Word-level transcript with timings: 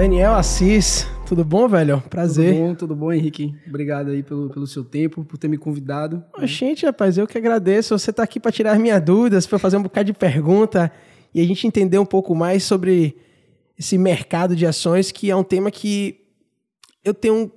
Daniel 0.00 0.32
Assis, 0.32 1.06
tudo 1.26 1.44
bom, 1.44 1.68
velho? 1.68 2.02
Prazer. 2.08 2.54
Tudo 2.54 2.64
bom, 2.64 2.74
tudo 2.74 2.96
bom, 2.96 3.12
Henrique? 3.12 3.54
Obrigado 3.68 4.08
aí 4.08 4.22
pelo, 4.22 4.48
pelo 4.48 4.66
seu 4.66 4.82
tempo, 4.82 5.22
por 5.26 5.36
ter 5.36 5.46
me 5.46 5.58
convidado. 5.58 6.24
Gente, 6.44 6.86
rapaz, 6.86 7.18
eu 7.18 7.26
que 7.26 7.36
agradeço. 7.36 7.98
Você 7.98 8.10
tá 8.10 8.22
aqui 8.22 8.40
para 8.40 8.50
tirar 8.50 8.72
as 8.72 8.78
minhas 8.78 8.98
dúvidas, 9.04 9.46
para 9.46 9.58
fazer 9.58 9.76
um 9.76 9.82
bocado 9.82 10.06
de 10.06 10.14
pergunta 10.14 10.90
e 11.34 11.40
a 11.42 11.44
gente 11.44 11.66
entender 11.66 11.98
um 11.98 12.06
pouco 12.06 12.34
mais 12.34 12.62
sobre 12.62 13.14
esse 13.78 13.98
mercado 13.98 14.56
de 14.56 14.64
ações, 14.64 15.12
que 15.12 15.30
é 15.30 15.36
um 15.36 15.44
tema 15.44 15.70
que 15.70 16.18
eu 17.04 17.12
tenho. 17.12 17.52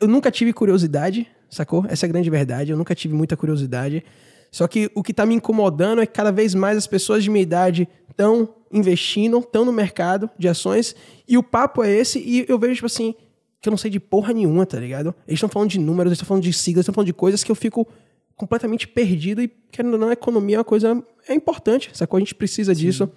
Eu 0.00 0.08
nunca 0.08 0.32
tive 0.32 0.52
curiosidade, 0.52 1.28
sacou? 1.48 1.86
Essa 1.88 2.06
é 2.06 2.08
a 2.08 2.12
grande 2.12 2.28
verdade. 2.28 2.72
Eu 2.72 2.76
nunca 2.76 2.96
tive 2.96 3.14
muita 3.14 3.36
curiosidade. 3.36 4.04
Só 4.50 4.66
que 4.66 4.90
o 4.96 5.02
que 5.02 5.12
está 5.12 5.24
me 5.24 5.36
incomodando 5.36 6.02
é 6.02 6.06
que 6.06 6.12
cada 6.12 6.32
vez 6.32 6.56
mais 6.56 6.76
as 6.76 6.88
pessoas 6.88 7.22
de 7.22 7.30
minha 7.30 7.44
idade 7.44 7.88
estão 8.10 8.48
investindo, 8.74 9.38
estão 9.38 9.64
no 9.64 9.72
mercado 9.72 10.28
de 10.36 10.48
ações, 10.48 10.96
e 11.26 11.38
o 11.38 11.42
papo 11.42 11.82
é 11.82 11.90
esse, 11.90 12.18
e 12.18 12.44
eu 12.48 12.58
vejo, 12.58 12.74
tipo 12.74 12.86
assim, 12.86 13.14
que 13.62 13.68
eu 13.68 13.70
não 13.70 13.78
sei 13.78 13.90
de 13.90 14.00
porra 14.00 14.34
nenhuma, 14.34 14.66
tá 14.66 14.78
ligado? 14.78 15.14
Eles 15.26 15.38
estão 15.38 15.48
falando 15.48 15.70
de 15.70 15.78
números, 15.78 16.10
eles 16.10 16.16
estão 16.16 16.26
falando 16.26 16.42
de 16.42 16.52
siglas, 16.52 16.82
estão 16.82 16.92
falando 16.92 17.06
de 17.06 17.14
coisas 17.14 17.44
que 17.44 17.50
eu 17.50 17.54
fico 17.54 17.86
completamente 18.34 18.88
perdido, 18.88 19.40
e 19.40 19.48
querendo 19.70 19.92
ou 19.92 19.98
não, 19.98 20.08
a 20.08 20.12
economia 20.12 20.56
é 20.56 20.58
uma 20.58 20.64
coisa 20.64 21.02
é 21.28 21.34
importante, 21.34 21.90
sacou? 21.94 22.16
A 22.16 22.20
gente 22.20 22.34
precisa 22.34 22.74
Sim. 22.74 22.80
disso. 22.80 23.10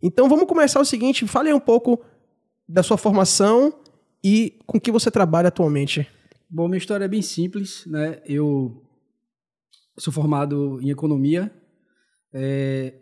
Então 0.00 0.28
vamos 0.28 0.46
começar 0.46 0.80
o 0.80 0.84
seguinte, 0.84 1.26
fale 1.26 1.48
aí 1.48 1.54
um 1.54 1.60
pouco 1.60 2.00
da 2.68 2.82
sua 2.82 2.96
formação 2.96 3.74
e 4.22 4.58
com 4.64 4.80
que 4.80 4.92
você 4.92 5.10
trabalha 5.10 5.48
atualmente. 5.48 6.06
Bom, 6.48 6.68
minha 6.68 6.78
história 6.78 7.04
é 7.04 7.08
bem 7.08 7.22
simples, 7.22 7.84
né? 7.86 8.20
Eu 8.24 8.82
sou 9.98 10.12
formado 10.12 10.78
em 10.80 10.90
economia, 10.90 11.50
é, 12.32 12.94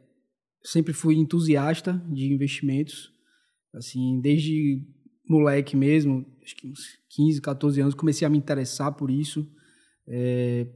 sempre 0.64 0.92
fui 0.92 1.16
entusiasta 1.16 2.02
de 2.10 2.32
investimentos, 2.32 3.12
assim, 3.74 4.20
desde 4.20 4.80
moleque 5.28 5.76
mesmo, 5.76 6.24
acho 6.42 6.56
que 6.56 6.66
uns 6.66 6.80
15, 7.10 7.40
14 7.40 7.80
anos, 7.80 7.94
comecei 7.94 8.26
a 8.26 8.30
me 8.30 8.38
interessar 8.38 8.92
por 8.92 9.10
isso. 9.10 9.46
É, 10.06 10.66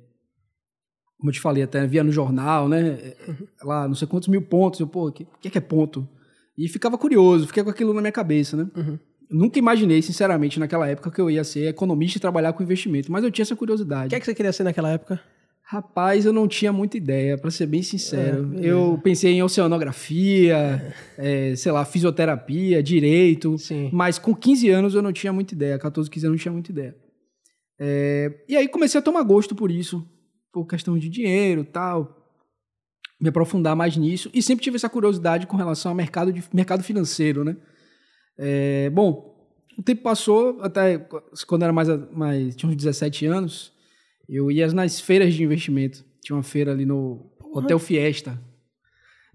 como 1.18 1.30
eu 1.30 1.34
te 1.34 1.40
falei, 1.40 1.62
até 1.62 1.86
via 1.86 2.04
no 2.04 2.12
jornal, 2.12 2.68
né? 2.68 3.14
Lá, 3.62 3.88
não 3.88 3.94
sei 3.94 4.06
quantos 4.06 4.28
mil 4.28 4.42
pontos. 4.42 4.80
Eu, 4.80 4.86
pô, 4.86 5.08
o 5.08 5.12
que, 5.12 5.26
que 5.50 5.58
é 5.58 5.60
ponto? 5.60 6.08
E 6.56 6.68
ficava 6.68 6.96
curioso, 6.96 7.46
fiquei 7.46 7.62
com 7.62 7.70
aquilo 7.70 7.92
na 7.92 8.00
minha 8.00 8.12
cabeça, 8.12 8.56
né? 8.56 8.70
Uhum. 8.76 8.98
Nunca 9.30 9.58
imaginei, 9.58 10.00
sinceramente, 10.00 10.58
naquela 10.58 10.88
época 10.88 11.10
que 11.10 11.20
eu 11.20 11.30
ia 11.30 11.44
ser 11.44 11.68
economista 11.68 12.18
e 12.18 12.20
trabalhar 12.20 12.52
com 12.52 12.62
investimento, 12.62 13.12
mas 13.12 13.22
eu 13.22 13.30
tinha 13.30 13.42
essa 13.42 13.54
curiosidade. 13.54 14.06
O 14.06 14.08
que, 14.10 14.16
é 14.16 14.20
que 14.20 14.26
você 14.26 14.34
queria 14.34 14.52
ser 14.52 14.64
naquela 14.64 14.90
época? 14.90 15.20
Rapaz, 15.70 16.24
eu 16.24 16.32
não 16.32 16.48
tinha 16.48 16.72
muita 16.72 16.96
ideia, 16.96 17.36
para 17.36 17.50
ser 17.50 17.66
bem 17.66 17.82
sincero. 17.82 18.54
É, 18.56 18.64
eu 18.64 18.98
pensei 19.04 19.34
em 19.34 19.42
oceanografia, 19.42 20.94
é. 21.18 21.50
É, 21.50 21.56
sei 21.56 21.70
lá, 21.70 21.84
fisioterapia, 21.84 22.82
direito, 22.82 23.58
Sim. 23.58 23.90
mas 23.92 24.18
com 24.18 24.34
15 24.34 24.70
anos 24.70 24.94
eu 24.94 25.02
não 25.02 25.12
tinha 25.12 25.30
muita 25.30 25.52
ideia, 25.52 25.78
14, 25.78 26.08
15 26.08 26.26
anos 26.26 26.32
eu 26.32 26.36
não 26.36 26.42
tinha 26.42 26.52
muita 26.52 26.70
ideia. 26.72 26.96
É, 27.78 28.44
e 28.48 28.56
aí 28.56 28.66
comecei 28.66 28.98
a 28.98 29.02
tomar 29.02 29.22
gosto 29.24 29.54
por 29.54 29.70
isso, 29.70 30.08
por 30.50 30.66
questão 30.66 30.96
de 30.96 31.06
dinheiro 31.06 31.62
tal, 31.66 32.16
me 33.20 33.28
aprofundar 33.28 33.76
mais 33.76 33.94
nisso, 33.94 34.30
e 34.32 34.40
sempre 34.40 34.64
tive 34.64 34.76
essa 34.76 34.88
curiosidade 34.88 35.46
com 35.46 35.58
relação 35.58 35.90
ao 35.90 35.94
mercado, 35.94 36.32
de, 36.32 36.42
mercado 36.50 36.82
financeiro, 36.82 37.44
né? 37.44 37.54
É, 38.38 38.88
bom, 38.88 39.36
o 39.76 39.82
tempo 39.82 40.00
passou, 40.00 40.62
até 40.62 40.96
quando 41.46 41.64
era 41.64 41.74
mais, 41.74 41.88
mais 42.10 42.56
tinha 42.56 42.70
uns 42.70 42.76
17 42.76 43.26
anos, 43.26 43.76
eu 44.28 44.50
ia 44.50 44.66
nas 44.68 45.00
feiras 45.00 45.34
de 45.34 45.42
investimento. 45.42 46.04
Tinha 46.20 46.36
uma 46.36 46.42
feira 46.42 46.72
ali 46.72 46.84
no 46.84 47.30
Hotel 47.52 47.78
Fiesta. 47.78 48.40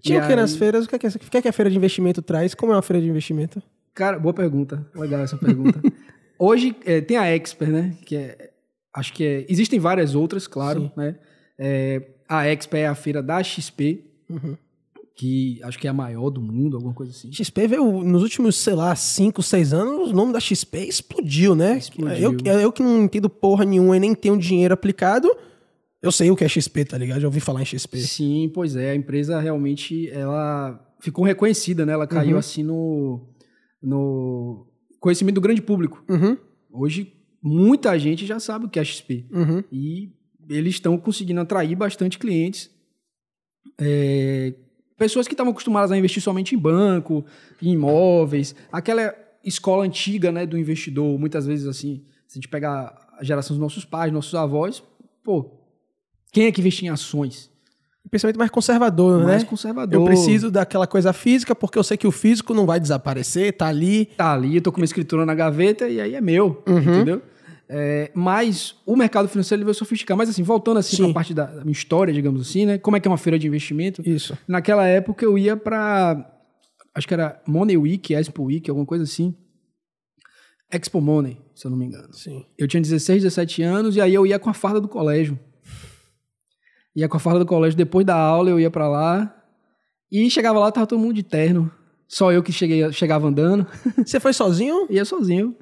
Tinha 0.02 0.23
o 0.23 0.27
que 0.27 0.35
nas 0.35 0.55
feiras? 0.55 0.85
O 0.85 0.89
que 0.89 0.95
é 0.95 1.00
que, 1.00 1.08
o 1.08 1.19
que, 1.19 1.38
é 1.38 1.41
que 1.41 1.47
a 1.47 1.53
feira 1.53 1.69
de 1.69 1.77
investimento 1.77 2.22
traz? 2.22 2.53
Como 2.53 2.72
é 2.72 2.75
uma 2.75 2.81
feira 2.81 3.02
de 3.02 3.09
investimento? 3.09 3.63
Cara, 3.94 4.19
boa 4.19 4.33
pergunta. 4.33 4.85
Legal 4.94 5.22
essa 5.22 5.38
pergunta. 5.38 5.81
Hoje 6.38 6.75
é, 6.85 7.00
tem 7.00 7.16
a 7.16 7.28
Expert, 7.28 7.72
né? 7.72 7.95
Que 8.06 8.17
é, 8.17 8.51
acho 8.94 9.13
que 9.13 9.23
é, 9.23 9.45
existem 9.47 9.79
várias 9.79 10.13
outras, 10.13 10.45
claro, 10.45 10.81
Sim. 10.81 10.91
né? 10.97 11.16
É, 11.57 12.01
a 12.28 12.47
Expert 12.47 12.84
é 12.84 12.88
a 12.88 12.96
feira 12.96 13.23
da 13.23 13.41
XP. 13.41 14.03
Uhum 14.29 14.57
que 15.16 15.59
acho 15.63 15.78
que 15.78 15.88
é 15.88 15.90
a 15.90 15.94
maior 15.94 16.29
do 16.29 16.41
mundo, 16.41 16.75
alguma 16.75 16.94
coisa 16.94 17.12
assim. 17.12 17.31
XP 17.31 17.68
veio 17.68 18.03
nos 18.03 18.24
últimos, 18.24 18.56
sei 18.56 18.74
lá, 18.74 18.96
5, 18.96 19.44
6 19.44 19.74
anos, 19.74 20.12
o 20.12 20.13
nome 20.13 20.34
da 20.34 20.40
XP 20.40 20.79
explodiu, 20.79 21.56
né? 21.56 21.78
Explodiu. 21.78 22.38
Eu, 22.44 22.59
eu 22.59 22.72
que 22.72 22.81
não 22.81 23.03
entendo 23.03 23.29
porra 23.29 23.63
nenhuma 23.63 23.96
e 23.96 24.00
nem 24.00 24.16
tenho 24.16 24.38
dinheiro 24.38 24.73
aplicado, 24.73 25.29
eu 26.02 26.12
sei 26.12 26.31
o 26.31 26.35
que 26.35 26.44
é 26.44 26.50
XP, 26.50 26.85
tá 26.85 26.97
ligado? 26.97 27.22
Já 27.22 27.28
ouvi 27.28 27.40
falar 27.40 27.62
em 27.62 27.66
XP. 27.66 28.00
Sim, 28.00 28.52
pois 28.53 28.75
é, 28.75 28.91
a 28.91 28.96
empresa 28.96 29.40
realmente, 29.40 30.09
ela 30.09 30.79
ficou 31.00 31.23
reconhecida, 31.23 31.85
né? 31.85 31.94
Ela 31.94 32.07
caiu 32.07 32.34
uhum. 32.34 32.40
assim 32.40 32.63
no, 32.63 33.29
no 33.81 34.68
conhecimento 35.00 35.35
do 35.35 35.41
grande 35.41 35.62
público. 35.62 36.03
Uhum. 36.09 36.38
Hoje, 36.72 37.13
muita 37.41 37.97
gente 38.00 38.25
já 38.25 38.40
sabe 38.40 38.66
o 38.66 38.69
que 38.69 38.79
é 38.79 38.84
XP. 38.84 39.28
Uhum. 39.31 39.63
E 39.72 40.12
eles 40.50 40.73
estão 40.73 40.97
conseguindo 40.97 41.40
atrair 41.40 41.75
bastante 41.75 42.18
clientes 42.18 42.69
é, 43.79 44.53
Pessoas 45.03 45.28
que 45.28 45.34
estavam 45.34 45.52
acostumadas 45.52 45.91
a 45.91 45.97
investir 45.97 46.24
somente 46.24 46.56
em 46.56 46.58
banco, 46.58 47.25
em 47.62 47.74
imóveis, 47.74 48.56
aquela 48.72 49.14
escola 49.44 49.84
antiga 49.84 50.31
né, 50.31 50.46
do 50.46 50.58
investidor, 50.58 51.19
muitas 51.19 51.46
vezes 51.46 51.68
assim, 51.68 52.06
se 52.25 52.38
a 52.38 52.40
gente 52.40 52.47
pegar 52.47 52.96
a 53.19 53.22
geração 53.22 53.53
dos 53.53 53.62
nossos 53.62 53.84
pais, 53.84 54.14
nossos 54.14 54.34
avós, 54.34 54.81
pô, 55.22 55.59
quem 56.31 56.46
é 56.46 56.52
que 56.53 56.62
investia 56.62 56.88
em 56.88 56.91
ações? 56.91 57.52
pensamento 58.09 58.38
mais 58.38 58.50
conservador, 58.50 59.16
mais 59.16 59.25
né? 59.25 59.31
Mais 59.34 59.44
conservador. 59.44 60.00
Eu 60.00 60.06
preciso 60.06 60.50
daquela 60.50 60.88
coisa 60.88 61.12
física 61.12 61.53
porque 61.53 61.78
eu 61.78 61.84
sei 61.84 61.97
que 61.97 62.08
o 62.08 62.12
físico 62.12 62.53
não 62.53 62.66
vai 62.66 62.80
desaparecer, 62.80 63.52
tá 63.58 63.68
ali. 63.68 64.06
Tá 64.06 64.31
ali, 64.31 64.56
eu 64.56 64.62
tô 64.62 64.72
com 64.72 64.80
uma 64.80 64.85
escritura 64.85 65.25
na 65.25 65.35
gaveta 65.35 65.90
e 65.90 66.00
aí 66.00 66.16
é 66.16 66.22
meu, 66.22 66.64
uhum. 66.66 66.80
entendeu? 66.80 67.22
É, 67.69 68.12
mas 68.13 68.75
o 68.85 68.96
mercado 68.96 69.28
financeiro 69.28 69.59
ele 69.59 69.66
veio 69.66 69.75
sofisticar. 69.75 70.16
Mas 70.18 70.29
assim, 70.29 70.44
voltando 70.44 70.78
assim 70.78 70.97
para 70.97 71.09
a 71.09 71.13
parte 71.13 71.34
da, 71.34 71.47
minha 71.62 71.72
história, 71.72 72.13
digamos 72.13 72.41
assim, 72.41 72.66
né? 72.66 72.78
Como 72.78 72.97
é 72.97 73.00
que 73.00 73.07
é 73.07 73.12
uma 73.12 73.18
feira 73.18 73.40
de 73.40 73.47
investimento? 73.47 74.07
Isso. 74.07 74.38
Naquela 74.47 74.85
época 74.88 75.25
eu 75.25 75.38
ia 75.38 75.56
para 75.56 76.29
acho 76.94 77.07
que 77.07 77.13
era 77.13 77.41
Money 77.47 77.78
Week, 77.78 78.13
Expo 78.13 78.44
Week, 78.44 78.69
alguma 78.69 78.85
coisa 78.85 79.03
assim. 79.03 79.35
Expo 80.72 81.02
Money, 81.02 81.40
se 81.56 81.66
eu 81.66 81.72
não 81.72 81.78
me 81.78 81.85
engano. 81.85 82.13
Sim. 82.13 82.46
Eu 82.57 82.68
tinha 82.68 82.81
16, 82.81 83.23
17 83.23 83.62
anos 83.63 83.96
e 83.96 84.02
aí 84.02 84.13
eu 84.13 84.25
ia 84.25 84.40
com 84.40 84.50
a 84.50 84.53
farda 84.53 84.79
do 84.81 84.88
colégio. 84.88 85.40
Ia 86.96 87.07
com 87.07 87.18
a 87.18 87.19
farda 87.19 87.40
do 87.40 87.46
colégio 87.46 87.78
depois 87.78 88.06
da 88.06 88.16
aula, 88.16 88.50
eu 88.50 88.59
ia 88.59 88.69
para 88.69 88.88
lá 88.88 89.35
e 90.12 90.29
chegava 90.29 90.59
lá 90.59 90.72
tava 90.72 90.85
todo 90.85 91.00
mundo 91.00 91.16
de 91.16 91.23
terno. 91.23 91.72
Só 92.07 92.31
eu 92.31 92.44
que 92.44 92.52
cheguei, 92.52 92.91
chegava 92.91 93.28
andando. 93.28 93.66
Você 94.06 94.19
foi 94.19 94.31
sozinho? 94.31 94.85
Ia 94.91 95.03
sozinho. 95.03 95.56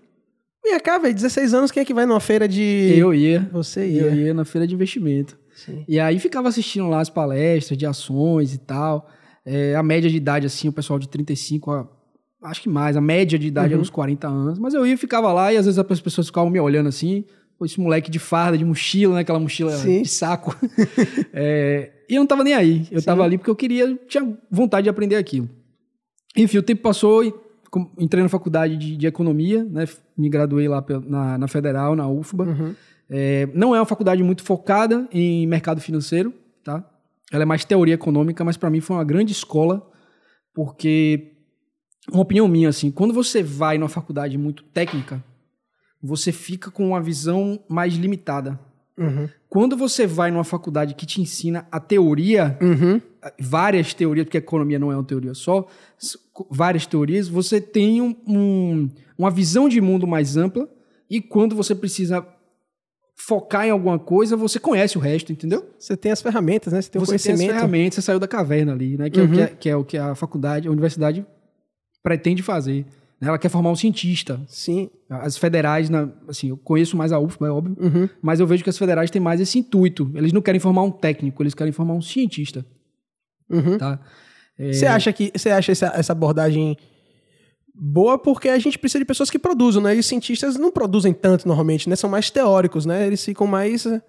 Minha 0.63 0.79
cá, 0.79 0.97
velho, 0.97 1.13
16 1.13 1.53
anos, 1.53 1.71
quem 1.71 1.81
é 1.81 1.85
que 1.85 1.93
vai 1.93 2.05
numa 2.05 2.19
feira 2.19 2.47
de. 2.47 2.93
Eu 2.95 3.13
ia. 3.13 3.49
Você 3.51 3.87
ia. 3.87 4.01
Eu 4.03 4.15
ia 4.15 4.33
na 4.33 4.45
feira 4.45 4.67
de 4.67 4.75
investimento. 4.75 5.37
Sim. 5.55 5.83
E 5.87 5.99
aí 5.99 6.19
ficava 6.19 6.47
assistindo 6.47 6.87
lá 6.87 7.01
as 7.01 7.09
palestras 7.09 7.77
de 7.77 7.85
ações 7.85 8.53
e 8.53 8.59
tal. 8.59 9.09
É, 9.45 9.75
a 9.75 9.81
média 9.81 10.09
de 10.09 10.17
idade, 10.17 10.45
assim, 10.45 10.67
o 10.67 10.73
pessoal 10.73 10.99
de 10.99 11.09
35 11.09 11.71
a. 11.71 11.87
Acho 12.43 12.63
que 12.63 12.69
mais, 12.69 12.97
a 12.97 13.01
média 13.01 13.37
de 13.37 13.45
idade 13.45 13.67
uhum. 13.67 13.73
era 13.73 13.81
uns 13.81 13.89
40 13.89 14.27
anos. 14.27 14.59
Mas 14.59 14.73
eu 14.73 14.85
ia, 14.85 14.97
ficava 14.97 15.31
lá 15.31 15.53
e 15.53 15.57
às 15.57 15.65
vezes 15.65 15.77
as 15.77 16.01
pessoas 16.01 16.27
ficavam 16.27 16.49
me 16.49 16.59
olhando 16.59 16.89
assim. 16.89 17.25
Esse 17.63 17.79
moleque 17.79 18.09
de 18.09 18.17
farda, 18.17 18.57
de 18.57 18.65
mochila, 18.65 19.13
né? 19.15 19.21
Aquela 19.21 19.39
mochila 19.39 19.71
Sim. 19.77 20.01
de 20.01 20.09
saco. 20.09 20.55
é, 21.31 21.91
e 22.09 22.15
eu 22.15 22.19
não 22.19 22.25
tava 22.25 22.43
nem 22.43 22.55
aí. 22.55 22.87
Eu 22.89 22.99
Sim. 22.99 23.05
tava 23.05 23.23
ali 23.23 23.37
porque 23.37 23.51
eu 23.51 23.55
queria, 23.55 23.95
tinha 24.07 24.35
vontade 24.49 24.85
de 24.85 24.89
aprender 24.89 25.15
aquilo. 25.15 25.47
Enfim, 26.35 26.57
o 26.57 26.63
tempo 26.63 26.81
passou 26.81 27.23
e 27.23 27.31
entrei 27.97 28.21
na 28.21 28.29
faculdade 28.29 28.77
de, 28.77 28.97
de, 28.97 29.07
economia, 29.07 29.63
né? 29.63 29.85
Me 30.17 30.29
graduei 30.29 30.67
lá 30.67 30.83
na, 31.07 31.37
na 31.37 31.47
Federal, 31.47 31.95
na 31.95 32.07
UFBA. 32.07 32.45
Uhum. 32.45 32.75
É, 33.09 33.47
não 33.53 33.75
é 33.75 33.79
uma 33.79 33.85
faculdade 33.85 34.21
muito 34.23 34.43
focada 34.43 35.07
em 35.11 35.45
mercado 35.47 35.79
financeiro, 35.81 36.33
tá? 36.63 36.83
Ela 37.31 37.43
é 37.43 37.45
mais 37.45 37.63
teoria 37.63 37.93
econômica, 37.93 38.43
mas 38.43 38.57
para 38.57 38.69
mim 38.69 38.81
foi 38.81 38.95
uma 38.97 39.03
grande 39.03 39.31
escola, 39.31 39.89
porque 40.53 41.33
uma 42.11 42.21
opinião 42.23 42.47
minha 42.47 42.69
assim, 42.69 42.91
quando 42.91 43.13
você 43.13 43.41
vai 43.41 43.77
numa 43.77 43.89
faculdade 43.89 44.37
muito 44.37 44.63
técnica, 44.63 45.23
você 46.01 46.31
fica 46.31 46.71
com 46.71 46.87
uma 46.87 47.01
visão 47.01 47.59
mais 47.69 47.93
limitada. 47.93 48.59
Uhum. 48.97 49.29
Quando 49.47 49.77
você 49.77 50.05
vai 50.05 50.31
numa 50.31 50.43
faculdade 50.43 50.93
que 50.93 51.05
te 51.05 51.21
ensina 51.21 51.67
a 51.71 51.79
teoria, 51.79 52.57
uhum. 52.61 53.01
Várias 53.39 53.93
teorias, 53.93 54.25
porque 54.25 54.37
a 54.37 54.39
economia 54.39 54.79
não 54.79 54.91
é 54.91 54.95
uma 54.95 55.03
teoria 55.03 55.33
só, 55.33 55.67
várias 56.49 56.85
teorias, 56.85 57.27
você 57.27 57.61
tem 57.61 58.01
um, 58.01 58.15
um, 58.27 58.89
uma 59.17 59.29
visão 59.29 59.69
de 59.69 59.79
mundo 59.79 60.07
mais 60.07 60.37
ampla 60.37 60.69
e 61.09 61.21
quando 61.21 61.55
você 61.55 61.75
precisa 61.75 62.25
focar 63.15 63.65
em 63.65 63.69
alguma 63.69 63.99
coisa, 63.99 64.35
você 64.35 64.59
conhece 64.59 64.97
o 64.97 65.01
resto, 65.01 65.31
entendeu? 65.31 65.69
Você 65.77 65.95
tem 65.95 66.11
as 66.11 66.21
ferramentas, 66.21 66.73
né? 66.73 66.81
Você 66.81 66.89
tem 66.89 66.99
você 66.99 67.03
o 67.03 67.11
conhecimento. 67.11 67.37
Tem 67.39 67.49
as 67.49 67.55
ferramentas, 67.55 67.95
você 67.95 68.01
saiu 68.01 68.19
da 68.19 68.27
caverna 68.27 68.71
ali, 68.71 68.97
né? 68.97 69.09
Que, 69.09 69.19
uhum. 69.19 69.25
é, 69.25 69.29
o 69.29 69.33
que, 69.33 69.41
é, 69.41 69.47
que 69.47 69.69
é 69.69 69.75
o 69.75 69.83
que 69.83 69.97
a 69.97 70.15
faculdade, 70.15 70.67
a 70.67 70.71
universidade 70.71 71.25
pretende 72.01 72.41
fazer. 72.41 72.85
Né? 73.19 73.27
Ela 73.27 73.37
quer 73.37 73.49
formar 73.49 73.69
um 73.69 73.75
cientista. 73.75 74.41
Sim. 74.47 74.89
As 75.07 75.37
federais, 75.37 75.89
na, 75.89 76.09
assim, 76.27 76.49
eu 76.49 76.57
conheço 76.57 76.97
mais 76.97 77.11
a 77.11 77.19
UFBA, 77.19 77.47
é 77.47 77.51
óbvio, 77.51 77.77
uhum. 77.79 78.09
mas 78.21 78.39
eu 78.39 78.47
vejo 78.47 78.63
que 78.63 78.69
as 78.69 78.77
federais 78.77 79.11
têm 79.11 79.21
mais 79.21 79.39
esse 79.39 79.59
intuito. 79.59 80.11
Eles 80.15 80.33
não 80.33 80.41
querem 80.41 80.59
formar 80.59 80.81
um 80.81 80.91
técnico, 80.91 81.43
eles 81.43 81.53
querem 81.53 81.71
formar 81.71 81.93
um 81.93 82.01
cientista. 82.01 82.65
Uhum. 83.51 83.77
Tá? 83.77 83.99
Você 84.57 84.85
é... 84.85 84.89
acha 84.89 85.11
que 85.11 85.31
você 85.35 85.49
acha 85.49 85.71
essa, 85.71 85.87
essa 85.95 86.11
abordagem 86.11 86.77
boa 87.73 88.17
porque 88.17 88.49
a 88.49 88.59
gente 88.59 88.77
precisa 88.77 88.99
de 88.99 89.05
pessoas 89.05 89.29
que 89.29 89.39
produzam, 89.39 89.81
né? 89.81 89.95
E 89.95 89.99
os 89.99 90.05
cientistas 90.05 90.57
não 90.57 90.71
produzem 90.71 91.13
tanto 91.13 91.47
normalmente, 91.47 91.89
né? 91.89 91.95
São 91.95 92.09
mais 92.09 92.29
teóricos, 92.29 92.85
né? 92.85 93.07
Eles 93.07 93.23
ficam 93.23 93.47
mais. 93.47 93.85
eh, 93.85 94.01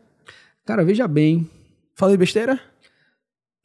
Cara, 0.66 0.84
veja 0.84 1.08
bem. 1.08 1.48
Falei 1.94 2.16
besteira? 2.16 2.60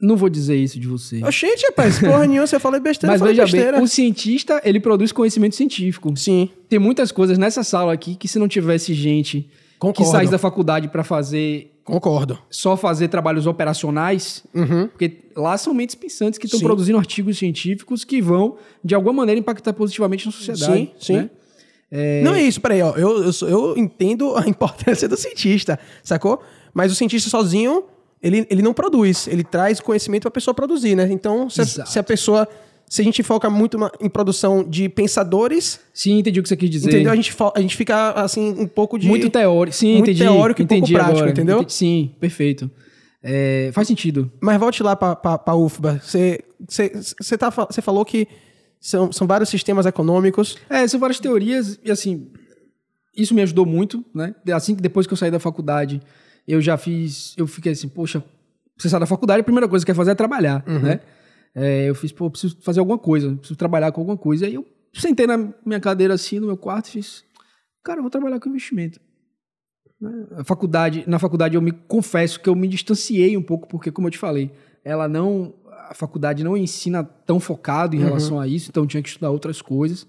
Não 0.00 0.16
vou 0.16 0.28
dizer 0.28 0.54
isso 0.56 0.78
de 0.78 0.86
você. 0.86 1.24
Oxente, 1.24 1.66
rapaz, 1.66 1.98
porra 1.98 2.24
nenhuma, 2.26 2.46
você 2.46 2.60
falou 2.60 2.80
besteira, 2.80 3.12
Mas 3.12 3.20
veja 3.20 3.42
besteira. 3.42 3.72
bem, 3.72 3.82
o 3.82 3.88
cientista, 3.88 4.60
ele 4.64 4.78
produz 4.78 5.10
conhecimento 5.10 5.56
científico. 5.56 6.16
Sim, 6.16 6.48
Tem 6.68 6.78
muitas 6.78 7.10
coisas 7.10 7.36
nessa 7.36 7.64
sala 7.64 7.92
aqui 7.92 8.14
que 8.14 8.28
se 8.28 8.38
não 8.38 8.46
tivesse 8.46 8.94
gente 8.94 9.50
concordo. 9.78 10.04
que 10.04 10.16
saísse 10.16 10.30
da 10.30 10.38
faculdade 10.38 10.86
para 10.86 11.02
fazer 11.02 11.77
Concordo. 11.88 12.38
só 12.50 12.76
fazer 12.76 13.08
trabalhos 13.08 13.46
operacionais, 13.46 14.44
Uhum. 14.54 14.88
porque 14.88 15.18
lá 15.36 15.56
são 15.56 15.72
mentes 15.74 15.94
pensantes 15.94 16.38
que 16.38 16.46
estão 16.46 16.60
produzindo 16.60 16.98
artigos 16.98 17.38
científicos 17.38 18.04
que 18.04 18.20
vão, 18.20 18.56
de 18.84 18.94
alguma 18.94 19.12
maneira, 19.14 19.38
impactar 19.40 19.72
positivamente 19.72 20.26
na 20.26 20.32
sociedade. 20.32 20.72
Sim, 20.72 20.90
sim. 20.98 21.16
né? 21.16 21.30
Não 22.22 22.34
é 22.34 22.42
isso, 22.42 22.60
peraí, 22.60 22.82
ó. 22.82 22.92
Eu, 22.96 23.24
eu, 23.24 23.32
eu 23.48 23.76
entendo 23.78 24.36
a 24.36 24.44
importância 24.48 25.08
do 25.08 25.16
cientista, 25.16 25.78
sacou? 26.02 26.42
Mas 26.74 26.92
o 26.92 26.94
cientista 26.94 27.30
sozinho, 27.30 27.84
ele, 28.22 28.46
ele 28.50 28.60
não 28.60 28.74
produz. 28.74 29.26
Ele 29.26 29.42
traz 29.42 29.80
conhecimento 29.80 30.22
pra 30.22 30.30
pessoa 30.30 30.52
produzir, 30.54 30.94
né? 30.94 31.08
Então, 31.10 31.48
se 31.48 31.62
a, 31.62 31.64
se 31.64 31.98
a 31.98 32.02
pessoa. 32.02 32.46
Se 32.88 33.02
a 33.02 33.04
gente 33.04 33.22
foca 33.22 33.50
muito 33.50 33.78
em 34.00 34.08
produção 34.08 34.64
de 34.64 34.88
pensadores, 34.88 35.78
Sim, 35.92 36.18
entendi 36.20 36.40
o 36.40 36.42
que 36.42 36.48
você 36.48 36.56
quis 36.56 36.70
dizer. 36.70 36.88
entendeu? 36.88 37.12
A 37.12 37.16
gente, 37.16 37.36
a 37.54 37.60
gente 37.60 37.76
fica, 37.76 38.12
assim, 38.12 38.54
um 38.58 38.66
pouco 38.66 38.98
de. 38.98 39.06
Muito 39.06 39.28
teórico. 39.28 39.76
Sim, 39.76 39.92
muito 39.98 40.04
entendi. 40.10 40.20
teórico 40.24 40.62
e 40.62 40.64
pouco 40.66 40.74
entendi 40.78 40.92
prático, 40.94 41.16
agora. 41.18 41.30
entendeu? 41.30 41.56
Entendi- 41.58 41.72
Sim, 41.72 42.14
perfeito. 42.18 42.70
É, 43.22 43.70
faz 43.74 43.88
sentido. 43.88 44.30
Mas 44.40 44.58
volte 44.58 44.82
lá 44.82 44.96
pra, 44.96 45.14
pra 45.16 45.54
UFBA. 45.54 46.00
Você, 46.02 46.40
você, 46.66 46.92
você, 47.20 47.36
tá, 47.36 47.50
você 47.50 47.82
falou 47.82 48.04
que 48.04 48.26
são, 48.80 49.12
são 49.12 49.26
vários 49.26 49.48
sistemas 49.50 49.84
econômicos. 49.86 50.56
É, 50.70 50.86
são 50.86 50.98
várias 51.00 51.18
teorias 51.20 51.78
e 51.84 51.90
assim, 51.90 52.28
isso 53.16 53.34
me 53.34 53.42
ajudou 53.42 53.66
muito, 53.66 54.04
né? 54.14 54.34
Assim 54.52 54.74
que 54.74 54.80
depois 54.80 55.06
que 55.06 55.12
eu 55.12 55.16
saí 55.16 55.30
da 55.30 55.40
faculdade, 55.40 56.00
eu 56.46 56.60
já 56.62 56.78
fiz, 56.78 57.34
eu 57.36 57.46
fiquei 57.46 57.72
assim, 57.72 57.88
poxa, 57.88 58.22
você 58.78 58.88
sai 58.88 59.00
da 59.00 59.06
faculdade, 59.06 59.40
a 59.40 59.44
primeira 59.44 59.68
coisa 59.68 59.84
que 59.84 59.90
quer 59.92 59.96
fazer 59.96 60.12
é 60.12 60.14
trabalhar, 60.14 60.62
né? 60.66 61.00
É, 61.54 61.88
eu 61.88 61.94
fiz, 61.94 62.12
pô, 62.12 62.26
eu 62.26 62.30
preciso 62.30 62.56
fazer 62.60 62.80
alguma 62.80 62.98
coisa, 62.98 63.34
preciso 63.36 63.56
trabalhar 63.56 63.92
com 63.92 64.00
alguma 64.00 64.16
coisa. 64.16 64.46
Aí 64.46 64.54
eu 64.54 64.66
sentei 64.92 65.26
na 65.26 65.52
minha 65.64 65.80
cadeira 65.80 66.14
assim, 66.14 66.38
no 66.38 66.46
meu 66.46 66.56
quarto 66.56 66.88
e 66.88 66.92
fiz, 66.92 67.24
cara, 67.82 67.98
eu 67.98 68.02
vou 68.02 68.10
trabalhar 68.10 68.38
com 68.40 68.48
investimento. 68.48 69.00
Né? 70.00 70.26
A 70.36 70.44
faculdade, 70.44 71.04
na 71.06 71.18
faculdade 71.18 71.54
eu 71.54 71.62
me 71.62 71.72
confesso 71.72 72.40
que 72.40 72.48
eu 72.48 72.54
me 72.54 72.68
distanciei 72.68 73.36
um 73.36 73.42
pouco, 73.42 73.68
porque 73.68 73.90
como 73.90 74.06
eu 74.06 74.12
te 74.12 74.18
falei, 74.18 74.50
ela 74.84 75.08
não, 75.08 75.54
a 75.88 75.94
faculdade 75.94 76.44
não 76.44 76.56
ensina 76.56 77.02
tão 77.02 77.40
focado 77.40 77.96
em 77.96 77.98
relação 77.98 78.38
a 78.38 78.46
isso, 78.46 78.70
então 78.70 78.84
eu 78.84 78.86
tinha 78.86 79.02
que 79.02 79.08
estudar 79.08 79.30
outras 79.30 79.60
coisas. 79.60 80.06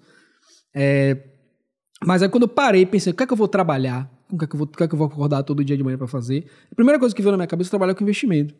É, 0.73 1.17
mas 2.05 2.21
aí 2.21 2.29
quando 2.29 2.43
eu 2.43 2.49
parei, 2.49 2.85
pensei, 2.85 3.11
o 3.11 3.15
que 3.15 3.23
é 3.23 3.27
que 3.27 3.33
eu 3.33 3.37
vou 3.37 3.47
trabalhar? 3.47 4.09
O 4.31 4.37
que 4.37 4.45
é 4.45 4.47
que 4.47 4.53
eu 4.53 4.57
vou, 4.59 4.67
o 4.67 4.77
que 4.77 4.83
é 4.83 4.87
que 4.87 4.93
eu 4.93 4.97
vou 4.97 5.07
acordar 5.07 5.41
todo 5.41 5.63
dia 5.63 5.75
de 5.75 5.83
manhã 5.83 5.97
para 5.97 6.07
fazer? 6.07 6.45
A 6.71 6.75
primeira 6.75 6.99
coisa 6.99 7.15
que 7.15 7.21
veio 7.21 7.31
na 7.31 7.37
minha 7.37 7.47
cabeça 7.47 7.69
é 7.69 7.71
trabalhar 7.71 7.95
com 7.95 8.03
investimento. 8.03 8.53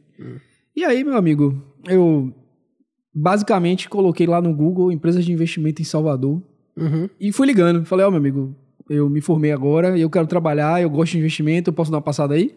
E 0.75 0.83
aí, 0.83 1.03
meu 1.03 1.15
amigo, 1.15 1.61
eu 1.87 2.33
basicamente 3.13 3.89
coloquei 3.89 4.27
lá 4.27 4.41
no 4.41 4.53
Google 4.53 4.91
empresas 4.91 5.25
de 5.25 5.31
investimento 5.31 5.81
em 5.81 5.85
Salvador 5.85 6.41
Uhum. 6.77 7.09
e 7.19 7.31
fui 7.33 7.45
ligando. 7.47 7.83
Falei, 7.85 8.05
ó, 8.05 8.09
meu 8.09 8.19
amigo, 8.19 8.55
eu 8.89 9.09
me 9.09 9.19
formei 9.21 9.51
agora, 9.51 9.97
eu 9.97 10.09
quero 10.09 10.25
trabalhar, 10.27 10.81
eu 10.81 10.89
gosto 10.89 11.11
de 11.13 11.17
investimento, 11.17 11.69
eu 11.69 11.73
posso 11.73 11.91
dar 11.91 11.97
uma 11.97 12.03
passada 12.03 12.33
aí? 12.35 12.55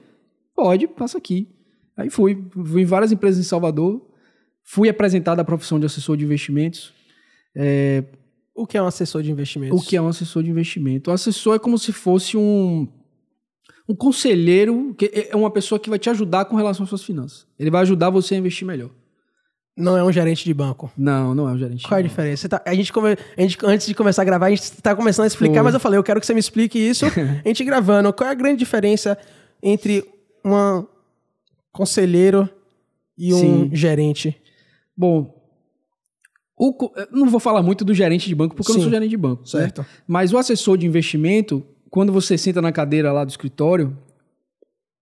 Pode, 0.55 0.87
passa 0.87 1.19
aqui. 1.19 1.49
Aí 1.97 2.09
fui, 2.09 2.43
fui 2.53 2.83
em 2.83 2.85
várias 2.85 3.11
empresas 3.11 3.45
em 3.45 3.49
Salvador, 3.49 4.01
fui 4.63 4.89
apresentado 4.89 5.41
à 5.41 5.45
profissão 5.45 5.81
de 5.81 5.87
assessor 5.87 6.17
de 6.17 6.25
investimentos. 6.25 6.93
É, 7.57 8.05
O 8.55 8.67
que 8.67 8.79
é 8.79 8.83
um 8.83 8.87
assessor 8.87 9.23
de 9.23 9.31
investimentos? 9.33 9.79
o 9.81 9.85
que 9.85 9.97
é 9.97 10.01
um 10.01 10.09
assessor 10.09 10.43
de 10.43 10.51
investimento? 10.51 11.11
O 11.11 11.13
assessor 11.13 11.57
é 11.57 11.59
como 11.59 11.77
se 11.79 11.93
fosse 11.93 12.37
um, 12.37 12.87
um 13.89 13.95
conselheiro, 13.95 14.95
que 14.97 15.11
é 15.31 15.35
uma 15.37 15.51
pessoa 15.51 15.79
que 15.81 15.91
vai 15.91 15.99
te 15.99 16.09
ajudar 16.11 16.45
com 16.45 16.55
relação 16.57 16.85
às 16.85 16.89
suas 16.89 17.03
finanças. 17.03 17.47
Ele 17.59 17.71
vai 17.71 17.83
ajudar 17.83 18.09
você 18.11 18.35
a 18.37 18.39
investir 18.39 18.67
melhor. 18.67 18.91
Não 19.77 19.97
é 19.97 20.05
um 20.05 20.13
gerente 20.13 20.45
de 20.45 20.53
banco. 20.53 20.91
Não, 20.97 21.35
não 21.35 21.49
é 21.49 21.53
um 21.53 21.59
gerente. 21.59 21.87
Qual 21.89 21.97
é 21.97 22.01
a 22.01 22.07
diferença? 22.07 22.47
Tá- 22.49 22.63
a 22.67 22.75
gente, 22.75 22.93
come- 22.93 23.17
a 23.37 23.41
gente, 23.41 23.57
antes 23.65 23.87
de 23.87 23.95
começar 23.95 24.21
a 24.23 24.25
gravar, 24.25 24.47
a 24.47 24.51
gente 24.51 24.61
está 24.63 24.95
começando 24.95 25.25
a 25.25 25.29
explicar, 25.29 25.55
Foi. 25.57 25.63
mas 25.63 25.75
eu 25.75 25.81
falei, 25.81 25.99
eu 25.99 26.03
quero 26.05 26.21
que 26.21 26.27
você 26.27 26.35
me 26.35 26.41
explique 26.41 26.79
isso. 26.79 27.07
a 27.45 27.49
gente 27.49 27.65
gravando. 27.65 28.13
Qual 28.13 28.29
é 28.29 28.33
a 28.33 28.35
grande 28.35 28.59
diferença 28.59 29.17
entre 29.63 30.05
um 30.45 30.85
conselheiro 31.73 32.49
e 33.17 33.33
um 33.33 33.39
Sim. 33.39 33.71
gerente? 33.73 34.37
Bom, 34.95 35.35
o 36.59 36.77
não 37.11 37.31
vou 37.31 37.41
falar 37.41 37.63
muito 37.63 37.83
do 37.85 37.95
gerente 37.95 38.29
de 38.29 38.35
banco, 38.35 38.55
porque 38.55 38.71
eu 38.71 38.75
não 38.75 38.81
Sim. 38.81 38.85
sou 38.85 38.93
gerente 38.93 39.11
de 39.11 39.17
banco. 39.17 39.41
né? 39.43 39.49
Certo. 39.49 39.87
Mas 40.07 40.33
o 40.35 40.39
assessor 40.39 40.77
de 40.77 40.87
investimento, 40.87 41.65
quando 41.91 42.13
você 42.13 42.37
senta 42.37 42.61
na 42.61 42.71
cadeira 42.73 43.11
lá 43.11 43.25
do 43.25 43.31
escritório, 43.31 43.97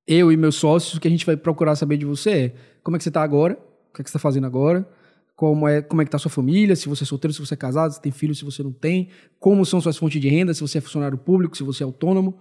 eu 0.07 0.31
e 0.31 0.37
meus 0.37 0.55
sócios, 0.55 0.95
o 0.95 1.01
que 1.01 1.09
a 1.09 1.11
gente 1.11 1.27
vai 1.27 1.37
procurar 1.37 1.75
saber 1.75 1.97
de 1.97 2.05
você 2.07 2.31
é 2.31 2.53
como 2.85 2.97
é 2.97 2.99
que 2.99 3.03
você 3.03 3.11
está 3.11 3.23
agora, 3.23 3.59
o 3.91 3.95
que 3.95 4.01
é 4.01 4.05
você 4.05 4.09
está 4.09 4.19
fazendo 4.19 4.47
agora, 4.47 4.89
como 5.35 5.67
é, 5.67 5.81
como 5.81 6.03
é 6.03 6.05
que 6.05 6.09
está 6.09 6.19
sua 6.19 6.31
família, 6.31 6.77
se 6.77 6.89
você 6.89 7.05
é 7.05 7.07
solteiro, 7.07 7.33
se 7.33 7.41
você 7.41 7.55
é 7.55 7.57
casado, 7.57 7.93
se 7.93 8.01
tem 8.01 8.13
filho, 8.13 8.35
se 8.35 8.45
você 8.45 8.63
não 8.63 8.73
tem, 8.73 9.09
como 9.39 9.65
são 9.65 9.81
suas 9.81 9.97
fontes 9.97 10.21
de 10.21 10.29
renda, 10.29 10.53
se 10.53 10.61
você 10.61 10.79
é 10.79 10.81
funcionário 10.81 11.17
público, 11.17 11.57
se 11.57 11.63
você 11.63 11.83
é 11.83 11.87
autônomo, 11.87 12.39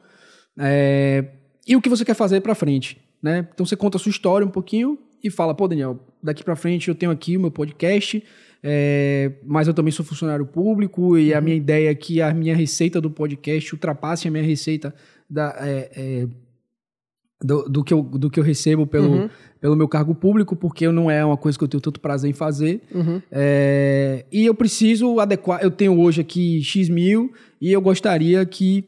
é, 0.57 1.25
e 1.67 1.75
o 1.75 1.81
que 1.81 1.89
você 1.89 2.03
quer 2.03 2.13
fazer 2.13 2.41
para 2.41 2.53
frente, 2.53 2.97
né? 3.21 3.47
Então 3.53 3.65
você 3.65 3.75
conta 3.75 3.97
a 3.97 3.99
sua 3.99 4.09
história 4.09 4.45
um 4.45 4.49
pouquinho 4.49 4.97
e 5.23 5.29
fala, 5.29 5.53
pô, 5.53 5.67
Daniel, 5.67 5.99
daqui 6.21 6.43
para 6.43 6.55
frente 6.55 6.89
eu 6.89 6.95
tenho 6.95 7.11
aqui 7.11 7.37
o 7.37 7.39
meu 7.39 7.51
podcast, 7.51 8.23
é, 8.61 9.31
mas 9.45 9.67
eu 9.67 9.73
também 9.73 9.91
sou 9.91 10.05
funcionário 10.05 10.45
público 10.45 11.17
e 11.17 11.33
a 11.33 11.39
minha 11.39 11.55
ideia 11.55 11.91
é 11.91 11.95
que 11.95 12.21
a 12.21 12.33
minha 12.33 12.55
receita 12.55 12.99
do 12.99 13.09
podcast 13.09 13.73
ultrapasse 13.73 14.27
a 14.27 14.31
minha 14.31 14.43
receita 14.43 14.93
da, 15.29 15.55
é, 15.59 15.91
é, 15.95 16.27
do, 17.41 17.63
do 17.69 17.83
que 17.83 17.93
eu, 17.93 18.01
do 18.01 18.29
que 18.29 18.39
eu 18.39 18.43
recebo 18.43 18.85
pelo, 18.85 19.09
Uhum. 19.09 19.29
Pelo 19.61 19.75
meu 19.75 19.87
cargo 19.87 20.15
público, 20.15 20.55
porque 20.55 20.89
não 20.89 21.11
é 21.11 21.23
uma 21.23 21.37
coisa 21.37 21.57
que 21.57 21.63
eu 21.63 21.67
tenho 21.67 21.81
tanto 21.81 21.99
prazer 21.99 22.29
em 22.29 22.33
fazer. 22.33 22.81
Uhum. 22.93 23.21
É, 23.31 24.25
e 24.31 24.45
eu 24.45 24.55
preciso 24.55 25.19
adequar. 25.19 25.61
Eu 25.61 25.71
tenho 25.71 25.99
hoje 25.99 26.21
aqui 26.21 26.61
X 26.63 26.89
mil 26.89 27.31
e 27.61 27.71
eu 27.71 27.81
gostaria 27.81 28.45
que 28.45 28.87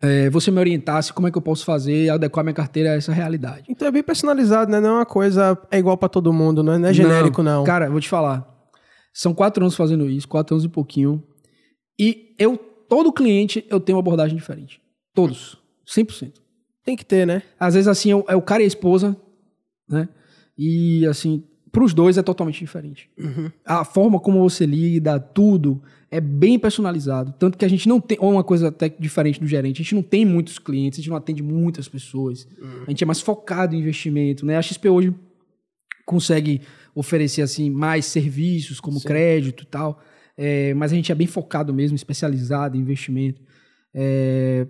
é, 0.00 0.30
você 0.30 0.50
me 0.50 0.60
orientasse 0.60 1.12
como 1.12 1.26
é 1.26 1.30
que 1.30 1.36
eu 1.36 1.42
posso 1.42 1.64
fazer 1.64 2.04
e 2.04 2.10
adequar 2.10 2.44
minha 2.44 2.54
carteira 2.54 2.92
a 2.92 2.94
essa 2.94 3.12
realidade. 3.12 3.64
Então 3.68 3.88
é 3.88 3.90
bem 3.90 4.02
personalizado, 4.02 4.70
né? 4.70 4.80
Não 4.80 4.90
é 4.90 4.92
uma 4.92 5.06
coisa 5.06 5.58
é 5.70 5.78
igual 5.78 5.96
pra 5.98 6.08
todo 6.08 6.32
mundo, 6.32 6.62
né? 6.62 6.78
não 6.78 6.88
é 6.88 6.92
genérico, 6.92 7.42
não. 7.42 7.64
Cara, 7.64 7.86
eu 7.86 7.92
vou 7.92 8.00
te 8.00 8.08
falar. 8.08 8.46
São 9.12 9.34
quatro 9.34 9.64
anos 9.64 9.74
fazendo 9.74 10.08
isso, 10.08 10.28
quatro 10.28 10.54
anos 10.54 10.64
e 10.64 10.68
pouquinho. 10.68 11.22
E 11.98 12.36
eu, 12.38 12.56
todo 12.88 13.12
cliente, 13.12 13.66
eu 13.68 13.80
tenho 13.80 13.96
uma 13.96 14.02
abordagem 14.02 14.36
diferente. 14.36 14.80
Todos. 15.12 15.58
100%. 15.84 16.34
Tem 16.84 16.96
que 16.96 17.04
ter, 17.04 17.26
né? 17.26 17.42
Às 17.58 17.74
vezes, 17.74 17.88
assim, 17.88 18.10
é 18.28 18.36
o 18.36 18.42
cara 18.42 18.62
e 18.62 18.64
a 18.64 18.68
esposa, 18.68 19.16
né? 19.88 20.08
E, 20.56 21.06
assim, 21.06 21.44
pros 21.70 21.94
dois 21.94 22.18
é 22.18 22.22
totalmente 22.22 22.58
diferente. 22.58 23.10
A 23.64 23.84
forma 23.84 24.18
como 24.18 24.40
você 24.40 24.66
lida, 24.66 25.18
tudo, 25.20 25.80
é 26.10 26.20
bem 26.20 26.58
personalizado. 26.58 27.34
Tanto 27.38 27.56
que 27.56 27.64
a 27.64 27.68
gente 27.68 27.88
não 27.88 28.00
tem, 28.00 28.18
ou 28.20 28.32
uma 28.32 28.44
coisa 28.44 28.68
até 28.68 28.88
diferente 28.88 29.40
do 29.40 29.46
gerente, 29.46 29.80
a 29.80 29.84
gente 29.84 29.94
não 29.94 30.02
tem 30.02 30.24
muitos 30.24 30.58
clientes, 30.58 30.98
a 30.98 31.02
gente 31.02 31.10
não 31.10 31.16
atende 31.16 31.42
muitas 31.42 31.88
pessoas. 31.88 32.48
A 32.86 32.90
gente 32.90 33.04
é 33.04 33.06
mais 33.06 33.20
focado 33.20 33.74
em 33.74 33.78
investimento, 33.78 34.44
né? 34.44 34.56
A 34.56 34.62
XP 34.62 34.88
hoje 34.88 35.14
consegue 36.04 36.62
oferecer, 36.94 37.42
assim, 37.42 37.70
mais 37.70 38.06
serviços, 38.06 38.80
como 38.80 39.00
crédito 39.00 39.62
e 39.62 39.66
tal. 39.66 40.02
É, 40.36 40.72
mas 40.74 40.92
a 40.92 40.94
gente 40.94 41.12
é 41.12 41.14
bem 41.14 41.26
focado 41.26 41.74
mesmo, 41.74 41.96
especializado 41.96 42.76
em 42.76 42.80
investimento. 42.80 43.42
É, 43.92 44.66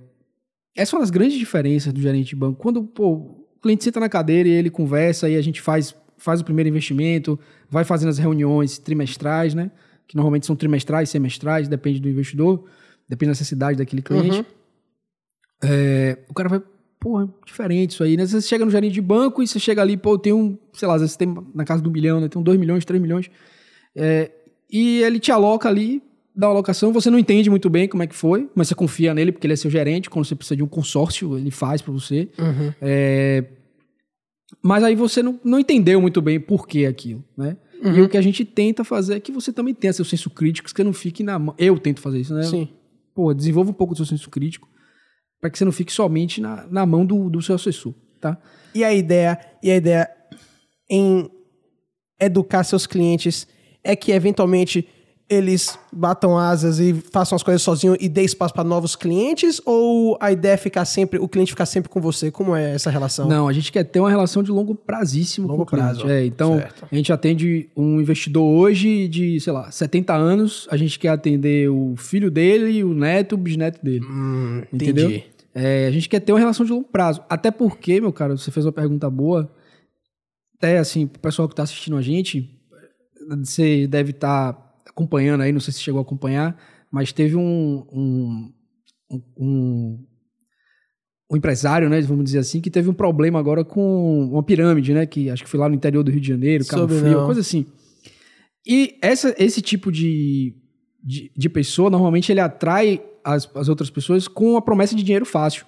essa 0.74 0.94
é 0.94 0.96
uma 0.96 1.02
das 1.02 1.10
grandes 1.10 1.38
diferenças 1.38 1.92
do 1.92 2.00
gerente 2.00 2.28
de 2.28 2.36
banco. 2.36 2.60
Quando 2.60 2.82
pô, 2.84 3.37
o 3.58 3.62
cliente 3.62 3.84
senta 3.84 3.98
na 3.98 4.08
cadeira 4.08 4.48
e 4.48 4.52
ele 4.52 4.70
conversa 4.70 5.28
e 5.28 5.36
a 5.36 5.42
gente 5.42 5.60
faz, 5.60 5.94
faz 6.16 6.40
o 6.40 6.44
primeiro 6.44 6.68
investimento, 6.68 7.38
vai 7.68 7.84
fazendo 7.84 8.08
as 8.08 8.18
reuniões 8.18 8.78
trimestrais, 8.78 9.52
né? 9.52 9.70
Que 10.06 10.16
normalmente 10.16 10.46
são 10.46 10.56
trimestrais, 10.56 11.10
semestrais, 11.10 11.68
depende 11.68 12.00
do 12.00 12.08
investidor, 12.08 12.64
depende 13.08 13.28
da 13.28 13.32
necessidade 13.32 13.78
daquele 13.78 14.00
cliente. 14.00 14.38
Uhum. 14.38 14.44
É, 15.64 16.18
o 16.28 16.34
cara 16.34 16.48
vai, 16.48 16.62
porra, 17.00 17.28
diferente 17.44 17.90
isso 17.90 18.04
aí, 18.04 18.16
né? 18.16 18.22
Às 18.22 18.30
vezes 18.30 18.44
Você 18.44 18.50
chega 18.50 18.64
no 18.64 18.70
gerente 18.70 18.92
de 18.94 19.00
banco 19.00 19.42
e 19.42 19.46
você 19.46 19.58
chega 19.58 19.82
ali, 19.82 19.96
pô, 19.96 20.16
tem 20.16 20.32
um, 20.32 20.56
sei 20.72 20.86
lá, 20.86 20.94
às 20.94 21.00
vezes 21.00 21.16
tem 21.16 21.34
na 21.52 21.64
casa 21.64 21.82
do 21.82 21.90
milhão, 21.90 22.20
né? 22.20 22.28
Tem 22.28 22.40
um 22.40 22.44
2 22.44 22.58
milhões, 22.58 22.84
3 22.84 23.02
milhões. 23.02 23.28
É, 23.94 24.30
e 24.70 25.02
ele 25.02 25.18
te 25.18 25.32
aloca 25.32 25.68
ali, 25.68 26.00
uma 26.46 26.52
alocação, 26.52 26.92
você 26.92 27.10
não 27.10 27.18
entende 27.18 27.50
muito 27.50 27.68
bem 27.68 27.88
como 27.88 28.02
é 28.02 28.06
que 28.06 28.14
foi, 28.14 28.48
mas 28.54 28.68
você 28.68 28.74
confia 28.74 29.12
nele 29.12 29.32
porque 29.32 29.46
ele 29.46 29.54
é 29.54 29.56
seu 29.56 29.70
gerente, 29.70 30.08
quando 30.08 30.24
você 30.24 30.34
precisa 30.34 30.56
de 30.56 30.62
um 30.62 30.68
consórcio, 30.68 31.36
ele 31.36 31.50
faz 31.50 31.82
para 31.82 31.92
você. 31.92 32.28
Uhum. 32.38 32.72
É, 32.80 33.44
mas 34.62 34.84
aí 34.84 34.94
você 34.94 35.22
não, 35.22 35.38
não 35.44 35.58
entendeu 35.58 36.00
muito 36.00 36.22
bem 36.22 36.38
por 36.38 36.66
que 36.66 36.86
aquilo, 36.86 37.24
né? 37.36 37.56
Uhum. 37.82 37.96
E 37.96 38.02
o 38.02 38.08
que 38.08 38.16
a 38.16 38.22
gente 38.22 38.44
tenta 38.44 38.82
fazer 38.82 39.16
é 39.16 39.20
que 39.20 39.30
você 39.30 39.52
também 39.52 39.74
tenha 39.74 39.92
seu 39.92 40.04
senso 40.04 40.30
crítico, 40.30 40.68
que 40.68 40.74
você 40.74 40.84
não 40.84 40.92
fique 40.92 41.22
na 41.22 41.38
mão. 41.38 41.54
Eu 41.58 41.78
tento 41.78 42.00
fazer 42.00 42.20
isso, 42.20 42.34
né? 42.34 42.42
Sim. 42.42 42.68
Pô, 43.14 43.32
desenvolva 43.34 43.70
um 43.70 43.74
pouco 43.74 43.94
do 43.94 43.96
seu 43.96 44.06
senso 44.06 44.30
crítico 44.30 44.68
para 45.40 45.50
que 45.50 45.58
você 45.58 45.64
não 45.64 45.72
fique 45.72 45.92
somente 45.92 46.40
na, 46.40 46.66
na 46.66 46.86
mão 46.86 47.06
do, 47.06 47.30
do 47.30 47.40
seu 47.40 47.54
assessor, 47.54 47.94
tá? 48.20 48.36
E 48.74 48.82
a 48.82 48.92
ideia, 48.92 49.38
e 49.62 49.70
a 49.70 49.76
ideia 49.76 50.10
em 50.90 51.30
educar 52.20 52.64
seus 52.64 52.86
clientes 52.86 53.46
é 53.84 53.94
que 53.94 54.10
eventualmente 54.10 54.88
eles 55.28 55.78
batam 55.92 56.38
asas 56.38 56.80
e 56.80 56.94
façam 56.94 57.36
as 57.36 57.42
coisas 57.42 57.60
sozinho 57.60 57.96
e 58.00 58.08
dê 58.08 58.22
espaço 58.22 58.54
para 58.54 58.64
novos 58.64 58.96
clientes? 58.96 59.60
Ou 59.66 60.16
a 60.20 60.32
ideia 60.32 60.54
é 60.54 60.56
ficar 60.56 60.84
sempre, 60.84 61.18
o 61.18 61.28
cliente 61.28 61.52
ficar 61.52 61.66
sempre 61.66 61.90
com 61.90 62.00
você? 62.00 62.30
Como 62.30 62.56
é 62.56 62.74
essa 62.74 62.90
relação? 62.90 63.28
Não, 63.28 63.46
a 63.46 63.52
gente 63.52 63.70
quer 63.70 63.84
ter 63.84 64.00
uma 64.00 64.08
relação 64.08 64.42
de 64.42 64.50
longo 64.50 64.74
prazíssimo 64.74 65.46
longo 65.46 65.58
com 65.58 65.62
o 65.64 65.66
cliente. 65.66 66.00
Prazo. 66.00 66.10
É, 66.10 66.24
então, 66.24 66.56
certo. 66.56 66.88
a 66.90 66.94
gente 66.94 67.12
atende 67.12 67.68
um 67.76 68.00
investidor 68.00 68.44
hoje 68.44 69.06
de, 69.08 69.38
sei 69.40 69.52
lá, 69.52 69.70
70 69.70 70.14
anos, 70.14 70.66
a 70.70 70.76
gente 70.76 70.98
quer 70.98 71.10
atender 71.10 71.68
o 71.68 71.94
filho 71.96 72.30
dele, 72.30 72.82
o 72.82 72.94
neto, 72.94 73.34
o 73.34 73.38
bisneto 73.38 73.84
dele. 73.84 74.04
Hum, 74.04 74.62
entendeu? 74.72 75.10
Entendi. 75.10 75.24
É, 75.54 75.86
a 75.86 75.90
gente 75.90 76.08
quer 76.08 76.20
ter 76.20 76.32
uma 76.32 76.38
relação 76.38 76.64
de 76.64 76.72
longo 76.72 76.86
prazo. 76.86 77.22
Até 77.28 77.50
porque, 77.50 78.00
meu 78.00 78.12
cara, 78.12 78.36
você 78.36 78.50
fez 78.50 78.64
uma 78.64 78.72
pergunta 78.72 79.10
boa. 79.10 79.50
Até 80.56 80.78
assim, 80.78 81.06
pro 81.06 81.20
pessoal 81.20 81.48
que 81.48 81.52
está 81.52 81.64
assistindo 81.64 81.96
a 81.96 82.02
gente, 82.02 82.48
você 83.28 83.86
deve 83.86 84.10
estar 84.10 84.52
tá 84.52 84.67
acompanhando 84.98 85.42
aí, 85.42 85.52
não 85.52 85.60
sei 85.60 85.72
se 85.72 85.80
chegou 85.80 86.00
a 86.00 86.02
acompanhar, 86.02 86.58
mas 86.90 87.12
teve 87.12 87.36
um, 87.36 87.86
um, 87.92 88.52
um, 89.38 90.04
um 91.30 91.36
empresário, 91.36 91.88
né, 91.88 92.00
vamos 92.00 92.24
dizer 92.24 92.40
assim, 92.40 92.60
que 92.60 92.70
teve 92.70 92.90
um 92.90 92.94
problema 92.94 93.38
agora 93.38 93.64
com 93.64 94.28
uma 94.32 94.42
pirâmide, 94.42 94.92
né, 94.92 95.06
que 95.06 95.30
acho 95.30 95.44
que 95.44 95.48
foi 95.48 95.60
lá 95.60 95.68
no 95.68 95.76
interior 95.76 96.02
do 96.02 96.10
Rio 96.10 96.20
de 96.20 96.28
Janeiro, 96.28 96.66
Cabo 96.66 96.88
Frio, 96.88 97.18
não. 97.18 97.26
coisa 97.26 97.40
assim. 97.40 97.64
E 98.66 98.98
essa, 99.00 99.34
esse 99.38 99.62
tipo 99.62 99.92
de, 99.92 100.54
de, 101.02 101.30
de, 101.34 101.48
pessoa, 101.48 101.88
normalmente 101.88 102.32
ele 102.32 102.40
atrai 102.40 103.00
as, 103.24 103.48
as 103.54 103.68
outras 103.68 103.88
pessoas 103.88 104.26
com 104.26 104.56
a 104.56 104.62
promessa 104.62 104.96
de 104.96 105.02
dinheiro 105.02 105.24
fácil. 105.24 105.64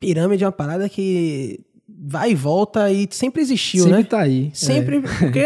Pirâmide 0.00 0.42
é 0.42 0.46
uma 0.46 0.52
parada 0.52 0.88
que 0.88 1.60
vai 1.88 2.32
e 2.32 2.34
volta 2.34 2.90
e 2.90 3.08
sempre 3.10 3.42
existiu, 3.42 3.84
sempre 3.84 3.92
né? 3.92 3.98
Sempre 3.98 4.10
tá 4.10 4.20
aí. 4.20 4.50
Sempre, 4.54 4.96
é. 4.96 5.00
porque, 5.00 5.44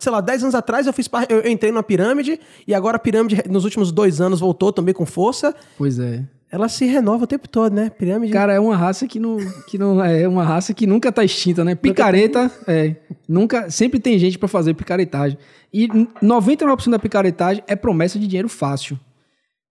sei 0.00 0.12
lá, 0.12 0.20
10 0.20 0.42
anos 0.44 0.54
atrás 0.54 0.86
eu 0.86 0.92
fiz 0.92 1.08
eu, 1.28 1.40
eu 1.40 1.50
entrei 1.50 1.70
numa 1.70 1.82
pirâmide 1.82 2.40
e 2.66 2.74
agora 2.74 2.96
a 2.96 3.00
pirâmide 3.00 3.42
nos 3.48 3.64
últimos 3.64 3.92
dois 3.92 4.20
anos 4.20 4.40
voltou 4.40 4.72
também 4.72 4.94
com 4.94 5.06
força. 5.06 5.54
Pois 5.76 5.98
é. 5.98 6.24
Ela 6.50 6.68
se 6.68 6.84
renova 6.84 7.24
o 7.24 7.26
tempo 7.26 7.48
todo, 7.48 7.72
né? 7.72 7.90
Pirâmide. 7.90 8.32
Cara, 8.32 8.52
é 8.52 8.60
uma 8.60 8.76
raça 8.76 9.08
que 9.08 9.18
não, 9.18 9.38
que 9.66 9.76
não 9.76 10.02
é 10.02 10.28
uma 10.28 10.44
raça 10.44 10.72
que 10.72 10.86
nunca 10.86 11.10
tá 11.10 11.24
extinta, 11.24 11.64
né? 11.64 11.74
Picareta, 11.74 12.48
é, 12.68 12.94
nunca, 13.28 13.68
sempre 13.70 13.98
tem 13.98 14.16
gente 14.18 14.38
para 14.38 14.46
fazer 14.46 14.72
picaretagem. 14.74 15.36
E 15.72 15.88
99% 15.88 16.90
da 16.90 16.98
picaretagem 16.98 17.64
é 17.66 17.74
promessa 17.74 18.20
de 18.20 18.28
dinheiro 18.28 18.48
fácil. 18.48 18.98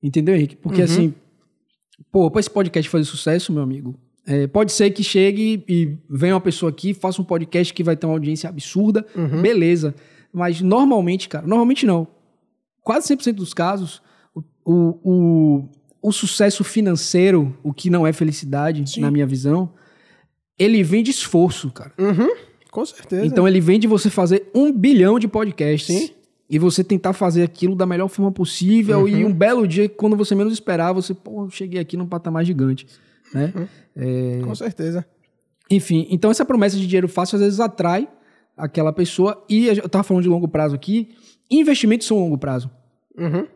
Entendeu, 0.02 0.36
Henrique? 0.36 0.58
Porque 0.58 0.80
uhum. 0.80 0.86
assim, 0.86 1.14
pô, 2.12 2.30
pra 2.30 2.42
esse 2.42 2.50
podcast 2.50 2.90
fazer 2.90 3.06
sucesso, 3.06 3.54
meu 3.54 3.64
amigo, 3.64 3.98
é, 4.26 4.48
pode 4.48 4.72
ser 4.72 4.90
que 4.92 5.04
chegue 5.04 5.64
e 5.68 5.98
venha 6.10 6.36
uma 6.36 6.42
pessoa 6.42 6.70
aqui, 6.70 6.94
faça 6.94 7.22
um 7.22 7.26
podcast 7.26 7.74
que 7.74 7.84
vai 7.84 7.96
ter 7.96 8.06
uma 8.06 8.16
audiência 8.16 8.50
absurda, 8.50 9.06
uhum. 9.16 9.42
beleza. 9.42 9.94
Mas 10.32 10.62
normalmente, 10.62 11.28
cara, 11.28 11.46
normalmente 11.46 11.86
não. 11.86 12.08
Quase 12.82 13.14
100% 13.14 13.34
dos 13.34 13.54
casos, 13.54 14.02
o, 14.34 14.42
o, 14.66 15.00
o, 15.04 15.70
o, 16.02 16.12
sucesso 16.12 16.64
financeiro, 16.64 17.56
o 17.62 17.74
que 17.74 17.90
não 17.90 18.08
é 18.08 18.14
felicidade, 18.14 18.90
Sim. 18.90 19.02
na 19.02 19.12
minha 19.12 19.28
visão, 19.28 19.72
ele 20.58 20.82
vem 20.84 21.04
de 21.04 21.12
esforço, 21.12 21.70
cara. 21.70 21.92
Uhum. 21.98 22.30
Com 22.72 22.86
certeza. 22.86 23.26
Então 23.26 23.48
ele 23.48 23.60
vem 23.60 23.80
de 23.80 23.88
você 23.88 24.10
fazer 24.10 24.50
um 24.56 24.72
bilhão 24.72 25.20
de 25.20 25.28
podcasts. 25.28 25.96
Sim. 25.96 26.10
E 26.50 26.60
você 26.60 26.84
tentar 26.84 27.14
fazer 27.14 27.42
aquilo 27.42 27.76
da 27.76 27.86
melhor 27.86 28.08
forma 28.08 28.32
possível. 28.32 29.02
Uhum. 29.02 29.08
E 29.08 29.26
um 29.26 29.34
belo 29.34 29.68
dia, 29.68 29.90
quando 29.90 30.16
você 30.16 30.36
menos 30.36 30.54
esperar, 30.54 30.94
você, 30.94 31.14
pô, 31.14 31.50
cheguei 31.50 31.80
aqui 31.80 31.98
num 31.98 32.06
patamar 32.06 32.46
gigante 32.46 32.86
né? 33.34 33.54
Uhum. 33.56 33.68
É... 33.96 34.40
Com 34.44 34.56
certeza. 34.56 35.06
Enfim, 35.70 36.08
então 36.10 36.30
essa 36.30 36.46
promessa 36.46 36.78
de 36.78 36.86
dinheiro 36.86 37.08
fácil 37.08 37.36
às 37.36 37.42
vezes 37.42 37.60
atrai 37.60 38.08
aquela 38.56 38.94
pessoa. 38.94 39.44
E 39.50 39.68
eu 39.68 39.86
estava 39.86 40.04
falando 40.04 40.24
de 40.24 40.30
longo 40.30 40.48
prazo 40.48 40.76
aqui. 40.76 41.10
Investimentos 41.50 42.08
são 42.08 42.20
longo 42.20 42.38
prazo. 42.38 42.70
Uhum. 43.18 43.48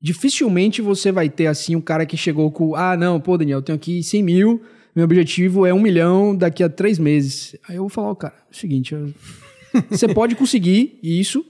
Dificilmente 0.00 0.82
você 0.82 1.10
vai 1.10 1.30
ter 1.30 1.46
assim 1.46 1.74
um 1.74 1.80
cara 1.80 2.04
que 2.04 2.16
chegou 2.16 2.50
com: 2.50 2.74
ah, 2.74 2.96
não, 2.96 3.20
pô, 3.20 3.38
Daniel, 3.38 3.58
eu 3.58 3.62
tenho 3.62 3.76
aqui 3.76 4.02
100 4.02 4.22
mil, 4.22 4.62
meu 4.94 5.04
objetivo 5.04 5.64
é 5.64 5.72
um 5.72 5.80
milhão 5.80 6.36
daqui 6.36 6.62
a 6.62 6.68
três 6.68 6.98
meses. 6.98 7.56
Aí 7.66 7.76
eu 7.76 7.82
vou 7.82 7.88
falar: 7.88 8.10
oh, 8.10 8.16
cara, 8.16 8.34
é 8.34 8.52
o 8.52 8.56
seguinte, 8.56 8.94
eu... 8.94 9.12
você 9.90 10.06
pode 10.06 10.34
conseguir 10.36 10.98
isso, 11.02 11.44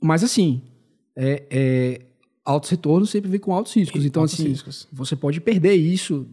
mas 0.00 0.22
assim, 0.22 0.62
é, 1.16 1.42
é, 1.50 2.00
altos 2.48 2.70
retornos 2.70 3.10
sempre 3.10 3.30
vem 3.30 3.38
com 3.38 3.52
altos 3.52 3.74
riscos. 3.74 4.04
Então, 4.04 4.22
altos 4.22 4.40
assim, 4.40 4.48
riscos. 4.48 4.88
você 4.90 5.14
pode 5.14 5.38
perder 5.38 5.74
isso 5.74 6.26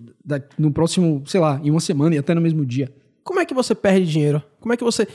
no 0.58 0.72
próximo, 0.72 1.22
sei 1.26 1.42
lá, 1.42 1.60
em 1.62 1.70
uma 1.70 1.82
semana 1.82 2.16
e 2.16 2.18
até 2.18 2.34
no 2.34 2.40
mesmo 2.40 2.66
dia. 2.66 2.90
Como 3.22 3.40
é 3.40 3.46
que 3.46 3.54
você 3.54 3.76
perde 3.76 4.10
dinheiro? 4.10 4.42
Como 4.62 4.74
é 4.74 4.78
que 4.78 4.84
você. 4.84 5.06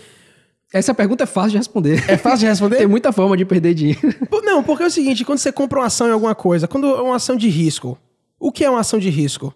Essa 0.72 0.92
pergunta 0.92 1.24
é 1.24 1.26
fácil 1.26 1.52
de 1.52 1.56
responder. 1.56 2.04
É 2.08 2.16
fácil 2.18 2.40
de 2.40 2.46
responder? 2.46 2.76
Tem 2.78 2.86
muita 2.86 3.12
forma 3.12 3.36
de 3.36 3.44
perder 3.44 3.72
dinheiro. 3.72 4.00
Não, 4.44 4.62
porque 4.62 4.82
é 4.82 4.86
o 4.86 4.90
seguinte: 4.90 5.24
quando 5.24 5.38
você 5.38 5.50
compra 5.50 5.80
uma 5.80 5.86
ação 5.86 6.06
em 6.06 6.12
alguma 6.12 6.34
coisa, 6.34 6.68
quando 6.68 6.86
é 6.86 7.00
uma 7.00 7.16
ação 7.16 7.34
de 7.34 7.48
risco, 7.48 7.98
o 8.38 8.52
que 8.52 8.64
é 8.64 8.70
uma 8.70 8.80
ação 8.80 8.98
de 8.98 9.08
risco? 9.08 9.54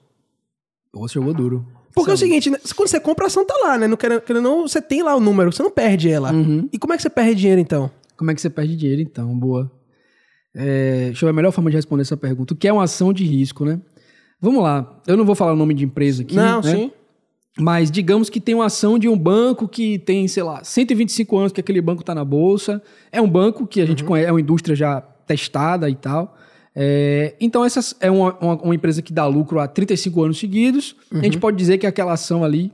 Você 0.95 1.15
jogou 1.15 1.35
duro. 1.35 1.67
Porque 1.95 2.11
Sabe. 2.11 2.13
é 2.13 2.15
o 2.15 2.19
seguinte, 2.19 2.51
né, 2.51 2.59
quando 2.75 2.89
você 2.89 2.99
compra 2.99 3.27
a 3.27 3.29
ação, 3.29 3.45
tá 3.45 3.55
lá, 3.63 3.79
né? 3.79 3.87
Não 3.87 3.97
querendo, 3.97 4.41
não, 4.41 4.67
você 4.67 4.81
tem 4.81 5.03
lá 5.03 5.15
o 5.15 5.21
número, 5.21 5.53
você 5.53 5.63
não 5.63 5.71
perde 5.71 6.11
ela. 6.11 6.33
Uhum. 6.33 6.69
E 6.73 6.79
como 6.79 6.93
é 6.93 6.97
que 6.97 7.03
você 7.03 7.11
perde 7.11 7.35
dinheiro 7.35 7.61
então? 7.61 7.91
Como 8.17 8.31
é 8.31 8.35
que 8.35 8.41
você 8.41 8.51
perde 8.51 8.75
dinheiro 8.77 9.01
então? 9.01 9.37
Boa. 9.37 9.71
É, 10.55 11.07
deixa 11.07 11.25
eu 11.25 11.27
ver 11.27 11.31
a 11.31 11.33
melhor 11.33 11.53
forma 11.53 11.71
de 11.71 11.77
responder 11.77 12.03
essa 12.03 12.17
pergunta. 12.17 12.55
O 12.55 12.57
que 12.57 12.69
é 12.69 12.73
uma 12.73 12.85
ação 12.85 13.13
de 13.13 13.25
risco, 13.25 13.65
né? 13.65 13.81
Vamos 14.41 14.63
lá. 14.63 15.01
Eu 15.07 15.17
não 15.17 15.25
vou 15.25 15.35
falar 15.35 15.53
o 15.53 15.57
nome 15.57 15.75
de 15.75 15.85
empresa 15.85 16.23
aqui. 16.23 16.35
Não, 16.35 16.61
né? 16.61 16.71
sim. 16.71 16.93
Mas 17.59 17.91
digamos 17.91 18.29
que 18.29 18.41
tem 18.41 18.55
uma 18.55 18.67
ação 18.67 18.99
de 18.99 19.09
um 19.09 19.17
banco 19.17 19.69
que 19.69 19.99
tem, 19.99 20.27
sei 20.27 20.43
lá, 20.43 20.63
125 20.65 21.39
anos 21.39 21.53
que 21.53 21.61
aquele 21.61 21.81
banco 21.81 22.03
está 22.03 22.15
na 22.15 22.25
bolsa. 22.25 22.83
É 23.13 23.21
um 23.21 23.29
banco 23.29 23.67
que 23.67 23.81
a 23.81 23.87
gente 23.87 24.03
uhum. 24.03 24.09
conhece, 24.09 24.29
é 24.29 24.33
uma 24.33 24.41
indústria 24.41 24.75
já 24.75 25.01
testada 25.01 25.89
e 25.89 25.95
tal. 25.95 26.37
É, 26.75 27.35
então, 27.41 27.65
essa 27.65 27.97
é 28.01 28.11
uma, 28.11 28.37
uma, 28.39 28.55
uma, 28.63 28.75
empresa 28.75 29.01
que 29.01 29.13
dá 29.13 29.25
lucro 29.27 29.61
há 29.61 29.69
35 29.69 30.25
anos 30.25 30.39
seguidos. 30.39 30.97
Uhum. 31.13 31.21
A 31.21 31.23
gente 31.23 31.35
uhum. 31.35 31.41
pode 31.41 31.57
dizer 31.57 31.79
que 31.79 31.87
aquela 31.87 32.13
ação 32.13 32.43
ali 32.43 32.73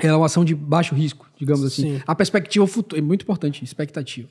é 0.00 0.12
uma 0.14 0.26
ação 0.26 0.44
de 0.44 0.54
baixo 0.54 0.94
risco, 0.94 1.26
digamos 1.38 1.64
assim. 1.64 1.96
Sim. 1.96 2.02
A 2.06 2.14
perspectiva 2.14 2.66
futura, 2.66 3.00
é 3.00 3.02
muito 3.02 3.22
importante, 3.22 3.64
expectativa. 3.64 4.28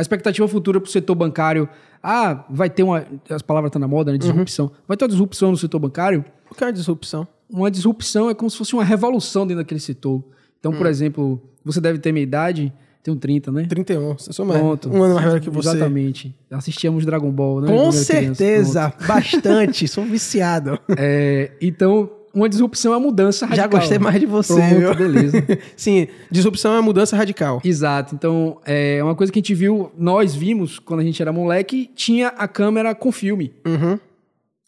A 0.00 0.02
expectativa 0.02 0.48
futura 0.48 0.80
para 0.80 0.88
o 0.88 0.90
setor 0.90 1.14
bancário, 1.14 1.68
ah, 2.02 2.46
vai 2.48 2.70
ter 2.70 2.82
uma. 2.82 3.04
As 3.28 3.42
palavras 3.42 3.68
estão 3.68 3.78
na 3.78 3.86
moda, 3.86 4.10
né? 4.10 4.14
Uhum. 4.14 4.30
Disrupção. 4.30 4.64
Uhum. 4.64 4.72
Vai 4.88 4.96
ter 4.96 5.04
uma 5.04 5.10
disrupção 5.10 5.50
no 5.50 5.58
setor 5.58 5.78
bancário? 5.78 6.24
O 6.50 6.54
que 6.54 6.64
é 6.64 6.68
uma 6.68 6.72
disrupção? 6.72 7.28
Uma 7.50 7.70
disrupção 7.70 8.30
é 8.30 8.34
como 8.34 8.48
se 8.50 8.56
fosse 8.56 8.72
uma 8.72 8.82
revolução 8.82 9.46
dentro 9.46 9.62
daquele 9.62 9.78
setor. 9.78 10.24
Então, 10.58 10.72
por 10.72 10.86
hum. 10.86 10.88
exemplo, 10.88 11.42
você 11.62 11.82
deve 11.82 11.98
ter 11.98 12.12
minha 12.12 12.22
idade, 12.22 12.72
tem 13.02 13.12
um 13.12 13.18
30, 13.18 13.52
né? 13.52 13.66
31. 13.66 14.16
Você 14.16 14.32
sou 14.32 14.46
mais. 14.46 14.58
Pronto. 14.58 14.88
Um 14.88 15.02
ano 15.02 15.16
mais 15.16 15.26
velho 15.26 15.40
que 15.42 15.50
você. 15.50 15.68
Exatamente. 15.68 16.34
Assistíamos 16.50 17.04
Dragon 17.04 17.30
Ball, 17.30 17.60
né? 17.60 17.68
Com 17.68 17.92
certeza. 17.92 18.94
Bastante. 19.06 19.86
sou 19.86 20.04
viciado. 20.04 20.78
É, 20.96 21.52
então, 21.60 22.10
uma 22.34 22.48
disrupção 22.48 22.92
é 22.92 22.96
uma 22.96 23.06
mudança 23.06 23.46
radical. 23.46 23.70
Já 23.70 23.78
gostei 23.78 23.98
mais 23.98 24.20
de 24.20 24.26
você, 24.26 24.54
Pronto, 24.54 24.78
viu? 24.78 24.94
beleza. 24.94 25.46
Sim, 25.76 26.08
disrupção 26.30 26.72
é 26.72 26.76
uma 26.76 26.82
mudança 26.82 27.16
radical. 27.16 27.60
Exato. 27.64 28.14
Então, 28.14 28.58
é 28.64 29.02
uma 29.02 29.14
coisa 29.14 29.32
que 29.32 29.38
a 29.38 29.40
gente 29.40 29.54
viu, 29.54 29.90
nós 29.96 30.34
vimos 30.34 30.78
quando 30.78 31.00
a 31.00 31.02
gente 31.02 31.20
era 31.20 31.32
moleque, 31.32 31.90
tinha 31.94 32.28
a 32.28 32.46
câmera 32.46 32.94
com 32.94 33.10
filme. 33.10 33.52
Uhum. 33.66 33.98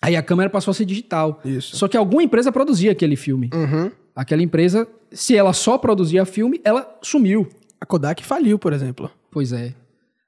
Aí 0.00 0.16
a 0.16 0.22
câmera 0.22 0.50
passou 0.50 0.72
a 0.72 0.74
ser 0.74 0.84
digital. 0.84 1.40
Isso. 1.44 1.76
Só 1.76 1.86
que 1.86 1.96
alguma 1.96 2.22
empresa 2.22 2.50
produzia 2.50 2.90
aquele 2.90 3.14
filme. 3.14 3.50
Uhum. 3.54 3.90
Aquela 4.14 4.42
empresa, 4.42 4.86
se 5.12 5.36
ela 5.36 5.52
só 5.52 5.78
produzia 5.78 6.24
filme, 6.24 6.60
ela 6.64 6.98
sumiu. 7.00 7.48
A 7.80 7.86
Kodak 7.86 8.24
faliu, 8.24 8.58
por 8.58 8.72
exemplo. 8.72 9.10
Pois 9.30 9.52
é. 9.52 9.74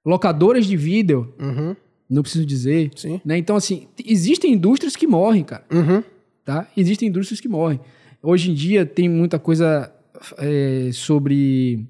Locadoras 0.06 0.66
de 0.66 0.76
vídeo, 0.76 1.34
uhum. 1.40 1.74
não 2.08 2.22
preciso 2.22 2.46
dizer. 2.46 2.90
Sim. 2.94 3.20
Né? 3.24 3.36
Então, 3.36 3.56
assim, 3.56 3.88
existem 4.04 4.52
indústrias 4.52 4.94
que 4.94 5.06
morrem, 5.06 5.42
cara. 5.42 5.64
Uhum 5.72 6.02
tá? 6.44 6.68
Existem 6.76 7.08
indústrias 7.08 7.40
que 7.40 7.48
morrem. 7.48 7.80
Hoje 8.22 8.50
em 8.50 8.54
dia 8.54 8.86
tem 8.86 9.08
muita 9.08 9.38
coisa 9.38 9.92
é, 10.38 10.90
sobre 10.92 11.86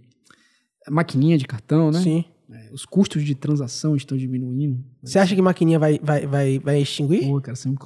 maquininha 0.88 1.38
de 1.38 1.46
cartão, 1.46 1.90
né? 1.90 2.00
Sim. 2.00 2.24
É, 2.50 2.70
os 2.72 2.84
custos 2.84 3.24
de 3.24 3.34
transação 3.34 3.96
estão 3.96 4.16
diminuindo. 4.16 4.84
Você 5.02 5.18
acha 5.18 5.34
que 5.34 5.42
maquininha 5.42 5.78
vai, 5.78 5.98
vai, 6.02 6.26
vai, 6.26 6.58
vai 6.58 6.80
extinguir? 6.80 7.26
Pô, 7.26 7.40
cara, 7.40 7.56
você 7.56 7.68
me... 7.68 7.76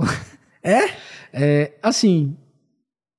É? 0.62 0.90
é? 1.32 1.78
Assim, 1.82 2.36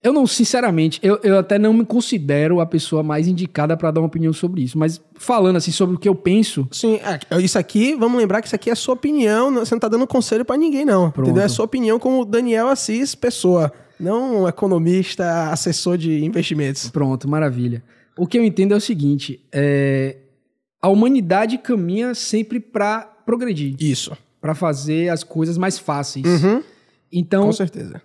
eu 0.02 0.14
não, 0.14 0.26
sinceramente, 0.26 0.98
eu, 1.04 1.20
eu 1.24 1.38
até 1.38 1.60
não 1.60 1.74
me 1.74 1.86
considero 1.86 2.62
a 2.62 2.66
pessoa 2.66 3.04
mais 3.04 3.28
indicada 3.28 3.76
para 3.76 3.92
dar 3.92 4.00
uma 4.00 4.08
opinião 4.08 4.32
sobre 4.32 4.64
isso. 4.64 4.78
Mas 4.78 5.02
falando 5.16 5.58
assim 5.58 5.72
sobre 5.72 5.98
o 5.98 6.00
que 6.00 6.08
eu 6.08 6.16
penso. 6.16 6.66
Sim, 6.72 7.02
é, 7.30 7.42
isso 7.42 7.60
aqui, 7.60 7.96
vamos 7.96 8.18
lembrar 8.18 8.42
que 8.42 8.48
isso 8.48 8.56
aqui 8.56 8.70
é 8.70 8.76
sua 8.76 8.94
opinião. 8.94 9.54
Você 9.56 9.76
não 9.76 9.80
tá 9.80 9.90
dando 9.90 10.08
conselho 10.08 10.46
para 10.46 10.56
ninguém, 10.56 10.86
não. 10.86 11.12
Pronto. 11.12 11.28
Entendeu? 11.28 11.44
É 11.44 11.50
sua 11.50 11.66
opinião 11.66 12.00
como 12.00 12.24
Daniel 12.24 12.70
Assis, 12.70 13.14
pessoa. 13.14 13.74
Não 14.00 14.44
um 14.44 14.48
economista, 14.48 15.52
assessor 15.52 15.98
de 15.98 16.24
investimentos. 16.24 16.90
Pronto, 16.90 17.28
maravilha. 17.28 17.84
O 18.18 18.26
que 18.26 18.38
eu 18.38 18.44
entendo 18.46 18.74
é 18.74 18.78
o 18.78 18.82
seguinte: 18.82 19.46
é, 19.52 20.16
a 20.82 20.88
humanidade 20.88 21.58
caminha 21.58 22.16
sempre 22.16 22.62
para 22.62 23.02
progredir. 23.26 23.76
Isso. 23.78 24.18
Para 24.40 24.56
fazer 24.56 25.10
as 25.10 25.26
coisas 25.26 25.58
mais 25.58 25.78
fáceis. 25.78 26.26
Uhum. 26.26 26.64
Então. 27.12 27.48
Com 27.48 27.52
certeza 27.52 28.02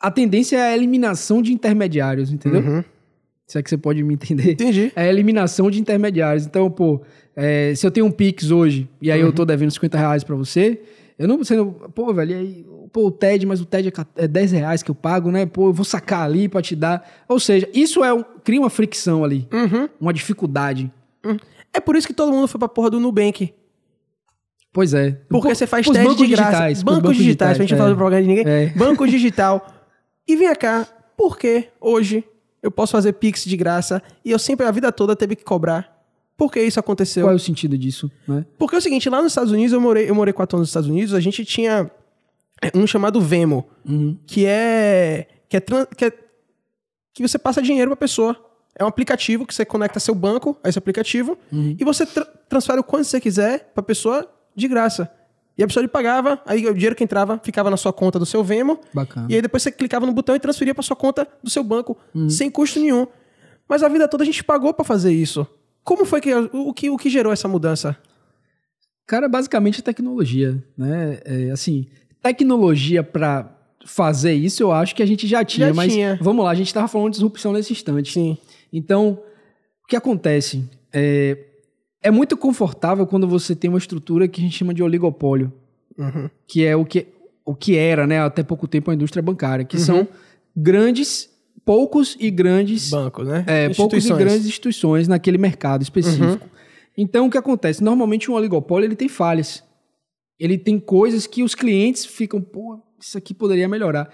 a 0.00 0.10
tendência 0.10 0.56
é 0.56 0.62
a 0.72 0.76
eliminação 0.76 1.40
de 1.42 1.52
intermediários, 1.52 2.32
entendeu? 2.32 2.60
Uhum. 2.60 2.84
Se 3.46 3.58
é 3.58 3.62
que 3.62 3.70
você 3.70 3.78
pode 3.78 4.02
me 4.02 4.14
entender. 4.14 4.52
Entendi. 4.52 4.92
É 4.94 5.02
a 5.04 5.08
eliminação 5.08 5.70
de 5.70 5.80
intermediários. 5.80 6.44
Então, 6.46 6.70
pô, 6.70 7.00
é, 7.34 7.74
se 7.74 7.86
eu 7.86 7.90
tenho 7.90 8.04
um 8.06 8.10
Pix 8.10 8.50
hoje 8.50 8.88
e 9.00 9.10
aí 9.10 9.20
eu 9.20 9.32
tô 9.32 9.44
devendo 9.44 9.70
50 9.70 9.96
reais 9.96 10.22
pra 10.22 10.36
você, 10.36 10.80
eu 11.18 11.26
não 11.26 11.38
não, 11.38 11.70
pô, 11.72 12.12
velho, 12.12 12.36
aí, 12.36 12.66
pô, 12.92 13.06
o 13.06 13.10
TED, 13.10 13.46
mas 13.46 13.60
o 13.60 13.64
TED 13.64 13.88
é, 13.88 13.90
ca- 13.90 14.06
é 14.16 14.28
10 14.28 14.52
reais 14.52 14.82
que 14.82 14.90
eu 14.90 14.94
pago, 14.94 15.30
né? 15.30 15.46
Pô, 15.46 15.68
eu 15.68 15.72
vou 15.72 15.84
sacar 15.84 16.24
ali 16.24 16.46
pra 16.48 16.60
te 16.60 16.76
dar. 16.76 17.08
Ou 17.26 17.40
seja, 17.40 17.66
isso 17.72 18.04
é 18.04 18.12
um, 18.12 18.22
cria 18.44 18.60
uma 18.60 18.70
fricção 18.70 19.24
ali, 19.24 19.48
Uhum. 19.52 19.88
uma 20.00 20.12
dificuldade. 20.12 20.92
É 21.72 21.80
por 21.80 21.96
isso 21.96 22.06
que 22.06 22.12
todo 22.14 22.30
mundo 22.32 22.46
foi 22.48 22.58
pra 22.58 22.68
porra 22.68 22.90
do 22.90 23.00
Nubank. 23.00 23.52
Pois 24.72 24.92
é. 24.94 25.12
Porque 25.28 25.48
Pô, 25.48 25.54
você 25.54 25.66
faz 25.66 25.86
bancos 25.86 26.16
de 26.16 26.26
graça. 26.26 26.50
digitais, 26.50 26.82
pros 26.82 26.96
bancos 26.98 27.16
digitais, 27.16 27.56
pra 27.56 27.64
gente 27.66 27.70
não 27.70 27.76
é. 27.76 27.80
falar 27.80 27.90
do 27.90 27.96
programa 27.96 28.22
de 28.22 28.28
ninguém. 28.28 28.44
É. 28.46 28.66
Banco 28.76 29.06
digital. 29.06 29.66
E 30.28 30.36
vem 30.36 30.54
cá, 30.54 30.86
por 31.16 31.38
que 31.38 31.68
hoje 31.80 32.22
eu 32.62 32.70
posso 32.70 32.92
fazer 32.92 33.14
Pix 33.14 33.44
de 33.44 33.56
graça 33.56 34.02
e 34.24 34.30
eu 34.30 34.38
sempre, 34.38 34.66
a 34.66 34.70
vida 34.70 34.92
toda, 34.92 35.16
teve 35.16 35.34
que 35.34 35.44
cobrar? 35.44 35.96
Por 36.36 36.52
que 36.52 36.60
isso 36.62 36.78
aconteceu? 36.78 37.24
Qual 37.24 37.32
é 37.32 37.36
o 37.36 37.38
sentido 37.38 37.76
disso, 37.76 38.10
né? 38.26 38.44
Porque 38.58 38.76
é 38.76 38.78
o 38.78 38.82
seguinte, 38.82 39.08
lá 39.10 39.20
nos 39.22 39.32
Estados 39.32 39.50
Unidos, 39.50 39.72
eu 39.72 39.80
morei, 39.80 40.08
eu 40.08 40.14
morei 40.14 40.32
quatro 40.32 40.56
anos 40.56 40.66
nos 40.66 40.70
Estados 40.70 40.88
Unidos, 40.88 41.14
a 41.14 41.20
gente 41.20 41.44
tinha 41.44 41.90
um 42.74 42.86
chamado 42.86 43.20
Vemo, 43.20 43.66
Uhum. 43.88 44.16
que 44.26 44.44
é 44.46 45.26
que 45.48 45.56
é, 45.56 45.60
que 45.60 46.04
é 46.04 46.12
que 47.14 47.22
você 47.26 47.38
passa 47.38 47.60
dinheiro 47.62 47.90
pra 47.90 47.96
pessoa. 47.96 48.36
É 48.78 48.84
um 48.84 48.86
aplicativo 48.86 49.44
que 49.44 49.52
você 49.54 49.64
conecta 49.64 49.98
seu 49.98 50.14
banco 50.14 50.56
a 50.62 50.68
esse 50.68 50.78
aplicativo 50.78 51.36
Uhum. 51.50 51.76
e 51.80 51.84
você 51.84 52.06
tra- 52.06 52.24
transfere 52.48 52.78
o 52.78 52.84
quanto 52.84 53.04
você 53.04 53.20
quiser 53.20 53.72
pra 53.74 53.82
pessoa 53.82 54.28
de 54.54 54.68
graça. 54.68 55.10
E 55.58 55.62
a 55.62 55.66
pessoa 55.66 55.82
lhe 55.82 55.88
pagava, 55.88 56.40
aí 56.46 56.64
o 56.68 56.72
dinheiro 56.72 56.94
que 56.94 57.02
entrava 57.02 57.40
ficava 57.42 57.68
na 57.68 57.76
sua 57.76 57.92
conta 57.92 58.16
do 58.18 58.24
seu 58.24 58.44
Vemo, 58.44 58.78
Bacana. 58.94 59.26
e 59.28 59.34
aí 59.34 59.42
depois 59.42 59.60
você 59.62 59.72
clicava 59.72 60.06
no 60.06 60.12
botão 60.12 60.36
e 60.36 60.38
transferia 60.38 60.72
pra 60.72 60.82
sua 60.84 60.94
conta 60.94 61.26
do 61.42 61.50
seu 61.50 61.64
banco, 61.64 61.96
Uhum. 62.14 62.30
sem 62.30 62.48
custo 62.48 62.78
nenhum. 62.78 63.06
Mas 63.68 63.82
a 63.82 63.88
vida 63.88 64.06
toda 64.06 64.22
a 64.22 64.26
gente 64.26 64.44
pagou 64.44 64.72
pra 64.72 64.84
fazer 64.84 65.12
isso. 65.12 65.44
Como 65.82 66.04
foi 66.04 66.20
que 66.20 66.32
o, 66.34 66.72
que 66.72 66.88
o 66.90 66.96
que 66.96 67.10
gerou 67.10 67.32
essa 67.32 67.48
mudança? 67.48 67.96
Cara, 69.06 69.28
basicamente 69.28 69.80
é 69.80 69.82
tecnologia, 69.82 70.62
né? 70.76 71.18
É, 71.24 71.50
assim, 71.50 71.86
tecnologia 72.22 73.02
pra 73.02 73.50
fazer 73.84 74.34
isso, 74.34 74.62
eu 74.62 74.70
acho 74.70 74.94
que 74.94 75.02
a 75.02 75.06
gente 75.06 75.26
já 75.26 75.42
tinha, 75.44 75.68
Já 75.68 75.74
mas 75.74 75.92
tinha. 75.92 76.18
vamos 76.20 76.44
lá, 76.44 76.50
a 76.50 76.54
gente 76.54 76.72
tava 76.74 76.86
falando 76.88 77.08
de 77.08 77.12
disrupção 77.14 77.52
nesse 77.52 77.72
instante. 77.72 78.12
Sim. 78.12 78.36
Então, 78.72 79.18
o 79.82 79.86
que 79.88 79.96
acontece? 79.96 80.62
É, 80.92 81.36
é 82.02 82.10
muito 82.10 82.36
confortável 82.36 83.06
quando 83.06 83.26
você 83.28 83.54
tem 83.56 83.68
uma 83.68 83.78
estrutura 83.78 84.28
que 84.28 84.40
a 84.40 84.44
gente 84.44 84.56
chama 84.56 84.72
de 84.74 84.82
oligopólio, 84.82 85.52
Uhum. 85.98 86.30
que 86.46 86.64
é 86.64 86.76
o 86.76 86.84
que, 86.84 87.06
o 87.44 87.54
que 87.54 87.76
era, 87.76 88.06
né, 88.06 88.20
até 88.20 88.42
pouco 88.42 88.68
tempo 88.68 88.90
a 88.90 88.94
indústria 88.94 89.22
bancária, 89.22 89.62
Uhum. 89.62 89.68
que 89.68 89.78
são 89.78 90.06
grandes, 90.56 91.28
poucos 91.64 92.16
e 92.20 92.30
grandes 92.30 92.90
Banco, 92.90 93.22
né? 93.24 93.44
é, 93.46 93.68
poucos 93.74 94.04
e 94.06 94.12
grandes 94.14 94.46
instituições 94.46 95.08
naquele 95.08 95.38
mercado 95.38 95.82
específico. 95.82 96.46
Então, 96.96 97.26
o 97.26 97.30
que 97.30 97.38
acontece? 97.38 97.82
Normalmente, 97.82 98.30
um 98.30 98.34
oligopólio 98.34 98.86
ele 98.86 98.96
tem 98.96 99.08
falhas. 99.08 99.62
Ele 100.38 100.58
tem 100.58 100.78
coisas 100.80 101.26
que 101.26 101.42
os 101.42 101.54
clientes 101.54 102.04
ficam, 102.04 102.40
pô, 102.40 102.80
isso 103.00 103.16
aqui 103.18 103.32
poderia 103.34 103.68
melhorar. 103.68 104.08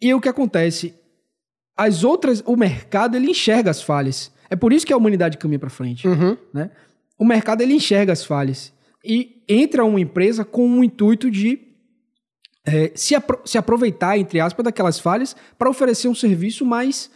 E 0.00 0.12
o 0.14 0.20
que 0.20 0.28
acontece? 0.28 0.94
As 1.76 2.02
outras, 2.04 2.42
o 2.46 2.56
mercado, 2.56 3.16
ele 3.16 3.30
enxerga 3.30 3.70
as 3.70 3.82
falhas. 3.82 4.32
É 4.50 4.56
por 4.56 4.72
isso 4.72 4.86
que 4.86 4.92
a 4.92 4.96
humanidade 4.96 5.38
caminha 5.38 5.58
para 5.58 5.70
frente. 5.70 6.06
Uhum. 6.06 6.36
Né? 6.52 6.70
O 7.18 7.24
mercado, 7.24 7.60
ele 7.62 7.74
enxerga 7.74 8.12
as 8.12 8.24
falhas. 8.24 8.72
E 9.04 9.42
entra 9.48 9.84
uma 9.84 10.00
empresa 10.00 10.44
com 10.44 10.78
o 10.80 10.84
intuito 10.84 11.30
de 11.30 11.58
é, 12.66 12.90
se, 12.94 13.14
apro- 13.14 13.40
se 13.44 13.58
aproveitar, 13.58 14.16
entre 14.18 14.40
aspas, 14.40 14.64
daquelas 14.64 14.98
falhas 14.98 15.36
para 15.58 15.68
oferecer 15.68 16.08
um 16.08 16.14
serviço 16.14 16.64
mais 16.64 17.10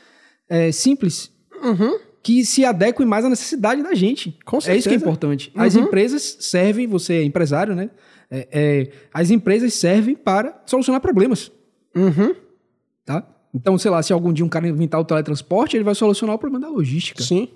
é, 0.49 0.71
simples, 0.73 1.31
Uhum. 1.62 1.99
que 2.23 2.45
se 2.45 2.64
adeque 2.64 3.02
mais 3.05 3.25
à 3.25 3.28
necessidade 3.31 3.83
da 3.83 3.95
gente. 3.95 4.38
Com 4.45 4.57
É 4.57 4.59
isso 4.59 4.67
que 4.67 4.71
é 4.73 4.81
certeza. 4.81 4.95
importante. 5.05 5.50
As 5.57 5.75
Uhum. 5.75 5.85
empresas 5.85 6.37
servem, 6.40 6.87
você 6.87 7.14
é 7.14 7.23
empresário, 7.25 7.75
né? 7.75 7.90
É, 8.31 8.49
é, 8.52 8.90
as 9.12 9.31
empresas 9.31 9.73
servem 9.73 10.15
para 10.15 10.63
solucionar 10.67 11.00
problemas, 11.00 11.50
Uhum. 11.97 12.34
tá? 13.06 13.26
Então, 13.54 13.78
sei 13.78 13.91
lá, 13.91 14.02
se 14.02 14.13
algum 14.13 14.30
dia 14.32 14.45
um 14.45 14.49
cara 14.50 14.69
inventar 14.69 15.00
o 15.00 15.04
teletransporte, 15.04 15.76
ele 15.76 15.84
vai 15.84 15.95
solucionar 15.95 16.37
o 16.37 16.39
problema 16.39 16.67
da 16.67 16.71
logística. 16.71 17.23
Sim. 17.23 17.49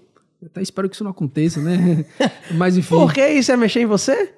Até 0.47 0.61
espero 0.63 0.89
que 0.89 0.95
isso 0.95 1.05
não 1.05 1.11
aconteça, 1.11 1.61
né? 1.61 2.05
Mas 2.53 2.77
enfim. 2.77 2.95
Por 2.95 3.13
que 3.13 3.27
isso 3.29 3.51
ia 3.51 3.57
mexer 3.57 3.81
em 3.81 3.87
você? 3.87 4.33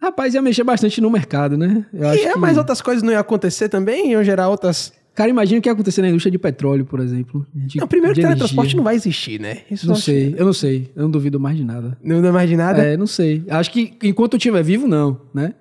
Rapaz, 0.00 0.34
ia 0.34 0.42
mexer 0.42 0.64
bastante 0.64 1.00
no 1.00 1.10
mercado, 1.10 1.56
né? 1.56 1.86
Eu 1.92 2.08
acho 2.08 2.22
e 2.22 2.26
é, 2.26 2.32
que... 2.32 2.38
mas 2.38 2.58
outras 2.58 2.82
coisas 2.82 3.02
não 3.02 3.10
iam 3.10 3.20
acontecer 3.20 3.70
também? 3.70 4.10
Iam 4.10 4.22
gerar 4.22 4.50
outras. 4.50 4.92
Cara, 5.14 5.30
imagina 5.30 5.60
o 5.60 5.62
que 5.62 5.68
ia 5.68 5.72
acontecer 5.72 6.02
na 6.02 6.08
indústria 6.10 6.30
de 6.30 6.38
petróleo, 6.38 6.84
por 6.84 7.00
exemplo. 7.00 7.46
De, 7.54 7.78
Não, 7.78 7.88
primeiro 7.88 8.14
que 8.14 8.20
teletransporte 8.20 8.76
não 8.76 8.84
vai 8.84 8.96
existir, 8.96 9.40
né? 9.40 9.62
Isso 9.70 9.86
Não 9.86 9.94
eu 9.94 9.96
acho- 9.96 10.04
sei, 10.04 10.34
eu 10.36 10.44
não 10.44 10.52
sei. 10.52 10.90
Eu 10.94 11.02
não 11.04 11.10
duvido 11.10 11.40
mais 11.40 11.56
de 11.56 11.64
nada. 11.64 11.96
Não 12.02 12.20
dá 12.20 12.30
mais 12.32 12.50
de 12.50 12.56
nada? 12.56 12.82
É, 12.82 12.96
não 12.98 13.06
sei. 13.06 13.44
Acho 13.48 13.70
que 13.70 13.96
enquanto 14.02 14.34
eu 14.34 14.36
estiver 14.36 14.62
vivo, 14.62 14.86
não, 14.86 15.18
né? 15.32 15.54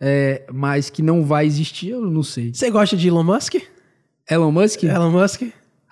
É, 0.00 0.42
mas 0.52 0.90
que 0.90 1.00
não 1.02 1.22
vai 1.24 1.46
existir, 1.46 1.90
eu 1.90 2.00
não 2.00 2.22
sei. 2.22 2.52
Você 2.52 2.70
gosta 2.70 2.96
de 2.96 3.06
Elon 3.06 3.22
Musk? 3.22 3.54
Elon 4.28 4.50
Musk? 4.50 4.82
Elon 4.82 5.10
Musk? 5.10 5.42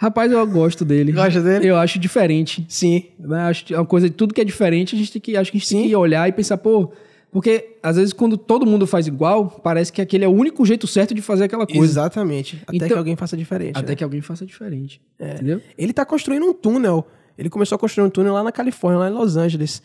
Rapaz, 0.03 0.33
eu 0.33 0.45
gosto 0.49 0.85
dele. 0.85 1.13
Gosta 1.13 1.41
dele? 1.41 1.65
Eu 1.69 1.77
acho 1.77 1.97
diferente. 1.97 2.67
Sim. 2.69 3.05
né? 3.21 3.43
Acho 3.43 3.65
que 3.65 3.73
é 3.73 3.79
uma 3.79 3.87
coisa, 3.87 4.11
tudo 4.11 4.35
que 4.35 4.41
é 4.41 4.45
diferente, 4.45 4.97
a 4.97 4.99
gente 4.99 5.13
tem 5.13 5.23
que, 5.23 5.37
acho 5.37 5.53
que 5.53 5.59
a 5.59 5.61
gente 5.61 5.69
tem 5.69 5.83
Sim. 5.85 5.89
que 5.89 5.95
olhar 5.95 6.29
e 6.29 6.33
pensar, 6.33 6.59
pô, 6.59 6.91
porque 7.31 7.77
às 7.81 7.95
vezes 7.95 8.13
quando 8.13 8.37
todo 8.37 8.67
mundo 8.67 8.85
faz 8.85 9.07
igual, 9.07 9.47
parece 9.63 9.93
que 9.93 10.03
aquele 10.03 10.25
é 10.25 10.29
o 10.29 10.33
único 10.33 10.67
jeito 10.67 10.89
certo 10.89 11.15
de 11.15 11.23
fazer 11.23 11.45
aquela 11.45 11.69
coisa. 11.69 11.85
Exatamente. 11.85 12.61
Até 12.67 12.77
Então- 12.79 12.89
que 12.89 12.95
alguém 12.95 13.15
faça 13.15 13.37
diferente. 13.37 13.79
Até 13.79 13.91
né? 13.91 13.95
que 13.95 14.03
alguém 14.03 14.21
faça 14.21 14.45
diferente. 14.45 15.01
Entendeu? 15.21 15.61
Ele 15.79 15.93
tá 15.93 16.05
construindo 16.05 16.47
um 16.47 16.53
túnel. 16.53 17.07
Ele 17.39 17.49
começou 17.49 17.77
a 17.77 17.79
construir 17.79 18.05
um 18.05 18.11
túnel 18.11 18.33
lá 18.33 18.43
na 18.43 18.51
Califórnia, 18.51 18.99
lá 18.99 19.09
em 19.09 19.13
Los 19.15 19.37
Angeles. 19.37 19.81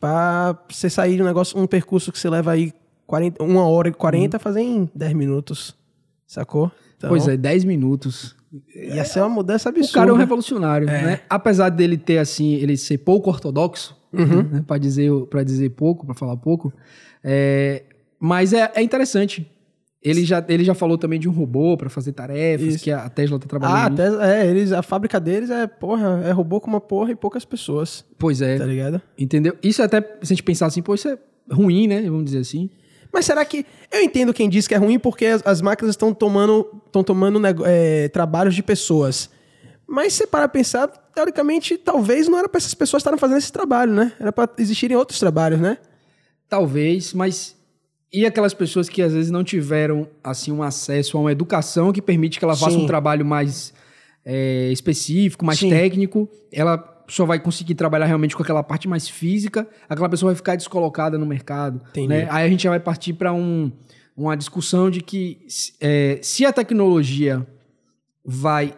Pra 0.00 0.58
você 0.68 0.90
sair 0.90 1.14
de 1.14 1.22
um 1.22 1.26
negócio, 1.26 1.56
um 1.56 1.66
percurso 1.68 2.10
que 2.10 2.18
você 2.18 2.28
leva 2.28 2.50
aí 2.50 2.72
40, 3.06 3.40
uma 3.44 3.68
hora 3.68 3.88
e 3.88 3.92
40, 3.92 4.36
fazer 4.40 4.62
em 4.62 4.90
10 4.92 5.12
minutos. 5.12 5.76
Sacou? 6.26 6.70
Então, 6.96 7.10
Pois 7.10 7.28
é, 7.28 7.36
10 7.36 7.64
minutos. 7.64 8.34
Ia 8.74 9.04
ser 9.04 9.20
uma 9.20 9.28
mudança 9.28 9.68
absurda. 9.68 9.90
O 9.90 9.92
cara 9.94 10.10
é 10.10 10.12
um 10.12 10.16
revolucionário, 10.16 10.86
né? 10.86 11.20
Apesar 11.28 11.68
dele 11.70 11.96
ter, 11.96 12.18
assim, 12.18 12.54
ele 12.54 12.76
ser 12.76 12.98
pouco 12.98 13.28
ortodoxo, 13.30 13.96
né? 14.12 14.62
Pra, 14.66 14.78
dizer, 14.78 15.10
pra 15.28 15.42
dizer 15.42 15.70
pouco, 15.70 16.06
pra 16.06 16.14
falar 16.14 16.36
pouco, 16.36 16.72
é, 17.22 17.82
mas 18.18 18.52
é, 18.52 18.70
é 18.76 18.82
interessante. 18.82 19.50
Ele 20.00 20.22
já, 20.24 20.44
ele 20.48 20.62
já 20.64 20.74
falou 20.74 20.98
também 20.98 21.18
de 21.18 21.26
um 21.28 21.32
robô 21.32 21.76
pra 21.78 21.88
fazer 21.88 22.12
tarefas, 22.12 22.74
Isso. 22.74 22.84
que 22.84 22.90
a 22.92 23.08
Tesla 23.08 23.38
tá 23.38 23.46
Ah, 23.46 23.48
trabalhando. 23.48 23.90
nisso. 23.98 24.16
até, 24.20 24.42
é, 24.42 24.46
eles, 24.50 24.70
a 24.70 24.82
fábrica 24.82 25.18
deles 25.18 25.48
é, 25.50 25.66
porra, 25.66 26.22
é 26.26 26.30
robô 26.30 26.60
com 26.60 26.68
uma 26.68 26.80
porra 26.80 27.10
e 27.10 27.16
poucas 27.16 27.44
pessoas. 27.44 28.04
Pois 28.18 28.42
é, 28.42 28.58
Tá 28.58 28.66
ligado? 28.66 29.00
entendeu? 29.18 29.56
Isso 29.62 29.80
é 29.80 29.86
até, 29.86 30.00
se 30.02 30.08
a 30.22 30.26
gente 30.26 30.42
pensar 30.42 30.66
assim, 30.66 30.82
pô, 30.82 30.94
isso 30.94 31.08
é 31.08 31.18
ruim, 31.50 31.88
né? 31.88 32.02
Vamos 32.02 32.26
dizer 32.26 32.38
assim. 32.40 32.68
Mas 33.14 33.26
será 33.26 33.44
que. 33.44 33.64
Eu 33.92 34.02
entendo 34.02 34.34
quem 34.34 34.48
diz 34.48 34.66
que 34.66 34.74
é 34.74 34.76
ruim 34.76 34.98
porque 34.98 35.24
as, 35.26 35.46
as 35.46 35.62
máquinas 35.62 35.92
estão 35.92 36.12
tomando, 36.12 36.68
estão 36.84 37.04
tomando 37.04 37.40
é, 37.64 38.08
trabalhos 38.08 38.56
de 38.56 38.62
pessoas. 38.62 39.30
Mas 39.86 40.14
se 40.14 40.26
para 40.26 40.48
pensar, 40.48 40.88
teoricamente, 40.88 41.78
talvez 41.78 42.26
não 42.26 42.36
era 42.36 42.48
para 42.48 42.58
essas 42.58 42.74
pessoas 42.74 43.02
estarem 43.02 43.18
fazendo 43.18 43.38
esse 43.38 43.52
trabalho, 43.52 43.92
né? 43.92 44.12
Era 44.18 44.32
para 44.32 44.50
existirem 44.58 44.96
outros 44.96 45.20
trabalhos, 45.20 45.60
né? 45.60 45.78
Talvez, 46.48 47.14
mas 47.14 47.54
e 48.12 48.26
aquelas 48.26 48.52
pessoas 48.52 48.88
que 48.88 49.00
às 49.00 49.12
vezes 49.12 49.30
não 49.30 49.44
tiveram 49.44 50.08
assim 50.22 50.50
um 50.50 50.62
acesso 50.62 51.16
a 51.16 51.20
uma 51.20 51.30
educação 51.30 51.92
que 51.92 52.02
permite 52.02 52.40
que 52.40 52.44
ela 52.44 52.56
faça 52.56 52.76
Sim. 52.76 52.82
um 52.82 52.86
trabalho 52.86 53.24
mais 53.24 53.72
é, 54.24 54.70
específico, 54.72 55.44
mais 55.44 55.60
Sim. 55.60 55.70
técnico, 55.70 56.28
ela 56.50 56.78
só 57.08 57.24
vai 57.24 57.38
conseguir 57.38 57.74
trabalhar 57.74 58.06
realmente 58.06 58.36
com 58.36 58.42
aquela 58.42 58.62
parte 58.62 58.88
mais 58.88 59.08
física, 59.08 59.66
aquela 59.88 60.08
pessoa 60.08 60.30
vai 60.30 60.36
ficar 60.36 60.56
descolocada 60.56 61.18
no 61.18 61.26
mercado. 61.26 61.80
Né? 62.08 62.28
Aí 62.30 62.46
a 62.46 62.48
gente 62.48 62.62
já 62.62 62.70
vai 62.70 62.80
partir 62.80 63.12
para 63.12 63.32
um, 63.32 63.70
uma 64.16 64.36
discussão 64.36 64.90
de 64.90 65.00
que 65.00 65.46
é, 65.80 66.18
se 66.22 66.46
a 66.46 66.52
tecnologia 66.52 67.46
vai 68.24 68.74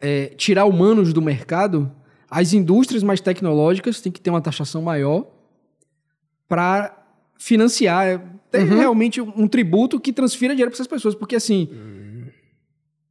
é, 0.00 0.26
tirar 0.36 0.64
humanos 0.64 1.12
do 1.12 1.22
mercado, 1.22 1.90
as 2.28 2.52
indústrias 2.52 3.02
mais 3.02 3.20
tecnológicas 3.20 4.00
têm 4.00 4.10
que 4.10 4.20
ter 4.20 4.30
uma 4.30 4.40
taxação 4.40 4.82
maior 4.82 5.26
para 6.48 6.96
financiar, 7.38 8.20
ter 8.50 8.64
realmente 8.64 9.20
um 9.20 9.46
tributo 9.48 9.98
que 9.98 10.12
transfira 10.12 10.54
dinheiro 10.54 10.70
para 10.70 10.76
essas 10.76 10.86
pessoas, 10.86 11.14
porque 11.14 11.36
assim, 11.36 11.68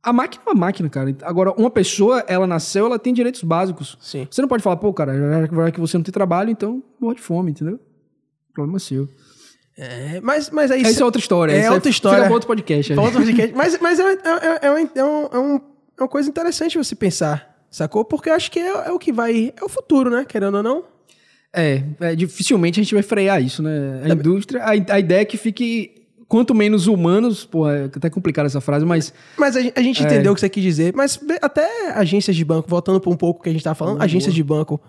a 0.02 0.14
máquina 0.14 0.44
é 0.46 0.50
uma 0.50 0.56
máquina, 0.60 0.90
cara. 0.90 1.16
Agora, 1.24 1.52
uma 1.52 1.70
pessoa, 1.70 2.24
ela 2.28 2.48
nasceu, 2.48 2.86
ela 2.86 2.98
tem 3.00 3.14
direitos 3.14 3.44
básicos. 3.44 3.98
Sim. 4.02 4.28
Você 4.30 4.42
não 4.42 4.48
pode 4.48 4.64
falar, 4.64 4.78
pô, 4.78 4.94
cara, 4.94 5.14
já 5.48 5.72
que 5.72 5.80
você 5.80 5.98
não 5.98 6.04
tem 6.04 6.12
trabalho, 6.12 6.50
então 6.50 6.82
morre 7.00 7.16
de 7.16 7.22
fome, 7.22 7.52
entendeu? 7.52 7.80
Problema 8.54 8.78
é 8.78 8.80
seu. 8.80 9.08
É, 9.78 10.20
mas, 10.22 10.50
mas 10.50 10.72
aí. 10.72 10.82
Essa 10.82 11.02
é 11.02 11.06
outra 11.06 11.20
história. 11.22 11.54
É 11.54 11.58
essa 11.60 11.74
outra 11.74 11.90
história. 11.90 12.24
Fica 12.24 12.34
outro 12.34 12.48
podcast. 12.48 12.94
Pra 12.94 13.04
outro 13.04 13.20
podcast. 13.20 13.54
mas 13.56 13.80
mas 13.80 14.00
é, 14.00 14.04
é, 14.04 14.16
é, 14.16 14.60
é, 14.62 14.90
é 14.96 15.04
um- 15.04 15.30
é 15.32 15.40
um- 15.40 15.56
é 15.98 16.02
uma 16.04 16.08
coisa 16.10 16.30
interessante 16.30 16.78
você 16.78 16.96
pensar, 16.96 17.64
sacou? 17.70 18.04
Porque 18.06 18.30
eu 18.30 18.34
acho 18.34 18.50
que 18.52 18.60
é, 18.60 18.88
é 18.88 18.92
o 18.92 19.00
que 19.00 19.12
vai. 19.12 19.54
É 19.56 19.64
o 19.64 19.70
futuro, 19.70 20.10
né? 20.10 20.26
Querendo 20.28 20.56
ou 20.58 20.64
não. 20.64 20.84
É, 21.54 21.84
é, 22.00 22.16
dificilmente 22.16 22.80
a 22.80 22.84
gente 22.84 22.94
vai 22.94 23.04
frear 23.04 23.42
isso, 23.42 23.64
né? 23.64 24.02
A 24.04 24.10
indústria, 24.10 24.64
a, 24.64 24.70
a 24.70 25.00
ideia 25.00 25.22
é 25.22 25.26
que 25.26 25.36
fique 25.38 25.99
quanto 26.30 26.56
menos 26.56 26.88
humanos, 26.88 27.44
pô, 27.44 27.68
é 27.70 27.86
até 27.86 28.10
complicado 28.10 28.46
essa 28.46 28.62
frase, 28.62 28.86
mas 28.86 29.12
Mas 29.38 29.58
a, 29.58 29.60
a 29.76 29.82
gente 29.82 30.02
É. 30.02 30.06
entendeu 30.06 30.32
o 30.32 30.36
que 30.36 30.40
você 30.40 30.48
quis 30.48 30.64
dizer. 30.64 30.94
Mas 30.96 31.20
até 31.42 31.92
agências 31.94 32.36
de 32.38 32.46
banco, 32.46 32.70
voltando 32.70 33.02
para 33.02 33.12
um 33.12 33.18
pouco 33.18 33.42
o 33.42 33.44
que 33.44 33.50
a 33.50 33.52
gente 33.52 33.64
tava 33.64 33.76
falando, 33.76 33.96
Boa. 33.96 34.06
agências 34.06 34.34
de 34.34 34.42
banco 34.44 34.80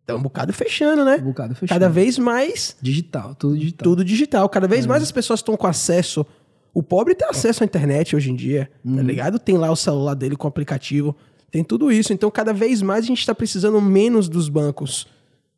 estão 0.00 0.16
um 0.16 0.22
bocado 0.22 0.52
fechando, 0.52 1.04
né? 1.04 1.18
um 1.20 1.26
bocado 1.26 1.54
fechado. 1.54 1.78
Cada 1.78 1.88
vez 1.92 2.18
mais 2.18 2.74
digital, 2.82 3.34
tudo 3.36 3.56
digital. 3.56 3.84
tudo 3.84 4.04
digital. 4.04 4.48
Cada 4.48 4.66
É. 4.66 4.68
vez 4.68 4.86
mais 4.86 5.02
as 5.02 5.12
pessoas 5.12 5.38
estão 5.40 5.56
com 5.56 5.66
acesso. 5.66 6.26
O 6.74 6.82
pobre 6.82 7.14
tem 7.14 7.28
acesso 7.28 7.62
à 7.62 7.66
internet 7.66 8.16
hoje 8.16 8.30
em 8.30 8.34
dia, 8.34 8.70
Uhum. 8.84 8.96
tá 8.96 9.02
ligado? 9.02 9.38
Tem 9.38 9.56
lá 9.58 9.70
o 9.70 9.76
celular 9.76 10.14
dele 10.14 10.34
com 10.36 10.46
o 10.46 10.48
aplicativo. 10.48 11.14
Tem 11.50 11.62
tudo 11.64 11.90
isso. 11.92 12.12
Então, 12.12 12.30
cada 12.30 12.52
vez 12.52 12.80
mais 12.82 13.04
a 13.04 13.06
gente 13.08 13.20
está 13.20 13.34
precisando 13.34 13.80
menos 13.80 14.28
dos 14.28 14.48
bancos. 14.48 15.06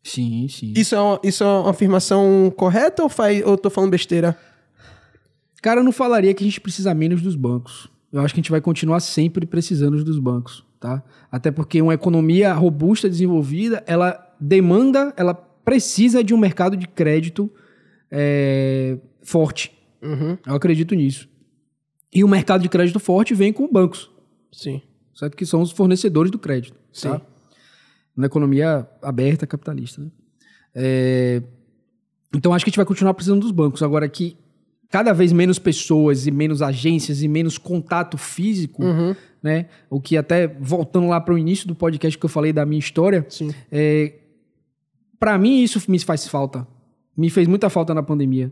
Sim, 0.02 0.46
sim. 0.48 0.72
Isso 0.76 0.94
é 0.94 1.00
uma, 1.00 1.20
isso 1.22 1.44
é 1.44 1.46
uma 1.46 1.70
afirmação 1.70 2.52
correta 2.56 3.02
ou, 3.02 3.08
faz, 3.08 3.44
ou 3.44 3.52
eu 3.52 3.58
tô 3.58 3.68
falando 3.70 3.90
besteira? 3.90 4.36
Cara, 5.62 5.80
eu 5.80 5.84
não 5.84 5.92
falaria 5.92 6.32
que 6.34 6.42
a 6.42 6.46
gente 6.46 6.60
precisa 6.60 6.94
menos 6.94 7.22
dos 7.22 7.34
bancos. 7.34 7.88
Eu 8.12 8.20
acho 8.22 8.34
que 8.34 8.40
a 8.40 8.42
gente 8.42 8.50
vai 8.50 8.60
continuar 8.60 9.00
sempre 9.00 9.46
precisando 9.46 10.02
dos 10.02 10.18
bancos, 10.18 10.64
tá? 10.80 11.02
Até 11.30 11.50
porque 11.50 11.80
uma 11.80 11.94
economia 11.94 12.52
robusta, 12.52 13.08
desenvolvida, 13.08 13.84
ela 13.86 14.34
demanda, 14.40 15.14
ela 15.16 15.34
precisa 15.34 16.24
de 16.24 16.34
um 16.34 16.38
mercado 16.38 16.76
de 16.76 16.88
crédito 16.88 17.50
é, 18.10 18.98
forte. 19.22 19.72
Uhum. 20.02 20.36
Eu 20.44 20.54
acredito 20.54 20.94
nisso. 20.94 21.28
E 22.12 22.24
o 22.24 22.28
mercado 22.28 22.62
de 22.62 22.68
crédito 22.68 22.98
forte 22.98 23.34
vem 23.34 23.52
com 23.52 23.70
bancos, 23.70 24.10
Sim. 24.50 24.82
certo? 25.14 25.36
Que 25.36 25.46
são 25.46 25.60
os 25.62 25.70
fornecedores 25.70 26.32
do 26.32 26.38
crédito, 26.38 26.76
Sim. 26.92 27.10
tá? 27.10 27.20
Na 28.16 28.26
economia 28.26 28.88
aberta, 29.00 29.46
capitalista, 29.46 30.02
né? 30.02 30.10
É, 30.74 31.42
Então 32.34 32.52
acho 32.52 32.64
que 32.64 32.68
a 32.68 32.72
gente 32.72 32.76
vai 32.76 32.86
continuar 32.86 33.14
precisando 33.14 33.40
dos 33.40 33.52
bancos. 33.52 33.82
Agora 33.82 34.08
que 34.08 34.36
cada 34.90 35.12
vez 35.12 35.32
menos 35.32 35.58
pessoas 35.58 36.26
e 36.26 36.30
menos 36.30 36.60
agências 36.62 37.22
e 37.22 37.28
menos 37.28 37.56
contato 37.56 38.18
físico, 38.18 38.84
Uhum. 38.84 39.14
né? 39.42 39.66
O 39.88 40.00
que 40.00 40.16
até 40.16 40.48
voltando 40.48 41.06
lá 41.08 41.20
para 41.20 41.32
o 41.32 41.38
início 41.38 41.66
do 41.68 41.74
podcast 41.74 42.18
que 42.18 42.24
eu 42.24 42.28
falei 42.28 42.52
da 42.52 42.66
minha 42.66 42.78
história, 42.80 43.24
é, 43.70 44.14
para 45.18 45.38
mim 45.38 45.62
isso 45.62 45.80
me 45.88 45.98
faz 46.00 46.26
falta. 46.26 46.66
Me 47.16 47.30
fez 47.30 47.46
muita 47.46 47.70
falta 47.70 47.94
na 47.94 48.02
pandemia. 48.02 48.50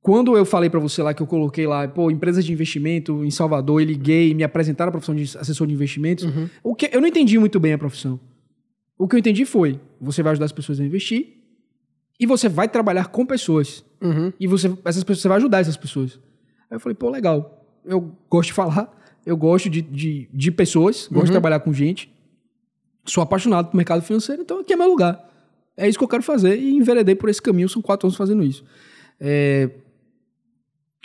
Quando 0.00 0.36
eu 0.36 0.44
falei 0.44 0.70
para 0.70 0.78
você 0.78 1.02
lá 1.02 1.12
que 1.12 1.20
eu 1.22 1.26
coloquei 1.26 1.66
lá, 1.66 1.86
pô, 1.88 2.10
empresas 2.10 2.44
de 2.44 2.52
investimento 2.52 3.24
em 3.24 3.30
Salvador, 3.30 3.82
e 3.82 3.84
liguei, 3.84 4.32
me 4.34 4.44
apresentaram 4.44 4.88
a 4.90 4.92
profissão 4.92 5.14
de 5.14 5.24
assessor 5.36 5.66
de 5.66 5.74
investimentos. 5.74 6.24
Uhum. 6.24 6.48
O 6.62 6.74
que 6.74 6.88
eu 6.92 7.00
não 7.00 7.08
entendi 7.08 7.36
muito 7.38 7.58
bem 7.58 7.72
a 7.72 7.78
profissão. 7.78 8.18
O 8.96 9.08
que 9.08 9.16
eu 9.16 9.18
entendi 9.18 9.44
foi, 9.44 9.80
você 10.00 10.22
vai 10.22 10.30
ajudar 10.32 10.46
as 10.46 10.52
pessoas 10.52 10.78
a 10.80 10.84
investir 10.84 11.37
e 12.18 12.26
você 12.26 12.48
vai 12.48 12.68
trabalhar 12.68 13.06
com 13.08 13.24
pessoas. 13.24 13.84
Uhum. 14.00 14.32
E 14.38 14.46
você, 14.46 14.66
essas 14.84 15.04
pessoas, 15.04 15.22
você 15.22 15.28
vai 15.28 15.36
ajudar 15.38 15.60
essas 15.60 15.76
pessoas. 15.76 16.18
Aí 16.70 16.76
eu 16.76 16.80
falei, 16.80 16.94
pô, 16.94 17.10
legal. 17.10 17.64
Eu 17.84 18.12
gosto 18.28 18.48
de 18.48 18.52
falar, 18.52 18.92
eu 19.24 19.36
gosto 19.36 19.70
de, 19.70 19.80
de, 19.82 20.28
de 20.32 20.50
pessoas, 20.50 21.08
gosto 21.10 21.26
de 21.26 21.32
trabalhar 21.32 21.60
com 21.60 21.72
gente. 21.72 22.12
Sou 23.06 23.22
apaixonado 23.22 23.70
por 23.70 23.76
mercado 23.76 24.02
financeiro, 24.02 24.42
então 24.42 24.60
aqui 24.60 24.72
é 24.72 24.76
meu 24.76 24.88
lugar. 24.88 25.26
É 25.76 25.88
isso 25.88 25.96
que 25.96 26.04
eu 26.04 26.08
quero 26.08 26.22
fazer 26.22 26.58
e 26.58 26.74
enveredei 26.74 27.14
por 27.14 27.28
esse 27.28 27.40
caminho, 27.40 27.68
são 27.68 27.80
quatro 27.80 28.06
anos 28.06 28.16
fazendo 28.16 28.42
isso. 28.42 28.64
É, 29.20 29.70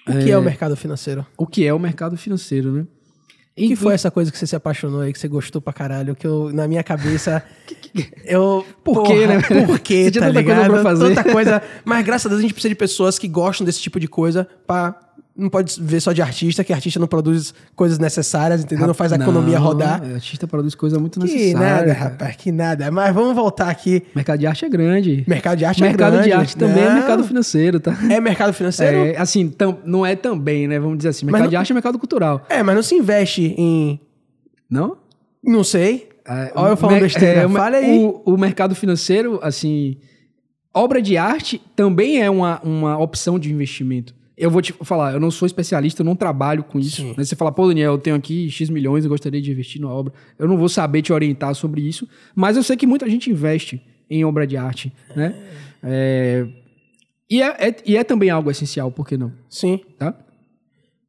O 0.07 0.19
que 0.19 0.31
é 0.31 0.37
o 0.37 0.41
mercado 0.41 0.75
financeiro? 0.75 1.25
o 1.37 1.47
que 1.47 1.65
é 1.65 1.73
o 1.73 1.79
mercado 1.79 2.17
financeiro, 2.17 2.71
né? 2.71 2.87
O 3.55 3.67
que 3.67 3.75
foi 3.75 3.93
essa 3.93 4.09
coisa 4.09 4.31
que 4.31 4.37
você 4.37 4.47
se 4.47 4.55
apaixonou 4.55 5.01
aí, 5.01 5.13
que 5.13 5.19
você 5.19 5.27
gostou 5.27 5.61
pra 5.61 5.71
caralho? 5.71 6.15
Que 6.15 6.25
eu, 6.25 6.51
na 6.51 6.67
minha 6.67 6.83
cabeça, 6.83 7.43
eu... 8.25 8.65
Por 8.83 9.03
quê, 9.03 9.27
né? 9.27 9.39
Por 9.65 9.79
quê, 9.79 10.09
tá 10.11 10.21
tanta 10.21 10.33
coisa 10.33 10.39
ligado? 10.41 10.71
pra 10.71 10.83
fazer. 10.83 11.15
Tanta 11.15 11.31
coisa. 11.31 11.61
Mas 11.85 12.03
graças 12.03 12.25
a 12.25 12.29
Deus 12.29 12.39
a 12.39 12.41
gente 12.41 12.53
precisa 12.53 12.69
de 12.69 12.75
pessoas 12.75 13.19
que 13.19 13.27
gostam 13.27 13.63
desse 13.63 13.79
tipo 13.79 13.99
de 13.99 14.07
coisa 14.07 14.47
pra... 14.65 14.99
Não 15.35 15.49
pode 15.49 15.81
ver 15.81 15.99
só 15.99 16.11
de 16.11 16.21
artista, 16.21 16.63
que 16.63 16.71
artista 16.71 16.99
não 16.99 17.07
produz 17.07 17.55
coisas 17.75 17.97
necessárias, 17.97 18.63
entendeu? 18.63 18.85
Não 18.85 18.93
faz 18.93 19.11
a 19.11 19.15
economia 19.15 19.57
Não, 19.57 19.65
rodar. 19.65 19.99
O 20.03 20.13
artista 20.13 20.45
produz 20.47 20.75
coisa 20.75 20.99
muito 20.99 21.19
Que 21.19 21.25
necessária. 21.25 21.67
nada, 21.67 21.95
cara. 21.95 22.09
rapaz, 22.11 22.35
que 22.35 22.51
nada. 22.51 22.91
Mas 22.91 23.15
vamos 23.15 23.35
voltar 23.35 23.67
aqui. 23.67 24.03
Mercado 24.15 24.37
de 24.39 24.45
arte 24.45 24.63
é 24.65 24.69
grande. 24.69 25.23
Mercado 25.27 25.57
de 25.57 25.65
arte 25.65 25.81
mercado 25.81 26.13
é 26.13 26.17
grande. 26.17 26.27
de 26.29 26.33
arte 26.33 26.55
também 26.55 26.83
é 26.83 26.87
Não. 26.87 26.93
mercado 26.93 27.23
financeiro, 27.23 27.79
tá? 27.79 27.97
É 28.11 28.19
mercado 28.19 28.53
financeiro? 28.53 28.95
É, 28.95 29.17
assim, 29.17 29.49
tam- 29.49 29.79
não 29.83 30.05
é 30.05 30.15
também, 30.15 30.67
né? 30.67 30.79
Vamos 30.79 30.97
dizer 30.97 31.09
assim. 31.09 31.25
Mercado 31.25 31.43
não- 31.45 31.49
de 31.49 31.55
arte 31.55 31.71
é 31.71 31.73
mercado 31.73 31.97
cultural. 31.97 32.45
É, 32.47 32.61
mas 32.61 32.75
não 32.75 32.83
se 32.83 32.93
investe 32.93 33.55
em... 33.57 33.99
Não? 34.69 34.97
Não 35.43 35.63
sei. 35.63 36.09
É, 36.27 36.51
Olha 36.53 36.73
eu 36.73 36.77
falando 36.77 36.99
besteira. 37.01 37.47
mer- 37.49 37.57
Fala 37.57 37.77
aí. 37.77 38.05
O, 38.05 38.21
o 38.33 38.37
mercado 38.37 38.75
financeiro, 38.75 39.39
assim, 39.41 39.97
obra 40.71 41.01
de 41.01 41.17
arte 41.17 41.59
também 41.75 42.21
é 42.21 42.29
uma, 42.29 42.61
uma 42.63 42.99
opção 42.99 43.39
de 43.39 43.51
investimento. 43.51 44.13
Eu 44.35 44.49
vou 44.49 44.61
te 44.61 44.73
falar, 44.83 45.13
eu 45.13 45.19
não 45.19 45.29
sou 45.29 45.45
especialista, 45.45 46.01
eu 46.01 46.05
não 46.05 46.15
trabalho 46.15 46.63
com 46.63 46.79
isso. 46.79 46.97
Sim. 47.03 47.13
Né? 47.15 47.23
Você 47.23 47.35
fala, 47.35 47.51
pô, 47.51 47.67
Daniel, 47.67 47.91
eu 47.93 47.97
tenho 47.99 48.15
aqui 48.15 48.49
X 48.49 48.69
milhões, 48.69 49.03
eu 49.05 49.09
gostaria 49.09 49.39
de 49.41 49.51
investir 49.51 49.79
na 49.79 49.89
obra. 49.89 50.11
Eu 50.39 50.47
não 50.47 50.57
vou 50.57 50.67
saber 50.67 51.01
te 51.03 51.13
orientar 51.13 51.53
sobre 51.53 51.81
isso, 51.81 52.07
mas 52.35 52.57
eu 52.57 52.63
sei 52.63 52.75
que 52.75 52.87
muita 52.87 53.07
gente 53.07 53.29
investe 53.29 53.79
em 54.09 54.25
obra 54.25 54.47
de 54.47 54.57
arte, 54.57 54.91
né? 55.15 55.35
É, 55.83 56.47
E, 57.29 57.41
é, 57.41 57.67
é- 57.69 57.75
e 57.85 57.95
é 57.97 58.03
também 58.03 58.29
algo 58.29 58.49
essencial, 58.51 58.91
por 58.91 59.07
que 59.07 59.17
não? 59.17 59.31
Sim. 59.49 59.79
Tá? 59.97 60.13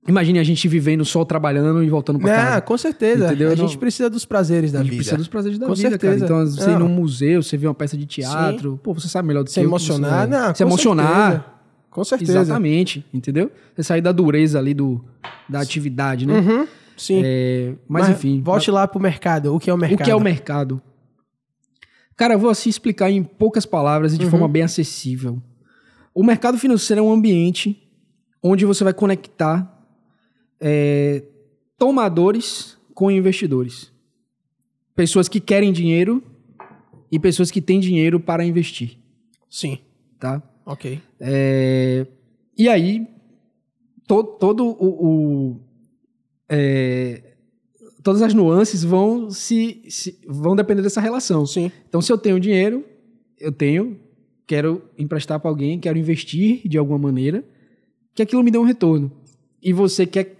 Imagine 0.06 0.38
a 0.38 0.42
gente 0.44 0.66
vivendo 0.68 1.04
só 1.04 1.24
trabalhando 1.24 1.82
e 1.82 1.88
voltando 1.88 2.18
pra 2.18 2.30
Ah, 2.32 2.44
casa. 2.46 2.60
com 2.60 2.76
certeza. 2.78 3.26
Entendeu? 3.26 3.48
A 3.52 3.56
Não- 3.56 3.66
gente 3.66 3.78
precisa 3.78 4.08
dos 4.10 4.24
prazeres 4.26 4.70
da 4.72 4.80
A 4.80 4.82
gente 4.82 4.90
vida. 4.90 4.98
precisa 5.00 5.16
dos 5.16 5.28
prazeres 5.28 5.58
da 5.58 5.66
Com 5.66 5.74
vida, 5.74 5.88
certeza. 5.90 6.26
cara. 6.26 6.42
Então, 6.42 6.46
você 6.46 6.70
ir 6.70 6.72
Não. 6.74 6.80
num 6.80 6.88
museu, 6.94 7.42
você 7.42 7.56
vê 7.56 7.66
uma 7.66 7.74
peça 7.74 7.96
de 7.96 8.04
teatro, 8.06 8.78
pô, 8.82 8.92
você 8.94 9.08
sabe 9.08 9.28
melhor 9.28 9.42
do 9.44 9.48
Se 9.50 9.54
que 9.54 9.60
eu. 9.60 9.64
emocionar, 9.64 10.28
você, 10.28 10.36
não, 10.36 10.54
se 10.54 10.62
emocionar. 10.62 11.53
Com 11.94 12.02
certeza. 12.02 12.40
Exatamente, 12.40 13.06
entendeu? 13.14 13.52
Você 13.72 13.84
sair 13.84 14.00
da 14.00 14.10
dureza 14.10 14.58
ali 14.58 14.74
do, 14.74 15.04
da 15.48 15.60
atividade, 15.60 16.26
né? 16.26 16.40
Uhum, 16.40 16.66
sim. 16.96 17.22
É, 17.24 17.72
mas, 17.86 18.08
enfim. 18.08 18.42
Volte 18.42 18.68
lá 18.68 18.88
pro 18.88 18.98
mercado. 19.00 19.54
O 19.54 19.60
que 19.60 19.70
é 19.70 19.72
o 19.72 19.76
mercado? 19.76 20.00
O 20.00 20.04
que 20.04 20.10
é 20.10 20.14
o 20.16 20.20
mercado? 20.20 20.82
Cara, 22.16 22.34
eu 22.34 22.38
vou 22.40 22.50
assim 22.50 22.68
explicar 22.68 23.12
em 23.12 23.22
poucas 23.22 23.64
palavras 23.64 24.10
Uhum. 24.12 24.16
e 24.16 24.24
de 24.24 24.28
forma 24.28 24.48
bem 24.48 24.62
acessível. 24.62 25.40
O 26.12 26.24
mercado 26.24 26.58
financeiro 26.58 26.98
é 26.98 27.02
um 27.04 27.12
ambiente 27.12 27.80
onde 28.42 28.64
você 28.64 28.82
vai 28.82 28.92
conectar 28.92 29.72
é, 30.60 31.22
tomadores 31.78 32.76
com 32.92 33.08
investidores. 33.08 33.92
Pessoas 34.96 35.28
que 35.28 35.38
querem 35.38 35.72
dinheiro 35.72 36.20
e 37.10 37.20
pessoas 37.20 37.52
que 37.52 37.60
têm 37.60 37.78
dinheiro 37.78 38.18
para 38.18 38.44
investir, 38.44 38.98
Sim. 39.48 39.78
tá? 40.18 40.42
Ok. 40.66 41.00
É, 41.20 42.06
e 42.56 42.68
aí, 42.68 43.06
to- 44.06 44.24
todo 44.24 44.64
o. 44.66 44.86
o- 45.06 45.60
é, 46.48 47.22
todas 48.02 48.22
as 48.22 48.34
nuances 48.34 48.84
vão 48.84 49.30
se, 49.30 49.82
se- 49.88 50.18
vão 50.26 50.54
depender 50.54 50.82
dessa 50.82 51.00
relação. 51.00 51.46
Sim. 51.46 51.70
Então, 51.88 52.00
se 52.00 52.12
eu 52.12 52.18
tenho 52.18 52.38
dinheiro, 52.38 52.84
eu 53.38 53.50
tenho, 53.52 53.98
quero 54.46 54.82
emprestar 54.98 55.40
para 55.40 55.50
alguém, 55.50 55.78
quero 55.80 55.98
investir 55.98 56.60
de 56.68 56.76
alguma 56.78 56.98
maneira, 56.98 57.44
que 58.14 58.22
aquilo 58.22 58.42
me 58.42 58.50
dê 58.50 58.58
um 58.58 58.62
retorno. 58.64 59.10
E 59.62 59.72
você 59.72 60.06
quer 60.06 60.36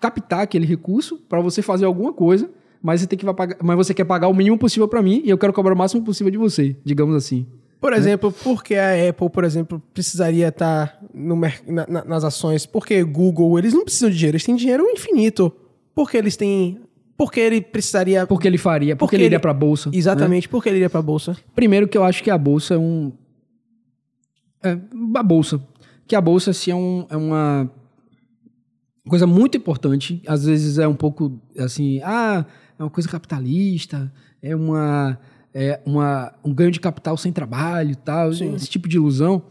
captar 0.00 0.40
aquele 0.40 0.66
recurso 0.66 1.18
para 1.28 1.40
você 1.40 1.62
fazer 1.62 1.84
alguma 1.84 2.12
coisa, 2.12 2.50
mas 2.82 3.00
você 3.00 3.06
tem 3.06 3.18
que 3.18 3.24
pagar, 3.34 3.56
mas 3.62 3.76
você 3.76 3.94
quer 3.94 4.04
pagar 4.04 4.28
o 4.28 4.34
mínimo 4.34 4.58
possível 4.58 4.88
para 4.88 5.02
mim 5.02 5.22
e 5.24 5.30
eu 5.30 5.38
quero 5.38 5.52
cobrar 5.52 5.74
o 5.74 5.76
máximo 5.78 6.02
possível 6.04 6.30
de 6.30 6.36
você, 6.38 6.76
digamos 6.84 7.14
assim. 7.14 7.46
Por 7.84 7.92
exemplo, 7.92 8.32
por 8.32 8.64
que 8.64 8.74
a 8.76 9.10
Apple, 9.10 9.28
por 9.28 9.44
exemplo, 9.44 9.78
precisaria 9.92 10.48
estar 10.48 10.98
no 11.12 11.36
na- 11.36 11.86
na- 11.86 12.04
nas 12.06 12.24
ações? 12.24 12.64
Porque 12.64 13.04
Google, 13.04 13.58
eles 13.58 13.74
não 13.74 13.84
precisam 13.84 14.08
de 14.08 14.16
dinheiro, 14.16 14.36
eles 14.36 14.44
têm 14.44 14.56
dinheiro 14.56 14.84
infinito. 14.88 15.52
Por 15.94 16.10
que 16.10 16.16
eles 16.16 16.34
têm. 16.34 16.80
Por 17.14 17.30
que 17.30 17.38
ele 17.40 17.60
precisaria. 17.60 18.26
Por 18.26 18.40
que 18.40 18.48
ele 18.48 18.56
faria? 18.56 18.96
Por 18.96 19.00
Porque 19.00 19.16
que 19.16 19.20
ele 19.20 19.26
iria 19.26 19.38
para 19.38 19.52
bolsa? 19.52 19.90
né? 19.90 19.98
Exatamente, 19.98 20.48
por 20.48 20.62
que 20.62 20.70
ele 20.70 20.76
iria 20.78 20.88
pra 20.88 21.02
bolsa? 21.02 21.36
Primeiro 21.54 21.86
que 21.86 21.98
eu 21.98 22.02
acho 22.04 22.22
que 22.22 22.30
a 22.30 22.38
bolsa 22.38 22.72
é 22.72 22.78
um. 22.78 23.12
É, 24.62 24.78
a 25.16 25.22
bolsa. 25.22 25.60
Que 26.08 26.16
a 26.16 26.22
bolsa, 26.22 26.52
assim, 26.52 26.70
é, 26.70 26.74
um- 26.74 27.06
é 27.10 27.16
uma 27.18 27.70
coisa 29.06 29.26
muito 29.26 29.58
importante. 29.58 30.22
Às 30.26 30.46
vezes 30.46 30.78
é 30.78 30.88
um 30.88 30.94
pouco 30.96 31.38
assim, 31.58 32.00
ah, 32.02 32.46
é 32.78 32.82
uma 32.82 32.88
coisa 32.90 33.10
capitalista, 33.10 34.10
é 34.42 34.56
uma. 34.56 35.18
É 35.54 35.80
uma, 35.86 36.34
um 36.44 36.52
ganho 36.52 36.72
de 36.72 36.80
capital 36.80 37.16
sem 37.16 37.32
trabalho 37.32 37.92
e 37.92 37.94
tal, 37.94 38.32
Sim. 38.32 38.54
esse 38.56 38.68
tipo 38.68 38.88
de 38.88 38.96
ilusão. 38.96 39.42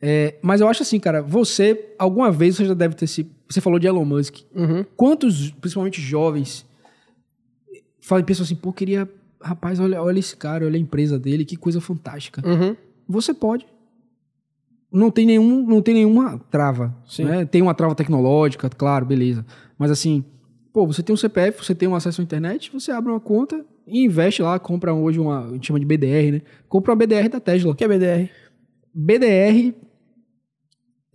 É, 0.00 0.36
mas 0.42 0.60
eu 0.60 0.68
acho 0.68 0.82
assim, 0.82 1.00
cara, 1.00 1.22
você, 1.22 1.94
alguma 1.98 2.30
vez 2.30 2.56
você 2.56 2.66
já 2.66 2.74
deve 2.74 2.94
ter 2.94 3.06
se. 3.06 3.26
Você 3.48 3.60
falou 3.60 3.78
de 3.78 3.86
Elon 3.86 4.04
Musk. 4.04 4.40
Uhum. 4.54 4.84
Quantos, 4.94 5.50
principalmente 5.52 6.00
jovens, 6.00 6.66
falam, 8.00 8.24
pensam 8.24 8.44
assim, 8.44 8.54
pô, 8.54 8.72
queria. 8.72 9.08
Rapaz, 9.40 9.80
olha, 9.80 10.02
olha 10.02 10.18
esse 10.18 10.36
cara, 10.36 10.66
olha 10.66 10.76
a 10.76 10.80
empresa 10.80 11.18
dele, 11.18 11.44
que 11.44 11.56
coisa 11.56 11.80
fantástica. 11.80 12.42
Uhum. 12.46 12.76
Você 13.08 13.32
pode. 13.32 13.66
Não 14.90 15.10
tem, 15.10 15.26
nenhum, 15.26 15.66
não 15.66 15.82
tem 15.82 15.94
nenhuma 15.94 16.40
trava. 16.50 16.94
Né? 17.18 17.44
Tem 17.44 17.60
uma 17.60 17.74
trava 17.74 17.94
tecnológica, 17.94 18.68
claro, 18.70 19.04
beleza. 19.04 19.44
Mas 19.78 19.90
assim, 19.90 20.24
pô, 20.72 20.86
você 20.86 21.02
tem 21.02 21.12
um 21.12 21.16
CPF, 21.16 21.64
você 21.64 21.74
tem 21.74 21.88
um 21.88 21.94
acesso 21.94 22.20
à 22.20 22.24
internet, 22.24 22.70
você 22.72 22.90
abre 22.90 23.12
uma 23.12 23.20
conta 23.20 23.64
e 23.88 24.04
investe 24.04 24.42
lá, 24.42 24.58
compra 24.58 24.92
hoje 24.92 25.18
uma. 25.18 25.46
A 25.46 25.52
gente 25.52 25.66
chama 25.66 25.80
de 25.80 25.86
BDR, 25.86 26.32
né? 26.32 26.42
Compra 26.68 26.92
uma 26.92 26.96
BDR 26.96 27.28
da 27.28 27.40
Tesla. 27.40 27.72
O 27.72 27.74
que 27.74 27.84
é 27.84 27.88
BDR? 27.88 28.30
BDR 28.94 29.74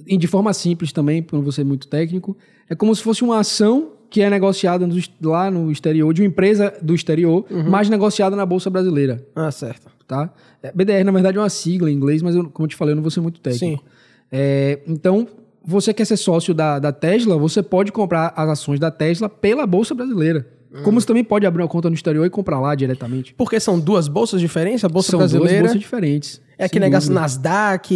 de 0.05 0.27
forma 0.27 0.53
simples 0.53 0.91
também, 0.91 1.21
para 1.21 1.39
não 1.39 1.51
ser 1.51 1.63
muito 1.63 1.87
técnico, 1.87 2.37
é 2.69 2.75
como 2.75 2.93
se 2.95 3.01
fosse 3.01 3.23
uma 3.23 3.39
ação 3.39 3.91
que 4.09 4.21
é 4.21 4.29
negociada 4.29 4.85
no, 4.85 4.95
lá 5.23 5.49
no 5.49 5.71
exterior, 5.71 6.13
de 6.13 6.21
uma 6.21 6.27
empresa 6.27 6.73
do 6.81 6.93
exterior, 6.93 7.45
uhum. 7.49 7.69
mas 7.69 7.89
negociada 7.89 8.35
na 8.35 8.45
Bolsa 8.45 8.69
Brasileira. 8.69 9.25
Ah, 9.35 9.49
certo. 9.49 9.91
Tá? 10.07 10.31
É, 10.61 10.71
BDR, 10.71 11.03
na 11.03 11.11
verdade, 11.11 11.37
é 11.37 11.41
uma 11.41 11.49
sigla 11.49 11.89
em 11.89 11.95
inglês, 11.95 12.21
mas 12.21 12.35
eu, 12.35 12.47
como 12.49 12.65
eu 12.65 12.69
te 12.69 12.75
falei, 12.75 12.91
eu 12.91 12.95
não 12.95 13.01
vou 13.01 13.09
ser 13.09 13.21
muito 13.21 13.39
técnico. 13.39 13.81
Sim. 13.81 13.89
É, 14.31 14.81
então, 14.87 15.27
você 15.65 15.93
quer 15.93 16.05
ser 16.05 16.17
sócio 16.17 16.53
da, 16.53 16.77
da 16.77 16.91
Tesla, 16.91 17.37
você 17.37 17.63
pode 17.63 17.91
comprar 17.91 18.33
as 18.35 18.49
ações 18.49 18.79
da 18.79 18.91
Tesla 18.91 19.27
pela 19.27 19.65
Bolsa 19.65 19.95
Brasileira. 19.95 20.47
Como 20.81 20.99
você 20.99 21.05
também 21.05 21.23
pode 21.23 21.45
abrir 21.45 21.61
uma 21.61 21.67
conta 21.67 21.89
no 21.89 21.95
exterior 21.95 22.25
e 22.25 22.29
comprar 22.29 22.59
lá 22.59 22.73
diretamente. 22.73 23.33
Porque 23.35 23.59
são 23.59 23.79
duas 23.79 24.07
bolsas 24.07 24.41
diferentes? 24.41 24.83
A 24.83 24.89
bolsa 24.89 25.11
são 25.11 25.19
brasileira. 25.19 25.47
São 25.47 25.57
duas 25.57 25.67
bolsas 25.67 25.79
diferentes. 25.79 26.41
É 26.57 26.65
aquele 26.65 26.85
negócio 26.85 27.13
Nasdaq. 27.13 27.93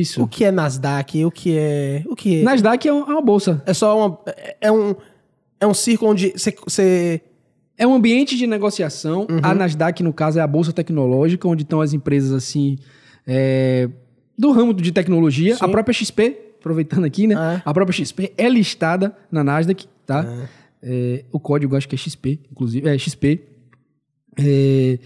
Isso. 0.00 0.22
O 0.22 0.26
que 0.26 0.44
é 0.44 0.50
Nasdaq? 0.50 1.24
O 1.24 1.30
que 1.30 1.56
é. 1.56 2.02
O 2.06 2.16
que 2.16 2.40
é? 2.40 2.42
Nasdaq 2.42 2.88
é 2.88 2.92
uma 2.92 3.22
bolsa. 3.22 3.62
É 3.66 3.72
só 3.72 3.96
uma. 3.96 4.18
É 4.60 4.72
um. 4.72 4.96
É 5.60 5.66
um 5.66 5.74
círculo 5.74 6.10
onde 6.10 6.32
você. 6.66 7.20
É 7.76 7.86
um 7.86 7.94
ambiente 7.94 8.36
de 8.36 8.46
negociação. 8.46 9.26
Uhum. 9.30 9.38
A 9.40 9.54
Nasdaq, 9.54 10.02
no 10.02 10.12
caso, 10.12 10.38
é 10.40 10.42
a 10.42 10.46
bolsa 10.46 10.72
tecnológica, 10.72 11.46
onde 11.46 11.62
estão 11.62 11.80
as 11.80 11.92
empresas 11.92 12.32
assim. 12.32 12.76
É, 13.24 13.88
do 14.36 14.50
ramo 14.52 14.74
de 14.74 14.90
tecnologia. 14.90 15.54
Sim. 15.54 15.64
A 15.64 15.68
própria 15.68 15.92
XP, 15.92 16.36
aproveitando 16.58 17.04
aqui, 17.04 17.26
né? 17.26 17.34
Ah. 17.36 17.62
A 17.64 17.74
própria 17.74 17.92
XP 17.92 18.32
é 18.36 18.48
listada 18.48 19.14
na 19.30 19.44
Nasdaq, 19.44 19.86
tá? 20.06 20.24
Ah. 20.26 20.48
É, 20.82 21.24
o 21.32 21.40
código 21.40 21.76
acho 21.76 21.88
que 21.88 21.94
é 21.94 21.98
XP, 21.98 22.40
inclusive, 22.50 22.88
é 22.88 22.96
XP. 22.96 23.40
É, 24.38 24.98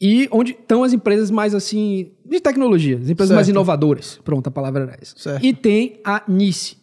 e 0.00 0.28
onde 0.30 0.52
estão 0.52 0.84
as 0.84 0.92
empresas 0.92 1.30
mais 1.30 1.54
assim, 1.54 2.12
de 2.24 2.40
tecnologia, 2.40 2.96
as 2.96 3.08
empresas 3.08 3.28
certo. 3.28 3.36
mais 3.36 3.48
inovadoras. 3.48 4.20
Pronto, 4.22 4.46
a 4.46 4.50
palavra 4.50 4.82
era 4.82 4.98
essa. 5.00 5.16
Certo. 5.16 5.44
E 5.44 5.54
tem 5.54 6.00
a 6.04 6.22
NICE, 6.28 6.76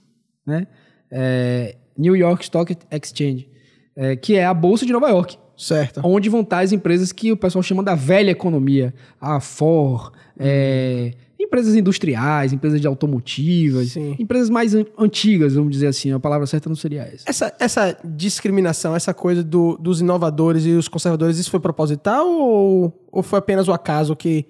né? 0.46 0.68
É, 1.12 1.76
New 1.96 2.16
York 2.16 2.44
Stock 2.44 2.76
Exchange, 2.92 3.48
é, 3.96 4.16
que 4.16 4.36
é 4.36 4.46
a 4.46 4.54
bolsa 4.54 4.86
de 4.86 4.92
Nova 4.92 5.10
York. 5.10 5.38
Certo. 5.56 6.02
Onde 6.04 6.28
vão 6.28 6.42
estar 6.42 6.60
as 6.60 6.72
empresas 6.72 7.12
que 7.12 7.32
o 7.32 7.38
pessoal 7.38 7.62
chama 7.62 7.84
da 7.84 7.94
velha 7.94 8.32
economia. 8.32 8.94
A 9.22 9.40
Ford, 9.40 10.12
é, 10.38 11.14
empresas 11.54 11.76
industriais, 11.76 12.52
empresas 12.52 12.82
de 12.82 12.88
automotivas, 12.88 13.92
Sim. 13.92 14.16
empresas 14.18 14.50
mais 14.50 14.74
antigas, 14.98 15.54
vamos 15.54 15.72
dizer 15.72 15.88
assim. 15.88 16.12
A 16.12 16.20
palavra 16.20 16.48
certa 16.48 16.68
não 16.68 16.76
seria 16.76 17.04
essa. 17.04 17.24
Essa, 17.28 17.54
essa 17.60 17.98
discriminação, 18.04 18.96
essa 18.96 19.14
coisa 19.14 19.44
do, 19.44 19.78
dos 19.78 20.02
inovadores 20.02 20.66
e 20.66 20.72
os 20.72 20.88
conservadores, 20.88 21.38
isso 21.38 21.52
foi 21.52 21.60
proposital 21.60 22.28
ou, 22.28 23.08
ou 23.12 23.22
foi 23.22 23.38
apenas 23.38 23.68
o 23.68 23.72
acaso 23.74 24.16
que 24.16 24.48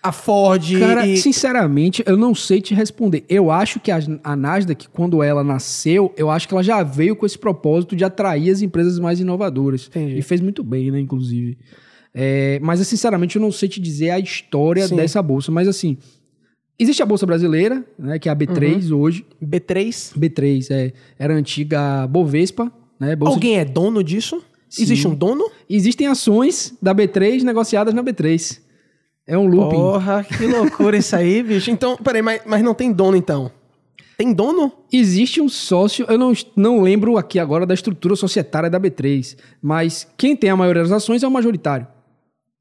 a 0.00 0.12
Ford. 0.12 0.78
Cara, 0.78 1.04
e... 1.04 1.16
sinceramente, 1.16 2.02
eu 2.06 2.16
não 2.16 2.32
sei 2.32 2.60
te 2.60 2.72
responder. 2.72 3.24
Eu 3.28 3.50
acho 3.50 3.80
que 3.80 3.90
a, 3.90 3.98
a 4.22 4.36
Nasdaq, 4.36 4.88
quando 4.90 5.20
ela 5.20 5.42
nasceu, 5.42 6.14
eu 6.16 6.30
acho 6.30 6.46
que 6.46 6.54
ela 6.54 6.62
já 6.62 6.82
veio 6.84 7.16
com 7.16 7.26
esse 7.26 7.36
propósito 7.36 7.96
de 7.96 8.04
atrair 8.04 8.50
as 8.50 8.62
empresas 8.62 9.00
mais 9.00 9.18
inovadoras. 9.18 9.88
Entendi. 9.88 10.16
E 10.16 10.22
fez 10.22 10.40
muito 10.40 10.62
bem, 10.62 10.92
né, 10.92 11.00
inclusive. 11.00 11.58
É, 12.14 12.58
mas, 12.60 12.86
sinceramente, 12.86 13.36
eu 13.36 13.42
não 13.42 13.52
sei 13.52 13.68
te 13.68 13.80
dizer 13.80 14.10
a 14.10 14.18
história 14.18 14.86
Sim. 14.86 14.96
dessa 14.96 15.22
bolsa. 15.22 15.50
Mas, 15.52 15.68
assim, 15.68 15.96
existe 16.78 17.02
a 17.02 17.06
Bolsa 17.06 17.26
Brasileira, 17.26 17.84
né, 17.98 18.18
que 18.18 18.28
é 18.28 18.32
a 18.32 18.36
B3 18.36 18.90
uhum. 18.90 18.98
hoje. 18.98 19.24
B3? 19.42 20.18
B3, 20.18 20.66
é. 20.70 20.92
Era 21.18 21.34
a 21.34 21.36
antiga 21.36 22.06
Bovespa. 22.06 22.70
Né, 22.98 23.16
Alguém 23.20 23.54
de... 23.54 23.60
é 23.60 23.64
dono 23.64 24.02
disso? 24.02 24.42
Sim. 24.68 24.82
Existe 24.82 25.08
um 25.08 25.14
dono? 25.14 25.50
Existem 25.68 26.06
ações 26.06 26.76
da 26.80 26.94
B3 26.94 27.42
negociadas 27.42 27.94
na 27.94 28.02
B3. 28.02 28.60
É 29.26 29.38
um 29.38 29.46
looping. 29.46 29.76
Porra, 29.76 30.24
que 30.24 30.46
loucura 30.46 30.96
isso 30.96 31.14
aí, 31.14 31.42
bicho. 31.44 31.70
Então, 31.70 31.96
peraí, 31.96 32.22
mas, 32.22 32.42
mas 32.44 32.62
não 32.62 32.74
tem 32.74 32.92
dono, 32.92 33.16
então? 33.16 33.50
Tem 34.16 34.32
dono? 34.32 34.72
Existe 34.92 35.40
um 35.40 35.48
sócio, 35.48 36.04
eu 36.08 36.18
não, 36.18 36.32
não 36.54 36.82
lembro 36.82 37.16
aqui 37.16 37.38
agora 37.38 37.64
da 37.64 37.72
estrutura 37.72 38.14
societária 38.14 38.68
da 38.68 38.78
B3, 38.78 39.36
mas 39.62 40.06
quem 40.18 40.36
tem 40.36 40.50
a 40.50 40.56
maioria 40.56 40.82
das 40.82 40.92
ações 40.92 41.22
é 41.22 41.28
o 41.28 41.30
majoritário 41.30 41.86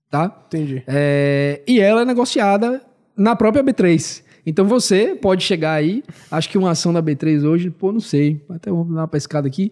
tá? 0.10 0.44
Entendi. 0.48 0.84
É, 0.88 1.62
e 1.68 1.80
ela 1.80 2.02
é 2.02 2.06
negociada 2.06 2.82
na 3.16 3.36
própria 3.36 3.64
B3. 3.64 4.24
Então 4.46 4.66
você 4.66 5.16
pode 5.16 5.44
chegar 5.44 5.74
aí, 5.74 6.04
acho 6.32 6.50
que 6.50 6.58
uma 6.58 6.72
ação 6.72 6.92
da 6.92 7.04
B3 7.04 7.44
hoje, 7.44 7.70
pô, 7.70 7.92
não 7.92 8.00
sei, 8.00 8.42
até 8.50 8.72
vamos 8.72 8.94
dar 8.94 9.02
uma 9.02 9.08
pescada 9.08 9.48
aqui, 9.48 9.72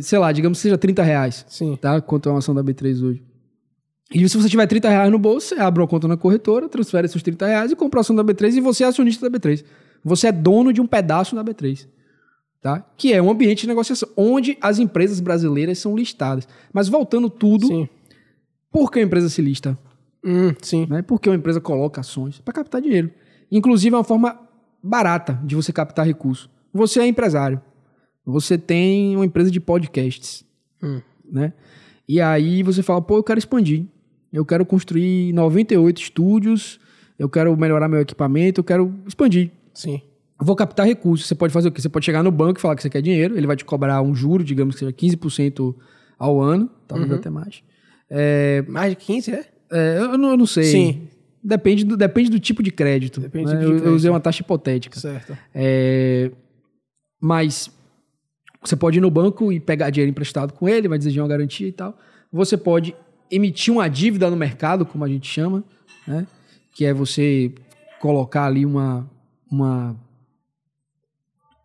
sei 0.00 0.18
lá, 0.18 0.32
digamos 0.32 0.58
que 0.58 0.62
seja 0.62 0.78
30 0.78 1.02
reais, 1.02 1.44
Sim. 1.48 1.76
tá? 1.76 2.00
Quanto 2.00 2.28
é 2.28 2.32
uma 2.32 2.38
ação 2.38 2.54
da 2.54 2.64
B3 2.64 3.02
hoje. 3.02 3.22
E 4.12 4.28
se 4.28 4.36
você 4.36 4.48
tiver 4.48 4.66
30 4.66 4.88
reais 4.88 5.10
no 5.10 5.18
bolso, 5.18 5.48
você 5.48 5.60
abre 5.60 5.82
uma 5.82 5.88
conta 5.88 6.06
na 6.06 6.16
corretora, 6.16 6.68
transfere 6.68 7.06
esses 7.06 7.22
30 7.22 7.46
reais 7.46 7.72
e 7.72 7.76
compra 7.76 8.00
a 8.00 8.02
ação 8.02 8.14
da 8.14 8.24
B3 8.24 8.54
e 8.54 8.60
você 8.60 8.84
é 8.84 8.86
acionista 8.86 9.28
da 9.28 9.38
B3. 9.38 9.64
Você 10.04 10.28
é 10.28 10.32
dono 10.32 10.72
de 10.72 10.80
um 10.80 10.86
pedaço 10.86 11.34
da 11.34 11.44
B3. 11.44 11.88
Tá? 12.62 12.84
Que 12.96 13.12
é 13.12 13.20
um 13.20 13.30
ambiente 13.30 13.62
de 13.62 13.66
negociação 13.66 14.08
onde 14.16 14.56
as 14.60 14.78
empresas 14.78 15.18
brasileiras 15.20 15.78
são 15.78 15.96
listadas. 15.96 16.46
Mas 16.72 16.88
voltando 16.88 17.28
tudo 17.28 17.66
Sim. 17.66 17.88
Por 18.76 18.92
que 18.92 18.98
a 18.98 19.02
empresa 19.02 19.30
se 19.30 19.40
lista? 19.40 19.78
Hum, 20.22 20.54
sim. 20.60 20.86
Né? 20.86 21.00
Por 21.00 21.18
que 21.18 21.30
uma 21.30 21.36
empresa 21.36 21.62
coloca 21.62 22.02
ações? 22.02 22.42
Para 22.42 22.52
captar 22.52 22.82
dinheiro. 22.82 23.10
Inclusive, 23.50 23.94
é 23.94 23.96
uma 23.96 24.04
forma 24.04 24.38
barata 24.82 25.40
de 25.42 25.56
você 25.56 25.72
captar 25.72 26.04
recursos. 26.04 26.50
Você 26.74 27.00
é 27.00 27.06
empresário. 27.06 27.58
Você 28.26 28.58
tem 28.58 29.16
uma 29.16 29.24
empresa 29.24 29.50
de 29.50 29.58
podcasts. 29.60 30.44
Hum. 30.82 31.00
Né? 31.24 31.54
E 32.06 32.20
aí 32.20 32.62
você 32.62 32.82
fala, 32.82 33.00
pô, 33.00 33.16
eu 33.16 33.22
quero 33.22 33.38
expandir. 33.38 33.86
Eu 34.30 34.44
quero 34.44 34.66
construir 34.66 35.32
98 35.32 36.02
estúdios. 36.02 36.78
Eu 37.18 37.30
quero 37.30 37.56
melhorar 37.56 37.88
meu 37.88 38.02
equipamento. 38.02 38.60
Eu 38.60 38.64
quero 38.64 38.94
expandir. 39.06 39.52
Sim. 39.72 40.02
vou 40.38 40.54
captar 40.54 40.84
recursos. 40.84 41.26
Você 41.26 41.34
pode 41.34 41.50
fazer 41.50 41.68
o 41.68 41.72
quê? 41.72 41.80
Você 41.80 41.88
pode 41.88 42.04
chegar 42.04 42.22
no 42.22 42.30
banco 42.30 42.58
e 42.58 42.60
falar 42.60 42.76
que 42.76 42.82
você 42.82 42.90
quer 42.90 43.00
dinheiro. 43.00 43.38
Ele 43.38 43.46
vai 43.46 43.56
te 43.56 43.64
cobrar 43.64 44.02
um 44.02 44.14
juro, 44.14 44.44
digamos 44.44 44.74
que 44.74 44.80
seja 44.80 44.92
15% 44.92 45.74
ao 46.18 46.42
ano. 46.42 46.68
Talvez 46.86 47.10
uhum. 47.10 47.16
até 47.16 47.30
mais. 47.30 47.62
É, 48.10 48.62
mais 48.68 48.90
de 48.90 48.96
15, 48.96 49.30
é? 49.32 49.44
é 49.72 49.98
eu, 49.98 50.18
não, 50.18 50.30
eu, 50.30 50.36
não, 50.36 50.46
sei. 50.46 50.64
Sim. 50.64 51.08
Depende 51.42 51.84
do, 51.84 51.96
depende 51.96 52.30
do 52.30 52.40
tipo 52.40 52.62
de 52.62 52.70
crédito. 52.70 53.20
Depende 53.20 53.46
né? 53.46 53.52
do 53.52 53.58
tipo 53.58 53.64
de 53.64 53.70
crédito. 53.72 53.88
Eu, 53.88 53.94
usei 53.94 54.10
uma 54.10 54.20
taxa 54.20 54.42
hipotética. 54.42 54.98
Certo. 54.98 55.36
É, 55.54 56.30
mas 57.20 57.70
você 58.62 58.76
pode 58.76 58.98
ir 58.98 59.00
no 59.00 59.10
banco 59.10 59.52
e 59.52 59.60
pegar 59.60 59.90
dinheiro 59.90 60.10
emprestado 60.10 60.52
com 60.52 60.68
ele, 60.68 60.88
vai 60.88 60.98
exigir 60.98 61.22
uma 61.22 61.28
garantia 61.28 61.68
e 61.68 61.72
tal. 61.72 61.96
Você 62.32 62.56
pode 62.56 62.94
emitir 63.30 63.72
uma 63.72 63.88
dívida 63.88 64.30
no 64.30 64.36
mercado, 64.36 64.84
como 64.84 65.04
a 65.04 65.08
gente 65.08 65.28
chama, 65.28 65.64
né? 66.06 66.26
que 66.74 66.84
é 66.84 66.92
você 66.92 67.52
colocar 68.00 68.46
ali 68.46 68.66
uma. 68.66 69.08
uma 69.50 69.96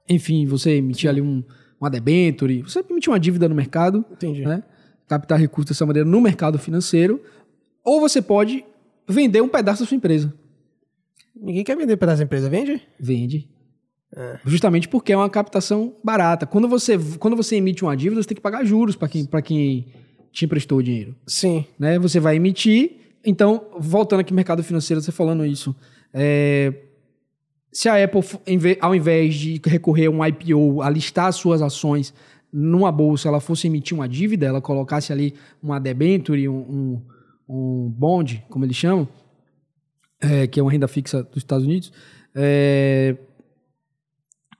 enfim, 0.10 0.46
você 0.46 0.76
emitir 0.76 1.10
ali 1.10 1.22
um, 1.22 1.44
uma 1.80 1.90
debenture, 1.90 2.62
você 2.62 2.84
emitir 2.88 3.12
uma 3.12 3.20
dívida 3.20 3.50
no 3.50 3.56
mercado. 3.56 4.06
Entendi. 4.12 4.44
Né? 4.44 4.64
Captar 5.12 5.38
recursos 5.38 5.76
dessa 5.76 5.86
maneira 5.86 6.08
no 6.08 6.22
mercado 6.22 6.58
financeiro, 6.58 7.22
ou 7.84 8.00
você 8.00 8.22
pode 8.22 8.64
vender 9.06 9.42
um 9.42 9.50
pedaço 9.50 9.84
da 9.84 9.88
sua 9.88 9.98
empresa. 9.98 10.34
Ninguém 11.36 11.66
quer 11.66 11.76
vender 11.76 11.96
um 11.96 11.98
pedaço 11.98 12.20
da 12.20 12.24
empresa, 12.24 12.50
vende? 12.50 12.82
Vende. 12.98 13.50
É. 14.16 14.40
Justamente 14.46 14.88
porque 14.88 15.12
é 15.12 15.18
uma 15.18 15.30
captação 15.30 15.94
barata. 16.02 16.46
Quando 16.46 16.66
você, 16.66 16.98
quando 17.20 17.36
você 17.36 17.58
emite 17.58 17.84
uma 17.84 17.96
dívida, 17.96 18.22
você 18.22 18.30
tem 18.30 18.36
que 18.36 18.42
pagar 18.42 18.64
juros 18.64 18.96
para 18.96 19.10
quem, 19.10 19.28
quem 19.44 19.88
te 20.32 20.46
emprestou 20.46 20.78
o 20.78 20.84
dinheiro. 20.84 21.14
Sim. 21.28 21.66
Né? 21.78 22.00
Você 22.00 22.18
vai 22.18 22.38
emitir. 22.38 22.92
Então, 23.26 23.68
voltando 23.78 24.22
aqui 24.22 24.32
no 24.32 24.38
mercado 24.38 24.64
financeiro, 24.64 25.02
você 25.02 25.12
falando 25.12 25.46
isso. 25.46 25.76
É, 26.14 26.74
se 27.70 27.90
a 27.90 28.02
Apple, 28.02 28.22
ao 28.80 28.96
invés 28.96 29.36
de 29.36 29.62
recorrer 29.66 30.06
a 30.06 30.10
um 30.10 30.26
IPO, 30.26 30.82
a 30.82 30.90
listar 30.90 31.32
suas 31.34 31.62
ações 31.62 32.14
numa 32.52 32.92
bolsa 32.92 33.28
ela 33.28 33.40
fosse 33.40 33.68
emitir 33.68 33.96
uma 33.96 34.08
dívida, 34.08 34.46
ela 34.46 34.62
colocasse 34.62 35.12
ali 35.14 35.34
uma 35.62 35.80
debenture, 35.80 36.48
um, 36.50 36.56
um, 36.58 37.02
um 37.48 37.90
bond, 37.90 38.44
como 38.50 38.66
eles 38.66 38.76
chamam, 38.76 39.08
é, 40.20 40.48
que 40.48 40.60
é 40.60 40.64
uma 40.64 40.72
renda 40.72 40.88
fixa 40.88 41.24
dos 41.24 41.38
Estados 41.38 41.66
Unidos, 41.66 41.92
é, 42.36 43.16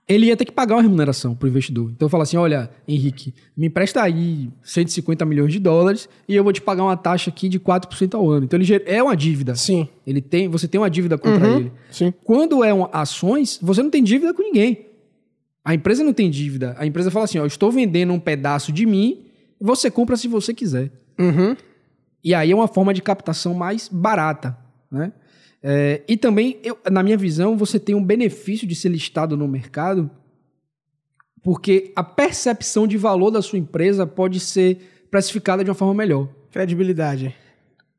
ele 0.08 0.26
ia 0.26 0.36
ter 0.36 0.44
que 0.44 0.52
pagar 0.52 0.76
uma 0.76 0.82
remuneração 0.82 1.34
para 1.34 1.46
o 1.46 1.48
investidor. 1.48 1.90
Então 1.90 2.06
eu 2.06 2.10
falo 2.10 2.22
assim, 2.22 2.36
olha, 2.36 2.70
Henrique, 2.86 3.32
me 3.56 3.68
empresta 3.68 4.02
aí 4.02 4.50
150 4.62 5.24
milhões 5.24 5.52
de 5.52 5.58
dólares 5.58 6.08
e 6.28 6.34
eu 6.34 6.42
vou 6.42 6.52
te 6.52 6.60
pagar 6.60 6.82
uma 6.82 6.96
taxa 6.96 7.30
aqui 7.30 7.48
de 7.48 7.60
4% 7.60 8.14
ao 8.14 8.28
ano. 8.28 8.44
Então 8.44 8.60
ele 8.60 8.82
é 8.84 9.02
uma 9.02 9.16
dívida. 9.16 9.54
Sim. 9.54 9.88
Ele 10.06 10.20
tem, 10.20 10.48
você 10.48 10.66
tem 10.66 10.80
uma 10.80 10.90
dívida 10.90 11.16
contra 11.16 11.48
uhum, 11.48 11.56
ele. 11.56 11.72
Sim. 11.90 12.12
Quando 12.24 12.64
é 12.64 12.74
um, 12.74 12.88
ações, 12.92 13.58
você 13.62 13.82
não 13.82 13.90
tem 13.90 14.02
dívida 14.02 14.34
com 14.34 14.42
ninguém. 14.42 14.91
A 15.64 15.74
empresa 15.74 16.02
não 16.02 16.12
tem 16.12 16.30
dívida. 16.30 16.74
A 16.78 16.86
empresa 16.86 17.10
fala 17.10 17.24
assim: 17.24 17.38
ó, 17.38 17.46
estou 17.46 17.70
vendendo 17.70 18.12
um 18.12 18.20
pedaço 18.20 18.72
de 18.72 18.84
mim, 18.86 19.26
você 19.60 19.90
compra 19.90 20.16
se 20.16 20.28
você 20.28 20.52
quiser. 20.52 20.90
Uhum. 21.18 21.56
E 22.24 22.34
aí 22.34 22.50
é 22.50 22.54
uma 22.54 22.68
forma 22.68 22.94
de 22.94 23.02
captação 23.02 23.54
mais 23.54 23.88
barata, 23.88 24.56
né? 24.90 25.12
É, 25.62 26.02
e 26.08 26.16
também, 26.16 26.58
eu, 26.64 26.76
na 26.90 27.02
minha 27.02 27.16
visão, 27.16 27.56
você 27.56 27.78
tem 27.78 27.94
um 27.94 28.04
benefício 28.04 28.66
de 28.66 28.74
ser 28.74 28.88
listado 28.88 29.36
no 29.36 29.46
mercado, 29.46 30.10
porque 31.42 31.92
a 31.94 32.02
percepção 32.02 32.86
de 32.86 32.96
valor 32.96 33.30
da 33.30 33.40
sua 33.40 33.58
empresa 33.58 34.04
pode 34.04 34.40
ser 34.40 35.06
precificada 35.10 35.62
de 35.62 35.70
uma 35.70 35.74
forma 35.74 35.94
melhor. 35.94 36.28
Credibilidade. 36.50 37.34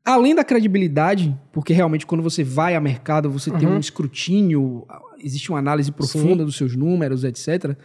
Além 0.04 0.34
da 0.34 0.44
credibilidade, 0.44 1.34
porque 1.50 1.72
realmente 1.72 2.04
quando 2.04 2.22
você 2.22 2.44
vai 2.44 2.74
a 2.74 2.80
mercado, 2.80 3.30
você 3.30 3.50
uhum. 3.50 3.58
tem 3.58 3.68
um 3.68 3.78
escrutínio 3.78 4.86
existe 5.24 5.50
uma 5.50 5.58
análise 5.58 5.90
profunda 5.90 6.38
Sim. 6.38 6.44
dos 6.44 6.56
seus 6.56 6.76
números, 6.76 7.24
etc. 7.24 7.76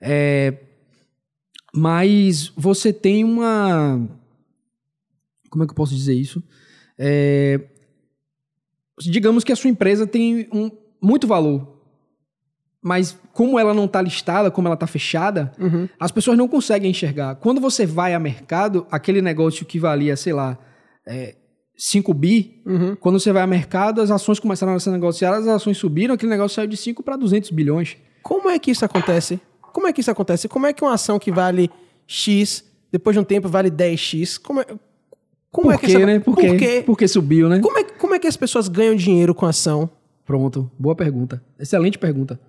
É, 0.00 0.54
mas 1.74 2.52
você 2.56 2.92
tem 2.92 3.24
uma. 3.24 4.08
Como 5.50 5.64
é 5.64 5.66
que 5.66 5.72
eu 5.72 5.76
posso 5.76 5.94
dizer 5.94 6.14
isso? 6.14 6.42
É, 6.96 7.60
digamos 9.00 9.42
que 9.42 9.52
a 9.52 9.56
sua 9.56 9.70
empresa 9.70 10.06
tem 10.06 10.48
um, 10.52 10.70
muito 11.02 11.26
valor. 11.26 11.74
Mas 12.80 13.18
como 13.32 13.58
ela 13.58 13.72
não 13.72 13.86
está 13.86 14.02
listada, 14.02 14.50
como 14.50 14.68
ela 14.68 14.74
está 14.74 14.86
fechada, 14.86 15.50
uhum. 15.58 15.88
as 15.98 16.12
pessoas 16.12 16.36
não 16.36 16.46
conseguem 16.46 16.90
enxergar. 16.90 17.34
Quando 17.36 17.60
você 17.60 17.86
vai 17.86 18.12
a 18.12 18.18
mercado, 18.18 18.86
aquele 18.90 19.22
negócio 19.22 19.64
que 19.64 19.80
valia, 19.80 20.16
sei 20.16 20.34
lá, 20.34 20.58
é, 21.06 21.34
5 21.76 22.14
bi, 22.14 22.62
uhum. 22.64 22.96
quando 22.96 23.18
você 23.18 23.32
vai 23.32 23.42
a 23.42 23.46
mercado, 23.46 24.00
as 24.00 24.10
ações 24.10 24.38
começaram 24.38 24.74
a 24.74 24.80
ser 24.80 24.90
negociadas, 24.90 25.46
as 25.46 25.56
ações 25.56 25.76
subiram, 25.76 26.14
aquele 26.14 26.30
negócio 26.30 26.54
saiu 26.54 26.68
de 26.68 26.76
5 26.76 27.02
para 27.02 27.16
200 27.16 27.50
bilhões. 27.50 27.96
Como 28.22 28.48
é 28.48 28.58
que 28.58 28.70
isso 28.70 28.84
acontece? 28.84 29.40
Como 29.72 29.86
é 29.86 29.92
que 29.92 30.00
isso 30.00 30.10
acontece? 30.10 30.48
Como 30.48 30.66
é 30.66 30.72
que 30.72 30.84
uma 30.84 30.94
ação 30.94 31.18
que 31.18 31.32
vale 31.32 31.70
X, 32.06 32.64
depois 32.92 33.14
de 33.14 33.20
um 33.20 33.24
tempo 33.24 33.48
vale 33.48 33.70
10X? 33.70 34.40
Como 34.40 34.60
é, 34.60 34.66
como 35.50 35.68
Por 35.68 35.74
é 35.74 35.78
que 35.78 35.86
quê, 35.86 35.92
essa... 35.96 36.06
né? 36.06 36.18
Por, 36.20 36.34
Por 36.34 36.56
quê? 36.56 36.82
Porque 36.86 37.08
subiu, 37.08 37.48
né? 37.48 37.60
Como 37.60 37.78
é, 37.78 37.84
como 37.84 38.14
é 38.14 38.18
que 38.18 38.26
as 38.26 38.36
pessoas 38.36 38.68
ganham 38.68 38.94
dinheiro 38.94 39.34
com 39.34 39.46
ação? 39.46 39.90
Pronto, 40.24 40.70
boa 40.78 40.94
pergunta. 40.94 41.42
Excelente 41.58 41.98
pergunta. 41.98 42.40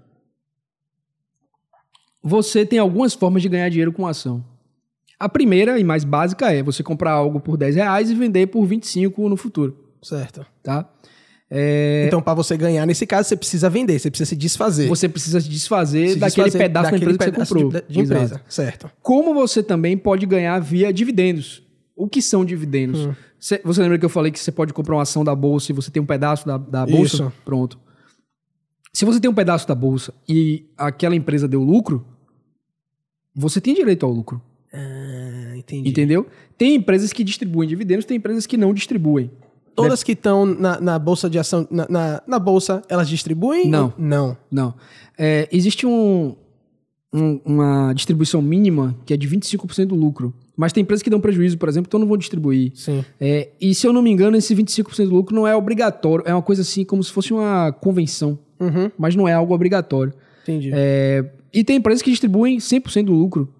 Você 2.24 2.66
tem 2.66 2.80
algumas 2.80 3.14
formas 3.14 3.42
de 3.42 3.50
ganhar 3.50 3.70
dinheiro 3.70 3.92
com 3.92 4.08
ação. 4.08 4.44
A 5.20 5.30
primeira 5.30 5.80
e 5.80 5.84
mais 5.84 6.04
básica 6.04 6.52
é 6.52 6.62
você 6.62 6.84
comprar 6.84 7.12
algo 7.12 7.40
por 7.40 7.58
10 7.58 7.76
reais 7.76 8.10
e 8.10 8.16
vender 8.16 8.48
por 8.48 8.66
25 8.66 9.30
no 9.30 9.38
futuro. 9.38 9.78
Certo. 10.02 10.46
Tá? 10.62 10.90
É... 11.50 12.06
Então, 12.08 12.22
para 12.22 12.34
você 12.34 12.58
ganhar, 12.58 12.86
nesse 12.86 13.06
caso, 13.06 13.30
você 13.30 13.36
precisa 13.36 13.70
vender, 13.70 14.00
você 14.00 14.10
precisa 14.10 14.30
se 14.30 14.36
desfazer. 14.36 14.88
Você 14.88 15.08
precisa 15.08 15.40
se 15.40 15.48
desfazer 15.48 16.10
se 16.10 16.20
daquele 16.20 16.46
desfazer 16.46 16.58
pedaço 16.58 16.92
daquele 16.92 17.06
da 17.06 17.12
empresa 17.14 17.32
que 17.32 17.40
você 17.40 17.54
comprou. 17.54 17.72
De, 17.72 17.94
de 17.94 18.00
empresa, 18.00 18.42
certo. 18.50 18.92
Como 19.02 19.34
você 19.34 19.64
também 19.64 19.98
pode 19.98 20.26
ganhar 20.26 20.60
via 20.60 20.92
dividendos. 20.92 21.64
O 21.96 22.10
que 22.10 22.22
são 22.22 22.44
dividendos? 22.44 23.06
Hum. 23.06 23.14
Você, 23.40 23.62
você 23.64 23.82
lembra 23.82 23.98
que 23.98 24.06
eu 24.06 24.10
falei 24.10 24.32
que 24.32 24.40
você 24.40 24.52
pode 24.52 24.74
comprar 24.74 24.96
uma 24.96 25.04
ação 25.04 25.24
da 25.24 25.36
bolsa 25.36 25.72
e 25.72 25.76
você 25.76 25.92
tem 25.92 26.02
um 26.02 26.06
pedaço 26.06 26.46
da, 26.46 26.58
da 26.58 26.86
bolsa? 26.86 27.16
Isso. 27.16 27.34
Pronto. 27.46 27.80
Se 28.92 29.06
você 29.06 29.20
tem 29.20 29.30
um 29.30 29.34
pedaço 29.34 29.68
da 29.68 29.76
bolsa 29.76 30.14
e 30.28 30.66
aquela 30.78 31.16
empresa 31.16 31.48
deu 31.48 31.62
lucro, 31.62 32.06
você 33.36 33.62
tem 33.62 33.74
direito 33.74 34.06
ao 34.06 34.12
lucro. 34.12 34.42
Ah, 34.76 35.58
entendi. 35.58 35.90
Entendeu? 35.90 36.28
Tem 36.58 36.76
empresas 36.76 37.14
que 37.14 37.24
distribuem 37.24 37.68
dividendos, 37.68 38.06
tem 38.06 38.18
empresas 38.18 38.46
que 38.46 38.58
não 38.58 38.74
distribuem. 38.74 39.32
Todas 39.74 40.04
que 40.04 40.14
estão 40.14 40.46
na, 40.46 40.80
na, 40.80 40.98
bolsa 40.98 41.30
de 41.30 41.38
ação, 41.38 41.68
na, 41.70 41.86
na, 41.90 42.24
na, 42.26 42.40
bolsa, 42.40 42.82
elas 42.88 43.10
distribuem? 43.10 43.70
Não. 43.70 43.94
Não. 43.98 44.38
Não. 44.50 44.74
É, 45.18 45.50
existe 45.52 45.86
um, 45.86 46.34
um, 47.14 47.42
uma 47.44 47.94
distribuição 47.94 48.42
mínima 48.42 48.96
que 49.06 49.14
é 49.14 49.18
de 49.18 49.28
25% 49.28 49.88
do 49.88 49.96
lucro. 49.96 50.34
Mas 50.56 50.72
tem 50.72 50.82
empresas 50.82 51.04
que 51.04 51.10
dão 51.10 51.20
prejuízo, 51.20 51.58
por 51.58 51.68
exemplo, 51.68 51.90
então 51.90 52.00
não 52.00 52.08
vão 52.08 52.18
distribuir. 52.18 52.72
Sim. 52.74 53.04
É, 53.20 53.50
e 53.60 53.76
se 53.76 53.86
eu 53.86 53.92
não 53.92 54.02
me 54.02 54.10
engano, 54.10 54.38
esse 54.38 54.56
25% 54.56 55.10
do 55.10 55.16
lucro 55.16 55.36
não 55.36 55.46
é 55.46 55.54
obrigatório. 55.54 56.24
É 56.26 56.34
uma 56.34 56.42
coisa 56.42 56.62
assim, 56.62 56.86
como 56.86 57.04
se 57.04 57.12
fosse 57.12 57.34
uma 57.34 57.74
convenção. 57.74 58.40
Uhum. 58.58 58.90
Mas 58.98 59.14
não 59.16 59.28
é 59.28 59.34
algo 59.34 59.54
obrigatório. 59.54 60.14
Entendi. 60.44 60.72
É, 60.74 61.26
e 61.54 61.64
tem 61.64 61.78
empresas 61.78 62.02
que 62.02 62.10
distribuem 62.10 62.58
100% 62.58 63.06
do 63.06 63.14
lucro. 63.14 63.54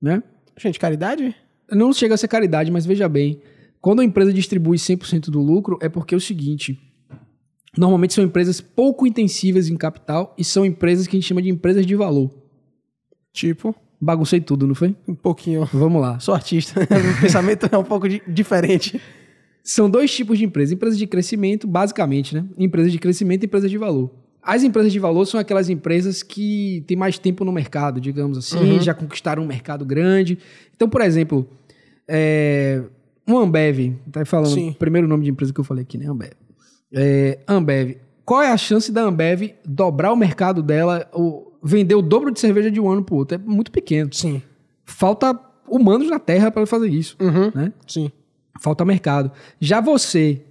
Né? 0.00 0.22
Gente, 0.56 0.78
caridade? 0.78 1.34
Não 1.70 1.92
chega 1.92 2.14
a 2.14 2.18
ser 2.18 2.28
caridade, 2.28 2.70
mas 2.70 2.86
veja 2.86 3.08
bem. 3.08 3.40
Quando 3.80 4.00
a 4.00 4.04
empresa 4.04 4.32
distribui 4.32 4.76
100% 4.76 5.30
do 5.30 5.40
lucro, 5.40 5.78
é 5.80 5.88
porque 5.88 6.14
é 6.14 6.18
o 6.18 6.20
seguinte: 6.20 6.78
normalmente 7.76 8.14
são 8.14 8.24
empresas 8.24 8.60
pouco 8.60 9.06
intensivas 9.06 9.68
em 9.68 9.76
capital 9.76 10.34
e 10.38 10.44
são 10.44 10.64
empresas 10.64 11.06
que 11.06 11.16
a 11.16 11.20
gente 11.20 11.28
chama 11.28 11.42
de 11.42 11.48
empresas 11.48 11.86
de 11.86 11.94
valor. 11.94 12.30
Tipo? 13.32 13.74
Baguncei 14.00 14.40
tudo, 14.40 14.66
não 14.66 14.74
foi? 14.74 14.94
Um 15.06 15.14
pouquinho. 15.14 15.64
Vamos 15.72 16.00
lá. 16.00 16.20
Sou 16.20 16.34
artista. 16.34 16.80
o 16.82 17.20
pensamento 17.20 17.68
é 17.70 17.76
um 17.76 17.84
pouco 17.84 18.08
diferente. 18.08 19.00
São 19.62 19.90
dois 19.90 20.14
tipos 20.14 20.38
de 20.38 20.44
empresas. 20.44 20.72
Empresas 20.72 20.98
de 20.98 21.06
crescimento, 21.06 21.66
basicamente, 21.66 22.34
né? 22.34 22.44
Empresas 22.56 22.92
de 22.92 22.98
crescimento 22.98 23.42
e 23.42 23.46
empresas 23.46 23.70
de 23.70 23.76
valor. 23.76 24.10
As 24.42 24.62
empresas 24.62 24.92
de 24.92 24.98
valor 24.98 25.26
são 25.26 25.38
aquelas 25.38 25.68
empresas 25.68 26.22
que 26.22 26.82
têm 26.86 26.96
mais 26.96 27.18
tempo 27.18 27.44
no 27.44 27.52
mercado, 27.52 28.00
digamos 28.00 28.38
assim, 28.38 28.74
uhum. 28.74 28.80
já 28.80 28.94
conquistaram 28.94 29.42
um 29.42 29.46
mercado 29.46 29.84
grande. 29.84 30.38
Então, 30.74 30.88
por 30.88 31.00
exemplo, 31.00 31.48
é, 32.08 32.82
um 33.26 33.36
Ambev, 33.36 33.94
tá 34.10 34.24
falando 34.24 34.54
Sim. 34.54 34.70
o 34.70 34.74
primeiro 34.74 35.06
nome 35.06 35.24
de 35.24 35.30
empresa 35.30 35.52
que 35.52 35.60
eu 35.60 35.64
falei 35.64 35.82
aqui, 35.82 35.98
né? 35.98 36.06
Ambev. 36.06 36.32
É, 36.92 37.38
Ambev. 37.46 37.96
Qual 38.24 38.42
é 38.42 38.50
a 38.50 38.56
chance 38.56 38.90
da 38.90 39.02
Ambev 39.02 39.54
dobrar 39.64 40.12
o 40.12 40.16
mercado 40.16 40.62
dela, 40.62 41.06
ou 41.12 41.58
vender 41.62 41.94
o 41.94 42.02
dobro 42.02 42.30
de 42.30 42.40
cerveja 42.40 42.70
de 42.70 42.80
um 42.80 42.88
ano 42.88 43.04
pro 43.04 43.16
outro? 43.16 43.34
É 43.34 43.38
muito 43.38 43.70
pequeno. 43.70 44.10
Sim. 44.12 44.40
Falta 44.84 45.38
humanos 45.68 46.08
na 46.08 46.18
Terra 46.18 46.50
para 46.50 46.66
fazer 46.66 46.88
isso, 46.88 47.16
uhum. 47.20 47.52
né? 47.54 47.72
Sim. 47.86 48.10
Falta 48.60 48.84
mercado. 48.84 49.30
Já 49.60 49.80
você, 49.80 50.42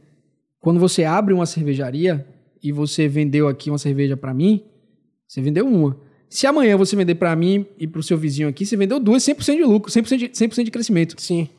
quando 0.60 0.80
você 0.80 1.04
abre 1.04 1.34
uma 1.34 1.46
cervejaria 1.46 2.26
e 2.62 2.72
você 2.72 3.08
vendeu 3.08 3.48
aqui 3.48 3.70
uma 3.70 3.78
cerveja 3.78 4.18
para 4.18 4.34
mim, 4.34 4.64
você 5.28 5.42
vendeu 5.42 5.68
uma. 5.68 5.98
Se 6.30 6.46
amanhã 6.46 6.76
você 6.76 6.96
vender 6.96 7.16
para 7.16 7.36
mim 7.36 7.66
e 7.78 7.88
para 7.88 8.00
o 8.00 8.04
seu 8.04 8.18
vizinho 8.18 8.48
aqui, 8.48 8.66
você 8.66 8.76
vendeu 8.76 9.00
duas, 9.00 9.24
100% 9.24 9.56
de 9.56 9.64
lucro, 9.64 9.92
100% 9.92 10.18
de, 10.18 10.30
100 10.34 10.66
de 10.66 10.72
crescimento. 10.72 11.16
Sim. 11.22 11.50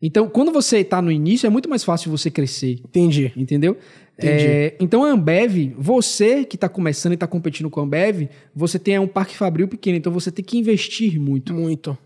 Então, 0.00 0.28
quando 0.28 0.52
você 0.52 0.78
está 0.78 1.00
no 1.00 1.10
início, 1.10 1.46
é 1.46 1.50
muito 1.50 1.68
mais 1.68 1.82
fácil 1.82 2.10
você 2.10 2.30
crescer. 2.30 2.80
Entendi. 2.84 3.32
Entendeu? 3.36 3.76
Entendi. 4.18 4.44
É, 4.44 4.76
então, 4.80 5.04
a 5.04 5.10
Ambev, 5.10 5.74
você 5.78 6.44
que 6.44 6.56
está 6.56 6.68
começando 6.68 7.12
e 7.12 7.14
está 7.14 7.26
competindo 7.26 7.68
com 7.68 7.80
a 7.80 7.82
Ambev, 7.82 8.28
você 8.54 8.78
tem 8.78 8.98
um 8.98 9.06
parque 9.06 9.36
fabril 9.36 9.68
pequeno, 9.68 9.96
então 9.96 10.12
você 10.12 10.30
tem 10.30 10.44
que 10.44 10.58
investir 10.58 11.20
muito. 11.20 11.52
Muito. 11.52 11.96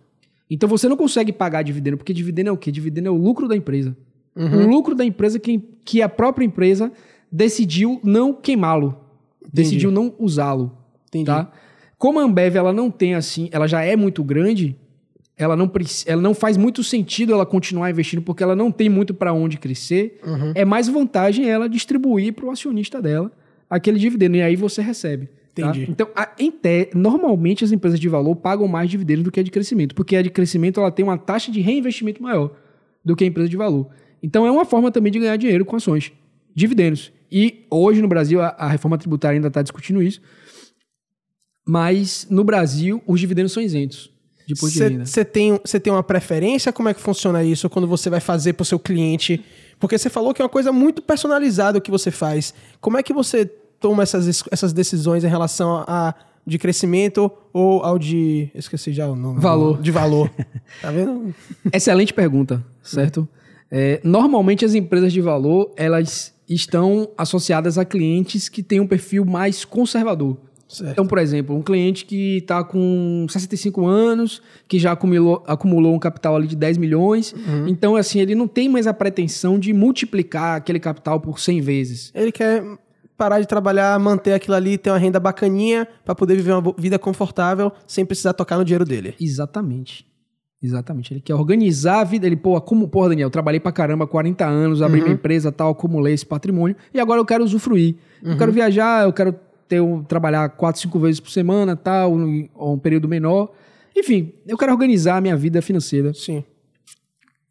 Então, 0.48 0.68
você 0.68 0.88
não 0.88 0.96
consegue 0.96 1.32
pagar 1.32 1.62
dividendo, 1.62 1.96
porque 1.96 2.12
dividendo 2.12 2.48
é 2.48 2.52
o 2.52 2.56
quê? 2.56 2.72
Dividendo 2.72 3.08
é 3.08 3.10
o 3.10 3.16
lucro 3.16 3.46
da 3.46 3.56
empresa. 3.56 3.96
Uhum. 4.34 4.66
O 4.66 4.68
lucro 4.68 4.94
da 4.94 5.04
empresa 5.04 5.38
que, 5.38 5.60
que 5.84 6.02
a 6.02 6.08
própria 6.08 6.44
empresa 6.44 6.92
decidiu 7.30 8.00
não 8.02 8.32
queimá-lo. 8.32 8.98
Decidiu 9.52 9.90
não 9.90 10.14
usá-lo. 10.18 10.72
Entendi. 11.08 11.26
Tá? 11.26 11.50
Como 11.98 12.18
a 12.18 12.22
Ambev 12.22 12.56
ela 12.56 12.72
não 12.72 12.90
tem 12.90 13.14
assim, 13.14 13.48
ela 13.52 13.66
já 13.66 13.82
é 13.82 13.94
muito 13.94 14.24
grande, 14.24 14.76
ela 15.36 15.56
não, 15.56 15.70
ela 16.06 16.22
não 16.22 16.34
faz 16.34 16.56
muito 16.56 16.82
sentido 16.84 17.32
ela 17.32 17.46
continuar 17.46 17.90
investindo 17.90 18.22
porque 18.22 18.42
ela 18.42 18.54
não 18.54 18.70
tem 18.70 18.88
muito 18.88 19.12
para 19.12 19.32
onde 19.32 19.58
crescer. 19.58 20.20
Uhum. 20.24 20.52
É 20.54 20.64
mais 20.64 20.88
vantagem 20.88 21.48
ela 21.48 21.68
distribuir 21.68 22.32
para 22.32 22.46
o 22.46 22.50
acionista 22.50 23.00
dela 23.02 23.30
aquele 23.68 23.98
dividendo 23.98 24.36
e 24.36 24.42
aí 24.42 24.56
você 24.56 24.82
recebe. 24.82 25.28
Tá? 25.54 25.70
Entendi. 25.70 25.86
Então, 25.90 26.08
a, 26.14 26.26
te, 26.26 26.90
normalmente 26.94 27.64
as 27.64 27.72
empresas 27.72 27.98
de 27.98 28.08
valor 28.08 28.36
pagam 28.36 28.66
mais 28.68 28.90
dividendos 28.90 29.24
do 29.24 29.30
que 29.30 29.40
a 29.40 29.42
de 29.42 29.50
crescimento, 29.50 29.94
porque 29.94 30.16
a 30.16 30.22
de 30.22 30.30
crescimento 30.30 30.80
ela 30.80 30.90
tem 30.90 31.04
uma 31.04 31.18
taxa 31.18 31.50
de 31.50 31.60
reinvestimento 31.60 32.22
maior 32.22 32.52
do 33.04 33.16
que 33.16 33.24
a 33.24 33.26
empresa 33.26 33.48
de 33.48 33.56
valor. 33.56 33.88
Então, 34.22 34.46
é 34.46 34.50
uma 34.50 34.64
forma 34.64 34.90
também 34.90 35.10
de 35.10 35.18
ganhar 35.18 35.36
dinheiro 35.36 35.64
com 35.64 35.76
ações, 35.76 36.12
dividendos. 36.54 37.12
E 37.30 37.66
hoje 37.70 38.02
no 38.02 38.08
Brasil 38.08 38.40
a, 38.40 38.48
a 38.48 38.68
reforma 38.68 38.98
tributária 38.98 39.36
ainda 39.36 39.48
está 39.48 39.62
discutindo 39.62 40.02
isso, 40.02 40.20
mas 41.66 42.26
no 42.30 42.44
Brasil 42.44 43.02
os 43.06 43.20
dividendos 43.20 43.52
são 43.52 43.62
isentos 43.62 44.10
de 44.46 44.54
imposto 44.54 44.78
cê, 44.78 44.88
de 44.88 44.92
renda. 44.94 45.06
Você 45.06 45.24
tem, 45.24 45.58
tem 45.58 45.92
uma 45.92 46.02
preferência? 46.02 46.72
Como 46.72 46.88
é 46.88 46.94
que 46.94 47.00
funciona 47.00 47.42
isso 47.42 47.68
quando 47.70 47.86
você 47.86 48.10
vai 48.10 48.20
fazer 48.20 48.54
para 48.54 48.62
o 48.62 48.66
seu 48.66 48.78
cliente? 48.78 49.44
Porque 49.78 49.96
você 49.96 50.10
falou 50.10 50.34
que 50.34 50.42
é 50.42 50.44
uma 50.44 50.50
coisa 50.50 50.72
muito 50.72 51.00
personalizada 51.00 51.78
o 51.78 51.80
que 51.80 51.90
você 51.90 52.10
faz. 52.10 52.52
Como 52.80 52.98
é 52.98 53.02
que 53.02 53.12
você 53.12 53.46
toma 53.46 54.02
essas, 54.02 54.44
essas 54.50 54.72
decisões 54.72 55.24
em 55.24 55.28
relação 55.28 55.84
a, 55.86 56.14
de 56.46 56.58
crescimento 56.58 57.30
ou 57.52 57.82
ao 57.82 57.98
de. 57.98 58.50
Esqueci 58.54 58.92
já 58.92 59.08
o 59.08 59.16
nome. 59.16 59.40
Valor. 59.40 59.80
De 59.80 59.90
valor. 59.90 60.30
tá 60.82 60.90
vendo? 60.90 61.34
Excelente 61.72 62.12
pergunta, 62.12 62.64
certo? 62.82 63.28
É, 63.70 64.00
normalmente 64.02 64.64
as 64.64 64.74
empresas 64.74 65.12
de 65.12 65.20
valor, 65.20 65.72
elas 65.76 66.34
estão 66.54 67.10
associadas 67.16 67.78
a 67.78 67.84
clientes 67.84 68.48
que 68.48 68.62
têm 68.62 68.80
um 68.80 68.86
perfil 68.86 69.24
mais 69.24 69.64
conservador. 69.64 70.36
Certo. 70.70 70.92
Então, 70.92 71.06
por 71.06 71.18
exemplo, 71.18 71.56
um 71.56 71.62
cliente 71.62 72.04
que 72.04 72.38
está 72.38 72.62
com 72.62 73.26
65 73.28 73.86
anos, 73.86 74.40
que 74.68 74.78
já 74.78 74.92
acumulou, 74.92 75.42
acumulou 75.46 75.94
um 75.94 75.98
capital 75.98 76.36
ali 76.36 76.46
de 76.46 76.54
10 76.54 76.78
milhões. 76.78 77.32
Uhum. 77.32 77.66
Então, 77.66 77.96
assim, 77.96 78.20
ele 78.20 78.36
não 78.36 78.46
tem 78.46 78.68
mais 78.68 78.86
a 78.86 78.94
pretensão 78.94 79.58
de 79.58 79.72
multiplicar 79.72 80.56
aquele 80.56 80.78
capital 80.78 81.20
por 81.20 81.40
100 81.40 81.60
vezes. 81.60 82.12
Ele 82.14 82.30
quer 82.30 82.62
parar 83.16 83.40
de 83.40 83.46
trabalhar, 83.46 83.98
manter 83.98 84.32
aquilo 84.32 84.54
ali, 84.54 84.78
ter 84.78 84.90
uma 84.90 84.98
renda 84.98 85.18
bacaninha 85.18 85.88
para 86.04 86.14
poder 86.14 86.36
viver 86.36 86.52
uma 86.52 86.74
vida 86.78 86.98
confortável 86.98 87.72
sem 87.86 88.04
precisar 88.04 88.32
tocar 88.32 88.56
no 88.56 88.64
dinheiro 88.64 88.84
dele. 88.84 89.14
Exatamente. 89.20 90.09
Exatamente. 90.62 91.14
Ele 91.14 91.20
quer 91.20 91.34
organizar 91.34 92.00
a 92.00 92.04
vida. 92.04 92.26
Ele, 92.26 92.36
pô, 92.36 92.60
como, 92.60 92.86
porra, 92.86 93.10
Daniel, 93.10 93.26
eu 93.26 93.30
trabalhei 93.30 93.58
pra 93.58 93.72
caramba 93.72 94.06
40 94.06 94.46
anos, 94.46 94.82
abri 94.82 94.98
uhum. 94.98 95.04
minha 95.04 95.14
empresa, 95.14 95.50
tal, 95.50 95.70
acumulei 95.70 96.12
esse 96.12 96.26
patrimônio 96.26 96.76
e 96.92 97.00
agora 97.00 97.20
eu 97.20 97.24
quero 97.24 97.42
usufruir. 97.42 97.96
Uhum. 98.22 98.32
Eu 98.32 98.38
quero 98.38 98.52
viajar, 98.52 99.04
eu 99.04 99.12
quero 99.12 99.34
ter 99.66 99.80
um, 99.80 100.02
trabalhar 100.02 100.48
quatro, 100.50 100.80
cinco 100.80 100.98
vezes 100.98 101.20
por 101.20 101.30
semana, 101.30 101.76
tal, 101.76 102.12
ou 102.54 102.74
um 102.74 102.78
período 102.78 103.08
menor. 103.08 103.52
Enfim, 103.96 104.32
eu 104.46 104.58
quero 104.58 104.72
organizar 104.72 105.16
a 105.16 105.20
minha 105.20 105.36
vida 105.36 105.62
financeira. 105.62 106.12
Sim. 106.12 106.44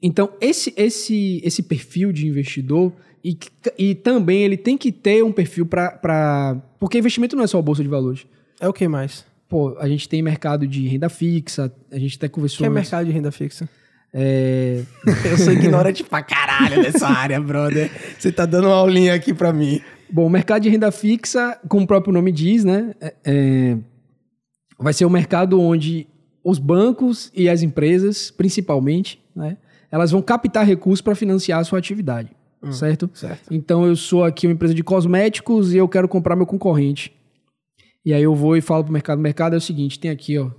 Então, 0.02 0.32
esse, 0.40 0.74
esse, 0.78 1.42
esse 1.44 1.64
perfil 1.64 2.12
de 2.12 2.28
investidor, 2.28 2.94
E, 3.24 3.38
e 3.78 3.96
também 3.96 4.44
ele 4.44 4.56
tem 4.56 4.78
que 4.78 4.92
ter 4.92 5.24
um 5.24 5.32
perfil 5.32 5.66
para. 5.66 6.56
Porque 6.80 6.98
investimento 6.98 7.36
não 7.36 7.44
é 7.44 7.48
só 7.48 7.60
a 7.60 7.62
bolsa 7.62 7.84
de 7.84 7.90
valores. 7.90 8.26
É 8.62 8.68
o 8.68 8.74
que 8.74 8.88
mais? 8.88 9.26
Pô, 9.50 9.76
a 9.80 9.88
gente 9.90 10.08
tem 10.08 10.22
mercado 10.22 10.68
de 10.68 10.88
renda 10.88 11.10
fixa, 11.10 11.74
a 11.92 11.98
gente 11.98 12.16
até 12.18 12.30
conversou. 12.30 12.58
O 12.60 12.60
que 12.60 12.66
é 12.68 12.70
mercado 12.70 13.06
de 13.08 13.12
renda 13.12 13.32
fixa? 13.32 13.68
É, 14.14 14.84
Eu 15.30 15.38
sou 15.40 15.52
ignorante 15.52 16.04
pra 16.04 16.22
caralho 16.22 16.82
nessa 16.84 17.08
área, 17.08 17.40
brother. 17.42 17.90
Você 18.18 18.32
tá 18.32 18.46
dando 18.46 18.68
uma 18.68 18.76
aulinha 18.76 19.14
aqui 19.16 19.34
pra 19.34 19.52
mim. 19.52 19.82
Bom, 20.12 20.26
o 20.26 20.30
mercado 20.30 20.62
de 20.64 20.70
renda 20.70 20.92
fixa, 20.92 21.60
como 21.68 21.84
o 21.84 21.88
próprio 21.88 22.14
nome 22.14 22.32
diz, 22.32 22.64
né? 22.64 22.94
é- 23.02 23.16
é, 23.26 23.78
vai 24.80 24.94
ser 24.94 25.06
um 25.06 25.10
mercado 25.10 25.60
onde 25.60 26.08
os 26.44 26.58
bancos 26.60 27.32
e 27.36 27.50
as 27.50 27.62
empresas, 27.62 28.32
principalmente, 28.32 29.20
né? 29.36 29.58
Elas 29.92 30.12
vão 30.12 30.22
captar 30.22 30.66
recursos 30.66 31.02
para 31.02 31.16
financiar 31.16 31.60
a 31.60 31.64
sua 31.64 31.80
atividade, 31.80 32.30
certo? 32.72 33.10
Certo. 33.14 33.52
Então 33.54 33.86
eu 33.86 33.96
sou 33.96 34.24
aqui 34.24 34.46
uma 34.48 34.54
empresa 34.54 34.74
de 34.76 34.84
cosméticos 34.84 35.74
e 35.74 35.78
eu 35.78 35.88
quero 35.88 36.08
comprar 36.08 36.36
meu 36.36 36.46
concorrente. 36.46 37.12
E 38.06 38.14
aí 38.14 38.24
eu 38.24 38.34
vou 38.36 38.56
e 38.56 38.62
falo 38.62 38.84
pro 38.84 38.94
mercado, 38.94 39.20
o 39.20 39.22
mercado 39.22 39.54
é 39.54 39.58
o 39.58 39.62
seguinte, 39.62 40.00
tem 40.00 40.10
aqui, 40.10 40.38
ó, 40.38 40.50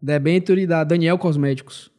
debenture 0.00 0.66
da 0.66 0.84
Daniel 0.84 1.18
Cosméticos. 1.18 1.90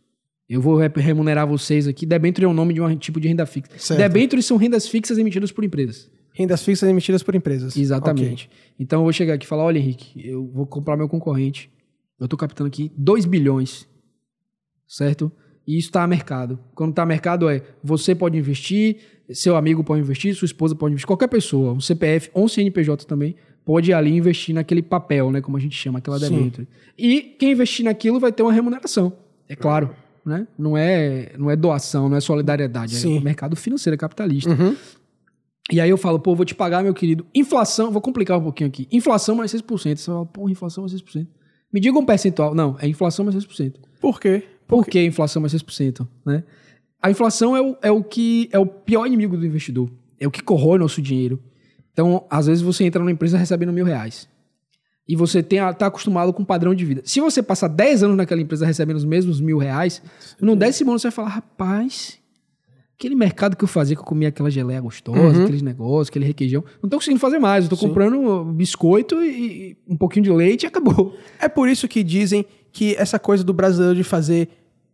Eu 0.47 0.61
vou 0.61 0.77
re- 0.77 0.91
remunerar 0.95 1.47
vocês 1.47 1.87
aqui. 1.87 2.05
Debenture 2.05 2.45
é 2.45 2.47
o 2.47 2.53
nome 2.53 2.73
de 2.73 2.79
um 2.81 2.95
tipo 2.95 3.19
de 3.19 3.27
renda 3.27 3.45
fixa. 3.47 3.71
Certo. 3.79 3.99
Debentures 3.99 4.45
são 4.45 4.57
rendas 4.57 4.87
fixas 4.87 5.17
emitidas 5.17 5.51
por 5.51 5.63
empresas. 5.63 6.09
Rendas 6.31 6.61
fixas 6.63 6.87
emitidas 6.87 7.23
por 7.23 7.33
empresas. 7.33 7.75
Exatamente. 7.75 8.47
Então 8.79 8.99
eu 8.99 9.03
vou 9.03 9.11
chegar 9.13 9.33
aqui 9.33 9.45
e 9.45 9.47
falar: 9.47 9.63
olha, 9.63 9.79
Henrique, 9.79 10.21
eu 10.23 10.45
vou 10.51 10.67
comprar 10.67 10.95
meu 10.95 11.09
concorrente. 11.09 11.71
Eu 12.19 12.27
tô 12.27 12.37
captando 12.37 12.67
aqui 12.67 12.91
2 12.95 13.25
bilhões. 13.25 13.87
Certo? 14.87 15.31
E 15.67 15.77
isso 15.79 15.87
está 15.87 16.03
a 16.03 16.07
mercado. 16.07 16.59
Quando 16.75 16.91
está 16.91 17.01
a 17.01 17.05
mercado 17.07 17.49
é 17.49 17.63
você 17.83 18.13
pode 18.13 18.37
investir, 18.37 18.97
seu 19.31 19.55
amigo 19.55 19.83
pode 19.83 20.01
investir, 20.01 20.35
sua 20.35 20.45
esposa 20.45 20.75
pode 20.75 20.91
investir, 20.93 21.07
qualquer 21.07 21.27
pessoa, 21.27 21.73
um 21.73 21.79
CPF 21.79 22.29
ou 22.35 22.45
um 22.45 22.47
CNPJ 22.47 23.05
também, 23.07 23.35
pode 23.65 23.91
ali 23.91 24.15
investir 24.15 24.53
naquele 24.53 24.81
papel, 24.81 25.31
né? 25.31 25.41
Como 25.41 25.57
a 25.57 25.59
gente 25.59 25.75
chama, 25.75 25.97
aquela 25.97 26.19
debênture. 26.19 26.67
E 26.97 27.21
quem 27.21 27.51
investir 27.51 27.83
naquilo 27.83 28.19
vai 28.19 28.31
ter 28.31 28.43
uma 28.43 28.53
remuneração. 28.53 29.11
É 29.49 29.55
claro. 29.55 29.89
Né? 30.23 30.47
Não, 30.57 30.77
é, 30.77 31.33
não 31.37 31.51
é 31.51 31.55
doação, 31.55 32.07
não 32.07 32.15
é 32.15 32.21
solidariedade. 32.21 32.95
Sim. 32.95 33.17
É 33.17 33.19
o 33.19 33.23
mercado 33.23 33.55
financeiro, 33.55 33.95
é 33.95 33.97
capitalista. 33.97 34.49
Uhum. 34.51 34.75
E 35.71 35.81
aí 35.81 35.89
eu 35.89 35.97
falo, 35.97 36.19
pô, 36.19 36.35
vou 36.35 36.45
te 36.45 36.53
pagar, 36.53 36.83
meu 36.83 36.93
querido. 36.93 37.25
Inflação, 37.33 37.91
vou 37.91 38.01
complicar 38.01 38.37
um 38.37 38.43
pouquinho 38.43 38.67
aqui. 38.67 38.87
Inflação 38.91 39.35
mais 39.35 39.51
6%. 39.51 39.97
Você 39.97 40.05
fala, 40.05 40.25
pô, 40.25 40.47
inflação 40.47 40.83
mais 40.83 40.93
6%. 40.93 41.27
Me 41.73 41.79
diga 41.79 41.97
um 41.97 42.05
percentual. 42.05 42.53
Não, 42.53 42.77
é 42.79 42.87
inflação 42.87 43.25
mais 43.25 43.35
6%. 43.35 43.73
Por 43.99 44.19
quê? 44.19 44.43
Por 44.67 44.85
que 44.85 45.03
inflação 45.03 45.41
mais 45.41 45.53
6%? 45.53 46.07
Né? 46.25 46.43
A 47.01 47.09
inflação 47.09 47.55
é 47.55 47.61
o, 47.61 47.77
é 47.81 47.91
o 47.91 48.03
que 48.03 48.49
é 48.51 48.59
o 48.59 48.65
pior 48.65 49.05
inimigo 49.05 49.35
do 49.35 49.45
investidor. 49.45 49.91
É 50.19 50.27
o 50.27 50.31
que 50.31 50.41
corrói 50.41 50.79
nosso 50.79 51.01
dinheiro. 51.01 51.39
Então, 51.95 52.25
às 52.29 52.47
vezes 52.47 52.61
você 52.61 52.83
entra 52.83 52.99
numa 52.99 53.09
empresa 53.11 53.37
recebendo 53.37 53.71
mil 53.71 53.85
reais. 53.85 54.27
E 55.07 55.15
você 55.15 55.41
tem, 55.41 55.59
a- 55.59 55.73
tá 55.73 55.85
acostumado 55.85 56.33
com 56.33 56.41
um 56.41 56.45
padrão 56.45 56.75
de 56.75 56.83
vida. 56.83 57.01
Se 57.05 57.21
você 57.21 57.41
passar 57.41 57.69
10 57.69 58.03
anos 58.03 58.17
naquela 58.17 58.41
empresa 58.41 58.65
recebendo 58.65 58.97
os 58.97 59.05
mesmos 59.05 59.39
mil 59.39 59.57
reais, 59.57 60.01
no 60.41 60.57
décimo 60.57 60.91
ano 60.91 60.99
você 60.99 61.07
vai 61.07 61.11
falar, 61.13 61.29
rapaz, 61.29 62.19
aquele 62.97 63.15
mercado 63.15 63.55
que 63.55 63.63
eu 63.63 63.67
fazia, 63.67 63.95
que 63.95 64.01
eu 64.01 64.05
comia 64.05 64.27
aquela 64.27 64.51
geleia 64.51 64.81
gostosa, 64.81 65.19
Uhum. 65.37 65.43
aqueles 65.43 65.61
negócios, 65.61 66.09
aquele 66.09 66.25
requeijão, 66.25 66.65
não 66.83 66.89
tô 66.89 66.97
conseguindo 66.97 67.19
fazer 67.21 67.39
mais. 67.39 67.63
Eu 67.65 67.69
tô 67.69 67.75
Sim. 67.77 67.87
comprando 67.87 68.43
biscoito 68.45 69.23
e, 69.23 69.29
e 69.71 69.77
um 69.87 69.95
pouquinho 69.95 70.23
de 70.23 70.31
leite 70.33 70.63
e 70.63 70.67
acabou. 70.67 71.15
É 71.39 71.47
por 71.47 71.69
isso 71.69 71.87
que 71.87 72.03
dizem 72.03 72.45
que 72.73 72.93
essa 72.95 73.17
coisa 73.17 73.41
do 73.41 73.53
brasileiro 73.53 73.95
de 73.95 74.03
fazer 74.03 74.49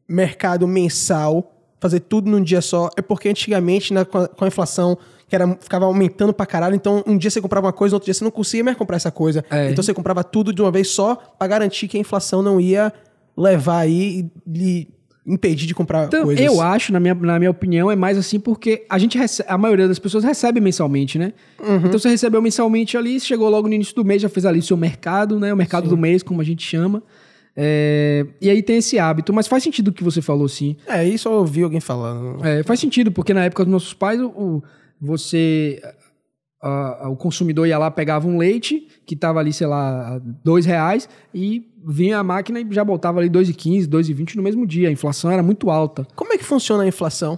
mercado 0.08 0.68
mensal, 0.68 1.51
fazer 1.82 2.00
tudo 2.02 2.30
num 2.32 2.42
dia 2.42 2.62
só, 2.62 2.90
é 2.96 3.02
porque 3.02 3.28
antigamente, 3.28 3.92
na- 3.94 4.06
com, 4.06 4.20
a, 4.20 4.28
com 4.30 4.46
a 4.46 4.48
inflação, 4.48 4.98
que 5.28 5.36
era, 5.36 5.48
ficava 5.60 5.86
aumentando 5.86 6.32
pra 6.32 6.46
caralho, 6.46 6.76
então 6.76 7.04
um 7.08 7.18
dia 7.18 7.30
você 7.32 7.42
comprava 7.42 7.66
uma 7.68 7.74
coisa, 7.74 7.92
no 7.94 7.96
outro 7.98 8.06
dia 8.06 8.14
você 8.14 8.24
não 8.24 8.32
conseguia 8.32 8.64
mais 8.64 8.78
comprar 8.78 8.96
essa 8.98 9.12
coisa. 9.12 9.44
É. 9.50 9.70
Então 9.72 9.84
você 9.84 9.94
comprava 9.94 10.24
tudo 10.24 10.54
de 10.54 10.62
uma 10.62 10.72
vez 10.72 10.88
só 10.90 11.16
pra 11.16 11.48
garantir 11.48 11.88
que 11.90 11.98
a 11.98 12.00
inflação 12.00 12.42
não 12.42 12.62
ia 12.62 12.94
levar 13.36 13.80
aí 13.80 14.20
e 14.20 14.32
lhe 14.60 14.88
impedir 15.26 15.68
de 15.68 15.74
comprar 15.76 16.08
Então, 16.08 16.24
coisas. 16.26 16.44
eu 16.46 16.60
acho, 16.62 16.92
na 16.92 17.00
minha, 17.00 17.14
na 17.14 17.38
minha 17.40 17.52
opinião, 17.52 17.90
é 17.92 17.96
mais 17.96 18.18
assim 18.18 18.40
porque 18.40 18.86
a 18.90 18.98
gente 18.98 19.18
recebe, 19.18 19.48
a 19.50 19.58
maioria 19.58 19.88
das 19.88 20.00
pessoas 20.00 20.24
recebe 20.24 20.60
mensalmente, 20.60 21.18
né? 21.20 21.32
Uhum. 21.60 21.76
Então 21.78 21.94
você 22.00 22.10
recebeu 22.10 22.42
mensalmente 22.42 22.98
ali, 22.98 23.20
chegou 23.20 23.48
logo 23.50 23.68
no 23.68 23.74
início 23.74 23.96
do 23.96 24.04
mês, 24.04 24.22
já 24.22 24.28
fez 24.30 24.46
ali 24.46 24.60
o 24.60 24.64
seu 24.64 24.76
mercado, 24.76 25.40
né? 25.40 25.54
O 25.54 25.58
mercado 25.58 25.88
do 25.88 25.96
mês, 25.98 26.22
como 26.24 26.42
a 26.42 26.44
gente 26.44 26.64
chama. 26.68 27.02
É, 27.56 28.26
e 28.42 28.50
aí 28.50 28.64
tem 28.64 28.78
esse 28.78 28.98
hábito, 28.98 29.34
mas 29.34 29.48
faz 29.48 29.62
sentido 29.64 29.90
o 29.90 29.94
que 29.94 30.04
você 30.04 30.22
falou, 30.22 30.48
sim. 30.48 30.76
É, 30.88 31.06
isso 31.08 31.28
eu 31.28 31.34
ouvi 31.34 31.64
alguém 31.64 31.80
falando. 31.82 32.46
É, 32.46 32.64
faz 32.64 32.80
sentido, 32.80 33.12
porque 33.12 33.34
na 33.34 33.44
época 33.46 33.64
dos 33.66 33.72
nossos 33.72 33.94
pais, 33.94 34.20
o, 34.22 34.28
o- 34.30 34.64
você. 35.00 35.82
a- 36.62 37.06
a- 37.06 37.10
o 37.10 37.16
consumidor 37.16 37.68
ia 37.68 37.78
lá, 37.78 37.90
pegava 37.90 38.28
um 38.28 38.38
leite, 38.38 38.88
que 39.06 39.16
tava 39.16 39.40
ali, 39.40 39.52
sei 39.52 39.66
lá, 39.68 40.22
dois 40.44 40.66
reais, 40.66 41.10
e 41.34 41.66
vinha 41.86 42.20
a 42.20 42.24
máquina 42.24 42.60
e 42.62 42.68
já 42.70 42.84
botava 42.86 43.20
ali 43.20 43.30
2,15, 43.30 43.88
2,20 43.88 44.36
no 44.36 44.44
mesmo 44.44 44.66
dia. 44.68 44.88
A 44.88 44.92
inflação 44.92 45.32
era 45.32 45.42
muito 45.42 45.70
alta. 45.72 46.06
Como 46.16 46.32
é 46.34 46.38
que 46.38 46.44
funciona 46.44 46.84
a 46.84 46.88
inflação? 46.88 47.38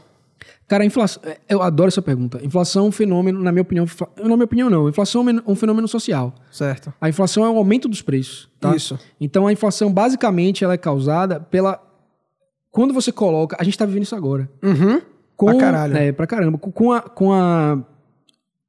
Cara, 0.67 0.83
a 0.83 0.85
inflação. 0.85 1.21
é, 1.25 1.39
Eu 1.49 1.61
adoro 1.61 1.87
essa 1.89 2.01
pergunta. 2.01 2.39
Inflação 2.43 2.85
é 2.85 2.87
um 2.87 2.91
fenômeno, 2.91 3.39
na 3.41 3.51
minha 3.51 3.61
opinião. 3.61 3.85
Na 4.17 4.29
minha 4.35 4.45
opinião, 4.45 4.69
não. 4.69 4.87
Inflação 4.89 5.21
é 5.21 5.23
um 5.23 5.25
men- 5.27 5.41
um 5.47 5.55
fenômeno 5.55 5.87
social. 5.87 6.33
Certo. 6.51 6.93
A 6.99 7.09
inflação 7.09 7.43
é 7.45 7.49
o 7.49 7.57
aumento 7.57 7.87
dos 7.87 8.01
preços. 8.01 8.49
Tá? 8.59 8.75
Isso. 8.75 8.97
Então 9.19 9.45
a 9.45 9.51
inflação, 9.53 9.91
basicamente, 9.93 10.63
ela 10.63 10.73
é 10.73 10.77
causada 10.77 11.39
pela. 11.39 11.81
Quando 12.71 12.93
você 12.93 13.11
coloca. 13.11 13.55
A 13.59 13.63
gente 13.63 13.77
tá 13.77 13.85
vivendo 13.85 14.03
isso 14.03 14.15
agora. 14.15 14.49
Uhum. 14.63 15.01
Com, 15.35 15.45
Pra 15.47 15.57
caralho. 15.57 15.97
É, 15.97 16.11
pra 16.11 16.25
caramba. 16.27 16.57
Com- 16.57 16.91
a. 16.91 17.01
Com 17.01 17.33
a, 17.33 17.83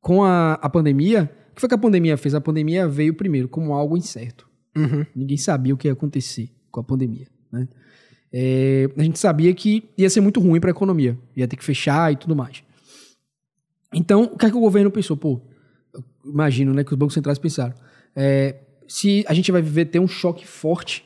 com 0.00 0.22
a, 0.24 0.54
a 0.54 0.68
pandemia. 0.68 1.30
O 1.50 1.54
que 1.54 1.60
foi 1.60 1.68
que 1.68 1.74
a 1.74 1.78
pandemia 1.78 2.16
fez? 2.16 2.34
A 2.34 2.40
pandemia 2.40 2.88
veio 2.88 3.14
primeiro 3.14 3.48
como 3.48 3.72
algo 3.72 3.96
incerto. 3.96 4.46
Uhum. 4.76 5.06
Ninguém 5.14 5.36
sabia 5.36 5.72
o 5.72 5.76
que 5.76 5.86
ia 5.86 5.92
acontecer 5.92 6.50
com 6.70 6.80
a 6.80 6.84
pandemia? 6.84 7.26
É, 8.36 8.90
a 8.96 9.02
gente 9.04 9.16
sabia 9.16 9.54
que 9.54 9.88
ia 9.96 10.10
ser 10.10 10.20
muito 10.20 10.40
ruim 10.40 10.58
para 10.58 10.70
a 10.70 10.72
economia, 10.72 11.16
ia 11.36 11.46
ter 11.46 11.54
que 11.56 11.62
fechar 11.62 12.12
e 12.12 12.16
tudo 12.16 12.34
mais. 12.34 12.64
Então, 13.92 14.24
o 14.24 14.36
que 14.36 14.46
é 14.46 14.50
que 14.50 14.56
o 14.56 14.60
governo 14.60 14.90
pensou? 14.90 15.16
Pô, 15.16 15.40
imagino, 16.24 16.74
né, 16.74 16.82
que 16.82 16.92
os 16.92 16.98
bancos 16.98 17.14
centrais 17.14 17.38
pensaram. 17.38 17.74
é, 18.16 18.56
se 18.88 19.24
a 19.28 19.34
gente 19.34 19.50
vai 19.52 19.62
viver 19.62 19.86
ter 19.86 19.98
um 19.98 20.08
choque 20.08 20.46
forte 20.46 21.04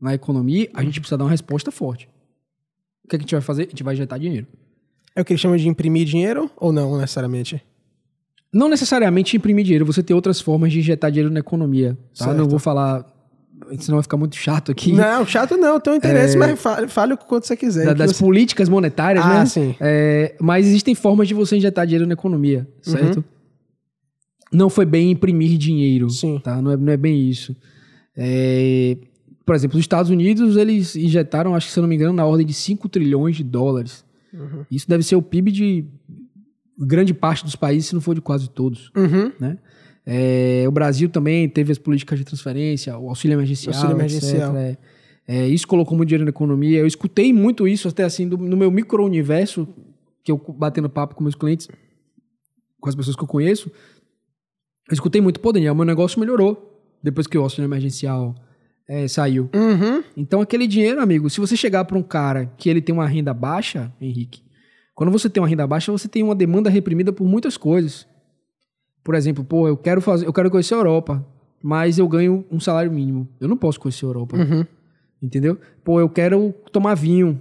na 0.00 0.14
economia, 0.14 0.68
a 0.74 0.82
gente 0.82 1.00
precisa 1.00 1.18
dar 1.18 1.24
uma 1.24 1.30
resposta 1.30 1.70
forte. 1.70 2.08
O 3.04 3.08
que, 3.08 3.16
é 3.16 3.18
que 3.18 3.24
a 3.24 3.26
gente 3.26 3.34
vai 3.34 3.42
fazer? 3.42 3.64
A 3.64 3.68
gente 3.68 3.82
vai 3.82 3.94
injetar 3.94 4.18
dinheiro. 4.18 4.46
É 5.14 5.20
o 5.20 5.24
que 5.24 5.32
eles 5.32 5.40
chamam 5.40 5.56
de 5.56 5.68
imprimir 5.68 6.06
dinheiro 6.06 6.50
ou 6.56 6.72
não, 6.72 6.96
necessariamente? 6.98 7.62
Não 8.52 8.68
necessariamente 8.68 9.36
imprimir 9.36 9.64
dinheiro, 9.64 9.84
você 9.84 10.02
tem 10.02 10.14
outras 10.14 10.40
formas 10.40 10.72
de 10.72 10.78
injetar 10.78 11.10
dinheiro 11.10 11.32
na 11.32 11.40
economia, 11.40 11.94
tá? 12.16 12.24
Certo. 12.24 12.36
Não 12.36 12.48
vou 12.48 12.58
falar, 12.58 13.13
senão 13.80 13.96
vai 13.96 14.02
ficar 14.02 14.16
muito 14.16 14.36
chato 14.36 14.70
aqui. 14.72 14.92
Não, 14.92 15.26
chato 15.26 15.56
não, 15.56 15.78
tenho 15.80 15.96
interesse, 15.96 16.36
mas 16.36 16.60
fale, 16.60 16.88
fale 16.88 17.14
o 17.14 17.16
quanto 17.18 17.46
você 17.46 17.56
quiser. 17.56 17.82
É. 17.82 17.86
da- 17.86 17.92
das 17.94 18.12
você- 18.16 18.24
políticas 18.24 18.68
monetárias, 18.68 19.24
Ah, 19.24 19.40
né? 19.40 19.46
sim. 19.46 19.74
É, 19.80 20.34
mas 20.40 20.66
existem 20.66 20.94
formas 20.94 21.26
de 21.28 21.34
você 21.34 21.56
injetar 21.56 21.86
dinheiro 21.86 22.06
na 22.06 22.12
economia, 22.14 22.66
certo? 22.82 23.16
Uhum. 23.18 23.24
Não 24.52 24.70
foi 24.70 24.84
bem 24.86 25.10
imprimir 25.10 25.58
dinheiro, 25.58 26.08
Sim. 26.10 26.38
tá? 26.38 26.62
Não 26.62 26.70
é, 26.70 26.76
não 26.76 26.92
é 26.92 26.96
bem 26.96 27.28
isso. 27.28 27.56
É, 28.16 28.96
por 29.44 29.54
exemplo, 29.54 29.76
os 29.76 29.80
Estados 29.82 30.10
Unidos, 30.10 30.56
eles 30.56 30.94
injetaram, 30.94 31.54
acho 31.54 31.66
que 31.66 31.72
se 31.72 31.78
eu 31.78 31.82
não 31.82 31.88
me 31.88 31.96
engano, 31.96 32.12
na 32.12 32.24
ordem 32.24 32.46
de 32.46 32.52
5 32.54 32.88
trilhões 32.88 33.34
de 33.36 33.42
dólares. 33.42 34.04
Uhum. 34.32 34.64
Isso 34.70 34.88
deve 34.88 35.02
ser 35.02 35.16
o 35.16 35.22
PIB 35.22 35.50
de 35.50 35.84
grande 36.78 37.12
parte 37.12 37.44
dos 37.44 37.56
países, 37.56 37.86
se 37.88 37.94
não 37.94 38.00
for 38.00 38.14
de 38.14 38.20
quase 38.20 38.48
todos, 38.48 38.90
Uhum. 38.96 39.32
né? 39.40 39.58
É, 40.06 40.64
o 40.68 40.70
Brasil 40.70 41.08
também 41.08 41.48
teve 41.48 41.72
as 41.72 41.78
políticas 41.78 42.18
de 42.18 42.24
transferência, 42.24 42.96
o 42.98 43.08
auxílio 43.08 43.34
emergencial, 43.36 43.74
Auxílio 43.74 43.96
emergencial. 43.96 44.56
etc. 44.56 44.78
É, 45.26 45.46
isso 45.48 45.66
colocou 45.66 45.96
muito 45.96 46.08
dinheiro 46.08 46.24
na 46.24 46.28
economia. 46.30 46.78
Eu 46.80 46.86
escutei 46.86 47.32
muito 47.32 47.66
isso 47.66 47.88
até 47.88 48.04
assim 48.04 48.28
do- 48.28 48.36
no 48.36 48.56
meu 48.56 48.70
micro-universo, 48.70 49.66
que 50.22 50.30
eu 50.30 50.36
batendo 50.58 50.88
papo 50.90 51.14
com 51.14 51.22
meus 51.22 51.34
clientes, 51.34 51.68
com 52.80 52.88
as 52.88 52.94
pessoas 52.94 53.16
que 53.16 53.22
eu 53.22 53.26
conheço. 53.28 53.70
Eu 54.88 54.92
escutei 54.92 55.20
muito, 55.22 55.40
pô, 55.40 55.50
Daniel, 55.52 55.74
meu 55.74 55.84
negócio 55.86 56.20
melhorou 56.20 56.70
depois 57.02 57.26
que 57.26 57.38
o 57.38 57.42
auxílio 57.42 57.66
emergencial 57.66 58.34
é, 58.86 59.08
saiu. 59.08 59.48
Uhum. 59.54 60.04
Então, 60.14 60.42
aquele 60.42 60.66
dinheiro, 60.66 61.00
amigo, 61.00 61.30
se 61.30 61.40
você 61.40 61.56
chegar 61.56 61.86
para 61.86 61.96
um 61.96 62.02
cara 62.02 62.52
que 62.58 62.68
ele 62.68 62.82
tem 62.82 62.94
uma 62.94 63.06
renda 63.06 63.32
baixa, 63.32 63.90
Henrique, 63.98 64.42
quando 64.94 65.10
você 65.10 65.30
tem 65.30 65.42
uma 65.42 65.48
renda 65.48 65.66
baixa, 65.66 65.90
você 65.90 66.06
tem 66.06 66.22
uma 66.22 66.34
demanda 66.34 66.68
reprimida 66.68 67.10
por 67.12 67.26
muitas 67.26 67.56
coisas. 67.56 68.06
Por 69.04 69.14
exemplo, 69.14 69.44
pô, 69.44 69.68
eu 69.68 69.76
quero 69.76 70.00
fazer, 70.00 70.26
eu 70.26 70.32
quero 70.32 70.50
conhecer 70.50 70.74
a 70.74 70.78
Europa, 70.78 71.24
mas 71.62 71.98
eu 71.98 72.08
ganho 72.08 72.44
um 72.50 72.58
salário 72.58 72.90
mínimo. 72.90 73.28
Eu 73.38 73.46
não 73.46 73.56
posso 73.56 73.78
conhecer 73.78 74.06
a 74.06 74.08
Europa. 74.08 74.36
Uhum. 74.36 74.64
Entendeu? 75.22 75.58
Pô, 75.84 76.00
eu 76.00 76.08
quero 76.08 76.52
tomar 76.72 76.94
vinho, 76.94 77.40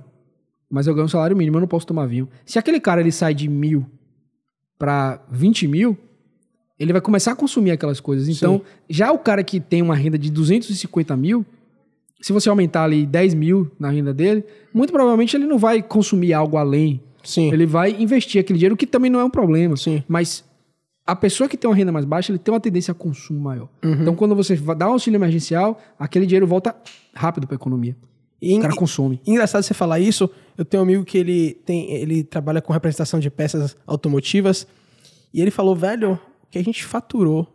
mas 0.69 0.87
eu 0.87 0.93
ganho 0.93 1.05
um 1.05 1.09
salário 1.09 1.35
mínimo, 1.35 1.57
eu 1.57 1.61
não 1.61 1.67
posso 1.67 1.87
tomar 1.87 2.05
vinho. 2.05 2.27
Se 2.45 2.59
aquele 2.59 2.79
cara 2.79 3.01
ele 3.01 3.11
sai 3.11 3.33
de 3.33 3.49
mil 3.49 3.85
para 4.77 5.23
20 5.31 5.67
mil, 5.67 5.97
ele 6.77 6.91
vai 6.91 7.01
começar 7.01 7.31
a 7.31 7.35
consumir 7.35 7.71
aquelas 7.71 7.99
coisas. 7.99 8.27
Então, 8.27 8.61
já 8.89 9.11
o 9.11 9.17
cara 9.17 9.43
que 9.43 9.59
tem 9.59 9.81
uma 9.81 9.95
renda 9.95 10.17
de 10.17 10.29
250 10.29 11.15
mil, 11.15 11.45
se 12.21 12.33
você 12.33 12.49
aumentar 12.49 12.83
ali 12.83 13.05
10 13.05 13.33
mil 13.33 13.71
na 13.79 13.89
renda 13.89 14.13
dele, 14.13 14.43
muito 14.73 14.91
provavelmente 14.91 15.35
ele 15.35 15.45
não 15.45 15.57
vai 15.57 15.81
consumir 15.81 16.33
algo 16.33 16.57
além 16.57 17.01
Sim. 17.23 17.51
Ele 17.51 17.65
vai 17.65 17.95
investir 17.97 18.41
aquele 18.41 18.59
dinheiro, 18.59 18.75
que 18.75 18.85
também 18.85 19.09
não 19.09 19.19
é 19.19 19.23
um 19.23 19.29
problema. 19.29 19.77
Sim. 19.77 20.03
Mas 20.07 20.43
a 21.05 21.15
pessoa 21.15 21.49
que 21.49 21.57
tem 21.57 21.69
uma 21.69 21.75
renda 21.75 21.91
mais 21.91 22.05
baixa, 22.05 22.31
ele 22.31 22.39
tem 22.39 22.53
uma 22.53 22.59
tendência 22.59 22.91
a 22.91 22.95
consumo 22.95 23.39
maior. 23.39 23.67
Uhum. 23.83 24.01
Então, 24.01 24.15
quando 24.15 24.35
você 24.35 24.55
dá 24.55 24.87
um 24.89 24.93
auxílio 24.93 25.17
emergencial, 25.17 25.79
aquele 25.99 26.25
dinheiro 26.25 26.47
volta 26.47 26.75
rápido 27.13 27.45
para 27.47 27.55
a 27.55 27.57
economia. 27.57 27.95
E, 28.41 28.57
O 28.57 28.61
cara 28.61 28.75
consome. 28.75 29.21
Engraçado 29.25 29.63
você 29.63 29.73
falar 29.73 29.99
isso. 29.99 30.29
Eu 30.57 30.65
tenho 30.65 30.81
um 30.81 30.85
amigo 30.85 31.03
que 31.05 31.17
ele 31.17 31.53
tem, 31.65 31.91
ele 31.93 32.23
trabalha 32.23 32.61
com 32.61 32.71
representação 32.73 33.19
de 33.19 33.29
peças 33.29 33.75
automotivas 33.87 34.67
e 35.33 35.41
ele 35.41 35.49
falou, 35.51 35.75
velho, 35.75 36.19
que 36.51 36.57
a 36.57 36.63
gente 36.63 36.83
faturou 36.85 37.47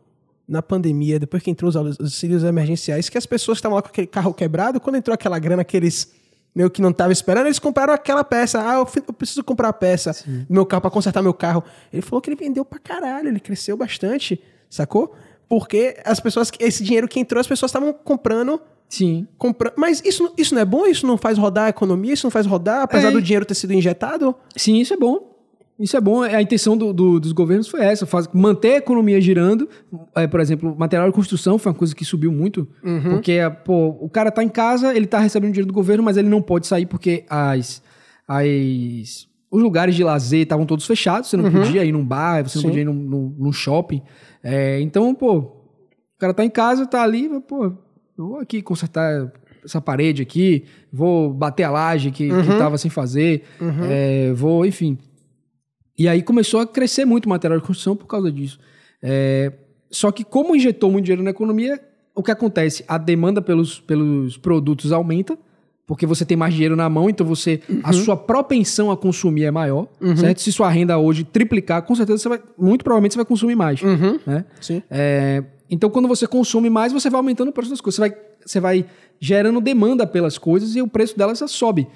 na 0.48 0.62
pandemia, 0.62 1.18
depois 1.18 1.42
que 1.42 1.50
entrou 1.50 1.68
os 1.68 1.76
au- 1.76 1.84
os 1.84 2.00
auxílios 2.00 2.42
emergenciais, 2.42 3.08
que 3.10 3.18
as 3.18 3.26
pessoas 3.26 3.58
estavam 3.58 3.76
lá 3.76 3.82
com 3.82 3.88
aquele 3.88 4.06
carro 4.06 4.32
quebrado, 4.32 4.80
quando 4.80 4.96
entrou 4.96 5.12
aquela 5.14 5.38
grana 5.38 5.62
que 5.62 5.76
eles 5.76 6.10
meio 6.58 6.68
que 6.68 6.82
não 6.82 6.90
estavam 6.90 7.12
esperando, 7.12 7.46
eles 7.46 7.60
compraram 7.60 7.94
aquela 7.94 8.24
peça. 8.24 8.60
Ah, 8.60 8.74
eu, 8.74 8.88
eu 9.06 9.12
preciso 9.14 9.44
comprar 9.44 9.68
a 9.68 9.72
peça 9.72 10.10
meu 10.50 10.66
carro 10.66 10.80
para 10.80 10.90
consertar 10.90 11.22
meu 11.22 11.32
carro. 11.32 11.62
Ele 11.92 12.02
falou 12.02 12.20
que 12.20 12.28
ele 12.28 12.34
vendeu 12.36 12.64
pra 12.64 12.80
caralho, 12.80 13.28
ele 13.28 13.38
cresceu 13.38 13.76
bastante, 13.76 14.42
sacou? 14.68 15.14
Porque 15.48 15.96
as 16.04 16.18
pessoas, 16.18 16.50
esse 16.58 16.82
dinheiro 16.82 17.06
que 17.06 17.20
entrou, 17.20 17.40
as 17.40 17.46
pessoas 17.46 17.70
estavam 17.70 17.92
comprando 17.92 18.60
Sim. 18.88 19.28
compra... 19.38 19.72
Mas 19.76 20.02
isso, 20.04 20.34
isso 20.36 20.52
não 20.52 20.60
é 20.60 20.64
bom? 20.64 20.84
Isso 20.84 21.06
não 21.06 21.16
faz 21.16 21.38
rodar 21.38 21.66
a 21.66 21.68
economia? 21.68 22.12
Isso 22.12 22.26
não 22.26 22.30
faz 22.32 22.44
rodar, 22.44 22.82
apesar 22.82 23.08
É. 23.08 23.10
do 23.12 23.22
dinheiro 23.22 23.46
ter 23.46 23.54
sido 23.54 23.72
injetado? 23.72 24.34
Sim, 24.56 24.78
isso 24.80 24.92
é 24.92 24.96
bom. 24.96 25.37
Isso 25.78 25.96
é 25.96 26.00
bom. 26.00 26.22
A 26.22 26.42
intenção 26.42 26.76
do- 26.76 26.92
do- 26.92 27.20
dos 27.20 27.30
governos 27.32 27.68
foi 27.68 27.80
essa: 27.84 28.04
faz, 28.04 28.28
manter 28.32 28.74
a 28.74 28.76
economia 28.78 29.20
girando. 29.20 29.68
É, 30.16 30.26
por 30.26 30.40
exemplo, 30.40 30.74
material 30.76 31.08
de 31.08 31.14
construção 31.14 31.56
foi 31.58 31.70
uma 31.70 31.78
coisa 31.78 31.94
que 31.94 32.04
subiu 32.04 32.32
muito. 32.32 32.66
Porque 33.10 33.38
pô, 33.64 33.96
o 34.00 34.08
cara 34.08 34.30
tá 34.32 34.42
em 34.42 34.48
casa, 34.48 34.92
ele 34.96 35.06
tá 35.06 35.18
recebendo 35.20 35.52
dinheiro 35.52 35.68
do 35.68 35.74
governo, 35.74 36.02
mas 36.02 36.16
ele 36.16 36.28
não 36.28 36.42
pode 36.42 36.66
sair 36.66 36.84
porque 36.86 37.24
as, 37.30 37.80
as, 38.26 39.26
os 39.50 39.62
lugares 39.62 39.94
de 39.94 40.04
lazer 40.04 40.42
estavam 40.42 40.66
todos 40.66 40.86
fechados. 40.86 41.30
Você 41.30 41.36
não 41.36 41.50
podia 41.50 41.84
ir 41.84 41.92
num 41.92 42.04
bar, 42.04 42.42
você 42.48 42.58
não 42.58 42.62
Sim. 42.62 42.68
podia 42.68 42.82
ir 42.82 42.84
num, 42.84 42.92
num- 42.94 43.34
num 43.38 43.52
shopping. 43.52 44.02
É, 44.42 44.80
então, 44.80 45.14
pô, 45.14 45.36
o 45.38 46.18
cara 46.18 46.34
tá 46.34 46.44
em 46.44 46.50
casa, 46.50 46.86
tá 46.86 47.02
ali, 47.02 47.28
pô, 47.46 47.72
vou 48.16 48.38
aqui 48.40 48.62
consertar 48.62 49.30
essa 49.64 49.80
parede 49.80 50.22
aqui, 50.22 50.64
vou 50.92 51.32
bater 51.32 51.64
a 51.64 51.70
laje 51.70 52.10
que, 52.10 52.28
que 52.28 52.58
tava 52.58 52.78
sem 52.78 52.90
fazer, 52.90 53.42
é, 53.88 54.32
vou, 54.32 54.64
enfim. 54.66 54.98
E 55.98 56.06
aí 56.06 56.22
começou 56.22 56.60
a 56.60 56.66
crescer 56.66 57.04
muito 57.04 57.26
o 57.26 57.28
material 57.28 57.58
de 57.58 57.66
construção 57.66 57.96
por 57.96 58.06
causa 58.06 58.30
disso. 58.30 58.58
É, 59.02 59.52
só 59.90 60.12
que 60.12 60.22
como 60.24 60.54
injetou 60.54 60.90
muito 60.90 61.06
dinheiro 61.06 61.22
na 61.22 61.30
economia, 61.30 61.80
o 62.14 62.22
que 62.22 62.30
acontece? 62.30 62.84
A 62.86 62.98
demanda 62.98 63.42
pelos, 63.42 63.80
pelos 63.80 64.36
produtos 64.36 64.92
aumenta, 64.92 65.36
porque 65.86 66.06
você 66.06 66.24
tem 66.24 66.36
mais 66.36 66.52
dinheiro 66.52 66.76
na 66.76 66.88
mão, 66.88 67.08
então 67.08 67.26
você 67.26 67.60
a 67.82 67.92
sua 67.92 68.16
propensão 68.16 68.90
a 68.90 68.96
consumir 68.96 69.44
é 69.44 69.50
maior, 69.50 69.88
certo? 70.16 70.40
Se 70.42 70.52
sua 70.52 70.68
renda 70.68 70.98
hoje 70.98 71.24
triplicar, 71.24 71.82
com 71.82 71.94
certeza 71.94 72.18
você 72.18 72.28
vai, 72.28 72.40
muito 72.58 72.84
provavelmente 72.84 73.14
você 73.14 73.18
vai 73.18 73.24
consumir 73.24 73.56
mais, 73.56 73.80
né? 74.26 74.44
Sim. 74.60 74.82
É, 74.90 75.42
então, 75.70 75.90
quando 75.90 76.08
você 76.08 76.26
consome 76.26 76.70
mais, 76.70 76.92
você 76.92 77.10
vai 77.10 77.18
aumentando 77.18 77.48
o 77.48 77.52
preço 77.52 77.70
das 77.70 77.80
coisas. 77.80 77.96
Você 77.96 78.00
vai, 78.00 78.18
você 78.44 78.60
vai 78.60 78.86
gerando 79.20 79.60
demanda 79.60 80.06
pelas 80.06 80.38
coisas 80.38 80.74
e 80.74 80.82
o 80.82 80.88
preço 80.88 81.16
delas 81.16 81.42
sobe. 81.48 81.86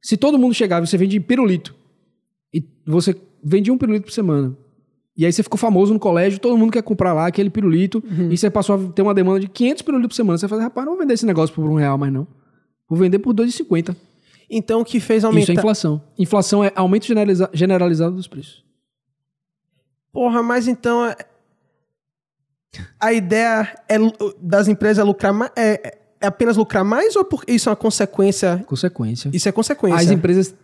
Se 0.00 0.16
todo 0.16 0.38
mundo 0.38 0.54
chegava 0.54 0.84
e 0.84 0.88
você 0.88 0.96
vende 0.96 1.20
pirulito, 1.20 1.74
e 2.52 2.64
você 2.86 3.14
vendia 3.42 3.72
um 3.72 3.78
pirulito 3.78 4.06
por 4.06 4.12
semana, 4.12 4.56
e 5.16 5.26
aí 5.26 5.32
você 5.32 5.42
ficou 5.42 5.58
famoso 5.58 5.92
no 5.92 5.98
colégio, 6.00 6.38
todo 6.40 6.56
mundo 6.56 6.72
quer 6.72 6.82
comprar 6.82 7.12
lá 7.12 7.26
aquele 7.26 7.50
pirulito, 7.50 8.02
e 8.30 8.36
você 8.38 8.48
passou 8.48 8.76
a 8.76 8.92
ter 8.92 9.02
uma 9.02 9.12
demanda 9.12 9.40
de 9.40 9.48
500 9.48 9.82
pirulitos 9.82 10.08
por 10.08 10.16
semana. 10.16 10.38
Você 10.38 10.48
fazer, 10.48 10.62
rapaz, 10.62 10.86
não 10.86 10.94
vou 10.94 11.00
vender 11.02 11.14
esse 11.14 11.26
negócio 11.26 11.54
por 11.54 11.64
um 11.68 11.74
real 11.74 11.98
mais 11.98 12.12
não. 12.12 12.26
Vou 12.88 12.98
vender 12.98 13.18
por 13.18 13.34
2,50. 13.34 13.94
Então, 14.48 14.80
o 14.80 14.84
que 14.84 14.98
fez 14.98 15.18
Isso 15.18 15.26
é 15.26 15.28
aumentar... 15.28 15.52
inflação. 15.52 16.02
Inflação 16.18 16.64
é 16.64 16.72
aumento 16.74 17.06
generaliza- 17.06 17.50
generalizado 17.52 18.16
dos 18.16 18.26
preços. 18.26 18.64
Porra, 20.12 20.42
mas 20.42 20.66
então... 20.66 21.04
é- 21.06 21.16
A 22.98 23.12
ideia 23.12 23.68
é 23.88 23.96
das 24.40 24.68
empresas 24.68 24.98
é 24.98 25.04
lucrar 25.04 25.32
mais... 25.32 25.52
É, 25.54 25.98
é 26.20 26.26
apenas 26.26 26.56
lucrar 26.56 26.84
mais 26.84 27.14
ou 27.14 27.26
isso 27.46 27.68
é 27.68 27.70
uma 27.70 27.76
consequência... 27.76 28.64
Consequência. 28.66 29.30
Isso 29.32 29.48
é 29.48 29.52
consequência. 29.52 29.98
As 30.00 30.10
empresas, 30.10 30.54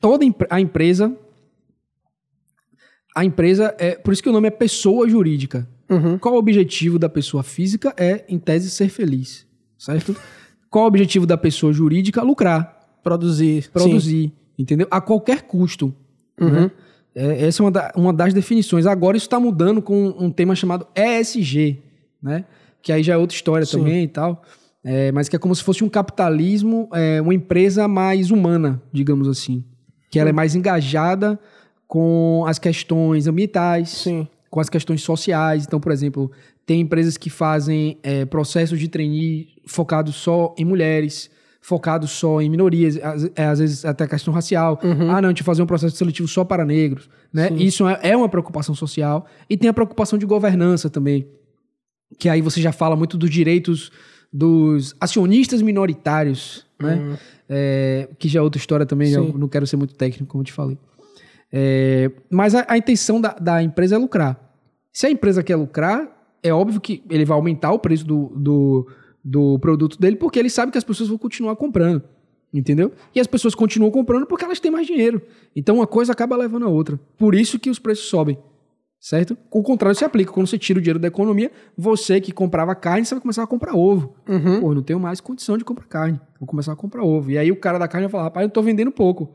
toda 0.00 0.24
a 0.48 0.60
empresa, 0.60 1.16
a 3.14 3.24
empresa 3.24 3.74
é, 3.78 3.92
por 3.96 4.12
isso 4.12 4.22
que 4.22 4.28
o 4.28 4.32
nome 4.32 4.48
é 4.48 4.50
pessoa 4.50 5.08
jurídica. 5.08 5.68
Uhum. 5.88 6.18
Qual 6.18 6.34
o 6.34 6.38
objetivo 6.38 6.98
da 6.98 7.08
pessoa 7.08 7.42
física 7.42 7.94
é, 7.98 8.24
em 8.28 8.38
tese, 8.38 8.70
ser 8.70 8.88
feliz, 8.88 9.46
certo? 9.78 10.16
Qual 10.70 10.84
o 10.84 10.88
objetivo 10.88 11.26
da 11.26 11.36
pessoa 11.36 11.72
jurídica? 11.72 12.22
Lucrar, 12.22 12.78
Produzir. 13.02 13.64
Sim. 13.64 13.70
produzir, 13.72 14.32
entendeu? 14.58 14.86
A 14.90 15.00
qualquer 15.00 15.42
custo. 15.42 15.94
Uhum. 16.40 16.50
né? 16.50 16.70
É, 17.14 17.46
essa 17.46 17.62
é 17.62 17.64
uma, 17.64 17.70
da- 17.70 17.92
uma 17.94 18.12
das 18.12 18.32
definições. 18.32 18.86
Agora 18.86 19.16
isso 19.16 19.26
está 19.26 19.38
mudando 19.38 19.82
com 19.82 20.14
um 20.18 20.30
tema 20.30 20.54
chamado 20.54 20.86
ESG, 20.96 21.78
né? 22.22 22.44
Que 22.80 22.90
aí 22.92 23.02
já 23.02 23.14
é 23.14 23.16
outra 23.18 23.34
história 23.36 23.66
Sim. 23.66 23.78
também 23.78 24.04
e 24.04 24.08
tal. 24.08 24.42
É, 24.84 25.12
mas 25.12 25.28
que 25.28 25.36
é 25.36 25.38
como 25.38 25.54
se 25.54 25.62
fosse 25.62 25.84
um 25.84 25.88
capitalismo, 25.88 26.88
é, 26.94 27.20
uma 27.20 27.34
empresa 27.34 27.86
mais 27.86 28.30
humana, 28.30 28.80
digamos 28.92 29.28
assim. 29.28 29.62
Que 30.10 30.18
ela 30.18 30.30
é 30.30 30.32
mais 30.32 30.54
engajada 30.54 31.38
com 31.92 32.42
as 32.46 32.58
questões 32.58 33.26
ambientais, 33.26 33.90
Sim. 33.90 34.26
com 34.48 34.60
as 34.60 34.70
questões 34.70 35.02
sociais. 35.02 35.64
Então, 35.66 35.78
por 35.78 35.92
exemplo, 35.92 36.32
tem 36.64 36.80
empresas 36.80 37.18
que 37.18 37.28
fazem 37.28 37.98
é, 38.02 38.24
processos 38.24 38.80
de 38.80 38.88
trainee 38.88 39.48
focados 39.66 40.14
só 40.14 40.54
em 40.56 40.64
mulheres, 40.64 41.30
focados 41.60 42.10
só 42.12 42.40
em 42.40 42.48
minorias, 42.48 42.96
às, 42.96 43.30
é, 43.36 43.44
às 43.44 43.58
vezes 43.58 43.84
até 43.84 44.06
questão 44.06 44.32
racial. 44.32 44.80
Ah, 44.82 45.20
não, 45.20 45.28
a 45.28 45.32
gente 45.32 45.42
fazer 45.42 45.60
um 45.60 45.66
processo 45.66 45.94
seletivo 45.94 46.26
só 46.26 46.46
para 46.46 46.64
negros. 46.64 47.10
Né? 47.30 47.50
Isso 47.58 47.86
é, 47.86 48.00
é 48.04 48.16
uma 48.16 48.26
preocupação 48.30 48.74
social. 48.74 49.26
E 49.46 49.54
tem 49.58 49.68
a 49.68 49.74
preocupação 49.74 50.18
de 50.18 50.24
governança 50.24 50.88
também, 50.88 51.28
que 52.18 52.26
aí 52.26 52.40
você 52.40 52.58
já 52.62 52.72
fala 52.72 52.96
muito 52.96 53.18
dos 53.18 53.28
direitos 53.28 53.92
dos 54.32 54.96
acionistas 54.98 55.60
minoritários, 55.60 56.64
né? 56.80 57.18
É, 57.50 58.08
que 58.18 58.28
já 58.28 58.40
é 58.40 58.42
outra 58.42 58.58
história 58.58 58.86
também, 58.86 59.12
não 59.12 59.46
quero 59.46 59.66
ser 59.66 59.76
muito 59.76 59.94
técnico, 59.94 60.24
como 60.24 60.40
eu 60.40 60.46
te 60.46 60.54
falei. 60.54 60.78
É, 61.52 62.10
mas 62.30 62.54
a, 62.54 62.64
a 62.66 62.78
intenção 62.78 63.20
da, 63.20 63.34
da 63.34 63.62
empresa 63.62 63.96
é 63.96 63.98
lucrar. 63.98 64.40
Se 64.92 65.06
a 65.06 65.10
empresa 65.10 65.42
quer 65.42 65.56
lucrar, 65.56 66.08
é 66.42 66.52
óbvio 66.52 66.80
que 66.80 67.02
ele 67.10 67.24
vai 67.24 67.36
aumentar 67.36 67.72
o 67.72 67.78
preço 67.78 68.06
do, 68.06 68.32
do, 68.36 68.88
do 69.22 69.58
produto 69.58 69.98
dele, 70.00 70.16
porque 70.16 70.38
ele 70.38 70.50
sabe 70.50 70.72
que 70.72 70.78
as 70.78 70.84
pessoas 70.84 71.08
vão 71.08 71.18
continuar 71.18 71.56
comprando. 71.56 72.02
Entendeu? 72.52 72.92
E 73.14 73.20
as 73.20 73.26
pessoas 73.26 73.54
continuam 73.54 73.90
comprando 73.90 74.26
porque 74.26 74.44
elas 74.44 74.60
têm 74.60 74.70
mais 74.70 74.86
dinheiro. 74.86 75.22
Então 75.56 75.76
uma 75.76 75.86
coisa 75.86 76.12
acaba 76.12 76.36
levando 76.36 76.66
a 76.66 76.68
outra. 76.68 77.00
Por 77.16 77.34
isso 77.34 77.58
que 77.58 77.70
os 77.70 77.78
preços 77.78 78.08
sobem. 78.08 78.36
Certo? 79.00 79.36
O 79.50 79.62
contrário 79.62 79.96
se 79.96 80.04
aplica. 80.04 80.30
Quando 80.30 80.46
você 80.46 80.58
tira 80.58 80.78
o 80.78 80.82
dinheiro 80.82 80.98
da 80.98 81.08
economia, 81.08 81.50
você 81.76 82.20
que 82.20 82.30
comprava 82.30 82.74
carne, 82.74 83.04
você 83.04 83.14
vai 83.14 83.22
começar 83.22 83.42
a 83.42 83.46
comprar 83.46 83.74
ovo. 83.74 84.14
Uhum. 84.28 84.60
Pô, 84.60 84.70
eu 84.70 84.74
não 84.76 84.82
tenho 84.82 85.00
mais 85.00 85.20
condição 85.20 85.56
de 85.56 85.64
comprar 85.64 85.86
carne. 85.86 86.20
Vou 86.38 86.46
começar 86.46 86.72
a 86.72 86.76
comprar 86.76 87.02
ovo. 87.02 87.30
E 87.30 87.38
aí 87.38 87.50
o 87.50 87.56
cara 87.56 87.78
da 87.78 87.88
carne 87.88 88.06
vai 88.06 88.12
falar, 88.12 88.24
rapaz, 88.24 88.44
eu 88.44 88.50
tô 88.50 88.62
vendendo 88.62 88.92
pouco. 88.92 89.34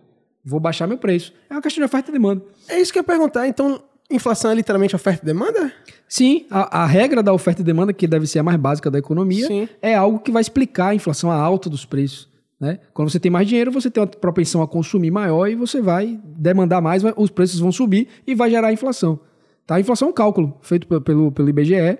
Vou 0.49 0.59
baixar 0.59 0.87
meu 0.87 0.97
preço. 0.97 1.33
É 1.49 1.53
uma 1.53 1.61
questão 1.61 1.81
de 1.81 1.85
oferta 1.85 2.09
e 2.09 2.13
demanda. 2.13 2.41
É 2.69 2.79
isso 2.79 2.91
que 2.93 2.99
eu 2.99 3.01
ia 3.01 3.05
perguntar. 3.05 3.47
Então, 3.47 3.81
inflação 4.09 4.49
é 4.51 4.55
literalmente 4.55 4.95
oferta 4.95 5.23
e 5.23 5.25
demanda? 5.25 5.73
Sim, 6.07 6.45
a, 6.49 6.83
a 6.83 6.85
regra 6.85 7.21
da 7.21 7.33
oferta 7.33 7.61
e 7.61 7.65
demanda, 7.65 7.91
que 7.91 8.07
deve 8.07 8.25
ser 8.27 8.39
a 8.39 8.43
mais 8.43 8.57
básica 8.57 8.89
da 8.89 8.97
economia, 8.97 9.45
Sim. 9.47 9.67
é 9.81 9.93
algo 9.95 10.19
que 10.19 10.31
vai 10.31 10.41
explicar 10.41 10.87
a 10.89 10.95
inflação, 10.95 11.29
a 11.29 11.35
alta 11.35 11.69
dos 11.69 11.83
preços. 11.83 12.29
Né? 12.59 12.79
Quando 12.93 13.09
você 13.11 13.19
tem 13.19 13.29
mais 13.29 13.47
dinheiro, 13.47 13.71
você 13.71 13.91
tem 13.91 14.01
uma 14.01 14.07
propensão 14.07 14.61
a 14.61 14.67
consumir 14.67 15.11
maior 15.11 15.47
e 15.47 15.55
você 15.55 15.81
vai 15.81 16.17
demandar 16.23 16.79
mais, 16.81 17.03
os 17.17 17.29
preços 17.29 17.59
vão 17.59 17.71
subir 17.71 18.07
e 18.25 18.33
vai 18.33 18.49
gerar 18.49 18.71
inflação. 18.71 19.19
Tá? 19.65 19.75
A 19.75 19.79
inflação 19.81 20.07
é 20.07 20.11
um 20.11 20.13
cálculo 20.13 20.57
feito 20.61 20.87
pe- 20.87 21.01
pelo, 21.01 21.31
pelo 21.31 21.49
IBGE, 21.49 21.99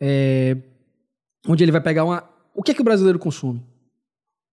é, 0.00 0.56
onde 1.48 1.64
ele 1.64 1.72
vai 1.72 1.80
pegar 1.80 2.04
uma. 2.04 2.22
O 2.54 2.62
que 2.62 2.70
é 2.70 2.74
que 2.74 2.80
o 2.80 2.84
brasileiro 2.84 3.18
consome? 3.18 3.60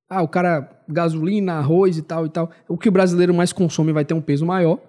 Ah, 0.09 0.21
o 0.23 0.27
cara, 0.27 0.74
gasolina, 0.88 1.53
arroz 1.53 1.97
e 1.97 2.01
tal 2.01 2.25
e 2.25 2.29
tal. 2.29 2.49
O 2.67 2.77
que 2.77 2.89
o 2.89 2.91
brasileiro 2.91 3.33
mais 3.33 3.51
consome 3.53 3.91
vai 3.91 4.03
ter 4.05 4.13
um 4.13 4.21
peso 4.21 4.45
maior, 4.45 4.79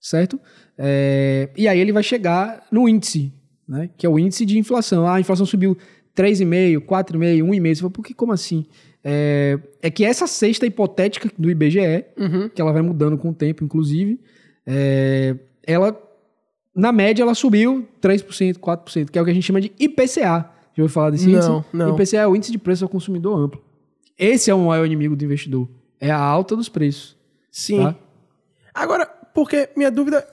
certo? 0.00 0.38
É, 0.78 1.48
e 1.56 1.68
aí 1.68 1.78
ele 1.78 1.92
vai 1.92 2.02
chegar 2.02 2.66
no 2.70 2.88
índice, 2.88 3.32
né? 3.68 3.88
Que 3.96 4.06
é 4.06 4.08
o 4.08 4.18
índice 4.18 4.44
de 4.46 4.58
inflação. 4.58 5.06
Ah, 5.06 5.14
a 5.14 5.20
inflação 5.20 5.46
subiu 5.46 5.76
3,5, 6.16 6.80
4,5, 6.80 7.42
1,5. 7.44 7.74
Você 7.74 7.80
fala, 7.80 7.90
por 7.90 8.04
que 8.04 8.14
como 8.14 8.32
assim? 8.32 8.66
É, 9.04 9.58
é 9.80 9.90
que 9.90 10.04
essa 10.04 10.26
cesta 10.26 10.64
hipotética 10.66 11.28
do 11.38 11.50
IBGE, 11.50 12.04
Uhum. 12.16 12.48
que 12.48 12.60
ela 12.60 12.72
vai 12.72 12.82
mudando 12.82 13.16
com 13.18 13.30
o 13.30 13.34
tempo, 13.34 13.64
inclusive, 13.64 14.20
é, 14.66 15.36
ela, 15.66 15.96
na 16.74 16.92
média, 16.92 17.22
ela 17.22 17.34
subiu 17.34 17.86
3%, 18.00 18.58
4%, 18.58 19.10
que 19.10 19.18
é 19.18 19.22
o 19.22 19.24
que 19.24 19.30
a 19.30 19.34
gente 19.34 19.44
chama 19.44 19.60
de 19.60 19.72
IPCA. 19.78 20.50
Já 20.74 20.82
ouviu 20.82 20.88
falar 20.88 21.10
desse 21.10 21.26
Não, 21.28 21.58
índice? 21.58 21.64
não. 21.72 21.94
IPCA 21.94 22.16
é 22.18 22.26
o 22.26 22.34
índice 22.36 22.52
de 22.52 22.58
preço 22.58 22.84
ao 22.84 22.88
consumidor 22.88 23.38
amplo. 23.38 23.60
Esse 24.18 24.50
é 24.50 24.54
o 24.54 24.58
maior 24.58 24.84
inimigo 24.84 25.16
do 25.16 25.24
investidor. 25.24 25.68
É 26.00 26.10
a 26.10 26.18
alta 26.18 26.56
dos 26.56 26.68
preços. 26.68 27.16
Sim. 27.50 27.82
Tá? 27.82 27.94
Agora, 28.74 29.06
porque 29.06 29.70
minha 29.76 29.90
dúvida. 29.90 30.26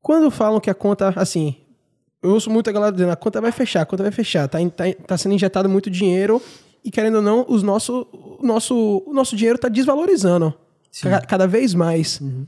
Quando 0.00 0.30
falam 0.30 0.60
que 0.60 0.70
a 0.70 0.74
conta, 0.74 1.12
assim. 1.16 1.56
Eu 2.22 2.30
ouço 2.30 2.50
muito 2.50 2.68
a 2.68 2.72
galera 2.72 2.92
dizendo, 2.92 3.12
a 3.12 3.16
conta 3.16 3.40
vai 3.40 3.52
fechar, 3.52 3.82
a 3.82 3.86
conta 3.86 4.02
vai 4.02 4.12
fechar. 4.12 4.48
Tá, 4.48 4.58
tá, 4.70 4.84
tá 5.06 5.18
sendo 5.18 5.34
injetado 5.34 5.68
muito 5.68 5.90
dinheiro 5.90 6.42
e, 6.82 6.90
querendo 6.90 7.16
ou 7.16 7.22
não, 7.22 7.44
os 7.48 7.62
nosso, 7.62 8.06
o, 8.12 8.44
nosso, 8.44 9.02
o 9.06 9.12
nosso 9.12 9.36
dinheiro 9.36 9.58
tá 9.58 9.68
desvalorizando. 9.68 10.54
Ca 11.02 11.20
cada 11.20 11.46
vez 11.46 11.74
mais. 11.74 12.20
Uhum. 12.20 12.46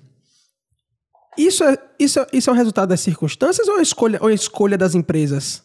Isso, 1.36 1.62
é, 1.62 1.78
isso, 1.98 2.18
é, 2.18 2.26
isso 2.32 2.50
é 2.50 2.52
um 2.52 2.56
resultado 2.56 2.88
das 2.88 3.00
circunstâncias 3.00 3.68
ou 3.68 3.78
é 3.78 3.82
escolha, 3.82 4.18
ou 4.20 4.30
é 4.30 4.34
escolha 4.34 4.76
das 4.76 4.94
empresas? 4.94 5.62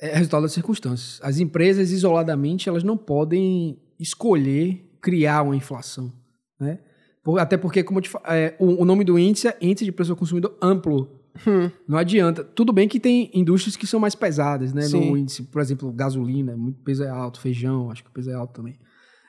É 0.00 0.16
resultado 0.16 0.42
das 0.42 0.52
circunstâncias. 0.52 1.20
As 1.22 1.38
empresas, 1.38 1.90
isoladamente, 1.90 2.68
elas 2.68 2.82
não 2.82 2.96
podem 2.96 3.78
escolher 3.98 4.88
criar 5.00 5.42
uma 5.42 5.56
inflação. 5.56 6.12
Né? 6.58 6.78
Até 7.38 7.56
porque, 7.56 7.82
como 7.82 8.00
te, 8.00 8.10
é, 8.26 8.54
o, 8.58 8.82
o, 8.82 8.84
nome 8.84 9.04
do 9.04 9.18
índice 9.18 9.48
é 9.48 9.56
índice 9.60 9.84
de 9.84 9.92
preço 9.92 10.12
ao 10.12 10.16
consumidor 10.16 10.56
amplo. 10.62 11.20
Hum. 11.46 11.70
Não 11.86 11.98
adianta. 11.98 12.42
Tudo 12.42 12.72
bem 12.72 12.88
que 12.88 12.98
tem 12.98 13.30
indústrias 13.34 13.76
que 13.76 13.86
são 13.86 14.00
mais 14.00 14.14
pesadas, 14.14 14.72
né? 14.72 14.82
Sim. 14.82 15.10
No 15.10 15.16
índice, 15.16 15.42
por 15.44 15.60
exemplo, 15.60 15.92
gasolina, 15.92 16.56
muito 16.56 16.80
peso 16.80 17.04
é 17.04 17.08
alto, 17.08 17.40
feijão, 17.40 17.90
acho 17.90 18.02
que 18.02 18.10
o 18.10 18.12
peso 18.12 18.30
é 18.30 18.34
alto 18.34 18.54
também. 18.54 18.78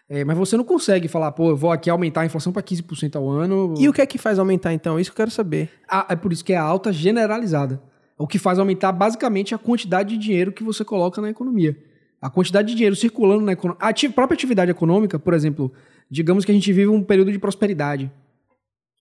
É, 0.08 0.26
mas 0.26 0.36
você 0.36 0.58
não 0.58 0.64
consegue 0.64 1.08
falar, 1.08 1.32
pô, 1.34 1.50
eu 1.50 1.56
vou 1.56 1.72
aqui 1.72 1.88
aumentar 1.88 2.22
a 2.22 2.26
inflação 2.26 2.52
para 2.52 2.64
15% 2.64 3.16
ao 3.16 3.30
ano. 3.30 3.76
E 3.78 3.88
o 3.88 3.94
que 3.94 4.02
é 4.02 4.06
que 4.08 4.18
faz 4.18 4.40
aumentar, 4.40 4.74
então? 4.74 5.00
Isso 5.00 5.12
que 5.12 5.14
eu 5.14 5.24
quero 5.24 5.32
saber. 5.32 5.70
Ah, 5.88 6.08
é 6.10 6.16
por 6.16 6.34
isso 6.34 6.44
que 6.44 6.54
é 6.54 6.58
a 6.58 6.64
alta 6.64 6.92
generalizada. 6.92 7.80
O 8.20 8.28
que 8.28 8.38
faz 8.38 8.60
aumentar 8.60 8.92
basicamente 8.92 9.56
a 9.56 9.58
quantidade 9.58 10.10
de 10.10 10.18
dinheiro 10.18 10.52
que 10.52 10.64
você 10.64 10.84
coloca 10.84 11.22
na 11.22 11.30
economia. 11.30 11.78
A 12.22 12.30
quantidade 12.30 12.68
de 12.68 12.76
dinheiro 12.76 12.96
circulando 12.96 13.46
na 13.46 13.54
economia. 13.54 13.80
A 13.82 14.12
própria 14.12 14.36
atividade 14.36 14.70
econômica, 14.70 15.18
por 15.18 15.34
exemplo, 15.34 15.72
digamos 16.12 16.44
que 16.44 16.52
a 16.52 16.54
gente 16.54 16.72
vive 16.74 16.90
um 16.90 17.02
período 17.02 17.32
de 17.32 17.40
prosperidade. 17.40 18.12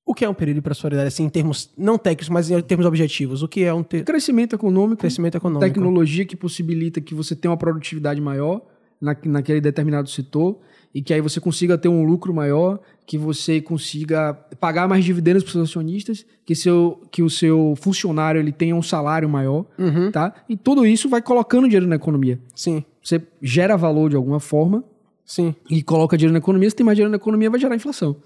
O 0.07 0.15
que 0.15 0.25
é 0.25 0.29
um 0.29 0.33
período 0.35 0.55
de 0.55 0.63
prosperidade, 0.63 1.09
assim, 1.09 1.25
em 1.25 1.29
termos 1.29 1.71
não 1.77 1.99
técnicos, 1.99 2.29
mas 2.29 2.49
em 2.49 2.63
termos 2.63 2.87
objetivos? 2.87 3.43
O 3.43 3.49
que 3.49 3.65
é 3.65 3.75
um 3.75 3.83
ter... 3.83 4.05
crescimento 4.05 4.55
econômico? 4.55 5.01
Crescimento 5.01 5.37
econômico. 5.37 5.67
Tecnologia 5.67 6.25
que 6.25 6.37
possibilita 6.37 7.01
que 7.01 7.13
você 7.13 7.35
tenha 7.35 7.51
uma 7.51 7.59
produtividade 7.59 8.21
maior 8.21 8.63
na, 9.01 9.17
naquele 9.25 9.61
determinado 9.61 10.09
setor 10.09 10.61
e 10.95 11.03
que 11.03 11.13
aí 11.13 11.21
você 11.21 11.41
consiga 11.41 11.77
ter 11.77 11.89
um 11.89 12.03
lucro 12.05 12.33
maior, 12.33 12.81
que 13.07 13.17
você 13.17 13.61
consiga 13.61 14.35
pagar 14.61 14.89
mais 14.89 15.05
dividendos 15.05 15.43
para 15.43 15.49
os 15.49 15.53
seus 15.53 15.69
acionistas, 15.71 16.27
que, 16.45 16.55
seu, 16.55 17.03
que 17.11 17.23
o 17.23 17.31
seu 17.31 17.75
funcionário 17.77 18.41
ele 18.41 18.53
tenha 18.53 18.75
um 18.75 18.83
salário 18.83 19.29
maior, 19.29 19.67
uhum. 19.79 20.11
tá? 20.11 20.35
E 20.49 20.57
tudo 20.57 20.87
isso 20.87 21.09
vai 21.09 21.23
colocando 21.23 21.65
dinheiro 21.65 21.87
na 21.87 21.97
economia. 21.97 22.39
Sim. 22.55 22.85
Você 23.03 23.23
gera 23.41 23.77
valor 23.77 24.11
de 24.11 24.17
alguma 24.17 24.41
forma. 24.41 24.85
Sim. 25.25 25.55
E 25.69 25.83
coloca 25.83 26.17
dinheiro 26.17 26.33
na 26.33 26.39
economia, 26.39 26.71
se 26.71 26.77
tem 26.77 26.85
mais 26.85 26.97
dinheiro 26.97 27.11
na 27.11 27.17
economia, 27.17 27.51
vai 27.51 27.61
gerar 27.61 27.77
inflação. 27.77 28.17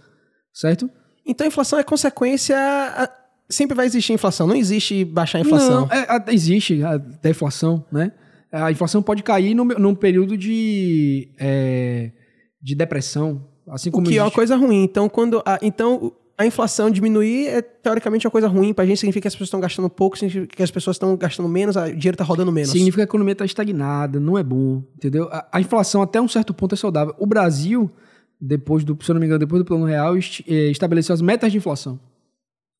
Certo? 0.52 0.88
Então 1.26 1.44
a 1.44 1.48
inflação 1.48 1.78
é 1.78 1.82
consequência. 1.82 2.56
Sempre 3.48 3.76
vai 3.76 3.86
existir 3.86 4.12
inflação, 4.12 4.46
não 4.46 4.56
existe 4.56 5.04
baixar 5.04 5.38
a 5.38 5.40
inflação. 5.40 5.86
Não, 5.86 5.88
é, 5.92 6.24
existe 6.28 6.82
a 6.82 6.96
deflação, 6.96 7.84
né? 7.90 8.12
A 8.50 8.70
inflação 8.70 9.02
pode 9.02 9.22
cair 9.22 9.54
num, 9.54 9.64
num 9.64 9.94
período 9.94 10.36
de. 10.36 11.28
É, 11.38 12.10
de 12.62 12.74
depressão, 12.74 13.44
assim 13.68 13.90
como 13.90 14.02
o 14.02 14.04
que 14.04 14.10
existe... 14.10 14.20
é 14.20 14.24
uma 14.24 14.30
coisa 14.30 14.56
ruim. 14.56 14.84
Então, 14.84 15.08
quando 15.08 15.42
a, 15.44 15.58
então 15.60 16.12
a 16.38 16.46
inflação 16.46 16.90
diminuir 16.90 17.48
é 17.48 17.60
teoricamente 17.60 18.26
uma 18.26 18.30
coisa 18.30 18.48
ruim 18.48 18.72
para 18.72 18.84
a 18.84 18.86
gente, 18.86 19.00
significa 19.00 19.22
que 19.22 19.28
as 19.28 19.34
pessoas 19.34 19.48
estão 19.48 19.60
gastando 19.60 19.90
pouco, 19.90 20.16
significa 20.16 20.46
que 20.56 20.62
as 20.62 20.70
pessoas 20.70 20.96
estão 20.96 21.16
gastando 21.16 21.48
menos, 21.48 21.76
o 21.76 21.84
dinheiro 21.86 22.14
está 22.14 22.24
rodando 22.24 22.52
menos. 22.52 22.70
Significa 22.70 22.98
que 22.98 23.02
a 23.02 23.04
economia 23.04 23.32
está 23.32 23.44
estagnada, 23.44 24.20
não 24.20 24.38
é 24.38 24.42
bom, 24.42 24.82
entendeu? 24.96 25.28
A, 25.30 25.46
a, 25.52 25.60
inflação 25.60 26.02
até 26.02 26.20
um 26.20 26.28
certo 26.28 26.54
ponto 26.54 26.74
é 26.74 26.78
saudável. 26.78 27.14
O 27.18 27.26
Brasil, 27.26 27.90
depois 28.40 28.84
do, 28.84 28.96
se 29.02 29.10
eu 29.10 29.14
não 29.14 29.20
me 29.20 29.26
engano, 29.26 29.40
depois 29.40 29.60
do 29.60 29.64
Plano 29.64 29.84
Real, 29.84 30.16
est, 30.16 30.44
é, 30.48 30.70
estabeleceu 30.70 31.12
as 31.14 31.20
metas 31.20 31.50
de 31.50 31.58
inflação, 31.58 31.98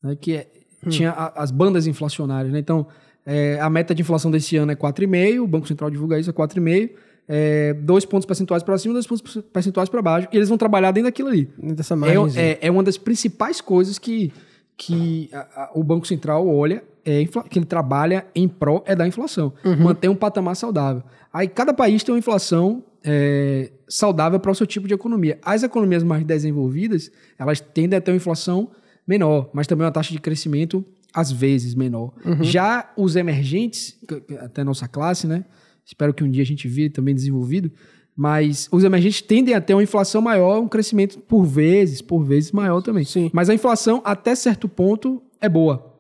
né, 0.03 0.17
que 0.17 0.37
é, 0.37 0.51
hum. 0.85 0.91
tinha 0.91 1.11
a, 1.11 1.43
as 1.43 1.51
bandas 1.51 1.87
inflacionárias, 1.87 2.53
né? 2.53 2.59
Então, 2.59 2.87
é, 3.25 3.61
a 3.61 3.71
meta 3.71 3.95
de 3.95 4.03
inflação 4.03 4.31
desse 4.31 4.57
ano 4.57 4.73
é 4.73 4.77
4,5, 4.77 5.41
o 5.41 5.47
Banco 5.47 5.69
Central 5.69 5.91
divulga 5.91 6.19
isso, 6.19 6.31
é 6.31 6.33
4,5 6.33 6.91
é, 7.35 7.73
dois 7.73 8.05
pontos 8.05 8.27
percentuais 8.27 8.63
para 8.63 8.77
cima, 8.77 8.93
dois 8.93 9.07
pontos 9.07 9.39
percentuais 9.51 9.89
para 9.89 10.03
baixo, 10.03 10.29
e 10.31 10.37
eles 10.37 10.51
vão 10.51 10.59
trabalhar 10.59 10.91
dentro 10.91 11.09
daquilo 11.09 11.31
ali. 11.31 11.49
Dessa 11.57 11.97
margem. 11.97 12.37
É, 12.37 12.51
é, 12.51 12.59
é, 12.61 12.71
uma 12.71 12.83
das 12.83 12.99
principais 12.99 13.59
coisas 13.59 13.99
que, 13.99 14.31
que 14.77 15.31
a, 15.33 15.39
a, 15.39 15.71
o 15.73 15.83
Banco 15.83 16.07
Central 16.07 16.47
olha, 16.47 16.85
é 17.07 17.25
que 17.49 17.59
ele 17.59 17.65
trabalha 17.65 18.27
em 18.35 18.47
pró 18.47 18.85
é 18.85 18.95
da 18.95 19.09
inflação. 19.09 19.51
Uhum. 19.65 19.85
Manter 19.85 20.09
um 20.09 20.15
patamar 20.15 20.55
saudável. 20.57 21.03
Aí 21.33 21.49
cada 21.49 21.73
país 21.73 22.05
tem 22.05 22.13
uma 22.13 22.19
inflação 22.19 22.85
é, 23.03 23.73
saudável 23.89 24.39
para 24.39 24.51
o 24.51 24.55
seu 24.55 24.67
tipo 24.67 24.87
de 24.87 24.93
economia. 24.93 25.39
As 25.43 25.63
economias 25.63 26.03
mais 26.03 26.25
desenvolvidas, 26.25 27.11
elas 27.39 27.61
tendem 27.61 27.97
a 27.97 28.01
ter 28.03 28.11
uma 28.11 28.19
inflação 28.19 28.69
menor, 29.09 29.49
mas 29.55 29.67
também 29.67 29.87
uma 29.87 29.91
taxa 29.91 30.13
de 30.13 30.21
crescimento 30.21 30.85
às 31.15 31.33
vezes 31.33 31.75
menor. 31.75 32.13
Uhum. 32.27 32.45
Já 32.45 32.93
os 32.95 33.17
emergentes, 33.17 33.99
até 34.39 34.63
nossa 34.63 34.87
classe, 34.87 35.27
né? 35.27 35.47
Espero 35.85 36.15
que 36.15 36.23
um 36.25 36.31
dia 36.31 36.43
a 36.43 36.47
gente 36.47 36.69
vire 36.69 36.91
também 36.91 37.15
desenvolvido. 37.15 37.71
Mas 38.15 38.69
os 38.71 38.85
emergentes 38.85 39.23
tendem 39.23 39.55
a 39.55 39.61
ter 39.61 39.75
uma 39.75 39.83
inflação 39.83 40.21
maior, 40.21 40.61
um 40.61 40.69
crescimento 40.69 41.19
por 41.19 41.45
vezes, 41.45 42.03
por 42.03 42.23
vezes 42.23 42.53
maior 42.53 42.83
também. 42.83 43.05
Sim. 43.05 43.31
Mas 43.33 43.49
a 43.49 43.55
inflação, 43.55 44.03
até 44.05 44.35
certo 44.35 44.69
ponto, 44.69 45.23
é 45.41 45.49
boa. 45.49 45.93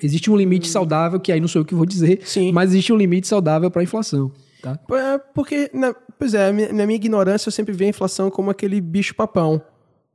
Existe 0.00 0.30
um 0.30 0.36
limite 0.36 0.68
hum. 0.68 0.72
saudável, 0.72 1.18
que 1.18 1.32
aí 1.32 1.40
não 1.40 1.48
sou 1.48 1.62
eu 1.62 1.66
que 1.66 1.74
vou 1.74 1.86
dizer, 1.86 2.20
Sim. 2.24 2.52
mas 2.52 2.70
existe 2.70 2.92
um 2.92 2.96
limite 2.96 3.26
saudável 3.26 3.70
para 3.70 3.80
a 3.80 3.84
inflação. 3.84 4.30
Tá? 4.62 4.78
É, 4.92 5.18
porque, 5.34 5.70
na, 5.74 5.94
pois 6.18 6.34
é, 6.34 6.50
na 6.72 6.86
minha 6.86 6.96
ignorância 6.96 7.48
eu 7.48 7.52
sempre 7.52 7.74
vi 7.74 7.84
a 7.84 7.88
inflação 7.88 8.30
como 8.30 8.50
aquele 8.50 8.80
bicho-papão. 8.80 9.60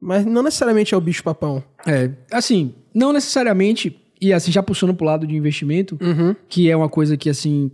Mas 0.02 0.26
não 0.26 0.42
necessariamente 0.42 0.94
é 0.94 0.98
o 0.98 1.02
bicho-papão. 1.02 1.64
É, 1.86 2.10
assim, 2.32 2.74
não 2.94 3.12
necessariamente, 3.12 4.00
e 4.20 4.32
assim, 4.32 4.52
já 4.52 4.64
puxando 4.64 4.94
pro 4.94 5.06
lado 5.06 5.28
de 5.28 5.36
investimento, 5.36 5.98
uhum. 6.02 6.36
que 6.48 6.70
é 6.70 6.76
uma 6.76 6.90
coisa 6.90 7.18
que, 7.18 7.30
assim, 7.30 7.70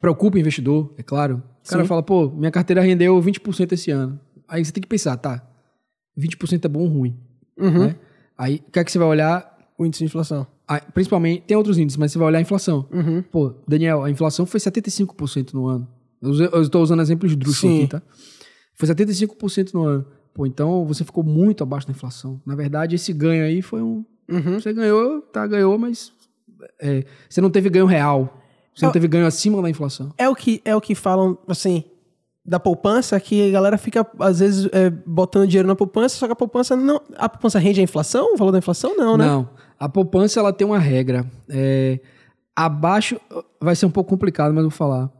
preocupa 0.00 0.36
o 0.36 0.40
investidor, 0.40 0.94
é 0.96 1.02
claro. 1.02 1.42
O 1.64 1.68
cara 1.68 1.82
Sim. 1.82 1.88
fala, 1.88 2.02
pô, 2.02 2.30
minha 2.30 2.50
carteira 2.50 2.80
rendeu 2.80 3.20
20% 3.20 3.72
esse 3.72 3.90
ano. 3.90 4.18
Aí 4.48 4.64
você 4.64 4.72
tem 4.72 4.80
que 4.80 4.88
pensar, 4.88 5.16
tá, 5.16 5.46
20% 6.18 6.64
é 6.64 6.68
bom 6.68 6.80
ou 6.80 6.88
ruim? 6.88 7.16
Uhum. 7.58 7.86
Né? 7.86 7.96
Aí, 8.36 8.62
o 8.66 8.70
que 8.70 8.78
é 8.78 8.84
que 8.84 8.92
você 8.92 8.98
vai 8.98 9.08
olhar? 9.08 9.56
O 9.78 9.84
índice 9.84 10.00
de 10.00 10.06
inflação. 10.06 10.46
Aí, 10.66 10.80
principalmente, 10.92 11.42
tem 11.42 11.56
outros 11.56 11.78
índices, 11.78 11.96
mas 11.96 12.12
você 12.12 12.18
vai 12.18 12.28
olhar 12.28 12.38
a 12.38 12.42
inflação. 12.42 12.86
Uhum. 12.92 13.22
Pô, 13.22 13.54
Daniel, 13.66 14.04
a 14.04 14.10
inflação 14.10 14.44
foi 14.46 14.60
75% 14.60 15.52
no 15.54 15.66
ano. 15.66 15.88
Eu 16.20 16.62
estou 16.62 16.82
usando 16.82 17.00
exemplos 17.00 17.36
de 17.36 17.50
aqui, 17.50 17.86
tá? 17.86 18.02
Foi 18.74 18.88
75% 18.88 19.72
no 19.72 19.84
ano. 19.84 20.06
Pô, 20.34 20.46
então 20.46 20.84
você 20.86 21.04
ficou 21.04 21.24
muito 21.24 21.62
abaixo 21.62 21.86
da 21.86 21.92
inflação. 21.92 22.40
Na 22.44 22.54
verdade, 22.54 22.94
esse 22.94 23.12
ganho 23.12 23.44
aí 23.44 23.62
foi 23.62 23.82
um... 23.82 24.04
Uhum. 24.28 24.60
Você 24.60 24.72
ganhou, 24.72 25.22
tá, 25.22 25.46
ganhou, 25.46 25.78
mas 25.78 26.12
é, 26.80 27.04
você 27.28 27.40
não 27.40 27.50
teve 27.50 27.70
ganho 27.70 27.86
real. 27.86 28.37
Você 28.78 28.86
não 28.86 28.92
teve 28.92 29.08
ganho 29.08 29.26
acima 29.26 29.60
da 29.60 29.68
inflação. 29.68 30.12
É 30.16 30.28
o 30.28 30.34
que, 30.34 30.60
é 30.64 30.74
o 30.76 30.80
que 30.80 30.94
falam, 30.94 31.36
assim, 31.48 31.84
da 32.44 32.60
poupança, 32.60 33.18
que 33.20 33.48
a 33.48 33.52
galera 33.52 33.76
fica, 33.76 34.06
às 34.20 34.38
vezes, 34.38 34.68
é, 34.72 34.88
botando 34.88 35.48
dinheiro 35.48 35.68
na 35.68 35.74
poupança, 35.76 36.16
só 36.16 36.26
que 36.26 36.32
a 36.32 36.36
poupança 36.36 36.76
não. 36.76 37.00
A 37.16 37.28
poupança 37.28 37.58
rende 37.58 37.80
a 37.80 37.82
inflação? 37.82 38.34
O 38.34 38.36
valor 38.36 38.52
da 38.52 38.58
inflação? 38.58 38.96
Não, 38.96 39.16
né? 39.16 39.26
Não. 39.26 39.50
A 39.78 39.88
poupança 39.88 40.40
ela 40.40 40.52
tem 40.52 40.66
uma 40.66 40.78
regra. 40.78 41.26
É, 41.48 42.00
abaixo. 42.56 43.20
Vai 43.60 43.76
ser 43.76 43.86
um 43.86 43.90
pouco 43.90 44.10
complicado, 44.10 44.54
mas 44.54 44.62
vou 44.62 44.70
falar. 44.70 45.10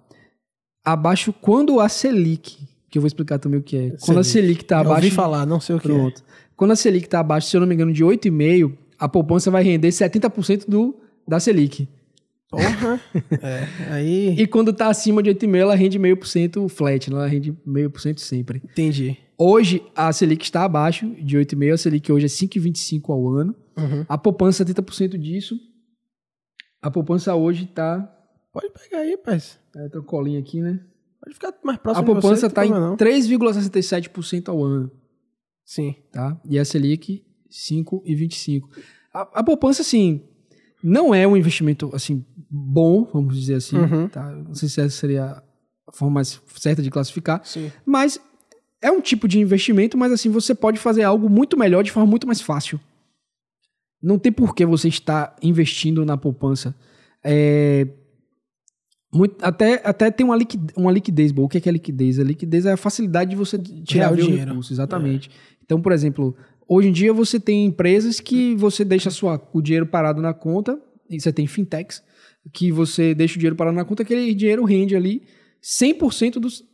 Abaixo, 0.84 1.32
quando 1.32 1.80
a 1.80 1.88
Selic, 1.88 2.66
que 2.88 2.96
eu 2.96 3.02
vou 3.02 3.06
explicar 3.06 3.38
também 3.38 3.60
o 3.60 3.62
que 3.62 3.76
é. 3.76 3.88
Quando 3.90 4.00
Selic. 4.00 4.20
a 4.20 4.24
Selic 4.24 4.62
está 4.62 4.76
abaixo. 4.78 4.92
Eu 4.92 5.04
ouvi 5.04 5.10
falar, 5.10 5.44
não 5.44 5.60
sei 5.60 5.76
o 5.76 5.80
que 5.80 5.90
é. 5.90 5.94
pronto. 5.94 6.22
é. 6.22 6.48
Quando 6.56 6.70
a 6.70 6.76
Selic 6.76 7.06
está 7.06 7.20
abaixo, 7.20 7.48
se 7.48 7.56
eu 7.56 7.60
não 7.60 7.68
me 7.68 7.74
engano, 7.74 7.92
de 7.92 8.02
8,5, 8.02 8.72
a 8.98 9.08
poupança 9.08 9.50
vai 9.50 9.62
render 9.62 9.88
70% 9.88 10.64
do, 10.66 10.96
da 11.26 11.38
Selic. 11.38 11.88
Porra! 12.50 13.00
é, 13.42 13.92
aí... 13.92 14.40
E 14.40 14.46
quando 14.46 14.72
tá 14.72 14.88
acima 14.88 15.22
de 15.22 15.30
8,5, 15.30 15.56
ela 15.56 15.74
rende 15.74 15.98
meio 15.98 16.16
por 16.16 16.26
cento 16.26 16.68
flat, 16.68 17.10
né? 17.10 17.16
ela 17.16 17.26
rende 17.26 17.56
meio 17.64 17.90
por 17.90 18.00
cento 18.00 18.20
sempre. 18.20 18.62
Entendi. 18.64 19.16
Hoje, 19.36 19.82
a 19.94 20.12
Selic 20.12 20.44
está 20.44 20.64
abaixo 20.64 21.08
de 21.22 21.36
8,5, 21.36 21.72
a 21.72 21.76
Selic 21.76 22.10
hoje 22.10 22.26
é 22.26 22.28
5,25 22.28 23.10
ao 23.10 23.28
ano. 23.28 23.54
Uhum. 23.76 24.04
A 24.08 24.18
poupança, 24.18 24.64
70% 24.64 25.18
disso. 25.18 25.56
A 26.82 26.90
poupança 26.90 27.34
hoje 27.34 27.66
tá... 27.66 28.14
Pode 28.52 28.70
pegar 28.70 29.02
aí, 29.02 29.16
paz. 29.16 29.58
É, 29.76 29.88
tem 29.88 30.00
um 30.00 30.04
colinho 30.04 30.40
aqui, 30.40 30.60
né? 30.60 30.80
Pode 31.20 31.34
ficar 31.34 31.54
mais 31.62 31.78
próximo 31.78 32.02
A 32.02 32.06
poupança 32.06 32.46
está 32.46 32.64
em 32.64 32.70
3,67% 32.70 34.48
ao 34.48 34.64
ano. 34.64 34.90
Sim. 35.64 35.94
Tá? 36.10 36.40
E 36.48 36.58
a 36.58 36.64
Selic, 36.64 37.22
5,25. 37.50 38.62
A, 39.12 39.20
a 39.40 39.44
poupança, 39.44 39.82
assim, 39.82 40.22
não 40.82 41.14
é 41.14 41.26
um 41.26 41.36
investimento, 41.36 41.90
assim, 41.94 42.24
bom, 42.50 43.08
vamos 43.12 43.38
dizer 43.38 43.54
assim. 43.54 43.76
Uhum. 43.76 44.08
Tá? 44.08 44.30
Não 44.30 44.54
sei 44.54 44.68
se 44.68 44.80
essa 44.80 44.96
seria 44.96 45.42
a 45.86 45.92
forma 45.92 46.14
mais 46.14 46.40
certa 46.56 46.82
de 46.82 46.90
classificar. 46.90 47.40
Sim. 47.44 47.70
Mas 47.84 48.20
é 48.80 48.90
um 48.90 49.00
tipo 49.00 49.26
de 49.26 49.38
investimento, 49.38 49.96
mas 49.96 50.12
assim, 50.12 50.30
você 50.30 50.54
pode 50.54 50.78
fazer 50.78 51.02
algo 51.02 51.28
muito 51.28 51.58
melhor 51.58 51.82
de 51.82 51.90
forma 51.90 52.08
muito 52.08 52.26
mais 52.26 52.40
fácil. 52.40 52.80
Não 54.00 54.18
tem 54.18 54.30
por 54.30 54.54
que 54.54 54.64
você 54.64 54.88
estar 54.88 55.34
investindo 55.42 56.04
na 56.04 56.16
poupança. 56.16 56.74
É, 57.22 57.88
muito, 59.12 59.42
até, 59.44 59.80
até 59.84 60.10
tem 60.10 60.24
uma 60.24 60.36
liquidez, 60.36 60.76
uma 60.76 60.92
liquidez 60.92 61.32
boa. 61.32 61.46
O 61.46 61.48
que 61.48 61.58
é, 61.58 61.60
que 61.60 61.68
é 61.68 61.72
liquidez? 61.72 62.18
A 62.20 62.24
liquidez 62.24 62.66
é 62.66 62.72
a 62.72 62.76
facilidade 62.76 63.30
de 63.30 63.36
você 63.36 63.58
tirar 63.58 64.12
o 64.12 64.16
dinheiro. 64.16 64.50
Recurso, 64.50 64.72
exatamente. 64.72 65.30
É. 65.30 65.32
Então, 65.64 65.80
por 65.80 65.92
exemplo, 65.92 66.36
hoje 66.68 66.88
em 66.88 66.92
dia 66.92 67.12
você 67.12 67.40
tem 67.40 67.64
empresas 67.66 68.20
que 68.20 68.54
você 68.54 68.84
deixa 68.84 69.10
sua, 69.10 69.42
o 69.52 69.62
dinheiro 69.62 69.86
parado 69.86 70.20
na 70.20 70.34
conta, 70.34 70.78
e 71.10 71.18
você 71.18 71.32
tem 71.32 71.46
fintechs, 71.46 72.02
que 72.52 72.72
você 72.72 73.14
deixa 73.14 73.34
o 73.34 73.38
dinheiro 73.38 73.56
parado 73.56 73.76
na 73.76 73.84
conta, 73.84 74.02
aquele 74.02 74.34
dinheiro 74.34 74.64
rende 74.64 74.96
ali 74.96 75.22
100% 75.62 76.34
dos. 76.34 76.64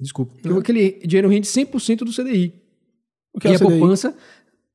Desculpa. 0.00 0.32
Uhum. 0.48 0.58
Aquele 0.58 1.00
dinheiro 1.04 1.28
rende 1.28 1.46
100% 1.46 1.98
do 1.98 2.12
CDI. 2.12 2.54
O 3.32 3.40
que 3.40 3.48
é 3.48 3.50
e 3.50 3.54
o 3.54 3.56
a 3.56 3.58
CDI? 3.58 3.78
poupança, 3.78 4.16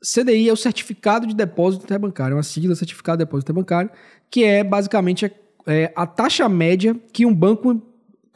CDI 0.01 0.49
é 0.49 0.53
o 0.53 0.58
Certificado 0.58 1.28
de 1.28 1.36
Depósito 1.36 1.84
Interbancário, 1.84 2.34
é 2.34 2.38
uma 2.38 2.43
sigla 2.43 2.76
Certificado 2.76 3.18
de 3.18 3.26
Depósito 3.26 3.51
Interbancário, 3.51 3.91
que 4.30 4.43
é 4.43 4.64
basicamente 4.64 5.26
a, 5.26 5.32
é, 5.66 5.91
a 5.95 6.05
taxa 6.05 6.47
média 6.47 6.95
que 7.12 7.26
um 7.26 7.34
banco 7.34 7.82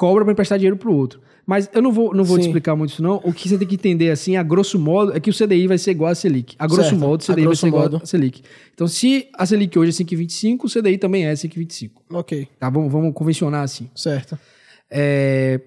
cobra 0.01 0.23
para 0.25 0.31
emprestar 0.31 0.57
dinheiro 0.57 0.77
para 0.77 0.89
o 0.89 0.95
outro. 0.95 1.21
Mas 1.45 1.69
eu 1.71 1.79
não 1.79 1.91
vou, 1.91 2.11
não 2.11 2.23
vou 2.23 2.39
te 2.39 2.45
explicar 2.47 2.75
muito 2.75 2.89
isso, 2.93 3.03
não. 3.03 3.21
O 3.23 3.31
que 3.31 3.47
você 3.47 3.55
tem 3.55 3.67
que 3.67 3.75
entender, 3.75 4.09
assim, 4.09 4.35
a 4.35 4.41
grosso 4.41 4.79
modo, 4.79 5.15
é 5.15 5.19
que 5.19 5.29
o 5.29 5.33
CDI 5.33 5.67
vai 5.67 5.77
ser 5.77 5.91
igual 5.91 6.09
a 6.09 6.15
Selic. 6.15 6.55
A 6.57 6.65
grosso 6.65 6.89
Certo. 6.89 6.99
modo, 6.99 7.21
o 7.21 7.23
CDI 7.23 7.45
vai 7.45 7.55
ser 7.55 7.67
igual 7.67 7.83
modo. 7.83 7.97
a 8.01 8.05
Selic. 8.05 8.41
Então, 8.73 8.87
se 8.87 9.27
a 9.37 9.45
Selic 9.45 9.77
hoje 9.77 9.91
é 9.91 10.03
5,25, 10.03 10.63
o 10.63 10.67
CDI 10.67 10.97
também 10.97 11.25
é 11.27 11.33
5,25. 11.33 11.91
Ok, 12.11 12.47
Tá? 12.59 12.67
Vamos, 12.71 12.91
vamos 12.91 13.13
convencionar 13.13 13.61
assim. 13.63 13.91
certo. 13.93 14.39
É, 14.89 15.61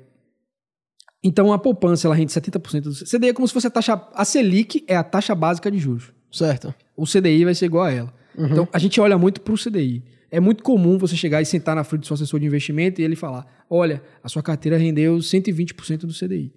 Então, 1.23 1.53
a 1.53 1.59
poupança, 1.59 2.09
ela 2.09 2.15
rende 2.17 2.33
70% 2.33 2.81
do 2.81 2.93
CDI. 2.93 3.29
É 3.29 3.33
como 3.33 3.47
se 3.47 3.55
fosse 3.55 3.69
a 3.69 3.71
taxa... 3.71 4.01
A 4.15 4.25
Selic 4.25 4.85
é 4.89 4.97
a 4.97 5.05
taxa 5.05 5.35
básica 5.35 5.71
de 5.71 5.79
juros. 5.79 6.13
Certo. 6.33 6.75
O 6.97 7.05
CDI 7.07 7.45
vai 7.45 7.55
ser 7.55 7.67
igual 7.67 7.85
a 7.85 7.93
ela. 7.93 8.13
Uhum. 8.37 8.47
Então, 8.47 8.69
a 8.73 8.79
gente 8.81 9.01
olha 9.01 9.17
muito 9.17 9.41
para 9.41 9.55
o 9.55 9.57
CDI. 9.57 10.03
É 10.35 10.41
muito 10.41 10.63
comum 10.63 10.99
você 10.99 11.15
chegar 11.17 11.41
e 11.41 11.45
sentar 11.47 11.77
na 11.77 11.85
frente 11.85 12.03
do 12.03 12.07
seu 12.07 12.15
assessor 12.15 12.41
de 12.41 12.47
investimento 12.47 13.01
e 13.01 13.05
ele 13.05 13.15
falar: 13.17 13.47
olha, 13.71 14.03
a 14.23 14.29
sua 14.29 14.43
carteira 14.43 14.77
rendeu 14.77 15.17
120% 15.19 15.99
do 16.01 16.13
CDI. 16.13 16.53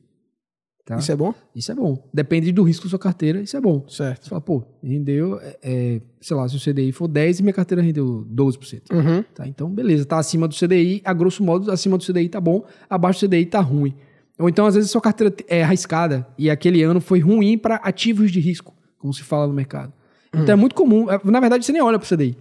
Tá? 0.86 0.96
Isso 0.98 1.12
é 1.12 1.16
bom? 1.18 1.34
Isso 1.54 1.70
é 1.70 1.76
bom. 1.76 2.10
Depende 2.14 2.50
do 2.54 2.64
risco 2.64 2.86
da 2.86 2.92
sua 2.92 3.00
carteira, 3.00 3.42
isso 3.42 3.58
é 3.58 3.60
bom. 3.62 3.84
Você 3.88 3.98
Certo. 3.98 4.30
fala, 4.30 4.40
pô, 4.40 4.64
rendeu, 4.82 5.38
é, 5.42 5.58
é, 5.62 6.02
sei 6.22 6.38
lá, 6.38 6.48
se 6.48 6.56
o 6.56 6.60
CDI 6.62 6.94
for 6.94 7.10
10 7.10 7.40
e 7.40 7.44
minha 7.44 7.52
carteira 7.54 7.82
rendeu 7.82 8.26
12%. 8.34 8.84
Uhum. 8.94 9.22
Tá? 9.36 9.46
Então, 9.46 9.70
beleza, 9.70 10.06
tá 10.06 10.18
acima 10.18 10.48
do 10.48 10.56
CDI, 10.56 11.02
a 11.04 11.14
grosso 11.14 11.44
modo, 11.44 11.70
acima 11.72 11.98
do 11.98 12.06
CDI 12.06 12.30
tá 12.30 12.40
bom, 12.40 12.64
abaixo 12.90 13.20
do 13.20 13.28
CDI 13.30 13.46
tá 13.48 13.60
ruim. 13.60 13.94
Ou 14.40 14.48
então, 14.48 14.66
às 14.66 14.76
vezes, 14.76 14.90
sua 14.90 15.02
carteira 15.02 15.36
é 15.50 15.62
arriscada 15.62 16.26
e 16.38 16.50
aquele 16.50 16.82
ano 16.84 17.02
foi 17.02 17.20
ruim 17.20 17.58
para 17.58 17.76
ativos 17.76 18.32
de 18.32 18.40
risco, 18.40 18.74
como 18.98 19.14
se 19.14 19.24
fala 19.24 19.46
no 19.46 19.54
mercado. 19.54 19.92
Então 20.34 20.54
é 20.54 20.56
muito 20.56 20.74
comum. 20.76 21.12
é, 21.12 21.20
Na 21.26 21.40
verdade, 21.42 21.66
você 21.66 21.72
nem 21.74 21.82
olha 21.82 22.00
pro 22.00 22.08
CDI. 22.08 22.38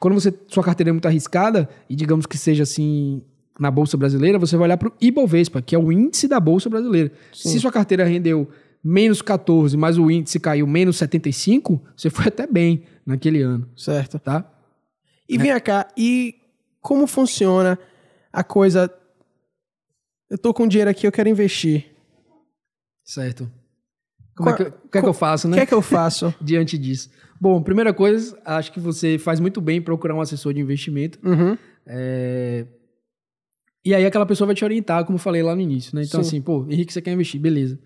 Quando 0.00 0.14
você, 0.14 0.32
sua 0.48 0.62
carteira 0.62 0.90
é 0.90 0.92
muito 0.92 1.06
arriscada, 1.06 1.68
e 1.88 1.96
digamos 1.96 2.26
que 2.26 2.36
seja 2.36 2.62
assim 2.64 3.22
na 3.58 3.70
Bolsa 3.70 3.96
Brasileira, 3.96 4.38
você 4.38 4.56
vai 4.56 4.66
olhar 4.66 4.76
pro 4.76 4.92
Ibovespa, 5.00 5.62
que 5.62 5.74
é 5.74 5.78
o 5.78 5.90
índice 5.90 6.28
da 6.28 6.38
Bolsa 6.38 6.68
Brasileira. 6.68 7.10
Se 7.32 7.58
sua 7.58 7.72
carteira 7.72 8.04
rendeu 8.04 8.48
menos 8.84 9.22
14, 9.22 9.76
mas 9.76 9.96
o 9.98 10.10
índice 10.10 10.38
caiu 10.38 10.66
menos 10.66 10.96
75, 10.98 11.82
você 11.96 12.10
foi 12.10 12.26
até 12.28 12.46
bem 12.46 12.84
naquele 13.06 13.40
ano, 13.42 13.68
Certo. 13.76 14.18
tá? 14.18 14.44
E 15.28 15.38
vem 15.38 15.58
cá, 15.60 15.88
e 15.96 16.34
como 16.80 17.06
funciona 17.06 17.78
a 18.32 18.44
coisa? 18.44 18.92
Eu 20.30 20.36
tô 20.38 20.52
com 20.52 20.68
dinheiro 20.68 20.90
aqui, 20.90 21.06
eu 21.06 21.10
quero 21.12 21.28
investir. 21.28 21.86
Certo. 23.04 23.50
Como 24.36 24.50
Qual- 24.50 24.54
é 24.54 24.56
que, 24.70 24.76
o 24.86 24.88
que 24.90 24.98
é 24.98 25.02
que 25.02 25.08
eu 25.08 25.14
faço, 25.14 25.46
O 25.46 25.50
né? 25.50 25.56
que 25.56 25.62
é 25.62 25.66
que 25.66 25.74
eu 25.74 25.82
faço? 25.82 26.34
Diante 26.40 26.76
disso. 26.76 27.10
Bom, 27.40 27.62
primeira 27.62 27.92
coisa, 27.92 28.38
acho 28.44 28.72
que 28.72 28.80
você 28.80 29.18
faz 29.18 29.40
muito 29.40 29.60
bem 29.60 29.78
em 29.78 29.82
procurar 29.82 30.14
um 30.14 30.20
assessor 30.20 30.52
de 30.54 30.60
investimento. 30.60 31.18
Uhum. 31.26 31.56
É, 31.86 32.66
E 33.84 33.94
aí 33.94 34.04
aquela 34.04 34.26
pessoa 34.26 34.46
vai 34.46 34.54
te 34.54 34.64
orientar, 34.64 35.04
como 35.04 35.16
eu 35.16 35.20
falei 35.20 35.42
lá 35.42 35.54
no 35.54 35.60
início, 35.60 35.94
né? 35.94 36.02
Então, 36.04 36.22
Sim. 36.22 36.28
assim, 36.28 36.42
pô, 36.42 36.66
Henrique, 36.68 36.92
você 36.92 37.00
quer 37.00 37.12
investir, 37.12 37.40
beleza. 37.40 37.78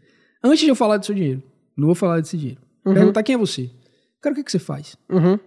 Antes 0.43 0.61
de 0.61 0.69
eu 0.69 0.75
falar 0.75 0.97
do 0.97 1.05
seu 1.05 1.15
dinheiro, 1.15 1.43
não 1.77 1.87
vou 1.87 1.95
falar 1.95 2.21
desse 2.21 2.37
dinheiro. 2.37 2.61
Perguntar 2.83 3.23
quem 3.23 3.35
é 3.35 3.39
você. 3.39 3.71
Cara, 4.21 4.33
o 4.33 4.37
que, 4.37 4.43
que 4.45 4.51
você 4.51 4.59
faz? 4.59 4.97
Uhum. 5.11 5.39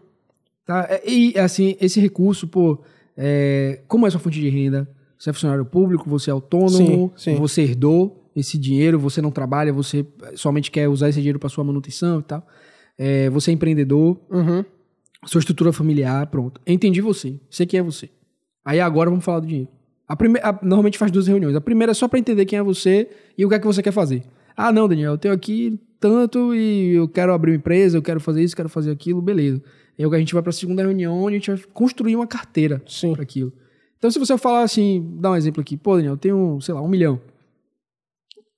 Tá? 0.66 0.88
É, 0.90 1.02
E, 1.10 1.38
assim, 1.40 1.76
esse 1.82 2.00
recurso, 2.00 2.48
pô, 2.48 2.80
é, 3.18 3.82
como 3.88 4.06
é 4.06 4.10
sua 4.10 4.20
fonte 4.20 4.40
de 4.40 4.50
renda? 4.50 4.88
Você 5.18 5.30
é 5.30 5.34
funcionário 5.34 5.66
público, 5.66 6.10
você 6.10 6.30
é 6.30 6.34
autônomo, 6.34 7.12
Sim, 7.16 7.34
sim. 7.34 7.36
você 7.36 7.62
herdou 7.64 8.30
esse 8.36 8.58
dinheiro, 8.58 9.00
você 9.00 9.22
não 9.22 9.32
trabalha, 9.32 9.72
você 9.72 10.06
somente 10.36 10.70
quer 10.70 10.88
usar 10.90 11.10
esse 11.10 11.20
dinheiro 11.20 11.40
para 11.40 11.50
sua 11.50 11.64
manutenção 11.64 12.20
e 12.20 12.24
tal. 12.24 12.46
É, 12.98 13.30
você 13.30 13.52
é 13.52 13.54
empreendedor, 13.54 14.20
Uhum. 14.30 14.64
sua 15.26 15.40
estrutura 15.40 15.72
familiar, 15.74 16.28
pronto. 16.28 16.60
Entendi 16.66 17.02
você. 17.02 17.40
Sei 17.50 17.66
quem 17.66 17.80
é 17.80 17.84
você. 17.84 18.10
Aí 18.64 18.80
agora 18.80 19.10
vamos 19.10 19.26
falar 19.26 19.40
do 19.40 19.48
dinheiro. 19.48 19.70
A 20.08 20.16
prime... 20.16 20.40
a- 20.44 20.60
Normalmente 20.62 20.98
faz 20.98 21.12
duas 21.12 21.28
reuniões. 21.28 21.56
A 21.56 21.62
primeira 21.62 21.92
é 21.92 21.94
só 21.94 22.08
para 22.08 22.20
entender 22.20 22.46
quem 22.46 22.60
é 22.60 22.64
você 22.64 23.10
e 23.38 23.46
o 23.46 23.50
que 23.50 23.56
é 23.56 23.60
que 23.60 23.66
você 23.66 23.82
quer 23.82 23.92
fazer. 23.92 24.24
Ah, 24.56 24.72
não, 24.72 24.88
Daniel, 24.88 25.14
eu 25.14 25.18
tenho 25.18 25.34
aqui 25.34 25.80
tanto 26.00 26.54
e 26.54 26.94
eu 26.96 27.08
quero 27.08 27.34
abrir 27.34 27.52
uma 27.52 27.58
empresa, 27.58 27.98
eu 27.98 28.02
quero 28.02 28.20
fazer 28.20 28.44
isso, 28.44 28.56
quero 28.56 28.70
fazer 28.70 28.92
aquilo, 28.92 29.22
beleza. 29.22 29.62
Aí 29.98 30.06
a 30.06 30.18
gente 30.20 30.34
vai 30.34 30.44
para 30.44 30.50
a 30.50 30.54
segunda 30.54 30.82
reunião 30.84 31.16
onde 31.18 31.36
a 31.36 31.40
gente 31.40 31.52
vai 31.52 31.60
construir 31.74 32.16
uma 32.16 32.28
carteira 32.28 32.82
para 33.14 33.22
aquilo. 33.24 33.52
Então, 33.98 34.12
se 34.12 34.20
você 34.20 34.38
falar 34.38 34.64
assim, 34.64 35.16
dá 35.20 35.32
um 35.32 35.36
exemplo 35.36 35.62
aqui, 35.62 35.78
pô, 35.78 35.96
Daniel, 35.96 36.14
eu 36.14 36.18
tenho, 36.18 36.60
sei 36.62 36.74
lá, 36.74 36.82
um 36.82 36.88
milhão. 36.88 37.20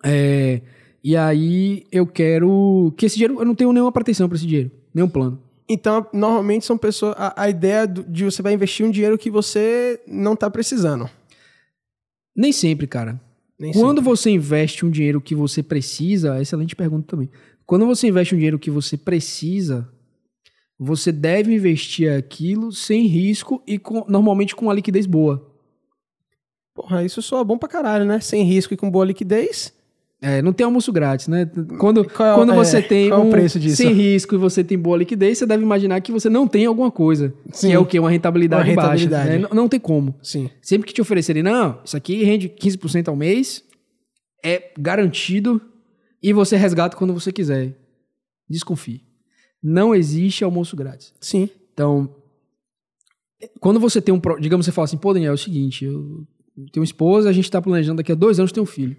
É, 0.04 0.62
e 1.08 1.16
aí 1.16 1.86
eu 1.92 2.08
quero 2.08 2.92
que 2.98 3.06
esse 3.06 3.16
dinheiro, 3.16 3.40
eu 3.40 3.46
não 3.46 3.54
tenho 3.54 3.72
nenhuma 3.72 3.92
pretensão 3.92 4.28
para 4.28 4.38
esse 4.38 4.48
dinheiro, 4.48 4.72
nenhum 4.92 5.08
plano. 5.08 5.40
Então, 5.70 6.06
normalmente 6.12 6.66
são 6.66 6.78
pessoas. 6.78 7.16
A, 7.18 7.44
a 7.44 7.50
ideia 7.50 7.88
de 7.88 8.24
você 8.26 8.42
vai 8.42 8.54
investir 8.54 8.84
um 8.86 8.90
dinheiro 8.90 9.18
que 9.18 9.30
você 9.30 10.02
não 10.08 10.36
tá 10.36 10.50
precisando. 10.50 11.08
Nem 12.36 12.52
sempre, 12.52 12.88
cara. 12.88 13.22
Nem 13.60 13.72
Quando 13.72 13.98
sempre. 14.00 14.04
você 14.04 14.30
investe 14.32 14.84
um 14.86 14.90
dinheiro 14.90 15.22
que 15.22 15.36
você 15.36 15.62
precisa, 15.62 16.42
excelente 16.42 16.76
pergunta 16.76 17.08
também. 17.08 17.30
Quando 17.68 17.86
você 17.86 18.08
investe 18.08 18.34
um 18.34 18.38
dinheiro 18.38 18.60
que 18.60 18.70
você 18.72 18.98
precisa, 18.98 19.88
você 20.78 21.12
deve 21.12 21.54
investir 21.54 22.12
aquilo 22.12 22.72
sem 22.72 23.06
risco 23.06 23.62
e 23.66 23.78
com- 23.80 24.06
normalmente 24.08 24.56
com 24.56 24.66
uma 24.66 24.74
liquidez 24.74 25.06
boa. 25.06 25.52
Porra, 26.76 27.04
isso 27.04 27.22
soa 27.22 27.44
bom 27.44 27.58
pra 27.58 27.70
caralho, 27.70 28.06
né? 28.06 28.20
Sem 28.20 28.44
risco 28.44 28.74
e 28.74 28.78
com 28.78 28.92
boa 28.92 29.06
liquidez. 29.06 29.74
É, 30.22 30.42
não 30.42 30.54
tem 30.54 30.64
almoço 30.66 30.92
grátis, 30.94 31.28
né? 31.28 31.46
Quando, 31.78 32.04
Qual 32.10 32.32
é- 32.32 32.36
quando 32.36 32.54
é, 32.54 32.56
você 32.56 32.82
tem 32.82 33.10
qual 33.10 33.22
é 33.22 33.24
o 33.24 33.28
um 33.28 33.30
preço 33.30 33.60
disso? 33.60 33.76
sem 33.78 33.92
risco 33.94 34.34
e 34.34 34.38
você 34.38 34.64
tem 34.64 34.78
boa 34.78 34.98
liquidez, 34.98 35.38
você 35.38 35.46
deve 35.46 35.62
imaginar 35.64 36.00
que 36.02 36.12
você 36.12 36.30
não 36.30 36.48
tem 36.48 36.66
alguma 36.66 36.90
coisa. 36.90 37.34
Sim. 37.52 37.68
Que 37.68 37.74
é 37.74 37.80
o 37.80 37.86
quê? 37.86 38.00
Uma 38.00 38.10
rentabilidade, 38.10 38.70
Uma 38.70 38.76
baixa. 38.76 39.04
rentabilidade. 39.04 39.30
né? 39.30 39.38
Não, 39.40 39.50
não 39.64 39.70
tem 39.70 39.80
como. 39.80 40.16
Sim. 40.24 40.50
Sempre 40.62 40.88
que 40.88 40.94
te 40.94 41.02
oferecerem, 41.02 41.44
não, 41.44 41.80
isso 41.84 41.96
aqui 41.98 42.24
rende 42.24 42.48
15% 42.50 43.10
ao 43.10 43.16
mês, 43.16 43.64
é 44.44 44.72
garantido 44.80 45.62
e 46.24 46.32
você 46.34 46.56
resgata 46.56 46.96
quando 46.98 47.14
você 47.14 47.32
quiser. 47.32 47.76
Desconfie. 48.50 49.02
Não 49.62 49.94
existe 49.94 50.44
almoço 50.44 50.76
grátis. 50.76 51.14
Sim. 51.20 51.50
Então, 51.74 52.10
quando 53.60 53.80
você 53.80 54.02
tem 54.02 54.14
um. 54.16 54.22
Digamos, 54.40 54.66
você 54.66 54.72
fala 54.72 54.86
assim, 54.86 54.98
pô, 54.98 55.14
Daniel, 55.14 55.32
é 55.32 55.36
o 55.36 55.38
seguinte, 55.38 55.84
eu 55.86 56.26
tenho 56.72 56.82
uma 56.82 56.84
esposa, 56.86 57.30
a 57.30 57.34
gente 57.34 57.52
tá 57.52 57.62
planejando 57.62 57.98
daqui 57.98 58.12
a 58.12 58.16
dois 58.16 58.40
anos 58.40 58.52
ter 58.52 58.62
um 58.62 58.66
filho. 58.66 58.96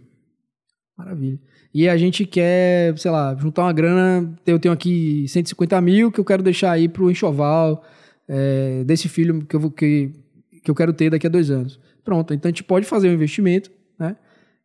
Maravilha. 0.96 1.38
E 1.74 1.88
a 1.88 1.96
gente 1.96 2.24
quer, 2.24 2.96
sei 2.98 3.10
lá, 3.10 3.34
juntar 3.34 3.62
uma 3.64 3.72
grana. 3.72 4.34
Eu 4.46 4.58
tenho 4.58 4.72
aqui 4.72 5.26
150 5.28 5.78
mil 5.80 6.10
que 6.10 6.18
eu 6.18 6.24
quero 6.24 6.42
deixar 6.42 6.72
aí 6.72 6.88
pro 6.88 7.10
enxoval 7.10 7.84
é, 8.26 8.82
desse 8.84 9.08
filho 9.08 9.44
que 9.44 9.54
eu, 9.54 9.60
vou, 9.60 9.70
que, 9.70 10.10
que 10.64 10.70
eu 10.70 10.74
quero 10.74 10.92
ter 10.92 11.10
daqui 11.10 11.26
a 11.26 11.30
dois 11.30 11.50
anos. 11.50 11.78
Pronto, 12.02 12.32
então 12.32 12.48
a 12.48 12.50
gente 12.50 12.64
pode 12.64 12.86
fazer 12.86 13.10
um 13.10 13.12
investimento, 13.12 13.70
né? 13.98 14.16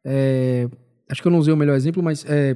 É, 0.06 0.70
acho 1.10 1.22
que 1.22 1.28
eu 1.28 1.32
não 1.32 1.40
usei 1.40 1.54
o 1.54 1.58
melhor 1.58 1.76
exemplo, 1.76 2.02
mas 2.02 2.26
é, 2.30 2.56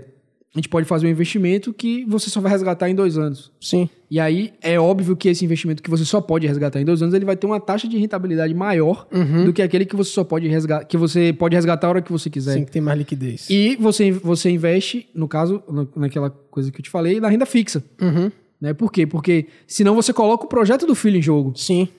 a 0.55 0.57
gente 0.57 0.69
pode 0.69 0.87
fazer 0.87 1.05
um 1.05 1.09
investimento 1.09 1.73
que 1.73 2.05
você 2.05 2.29
só 2.29 2.39
vai 2.39 2.49
resgatar 2.49 2.89
em 2.89 2.95
dois 2.95 3.17
anos. 3.17 3.51
Sim. 3.59 3.89
E 4.09 4.19
aí 4.19 4.53
é 4.61 4.79
óbvio 4.79 5.13
que 5.15 5.27
esse 5.27 5.43
investimento 5.43 5.83
que 5.83 5.89
você 5.89 6.05
só 6.05 6.21
pode 6.21 6.47
resgatar 6.47 6.79
em 6.79 6.85
dois 6.85 7.01
anos, 7.01 7.13
ele 7.13 7.25
vai 7.25 7.35
ter 7.35 7.45
uma 7.45 7.59
taxa 7.59 7.87
de 7.87 7.97
rentabilidade 7.97 8.53
maior 8.53 9.05
Uhum. 9.11 9.45
do 9.45 9.51
que 9.53 9.61
aquele 9.61 9.85
que 9.85 9.95
você 9.95 10.11
só 10.11 10.23
pode 10.23 10.47
resgatar, 10.47 10.85
que 10.85 10.95
você 10.95 11.33
pode 11.33 11.53
resgatar 11.55 11.87
a 11.87 11.89
hora 11.89 12.01
que 12.01 12.11
você 12.11 12.29
quiser. 12.29 12.53
Sim, 12.53 12.63
que 12.65 12.71
tem 12.71 12.81
mais 12.81 12.97
liquidez. 12.97 13.49
E 13.49 13.75
você, 13.75 14.11
você 14.11 14.49
investe, 14.49 15.09
no 15.13 15.27
caso, 15.27 15.61
na- 15.69 15.87
naquela 15.95 16.29
coisa 16.29 16.71
que 16.71 16.79
eu 16.79 16.83
te 16.83 16.89
falei, 16.89 17.19
na 17.19 17.27
renda 17.27 17.45
fixa. 17.45 17.83
Uhum. 18.01 18.31
Né? 18.61 18.73
Por 18.73 18.89
quê? 18.91 19.05
Porque 19.05 19.47
senão 19.67 19.93
você 19.93 20.13
coloca 20.13 20.45
o 20.45 20.47
projeto 20.47 20.87
do 20.87 20.95
filho 20.95 21.17
em 21.17 21.21
jogo. 21.21 21.51
Sim. 21.57 21.89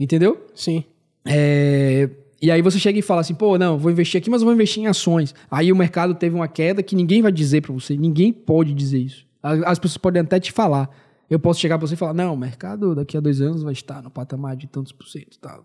Entendeu? 0.00 0.38
Sim. 0.54 0.84
É, 1.26 2.08
E 2.40 2.50
aí 2.50 2.60
você 2.60 2.78
chega 2.78 2.98
e 2.98 3.02
fala 3.02 3.22
assim, 3.22 3.34
pô, 3.34 3.56
não, 3.56 3.78
vou 3.78 3.90
investir 3.90 4.18
aqui, 4.18 4.28
mas 4.28 4.42
vou 4.42 4.52
investir 4.52 4.82
em 4.82 4.86
ações. 4.86 5.34
Aí 5.50 5.72
o 5.72 5.76
mercado 5.76 6.14
teve 6.14 6.34
uma 6.34 6.48
queda 6.48 6.82
que 6.82 6.94
ninguém 6.94 7.22
vai 7.22 7.32
dizer 7.32 7.62
pra 7.62 7.72
você, 7.72 7.96
ninguém 7.96 8.32
pode 8.32 8.74
dizer 8.74 8.98
isso. 8.98 9.26
As 9.42 9.78
pessoas 9.78 9.98
podem 9.98 10.22
até 10.22 10.38
te 10.38 10.52
falar. 10.52 10.90
Eu 11.30 11.38
posso 11.38 11.60
chegar 11.60 11.78
pra 11.78 11.86
você 11.86 11.94
e 11.94 11.96
falar, 11.96 12.14
não, 12.14 12.34
o 12.34 12.36
mercado 12.36 12.94
daqui 12.94 13.16
a 13.16 13.20
dois 13.20 13.40
anos 13.40 13.62
vai 13.62 13.72
estar 13.72 14.02
no 14.02 14.10
patamar 14.10 14.56
de 14.56 14.66
tantos 14.66 14.92
por 14.92 15.06
cento 15.08 15.38
tal. 15.40 15.64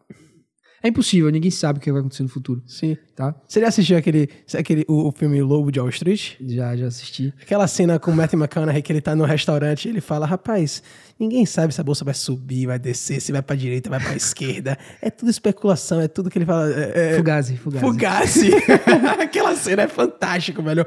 É 0.84 0.88
impossível, 0.88 1.30
ninguém 1.30 1.52
sabe 1.52 1.78
o 1.78 1.82
que 1.82 1.92
vai 1.92 2.00
acontecer 2.00 2.24
no 2.24 2.30
futuro, 2.30 2.62
Sim. 2.66 2.98
tá? 3.16 3.36
Você 3.48 3.60
já 3.62 3.68
assistiu 3.68 3.98
aquele, 3.98 4.28
aquele 4.58 4.84
o, 4.88 5.10
o 5.10 5.12
filme 5.12 5.40
Lobo 5.42 5.72
de 5.72 5.80
Wall 5.80 5.90
Street? 5.90 6.34
Já, 6.42 6.76
já 6.76 6.88
assisti. 6.88 7.32
Aquela 7.40 7.68
cena 7.68 8.00
com 8.00 8.10
o 8.10 8.16
Matthew 8.16 8.40
McConaughey 8.40 8.82
que 8.82 8.92
ele 8.92 9.00
tá 9.02 9.16
no 9.16 9.24
restaurante 9.24 9.86
e 9.86 9.90
ele 9.90 10.02
fala, 10.02 10.26
rapaz, 10.26 10.82
ninguém 11.20 11.46
sabe 11.46 11.72
se 11.72 11.80
a 11.80 11.84
bolsa 11.84 12.04
vai 12.04 12.16
subir, 12.16 12.66
vai 12.66 12.80
descer, 12.80 13.22
se 13.22 13.32
vai 13.32 13.44
pra 13.44 13.56
direita, 13.56 13.92
vai 13.92 14.00
pra 14.00 14.16
esquerda. 14.16 14.76
É 15.02 15.12
tudo 15.12 15.30
especulação, 15.30 16.02
é 16.02 16.08
tudo 16.08 16.32
que 16.32 16.40
ele 16.40 16.46
fala. 16.48 16.68
É, 16.74 17.12
é, 17.14 17.18
Fugazi, 17.18 17.58
Fugazi. 17.58 17.86
Fugazi. 17.86 18.52
Aquela 19.22 19.56
cena 19.56 19.84
é 19.84 19.88
fantástica, 19.88 20.62
velho. 20.64 20.84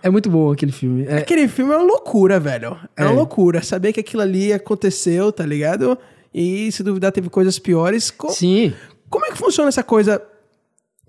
É 0.00 0.08
muito 0.08 0.30
bom 0.30 0.52
aquele 0.52 0.70
filme. 0.70 1.04
É, 1.06 1.18
Aquele 1.18 1.48
filme 1.48 1.72
é 1.72 1.76
uma 1.76 1.82
loucura, 1.84 2.38
velho. 2.38 2.76
É, 2.96 3.02
uma 3.02 3.10
É. 3.10 3.14
loucura. 3.16 3.60
Saber 3.64 3.92
que 3.92 3.98
aquilo 3.98 4.22
ali 4.22 4.52
aconteceu, 4.52 5.32
tá 5.32 5.44
ligado? 5.44 5.98
E 6.32 6.70
se 6.70 6.84
duvidar, 6.84 7.10
teve 7.10 7.28
coisas 7.28 7.58
piores. 7.58 8.14
Sim, 8.30 8.72
Como 9.18 9.26
é 9.26 9.30
que 9.32 9.38
funciona 9.38 9.68
essa 9.68 9.82
coisa? 9.82 10.22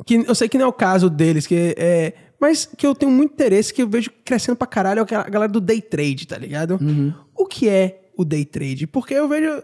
Que 0.03 0.15
eu 0.27 0.33
sei 0.33 0.49
que 0.49 0.57
não 0.57 0.65
é 0.65 0.67
o 0.67 0.73
caso 0.73 1.11
deles, 1.11 1.45
que 1.45 1.75
é. 1.77 2.13
mas 2.41 2.65
que 2.65 2.87
eu 2.87 2.95
tenho 2.95 3.11
muito 3.11 3.33
interesse, 3.33 3.71
que 3.71 3.83
eu 3.83 3.87
vejo 3.87 4.09
crescendo 4.25 4.55
pra 4.55 4.65
caralho, 4.65 5.05
é 5.07 5.15
a 5.15 5.29
galera 5.29 5.51
do 5.51 5.61
day 5.61 5.79
trade, 5.79 6.25
tá 6.25 6.35
ligado? 6.35 6.79
Uhum. 6.81 7.13
O 7.35 7.45
que 7.45 7.69
é 7.69 8.09
o 8.17 8.25
day 8.25 8.45
trade? 8.45 8.87
Porque 8.87 9.13
eu 9.13 9.27
vejo. 9.27 9.61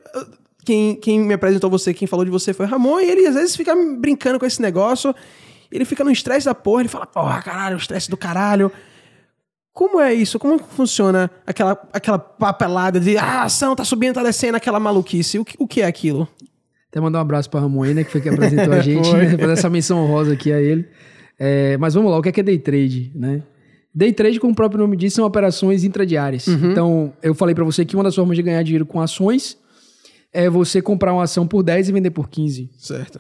Quem, 0.64 0.96
quem 0.96 1.20
me 1.20 1.34
apresentou 1.34 1.72
você, 1.72 1.92
quem 1.92 2.08
falou 2.08 2.24
de 2.24 2.30
você 2.30 2.54
foi 2.54 2.68
o 2.68 2.70
Ramon, 2.70 3.00
e 3.00 3.10
ele 3.10 3.26
às 3.26 3.34
vezes 3.34 3.56
fica 3.56 3.76
brincando 3.98 4.38
com 4.38 4.46
esse 4.46 4.62
negócio. 4.62 5.16
Ele 5.72 5.86
fica 5.86 6.04
no 6.04 6.12
estresse 6.12 6.46
da 6.46 6.54
porra, 6.54 6.84
ele 6.84 6.90
fala, 6.90 7.08
porra, 7.08 7.42
caralho, 7.42 7.78
estresse 7.78 8.12
do 8.12 8.18
caralho. 8.18 8.72
Como 9.74 10.00
é 10.00 10.14
isso? 10.14 10.38
Como 10.38 10.60
funciona 10.60 11.32
aquela, 11.48 11.72
aquela 11.92 12.20
papelada 12.20 13.00
de 13.00 13.18
ah, 13.18 13.42
a 13.42 13.44
ação 13.44 13.76
tá 13.76 13.84
subindo, 13.84 14.14
tá 14.14 14.24
descendo, 14.24 14.56
aquela 14.56 14.80
maluquice? 14.80 15.40
O 15.40 15.44
que, 15.44 15.56
o 15.58 15.68
que 15.68 15.82
é 15.82 15.86
aquilo? 15.86 16.30
Até 16.96 17.02
mandar 17.02 17.20
um 17.20 17.24
abraço 17.24 17.50
aí, 17.84 17.94
né, 17.94 18.06
que 18.06 18.10
foi 18.10 18.22
que 18.22 18.30
apresentou 18.30 18.74
a 18.74 18.80
gente, 18.80 19.12
né, 19.12 19.38
fazer 19.38 19.52
essa 19.52 19.70
menção 19.70 20.02
honrosa 20.02 20.32
aqui 20.32 20.50
a 20.54 20.62
ele. 20.62 20.88
É, 21.38 21.76
mas 21.76 21.94
vamos 21.94 22.10
lá, 22.10 22.18
o 22.18 22.22
que 22.22 22.30
é, 22.30 22.32
que 22.32 22.40
é 22.40 22.44
day 22.44 22.58
trade, 22.58 23.12
né? 23.14 23.44
Day 23.94 24.14
trade, 24.14 24.40
como 24.40 24.54
o 24.54 24.56
próprio 24.56 24.80
nome 24.80 24.96
diz, 24.96 25.14
são 25.14 25.26
operações 25.26 25.84
intradiárias. 25.84 26.48
Uhum. 26.48 26.72
Então, 26.72 27.14
eu 27.22 27.36
falei 27.36 27.54
para 27.54 27.66
você 27.66 27.84
que 27.84 27.98
uma 27.98 28.04
das 28.06 28.16
formas 28.16 28.38
de 28.38 28.44
ganhar 28.44 28.64
dinheiro 28.64 28.86
com 28.86 29.02
ações 29.02 29.58
é 30.32 30.50
você 30.50 30.82
comprar 30.82 31.12
uma 31.12 31.24
ação 31.24 31.46
por 31.46 31.64
10 31.64 31.90
e 31.90 31.92
vender 31.92 32.12
por 32.12 32.30
15. 32.30 32.70
Certo. 32.78 33.20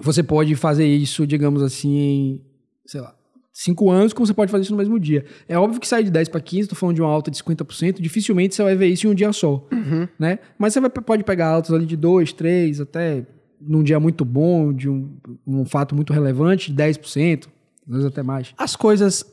Você 0.00 0.22
pode 0.22 0.54
fazer 0.54 0.86
isso, 0.86 1.26
digamos 1.26 1.64
assim, 1.64 1.96
em, 1.96 2.40
sei 2.86 3.00
lá, 3.00 3.12
5 3.58 3.90
anos, 3.90 4.12
como 4.12 4.26
você 4.26 4.34
pode 4.34 4.50
fazer 4.52 4.64
isso 4.64 4.72
no 4.72 4.76
mesmo 4.76 5.00
dia. 5.00 5.24
É 5.48 5.58
óbvio 5.58 5.80
que 5.80 5.88
sai 5.88 6.04
de 6.04 6.10
10 6.10 6.28
para 6.28 6.42
15, 6.42 6.68
tô 6.68 6.74
falando 6.74 6.96
de 6.96 7.00
uma 7.00 7.08
alta 7.10 7.30
de 7.30 7.38
50%, 7.42 8.00
dificilmente 8.02 8.54
você 8.54 8.62
vai 8.62 8.76
ver 8.76 8.88
isso 8.88 9.06
em 9.06 9.10
um 9.10 9.14
dia 9.14 9.32
só, 9.32 9.66
Uhum. 9.72 10.06
né? 10.18 10.38
Mas 10.58 10.74
você 10.74 10.80
vai, 10.80 10.90
pode 10.90 11.24
pegar 11.24 11.48
altas 11.48 11.72
ali 11.72 11.86
de 11.86 11.96
2, 11.96 12.34
3, 12.34 12.82
até 12.82 13.24
num 13.58 13.82
dia 13.82 13.98
muito 13.98 14.26
bom, 14.26 14.74
de 14.74 14.90
um, 14.90 15.10
um 15.46 15.64
fato 15.64 15.94
muito 15.94 16.12
relevante, 16.12 16.70
de 16.70 16.76
10%, 16.82 17.46
às 17.86 17.92
vezes 17.94 18.04
até 18.06 18.22
mais. 18.22 18.52
As 18.58 18.76
coisas. 18.76 19.24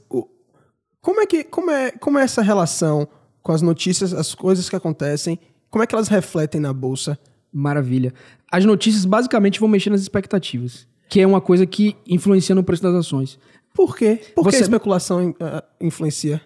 Como 1.02 1.20
é 1.22 1.26
que. 1.26 1.44
Como 1.44 1.70
é, 1.70 1.92
como 1.92 2.18
é 2.18 2.24
essa 2.24 2.42
relação 2.42 3.06
com 3.42 3.52
as 3.52 3.62
notícias, 3.62 4.14
as 4.14 4.34
coisas 4.34 4.70
que 4.70 4.76
acontecem? 4.78 5.38
Como 5.70 5.84
é 5.84 5.88
que 5.88 5.94
elas 5.94 6.08
refletem 6.08 6.62
na 6.62 6.72
bolsa? 6.72 7.20
Maravilha. 7.52 8.14
As 8.50 8.64
notícias 8.64 9.04
basicamente 9.04 9.60
vão 9.60 9.68
mexer 9.68 9.90
nas 9.90 10.02
expectativas, 10.02 10.88
que 11.10 11.20
é 11.20 11.28
uma 11.28 11.42
coisa 11.42 11.66
que 11.66 11.96
influencia 12.08 12.56
no 12.56 12.64
preço 12.64 12.82
das 12.84 12.96
ações. 12.96 13.38
Por 13.74 13.96
quê? 13.96 14.20
Por 14.36 14.46
que 14.46 14.52
Você- 14.52 14.58
a 14.58 14.62
especulação 14.62 15.36
ah, 15.40 15.64
influencia? 15.82 16.42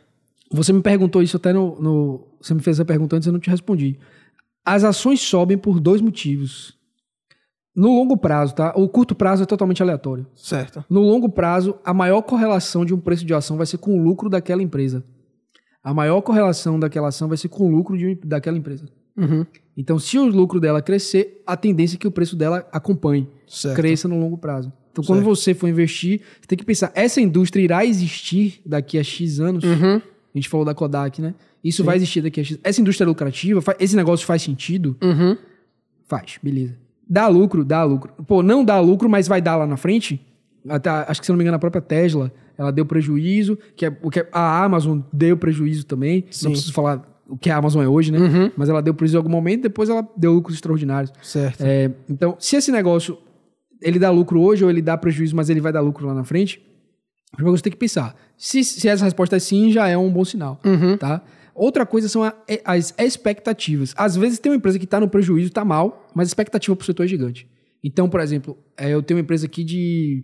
Você 0.51 0.71
me 0.71 0.81
perguntou 0.81 1.21
isso 1.21 1.35
até 1.37 1.51
no, 1.51 1.79
no- 1.79 2.27
Você 2.41 2.53
me 2.53 2.61
fez 2.61 2.77
essa 2.77 2.85
pergunta 2.85 3.15
antes 3.15 3.25
e 3.25 3.29
eu 3.29 3.33
não 3.33 3.39
te 3.39 3.49
respondi. 3.49 3.99
As 4.65 4.83
ações 4.83 5.19
sobem 5.21 5.57
por 5.57 5.79
dois 5.79 6.01
motivos. 6.01 6.75
No 7.75 7.89
longo 7.89 8.17
prazo, 8.17 8.55
tá? 8.55 8.73
O 8.75 8.87
curto 8.89 9.13
prazo 9.13 9.43
é 9.43 9.45
totalmente 9.45 9.83
aleatório. 9.83 10.25
Certo. 10.35 10.83
No 10.89 11.01
longo 11.01 11.29
prazo, 11.29 11.75
a 11.85 11.93
maior 11.93 12.21
correlação 12.23 12.83
de 12.83 12.93
um 12.93 12.99
preço 12.99 13.23
de 13.25 13.33
ação 13.33 13.55
vai 13.57 13.65
ser 13.65 13.77
com 13.77 13.97
o 13.99 14.01
lucro 14.03 14.29
daquela 14.29 14.63
empresa. 14.63 15.03
A 15.83 15.93
maior 15.93 16.21
correlação 16.21 16.79
daquela 16.79 17.09
ação 17.09 17.27
vai 17.27 17.37
ser 17.37 17.49
com 17.49 17.65
o 17.67 17.69
lucro 17.71 17.97
de, 17.97 18.15
daquela 18.23 18.57
empresa. 18.57 18.85
Uhum. 19.15 19.45
Então, 19.75 19.99
se 19.99 20.17
o 20.17 20.25
lucro 20.25 20.59
dela 20.59 20.81
crescer, 20.81 21.41
a 21.45 21.55
tendência 21.55 21.95
é 21.95 21.99
que 21.99 22.07
o 22.07 22.11
preço 22.11 22.35
dela 22.35 22.67
acompanhe, 22.71 23.29
Certo. 23.47 23.75
cresça 23.75 24.07
no 24.07 24.19
longo 24.19 24.37
prazo. 24.37 24.71
Então, 24.97 25.05
quando 25.05 25.19
Certo. 25.19 25.35
você 25.35 25.53
for 25.53 25.67
investir, 25.67 26.21
você 26.41 26.47
tem 26.47 26.57
que 26.57 26.65
pensar, 26.65 26.91
essa 26.95 27.21
indústria 27.21 27.61
irá 27.63 27.85
existir 27.85 28.59
daqui 28.65 28.97
a 28.97 29.03
X 29.03 29.39
anos? 29.39 29.63
Uhum. 29.63 29.97
A 29.97 30.37
gente 30.37 30.49
falou 30.49 30.65
da 30.65 30.73
Kodak, 30.73 31.21
né? 31.21 31.35
Isso 31.63 31.83
vai 31.83 31.97
existir 31.97 32.21
daqui 32.21 32.39
a 32.39 32.43
X. 32.43 32.57
Essa 32.63 32.81
indústria 32.81 33.05
é 33.05 33.07
lucrativa? 33.07 33.61
Esse 33.79 33.95
negócio 33.95 34.25
faz 34.25 34.41
sentido? 34.41 34.95
Uhum. 35.03 35.37
Faz, 36.07 36.39
beleza. 36.41 36.75
Dá 37.07 37.27
lucro? 37.27 37.63
Dá 37.63 37.83
lucro. 37.83 38.11
Pô, 38.25 38.41
não 38.41 38.63
dá 38.65 38.79
lucro, 38.79 39.07
mas 39.09 39.27
vai 39.27 39.41
dar 39.41 39.55
lá 39.55 39.67
na 39.67 39.77
frente? 39.77 40.19
Até, 40.67 40.89
acho 40.89 41.19
que, 41.19 41.25
se 41.25 41.31
não 41.31 41.37
me 41.37 41.43
engano, 41.43 41.55
a 41.57 41.59
própria 41.59 41.81
Tesla, 41.81 42.31
ela 42.57 42.71
deu 42.71 42.85
prejuízo, 42.85 43.57
que 43.75 43.85
é, 43.85 43.97
o 44.01 44.09
que 44.09 44.19
é- 44.21 44.29
a 44.31 44.63
Amazon 44.63 44.99
deu 45.13 45.37
prejuízo 45.37 45.85
também. 45.85 46.25
Sim. 46.29 46.45
Não 46.45 46.51
preciso 46.51 46.73
falar 46.73 47.07
o 47.29 47.37
que 47.37 47.49
a 47.49 47.57
Amazon 47.57 47.83
é 47.83 47.87
hoje, 47.87 48.11
né? 48.11 48.19
Uhum. 48.19 48.51
Mas 48.55 48.69
ela 48.69 48.81
deu 48.81 48.93
prejuízo 48.93 49.17
em 49.17 49.19
algum 49.19 49.29
momento, 49.29 49.61
depois 49.63 49.89
ela 49.89 50.07
deu 50.15 50.33
lucros 50.33 50.55
extraordinários. 50.55 51.11
Certo. 51.21 51.61
É, 51.61 51.91
então, 52.09 52.35
se 52.39 52.55
esse 52.55 52.71
negócio 52.71 53.17
ele 53.81 53.99
dá 53.99 54.09
lucro 54.09 54.39
hoje 54.41 54.63
ou 54.63 54.69
ele 54.69 54.81
dá 54.81 54.97
prejuízo, 54.97 55.35
mas 55.35 55.49
ele 55.49 55.61
vai 55.61 55.71
dar 55.71 55.81
lucro 55.81 56.05
lá 56.07 56.13
na 56.13 56.23
frente, 56.23 56.61
que 57.35 57.43
você 57.43 57.63
tem 57.63 57.71
que 57.71 57.77
pensar. 57.77 58.15
Se, 58.37 58.63
se 58.63 58.87
essa 58.87 59.03
resposta 59.05 59.35
é 59.35 59.39
sim, 59.39 59.71
já 59.71 59.87
é 59.87 59.97
um 59.97 60.11
bom 60.11 60.23
sinal, 60.25 60.59
Uhum. 60.65 60.97
tá? 60.97 61.21
Outra 61.53 61.85
coisa 61.85 62.07
são 62.07 62.23
a- 62.23 62.33
é- 62.47 62.61
as 62.63 62.93
expectativas. 62.99 63.93
Às 63.97 64.15
vezes 64.15 64.37
tem 64.39 64.51
uma 64.51 64.57
empresa 64.57 64.77
que 64.77 64.85
está 64.85 64.99
no 64.99 65.09
prejuízo, 65.09 65.47
está 65.47 65.65
mal, 65.65 66.07
mas 66.13 66.27
a 66.27 66.29
expectativa 66.29 66.75
para 66.75 66.83
o 66.83 66.85
setor 66.85 67.03
é 67.03 67.07
gigante. 67.07 67.47
Então, 67.83 68.07
por 68.09 68.19
exemplo, 68.19 68.57
é, 68.77 68.89
eu 68.93 69.01
tenho 69.01 69.17
uma 69.17 69.21
empresa 69.23 69.45
aqui 69.47 69.63
de 69.63 70.23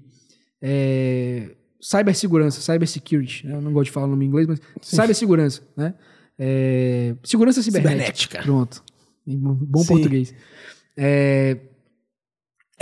é, 0.61 1.51
cibersegurança, 1.81 2.61
cybersecurity. 2.61 3.47
né? 3.47 3.55
Eu 3.55 3.61
não 3.61 3.73
gosto 3.73 3.85
de 3.85 3.91
falar 3.91 4.05
o 4.07 4.09
nome 4.09 4.25
em 4.25 4.27
inglês, 4.27 4.47
mas 4.47 4.59
cibersegurança, 4.81 5.61
né? 5.75 5.93
É, 6.39 7.15
segurança 7.23 7.61
cibernética. 7.61 7.97
Cibernética. 7.99 8.41
Pronto. 8.43 8.83
Em 9.27 9.37
bom 9.37 9.81
Sim. 9.81 9.87
português. 9.87 10.33
É, 10.97 11.57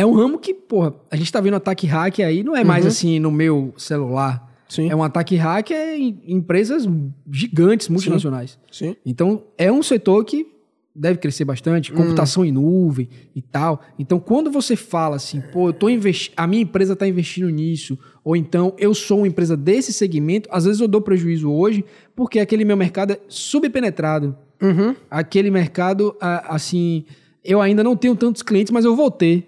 é 0.02 0.06
um 0.06 0.14
ramo 0.14 0.40
que, 0.40 0.54
porra, 0.54 0.96
a 1.12 1.16
gente 1.16 1.32
tá 1.32 1.40
vendo 1.40 1.56
ataque 1.56 1.86
hack 1.86 2.20
aí, 2.22 2.44
não 2.44 2.56
é 2.56 2.64
mais 2.64 2.84
Uhum. 2.86 2.90
assim 2.90 3.20
no 3.20 3.32
meu 3.32 3.74
celular. 3.78 4.50
Sim. 4.68 4.90
É 4.90 4.96
um 4.96 5.04
ataque 5.04 5.36
hack 5.36 5.72
é 5.72 5.98
em 5.98 6.22
empresas 6.28 6.88
gigantes, 7.32 7.88
multinacionais. 7.90 8.58
Sim. 8.72 8.96
Então, 9.06 9.44
é 9.58 9.72
um 9.72 9.84
setor 9.84 10.24
que 10.26 10.48
deve 10.96 11.20
crescer 11.20 11.46
bastante, 11.46 11.92
computação 11.92 12.44
em 12.44 12.52
nuvem 12.52 13.08
e 13.36 13.42
tal. 13.42 13.82
Então, 14.00 14.20
quando 14.20 14.50
você 14.52 14.76
fala 14.76 15.16
assim, 15.18 15.40
pô, 15.40 15.70
eu 15.70 15.74
tô 15.74 15.88
investi 15.90 16.32
a 16.36 16.46
minha 16.48 16.64
empresa 16.64 16.94
está 16.94 17.08
investindo 17.08 17.50
nisso, 17.50 17.98
ou 18.24 18.36
então 18.36 18.74
eu 18.78 18.94
sou 18.94 19.20
uma 19.20 19.28
empresa 19.28 19.56
desse 19.56 19.94
segmento, 19.94 20.50
às 20.52 20.66
vezes 20.66 20.82
eu 20.82 20.88
dou 20.88 21.00
prejuízo 21.00 21.50
hoje, 21.52 21.86
porque 22.16 22.40
aquele 22.40 22.66
meu 22.66 22.76
mercado 22.76 23.14
é 23.14 23.20
subpenetrado. 23.28 24.36
Uhum. 24.62 24.96
Aquele 25.10 25.50
mercado, 25.52 26.16
assim, 26.20 27.06
eu 27.44 27.62
ainda 27.62 27.84
não 27.84 27.96
tenho 27.96 28.16
tantos 28.16 28.42
clientes, 28.42 28.72
mas 28.72 28.84
eu 28.84 28.96
vou 28.96 29.10
ter. 29.12 29.48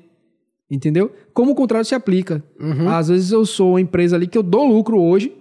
Entendeu? 0.74 1.14
Como 1.34 1.52
o 1.52 1.56
contrário 1.56 1.86
se 1.86 1.94
aplica. 1.94 2.44
Uhum. 2.60 2.90
Às 2.90 3.08
vezes 3.08 3.32
eu 3.32 3.46
sou 3.46 3.74
uma 3.74 3.82
empresa 3.82 4.16
ali 4.16 4.26
que 4.26 4.38
eu 4.38 4.42
dou 4.42 4.66
lucro 4.66 5.00
hoje, 5.00 5.32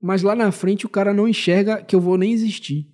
mas 0.00 0.22
lá 0.22 0.36
na 0.36 0.52
frente 0.52 0.84
o 0.84 0.90
cara 0.90 1.14
não 1.14 1.26
enxerga 1.26 1.82
que 1.82 1.96
eu 1.96 2.00
vou 2.00 2.18
nem 2.18 2.32
existir. 2.32 2.86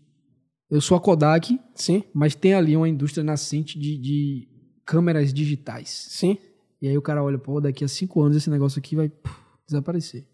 Eu 0.71 0.81
sou 0.81 0.97
a 0.97 1.01
Kodak, 1.01 1.59
Sim. 1.75 2.05
mas 2.15 2.37
tem 2.37 2.55
ali 2.55 2.77
uma 2.77 2.89
indústria 2.89 3.25
nascente 3.25 3.77
de, 3.77 3.99
de 3.99 4.49
câmeras 4.87 5.35
digitais. 5.35 5.89
Sim. 6.11 6.39
E 6.81 6.87
aí 6.87 6.97
o 6.97 7.03
cara 7.03 7.25
olha, 7.25 7.39
pô, 7.39 7.61
daqui 7.61 7.83
a 7.83 7.89
cinco 7.89 8.23
anos 8.23 8.37
esse 8.37 8.49
negócio 8.49 8.79
aqui 8.79 8.95
vai 8.95 9.09
puf, 9.09 9.35
desaparecer. 9.67 10.25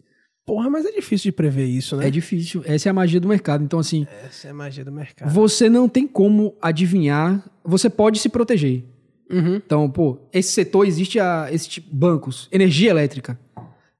Porra, 0.45 0.69
mas 0.69 0.85
é 0.85 0.91
difícil 0.91 1.31
de 1.31 1.35
prever 1.35 1.65
isso, 1.65 1.97
né? 1.97 2.07
É 2.07 2.11
difícil. 2.11 2.61
Essa 2.65 2.87
é 2.87 2.91
a 2.91 2.93
magia 2.93 3.19
do 3.19 3.27
mercado. 3.27 3.63
Então, 3.63 3.79
assim, 3.79 4.05
Essa 4.23 4.47
é 4.47 4.51
a 4.51 4.53
magia 4.53 4.85
do 4.85 4.91
mercado. 4.91 5.29
você 5.29 5.67
não 5.69 5.89
tem 5.89 6.07
como 6.07 6.55
adivinhar. 6.61 7.43
Você 7.65 7.89
pode 7.89 8.19
se 8.19 8.29
proteger. 8.29 8.85
Uhum. 9.29 9.55
Então, 9.55 9.89
pô, 9.89 10.19
esse 10.31 10.51
setor 10.51 10.85
existe 10.85 11.19
a 11.19 11.47
esse 11.51 11.67
tipo 11.67 11.93
bancos, 11.93 12.47
energia 12.51 12.89
elétrica. 12.89 13.39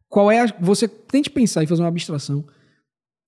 Qual 0.10 0.32
é 0.32 0.42
a, 0.42 0.54
você 0.60 0.88
tente 0.88 1.30
pensar 1.30 1.64
e 1.64 1.68
fazer 1.68 1.82
uma 1.82 1.90
abstração. 1.90 2.46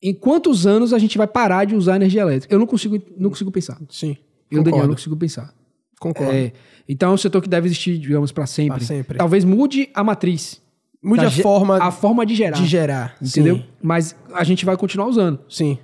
Em 0.01 0.13
quantos 0.13 0.65
anos 0.65 0.93
a 0.93 0.99
gente 0.99 1.17
vai 1.17 1.27
parar 1.27 1.65
de 1.65 1.75
usar 1.75 1.97
energia 1.97 2.21
elétrica? 2.21 2.53
Eu 2.53 2.59
não 2.59 2.65
consigo, 2.65 3.01
não 3.17 3.29
consigo 3.29 3.51
pensar. 3.51 3.77
Sim. 3.89 4.15
Eu, 4.49 4.63
Daniel, 4.63 4.87
não 4.87 4.93
consigo 4.93 5.15
pensar. 5.17 5.53
Concordo. 5.99 6.31
É, 6.31 6.53
então 6.87 7.11
é 7.11 7.13
um 7.13 7.17
setor 7.17 7.41
que 7.41 7.49
deve 7.49 7.67
existir, 7.67 7.97
digamos, 7.97 8.31
para 8.31 8.47
sempre. 8.47 8.77
Pra 8.77 8.87
sempre. 8.87 9.17
Talvez 9.17 9.43
mude 9.43 9.89
a 9.93 10.03
matriz, 10.03 10.61
Mude 11.03 11.21
da 11.21 11.27
a 11.27 11.31
forma 11.31 11.77
a 11.77 11.91
forma 11.91 12.25
de 12.25 12.35
gerar, 12.35 12.57
de 12.57 12.65
gerar. 12.65 13.17
entendeu? 13.21 13.57
Sim. 13.57 13.65
Mas 13.81 14.15
a 14.33 14.43
gente 14.43 14.65
vai 14.65 14.77
continuar 14.77 15.07
usando. 15.07 15.39
Sim. 15.49 15.77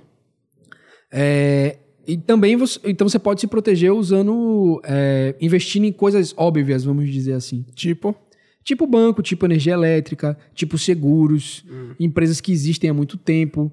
É, 1.12 1.78
e 2.06 2.16
também 2.16 2.56
você, 2.56 2.78
então 2.84 3.08
você 3.08 3.18
pode 3.18 3.40
se 3.40 3.46
proteger 3.46 3.92
usando, 3.92 4.80
é, 4.84 5.34
investindo 5.40 5.84
em 5.84 5.92
coisas 5.92 6.32
óbvias, 6.36 6.84
vamos 6.84 7.10
dizer 7.10 7.32
assim. 7.34 7.64
Tipo. 7.74 8.14
Tipo 8.64 8.84
banco, 8.84 9.22
tipo 9.22 9.44
energia 9.46 9.74
elétrica, 9.74 10.36
tipo 10.52 10.76
seguros, 10.76 11.64
Hum. 11.70 11.94
empresas 12.00 12.40
que 12.40 12.50
existem 12.50 12.90
há 12.90 12.94
muito 12.94 13.16
tempo, 13.16 13.70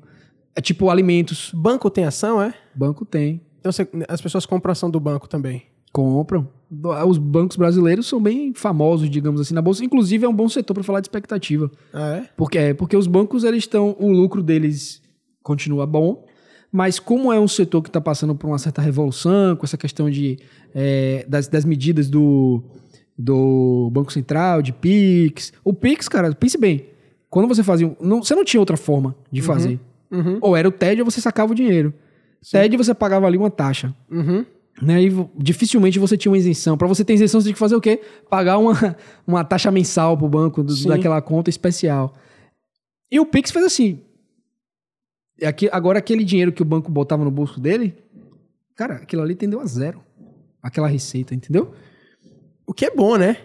é 0.55 0.61
tipo 0.61 0.88
alimentos. 0.89 1.49
Banco 1.51 1.89
tem 1.89 2.03
ação, 2.05 2.39
é? 2.39 2.53
Banco 2.75 3.03
tem, 3.03 3.41
Então 3.59 3.71
você- 3.71 3.88
as 4.07 4.21
pessoas 4.21 4.45
compram 4.45 4.71
ação 4.71 4.91
do 4.91 4.99
banco 4.99 5.27
também. 5.27 5.63
compram. 5.91 6.47
Os 7.07 7.19
bancos 7.19 7.55
brasileiros 7.55 8.07
são 8.07 8.19
bem 8.19 8.51
famosos, 8.55 9.07
digamos 9.09 9.39
assim, 9.39 9.53
na 9.53 9.61
bolsa. 9.61 9.86
Inclusive 9.86 10.25
é 10.25 10.27
um 10.29 10.34
bom 10.34 10.49
setor 10.49 10.73
para 10.73 10.81
falar 10.84 10.99
de 11.01 11.05
expectativa, 11.05 11.69
Ah, 11.93 12.17
é? 12.17 12.29
porque 12.36 12.57
é 12.57 12.73
porque 12.73 12.97
os 12.97 13.05
bancos 13.05 13.43
eles 13.43 13.59
estão, 13.63 13.95
o 13.99 14.11
lucro 14.11 14.41
deles 14.41 15.01
continua 15.43 15.86
bom, 15.86 16.25
mas 16.76 16.97
como 16.99 17.32
é 17.32 17.39
um 17.39 17.47
setor 17.47 17.84
que 17.84 17.89
está 17.89 18.01
passando 18.01 18.34
por 18.34 18.47
uma 18.47 18.57
certa 18.57 18.82
revolução, 18.82 19.55
com 19.55 19.63
essa 19.63 19.78
questão 19.78 20.09
de 20.09 20.39
é, 20.74 21.24
das, 21.30 21.47
das 21.47 21.63
medidas 21.63 22.09
do 22.09 22.63
do 23.15 23.91
Banco 23.93 24.11
Central, 24.11 24.63
de 24.63 24.74
PIX. 24.74 25.53
O 25.63 25.71
PIX, 25.71 26.09
cara, 26.09 26.34
pense 26.34 26.57
bem. 26.57 26.86
Quando 27.30 27.47
você 27.47 27.61
fazia. 27.61 27.95
Não, 28.01 28.24
você 28.24 28.34
não 28.34 28.43
tinha 28.43 28.59
outra 28.59 28.76
forma 28.76 29.15
de 29.32 29.39
fazer. 29.43 29.80
Uhum. 30.11 30.39
Ou 30.41 30.57
era 30.57 30.67
o 30.67 30.71
TED 30.71 30.99
ou 31.01 31.05
você 31.09 31.21
sacava 31.21 31.51
o 31.51 31.55
dinheiro. 31.55 31.93
TED 32.51 32.76
você 32.76 32.91
pagava 32.93 33.28
ali 33.28 33.38
uma 33.38 33.51
taxa. 33.51 33.93
Uhum. 34.09 34.43
Né? 34.82 35.03
E 35.03 35.11
dificilmente 35.38 35.99
você 35.99 36.17
tinha 36.17 36.32
uma 36.32 36.38
isenção. 36.39 36.76
Para 36.76 36.88
você 36.88 37.05
ter 37.05 37.13
isenção, 37.13 37.39
você 37.39 37.45
tinha 37.45 37.53
que 37.53 37.59
fazer 37.59 37.76
o 37.76 37.82
quê? 37.82 38.01
Pagar 38.28 38.57
uma, 38.57 38.74
uma 39.28 39.43
taxa 39.43 39.69
mensal 39.69 40.17
pro 40.17 40.28
banco 40.28 40.63
do- 40.63 40.74
Sim. 40.76 40.88
daquela 40.89 41.21
conta 41.21 41.51
especial. 41.51 42.15
E 43.11 43.19
o 43.19 43.26
Pix 43.28 43.51
fez 43.51 43.63
assim. 43.63 43.99
Aqui, 45.45 45.69
agora 45.71 45.99
aquele 45.99 46.23
dinheiro 46.23 46.51
que 46.51 46.61
o 46.61 46.65
banco 46.65 46.91
botava 46.91 47.23
no 47.23 47.31
bolso 47.31 47.59
dele, 47.59 47.95
cara, 48.75 48.95
aquilo 48.95 49.21
ali 49.21 49.35
tendeu 49.35 49.59
a 49.59 49.65
zero. 49.65 50.01
Aquela 50.61 50.87
receita, 50.87 51.35
entendeu? 51.35 51.73
O 52.65 52.73
que 52.73 52.85
é 52.85 52.95
bom, 52.95 53.17
né? 53.17 53.37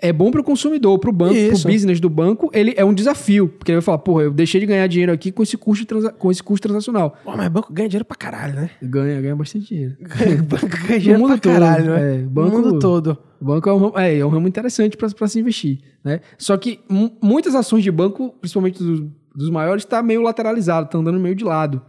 é 0.00 0.12
bom 0.12 0.30
para 0.30 0.40
o 0.40 0.44
consumidor, 0.44 0.98
para 0.98 1.10
o 1.10 1.12
banco, 1.12 1.34
para 1.34 1.56
o 1.56 1.72
business 1.72 2.00
do 2.00 2.10
banco, 2.10 2.50
ele 2.52 2.74
é 2.76 2.84
um 2.84 2.92
desafio. 2.92 3.48
Porque 3.48 3.70
ele 3.70 3.76
vai 3.76 3.82
falar, 3.82 3.98
porra, 3.98 4.24
eu 4.24 4.32
deixei 4.32 4.60
de 4.60 4.66
ganhar 4.66 4.86
dinheiro 4.86 5.12
aqui 5.12 5.32
com 5.32 5.42
esse 5.42 5.56
custo, 5.56 5.86
transa 5.86 6.10
com 6.12 6.30
esse 6.30 6.42
custo 6.42 6.68
transacional. 6.68 7.16
Pô, 7.24 7.36
mas 7.36 7.48
banco 7.48 7.72
ganha 7.72 7.88
dinheiro 7.88 8.04
pra 8.04 8.16
caralho, 8.16 8.54
né? 8.54 8.70
Ganha, 8.82 9.20
ganha 9.20 9.36
bastante 9.36 9.68
dinheiro. 9.68 9.96
banco 10.44 10.68
ganha 10.86 11.00
dinheiro 11.00 11.22
no 11.22 11.28
mundo 11.28 11.40
todo, 11.40 11.52
caralho, 11.52 11.90
né? 11.90 12.14
É, 12.14 12.18
banco, 12.18 12.56
no 12.56 12.62
mundo 12.62 12.78
todo. 12.78 13.18
O 13.40 13.44
banco 13.44 13.68
é 13.68 13.74
um, 13.74 13.98
é, 13.98 14.18
é 14.18 14.26
um 14.26 14.28
ramo 14.28 14.48
interessante 14.48 14.96
para 14.96 15.28
se 15.28 15.40
investir, 15.40 15.80
né? 16.04 16.20
Só 16.38 16.56
que 16.56 16.80
muitas 17.22 17.54
ações 17.54 17.82
de 17.82 17.90
banco, 17.90 18.34
principalmente 18.40 18.82
dos, 18.82 19.04
dos 19.36 19.50
maiores, 19.50 19.84
está 19.84 20.02
meio 20.02 20.22
lateralizado, 20.22 20.88
tá 20.88 20.98
andando 20.98 21.20
meio 21.20 21.34
de 21.34 21.44
lado. 21.44 21.82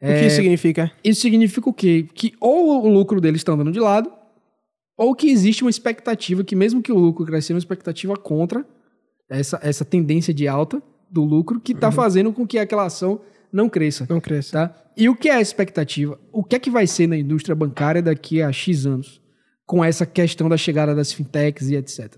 O 0.00 0.06
é, 0.06 0.18
que 0.18 0.26
isso 0.26 0.36
significa? 0.36 0.90
Isso 1.04 1.20
significa 1.20 1.70
o 1.70 1.72
quê? 1.72 2.08
Que 2.12 2.34
ou 2.40 2.84
o 2.84 2.88
lucro 2.88 3.20
deles 3.20 3.40
está 3.40 3.52
andando 3.52 3.70
de 3.70 3.78
lado, 3.78 4.12
ou 4.96 5.14
que 5.14 5.30
existe 5.30 5.62
uma 5.62 5.70
expectativa 5.70 6.42
que, 6.42 6.56
mesmo 6.56 6.82
que 6.82 6.92
o 6.92 6.98
lucro 6.98 7.24
cresça, 7.24 7.52
uma 7.52 7.58
expectativa 7.58 8.16
contra 8.16 8.66
essa, 9.30 9.58
essa 9.62 9.84
tendência 9.84 10.34
de 10.34 10.46
alta 10.48 10.82
do 11.10 11.22
lucro 11.24 11.60
que 11.60 11.72
está 11.72 11.88
uhum. 11.88 11.92
fazendo 11.92 12.32
com 12.32 12.46
que 12.46 12.58
aquela 12.58 12.86
ação 12.86 13.20
não 13.52 13.68
cresça. 13.68 14.06
Não 14.08 14.20
cresça. 14.20 14.52
Tá? 14.52 14.82
E 14.96 15.08
o 15.08 15.14
que 15.14 15.28
é 15.28 15.34
a 15.34 15.40
expectativa? 15.40 16.18
O 16.32 16.42
que 16.42 16.56
é 16.56 16.58
que 16.58 16.70
vai 16.70 16.86
ser 16.86 17.06
na 17.06 17.16
indústria 17.16 17.54
bancária 17.54 18.02
daqui 18.02 18.42
a 18.42 18.50
X 18.50 18.86
anos? 18.86 19.20
Com 19.66 19.84
essa 19.84 20.04
questão 20.04 20.48
da 20.48 20.56
chegada 20.56 20.94
das 20.94 21.12
fintechs 21.12 21.68
e 21.70 21.76
etc. 21.76 22.16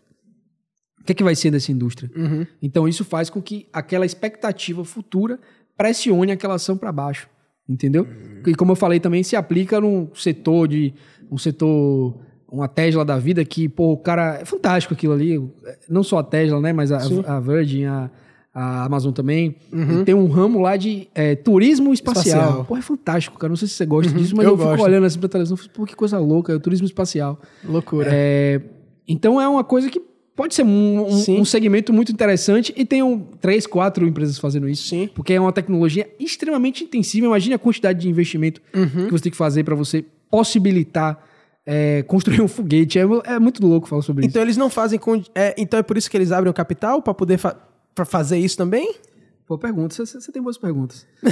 O 1.05 1.07
que 1.07 1.13
é 1.13 1.15
que 1.15 1.23
vai 1.23 1.35
ser 1.35 1.51
dessa 1.51 1.71
indústria? 1.71 2.11
Uhum. 2.17 2.47
Então, 2.63 2.89
isso 2.89 3.05
faz 3.05 3.29
com 3.29 3.43
que 3.43 3.69
aquela 3.71 4.07
expectativa 4.07 4.83
futura 4.87 5.39
pressione 5.77 6.33
aquela 6.33 6.55
ação 6.55 6.79
para 6.79 6.91
baixo. 6.91 7.29
Entendeu? 7.69 8.05
Uhum. 8.05 8.43
E 8.47 8.55
como 8.55 8.73
eu 8.73 8.77
falei, 8.77 8.99
também 8.99 9.23
se 9.23 9.37
aplica 9.37 9.79
num 9.79 10.09
setor 10.15 10.67
de. 10.67 10.95
um 11.31 11.37
setor 11.37 12.19
uma 12.51 12.67
Tesla 12.69 13.05
da 13.05 13.19
vida 13.19 13.45
que, 13.45 13.69
pô, 13.69 13.93
o 13.93 13.99
cara. 13.99 14.39
É 14.41 14.47
fantástico 14.47 14.95
aquilo 14.95 15.13
ali. 15.13 15.39
Não 15.91 16.03
só 16.03 16.21
a 16.21 16.23
Tesla, 16.23 16.59
né? 16.59 16.73
Mas 16.73 16.91
a, 16.91 17.01
a 17.27 17.39
Virgin, 17.39 17.85
a, 17.85 18.11
a, 18.55 18.85
Amazon 18.87 19.13
também. 19.13 19.57
Uhum. 19.71 20.05
Tem 20.05 20.15
um 20.15 20.27
ramo 20.27 20.59
lá 20.59 20.75
de 20.79 21.07
é, 21.15 21.35
turismo 21.35 21.93
espacial. 21.93 22.25
espacial. 22.25 22.65
Pô, 22.65 22.79
é 22.79 22.83
fantástico, 22.83 23.39
cara. 23.39 23.51
Não 23.51 23.57
sei 23.57 23.69
se 23.69 23.75
você 23.75 23.85
gosta 23.85 24.11
uhum. 24.11 24.19
disso, 24.19 24.35
mas 24.35 24.47
eu, 24.47 24.59
eu 24.59 24.71
fico 24.71 24.83
olhando 24.83 25.05
assim 25.05 25.19
pra 25.19 25.29
televisão 25.29 25.59
e 25.63 25.69
pô, 25.69 25.85
que 25.85 25.95
coisa 25.95 26.19
louca, 26.19 26.51
é 26.51 26.57
o 26.57 26.61
turismo 26.61 26.87
espacial. 26.87 27.39
Loucura. 27.63 28.09
É, 28.11 28.63
então 29.07 29.39
é 29.39 29.47
uma 29.47 29.65
coisa 29.65 29.91
que 29.91 30.14
pode 30.37 30.55
ser 30.55 30.65
um, 30.65 31.07
um, 31.07 31.41
um, 31.41 31.45
segmento 31.45 31.93
muito 31.93 32.11
interessante 32.13 32.73
e 32.77 32.85
tem 32.85 33.03
um, 33.03 33.21
três, 33.41 33.67
quatro 33.67 34.07
empresas 34.07 34.39
fazendo 34.39 34.69
isso. 34.69 34.89
Sim. 34.89 35.09
Porque 35.15 35.33
é 35.33 35.41
uma 35.41 35.53
tecnologia 35.53 36.09
extremamente 36.19 36.85
intensiva. 36.85 37.27
Imagine 37.27 37.55
a 37.55 37.59
quantidade 37.59 38.01
de 38.01 38.09
investimento 38.09 38.61
uhum. 38.75 39.07
que 39.07 39.13
você 39.13 39.25
tem 39.25 39.33
que 39.33 39.39
fazer 39.39 39.65
para 39.65 39.75
você 39.75 40.05
possibilitar 40.31 41.23
é, 41.67 42.03
construir 42.03 42.41
um 42.41 42.49
foguete. 42.49 42.99
É, 42.99 43.03
é, 43.03 43.39
muito 43.39 43.65
louco 43.67 43.89
falar 43.89 44.03
sobre 44.03 44.25
então, 44.25 44.29
isso. 44.29 44.37
Então 44.37 44.43
eles 44.43 44.57
não 44.57 44.69
fazem. 44.69 44.99
Com, 44.99 45.23
é, 45.35 45.55
então 45.57 45.79
é 45.79 45.83
por 45.83 45.97
isso 45.97 46.11
que 46.11 46.17
eles 46.17 46.33
abrem 46.33 46.51
o 46.51 46.55
capital 46.55 47.01
para 47.01 47.15
poder 47.15 47.39
fa 47.39 47.57
pra 47.95 48.05
fazer 48.05 48.39
isso 48.39 48.57
também? 48.57 48.93
Pô, 49.47 49.57
pergunta. 49.57 49.95
Você 49.95 50.33
tem 50.33 50.43
boas 50.43 50.59
perguntas. 50.59 51.07
eu, 51.23 51.31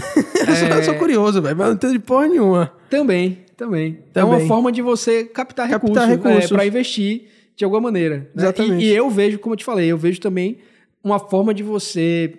sou, 0.57 0.69
eu, 0.69 0.85
sou, 0.85 0.95
curioso, 0.95 1.43
velho, 1.43 1.57
mas 1.57 1.69
não 1.71 1.77
tenho 1.77 1.93
de 1.95 1.99
porra 1.99 2.29
nenhuma. 2.29 2.73
Também, 2.89 3.39
também, 3.57 3.99
também. 4.13 4.23
É 4.23 4.25
uma 4.25 4.41
forma 4.47 4.71
de 4.71 4.81
você 4.81 5.25
captar, 5.25 5.69
captar 5.69 6.07
recursos, 6.07 6.09
recursos. 6.09 6.53
É, 6.53 6.55
para 6.55 6.67
investir 6.67 7.32
de 7.57 7.65
alguma 7.65 7.81
maneira. 7.81 8.19
Né? 8.35 8.43
Exatamente. 8.45 8.85
E, 8.85 8.89
e, 8.89 8.95
eu 8.95 9.11
vejo, 9.11 9.39
como 9.39 9.55
eu 9.55 9.59
te 9.59 9.65
falei, 9.65 9.91
eu 9.91 9.99
vejo 9.99 10.21
também 10.21 10.59
uma 11.03 11.19
forma 11.19 11.53
de 11.53 11.63
você 11.63 12.39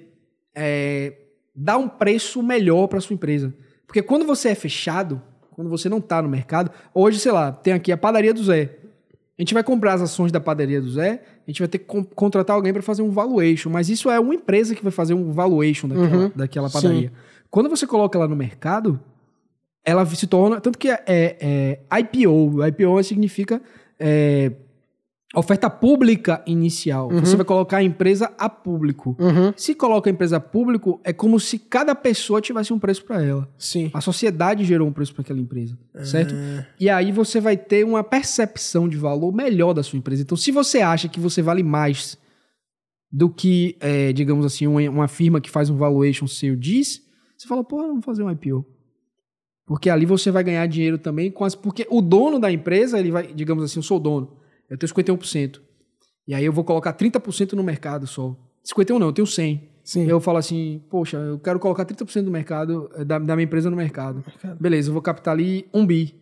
é, 0.55 1.13
dar 1.55 1.77
um 1.77 1.87
preço 1.87 2.41
melhor 2.41 2.87
para 2.87 2.99
sua 3.01 3.13
empresa. 3.13 3.53
Porque 3.85 4.01
quando 4.01 4.25
você 4.25 4.49
é 4.49 4.55
fechado, 4.55 5.21
quando 5.53 5.69
você 5.69 5.87
não 5.87 5.99
está 5.99 6.21
no 6.21 6.29
mercado. 6.29 6.71
Hoje, 6.93 7.19
sei 7.19 7.31
lá, 7.31 7.51
tem 7.51 7.73
aqui 7.73 7.91
a 7.91 7.97
padaria 7.97 8.33
do 8.33 8.43
Zé. 8.43 8.77
A 9.37 9.41
gente 9.41 9.53
vai 9.53 9.63
comprar 9.63 9.93
as 9.93 10.01
ações 10.01 10.31
da 10.31 10.39
padaria 10.39 10.79
do 10.79 10.89
Zé, 10.91 11.23
a 11.47 11.49
gente 11.49 11.59
vai 11.59 11.67
ter 11.67 11.79
que 11.79 11.85
contratar 12.15 12.55
alguém 12.55 12.71
para 12.71 12.83
fazer 12.83 13.01
um 13.01 13.09
valuation, 13.09 13.69
mas 13.69 13.89
isso 13.89 14.09
é 14.09 14.19
uma 14.19 14.35
empresa 14.35 14.75
que 14.75 14.83
vai 14.83 14.91
fazer 14.91 15.15
um 15.15 15.31
valuation 15.31 15.87
daquela, 15.87 16.23
uhum, 16.23 16.31
daquela 16.35 16.69
padaria. 16.69 17.09
Sim. 17.09 17.15
Quando 17.49 17.67
você 17.67 17.87
coloca 17.87 18.17
ela 18.17 18.27
no 18.27 18.35
mercado, 18.35 18.99
ela 19.83 20.05
se 20.05 20.27
torna. 20.27 20.61
Tanto 20.61 20.77
que 20.77 20.89
é, 20.89 21.03
é, 21.07 21.79
é 21.89 21.99
IPO. 21.99 22.65
IPO 22.65 23.03
significa 23.03 23.61
é, 23.99 24.51
oferta 25.39 25.69
pública 25.69 26.43
inicial. 26.45 27.09
Uhum. 27.09 27.19
Você 27.19 27.35
vai 27.35 27.45
colocar 27.45 27.77
a 27.77 27.83
empresa 27.83 28.31
a 28.37 28.47
público. 28.47 29.17
Uhum. 29.19 29.51
Se 29.57 29.73
coloca 29.73 30.09
a 30.09 30.11
empresa 30.13 30.37
a 30.37 30.39
público, 30.39 31.01
é 31.03 31.11
como 31.11 31.39
se 31.39 31.57
cada 31.57 31.95
pessoa 31.95 32.39
tivesse 32.39 32.71
um 32.71 32.77
preço 32.77 33.03
para 33.03 33.23
ela. 33.23 33.49
Sim. 33.57 33.89
A 33.93 33.99
sociedade 33.99 34.63
gerou 34.63 34.87
um 34.87 34.93
preço 34.93 35.13
para 35.13 35.23
aquela 35.23 35.39
empresa, 35.39 35.77
certo? 36.03 36.35
É. 36.35 36.67
E 36.79 36.89
aí 36.89 37.11
você 37.11 37.41
vai 37.41 37.57
ter 37.57 37.83
uma 37.83 38.03
percepção 38.03 38.87
de 38.87 38.95
valor 38.95 39.33
melhor 39.33 39.73
da 39.73 39.81
sua 39.81 39.97
empresa. 39.97 40.21
Então, 40.21 40.37
se 40.37 40.51
você 40.51 40.81
acha 40.81 41.09
que 41.09 41.19
você 41.19 41.41
vale 41.41 41.63
mais 41.63 42.17
do 43.11 43.29
que, 43.29 43.75
é, 43.79 44.13
digamos 44.13 44.45
assim, 44.45 44.67
uma, 44.67 44.81
uma, 44.89 45.07
firma 45.07 45.41
que 45.41 45.49
faz 45.49 45.69
um 45.69 45.77
valuation 45.77 46.27
seu 46.27 46.55
diz, 46.55 47.01
você 47.37 47.47
fala, 47.47 47.63
pô, 47.63 47.77
vamos 47.77 48.05
fazer 48.05 48.23
um 48.23 48.31
IPO. 48.31 48.65
Porque 49.65 49.89
ali 49.89 50.05
você 50.05 50.29
vai 50.29 50.43
ganhar 50.43 50.65
dinheiro 50.67 50.97
também 50.97 51.31
com 51.31 51.45
as. 51.45 51.55
Porque 51.55 51.87
o 51.89 52.01
dono 52.01 52.37
da 52.37 52.51
empresa, 52.51 52.99
ele 52.99 53.11
vai, 53.11 53.33
digamos 53.33 53.63
assim, 53.63 53.79
eu 53.79 53.83
sou 53.83 53.97
o 53.97 53.99
dono 53.99 54.42
eu 54.73 54.77
tenho 54.77 55.17
51%. 55.17 55.61
E 56.27 56.33
aí 56.33 56.43
eu 56.43 56.53
vou 56.53 56.63
colocar 56.63 56.93
30% 56.93 57.53
no 57.53 57.63
mercado 57.63 58.07
só. 58.07 58.35
51 58.63 58.97
não, 58.97 59.07
eu 59.07 59.13
tenho 59.13 59.27
100. 59.27 59.69
Sim. 59.83 60.07
Eu 60.07 60.19
falo 60.21 60.37
assim, 60.37 60.81
poxa, 60.89 61.17
eu 61.17 61.37
quero 61.37 61.59
colocar 61.59 61.85
30% 61.85 62.23
do 62.23 62.31
mercado, 62.31 62.89
eh, 62.95 63.03
da, 63.03 63.19
da 63.19 63.35
minha 63.35 63.43
empresa 63.43 63.69
no 63.69 63.75
mercado. 63.75 64.23
mercado. 64.25 64.57
Beleza, 64.59 64.89
eu 64.89 64.93
vou 64.93 65.01
captar 65.01 65.33
ali 65.33 65.67
um 65.73 65.85
bi 65.85 66.19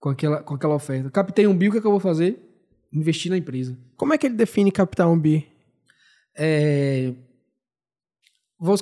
com 0.00 0.10
aquela, 0.10 0.42
com 0.42 0.54
aquela 0.54 0.74
oferta. 0.74 1.10
Captei 1.10 1.46
um 1.46 1.56
bi, 1.56 1.68
o 1.68 1.72
que, 1.72 1.78
é 1.78 1.80
que 1.80 1.86
eu 1.86 1.92
vou 1.92 2.00
fazer? 2.00 2.38
Investir 2.92 3.30
na 3.30 3.38
empresa. 3.38 3.78
Como 3.96 4.12
é 4.12 4.18
que 4.18 4.26
ele 4.26 4.34
define 4.34 4.72
captar 4.72 5.08
um 5.08 5.18
bi? 5.18 5.46
É, 6.36 7.14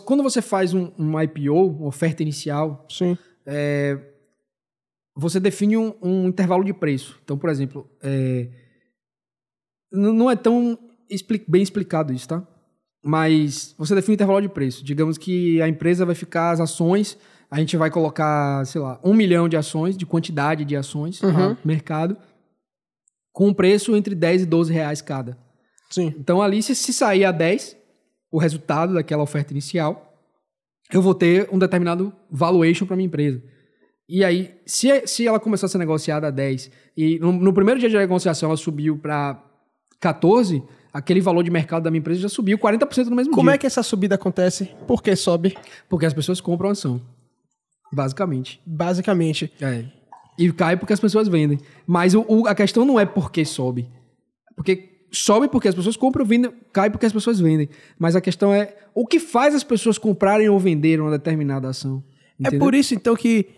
quando 0.04 0.22
você 0.22 0.40
faz 0.40 0.72
um, 0.72 0.90
um 0.98 1.20
IPO, 1.20 1.78
uma 1.78 1.88
oferta 1.88 2.22
inicial, 2.22 2.86
Sim. 2.90 3.16
É, 3.44 3.98
você 5.16 5.40
define 5.40 5.78
um, 5.78 5.94
um 6.02 6.28
intervalo 6.28 6.62
de 6.62 6.74
preço. 6.74 7.18
Então, 7.24 7.38
por 7.38 7.48
exemplo, 7.48 7.88
é, 8.02 8.48
não 9.90 10.30
é 10.30 10.36
tão 10.36 10.78
bem 11.48 11.62
explicado 11.62 12.12
isso, 12.12 12.28
tá? 12.28 12.46
Mas 13.02 13.74
você 13.78 13.94
define 13.94 14.12
um 14.12 14.16
intervalo 14.16 14.42
de 14.42 14.48
preço. 14.48 14.84
Digamos 14.84 15.16
que 15.16 15.62
a 15.62 15.68
empresa 15.68 16.04
vai 16.04 16.14
ficar 16.14 16.50
as 16.50 16.60
ações, 16.60 17.16
a 17.50 17.58
gente 17.58 17.76
vai 17.76 17.90
colocar, 17.90 18.66
sei 18.66 18.80
lá, 18.80 19.00
um 19.02 19.14
milhão 19.14 19.48
de 19.48 19.56
ações, 19.56 19.96
de 19.96 20.04
quantidade 20.04 20.64
de 20.64 20.76
ações 20.76 21.22
uhum. 21.22 21.50
no 21.50 21.58
mercado, 21.64 22.16
com 23.32 23.48
um 23.48 23.54
preço 23.54 23.96
entre 23.96 24.14
10 24.14 24.42
e 24.42 24.46
12 24.46 24.72
reais 24.72 25.00
cada. 25.00 25.38
Sim. 25.88 26.12
Então, 26.18 26.42
ali, 26.42 26.62
se, 26.62 26.74
se 26.74 26.92
sair 26.92 27.24
a 27.24 27.32
10, 27.32 27.76
o 28.30 28.38
resultado 28.38 28.92
daquela 28.92 29.22
oferta 29.22 29.52
inicial, 29.52 30.14
eu 30.92 31.00
vou 31.00 31.14
ter 31.14 31.48
um 31.52 31.58
determinado 31.58 32.12
valuation 32.30 32.86
para 32.86 32.96
minha 32.96 33.06
empresa. 33.06 33.42
E 34.08 34.24
aí, 34.24 34.54
se, 34.64 35.06
se 35.06 35.26
ela 35.26 35.40
começar 35.40 35.66
a 35.66 35.68
ser 35.68 35.78
negociada 35.78 36.28
a 36.28 36.30
10 36.30 36.70
e 36.96 37.18
no, 37.18 37.32
no 37.32 37.52
primeiro 37.52 37.80
dia 37.80 37.88
de 37.88 37.96
negociação 37.96 38.48
ela 38.48 38.56
subiu 38.56 38.96
para 38.96 39.42
14, 40.00 40.62
aquele 40.92 41.20
valor 41.20 41.42
de 41.42 41.50
mercado 41.50 41.82
da 41.82 41.90
minha 41.90 41.98
empresa 41.98 42.20
já 42.20 42.28
subiu 42.28 42.56
40% 42.56 43.06
no 43.06 43.16
mesmo 43.16 43.32
Como 43.32 43.48
dia. 43.48 43.56
é 43.56 43.58
que 43.58 43.66
essa 43.66 43.82
subida 43.82 44.14
acontece? 44.14 44.70
Por 44.86 45.02
que 45.02 45.14
sobe? 45.16 45.56
Porque 45.88 46.06
as 46.06 46.14
pessoas 46.14 46.40
compram 46.40 46.70
ação. 46.70 47.00
Basicamente. 47.92 48.60
Basicamente. 48.64 49.52
É. 49.60 49.84
E 50.38 50.52
cai 50.52 50.76
porque 50.76 50.92
as 50.92 51.00
pessoas 51.00 51.26
vendem. 51.28 51.58
Mas 51.86 52.14
o, 52.14 52.24
o, 52.28 52.46
a 52.46 52.54
questão 52.54 52.84
não 52.84 53.00
é 53.00 53.06
por 53.06 53.32
que 53.32 53.44
sobe. 53.44 53.88
Porque 54.54 55.06
sobe 55.10 55.48
porque 55.48 55.68
as 55.68 55.74
pessoas 55.74 55.96
compram, 55.96 56.24
vendem, 56.24 56.52
cai 56.72 56.90
porque 56.90 57.06
as 57.06 57.12
pessoas 57.12 57.40
vendem. 57.40 57.68
Mas 57.98 58.14
a 58.14 58.20
questão 58.20 58.52
é 58.52 58.76
o 58.94 59.06
que 59.06 59.18
faz 59.18 59.54
as 59.54 59.64
pessoas 59.64 59.98
comprarem 59.98 60.48
ou 60.48 60.58
venderem 60.58 61.00
uma 61.00 61.10
determinada 61.10 61.68
ação. 61.68 62.04
É 62.38 62.42
Entendeu? 62.42 62.58
É 62.58 62.60
por 62.60 62.74
isso, 62.74 62.94
então, 62.94 63.16
que 63.16 63.48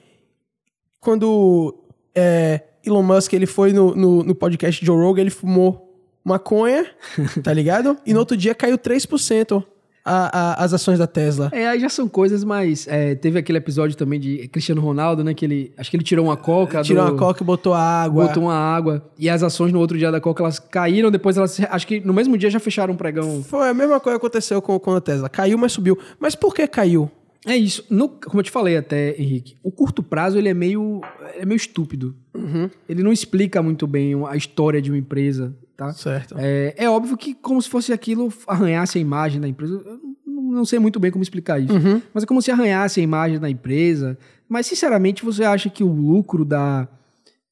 quando 1.01 1.75
é, 2.15 2.63
Elon 2.85 3.03
Musk 3.03 3.33
ele 3.33 3.47
foi 3.47 3.73
no, 3.73 3.95
no, 3.95 4.23
no 4.23 4.35
podcast 4.35 4.85
Joe 4.85 4.97
Rogan, 4.97 5.23
ele 5.23 5.31
fumou 5.31 5.89
maconha, 6.25 6.87
tá 7.43 7.53
ligado? 7.53 7.97
E 8.05 8.13
no 8.13 8.19
outro 8.21 8.37
dia 8.37 8.55
caiu 8.55 8.79
3% 8.79 9.65
a, 10.09 10.39
a, 10.39 10.65
as 10.65 10.73
ações 10.73 10.99
da 10.99 11.07
Tesla. 11.07 11.51
É, 11.53 11.69
aí 11.69 11.81
já 11.81 11.89
são 11.89 12.09
coisas 12.09 12.43
mais. 12.43 12.87
É, 12.89 13.15
teve 13.15 13.39
aquele 13.39 13.59
episódio 13.59 13.97
também 13.97 14.19
de 14.19 14.49
Cristiano 14.49 14.81
Ronaldo, 14.81 15.23
né? 15.23 15.35
Que 15.35 15.45
ele. 15.45 15.73
Acho 15.77 15.91
que 15.91 15.97
ele 15.97 16.05
tirou 16.05 16.25
uma 16.25 16.37
coca. 16.37 16.83
Tirou 16.83 17.05
do, 17.05 17.13
uma 17.13 17.19
coca 17.19 17.43
e 17.43 17.47
botou 17.47 17.75
água. 17.75 18.27
Botou 18.27 18.45
uma 18.45 18.55
água. 18.55 19.07
E 19.19 19.29
as 19.29 19.43
ações 19.43 19.71
no 19.71 19.79
outro 19.79 19.99
dia 19.99 20.11
da 20.11 20.21
coca, 20.21 20.43
elas 20.43 20.59
caíram, 20.59 21.11
depois 21.11 21.37
elas. 21.37 21.61
Acho 21.69 21.87
que 21.87 22.01
no 22.01 22.15
mesmo 22.15 22.39
dia 22.39 22.49
já 22.49 22.59
fecharam 22.59 22.95
um 22.95 22.97
pregão. 22.97 23.43
Foi 23.43 23.69
a 23.69 23.75
mesma 23.75 24.01
coisa 24.01 24.19
que 24.19 24.27
aconteceu 24.27 24.63
com, 24.63 24.79
com 24.79 24.95
a 24.95 25.01
Tesla. 25.01 25.29
Caiu, 25.29 25.59
mas 25.59 25.73
subiu. 25.73 25.99
Mas 26.19 26.35
por 26.35 26.55
que 26.55 26.67
caiu? 26.67 27.11
É 27.47 27.57
isso. 27.57 27.85
No, 27.89 28.09
como 28.09 28.41
eu 28.41 28.45
te 28.45 28.51
falei 28.51 28.77
até, 28.77 29.15
Henrique, 29.21 29.57
o 29.63 29.71
curto 29.71 30.03
prazo 30.03 30.39
ele 30.39 30.49
é 30.49 30.55
meio, 30.55 31.01
é 31.37 31.47
meio 31.47 31.57
estúpido. 31.57 32.15
Uhum. 32.35 32.69
Ele 32.89 33.03
não 33.03 33.13
explica 33.13 33.63
muito 33.63 33.87
bem 33.87 34.15
a 34.27 34.37
história 34.37 34.83
de 34.83 34.91
uma 34.91 34.99
empresa, 34.99 35.57
tá? 35.77 35.93
Certo. 35.93 36.35
É, 36.39 36.75
é 36.77 36.91
óbvio 36.91 37.17
que 37.17 37.35
como 37.35 37.61
se 37.63 37.69
fosse 37.69 37.93
aquilo 37.93 38.33
arranhasse 38.47 38.99
a 38.99 39.01
imagem 39.01 39.41
da 39.41 39.49
empresa. 39.49 39.83
Eu 39.87 40.01
não, 40.27 40.65
sei 40.65 40.79
muito 40.79 40.99
bem 40.99 41.11
como 41.11 41.23
explicar 41.23 41.61
isso. 41.61 41.73
Uhum. 41.73 42.03
Mas 42.13 42.25
é 42.25 42.27
como 42.27 42.43
se 42.43 42.51
arranhasse 42.51 43.01
a 43.01 43.03
imagem 43.03 43.39
da 43.39 43.49
empresa. 43.49 44.19
Mas, 44.49 44.67
sinceramente, 44.67 45.25
você 45.25 45.45
acha 45.45 45.69
que 45.69 45.85
o 45.85 45.93
lucro 45.93 46.45
da, 46.45 46.89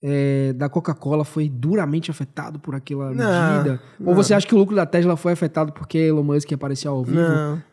é, 0.03 0.53
da 0.53 0.69
Coca-Cola 0.69 1.25
foi 1.25 1.49
duramente 1.49 2.11
afetado 2.11 2.59
por 2.59 2.75
aquela 2.75 3.13
Não, 3.13 3.53
medida? 3.53 3.83
não. 3.99 4.09
Ou 4.09 4.15
você 4.15 4.33
acha 4.33 4.47
que 4.47 4.55
o 4.55 4.59
lucro 4.59 4.75
da 4.75 4.87
Tesla 4.87 5.17
foi 5.17 5.33
afetado 5.33 5.73
porque 5.73 5.99
Elon 5.99 6.23
Musk 6.23 6.53
apareceu 6.53 6.93
ao 6.93 7.05
vivo 7.05 7.21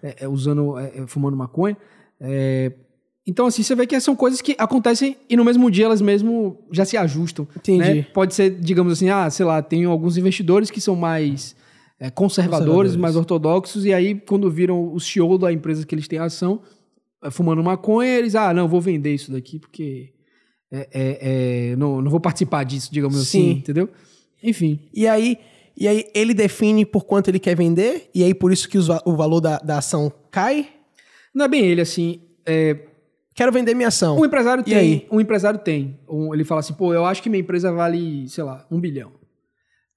é, 0.01 0.24
é, 0.24 0.28
usando, 0.28 0.78
é, 0.78 0.91
é, 0.95 1.07
fumando 1.07 1.38
maconha? 1.38 1.78
É, 2.24 2.71
então, 3.26 3.45
assim, 3.45 3.63
você 3.63 3.76
vê 3.76 3.86
que 3.86 3.99
são 3.99 4.15
coisas 4.15 4.41
que 4.41 4.55
acontecem 4.57 5.15
e 5.30 5.38
no 5.38 5.45
mesmo 5.45 5.69
dia 5.69 5.86
elas 5.86 6.01
mesmo 6.01 6.57
já 6.71 6.84
se 6.84 6.97
ajustam. 6.97 7.47
Entendi. 7.55 7.80
né? 7.80 8.01
Pode 8.13 8.34
ser, 8.34 8.49
digamos 8.59 8.93
assim, 8.93 9.09
ah, 9.09 9.30
sei 9.30 9.45
lá, 9.45 9.61
tem 9.61 9.86
alguns 9.86 10.17
investidores 10.17 10.71
que 10.71 10.82
são 10.82 10.95
mais 10.95 11.55
é, 11.99 12.09
conservadores, 12.09 12.65
Conservadores. 12.65 12.95
mais 12.97 13.15
ortodoxos, 13.15 13.86
e 13.86 13.93
aí, 13.93 14.15
quando 14.15 14.49
viram 14.49 14.93
o 14.93 14.99
CEO 14.99 15.38
da 15.38 15.53
empresa 15.53 15.86
que 15.86 15.95
eles 15.95 16.07
têm 16.07 16.19
ação, 16.19 16.61
é, 17.24 17.32
fumando 17.32 17.63
maconha, 17.63 18.17
eles, 18.17 18.36
ah, 18.36 18.53
não, 18.53 18.67
vou 18.67 18.82
vender 18.82 19.13
isso 19.13 19.32
daqui 19.32 19.57
porque 19.57 20.09
é, 20.69 20.89
é, 20.91 21.19
é, 21.71 21.76
não, 21.78 22.01
não 22.01 22.11
vou 22.11 22.19
participar 22.19 22.65
disso, 22.65 22.89
digamos 22.91 23.17
assim, 23.17 23.41
Sim. 23.41 23.51
entendeu? 23.51 23.89
Enfim. 24.43 24.80
E 24.93 25.07
aí, 25.07 25.38
e 25.78 25.88
aí 25.88 26.05
ele 26.13 26.34
define 26.34 26.86
por 26.86 27.05
quanto 27.05 27.30
ele 27.30 27.39
quer 27.39 27.55
vender, 27.55 28.09
e 28.13 28.21
aí 28.21 28.34
por 28.34 28.51
isso 28.51 28.67
que 28.67 28.78
os 28.78 28.89
o 28.89 29.15
valor 29.15 29.39
da, 29.39 29.59
da 29.59 29.78
ação 29.78 30.11
cai. 30.30 30.67
Não 31.34 31.46
é 31.46 31.48
bem 31.48 31.66
ele, 31.66 31.82
assim. 31.82 32.22
É, 32.46 32.78
Quero 33.36 33.52
vender 33.52 33.74
minha 33.74 33.88
ação. 33.88 34.18
um 34.20 34.26
empresário 34.26 34.62
E 34.62 34.66
tem. 34.66 34.76
aí? 34.76 35.08
Um 35.12 35.20
empresário 35.20 35.60
tem. 35.60 36.00
Um- 36.08 36.34
ele 36.34 36.44
fala 36.44 36.60
assim, 36.60 36.74
pô, 36.74 36.94
eu 36.94 37.04
acho 37.06 37.22
que 37.24 37.30
minha 37.30 37.42
empresa 37.42 37.72
vale, 37.72 38.28
sei 38.30 38.44
lá, 38.44 38.66
um 38.70 38.80
bilhão. 38.80 39.12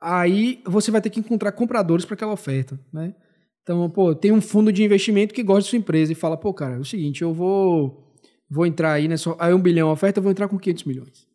Aí 0.00 0.60
você 0.64 0.90
vai 0.90 1.00
ter 1.00 1.10
que 1.10 1.20
encontrar 1.20 1.52
compradores 1.52 2.04
para 2.04 2.14
aquela 2.14 2.32
oferta, 2.32 2.78
né? 2.92 3.14
Então, 3.62 3.88
pô, 3.90 4.14
tem 4.14 4.30
um 4.32 4.40
fundo 4.40 4.72
de 4.72 4.84
investimento 4.84 5.34
que 5.34 5.42
gosta 5.42 5.62
de 5.62 5.68
sua 5.70 5.78
empresa 5.78 6.12
e 6.12 6.14
fala, 6.14 6.36
pô, 6.36 6.54
cara, 6.54 6.76
é 6.76 6.78
o 6.78 6.84
seguinte, 6.84 7.22
eu 7.22 7.32
vou 7.34 8.04
vou 8.48 8.64
entrar 8.64 8.92
aí 8.92 9.08
nessa. 9.08 9.34
Aí 9.40 9.52
um 9.52 9.60
bilhão 9.60 9.88
a 9.88 9.92
oferta, 9.92 10.18
eu 10.20 10.22
vou 10.22 10.30
entrar 10.30 10.46
com 10.48 10.56
500 10.58 10.84
milhões. 10.84 11.26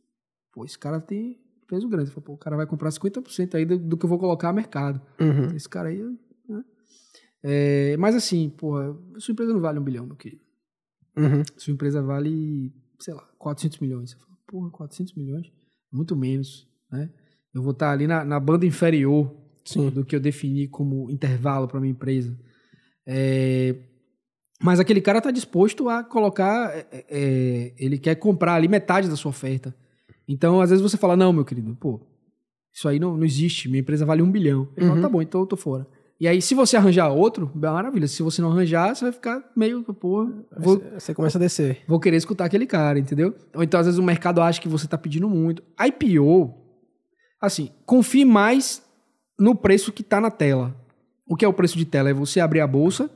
Pô, 0.54 0.64
esse 0.64 0.78
cara 0.80 1.00
tem 1.02 1.38
peso 1.68 1.88
grande. 1.90 2.10
Fala, 2.10 2.22
pô, 2.22 2.34
o 2.34 2.38
cara 2.38 2.56
vai 2.56 2.66
comprar 2.66 2.90
50% 2.90 3.56
aí 3.56 3.66
do, 3.66 3.78
do 3.78 3.98
que 3.98 4.06
eu 4.06 4.10
vou 4.10 4.18
colocar 4.18 4.50
a 4.50 4.54
mercado. 4.54 5.02
Uhum. 5.20 5.54
Esse 5.56 5.68
cara 5.68 5.90
aí. 5.90 6.02
É, 7.44 7.96
mas 7.98 8.16
assim, 8.16 8.50
porra, 8.50 8.96
sua 9.18 9.32
empresa 9.32 9.54
não 9.54 9.62
vale 9.62 9.80
um 9.80 9.84
bilhão, 9.84 10.06
meu 10.06 10.16
querido. 10.16 10.44
Uhum. 11.18 11.44
Sua 11.58 11.74
empresa 11.74 12.02
vale, 12.02 12.72
sei 13.00 13.14
lá, 13.14 13.28
400 13.38 13.80
milhões. 13.80 14.12
Você 14.12 14.16
fala, 14.18 14.38
porra, 14.48 14.70
400 14.70 15.14
milhões? 15.16 15.52
Muito 15.92 16.16
menos, 16.16 16.68
né? 16.92 17.10
Eu 17.54 17.62
vou 17.62 17.72
estar 17.72 17.92
ali 17.92 18.08
na, 18.08 18.24
na 18.24 18.40
banda 18.40 18.66
inferior 18.66 19.36
Sim. 19.66 19.90
do 19.90 20.06
que 20.06 20.16
eu 20.16 20.20
defini 20.20 20.68
como 20.68 21.10
intervalo 21.12 21.68
para 21.68 21.80
minha 21.82 21.92
empresa. 21.92 22.38
É, 23.06 23.76
mas 24.62 24.80
aquele 24.80 25.02
cara 25.02 25.18
está 25.18 25.32
disposto 25.32 25.90
a 25.90 26.04
colocar, 26.04 26.72
é, 26.74 27.06
é, 27.10 27.74
ele 27.78 27.98
quer 27.98 28.16
comprar 28.16 28.54
ali 28.54 28.68
metade 28.68 29.10
da 29.10 29.16
sua 29.16 29.30
oferta. 29.30 29.76
Então, 30.28 30.62
às 30.62 30.70
vezes 30.70 30.82
você 30.82 30.96
fala, 30.96 31.18
não, 31.18 31.34
meu 31.34 31.44
querido, 31.44 31.76
pô, 31.76 32.00
isso 32.72 32.88
aí 32.88 33.00
não, 33.00 33.18
não 33.18 33.26
existe, 33.26 33.68
minha 33.68 33.82
empresa 33.82 34.06
vale 34.06 34.22
um 34.22 34.32
bilhão. 34.32 34.70
Ele 34.78 34.86
fala, 34.86 34.96
Uhum. 34.98 35.02
tá 35.02 35.10
bom, 35.10 35.22
então 35.22 35.42
eu 35.42 35.48
tô 35.48 35.58
fora. 35.58 35.86
E 36.22 36.28
aí, 36.28 36.40
se 36.40 36.54
você 36.54 36.78
arranjar 36.78 37.10
outro, 37.10 37.52
maravilha. 37.56 38.08
Se 38.08 38.22
você 38.22 38.44
não 38.44 38.52
arranjar, 38.52 38.96
você 38.96 39.06
vai 39.06 39.12
ficar 39.12 39.44
meio, 39.58 39.84
pô, 39.84 40.30
vou, 40.56 40.80
Você- 40.94 41.16
começa 41.16 41.40
a 41.40 41.42
descer. 41.42 41.82
vou 41.88 42.00
querer 42.00 42.18
escutar 42.18 42.46
aquele 42.46 42.68
cara, 42.68 43.00
entendeu? 43.00 43.34
Ou 43.56 43.64
então, 43.64 43.80
às 43.80 43.88
vezes, 43.88 43.98
o 44.00 44.04
mercado 44.04 44.40
acha 44.40 44.62
que 44.62 44.70
você 44.70 44.88
tá 44.88 45.00
pedindo 45.00 45.28
muito. 45.28 45.64
IPO, 45.84 46.54
assim, 47.42 47.72
confie 47.88 48.24
mais 48.24 48.84
no 49.40 49.56
preço 49.56 49.92
que 49.92 50.04
tá 50.04 50.22
na 50.22 50.30
tela. 50.30 50.76
O 51.28 51.36
que 51.36 51.44
é 51.44 51.48
o 51.48 51.54
preço 51.54 51.76
de 51.76 51.86
tela? 51.86 52.12
É 52.12 52.14
você 52.14 52.40
abrir 52.40 52.62
a 52.62 52.68
bolsa 52.68 53.10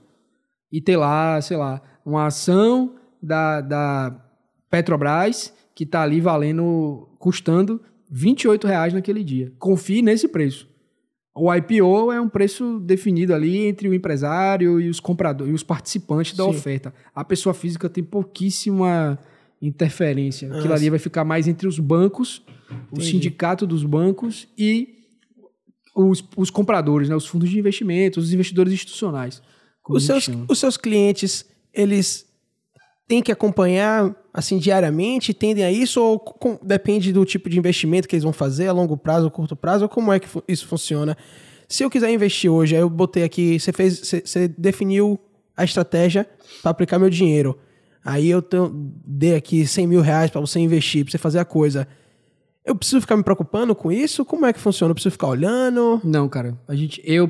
e 0.71 0.81
ter 0.81 0.97
lá, 0.97 1.39
sei 1.41 1.57
lá, 1.57 1.83
uma 2.03 2.25
ação 2.25 2.95
da, 3.21 3.61
da 3.61 4.19
Petrobras 4.67 5.53
que 5.75 5.85
tá 5.85 6.01
ali 6.01 6.19
valendo, 6.19 7.07
custando 7.19 7.79
28 8.09 8.65
reais 8.65 8.93
naquele 8.95 9.23
dia. 9.23 9.53
Confie 9.59 10.01
nesse 10.01 10.27
preço. 10.27 10.67
O 11.37 11.53
IPO 11.53 12.13
é 12.13 12.21
um 12.21 12.29
preço 12.29 12.79
definido 12.79 13.33
ali 13.33 13.65
entre 13.65 13.89
o 13.89 13.93
empresário 13.93 14.79
e 14.79 14.87
os 14.87 15.01
compradores, 15.01 15.51
e 15.51 15.53
os 15.55 15.63
participantes 15.63 16.35
da 16.35 16.45
Sim. 16.45 16.49
oferta. 16.49 16.93
A 17.13 17.25
pessoa 17.25 17.53
física 17.53 17.89
tem 17.89 18.01
pouquíssima 18.03 19.19
interferência. 19.61 20.47
Aquilo 20.53 20.71
Ah, 20.71 20.77
ali 20.77 20.89
vai 20.89 20.99
ficar 20.99 21.25
mais 21.25 21.45
entre 21.47 21.67
os 21.67 21.77
bancos, 21.77 22.41
o 22.89 22.95
Entendi. 22.95 23.11
sindicato 23.11 23.67
dos 23.67 23.83
bancos 23.83 24.47
e 24.57 24.95
os, 25.93 26.23
os 26.37 26.49
compradores, 26.49 27.09
né? 27.09 27.15
os 27.15 27.25
fundos 27.25 27.49
de 27.49 27.59
investimento, 27.59 28.19
os 28.19 28.33
investidores 28.33 28.71
institucionais. 28.71 29.41
Os 29.89 30.05
seus, 30.05 30.29
os 30.47 30.57
seus 30.57 30.77
clientes, 30.77 31.45
eles 31.73 32.25
têm 33.07 33.21
que 33.21 33.31
acompanhar 33.31 34.15
assim 34.33 34.57
diariamente, 34.57 35.33
tendem 35.33 35.63
a 35.63 35.71
isso 35.71 36.01
ou 36.01 36.19
com- 36.19 36.59
depende 36.61 37.13
do 37.13 37.23
tipo 37.25 37.49
de 37.49 37.57
investimento 37.57 38.07
que 38.07 38.15
eles 38.15 38.23
vão 38.23 38.33
fazer, 38.33 38.67
a 38.67 38.71
longo 38.73 38.97
prazo, 38.97 39.29
curto 39.31 39.55
prazo, 39.55 39.85
ou 39.85 39.89
como 39.89 40.11
é 40.11 40.19
que 40.19 40.27
isso 40.47 40.67
funciona? 40.67 41.15
Se 41.67 41.83
eu 41.83 41.89
quiser 41.89 42.11
investir 42.11 42.51
hoje, 42.51 42.75
aí 42.75 42.81
eu 42.81 42.89
botei 42.89 43.23
aqui, 43.23 43.59
você 43.59 43.71
fez, 43.71 43.99
você, 43.99 44.21
você 44.25 44.47
definiu 44.47 45.19
a 45.55 45.63
estratégia 45.63 46.27
para 46.61 46.71
aplicar 46.71 46.99
meu 46.99 47.09
dinheiro. 47.09 47.57
Aí 48.03 48.29
eu 48.29 48.41
tenho- 48.41 48.71
dei 49.05 49.35
aqui 49.35 49.65
100 49.65 49.87
mil 49.87 50.01
reais 50.01 50.29
para 50.29 50.41
você 50.41 50.59
investir, 50.59 51.03
para 51.05 51.11
você 51.11 51.17
fazer 51.17 51.39
a 51.39 51.45
coisa. 51.45 51.87
Eu 52.63 52.75
preciso 52.75 52.99
ficar 53.01 53.15
me 53.15 53.23
preocupando 53.23 53.73
com 53.75 53.91
isso? 53.91 54.25
Como 54.25 54.45
é 54.45 54.51
que 54.53 54.59
funciona? 54.59 54.91
Eu 54.91 54.95
preciso 54.95 55.11
ficar 55.13 55.27
olhando? 55.27 56.01
Não, 56.03 56.27
cara. 56.27 56.59
A 56.67 56.75
gente, 56.75 57.01
eu 57.05 57.27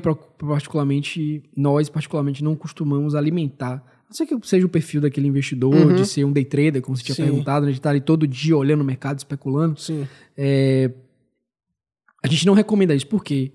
particularmente, 0.60 1.42
nós 1.56 1.88
particularmente 1.88 2.42
não 2.42 2.56
costumamos 2.56 3.14
alimentar. 3.14 3.82
Não 4.08 4.14
sei 4.14 4.26
que 4.26 4.36
seja 4.46 4.64
o 4.64 4.68
perfil 4.68 5.00
daquele 5.00 5.26
investidor, 5.26 5.74
Uhum. 5.74 5.94
de 5.96 6.06
ser 6.06 6.24
um 6.24 6.32
day 6.32 6.44
trader, 6.44 6.80
como 6.80 6.96
você 6.96 7.02
tinha 7.02 7.14
Sim. 7.14 7.24
perguntado, 7.24 7.66
né, 7.66 7.72
de 7.72 7.78
estar 7.78 7.90
ali 7.90 8.00
todo 8.00 8.26
dia 8.26 8.56
olhando 8.56 8.80
o 8.82 8.84
mercado, 8.84 9.18
especulando. 9.18 9.80
Sim. 9.80 10.06
É, 10.36 10.90
a 12.24 12.28
gente 12.28 12.46
não 12.46 12.54
recomenda 12.54 12.94
isso. 12.94 13.06
Por 13.06 13.22
quê? 13.24 13.52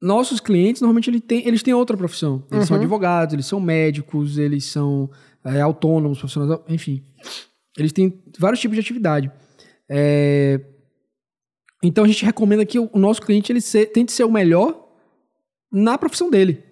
Nossos 0.00 0.40
clientes, 0.40 0.82
normalmente, 0.82 1.08
ele 1.08 1.20
tem- 1.20 1.46
eles 1.46 1.62
têm 1.62 1.72
outra 1.72 1.96
profissão. 1.96 2.44
Eles 2.50 2.66
são 2.66 2.76
Uhum. 2.76 2.82
advogados, 2.82 3.32
eles 3.32 3.46
são 3.46 3.60
médicos, 3.60 4.36
eles 4.38 4.64
são 4.64 5.10
é, 5.44 5.60
autônomos, 5.60 6.18
profissionais, 6.18 6.60
enfim. 6.68 7.02
Eles 7.76 7.92
têm 7.92 8.22
vários 8.38 8.60
tipos 8.60 8.76
de 8.76 8.80
atividade. 8.80 9.28
É, 9.88 10.60
então, 11.82 12.04
a 12.04 12.06
gente 12.06 12.24
recomenda 12.24 12.64
que 12.64 12.78
o 12.78 12.88
o 12.92 12.98
nosso 12.98 13.20
cliente 13.22 13.50
ele 13.50 13.60
se- 13.60 13.86
tente 13.86 14.12
ser 14.12 14.22
o 14.24 14.30
melhor 14.30 14.88
na 15.72 15.96
profissão 15.98 16.30
dele. 16.30 16.62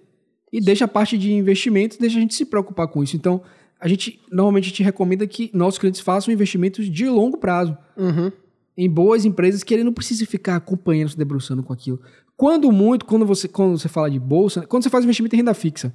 E 0.53 0.61
deixa 0.61 0.85
a 0.85 0.89
parte 0.89 1.17
de 1.17 1.33
investimentos, 1.33 1.97
deixa 1.97 2.17
a 2.19 2.21
gente 2.21 2.35
se 2.35 2.45
preocupar 2.45 2.89
com 2.89 3.03
isso. 3.03 3.17
Então, 3.17 3.43
a 3.79 3.87
gente, 3.89 4.21
normalmente, 4.31 4.69
gente 4.69 4.83
recomenda 4.83 5.27
que 5.27 5.51
nossos 5.55 5.79
clientes 5.79 6.01
façam 6.01 6.33
investimentos 6.33 6.91
de 6.91 7.09
longo 7.09 7.39
prazo 7.39 7.77
Uhum. 7.97 8.31
em 8.77 8.91
boas 8.91 9.25
empresas 9.25 9.63
que 9.63 9.73
ele 9.73 9.85
não 9.85 9.93
precise 9.93 10.27
ficar 10.27 10.57
acompanhando, 10.57 11.11
se 11.11 11.17
debruçando 11.17 11.63
com 11.63 11.73
aquilo. 11.73 12.01
Quando 12.37 12.71
muito, 12.73 13.05
quando 13.05 13.25
você, 13.27 13.47
quando 13.47 13.79
você 13.79 13.89
fala 13.89 14.11
de 14.11 14.19
bolsa, 14.19 14.67
quando 14.67 14.83
você 14.83 14.91
faz 14.91 15.05
investimento 15.05 15.35
em 15.35 15.39
renda 15.39 15.55
fixa, 15.55 15.95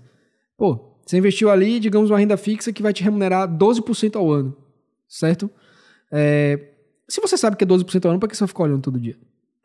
pô, 0.57 0.79
você 1.05 1.17
investiu 1.17 1.49
ali, 1.49 1.79
digamos, 1.79 2.09
uma 2.09 2.17
renda 2.19 2.37
fixa 2.37 2.71
que 2.71 2.81
vai 2.81 2.93
te 2.93 3.03
remunerar 3.03 3.47
12% 3.47 4.15
ao 4.15 4.31
ano, 4.31 4.55
certo? 5.07 5.49
É, 6.11 6.69
se 7.07 7.19
você 7.21 7.37
sabe 7.37 7.55
que 7.55 7.63
é 7.63 7.67
12% 7.67 8.05
ao 8.05 8.11
ano, 8.11 8.19
para 8.19 8.29
que 8.29 8.35
você 8.35 8.41
vai 8.41 8.47
ficar 8.47 8.63
olhando 8.63 8.81
todo 8.81 8.99
dia? 8.99 9.17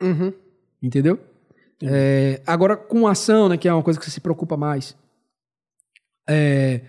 Uhum. 0.02 0.32
Entendeu? 0.82 1.18
É, 1.82 2.42
agora, 2.46 2.76
com 2.76 3.06
ação, 3.08 3.48
né, 3.48 3.56
que 3.56 3.66
é 3.68 3.72
uma 3.72 3.82
coisa 3.82 3.98
que 3.98 4.04
você 4.04 4.10
se 4.10 4.20
preocupa 4.20 4.56
mais. 4.56 4.96
é, 6.28 6.82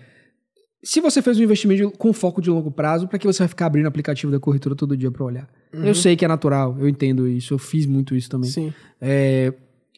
se 0.84 1.00
você 1.00 1.22
fez 1.22 1.38
um 1.38 1.42
investimento 1.42 1.90
de- 1.90 1.96
com 1.96 2.12
foco 2.12 2.40
de 2.42 2.50
longo 2.50 2.70
prazo, 2.70 3.06
para 3.08 3.18
que 3.18 3.26
você 3.26 3.38
vai 3.40 3.48
ficar 3.48 3.66
abrindo 3.66 3.84
o 3.84 3.88
aplicativo 3.88 4.30
da 4.32 4.40
corretora 4.40 4.74
todo 4.74 4.96
dia 4.96 5.10
para 5.10 5.24
olhar? 5.24 5.48
Eu 5.72 5.94
sei 5.94 6.16
que 6.16 6.24
é 6.24 6.28
natural, 6.28 6.76
eu 6.78 6.88
entendo 6.88 7.26
isso, 7.28 7.54
eu 7.54 7.58
fiz 7.58 7.86
muito 7.86 8.14
isso 8.14 8.28
também. 8.28 8.50
Sim. 8.50 8.72
É, 9.00 9.52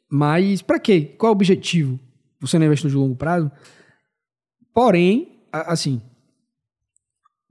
mas 0.08 0.62
para 0.62 0.78
quê? 0.78 1.00
Qual 1.18 1.28
é 1.28 1.32
o 1.32 1.36
objetivo? 1.36 1.98
Você 2.40 2.58
não 2.58 2.66
investidor 2.66 2.90
de 2.92 2.96
longo 2.96 3.16
prazo? 3.16 3.50
Porém, 4.72 5.40
assim, 5.52 6.00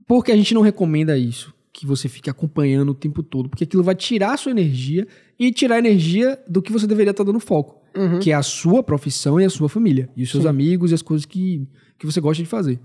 por 0.06 0.24
que 0.24 0.32
a 0.32 0.36
gente 0.36 0.54
não 0.54 0.62
recomenda 0.62 1.16
isso? 1.16 1.53
Que 1.76 1.84
você 1.86 2.08
fique 2.08 2.30
acompanhando 2.30 2.90
o 2.90 2.94
tempo 2.94 3.20
todo, 3.20 3.48
porque 3.48 3.64
aquilo 3.64 3.82
vai 3.82 3.96
tirar 3.96 4.34
a 4.34 4.36
sua 4.36 4.52
energia 4.52 5.06
e 5.36 5.50
tirar 5.52 5.74
a 5.74 5.78
energia 5.78 6.38
do 6.48 6.62
que 6.62 6.70
você 6.72 6.86
deveria 6.86 7.10
estar 7.10 7.24
dando 7.24 7.40
foco, 7.40 7.82
Uhum. 7.96 8.20
que 8.20 8.30
é 8.30 8.34
a 8.34 8.42
sua 8.44 8.80
profissão 8.82 9.40
e 9.40 9.44
a 9.44 9.50
sua 9.50 9.68
família, 9.68 10.08
e 10.16 10.22
os 10.22 10.30
seus 10.30 10.44
Sim. 10.44 10.48
amigos 10.48 10.92
e 10.92 10.94
as 10.94 11.02
coisas 11.02 11.26
que, 11.26 11.66
que 11.98 12.06
você 12.06 12.20
gosta 12.20 12.40
de 12.42 12.48
fazer, 12.48 12.78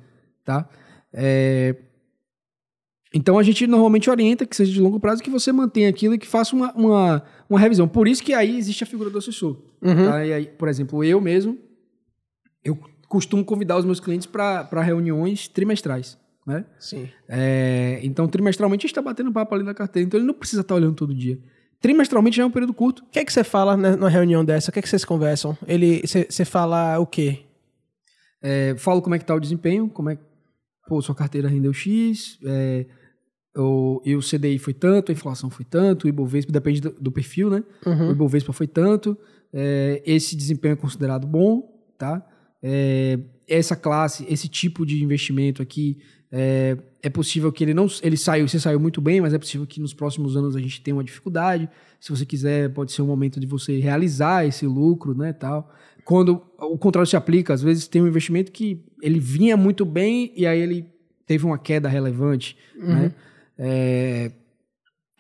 tá? 0.44 0.68
É, 1.14 1.76
Então 3.14 3.38
a 3.40 3.44
gente 3.44 3.66
normalmente 3.68 4.10
orienta 4.10 4.45
que 4.45 4.56
seja 4.56 4.72
de 4.72 4.80
longo 4.80 4.99
prazo, 4.99 5.22
que 5.24 5.30
você 5.30 5.52
mantenha 5.52 5.90
aquilo 5.90 6.14
e 6.16 6.18
que 6.20 6.28
faça 6.28 6.56
uma, 6.56 6.72
uma, 6.74 7.24
uma 7.49 7.60
revisão. 7.60 7.88
Por 7.88 8.07
isso 8.07 8.24
que 8.24 8.34
aí 8.34 8.57
existe 8.57 8.84
a 8.84 8.88
figura 8.88 9.10
do 9.11 9.18
assessor. 9.20 9.57
Uhum. 9.82 9.95
Tá? 10.10 10.26
E 10.26 10.34
aí, 10.34 10.45
por 10.45 10.68
exemplo, 10.68 11.03
eu 11.03 11.20
mesmo, 11.22 11.57
eu 12.64 12.78
costumo 13.07 13.44
convidar 13.45 13.78
os 13.78 13.86
meus 13.86 13.99
clientes 13.99 14.28
para 14.28 14.82
reuniões 14.84 15.48
trimestrais. 15.48 16.18
Né? 16.50 16.66
Sim. 16.80 17.08
É, 17.28 18.00
então, 18.02 18.28
trimestralmente, 18.28 18.82
a 18.82 18.88
gente 18.88 18.92
está 18.92 19.02
batendo 19.04 19.32
papo 19.32 19.54
ali 19.54 19.64
na 19.64 19.74
carteira. 19.76 20.08
Então, 20.08 20.20
ele 20.20 20.26
não 20.26 20.34
precisa 20.34 20.62
estar 20.62 20.74
olhando 20.74 20.96
todo 20.96 21.14
dia. 21.14 21.38
Trimestralmente 21.80 22.38
já 22.38 22.44
é 22.44 22.46
um 22.46 22.52
período 22.52 22.74
curto. 22.74 23.04
O 23.04 23.06
que 23.06 23.20
é 23.20 23.24
que 23.24 23.32
você 23.32 23.44
fala 23.44 23.78
numa 23.78 24.10
reunião 24.10 24.44
dessa? 24.44 24.72
O 24.72 24.74
que 24.74 24.80
é 24.80 24.82
que 24.82 24.90
vocês 24.90 25.06
conversam? 25.06 25.56
Ele, 25.68 26.02
você 26.06 26.44
fala 26.44 26.98
o 26.98 27.06
quê? 27.06 27.46
É, 28.42 28.76
falo 28.78 29.02
como 29.02 29.14
é 29.16 29.20
que 29.20 29.26
tá 29.26 29.36
o 29.36 29.40
desempenho, 29.40 29.88
como 29.90 30.10
é 30.10 30.16
que, 30.16 30.24
pô, 30.88 31.02
sua 31.02 31.14
carteira 31.14 31.48
rendeu 31.48 31.72
X, 31.72 32.40
é, 32.46 32.86
o, 33.56 34.02
e 34.06 34.16
o 34.16 34.22
CDI 34.22 34.58
foi 34.58 34.74
tanto, 34.74 35.12
a 35.12 35.14
inflação 35.14 35.50
foi 35.50 35.66
tanto, 35.66 36.06
o 36.06 36.08
Ibovespa, 36.08 36.52
depende 36.52 36.82
do, 36.82 36.92
do 36.92 37.12
perfil, 37.12 37.50
né? 37.50 37.64
Uhum. 37.86 38.10
O 38.10 38.12
Ibovespa 38.12 38.54
foi 38.54 38.68
tanto, 38.68 39.18
é, 39.54 40.02
esse 40.06 40.36
desempenho 40.36 40.74
é 40.74 40.78
considerado 40.78 41.28
bom, 41.28 41.64
tá? 41.98 42.26
É, 42.64 43.20
essa 43.48 43.76
classe, 43.76 44.26
esse 44.30 44.48
tipo 44.48 44.86
de 44.86 45.04
investimento 45.04 45.62
aqui, 45.62 45.98
é, 46.31 46.77
é, 47.01 47.10
possível 47.10 47.51
que 47.51 47.64
ele 47.64 47.73
não 47.73 47.88
ele 48.03 48.15
saiu, 48.18 48.47
você 48.47 48.60
saiu 48.60 48.80
muito 48.80 49.01
bem, 49.01 49.19
mas 49.22 49.34
é 49.34 49.38
possível 49.39 49.65
que 49.65 49.80
nos 49.81 49.93
próximos 49.93 50.38
anos 50.38 50.56
a 50.56 50.60
gente 50.60 50.81
tenha 50.81 50.95
uma 50.95 51.03
dificuldade. 51.03 51.68
Se 51.99 52.10
você 52.11 52.26
quiser, 52.26 52.69
pode 52.73 52.91
ser 52.91 53.01
um 53.01 53.07
momento 53.07 53.39
de 53.39 53.47
você 53.47 53.80
realizar 53.80 54.45
esse 54.45 54.65
lucro, 54.68 55.15
né, 55.18 55.34
tal. 55.34 55.72
Quando 56.06 56.41
o 56.60 56.77
contrário 56.77 57.07
se 57.10 57.15
aplica, 57.15 57.53
às 57.53 57.61
vezes 57.61 57.88
tem 57.88 58.01
um 58.01 58.07
investimento 58.07 58.51
que 58.51 58.84
ele 59.01 59.19
vinha 59.19 59.56
muito 59.57 59.85
bem 59.85 60.31
e 60.35 60.45
aí 60.45 60.60
ele 60.60 60.85
teve 61.26 61.45
uma 61.45 61.57
queda 61.57 61.88
relevante, 61.89 62.56
Uhum. 62.77 62.88
né? 62.88 63.11
É, 63.57 64.31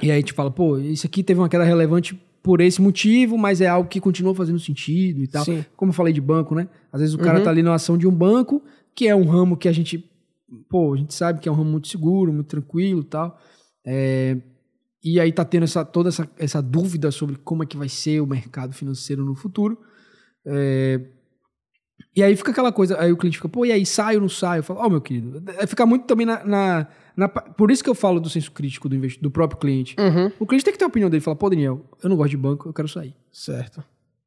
e 0.01 0.05
aí 0.09 0.17
a 0.17 0.19
gente 0.19 0.33
fala, 0.33 0.49
pô, 0.49 0.77
isso 0.77 1.05
aqui 1.05 1.21
teve 1.23 1.39
uma 1.39 1.49
queda 1.49 1.63
relevante 1.63 2.15
por 2.41 2.61
esse 2.61 2.81
motivo, 2.81 3.37
mas 3.37 3.59
é 3.61 3.67
algo 3.67 3.89
que 3.89 3.99
continua 3.99 4.33
fazendo 4.33 4.57
sentido 4.59 5.21
e 5.21 5.27
tal. 5.27 5.43
Sim. 5.43 5.65
Como 5.75 5.89
eu 5.89 5.93
falei 5.93 6.13
de 6.13 6.21
banco, 6.21 6.55
né? 6.55 6.69
Às 6.91 7.01
vezes 7.01 7.13
o 7.15 7.19
cara 7.19 7.39
Uhum. 7.39 7.43
tá 7.43 7.49
ali 7.49 7.61
na 7.61 7.73
ação 7.73 7.97
de 7.97 8.07
um 8.07 8.11
banco, 8.11 8.63
que 8.95 9.07
é 9.07 9.15
um 9.15 9.25
ramo 9.25 9.57
que 9.57 9.67
a 9.67 9.71
gente, 9.73 10.09
pô, 10.69 10.93
a 10.93 10.97
gente 10.97 11.13
sabe 11.13 11.39
que 11.39 11.47
é 11.47 11.51
um 11.51 11.55
ramo 11.55 11.71
muito 11.71 11.87
seguro, 11.87 12.31
muito 12.33 12.47
tranquilo 12.47 13.01
e 13.01 13.05
tal. 13.05 13.39
É, 13.85 14.37
e 15.03 15.19
aí 15.19 15.31
tá 15.31 15.45
tendo 15.45 15.63
essa, 15.63 15.83
toda 15.85 16.09
essa, 16.09 16.29
essa 16.37 16.61
dúvida 16.61 17.09
sobre 17.11 17.35
como 17.37 17.63
é 17.63 17.65
que 17.65 17.77
vai 17.77 17.87
ser 17.89 18.19
o 18.21 18.27
mercado 18.27 18.73
financeiro 18.73 19.23
no 19.23 19.35
futuro. 19.35 19.77
É, 20.45 20.99
e 22.15 22.23
aí 22.23 22.35
fica 22.35 22.51
aquela 22.51 22.71
coisa, 22.71 22.99
aí 22.99 23.11
o 23.11 23.17
cliente 23.17 23.37
fica, 23.37 23.47
pô, 23.49 23.65
e 23.65 23.71
aí, 23.71 23.85
saio 23.85 24.17
ou 24.17 24.21
não 24.21 24.29
saio? 24.29 24.59
Eu 24.59 24.63
falo, 24.63 24.79
ó, 24.79 24.89
meu 24.89 24.99
querido, 25.01 25.41
é 25.57 25.67
ficar 25.67 25.85
muito 25.85 26.05
também 26.05 26.25
na, 26.25 26.43
na, 26.43 26.87
na- 27.15 27.29
Por 27.29 27.71
isso 27.71 27.83
que 27.83 27.89
eu 27.89 27.95
falo 27.95 28.19
do 28.19 28.29
senso 28.29 28.51
crítico 28.51 28.89
do, 28.89 28.95
investi- 28.95 29.21
do 29.21 29.29
próprio 29.31 29.59
cliente. 29.59 29.95
Uhum. 29.99 30.31
O 30.39 30.45
cliente 30.45 30.65
tem 30.65 30.73
que 30.73 30.79
ter 30.79 30.85
a 30.85 30.87
opinião 30.87 31.09
dele, 31.09 31.21
falar, 31.21 31.35
pô, 31.35 31.49
Daniel, 31.49 31.85
eu 32.03 32.09
não 32.09 32.17
gosto 32.17 32.31
de 32.31 32.37
banco, 32.37 32.67
eu 32.67 32.73
quero 32.73 32.87
sair. 32.87 33.15
Certo. 33.31 33.83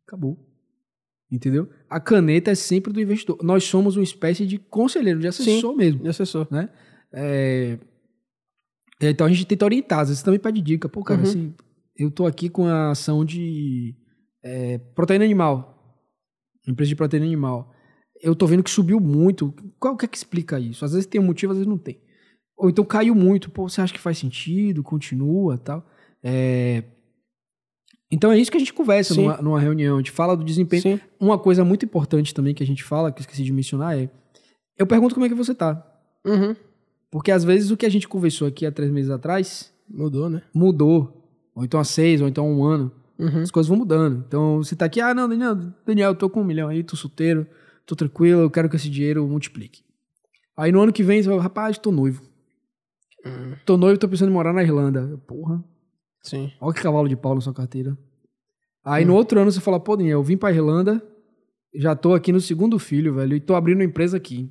Acabou. 0.06 0.38
Entendeu? 1.32 1.66
A 1.88 1.98
caneta 1.98 2.50
é 2.50 2.54
sempre 2.54 2.92
do 2.92 3.00
investidor. 3.00 3.38
Nós 3.42 3.64
somos 3.64 3.96
uma 3.96 4.02
espécie 4.02 4.46
de 4.46 4.58
conselheiro, 4.58 5.18
de 5.18 5.26
assessor 5.28 5.74
mesmo. 5.74 6.02
De 6.02 6.08
assessor. 6.10 6.46
Né? 6.50 6.68
É, 7.10 7.78
Então 9.00 9.26
a 9.26 9.30
gente 9.30 9.46
tenta 9.46 9.64
orientar, 9.64 10.00
às 10.00 10.08
vezes 10.08 10.22
também 10.22 10.38
pede 10.38 10.60
dica. 10.60 10.88
Pô, 10.90 11.02
cara, 11.02 11.20
Uhum. 11.22 11.26
assim, 11.26 11.54
eu 11.96 12.10
tô 12.10 12.26
aqui 12.26 12.48
com 12.50 12.66
a 12.66 12.90
ação 12.90 13.24
de 13.24 13.94
é, 14.44 14.76
proteína 14.94 15.24
animal. 15.24 16.04
Empresa 16.68 16.90
de 16.90 16.96
proteína 16.96 17.24
animal. 17.26 17.72
Eu 18.20 18.36
tô 18.36 18.46
vendo 18.46 18.62
que 18.62 18.70
subiu 18.70 19.00
muito. 19.00 19.52
Qual 19.80 19.96
que 19.96 20.04
é 20.04 20.08
que 20.08 20.16
explica 20.16 20.60
isso? 20.60 20.84
Às 20.84 20.92
vezes 20.92 21.06
tem 21.06 21.20
um 21.20 21.24
motivo, 21.24 21.52
às 21.52 21.58
vezes 21.58 21.68
não 21.68 21.78
tem. 21.78 21.98
Ou 22.56 22.68
então 22.70 22.84
caiu 22.84 23.14
muito. 23.14 23.50
Pô, 23.50 23.68
você 23.68 23.80
acha 23.80 23.92
que 23.92 23.98
faz 23.98 24.18
sentido? 24.18 24.82
Continua 24.82 25.56
tal. 25.58 25.84
É, 26.22 26.84
Então 28.12 28.30
é 28.30 28.38
isso 28.38 28.50
que 28.50 28.58
a 28.58 28.60
gente 28.60 28.74
conversa 28.74 29.14
numa, 29.14 29.38
numa 29.38 29.58
reunião. 29.58 29.96
A 29.96 29.98
gente 29.98 30.10
fala 30.10 30.36
do 30.36 30.44
desempenho. 30.44 30.82
Sim. 30.82 31.00
Uma 31.18 31.38
coisa 31.38 31.64
muito 31.64 31.86
importante 31.86 32.34
também 32.34 32.52
que 32.52 32.62
a 32.62 32.66
gente 32.66 32.84
fala, 32.84 33.10
que 33.10 33.20
eu 33.20 33.22
esqueci 33.22 33.42
de 33.42 33.52
mencionar, 33.52 33.98
é. 33.98 34.10
Eu 34.78 34.86
pergunto 34.86 35.14
como 35.14 35.24
é 35.24 35.30
que 35.30 35.34
você 35.34 35.54
tá. 35.54 35.82
Uhum. 36.24 36.54
Porque 37.10 37.30
às 37.30 37.42
vezes 37.42 37.70
o 37.70 37.76
que 37.76 37.86
a 37.86 37.88
gente 37.88 38.06
conversou 38.06 38.46
aqui 38.46 38.66
há 38.66 38.70
três 38.70 38.90
meses 38.90 39.10
atrás 39.10 39.72
Mudou, 39.88 40.28
né? 40.28 40.42
mudou. 40.54 41.22
Ou 41.54 41.64
então 41.64 41.80
há 41.80 41.84
seis, 41.84 42.20
ou 42.20 42.28
então 42.28 42.44
há 42.44 42.48
um 42.48 42.64
ano. 42.64 42.92
Uhum. 43.18 43.42
As 43.42 43.50
coisas 43.50 43.68
vão 43.68 43.78
mudando. 43.78 44.24
Então 44.26 44.58
você 44.58 44.76
tá 44.76 44.84
aqui, 44.84 45.00
ah, 45.00 45.14
não, 45.14 45.28
Daniel, 45.28 45.54
Daniel, 45.86 46.10
eu 46.10 46.14
tô 46.14 46.28
com 46.28 46.40
um 46.40 46.44
milhão 46.44 46.68
aí, 46.68 46.82
tô 46.82 46.96
solteiro, 46.96 47.46
tô 47.86 47.94
tranquilo, 47.94 48.42
eu 48.42 48.50
quero 48.50 48.68
que 48.68 48.76
esse 48.76 48.90
dinheiro 48.90 49.26
multiplique. 49.26 49.82
Aí 50.56 50.70
no 50.70 50.80
ano 50.80 50.92
que 50.92 51.02
vem 51.02 51.22
você 51.22 51.28
fala, 51.28 51.42
rapaz, 51.42 51.78
tô 51.78 51.90
noivo. 51.90 52.22
Hum. 53.24 53.54
Tô 53.64 53.76
noivo, 53.76 53.98
tô 53.98 54.08
pensando 54.08 54.30
em 54.30 54.34
morar 54.34 54.52
na 54.52 54.62
Irlanda. 54.62 55.18
Porra, 55.26 55.62
Sim. 56.22 56.50
olha 56.60 56.72
que 56.74 56.80
cavalo 56.82 57.08
de 57.08 57.16
pau 57.16 57.34
na 57.34 57.40
sua 57.40 57.52
carteira. 57.52 57.96
Aí 58.84 59.04
no 59.04 59.14
outro 59.14 59.38
ano 59.40 59.50
você 59.50 59.60
fala, 59.60 59.78
pô, 59.78 59.96
Daniel, 59.96 60.18
eu 60.20 60.22
vim 60.24 60.36
pra 60.36 60.50
Irlanda, 60.52 61.02
já 61.74 61.94
tô 61.94 62.14
aqui 62.14 62.32
no 62.32 62.40
segundo 62.40 62.78
filho, 62.78 63.14
velho, 63.14 63.36
e 63.36 63.40
tô 63.40 63.54
abrindo 63.54 63.78
uma 63.78 63.84
empresa 63.84 64.16
aqui. 64.16 64.50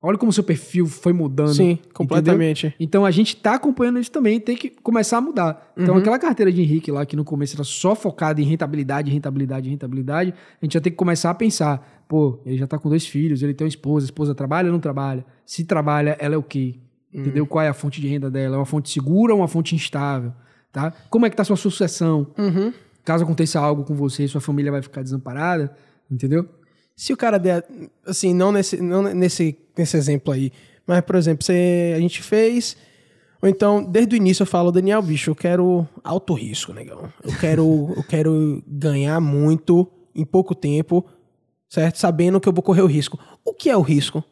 Olha 0.00 0.16
como 0.16 0.32
seu 0.32 0.44
perfil 0.44 0.86
foi 0.86 1.12
mudando. 1.12 1.54
Sim, 1.54 1.76
completamente. 1.92 2.72
Então 2.78 3.04
a 3.04 3.10
gente 3.10 3.36
tá 3.36 3.54
acompanhando 3.54 3.98
isso 3.98 4.12
também, 4.12 4.38
tem 4.38 4.56
que 4.56 4.70
começar 4.70 5.18
a 5.18 5.20
mudar. 5.20 5.72
Então 5.76 5.94
Uhum. 5.94 6.00
aquela 6.00 6.18
carteira 6.20 6.52
de 6.52 6.62
Henrique 6.62 6.92
lá 6.92 7.04
que 7.04 7.16
no 7.16 7.24
começo 7.24 7.56
era 7.56 7.64
só 7.64 7.96
focada 7.96 8.40
em 8.40 8.44
rentabilidade, 8.44 9.10
rentabilidade, 9.10 9.68
rentabilidade, 9.68 10.32
a 10.62 10.64
gente 10.64 10.74
já 10.74 10.80
tem 10.80 10.92
que 10.92 10.96
começar 10.96 11.30
a 11.30 11.34
pensar, 11.34 12.04
pô, 12.08 12.40
ele 12.46 12.56
já 12.56 12.66
tá 12.68 12.78
com 12.78 12.88
dois 12.88 13.04
filhos, 13.08 13.42
ele 13.42 13.52
tem 13.54 13.64
uma 13.64 13.68
esposa, 13.68 14.04
a 14.04 14.08
esposa 14.08 14.36
trabalha 14.36 14.66
ou 14.68 14.72
não 14.72 14.78
trabalha? 14.80 15.26
Se 15.44 15.64
trabalha, 15.64 16.16
ela 16.20 16.36
é 16.36 16.38
o 16.38 16.44
quê? 16.44 16.76
Entendeu? 17.12 17.44
Qual 17.44 17.64
é 17.64 17.68
a 17.68 17.74
fonte 17.74 18.00
de 18.00 18.06
renda 18.06 18.30
dela? 18.30 18.54
É 18.54 18.58
uma 18.58 18.66
fonte 18.66 18.88
segura 18.90 19.32
ou 19.34 19.40
uma 19.40 19.48
fonte 19.48 19.74
instável? 19.74 20.32
Tá? 20.72 20.92
Como 21.10 21.26
é 21.26 21.30
que 21.30 21.36
tá 21.36 21.44
sua 21.44 21.56
sucessão? 21.56 22.26
Uhum. 22.38 22.72
Caso 23.04 23.24
aconteça 23.24 23.58
algo 23.58 23.84
com 23.84 23.94
você, 23.94 24.28
sua 24.28 24.40
família 24.40 24.70
vai 24.70 24.82
ficar 24.82 25.02
desamparada, 25.02 25.74
entendeu? 26.10 26.48
Se 26.94 27.12
o 27.12 27.16
cara 27.16 27.38
der, 27.38 27.64
assim, 28.04 28.34
não 28.34 28.52
nesse, 28.52 28.82
não 28.82 29.02
nesse, 29.02 29.56
nesse 29.76 29.96
exemplo 29.96 30.32
aí, 30.32 30.52
mas, 30.86 31.00
por 31.02 31.16
exemplo, 31.16 31.44
você, 31.44 31.94
a 31.96 32.00
gente 32.00 32.22
fez, 32.22 32.76
ou 33.40 33.48
então, 33.48 33.84
desde 33.84 34.14
o 34.14 34.16
início 34.16 34.42
eu 34.42 34.46
falo, 34.46 34.72
Daniel, 34.72 35.00
bicho, 35.00 35.30
eu 35.30 35.34
quero 35.34 35.86
alto 36.02 36.34
risco, 36.34 36.72
negão. 36.72 37.12
Eu 37.22 37.38
quero, 37.38 37.94
eu 37.96 38.02
quero 38.02 38.62
ganhar 38.66 39.20
muito 39.20 39.86
em 40.14 40.24
pouco 40.24 40.54
tempo, 40.54 41.06
certo? 41.68 41.98
Sabendo 41.98 42.40
que 42.40 42.48
eu 42.48 42.52
vou 42.52 42.62
correr 42.62 42.82
o 42.82 42.86
risco. 42.86 43.18
O 43.44 43.54
que 43.54 43.70
é 43.70 43.76
o 43.76 43.80
risco? 43.80 44.24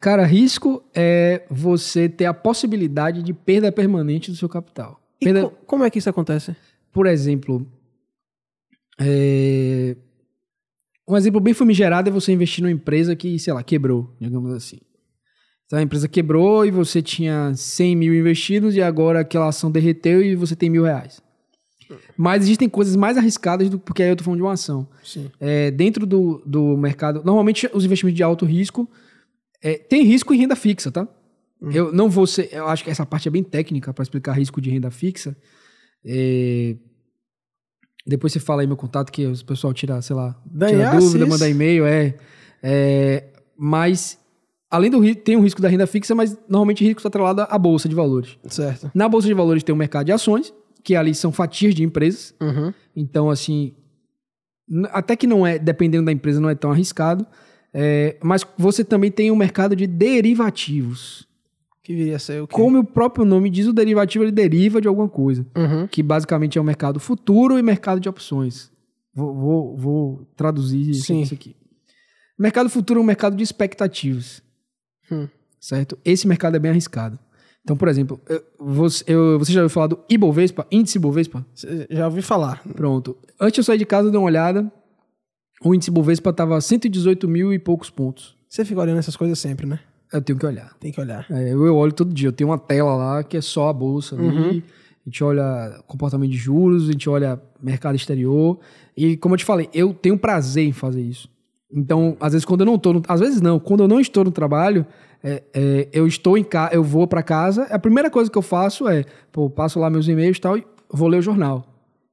Cara, 0.00 0.24
risco 0.24 0.82
é 0.94 1.44
você 1.50 2.08
ter 2.08 2.24
a 2.24 2.34
possibilidade 2.34 3.22
de 3.22 3.32
perda 3.34 3.70
permanente 3.70 4.30
do 4.30 4.36
seu 4.36 4.48
capital. 4.48 5.00
Co- 5.50 5.56
como 5.66 5.84
é 5.84 5.90
que 5.90 5.98
isso 5.98 6.10
acontece? 6.10 6.54
por 6.92 7.06
exemplo, 7.06 7.66
é, 9.00 9.96
um 11.08 11.16
exemplo 11.16 11.40
bem 11.40 11.52
famigerado 11.54 12.08
é 12.08 12.12
você 12.12 12.32
investir 12.32 12.62
numa 12.62 12.70
empresa 12.72 13.16
que, 13.16 13.38
sei 13.38 13.52
lá, 13.52 13.62
quebrou, 13.62 14.14
digamos 14.20 14.52
assim. 14.52 14.78
Então 15.66 15.78
a 15.78 15.82
empresa 15.82 16.06
quebrou 16.08 16.64
e 16.64 16.70
você 16.70 17.02
tinha 17.02 17.52
100 17.54 17.96
mil 17.96 18.14
investidos 18.14 18.76
e 18.76 18.82
agora 18.82 19.20
aquela 19.20 19.48
ação 19.48 19.70
derreteu 19.70 20.22
e 20.22 20.34
você 20.36 20.54
tem 20.54 20.70
mil 20.70 20.84
reais. 20.84 21.20
Mas 22.16 22.44
existem 22.44 22.68
coisas 22.68 22.96
mais 22.96 23.16
arriscadas 23.18 23.68
do 23.68 23.78
porque 23.78 24.02
aí 24.02 24.08
eu 24.10 24.16
tô 24.16 24.24
falando 24.24 24.38
de 24.38 24.42
uma 24.44 24.52
ação. 24.52 24.88
Sim. 25.02 25.30
É, 25.40 25.70
dentro 25.70 26.06
do, 26.06 26.42
do 26.46 26.76
mercado, 26.76 27.22
normalmente 27.24 27.68
os 27.72 27.84
investimentos 27.84 28.16
de 28.16 28.22
alto 28.22 28.44
risco 28.46 28.88
é, 29.62 29.74
tem 29.78 30.02
risco 30.04 30.32
em 30.32 30.38
renda 30.38 30.54
fixa, 30.56 30.90
tá? 30.90 31.08
Eu 31.72 31.92
não 31.92 32.08
vou 32.08 32.26
ser, 32.26 32.48
eu 32.52 32.68
acho 32.68 32.84
que 32.84 32.90
essa 32.90 33.06
parte 33.06 33.28
é 33.28 33.30
bem 33.30 33.42
técnica 33.42 33.92
para 33.92 34.02
explicar 34.02 34.32
risco 34.32 34.60
de 34.60 34.70
renda 34.70 34.90
fixa. 34.90 35.36
É, 36.04 36.76
depois 38.06 38.32
você 38.32 38.40
fala 38.40 38.62
aí 38.62 38.66
meu 38.66 38.76
contato 38.76 39.10
que 39.10 39.26
o 39.26 39.44
pessoal 39.44 39.72
tira, 39.72 40.00
sei 40.02 40.14
lá, 40.14 40.36
Daniel 40.44 40.90
tira 40.90 41.00
dúvida, 41.00 41.26
manda 41.26 41.48
e-mail, 41.48 41.86
é, 41.86 42.14
é, 42.62 43.24
mas 43.56 44.18
além 44.70 44.90
do 44.90 44.98
risco, 44.98 45.22
tem 45.22 45.36
o 45.36 45.40
risco 45.40 45.62
da 45.62 45.68
renda 45.68 45.86
fixa, 45.86 46.14
mas 46.14 46.36
normalmente 46.48 46.82
o 46.82 46.86
risco 46.86 46.98
está 46.98 47.08
atrelado 47.08 47.42
à 47.42 47.58
bolsa 47.58 47.88
de 47.88 47.94
valores. 47.94 48.36
Certo. 48.48 48.90
Na 48.94 49.08
bolsa 49.08 49.28
de 49.28 49.34
valores 49.34 49.62
tem 49.62 49.72
o 49.72 49.78
mercado 49.78 50.06
de 50.06 50.12
ações, 50.12 50.52
que 50.82 50.94
ali 50.94 51.14
são 51.14 51.32
fatias 51.32 51.74
de 51.74 51.82
empresas. 51.82 52.34
Uhum. 52.40 52.72
Então, 52.94 53.30
assim, 53.30 53.72
até 54.90 55.16
que 55.16 55.26
não 55.26 55.46
é, 55.46 55.58
dependendo 55.58 56.04
da 56.06 56.12
empresa, 56.12 56.40
não 56.40 56.50
é 56.50 56.54
tão 56.54 56.70
arriscado. 56.70 57.26
É, 57.72 58.16
mas 58.22 58.46
você 58.56 58.84
também 58.84 59.10
tem 59.10 59.30
o 59.30 59.36
mercado 59.36 59.74
de 59.74 59.86
derivativos. 59.86 61.26
Que 61.84 61.94
viria 61.94 62.16
a 62.16 62.18
ser 62.18 62.42
o 62.42 62.46
quê? 62.48 62.54
Como 62.54 62.78
o 62.78 62.84
próprio 62.84 63.24
nome 63.26 63.48
diz, 63.50 63.66
o 63.66 63.72
derivativo 63.72 64.24
ele 64.24 64.32
deriva 64.32 64.80
de 64.80 64.88
alguma 64.88 65.08
coisa. 65.08 65.46
Uhum. 65.54 65.86
Que 65.86 66.02
basicamente 66.02 66.56
é 66.58 66.60
o 66.60 66.64
mercado 66.64 66.98
futuro 66.98 67.58
e 67.58 67.62
mercado 67.62 68.00
de 68.00 68.08
opções. 68.08 68.72
Vou, 69.14 69.34
vou, 69.34 69.76
vou 69.76 70.24
traduzir 70.34 70.90
isso 70.90 71.12
isso 71.14 71.34
aqui. 71.34 71.54
Mercado 72.38 72.68
futuro 72.70 72.98
é 72.98 73.02
um 73.02 73.06
mercado 73.06 73.36
de 73.36 73.42
expectativas. 73.44 74.42
Hum. 75.12 75.28
Certo? 75.60 75.96
Esse 76.04 76.26
mercado 76.26 76.56
é 76.56 76.58
bem 76.58 76.70
arriscado. 76.70 77.18
Então, 77.62 77.76
por 77.76 77.88
exemplo, 77.88 78.20
eu- 78.28 78.42
você, 78.58 79.04
eu- 79.06 79.38
você 79.38 79.52
já 79.52 79.60
ouviu 79.60 79.72
falar 79.72 79.86
do 79.88 80.00
Ibovespa, 80.10 80.66
índice 80.72 80.98
Ibovespa? 80.98 81.46
Já 81.90 82.06
ouvi 82.06 82.22
falar. 82.22 82.62
Pronto. 82.74 83.16
Antes 83.38 83.58
eu 83.58 83.64
sair 83.64 83.78
de 83.78 83.86
casa, 83.86 84.08
eu 84.08 84.10
dei 84.10 84.18
uma 84.18 84.26
olhada. 84.26 84.70
O 85.62 85.74
índice 85.74 85.90
Bovespa 85.90 86.30
estava 86.30 86.60
118 86.60 87.28
mil 87.28 87.52
e 87.52 87.58
poucos 87.58 87.88
pontos. 87.88 88.36
Você 88.48 88.64
fica 88.64 88.80
olhando 88.80 88.98
essas 88.98 89.16
coisas 89.16 89.38
sempre, 89.38 89.66
né? 89.66 89.80
Eu 90.14 90.22
tenho 90.22 90.38
que 90.38 90.46
olhar. 90.46 90.72
Tem 90.78 90.92
que 90.92 91.00
olhar. 91.00 91.26
É, 91.30 91.52
eu, 91.52 91.66
eu 91.66 91.76
olho 91.76 91.92
todo 91.92 92.14
dia. 92.14 92.28
Eu 92.28 92.32
tenho 92.32 92.50
uma 92.50 92.58
tela 92.58 92.94
lá 92.94 93.24
que 93.24 93.36
é 93.36 93.40
só 93.40 93.68
a 93.68 93.72
bolsa 93.72 94.16
ali. 94.16 94.64
A 95.04 95.10
gente 95.10 95.22
olha 95.22 95.82
comportamento 95.86 96.30
de 96.30 96.36
juros, 96.36 96.88
a 96.88 96.92
gente 96.92 97.10
olha 97.10 97.40
mercado 97.62 97.94
exterior. 97.94 98.58
E 98.96 99.16
como 99.16 99.34
eu 99.34 99.38
te 99.38 99.44
falei, 99.44 99.68
eu 99.74 99.92
tenho 99.92 100.16
prazer 100.16 100.66
em 100.66 100.72
fazer 100.72 101.02
isso. 101.02 101.28
Então, 101.70 102.16
às 102.20 102.32
vezes, 102.32 102.44
quando 102.44 102.60
eu 102.60 102.66
não 102.66 102.76
estou, 102.76 103.02
às 103.08 103.20
vezes 103.20 103.40
não, 103.40 103.58
quando 103.58 103.82
eu 103.82 103.88
não 103.88 104.00
estou 104.00 104.24
no 104.24 104.30
trabalho, 104.30 104.86
é, 105.22 105.42
é, 105.52 105.88
eu 105.92 106.06
estou 106.06 106.38
em 106.38 106.44
casa, 106.44 106.74
eu 106.74 106.84
vou 106.84 107.06
para 107.06 107.22
casa. 107.22 107.64
A 107.64 107.78
primeira 107.78 108.08
coisa 108.08 108.30
que 108.30 108.38
eu 108.38 108.42
faço 108.42 108.88
é, 108.88 109.04
pô, 109.32 109.50
passo 109.50 109.80
lá 109.80 109.90
meus 109.90 110.06
e-mails 110.06 110.38
e 110.38 110.40
tal, 110.40 110.56
e 110.56 110.64
vou 110.90 111.08
ler 111.08 111.18
o 111.18 111.22
jornal. 111.22 111.66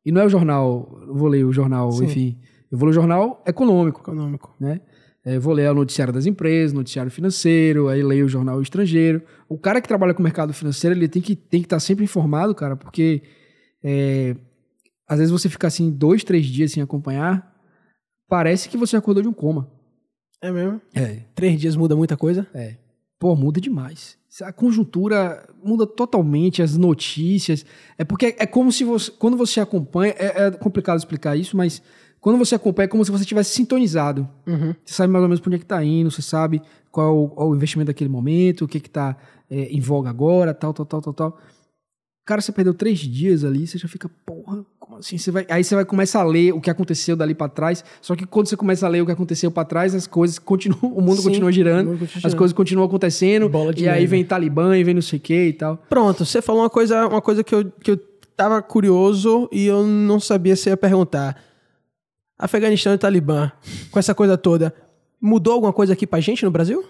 E 0.04 0.12
não 0.12 0.22
é 0.22 0.26
o 0.26 0.30
jornal, 0.30 1.00
vou 1.08 1.28
ler 1.28 1.46
o 1.46 1.54
jornal, 1.54 1.92
Sim. 1.92 2.06
enfim. 2.06 2.38
Eu 2.72 2.78
vou 2.78 2.88
ler 2.88 2.92
o 2.92 2.96
jornal 2.96 3.44
econômico 3.46 4.02
Econômico. 4.02 4.56
né? 4.60 4.82
É, 5.24 5.38
vou 5.38 5.54
ler 5.54 5.70
o 5.70 5.76
noticiário 5.76 6.14
das 6.14 6.26
empresas, 6.26 6.74
noticiário 6.74 7.12
financeiro, 7.12 7.88
aí 7.88 8.02
leio 8.02 8.26
o 8.26 8.30
jornal 8.30 8.62
estrangeiro. 8.62 9.22
O 9.48 9.58
cara 9.58 9.80
que 9.80 9.88
trabalha 9.88 10.14
com 10.14 10.20
o 10.20 10.24
mercado 10.24 10.54
financeiro, 10.54 10.96
ele 10.96 11.08
tem 11.08 11.22
que 11.22 11.34
estar 11.34 11.50
tem 11.50 11.62
que 11.62 11.68
tá 11.68 11.80
sempre 11.80 12.04
informado, 12.04 12.56
cara, 12.56 12.76
porque 12.76 13.22
é, 13.84 14.36
às 15.08 15.20
vezes 15.20 15.32
você 15.32 15.48
fica 15.48 15.68
assim 15.68 15.92
dois, 15.92 16.24
três 16.24 16.46
dias 16.46 16.72
sem 16.72 16.82
acompanhar, 16.82 17.56
parece 18.28 18.68
que 18.68 18.78
você 18.78 18.98
acordou 18.98 19.22
de 19.22 19.30
um 19.30 19.34
coma. 19.34 19.70
É 20.42 20.52
mesmo? 20.52 20.82
É. 20.96 21.20
Três 21.36 21.60
dias 21.60 21.76
muda 21.76 21.96
muita 21.96 22.18
coisa? 22.18 22.48
É. 22.54 22.78
Pô, 23.20 23.36
muda 23.36 23.62
demais. 23.62 24.18
A 24.42 24.52
conjuntura 24.52 25.48
muda 25.64 25.86
totalmente, 25.86 26.64
as 26.64 26.76
notícias. 26.76 27.64
É 27.98 28.04
porque 28.04 28.36
é 28.40 28.48
como 28.48 28.72
se 28.72 28.84
você. 28.84 29.12
Quando 29.12 29.38
você 29.38 29.60
acompanha. 29.60 30.16
É, 30.18 30.48
é 30.48 30.52
complicado 30.52 30.98
explicar 30.98 31.36
isso, 31.36 31.56
mas 31.56 31.84
quando 32.22 32.38
você 32.38 32.54
acompanha 32.54 32.86
é 32.86 32.88
como 32.88 33.04
se 33.04 33.12
você 33.12 33.26
tivesse 33.26 33.56
sintonizado. 33.56 34.30
Uhum. 34.46 34.76
Você 34.86 34.94
sabe 34.94 35.12
mais 35.12 35.24
ou 35.24 35.28
menos 35.28 35.40
para 35.42 35.50
onde 35.50 35.56
é 35.56 35.60
que 35.60 35.66
tá 35.66 35.84
indo, 35.84 36.12
você 36.12 36.22
sabe 36.22 36.62
qual 36.92 37.08
é 37.08 37.12
o, 37.12 37.50
o 37.50 37.56
investimento 37.56 37.88
daquele 37.88 38.10
momento, 38.10 38.66
o 38.66 38.68
que 38.68 38.80
que 38.80 38.90
tá 38.90 39.18
é, 39.50 39.64
em 39.64 39.80
voga 39.82 40.12
agora, 40.12 40.54
tal, 40.54 40.72
tal, 40.72 40.86
tal, 40.86 41.02
tal, 41.02 41.14
tal. 41.14 41.40
Cara, 42.24 42.40
você 42.40 42.52
perdeu 42.52 42.76
três 42.76 43.00
dias 43.00 43.44
ali, 43.44 43.66
você 43.66 43.80
já 43.80 43.88
fica, 43.88 44.08
porra, 44.24 44.64
como 44.80 44.98
assim? 44.98 45.18
Você 45.18 45.32
vai, 45.32 45.48
aí 45.50 45.64
você 45.64 45.74
vai 45.74 45.84
começar 45.84 46.22
a 46.22 46.24
ler 46.24 46.54
o 46.54 46.62
que 46.62 46.70
aconteceu 46.70 47.16
dali 47.16 47.34
para 47.34 47.50
trás. 47.50 47.84
Só 48.00 48.16
que 48.16 48.28
quando 48.28 48.48
você 48.48 48.56
começa 48.56 48.86
a 48.86 48.90
ler 48.90 49.02
o 49.02 49.06
que 49.08 49.12
aconteceu 49.12 49.50
para 49.50 49.66
trás, 49.66 49.96
as 49.96 50.06
coisas 50.06 50.38
continuam, 50.38 50.94
o 50.96 51.02
mundo 51.02 51.18
Sim, 51.18 51.24
continua 51.24 51.52
girando, 51.52 51.88
mundo 51.88 52.00
continua 52.02 52.28
as 52.28 52.36
coisas 52.36 52.54
continuam 52.54 52.86
acontecendo. 52.86 53.50
Bola 53.50 53.74
de 53.74 53.84
e 53.84 53.90
aí 53.90 54.02
neve. 54.02 54.08
vem 54.08 54.24
Talibã 54.24 54.78
e 54.78 54.84
vem 54.84 54.94
não 54.94 55.02
sei 55.02 55.18
o 55.18 55.22
que 55.22 55.48
e 55.48 55.54
tal. 55.54 55.78
Pronto, 55.90 56.24
você 56.24 56.40
falou 56.40 56.62
uma 56.62 56.70
coisa, 56.70 57.08
uma 57.08 57.22
coisa 57.22 57.44
que, 57.44 57.56
eu, 57.56 57.72
que 57.82 57.90
eu 57.90 57.98
tava 58.38 58.62
curioso 58.62 59.50
e 59.52 59.66
eu 59.66 59.86
não 59.86 60.20
sabia 60.20 60.56
se 60.56 60.70
ia 60.70 60.78
perguntar. 60.78 61.51
Afeganistão 62.42 62.94
e 62.94 62.98
Talibã, 62.98 63.52
com 63.92 64.00
essa 64.00 64.14
coisa 64.16 64.38
toda, 64.38 64.74
mudou 65.22 65.54
alguma 65.54 65.72
coisa 65.72 65.94
aqui 65.94 66.08
pra 66.08 66.20
gente 66.20 66.44
no 66.44 66.52
Brasil? 66.52 66.84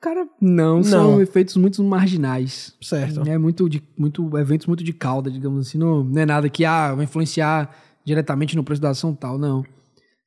Cara, 0.00 0.26
não, 0.40 0.76
Não. 0.76 0.82
são 0.84 1.20
efeitos 1.20 1.56
muito 1.56 1.82
marginais. 1.82 2.74
Certo. 2.80 3.22
É 3.28 3.36
muito 3.36 3.68
de 3.68 3.82
muito 3.98 4.38
eventos 4.38 4.66
muito 4.66 4.82
de 4.84 4.92
cauda, 4.92 5.30
digamos 5.30 5.66
assim, 5.66 5.76
não, 5.76 6.04
não 6.04 6.22
é 6.22 6.24
nada 6.24 6.48
que 6.48 6.64
ah, 6.64 6.94
vai 6.94 7.04
influenciar 7.04 7.74
diretamente 8.04 8.56
no 8.56 8.64
preço 8.64 8.80
da 8.80 8.90
ação 8.90 9.14
tal, 9.14 9.36
não. 9.38 9.64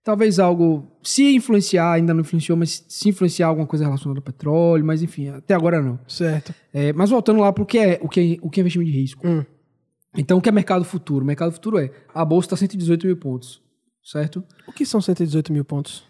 Talvez 0.03 0.37
algo, 0.37 0.85
se 1.01 1.33
influenciar, 1.33 1.93
ainda 1.93 2.13
não 2.13 2.21
influenciou, 2.21 2.57
mas 2.57 2.83
se 2.89 3.07
influenciar 3.09 3.47
alguma 3.47 3.65
coisa 3.65 3.85
relacionada 3.85 4.19
ao 4.19 4.23
petróleo, 4.23 4.85
mas 4.85 5.01
enfim, 5.01 5.29
até 5.29 5.53
agora 5.55 5.81
não. 5.81 5.97
Certo. 6.07 6.53
É, 6.73 6.91
mas 6.91 7.09
voltando 7.09 7.39
lá 7.39 7.51
para 7.53 7.63
o 7.63 7.65
que 7.65 7.79
é 7.79 7.99
o 8.01 8.09
que 8.09 8.19
é, 8.19 8.45
o 8.45 8.49
que 8.49 8.59
é 8.59 8.61
investimento 8.61 8.91
de 8.91 8.97
risco. 8.97 9.25
Hum. 9.25 9.45
Então, 10.15 10.37
o 10.37 10.41
que 10.41 10.49
é 10.49 10.51
mercado 10.51 10.85
futuro? 10.85 11.23
O 11.23 11.27
mercado 11.27 11.51
futuro 11.51 11.79
é 11.79 11.89
a 12.13 12.23
bolsa 12.23 12.47
está 12.47 12.57
118 12.57 13.07
mil 13.07 13.17
pontos, 13.17 13.62
certo? 14.03 14.43
O 14.67 14.71
que 14.71 14.85
são 14.85 15.01
118 15.01 15.51
mil 15.53 15.63
pontos? 15.65 16.03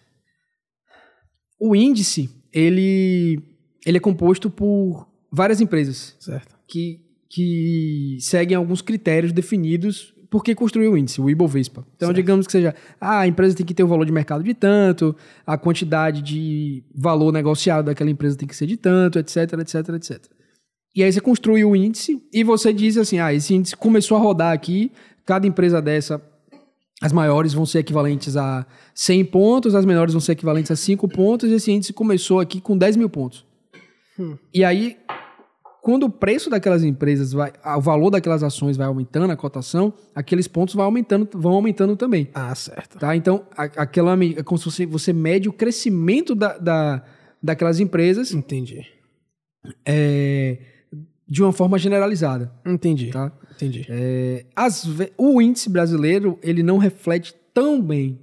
O 1.60 1.76
índice 1.76 2.30
ele 2.52 3.40
ele 3.86 3.98
é 3.98 4.00
composto 4.00 4.50
por 4.50 5.08
várias 5.32 5.60
empresas. 5.60 6.16
Certo. 6.20 6.56
que, 6.68 7.02
que 7.30 8.18
seguem 8.22 8.56
alguns 8.56 8.82
critérios 8.82 9.32
definidos 9.32 10.14
por 10.34 10.44
que 10.44 10.56
construiu 10.56 10.94
o 10.94 10.98
índice, 10.98 11.22
o 11.22 11.30
Ibovespa. 11.30 11.86
Então, 11.96 12.08
Certo. 12.08 12.16
digamos 12.16 12.48
que 12.48 12.52
seja, 12.52 12.74
ah, 13.00 13.20
a 13.20 13.28
empresa 13.28 13.56
tem 13.56 13.64
que 13.64 13.74
ter 13.74 13.84
o 13.84 13.88
valor 13.88 14.04
de 14.04 14.12
mercado 14.12 14.44
de 14.44 14.56
tanto, 14.56 15.16
a 15.46 15.60
quantidade 15.60 16.24
de 16.24 16.84
valor 16.96 17.32
negociado 17.32 17.86
daquela 17.86 18.10
empresa 18.10 18.36
tem 18.36 18.48
que 18.48 18.56
ser 18.56 18.66
de 18.66 18.76
tanto, 18.76 19.20
etc, 19.20 19.38
etc, 19.60 19.90
etc. 19.90 20.26
E 20.96 21.04
aí 21.04 21.14
você 21.14 21.22
construi 21.22 21.64
o 21.64 21.76
índice 21.76 22.20
e 22.34 22.44
você 22.44 22.74
diz 22.74 22.98
assim, 22.98 23.20
ah, 23.20 23.32
esse 23.32 23.54
índice 23.54 23.76
começou 23.76 24.18
a 24.18 24.20
rodar 24.20 24.54
aqui, 24.54 24.92
cada 25.24 25.46
empresa 25.46 25.80
dessa, 25.80 26.20
as 27.04 27.12
maiores 27.12 27.54
vão 27.54 27.66
ser 27.66 27.80
equivalentes 27.80 28.38
a 28.38 28.66
100 28.96 29.26
pontos, 29.26 29.76
as 29.76 29.86
menores 29.86 30.14
vão 30.14 30.22
ser 30.22 30.32
equivalentes 30.32 30.72
a 30.72 30.76
5 30.76 31.08
pontos, 31.10 31.50
e 31.50 31.54
esse 31.54 31.72
índice 31.72 31.92
começou 31.94 32.40
aqui 32.40 32.62
com 32.62 32.78
10 32.78 32.96
mil 32.96 33.10
pontos. 33.10 33.46
E 34.54 34.64
aí, 34.64 34.98
quando 35.82 36.04
o 36.04 36.10
preço 36.10 36.50
daquelas 36.50 36.84
empresas 36.84 37.34
vai, 37.34 37.52
o 37.78 37.82
valor 37.82 38.10
daquelas 38.10 38.42
ações 38.42 38.78
vai 38.78 38.88
aumentando, 38.88 39.32
a 39.32 39.36
cotação, 39.36 39.94
aqueles 40.16 40.48
pontos 40.48 40.76
vão 40.76 40.86
aumentando, 40.86 41.28
vão 41.34 41.54
aumentando 41.54 41.98
também. 41.98 42.30
Ah, 42.34 42.56
certo. 42.56 43.00
Tá? 43.00 43.16
Então, 43.16 43.46
a- 43.58 43.64
aquela 43.64 44.14
é 44.38 44.42
como 44.44 44.58
se 44.58 44.66
você, 44.66 44.86
você 44.86 45.12
mede 45.12 45.50
o 45.50 45.54
crescimento 45.54 46.34
da, 46.34 46.58
da, 46.58 47.04
daquelas 47.42 47.80
empresas 47.82 48.32
Entendi. 48.34 48.86
é, 49.86 50.58
de 51.28 51.42
uma 51.42 51.52
forma 51.52 51.78
generalizada. 51.78 52.52
Entendi. 52.66 53.10
Tá? 53.12 53.32
Entendi. 53.56 53.86
É, 53.90 54.46
ve- 54.88 55.14
o 55.18 55.42
índice 55.42 55.70
brasileiro 55.70 56.38
ele 56.42 56.62
não 56.64 56.78
reflete 56.78 57.34
tão 57.54 57.82
bem, 57.82 58.20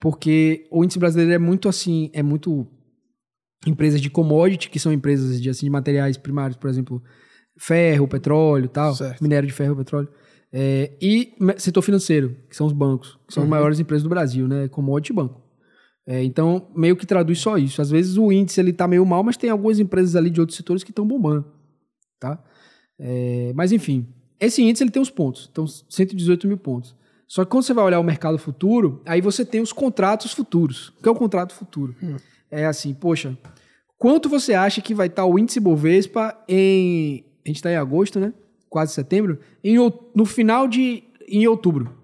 porque 0.00 0.66
o 0.70 0.84
índice 0.84 0.98
brasileiro 0.98 1.32
é 1.32 1.38
muito 1.38 1.68
assim, 1.68 2.10
é 2.12 2.22
muito 2.22 2.66
empresas 3.66 4.00
de 4.00 4.10
commodity, 4.10 4.68
que 4.70 4.78
são 4.80 4.92
empresas 4.92 5.40
de, 5.40 5.48
assim, 5.48 5.66
de 5.66 5.70
materiais 5.70 6.16
primários, 6.16 6.56
por 6.56 6.68
exemplo, 6.68 7.02
ferro, 7.58 8.08
petróleo, 8.08 8.68
tal, 8.68 8.94
Certo. 8.94 9.22
minério 9.22 9.46
de 9.46 9.52
ferro, 9.54 9.76
petróleo, 9.76 10.08
é, 10.52 10.92
e 11.00 11.32
setor 11.58 11.82
financeiro, 11.82 12.36
que 12.50 12.56
são 12.56 12.66
os 12.66 12.72
bancos, 12.72 13.18
que 13.26 13.32
são 13.34 13.42
as 13.44 13.48
maiores 13.48 13.78
empresas 13.78 14.02
do 14.02 14.08
Brasil, 14.08 14.48
né, 14.48 14.68
commodity 14.68 15.12
e 15.12 15.14
banco. 15.16 15.40
É, 16.04 16.22
então, 16.24 16.68
meio 16.74 16.96
que 16.96 17.06
traduz 17.06 17.38
só 17.38 17.56
isso. 17.56 17.80
Às 17.80 17.88
vezes 17.88 18.16
o 18.18 18.32
índice 18.32 18.60
ele 18.60 18.72
tá 18.72 18.88
meio 18.88 19.06
mal, 19.06 19.22
mas 19.22 19.36
tem 19.36 19.48
algumas 19.50 19.78
empresas 19.78 20.16
ali 20.16 20.28
de 20.30 20.40
outros 20.40 20.56
setores 20.56 20.82
que 20.82 20.90
estão 20.90 21.06
bombando, 21.06 21.46
tá? 22.22 22.38
É, 22.98 23.52
mas 23.54 23.72
enfim, 23.72 24.06
esse 24.38 24.62
índice 24.62 24.84
ele 24.84 24.90
tem 24.90 25.02
os 25.02 25.10
pontos, 25.10 25.48
então 25.50 25.66
118 25.66 26.46
mil 26.46 26.56
pontos. 26.56 26.94
Só 27.26 27.44
que 27.44 27.50
quando 27.50 27.64
você 27.64 27.74
vai 27.74 27.84
olhar 27.84 27.98
o 27.98 28.04
mercado 28.04 28.38
futuro, 28.38 29.00
aí 29.06 29.20
você 29.20 29.44
tem 29.44 29.60
os 29.60 29.72
contratos 29.72 30.32
futuros. 30.32 30.88
O 30.88 31.02
que 31.02 31.08
é 31.08 31.12
o 31.12 31.14
contrato 31.14 31.54
futuro? 31.54 31.96
É 32.50 32.66
assim, 32.66 32.92
poxa, 32.92 33.36
quanto 33.98 34.28
você 34.28 34.52
acha 34.52 34.82
que 34.82 34.94
vai 34.94 35.06
estar 35.06 35.24
o 35.24 35.38
índice 35.38 35.58
Bovespa 35.58 36.36
em. 36.46 37.24
A 37.44 37.48
gente 37.48 37.56
está 37.56 37.70
em 37.72 37.76
agosto, 37.76 38.20
né? 38.20 38.32
Quase 38.68 38.92
setembro. 38.92 39.38
Em, 39.64 39.76
no 40.14 40.24
final 40.24 40.68
de. 40.68 41.02
em 41.26 41.46
outubro. 41.46 42.02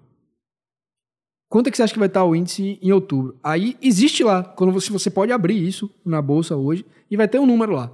Quanto 1.47 1.67
é 1.67 1.71
que 1.71 1.77
você 1.77 1.83
acha 1.83 1.93
que 1.93 1.99
vai 1.99 2.07
estar 2.07 2.23
o 2.23 2.35
índice 2.35 2.79
em 2.81 2.91
outubro? 2.91 3.37
Aí 3.43 3.77
existe 3.81 4.23
lá, 4.23 4.43
quando 4.43 4.71
você, 4.71 4.91
você 4.91 5.09
pode 5.09 5.31
abrir 5.31 5.67
isso 5.67 5.89
na 6.05 6.21
bolsa 6.21 6.55
hoje 6.55 6.85
e 7.09 7.17
vai 7.17 7.27
ter 7.27 7.39
um 7.39 7.45
número 7.45 7.73
lá. 7.73 7.91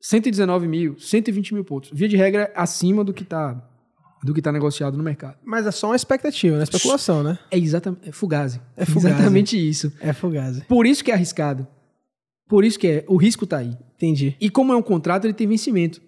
119 0.00 0.66
mil, 0.66 0.98
120 0.98 1.54
mil 1.54 1.64
pontos. 1.64 1.90
Via 1.92 2.08
de 2.08 2.16
regra, 2.16 2.44
é 2.44 2.52
acima 2.54 3.04
do 3.04 3.12
que 3.12 3.22
está 3.22 3.66
do 4.22 4.34
que 4.34 4.42
tá 4.42 4.52
negociado 4.52 4.96
no 4.96 5.02
mercado. 5.02 5.38
Mas 5.44 5.66
é 5.66 5.70
só 5.70 5.88
uma 5.88 5.96
expectativa, 5.96 6.56
né? 6.56 6.64
Especulação, 6.64 7.22
né? 7.22 7.38
É 7.50 7.58
exatamente. 7.58 8.08
É 8.08 8.12
fugazi. 8.12 8.60
É 8.76 8.84
fugazi. 8.84 9.14
Exatamente 9.14 9.68
isso. 9.68 9.92
É 10.00 10.12
fugazi. 10.12 10.62
Por 10.66 10.86
isso 10.86 11.02
que 11.02 11.10
é 11.10 11.14
arriscado. 11.14 11.66
Por 12.48 12.64
isso 12.64 12.78
que 12.78 12.86
é. 12.86 13.04
O 13.08 13.16
risco 13.16 13.46
tá 13.46 13.58
aí. 13.58 13.76
Entendi. 13.94 14.36
E 14.40 14.50
como 14.50 14.72
é 14.72 14.76
um 14.76 14.82
contrato, 14.82 15.24
ele 15.24 15.34
tem 15.34 15.46
vencimento. 15.46 16.02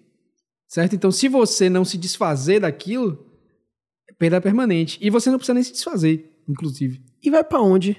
Certo? 0.67 0.95
Então, 0.95 1.11
se 1.11 1.27
você 1.27 1.69
não 1.69 1.85
se 1.85 1.97
desfazer 1.97 2.59
daquilo, 2.59 3.25
é 4.09 4.13
perda 4.13 4.41
permanente. 4.41 4.97
E 5.01 5.09
você 5.09 5.29
não 5.29 5.37
precisa 5.37 5.53
nem 5.53 5.63
se 5.63 5.71
desfazer, 5.71 6.31
inclusive. 6.47 7.03
E 7.21 7.29
vai 7.29 7.43
pra 7.43 7.61
onde? 7.61 7.97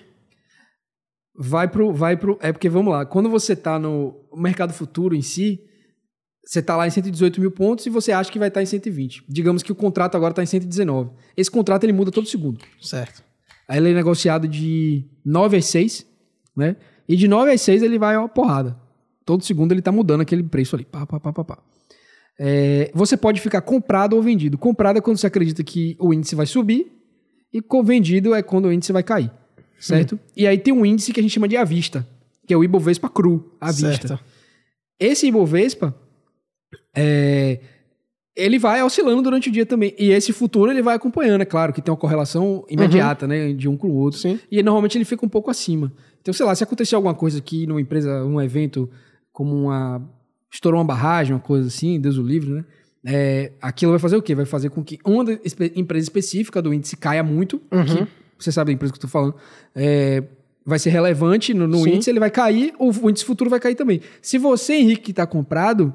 Vai 1.36 1.68
pro. 1.68 1.92
Vai 1.92 2.16
pro 2.16 2.38
é 2.40 2.52
porque, 2.52 2.68
vamos 2.68 2.92
lá, 2.92 3.04
quando 3.04 3.28
você 3.28 3.56
tá 3.56 3.78
no 3.78 4.28
mercado 4.32 4.72
futuro 4.72 5.14
em 5.14 5.22
si, 5.22 5.60
você 6.44 6.62
tá 6.62 6.76
lá 6.76 6.86
em 6.86 6.90
118 6.90 7.40
mil 7.40 7.50
pontos 7.50 7.86
e 7.86 7.90
você 7.90 8.12
acha 8.12 8.30
que 8.30 8.38
vai 8.38 8.48
estar 8.48 8.62
em 8.62 8.66
120. 8.66 9.24
Digamos 9.28 9.62
que 9.62 9.72
o 9.72 9.74
contrato 9.74 10.16
agora 10.16 10.34
tá 10.34 10.42
em 10.42 10.46
119. 10.46 11.10
Esse 11.36 11.50
contrato 11.50 11.84
ele 11.84 11.92
muda 11.92 12.10
todo 12.10 12.26
segundo. 12.26 12.60
Certo. 12.80 13.22
Aí 13.66 13.78
ele 13.78 13.90
é 13.90 13.94
negociado 13.94 14.46
de 14.46 15.04
9 15.24 15.56
às 15.56 15.64
6, 15.66 16.06
né? 16.56 16.76
E 17.08 17.16
de 17.16 17.26
9 17.26 17.52
às 17.52 17.60
6 17.62 17.82
ele 17.82 17.98
vai 17.98 18.16
ó, 18.16 18.28
porrada. 18.28 18.76
Todo 19.24 19.42
segundo 19.42 19.72
ele 19.72 19.80
tá 19.80 19.90
mudando 19.90 20.20
aquele 20.20 20.42
preço 20.42 20.76
ali. 20.76 20.84
Pá, 20.84 21.06
pá, 21.06 21.18
pá, 21.18 21.32
pá, 21.32 21.44
pá. 21.44 21.58
É, 22.38 22.90
você 22.94 23.16
pode 23.16 23.40
ficar 23.40 23.62
comprado 23.62 24.14
ou 24.14 24.22
vendido. 24.22 24.58
Comprado 24.58 24.98
é 24.98 25.00
quando 25.00 25.16
você 25.16 25.26
acredita 25.26 25.62
que 25.62 25.96
o 25.98 26.12
índice 26.12 26.34
vai 26.34 26.46
subir 26.46 26.92
e 27.52 27.62
vendido 27.84 28.34
é 28.34 28.42
quando 28.42 28.66
o 28.66 28.72
índice 28.72 28.92
vai 28.92 29.02
cair, 29.02 29.30
certo? 29.78 30.18
E 30.36 30.44
aí 30.44 30.58
tem 30.58 30.74
um 30.74 30.84
índice 30.84 31.12
que 31.12 31.20
a 31.20 31.22
gente 31.22 31.32
chama 31.32 31.46
de 31.46 31.56
à 31.56 31.62
vista, 31.62 32.06
que 32.46 32.52
é 32.52 32.56
o 32.56 32.64
Ibovespa 32.64 33.08
cru, 33.08 33.56
à 33.60 33.70
vista. 33.70 34.08
Certo. 34.08 34.24
Esse 34.98 35.28
Ibovespa, 35.28 35.94
é, 36.94 37.60
ele 38.36 38.58
vai 38.58 38.82
oscilando 38.82 39.22
durante 39.22 39.48
o 39.48 39.52
dia 39.52 39.64
também. 39.64 39.94
E 39.98 40.10
esse 40.10 40.32
futuro 40.32 40.70
ele 40.70 40.82
vai 40.82 40.96
acompanhando, 40.96 41.42
é 41.42 41.44
claro, 41.44 41.72
que 41.72 41.80
tem 41.80 41.92
uma 41.92 41.98
correlação 41.98 42.64
imediata, 42.68 43.26
né, 43.26 43.52
de 43.52 43.68
um 43.68 43.76
com 43.76 43.88
o 43.88 43.94
outro. 43.94 44.18
Sim. 44.18 44.38
E 44.50 44.62
normalmente 44.62 44.98
ele 44.98 45.04
fica 45.04 45.24
um 45.24 45.28
pouco 45.28 45.50
acima. 45.50 45.92
Então, 46.20 46.32
sei 46.34 46.44
lá, 46.44 46.54
se 46.54 46.64
acontecer 46.64 46.94
alguma 46.94 47.14
coisa 47.14 47.38
aqui 47.38 47.66
numa 47.66 47.80
empresa, 47.80 48.24
um 48.24 48.40
evento, 48.40 48.90
como 49.32 49.54
uma. 49.54 50.02
estourou 50.50 50.80
uma 50.80 50.86
barragem, 50.86 51.34
uma 51.34 51.40
coisa 51.40 51.68
assim, 51.68 52.00
Deus 52.00 52.16
o 52.16 52.22
livre, 52.22 52.50
né? 52.50 52.64
É, 53.06 53.52
aquilo 53.60 53.92
vai 53.92 53.98
fazer 53.98 54.16
o 54.16 54.22
quê? 54.22 54.34
Vai 54.34 54.46
fazer 54.46 54.70
com 54.70 54.82
que 54.82 54.98
uma 55.04 55.24
empresa 55.76 56.04
específica 56.04 56.62
do 56.62 56.72
índice 56.72 56.96
caia 56.96 57.22
muito, 57.22 57.60
Uhum. 57.70 58.06
que 58.06 58.08
você 58.38 58.50
sabe 58.50 58.68
da 58.70 58.72
empresa 58.72 58.92
que 58.92 58.96
eu 58.96 59.02
tô 59.02 59.08
falando, 59.08 59.34
é, 59.74 60.24
vai 60.64 60.78
ser 60.78 60.88
relevante 60.88 61.52
no, 61.52 61.68
no 61.68 61.86
índice, 61.86 62.08
ele 62.08 62.18
vai 62.18 62.30
cair, 62.30 62.72
o, 62.78 62.90
o 62.90 63.10
índice 63.10 63.26
futuro 63.26 63.50
vai 63.50 63.60
cair 63.60 63.74
também. 63.74 64.00
Se 64.22 64.38
você, 64.38 64.76
Henrique, 64.76 65.02
que 65.02 65.10
está 65.10 65.26
comprado, 65.26 65.92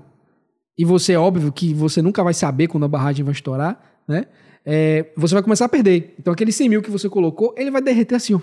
e 0.80 0.86
você, 0.86 1.14
óbvio, 1.18 1.52
que 1.52 1.74
você 1.74 2.02
nunca 2.02 2.24
vai 2.24 2.34
saber 2.34 2.68
quando 2.68 2.86
a 2.86 2.88
barragem 2.88 3.22
vai 3.26 3.34
estourar, 3.34 3.78
né? 4.08 4.28
É, 4.66 5.08
você 5.14 5.34
vai 5.34 5.44
começar 5.44 5.66
a 5.66 5.70
perder. 5.70 6.16
Então, 6.18 6.32
aquele 6.32 6.54
100 6.54 6.70
mil 6.70 6.82
que 6.82 6.90
você 6.90 7.10
colocou, 7.10 7.54
ele 7.58 7.70
vai 7.70 7.82
derreter 7.82 8.16
assim, 8.16 8.34
ó. 8.34 8.40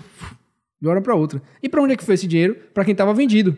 De 0.79 0.87
uma 0.87 0.91
hora 0.91 1.01
para 1.01 1.15
outra. 1.15 1.41
E 1.63 1.67
para 1.67 1.81
onde 1.81 1.93
é 1.93 1.97
que 1.97 2.03
foi 2.03 2.13
esse 2.13 2.27
dinheiro? 2.27 2.55
Para 2.75 2.85
quem 2.85 2.91
estava 2.91 3.11
vendido. 3.11 3.57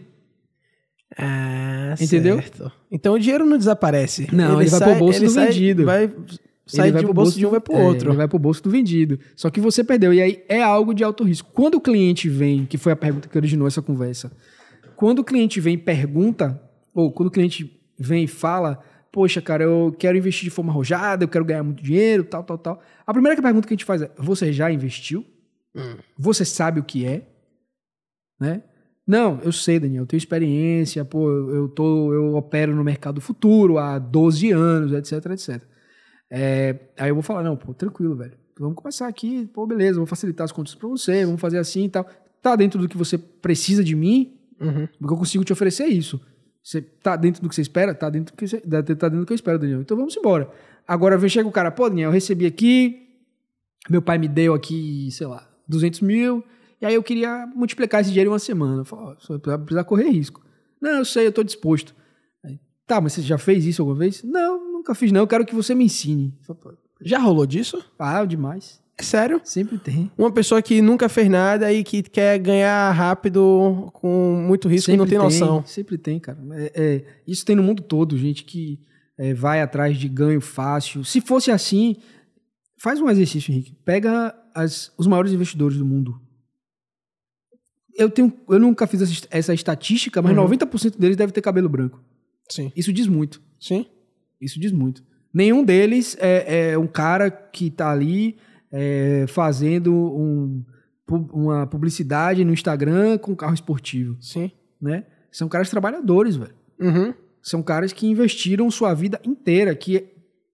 Ah, 1.17 1.93
Entendeu? 1.99 2.37
certo. 2.37 2.71
Então 2.89 3.15
o 3.15 3.19
dinheiro 3.19 3.45
não 3.45 3.57
desaparece. 3.57 4.29
Não, 4.31 4.61
ele 4.61 4.69
vai 4.69 4.79
pro 4.79 4.95
bolso 4.95 5.19
do 5.25 5.29
sai- 5.29 5.47
vendido. 5.47 5.83
Vai 5.83 6.09
sai 6.65 6.91
de 6.93 7.05
um 7.05 7.13
bolso 7.13 7.37
de 7.37 7.45
um 7.45 7.49
vai 7.49 7.59
pro 7.59 7.75
é, 7.75 7.83
outro. 7.83 8.11
Ele 8.11 8.17
vai 8.17 8.29
pro 8.29 8.39
bolso 8.39 8.63
do 8.63 8.69
vendido. 8.69 9.19
Só 9.35 9.49
que 9.49 9.59
você 9.59 9.83
perdeu. 9.83 10.13
E 10.13 10.21
aí 10.21 10.41
é 10.47 10.61
algo 10.61 10.93
de 10.93 11.03
alto 11.03 11.25
risco. 11.25 11.49
Quando 11.51 11.75
o 11.75 11.81
cliente 11.81 12.29
vem, 12.29 12.65
que 12.65 12.77
foi 12.77 12.93
a 12.93 12.95
pergunta 12.95 13.27
que 13.27 13.37
originou 13.37 13.67
essa 13.67 13.81
conversa, 13.81 14.31
quando 14.95 15.19
o 15.19 15.23
cliente 15.25 15.59
vem 15.59 15.73
e 15.73 15.77
pergunta, 15.77 16.61
ou 16.93 17.11
quando 17.11 17.27
o 17.27 17.31
cliente 17.31 17.78
vem 17.99 18.23
e 18.23 18.27
fala, 18.27 18.79
poxa, 19.11 19.41
cara, 19.41 19.63
eu 19.63 19.93
quero 19.97 20.17
investir 20.17 20.45
de 20.45 20.49
forma 20.49 20.71
arrojada, 20.71 21.23
eu 21.23 21.27
quero 21.27 21.45
ganhar 21.45 21.63
muito 21.63 21.83
dinheiro, 21.83 22.23
tal, 22.23 22.43
tal, 22.43 22.57
tal. 22.57 22.81
A 23.05 23.13
primeira 23.13 23.41
pergunta 23.41 23.67
que 23.67 23.73
a 23.73 23.75
gente 23.75 23.85
faz 23.85 24.01
é: 24.01 24.11
você 24.17 24.53
já 24.53 24.71
investiu? 24.71 25.25
Hum. 25.75 25.97
Você 26.17 26.43
sabe 26.45 26.79
o 26.79 26.83
que 26.83 27.05
é? 27.05 27.27
Né? 28.39 28.63
Não, 29.05 29.39
eu 29.43 29.51
sei, 29.51 29.79
Daniel, 29.79 30.03
eu 30.03 30.07
tenho 30.07 30.19
experiência, 30.19 31.03
pô, 31.03 31.29
eu, 31.31 31.67
tô, 31.67 32.13
eu 32.13 32.35
opero 32.35 32.75
no 32.75 32.83
mercado 32.83 33.19
futuro 33.19 33.79
há 33.79 33.97
12 33.97 34.51
anos, 34.51 34.93
etc, 34.93 35.31
etc. 35.31 35.63
É, 36.31 36.75
aí 36.95 37.09
eu 37.09 37.15
vou 37.15 37.23
falar, 37.23 37.41
não, 37.41 37.57
pô, 37.57 37.73
tranquilo, 37.73 38.15
velho. 38.15 38.37
Vamos 38.59 38.75
começar 38.75 39.07
aqui, 39.07 39.47
pô, 39.47 39.65
beleza, 39.65 39.97
vou 39.97 40.05
facilitar 40.05 40.45
as 40.45 40.51
contas 40.51 40.75
pra 40.75 40.87
você, 40.87 41.25
vamos 41.25 41.41
fazer 41.41 41.57
assim 41.57 41.85
e 41.85 41.89
tal. 41.89 42.05
Tá 42.41 42.55
dentro 42.55 42.79
do 42.79 42.87
que 42.87 42.97
você 42.97 43.17
precisa 43.17 43.83
de 43.83 43.95
mim, 43.95 44.35
Uhum. 44.61 44.87
porque 44.99 45.13
eu 45.13 45.17
consigo 45.17 45.43
te 45.43 45.53
oferecer 45.53 45.85
isso. 45.85 46.19
Você 46.63 46.81
tá 46.81 47.15
dentro 47.15 47.41
do 47.41 47.49
que 47.49 47.55
você 47.55 47.61
espera? 47.61 47.93
Tá 47.95 48.09
dentro 48.09 48.33
do 48.33 48.37
que, 48.37 48.47
você, 48.47 48.59
tá 48.59 48.81
dentro 48.81 49.19
do 49.19 49.25
que 49.25 49.33
eu 49.33 49.35
espero, 49.35 49.57
Daniel. 49.59 49.81
Então 49.81 49.97
vamos 49.97 50.15
embora. 50.15 50.49
Agora 50.87 51.17
vem 51.17 51.29
chega 51.29 51.47
o 51.47 51.51
cara, 51.51 51.71
pô, 51.71 51.89
Daniel, 51.89 52.09
eu 52.09 52.13
recebi 52.13 52.45
aqui, 52.45 53.07
meu 53.89 54.01
pai 54.01 54.17
me 54.17 54.27
deu 54.27 54.53
aqui, 54.53 55.09
sei 55.11 55.27
lá, 55.27 55.47
200 55.67 56.01
mil, 56.01 56.43
e 56.81 56.85
aí 56.85 56.95
eu 56.95 57.03
queria 57.03 57.45
multiplicar 57.55 58.01
esse 58.01 58.09
dinheiro 58.09 58.29
em 58.29 58.33
uma 58.33 58.39
semana. 58.39 58.81
Eu 58.81 58.85
falo, 58.85 59.15
vai 59.45 59.57
precisar 59.57 59.83
correr 59.83 60.09
risco. 60.09 60.43
Não, 60.81 60.91
eu 60.91 61.05
sei, 61.05 61.27
eu 61.27 61.31
tô 61.31 61.43
disposto. 61.43 61.93
Aí, 62.43 62.59
tá, 62.87 62.99
mas 62.99 63.13
você 63.13 63.21
já 63.21 63.37
fez 63.37 63.65
isso 63.65 63.81
alguma 63.81 63.99
vez? 63.99 64.23
Não, 64.23 64.71
nunca 64.71 64.95
fiz 64.95 65.11
não, 65.11 65.21
eu 65.21 65.27
quero 65.27 65.45
que 65.45 65.53
você 65.53 65.75
me 65.75 65.85
ensine. 65.85 66.37
Falo, 66.41 66.77
Já 67.01 67.19
rolou 67.19 67.45
disso? 67.45 67.83
Ah, 67.97 68.25
demais. 68.25 68.81
É 68.99 69.03
sério? 69.03 69.39
Sempre 69.45 69.77
tem. 69.77 70.11
Uma 70.17 70.29
pessoa 70.29 70.61
que 70.61 70.81
nunca 70.81 71.07
fez 71.07 71.29
nada 71.29 71.71
e 71.71 71.85
que 71.85 72.03
quer 72.03 72.37
ganhar 72.37 72.91
rápido 72.91 73.89
com 73.93 74.43
muito 74.45 74.67
risco 74.67 74.91
e 74.91 74.97
não 74.97 75.07
tem 75.07 75.17
noção. 75.17 75.65
Sempre 75.65 75.97
tem, 75.97 76.19
cara. 76.19 76.37
É, 76.51 76.71
é, 76.75 77.05
isso 77.25 77.45
tem 77.45 77.55
no 77.55 77.63
mundo 77.63 77.81
todo, 77.81 78.17
gente 78.17 78.43
que 78.43 78.77
é, 79.17 79.33
vai 79.33 79.61
atrás 79.61 79.97
de 79.97 80.09
ganho 80.09 80.41
fácil. 80.41 81.05
Se 81.05 81.21
fosse 81.21 81.49
assim, 81.49 81.95
faz 82.81 82.99
um 82.99 83.09
exercício, 83.09 83.51
Henrique. 83.53 83.73
Pega 83.85 84.35
as- 84.53 84.91
os 84.97 85.07
maiores 85.07 85.31
investidores 85.31 85.77
do 85.77 85.85
mundo. 85.85 86.19
Eu, 87.95 88.09
tenho, 88.09 88.33
eu 88.49 88.59
nunca 88.59 88.85
fiz 88.85 89.01
essa, 89.01 89.27
essa 89.31 89.53
estatística, 89.53 90.21
mas 90.21 90.35
Uhum. 90.37 90.43
90% 90.43 90.97
deles 90.97 91.15
deve 91.17 91.31
ter 91.31 91.41
cabelo 91.41 91.69
branco. 91.69 92.01
Sim. 92.51 92.69
Isso 92.75 92.91
diz 92.91 93.07
muito. 93.07 93.41
Sim. 93.59 93.85
Isso 94.41 94.59
diz 94.59 94.71
muito. 94.73 95.03
Nenhum 95.33 95.63
deles 95.63 96.17
é, 96.19 96.71
é 96.71 96.77
um 96.77 96.87
cara 96.87 97.29
que 97.29 97.69
tá 97.69 97.91
ali 97.91 98.37
é, 98.71 99.25
fazendo 99.27 99.93
um, 99.93 100.63
uma 101.33 101.65
publicidade 101.67 102.43
no 102.45 102.53
Instagram 102.53 103.17
com 103.17 103.35
carro 103.35 103.53
esportivo, 103.53 104.17
Sim. 104.21 104.51
né? 104.81 105.05
São 105.31 105.47
caras 105.47 105.69
trabalhadores, 105.69 106.35
velho. 106.35 106.53
Uhum. 106.79 107.13
São 107.41 107.61
caras 107.63 107.93
que 107.93 108.07
investiram 108.07 108.69
sua 108.71 108.93
vida 108.93 109.19
inteira, 109.23 109.75
que 109.75 110.07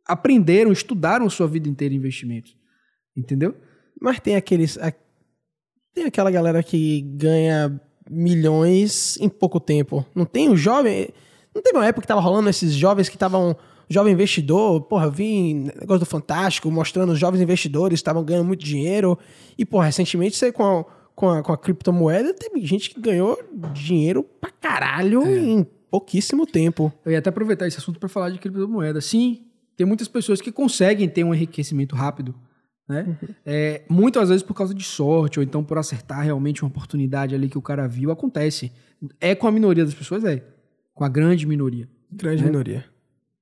aprenderam, 0.05 0.71
estudaram 0.71 1.29
sua 1.29 1.47
vida 1.47 1.67
inteira 1.69 1.93
em 1.93 1.97
investimentos. 1.97 2.55
Entendeu? 3.15 3.55
Mas 3.99 4.19
tem 4.19 4.35
aqueles. 4.35 4.77
a- 4.77 4.93
Tem 5.93 6.03
aquela 6.05 6.29
galera 6.29 6.61
que 6.61 7.01
ganha 7.01 7.79
milhões 8.09 9.17
em 9.21 9.29
pouco 9.29 9.59
tempo. 9.59 10.05
Não 10.13 10.25
tem 10.25 10.49
o 10.49 10.57
jovem. 10.57 11.09
Não 11.55 11.61
teve 11.61 11.77
uma 11.77 11.85
época 11.87 12.01
que 12.01 12.07
tava 12.07 12.19
rolando 12.19 12.49
esses 12.49 12.73
jovens 12.73 13.07
que 13.09 13.15
estavam. 13.15 13.55
Jovem 13.89 14.13
investidor, 14.13 14.81
porra, 14.81 15.05
eu 15.05 15.11
vi 15.11 15.53
negócio 15.53 15.99
do 15.99 16.05
Fantástico 16.05 16.71
mostrando 16.71 17.11
os 17.13 17.19
jovens 17.19 17.41
investidores 17.41 17.99
estavam 17.99 18.23
ganhando 18.23 18.45
muito 18.47 18.63
dinheiro. 18.63 19.17
E, 19.57 19.65
porra, 19.65 19.85
recentemente 19.85 20.35
você 20.35 20.51
com 20.51 20.63
a, 20.63 20.85
com 21.15 21.29
a, 21.29 21.43
com 21.43 21.51
a 21.53 21.57
criptomoeda, 21.57 22.33
teve 22.33 22.65
gente 22.65 22.89
que 22.89 22.99
ganhou 22.99 23.37
dinheiro 23.73 24.23
pra 24.23 24.49
caralho 24.49 25.23
em 25.27 25.65
pouquíssimo 25.91 26.45
tempo. 26.45 26.91
Eu 27.05 27.11
ia 27.11 27.19
até 27.19 27.29
aproveitar 27.29 27.67
esse 27.67 27.77
assunto 27.77 27.99
para 27.99 28.09
falar 28.09 28.29
de 28.29 28.39
criptomoeda. 28.39 28.99
Sim, 29.01 29.43
tem 29.77 29.85
muitas 29.85 30.07
pessoas 30.07 30.41
que 30.41 30.51
conseguem 30.51 31.07
ter 31.07 31.23
um 31.23 31.33
enriquecimento 31.33 31.95
rápido, 31.95 32.33
né? 32.89 33.17
É, 33.45 33.83
muitas 33.89 34.29
vezes 34.29 34.43
por 34.43 34.53
causa 34.53 34.73
de 34.73 34.83
sorte, 34.83 35.39
ou 35.39 35.43
então 35.43 35.63
por 35.63 35.77
acertar 35.77 36.21
realmente 36.21 36.63
uma 36.63 36.69
oportunidade 36.69 37.33
ali 37.35 37.47
que 37.49 37.57
o 37.57 37.61
cara 37.61 37.87
viu, 37.87 38.11
acontece. 38.11 38.71
É 39.21 39.35
com 39.35 39.47
a 39.47 39.51
minoria 39.51 39.85
das 39.85 39.93
pessoas, 39.93 40.23
é. 40.23 40.43
Com 40.93 41.03
a 41.03 41.09
grande 41.09 41.45
minoria. 41.45 41.87
Grande 42.11 42.43
É. 42.43 42.45
minoria. 42.45 42.85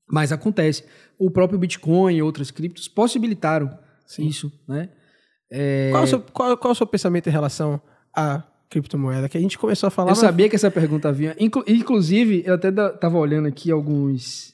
Mas 0.09 0.31
acontece. 0.31 0.83
O 1.17 1.31
próprio 1.31 1.57
Bitcoin 1.59 2.15
e 2.15 2.21
outras 2.21 2.51
criptos 2.51 2.87
possibilitaram 2.87 3.77
Sim. 4.05 4.25
isso, 4.27 4.51
né? 4.67 4.89
É, 5.51 5.89
Qual, 5.91 6.01
é 6.01 6.05
o 6.05 6.07
seu, 6.07 6.19
qual, 6.19 6.57
qual 6.57 6.71
é 6.71 6.73
o 6.73 6.75
seu 6.75 6.87
pensamento 6.87 7.27
em 7.27 7.31
relação 7.31 7.79
à 8.15 8.43
criptomoeda? 8.69 9.29
Que 9.29 9.37
a 9.37 9.41
gente 9.41 9.57
começou 9.57 9.87
a 9.87 9.91
falar. 9.91 10.09
Eu 10.09 10.11
mas- 10.11 10.19
sabia 10.19 10.49
que 10.49 10.55
essa 10.55 10.71
pergunta 10.71 11.11
vinha. 11.11 11.35
Inclu- 11.39 11.63
inclusive, 11.67 12.43
eu 12.45 12.55
até 12.55 12.71
da- 12.71 12.89
tava 12.91 13.17
olhando 13.17 13.47
aqui 13.47 13.69
alguns 13.71 14.51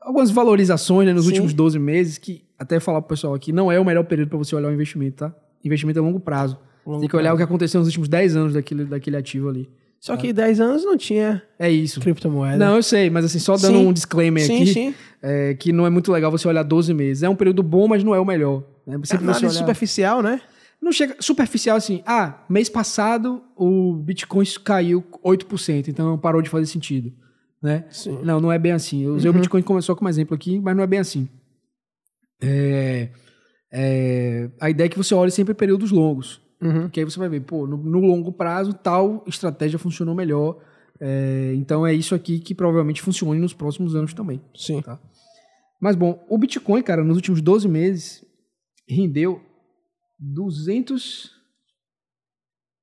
algumas 0.00 0.30
valorizações 0.30 1.06
né, 1.06 1.14
nos 1.14 1.22
Sim. 1.24 1.30
últimos 1.30 1.54
12 1.54 1.78
meses, 1.78 2.18
que 2.18 2.44
até 2.58 2.78
falar 2.78 3.00
pro 3.00 3.08
pessoal 3.10 3.32
aqui, 3.32 3.52
não 3.52 3.72
é 3.72 3.80
o 3.80 3.84
melhor 3.84 4.04
período 4.04 4.28
para 4.28 4.36
você 4.38 4.54
olhar 4.54 4.68
o 4.68 4.72
investimento, 4.74 5.16
tá? 5.16 5.34
Investimento 5.64 5.98
é 5.98 6.02
longo 6.02 6.20
prazo. 6.20 6.58
Longo 6.84 7.00
Tem 7.00 7.08
que 7.08 7.16
olhar 7.16 7.30
prazo. 7.30 7.34
o 7.36 7.38
que 7.38 7.42
aconteceu 7.44 7.78
nos 7.78 7.88
últimos 7.88 8.06
10 8.08 8.36
anos 8.36 8.52
daquele, 8.52 8.84
daquele 8.84 9.16
ativo 9.16 9.48
ali. 9.48 9.66
Só 10.04 10.18
que 10.18 10.34
10 10.34 10.60
anos 10.60 10.84
não 10.84 10.98
tinha 10.98 11.42
É 11.58 11.70
isso. 11.70 11.98
criptomoeda. 11.98 12.58
Não, 12.58 12.76
eu 12.76 12.82
sei, 12.82 13.08
mas 13.08 13.24
assim, 13.24 13.38
só 13.38 13.56
dando 13.56 13.78
Sim. 13.78 13.86
um 13.86 13.92
disclaimer 13.92 14.44
sim, 14.44 14.56
aqui, 14.56 14.66
sim. 14.66 14.94
é, 15.22 15.54
que 15.54 15.72
não 15.72 15.86
é 15.86 15.90
muito 15.90 16.12
legal 16.12 16.30
você 16.30 16.46
olhar 16.46 16.62
12 16.62 16.92
meses. 16.92 17.22
É 17.22 17.28
um 17.28 17.34
período 17.34 17.62
bom, 17.62 17.88
mas 17.88 18.04
não 18.04 18.14
é 18.14 18.20
o 18.20 18.24
melhor. 18.24 18.64
Né? 18.86 18.96
É 18.96 18.98
você 18.98 19.16
análise 19.16 19.46
olhar... 19.46 19.54
superficial, 19.54 20.22
né? 20.22 20.42
Não 20.78 20.92
chega 20.92 21.16
superficial 21.20 21.78
assim, 21.78 22.02
ah, 22.04 22.44
mês 22.50 22.68
passado 22.68 23.42
o 23.56 23.94
Bitcoin 23.94 24.44
caiu 24.62 25.02
8%, 25.24 25.88
então 25.88 26.18
parou 26.18 26.42
de 26.42 26.50
fazer 26.50 26.66
sentido, 26.66 27.10
né? 27.62 27.86
Sim. 27.88 28.18
Não, 28.22 28.38
não 28.38 28.52
é 28.52 28.58
bem 28.58 28.72
assim. 28.72 29.04
Eu 29.04 29.14
usei 29.14 29.30
Uhum. 29.30 29.36
o 29.38 29.40
Bitcoin 29.40 29.62
começou 29.62 29.96
como 29.96 30.10
exemplo 30.10 30.34
aqui, 30.34 30.60
mas 30.60 30.76
não 30.76 30.82
é 30.82 30.86
bem 30.86 30.98
assim. 30.98 31.26
É, 32.42 33.08
é, 33.72 34.50
a 34.60 34.68
ideia 34.68 34.84
é 34.84 34.90
que 34.90 34.98
você 34.98 35.14
olhe 35.14 35.30
sempre 35.30 35.54
períodos 35.54 35.90
longos, 35.90 36.42
Uhum. 36.64 36.88
que 36.88 36.98
aí 36.98 37.04
você 37.04 37.18
vai 37.18 37.28
ver, 37.28 37.40
pô, 37.40 37.66
no, 37.66 37.76
no 37.76 38.00
longo 38.00 38.32
prazo 38.32 38.72
tal 38.72 39.22
estratégia 39.26 39.78
funcionou 39.78 40.14
melhor, 40.14 40.58
é, 40.98 41.52
então 41.54 41.86
é 41.86 41.92
isso 41.92 42.14
aqui 42.14 42.38
que 42.38 42.54
provavelmente 42.54 43.02
funcione 43.02 43.38
nos 43.38 43.52
próximos 43.52 43.94
anos 43.94 44.14
também. 44.14 44.40
Sim. 44.54 44.82
Mas 45.80 45.96
bom, 45.96 46.24
o 46.28 46.38
Bitcoin, 46.38 46.82
cara, 46.82 47.04
nos 47.04 47.16
últimos 47.16 47.42
12 47.42 47.68
meses 47.68 48.24
rendeu 48.88 49.42
200 50.18 51.34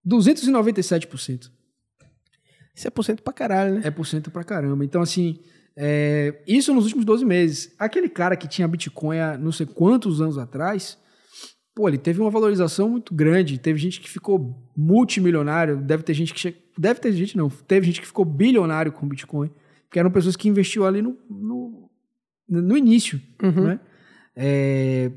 297%. 0.08 1.52
Isso 2.76 2.88
é 2.88 2.90
por 2.90 3.04
cento 3.04 3.22
pra 3.22 3.34
caralho, 3.34 3.76
né? 3.76 3.82
É 3.86 3.92
por 3.92 4.06
cento 4.06 4.32
pra 4.32 4.44
caramba. 4.44 4.84
Então, 4.84 5.02
assim, 5.02 5.40
é, 5.76 6.42
isso 6.48 6.74
nos 6.74 6.86
últimos 6.86 7.06
12 7.06 7.26
meses. 7.26 7.74
Aquele 7.78 8.10
cara 8.10 8.36
que 8.36 8.48
tinha 8.48 8.68
Bitcoin 8.68 9.20
há 9.20 9.38
não 9.38 9.52
sei 9.52 9.66
quantos 9.66 10.22
anos 10.22 10.38
atrás, 10.38 10.98
pô, 11.82 11.88
ele 11.88 11.98
teve 11.98 12.22
uma 12.22 12.30
valorização 12.30 12.90
muito 12.90 13.14
grande. 13.16 13.58
Teve 13.58 13.80
gente 13.80 14.00
que 14.00 14.08
ficou 14.10 14.56
multimilionário. 14.78 15.78
Deve 15.78 16.04
ter 16.04 16.14
gente 16.14 16.32
que. 16.34 16.40
che- 16.40 16.56
Deve 16.78 17.00
ter 17.00 17.12
gente, 17.12 17.36
não. 17.36 17.50
Teve 17.50 17.88
gente 17.88 18.00
que 18.02 18.08
ficou 18.08 18.24
bilionário 18.24 18.92
com 18.92 19.08
Bitcoin. 19.08 19.50
Que 19.90 20.00
eram 20.00 20.12
pessoas 20.12 20.36
que 20.36 20.48
investiu 20.48 20.86
ali 20.86 21.02
no, 21.02 21.18
no, 21.30 21.90
no 22.48 22.78
início. 22.78 23.20
Uhum. 23.42 23.64
né? 23.66 23.80
É, 24.36 25.12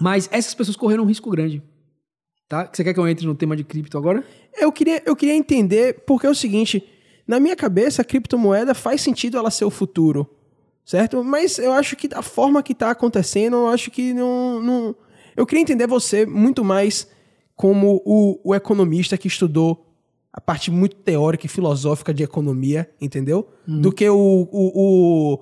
Mas 0.00 0.28
essas 0.32 0.54
pessoas 0.54 0.76
correram 0.76 1.02
um 1.02 1.06
risco 1.06 1.28
grande. 1.30 1.60
Tá? 2.48 2.70
Você 2.72 2.82
quer 2.84 2.94
que 2.94 3.00
eu 3.00 3.08
entre 3.08 3.26
no 3.26 3.34
tema 3.34 3.56
de 3.56 3.64
cripto 3.64 3.98
agora? 3.98 4.24
Eu 4.56 4.70
queria, 4.72 5.02
eu 5.04 5.14
queria 5.16 5.34
entender, 5.34 6.02
porque 6.06 6.26
é 6.26 6.30
o 6.30 6.34
seguinte, 6.34 6.82
na 7.26 7.38
minha 7.40 7.54
cabeça, 7.56 8.00
a 8.00 8.04
criptomoeda 8.04 8.74
faz 8.74 9.00
sentido 9.02 9.36
ela 9.36 9.50
ser 9.50 9.66
o 9.66 9.70
futuro, 9.70 10.26
certo? 10.84 11.22
Mas 11.22 11.58
eu 11.58 11.72
acho 11.72 11.94
que 11.94 12.08
da 12.08 12.22
forma 12.22 12.62
que 12.62 12.74
tá 12.74 12.90
acontecendo, 12.90 13.56
eu 13.56 13.68
acho 13.68 13.90
que 13.90 14.14
não... 14.14 14.62
não... 14.62 14.96
Eu 15.38 15.46
queria 15.46 15.62
entender 15.62 15.86
você 15.86 16.26
muito 16.26 16.64
mais 16.64 17.06
como 17.54 18.02
o, 18.04 18.40
o 18.44 18.54
economista 18.54 19.16
que 19.16 19.28
estudou 19.28 19.86
a 20.32 20.40
parte 20.40 20.70
muito 20.70 20.96
teórica 20.96 21.46
e 21.46 21.48
filosófica 21.48 22.12
de 22.12 22.22
economia, 22.24 22.90
entendeu? 23.00 23.48
Do 23.66 23.92
que 23.92 24.08
o, 24.08 24.16
o, 24.16 25.38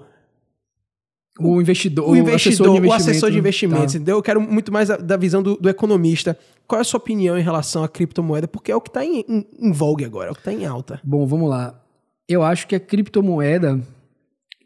o, 1.41 1.57
O 1.57 1.61
investidor, 1.61 2.09
o 2.09 2.17
investidor, 2.17 2.69
o 2.69 2.77
investimento, 2.77 2.95
assessor 3.11 3.31
de 3.31 3.35
né? 3.37 3.41
investimentos, 3.41 3.93
Tá. 3.93 3.99
entendeu? 3.99 4.17
Eu 4.17 4.23
quero 4.23 4.41
muito 4.41 4.73
mais 4.73 4.89
da, 4.89 4.97
da 4.97 5.17
visão 5.17 5.43
do, 5.43 5.57
do 5.57 5.69
economista. 5.69 6.39
Qual 6.67 6.79
é 6.79 6.83
a 6.83 6.85
sua 6.85 6.99
opinião 6.99 7.39
em 7.39 7.43
relação 7.43 7.83
à 7.85 7.89
criptomoeda? 7.89 8.47
Porque 8.49 8.71
é 8.73 8.77
o 8.77 8.81
que 8.81 8.89
está 8.91 9.05
em, 9.05 9.25
em, 9.29 9.47
em 9.59 9.73
vogue 9.73 10.05
agora, 10.05 10.29
é 10.29 10.33
o 10.33 10.35
que 10.35 10.41
está 10.41 10.53
em 10.53 10.65
alta. 10.65 11.01
Bom, 11.05 11.27
vamos 11.27 11.49
lá. 11.51 11.83
Eu 12.29 12.43
acho 12.43 12.67
que 12.67 12.75
a 12.75 12.81
criptomoeda, 12.81 13.81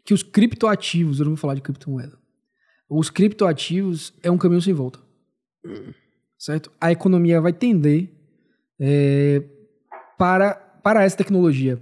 que 0.05 0.13
os 0.13 0.23
criptoativos, 0.23 1.19
eu 1.19 1.25
não 1.25 1.31
vou 1.31 1.37
falar 1.37 1.55
de 1.55 1.61
criptomoeda. 1.61 2.17
Os 2.89 3.09
criptoativos 3.09 4.13
é 4.21 4.29
um 4.31 4.37
caminho 4.37 4.61
sem 4.61 4.73
volta. 4.73 4.99
Certo? 6.37 6.71
A 6.79 6.91
economia 6.91 7.39
vai 7.39 7.53
tender 7.53 8.09
é, 8.79 9.43
para, 10.17 10.55
para 10.83 11.03
essa 11.03 11.17
tecnologia. 11.17 11.79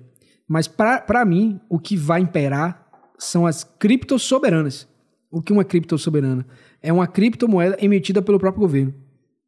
Mas 0.47 0.67
para 0.67 1.23
mim, 1.25 1.59
o 1.69 1.79
que 1.79 1.95
vai 1.95 2.21
imperar 2.21 2.87
são 3.17 3.45
as 3.45 3.63
criptos 3.63 4.23
soberanas. 4.23 4.87
O 5.31 5.41
que 5.41 5.53
é 5.53 5.55
uma 5.55 5.63
cripto 5.63 5.97
soberana? 5.97 6.45
É 6.81 6.91
uma 6.91 7.05
criptomoeda 7.05 7.77
emitida 7.79 8.21
pelo 8.21 8.39
próprio 8.39 8.61
governo. 8.61 8.93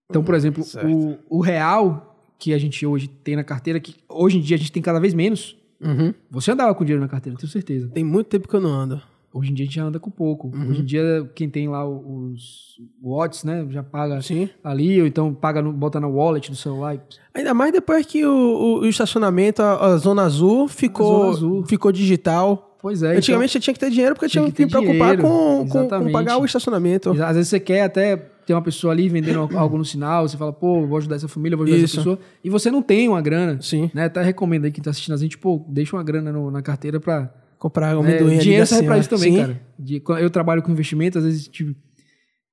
Então, 0.09 0.23
por 0.23 0.35
exemplo, 0.35 0.63
o, 0.83 1.17
o 1.37 1.41
real 1.41 2.11
que 2.37 2.53
a 2.53 2.57
gente 2.57 2.85
hoje 2.85 3.07
tem 3.07 3.35
na 3.35 3.43
carteira, 3.43 3.79
que 3.79 3.95
hoje 4.07 4.37
em 4.37 4.41
dia 4.41 4.55
a 4.55 4.59
gente 4.59 4.71
tem 4.71 4.81
cada 4.81 4.99
vez 4.99 5.13
menos. 5.13 5.57
Uhum. 5.79 6.13
Você 6.29 6.51
andava 6.51 6.75
com 6.75 6.83
dinheiro 6.83 7.01
na 7.01 7.07
carteira, 7.07 7.37
tenho 7.37 7.51
certeza. 7.51 7.87
Tem 7.87 8.03
muito 8.03 8.27
tempo 8.27 8.47
que 8.47 8.53
eu 8.53 8.61
não 8.61 8.69
ando. 8.69 9.01
Hoje 9.33 9.51
em 9.51 9.53
dia 9.53 9.63
a 9.63 9.65
gente 9.67 9.75
já 9.75 9.83
anda 9.83 9.99
com 9.99 10.11
pouco. 10.11 10.51
Uhum. 10.53 10.69
Hoje 10.69 10.81
em 10.81 10.85
dia, 10.85 11.29
quem 11.33 11.49
tem 11.49 11.69
lá 11.69 11.87
os 11.87 12.75
watts, 13.01 13.43
né? 13.43 13.65
Já 13.69 13.81
paga 13.81 14.21
Sim. 14.21 14.49
ali, 14.63 14.99
ou 14.99 15.07
então 15.07 15.33
paga 15.33 15.61
no, 15.61 15.71
bota 15.71 15.99
na 15.99 16.07
wallet 16.07 16.49
do 16.51 16.57
celular. 16.57 16.97
Ainda 17.33 17.53
mais 17.53 17.71
depois 17.71 18.05
que 18.05 18.25
o, 18.25 18.31
o- 18.31 18.79
o 18.81 18.85
estacionamento, 18.87 19.61
a, 19.61 19.85
a 19.93 19.97
Zona 19.97 20.23
Azul, 20.23 20.67
ficou, 20.67 21.21
Zona 21.23 21.29
Azul. 21.29 21.65
ficou 21.65 21.91
digital. 21.91 22.77
Pois 22.81 23.03
é. 23.03 23.15
Antigamente 23.15 23.53
você 23.53 23.59
tinha 23.59 23.73
que 23.73 23.79
ter 23.79 23.89
dinheiro 23.91 24.15
porque 24.15 24.27
Tinha 24.27 24.43
tinha 24.43 24.51
que 24.51 24.57
que, 24.57 24.65
me 24.65 24.71
preocupar 24.71 25.17
com, 25.17 25.67
com, 25.69 25.87
com 25.87 26.11
pagar 26.11 26.37
o 26.37 26.43
estacionamento. 26.45 27.11
então, 27.11 27.25
às 27.27 27.35
vezes 27.35 27.49
você 27.49 27.59
quer 27.59 27.83
até 27.83 28.17
ter 28.17 28.53
uma 28.55 28.61
pessoa 28.61 28.91
ali 28.91 29.07
vendendo 29.07 29.47
algo 29.55 29.77
no 29.77 29.85
sinal, 29.85 30.27
você 30.27 30.35
fala, 30.35 30.51
pô, 30.51 30.85
vou 30.87 30.97
ajudar 30.97 31.15
essa 31.15 31.27
família, 31.27 31.55
vou 31.55 31.63
ajudar 31.65 31.77
Isso. 31.77 31.85
essa 31.85 31.97
pessoa. 31.97 32.19
E 32.43 32.49
você 32.49 32.71
não 32.71 32.81
tem 32.81 33.07
uma 33.07 33.21
grana. 33.21 33.61
Sim. 33.61 33.91
Né? 33.93 34.05
Até 34.05 34.23
recomendo 34.23 34.65
aí 34.65 34.71
quem 34.71 34.83
tá 34.83 34.89
assistindo 34.89 35.13
a 35.13 35.17
gente, 35.17 35.37
pô, 35.37 35.63
deixa 35.69 35.95
uma 35.95 36.03
grana 36.03 36.31
no- 36.31 36.49
na 36.49 36.61
carteira 36.63 36.99
pra 36.99 37.31
Comprar 37.61 37.89
É, 37.89 37.91
amendoim 37.93 38.33
ali 38.33 38.39
dinheiro 38.39 38.65
serve 38.65 38.85
pra 38.88 38.95
senhora. 38.95 38.99
isso 39.01 39.09
também, 39.09 39.31
Sim. 39.33 39.38
cara. 39.39 39.61
De- 39.77 40.01
eu 40.23 40.29
trabalho 40.31 40.63
com 40.63 40.71
investimento, 40.71 41.19
às 41.19 41.23
vezes 41.23 41.47
tipo, 41.47 41.75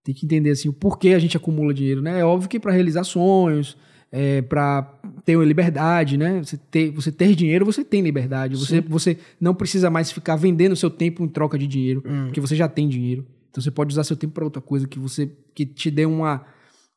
tem 0.04 0.14
que 0.14 0.26
entender 0.26 0.50
assim, 0.50 0.68
o 0.68 0.72
porquê 0.72 1.08
a 1.14 1.18
gente 1.18 1.34
acumula 1.34 1.72
dinheiro, 1.72 2.02
né? 2.02 2.20
É 2.20 2.24
óbvio 2.24 2.46
que 2.46 2.60
para 2.60 2.72
realizar 2.72 3.04
sonhos, 3.04 3.74
é, 4.12 4.42
para 4.42 4.82
ter 5.24 5.36
uma 5.36 5.46
liberdade, 5.46 6.18
né? 6.18 6.42
Você 6.44 6.58
ter, 6.58 6.90
você 6.90 7.10
ter 7.10 7.34
dinheiro, 7.34 7.64
você 7.64 7.82
tem 7.82 8.02
liberdade. 8.02 8.54
Você, 8.56 8.82
você 8.82 9.16
não 9.40 9.54
precisa 9.54 9.88
mais 9.88 10.12
ficar 10.12 10.36
vendendo 10.36 10.76
seu 10.76 10.90
tempo 10.90 11.24
em 11.24 11.28
troca 11.28 11.58
de 11.58 11.66
dinheiro, 11.66 12.02
Hum. 12.06 12.24
porque 12.26 12.40
você 12.40 12.54
já 12.54 12.68
tem 12.68 12.86
dinheiro. 12.86 13.24
Então 13.50 13.62
você 13.62 13.70
pode 13.70 13.90
usar 13.92 14.04
seu 14.04 14.14
tempo 14.16 14.34
para 14.34 14.44
outra 14.44 14.60
coisa 14.60 14.86
que 14.86 14.98
você 14.98 15.30
que 15.54 15.64
te 15.64 15.90
dê 15.90 16.04
uma, 16.04 16.44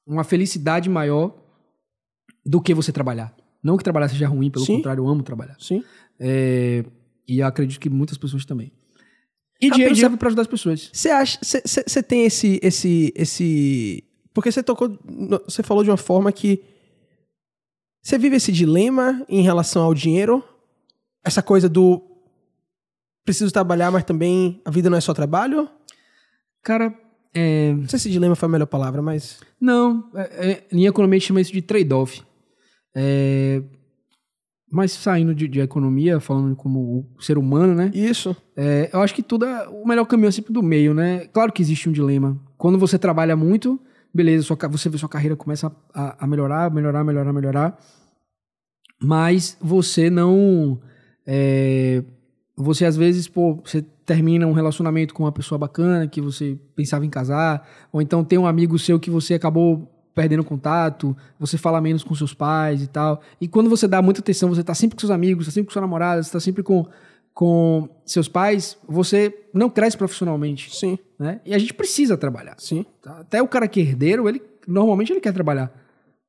uma 0.05 0.25
felicidade 0.25 0.89
maior 0.89 1.33
do 2.45 2.59
que 2.61 2.73
você 2.73 2.91
trabalhar. 2.91 3.33
Não 3.63 3.77
que 3.77 3.83
trabalhar 3.85 4.09
seja 4.09 4.27
ruim, 4.27 4.49
pelo 4.51 4.65
Sim. 4.65 4.75
contrário, 4.77 5.01
eu 5.01 5.07
amo 5.07 5.23
trabalhar. 5.23 5.55
Sim. 5.59 5.81
É, 6.19 6.83
e 7.27 7.39
eu 7.39 7.47
acredito 7.47 7.79
que 7.79 7.89
muitas 7.89 8.17
pessoas 8.17 8.45
também. 8.45 8.71
E 9.61 9.69
dinheiro 9.69 9.95
serve 9.95 10.17
para 10.17 10.27
ajudar 10.27 10.41
as 10.41 10.47
pessoas. 10.47 10.89
Você 10.91 11.09
acha. 11.09 11.39
Você 11.43 12.01
tem 12.01 12.25
esse. 12.25 12.59
esse, 12.63 13.13
esse 13.15 14.03
Porque 14.33 14.51
você 14.51 14.63
tocou. 14.63 14.97
Você 15.45 15.61
falou 15.61 15.83
de 15.83 15.89
uma 15.89 15.97
forma 15.97 16.31
que. 16.31 16.63
Você 18.01 18.17
vive 18.17 18.37
esse 18.37 18.51
dilema 18.51 19.23
em 19.29 19.43
relação 19.43 19.83
ao 19.83 19.93
dinheiro? 19.93 20.43
Essa 21.23 21.43
coisa 21.43 21.69
do. 21.69 22.01
Preciso 23.23 23.53
trabalhar, 23.53 23.91
mas 23.91 24.03
também 24.03 24.59
a 24.65 24.71
vida 24.71 24.89
não 24.89 24.97
é 24.97 25.01
só 25.01 25.13
trabalho? 25.13 25.69
Cara, 26.63 26.97
é, 27.33 27.73
Não 27.73 27.87
sei 27.87 27.99
se 27.99 28.09
dilema 28.09 28.35
foi 28.35 28.47
a 28.47 28.51
melhor 28.51 28.65
palavra, 28.65 29.01
mas. 29.01 29.39
não, 29.59 30.09
é, 30.15 30.51
é, 30.51 30.67
em 30.71 30.85
economia 30.85 31.19
chama 31.19 31.39
isso 31.39 31.53
de 31.53 31.61
trade-off. 31.61 32.21
É, 32.95 33.61
mas 34.71 34.93
saindo 34.93 35.35
de, 35.35 35.49
de 35.49 35.59
economia, 35.59 36.21
falando 36.21 36.55
como 36.55 37.05
o 37.17 37.21
ser 37.21 37.37
humano, 37.37 37.75
né? 37.75 37.91
Isso. 37.93 38.35
É, 38.55 38.89
eu 38.93 39.01
acho 39.01 39.13
que 39.13 39.21
tudo 39.21 39.45
é, 39.45 39.67
o 39.67 39.85
melhor 39.85 40.05
caminho 40.05 40.29
é 40.29 40.31
sempre 40.31 40.53
do 40.53 40.63
meio, 40.63 40.93
né? 40.93 41.27
Claro 41.33 41.51
que 41.51 41.61
existe 41.61 41.89
um 41.89 41.91
dilema. 41.91 42.39
Quando 42.57 42.79
você 42.79 42.97
trabalha 42.97 43.35
muito, 43.35 43.77
beleza, 44.13 44.45
sua, 44.45 44.57
você 44.69 44.87
vê 44.87 44.97
sua 44.97 45.09
carreira 45.09 45.35
começa 45.35 45.69
a, 45.93 46.23
a 46.23 46.25
melhorar, 46.25 46.71
melhorar, 46.71 47.03
melhorar, 47.03 47.33
melhorar. 47.33 47.77
Mas 49.03 49.57
você 49.59 50.09
não. 50.09 50.79
é, 51.27 52.01
você 52.55 52.85
às 52.85 52.95
vezes, 52.95 53.27
pô, 53.27 53.61
você 53.65 53.81
termina 54.05 54.47
um 54.47 54.53
relacionamento 54.53 55.13
com 55.13 55.23
uma 55.23 55.31
pessoa 55.33 55.59
bacana 55.59 56.07
que 56.07 56.21
você 56.21 56.57
pensava 56.75 57.05
em 57.05 57.09
casar, 57.09 57.67
ou 57.91 58.01
então 58.01 58.23
tem 58.23 58.39
um 58.39 58.47
amigo 58.47 58.79
seu 58.79 58.99
que 58.99 59.09
você 59.09 59.33
acabou 59.33 59.90
perdendo 60.13 60.43
contato, 60.43 61.15
você 61.39 61.57
fala 61.57 61.79
menos 61.81 62.03
com 62.03 62.13
seus 62.15 62.33
pais 62.33 62.81
e 62.83 62.87
tal. 62.87 63.21
E 63.39 63.47
quando 63.47 63.69
você 63.69 63.87
dá 63.87 64.01
muita 64.01 64.19
atenção, 64.19 64.49
você 64.49 64.63
tá 64.63 64.73
sempre 64.73 64.95
com 64.95 64.99
seus 64.99 65.11
amigos, 65.11 65.45
tá 65.45 65.51
sempre 65.51 65.67
com 65.67 65.73
sua 65.73 65.81
namorada, 65.81 66.21
você 66.21 66.31
tá 66.31 66.39
sempre 66.39 66.61
com, 66.63 66.85
com 67.33 67.87
seus 68.05 68.27
pais, 68.27 68.77
você 68.87 69.33
não 69.53 69.69
cresce 69.69 69.97
profissionalmente, 69.97 70.75
Sim. 70.75 70.97
né? 71.17 71.39
E 71.45 71.53
a 71.53 71.57
gente 71.57 71.73
precisa 71.73 72.17
trabalhar. 72.17 72.55
Sim. 72.57 72.85
tá? 73.01 73.19
Até 73.19 73.41
o 73.41 73.47
cara 73.47 73.67
que 73.67 73.79
é 73.79 73.83
herdeiro, 73.83 74.27
ele 74.27 74.41
normalmente 74.67 75.11
ele 75.13 75.21
quer 75.21 75.33
trabalhar. 75.33 75.71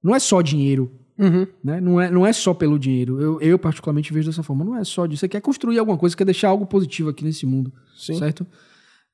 Não 0.03 0.15
é 0.15 0.19
só 0.19 0.41
dinheiro, 0.41 0.91
Uhum. 1.19 1.47
né? 1.63 1.81
Não 1.81 2.01
é, 2.01 2.11
não 2.11 2.27
é 2.27 2.33
só 2.33 2.55
pelo 2.55 2.79
dinheiro. 2.79 3.21
Eu, 3.21 3.41
eu 3.41 3.59
particularmente 3.59 4.13
vejo 4.13 4.29
dessa 4.31 4.43
forma. 4.43 4.65
Não 4.65 4.77
é 4.77 4.83
só 4.83 5.07
disso. 5.07 5.21
Você 5.21 5.29
quer 5.29 5.41
construir 5.41 5.79
alguma 5.79 5.97
coisa, 5.99 6.13
você 6.15 6.17
quer 6.19 6.25
deixar 6.25 6.49
algo 6.49 6.67
positivo 6.67 7.11
aqui 7.11 7.23
nesse 7.25 7.45
mundo, 7.47 7.73
Sim. 7.97 8.15
certo? 8.19 8.47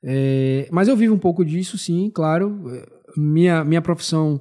É, 0.02 0.68
mas 0.70 0.88
eu 0.88 0.96
vivo 0.96 1.14
um 1.14 1.18
pouco 1.18 1.44
disso, 1.44 1.76
sim, 1.76 2.10
claro. 2.14 2.62
É, 2.72 2.86
Minha, 3.16 3.64
minha 3.64 3.82
profissão 3.82 4.40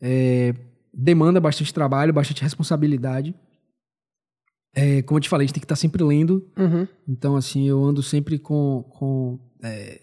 é, 0.00 0.54
demanda 0.92 1.40
bastante 1.40 1.72
trabalho, 1.72 2.12
bastante 2.12 2.42
responsabilidade. 2.42 3.34
É, 4.74 5.02
como 5.02 5.18
eu 5.18 5.22
te 5.22 5.28
falei, 5.28 5.44
a 5.44 5.46
gente 5.46 5.54
tem 5.54 5.60
que 5.60 5.64
estar 5.64 5.76
sempre 5.76 6.02
lendo. 6.04 6.46
Uhum. 6.56 6.86
Então, 7.08 7.36
assim, 7.36 7.66
eu 7.66 7.82
ando 7.82 8.02
sempre 8.02 8.38
com, 8.38 8.84
com 8.90 9.38
é, 9.62 10.00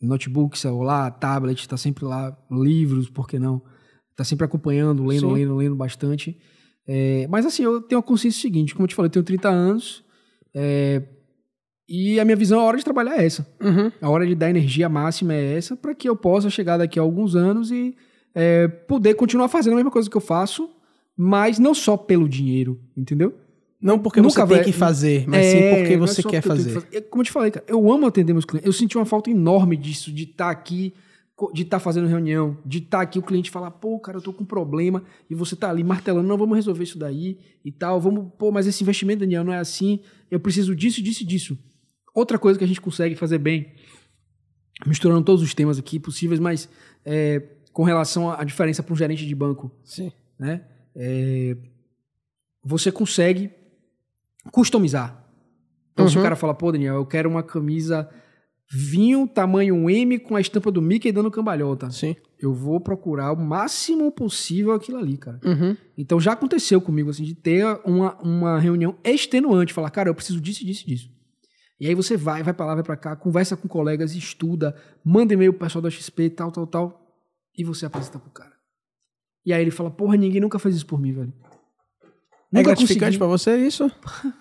notebook, 0.00 0.58
celular, 0.58 1.10
tablet, 1.12 1.68
tá 1.68 1.76
sempre 1.76 2.04
lá, 2.04 2.36
livros, 2.50 3.10
por 3.10 3.26
que 3.26 3.38
não? 3.38 3.62
Tá 4.16 4.22
sempre 4.22 4.44
acompanhando, 4.44 5.04
lendo, 5.04 5.28
Sim. 5.28 5.34
lendo, 5.34 5.56
lendo 5.56 5.74
bastante. 5.74 6.38
É, 6.86 7.26
mas, 7.28 7.44
assim, 7.44 7.64
eu 7.64 7.80
tenho 7.80 7.98
a 7.98 8.02
consciência 8.02 8.40
seguinte, 8.40 8.74
como 8.74 8.84
eu 8.84 8.88
te 8.88 8.94
falei, 8.94 9.08
eu 9.08 9.12
tenho 9.12 9.24
30 9.24 9.48
anos 9.48 10.04
é, 10.54 11.02
e 11.88 12.18
a 12.20 12.24
minha 12.24 12.36
visão, 12.36 12.60
a 12.60 12.64
hora 12.64 12.78
de 12.78 12.84
trabalhar 12.84 13.18
é 13.18 13.26
essa. 13.26 13.46
Uhum. 13.60 13.90
A 14.00 14.08
hora 14.08 14.26
de 14.26 14.34
dar 14.34 14.48
energia 14.48 14.88
máxima 14.88 15.34
é 15.34 15.56
essa, 15.56 15.76
para 15.76 15.94
que 15.94 16.08
eu 16.08 16.16
possa 16.16 16.48
chegar 16.48 16.78
daqui 16.78 16.98
a 16.98 17.02
alguns 17.02 17.34
anos 17.34 17.70
e 17.70 17.96
é, 18.34 18.66
poder 18.68 19.14
continuar 19.14 19.48
fazendo 19.48 19.74
a 19.74 19.76
mesma 19.76 19.90
coisa 19.90 20.10
que 20.10 20.16
eu 20.16 20.20
faço, 20.20 20.68
mas 21.16 21.58
não 21.58 21.72
só 21.74 21.96
pelo 21.96 22.28
dinheiro, 22.28 22.80
entendeu? 22.96 23.34
Não 23.80 23.98
porque 23.98 24.20
Nunca 24.20 24.32
você 24.42 24.46
tem 24.48 24.56
vai- 24.56 24.64
que 24.64 24.72
fazer, 24.72 25.28
mas 25.28 25.44
É, 25.46 25.50
sim 25.50 25.76
porque 25.76 25.92
é 25.92 25.96
você 25.98 26.22
quer 26.22 26.40
porque 26.42 26.56
tenho 26.62 26.68
que 26.68 26.74
fazer. 26.80 26.96
É, 26.96 27.00
Como 27.02 27.20
eu 27.20 27.24
te 27.26 27.30
falei, 27.32 27.50
cara, 27.50 27.64
eu 27.68 27.92
amo 27.92 28.06
atender 28.06 28.32
meus 28.32 28.44
clientes. 28.46 28.66
Eu 28.66 28.72
senti 28.72 28.96
uma 28.96 29.04
falta 29.04 29.30
enorme 29.30 29.76
disso, 29.76 30.10
de 30.10 30.22
estar 30.24 30.48
aqui, 30.50 30.94
co- 31.36 31.52
de 31.52 31.62
estar 31.62 31.78
fazendo 31.78 32.06
reunião, 32.08 32.56
de 32.64 32.78
estar 32.78 33.02
aqui 33.02 33.18
o 33.18 33.22
cliente 33.22 33.50
falar, 33.50 33.70
pô, 33.72 33.98
cara, 34.00 34.16
eu 34.18 34.22
tô 34.22 34.32
com 34.32 34.42
um 34.42 34.46
problema, 34.46 35.04
e 35.28 35.34
você 35.34 35.54
tá 35.54 35.68
ali 35.68 35.84
martelando, 35.84 36.26
não, 36.26 36.38
vamos 36.38 36.56
resolver 36.56 36.82
isso 36.82 36.98
daí 36.98 37.38
e 37.64 37.70
tal, 37.70 38.00
vamos, 38.00 38.32
pô, 38.38 38.50
mas 38.50 38.66
esse 38.66 38.82
investimento, 38.82 39.20
Daniel, 39.20 39.44
não 39.44 39.52
é 39.52 39.58
assim, 39.58 40.00
eu 40.30 40.40
preciso 40.40 40.74
disso, 40.74 41.02
disso 41.02 41.22
e 41.22 41.26
disso. 41.26 41.58
Outra 42.14 42.38
coisa 42.38 42.58
que 42.58 42.64
a 42.64 42.68
gente 42.68 42.80
consegue 42.80 43.14
fazer 43.14 43.38
bem, 43.38 43.66
misturando 44.86 45.22
todos 45.24 45.42
os 45.42 45.54
temas 45.54 45.78
aqui 45.78 45.98
possíveis, 46.00 46.40
mas 46.40 46.68
é, 47.04 47.42
com 47.74 47.82
relação 47.82 48.30
à 48.30 48.42
diferença 48.44 48.82
para 48.82 48.92
um 48.94 48.96
gerente 48.96 49.26
de 49.26 49.34
banco, 49.34 49.70
Sim. 49.84 50.10
né? 50.38 50.62
É, 50.96 51.56
você 52.64 52.90
consegue 52.90 53.50
customizar. 54.50 55.22
Então, 55.92 56.08
se 56.08 56.14
o 56.14 56.18
Uhum. 56.18 56.22
cara 56.24 56.36
fala, 56.36 56.54
pô, 56.54 56.72
Daniel, 56.72 56.94
eu 56.94 57.04
quero 57.06 57.28
uma 57.28 57.42
camisa 57.42 58.08
vinho 58.70 59.28
tamanho 59.28 59.88
M 59.90 60.18
com 60.18 60.34
a 60.36 60.40
estampa 60.40 60.70
do 60.70 60.80
Mickey 60.80 61.12
dando 61.12 61.30
cambalhota. 61.30 61.90
Sim. 61.90 62.16
Eu 62.38 62.52
vou 62.54 62.80
procurar 62.80 63.32
o 63.32 63.36
máximo 63.36 64.10
possível 64.10 64.72
aquilo 64.72 64.98
ali, 64.98 65.16
cara. 65.16 65.38
Uhum. 65.44 65.76
Então 65.96 66.18
já 66.20 66.32
aconteceu 66.32 66.80
comigo, 66.80 67.10
assim, 67.10 67.22
de 67.24 67.34
ter 67.34 67.64
uma, 67.84 68.14
uma 68.22 68.58
reunião 68.58 68.96
extenuante, 69.04 69.72
falar, 69.72 69.90
cara, 69.90 70.08
eu 70.08 70.14
preciso 70.14 70.40
disso, 70.40 70.64
disso, 70.64 70.86
disso. 70.86 71.10
E 71.78 71.86
aí 71.88 71.94
você 71.94 72.16
vai, 72.16 72.42
vai 72.42 72.54
pra 72.54 72.66
lá, 72.66 72.74
vai 72.74 72.84
pra 72.84 72.96
cá, 72.96 73.14
conversa 73.16 73.56
com 73.56 73.68
colegas, 73.68 74.14
estuda, 74.14 74.74
manda 75.04 75.34
e-mail 75.34 75.52
pro 75.52 75.66
pessoal 75.66 75.82
da 75.82 75.90
XP, 75.90 76.30
tal, 76.30 76.50
tal, 76.50 76.66
tal, 76.66 77.03
e 77.56 77.64
você 77.64 77.86
apresenta 77.86 78.18
pro 78.18 78.30
cara. 78.30 78.52
E 79.46 79.52
aí 79.52 79.60
ele 79.62 79.70
fala, 79.70 79.90
porra, 79.90 80.16
ninguém 80.16 80.40
nunca 80.40 80.58
fez 80.58 80.74
isso 80.76 80.86
por 80.86 81.00
mim, 81.00 81.12
velho. 81.12 81.32
É 82.02 82.58
Nunca 82.58 82.68
gratificante 82.70 83.00
consegui. 83.00 83.18
pra 83.18 83.26
você 83.26 83.56
isso? 83.58 83.90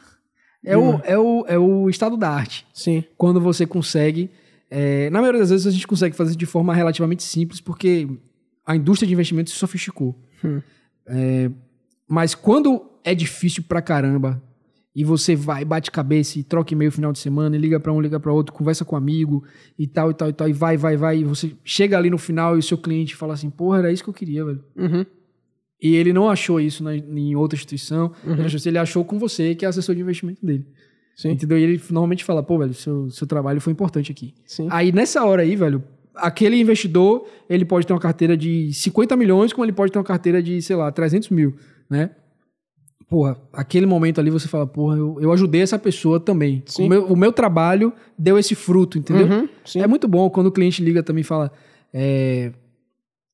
É 0.65 0.77
o, 0.77 1.01
é, 1.03 1.17
o, 1.17 1.45
é 1.45 1.59
o 1.59 1.89
estado 1.89 2.15
da 2.15 2.29
arte. 2.29 2.65
Sim. 2.73 3.03
Quando 3.17 3.41
você 3.41 3.65
consegue. 3.67 4.31
é, 4.71 5.09
na 5.09 5.19
maioria 5.19 5.41
das 5.41 5.49
vezes 5.49 5.67
a 5.67 5.71
gente 5.71 5.85
consegue 5.85 6.15
fazer 6.15 6.37
de 6.37 6.45
forma 6.45 6.73
relativamente 6.73 7.21
simples, 7.21 7.59
porque 7.59 8.07
a 8.65 8.73
indústria 8.73 9.05
de 9.05 9.11
investimentos 9.13 9.51
se 9.51 9.59
sofisticou. 9.59 10.17
Hum. 10.41 10.61
É, 11.05 11.51
mas 12.07 12.33
quando 12.33 12.89
é 13.03 13.13
difícil 13.13 13.63
pra 13.63 13.81
caramba 13.81 14.41
e 14.95 15.03
você 15.03 15.35
vai, 15.35 15.65
bate 15.65 15.89
cabeça 15.89 16.37
e 16.37 16.43
troca 16.43 16.73
e-mail 16.73 16.91
final 16.91 17.11
de 17.11 17.19
semana, 17.19 17.55
e 17.55 17.59
liga 17.59 17.79
pra 17.79 17.91
um, 17.91 17.99
liga 17.99 18.19
pra 18.19 18.31
outro, 18.31 18.53
conversa 18.53 18.85
com 18.85 18.95
um 18.95 18.97
amigo 18.97 19.43
e 19.77 19.87
tal 19.87 20.11
e 20.11 20.13
tal 20.13 20.29
e 20.29 20.33
tal, 20.33 20.47
e 20.49 20.53
vai, 20.53 20.77
vai, 20.77 20.95
vai, 20.95 21.17
e 21.19 21.23
você 21.23 21.51
chega 21.63 21.97
ali 21.97 22.09
no 22.09 22.17
final 22.17 22.55
e 22.55 22.59
o 22.59 22.63
seu 22.63 22.77
cliente 22.77 23.15
fala 23.15 23.33
assim: 23.33 23.49
porra, 23.49 23.79
era 23.79 23.91
isso 23.91 24.03
que 24.03 24.09
eu 24.09 24.13
queria, 24.13 24.45
velho. 24.45 24.63
Uhum. 24.77 25.05
E 25.81 25.95
ele 25.95 26.13
não 26.13 26.29
achou 26.29 26.61
isso 26.61 26.83
na- 26.83 26.95
em 26.95 27.35
outra 27.35 27.55
instituição, 27.57 28.11
Uhum. 28.25 28.33
ele, 28.33 28.43
achou, 28.45 28.59
ele 28.65 28.77
achou 28.77 29.03
com 29.03 29.19
você, 29.19 29.53
que 29.55 29.65
é 29.65 29.67
assessor 29.67 29.93
de 29.95 30.01
investimento 30.01 30.45
dele. 30.45 30.65
Sim. 31.15 31.31
Entendeu? 31.31 31.57
E 31.57 31.63
ele 31.63 31.81
normalmente 31.89 32.23
fala, 32.23 32.41
pô, 32.41 32.57
velho, 32.57 32.73
seu, 32.73 33.09
seu 33.09 33.27
trabalho 33.27 33.59
foi 33.61 33.73
importante 33.73 34.11
aqui. 34.11 34.33
Sim. 34.45 34.67
Aí 34.71 34.91
nessa 34.91 35.23
hora 35.25 35.41
aí, 35.41 35.55
velho, 35.55 35.83
aquele 36.15 36.59
investidor, 36.59 37.27
ele 37.49 37.65
pode 37.65 37.85
ter 37.85 37.93
uma 37.93 37.99
carteira 37.99 38.35
de 38.37 38.71
50 38.73 39.15
milhões, 39.17 39.51
como 39.53 39.65
ele 39.65 39.73
pode 39.73 39.91
ter 39.91 39.97
uma 39.99 40.03
carteira 40.05 40.41
de, 40.41 40.61
sei 40.61 40.75
lá, 40.75 40.91
300 40.91 41.29
mil, 41.29 41.55
né? 41.89 42.11
Porra, 43.13 43.37
aquele 43.53 43.85
momento 43.85 44.19
ali 44.19 44.31
você 44.31 44.47
fala, 44.47 44.65
porra, 44.65 44.97
eu, 44.97 45.19
eu 45.21 45.31
ajudei 45.31 45.61
essa 45.61 45.77
pessoa 45.77 46.19
também. 46.19 46.63
O 46.79 46.89
meu, 46.89 47.05
o 47.05 47.15
meu 47.15 47.31
trabalho 47.31 47.93
deu 48.17 48.39
esse 48.39 48.55
fruto, 48.55 48.97
entendeu? 48.97 49.27
Uhum. 49.27 49.47
É 49.75 49.85
muito 49.85 50.07
bom 50.07 50.27
quando 50.31 50.47
o 50.47 50.51
cliente 50.51 50.83
liga 50.83 51.03
também 51.03 51.21
e 51.21 51.23
fala, 51.23 51.51
é, 51.93 52.51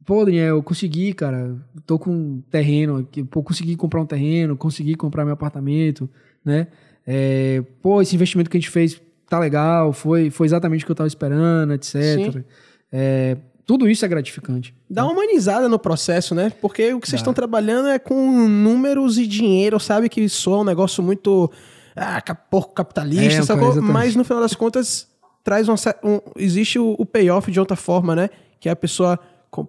pô, 0.06 0.26
Daniel, 0.26 0.57
eu 0.57 0.64
consegui, 0.64 1.14
cara, 1.14 1.56
tô 1.85 1.97
com 1.97 2.11
um 2.11 2.43
terreno 2.51 3.07
pô, 3.31 3.41
consegui 3.41 3.77
comprar 3.77 4.01
um 4.01 4.06
terreno, 4.06 4.57
consegui 4.57 4.95
comprar 4.95 5.23
meu 5.23 5.34
apartamento, 5.34 6.10
né? 6.43 6.68
É, 7.07 7.64
pô, 7.81 8.01
esse 8.01 8.14
investimento 8.14 8.49
que 8.49 8.57
a 8.57 8.60
gente 8.60 8.69
fez 8.69 9.01
tá 9.30 9.39
legal, 9.39 9.93
foi, 9.93 10.30
foi 10.30 10.45
exatamente 10.45 10.84
o 10.84 10.88
que 10.88 10.91
eu 10.91 10.95
tava 10.95 11.07
esperando, 11.07 11.72
etc. 11.72 12.43
É, 12.91 13.38
tudo 13.70 13.88
isso 13.88 14.04
é 14.04 14.08
gratificante. 14.08 14.74
Dá 14.90 15.04
uma 15.04 15.14
humanizada 15.14 15.70
no 15.70 15.78
processo, 15.78 16.34
né? 16.34 16.52
Porque 16.60 16.91
o 16.91 17.00
que 17.00 17.08
vocês 17.08 17.20
estão 17.20 17.36
trabalhando 17.36 17.88
é 17.90 18.00
com 18.00 18.48
números 18.48 19.20
e 19.20 19.28
dinheiro, 19.28 19.80
sabe? 19.80 20.10
Que 20.10 20.28
soa 20.28 20.62
um 20.62 20.64
negócio 20.64 21.04
muito 21.04 21.52
ah, 21.96 22.20
porco 22.50 22.74
capitalista, 22.74 23.41
É, 23.41 23.44
sacou? 23.44 23.80
mas 23.80 24.16
no 24.16 24.24
final 24.24 24.41
das 24.41 24.56
contas 24.56 25.08
traz 25.44 25.70
uma, 25.70 25.76
um, 26.04 26.20
existe 26.36 26.80
o, 26.80 26.96
o 26.98 27.06
payoff 27.06 27.52
de 27.52 27.60
outra 27.60 27.76
forma, 27.76 28.16
né? 28.16 28.32
Que 28.60 28.70
é 28.70 28.72
a 28.72 28.76
pessoa, 28.76 29.20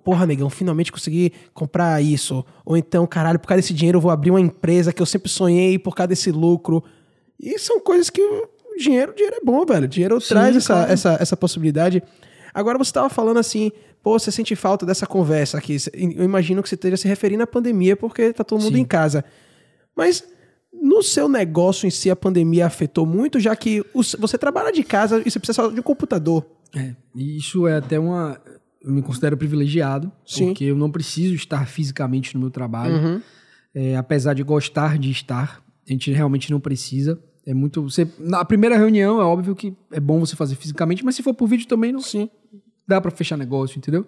porra, 0.02 0.24
negão, 0.24 0.48
finalmente 0.48 0.90
consegui 0.90 1.34
comprar 1.52 2.02
isso. 2.02 2.42
Ou 2.64 2.78
então, 2.78 3.06
caralho, 3.06 3.38
por 3.38 3.48
causa 3.48 3.60
desse 3.60 3.74
dinheiro 3.74 3.98
eu 3.98 4.00
vou 4.00 4.10
abrir 4.10 4.30
uma 4.30 4.40
empresa 4.40 4.94
que 4.94 5.02
eu 5.02 5.06
sempre 5.06 5.28
sonhei 5.28 5.78
por 5.78 5.94
causa 5.94 6.08
desse 6.08 6.32
lucro. 6.32 6.82
E 7.38 7.58
são 7.58 7.78
coisas 7.78 8.08
que 8.08 8.22
o 8.22 8.48
dinheiro, 8.78 9.12
o 9.12 9.14
dinheiro 9.14 9.36
é 9.36 9.44
bom, 9.44 9.62
velho. 9.66 9.84
O 9.84 9.88
dinheiro 9.88 10.18
Sim, 10.22 10.28
traz 10.28 10.56
essa, 10.56 10.86
essa, 10.88 11.18
essa 11.20 11.36
possibilidade. 11.36 12.02
Agora 12.52 12.78
você 12.78 12.90
estava 12.90 13.08
falando 13.08 13.38
assim, 13.38 13.70
pô, 14.02 14.18
você 14.18 14.30
sente 14.30 14.54
falta 14.56 14.84
dessa 14.86 15.06
conversa 15.06 15.58
aqui. 15.58 15.76
Eu 15.94 16.24
imagino 16.24 16.62
que 16.62 16.68
você 16.68 16.74
esteja 16.74 16.96
se 16.96 17.08
referindo 17.08 17.42
à 17.42 17.46
pandemia 17.46 17.96
porque 17.96 18.32
tá 18.32 18.44
todo 18.44 18.62
mundo 18.62 18.74
Sim. 18.76 18.82
em 18.82 18.84
casa. 18.84 19.24
Mas 19.96 20.24
no 20.72 21.02
seu 21.02 21.28
negócio 21.28 21.86
em 21.86 21.90
si 21.90 22.10
a 22.10 22.16
pandemia 22.16 22.66
afetou 22.66 23.04
muito, 23.04 23.38
já 23.40 23.54
que 23.56 23.84
você 24.18 24.38
trabalha 24.38 24.72
de 24.72 24.82
casa 24.82 25.22
e 25.24 25.30
você 25.30 25.38
precisa 25.38 25.62
só 25.62 25.70
de 25.70 25.80
um 25.80 25.82
computador. 25.82 26.46
É, 26.74 26.94
e 27.14 27.36
isso 27.36 27.66
é 27.66 27.76
até 27.76 27.98
uma. 27.98 28.40
Eu 28.82 28.92
me 28.92 29.02
considero 29.02 29.36
privilegiado, 29.36 30.10
Sim. 30.24 30.46
porque 30.46 30.64
eu 30.64 30.76
não 30.76 30.90
preciso 30.90 31.34
estar 31.34 31.66
fisicamente 31.66 32.34
no 32.34 32.40
meu 32.40 32.50
trabalho. 32.50 32.94
Uhum. 32.94 33.22
É, 33.74 33.96
apesar 33.96 34.34
de 34.34 34.42
gostar 34.42 34.98
de 34.98 35.10
estar, 35.10 35.62
a 35.86 35.92
gente 35.92 36.10
realmente 36.10 36.50
não 36.50 36.58
precisa. 36.58 37.20
É 37.46 37.52
muito. 37.52 37.82
Você, 37.82 38.08
na 38.18 38.44
primeira 38.44 38.76
reunião, 38.76 39.20
é 39.20 39.24
óbvio 39.24 39.54
que 39.54 39.74
é 39.90 40.00
bom 40.00 40.20
você 40.20 40.36
fazer 40.36 40.54
fisicamente, 40.54 41.04
mas 41.04 41.14
se 41.14 41.22
for 41.22 41.34
por 41.34 41.46
vídeo 41.46 41.66
também 41.66 41.92
não 41.92 42.00
Sim. 42.00 42.30
Dá 42.90 43.00
pra 43.00 43.10
fechar 43.10 43.36
negócio, 43.38 43.78
entendeu? 43.78 44.06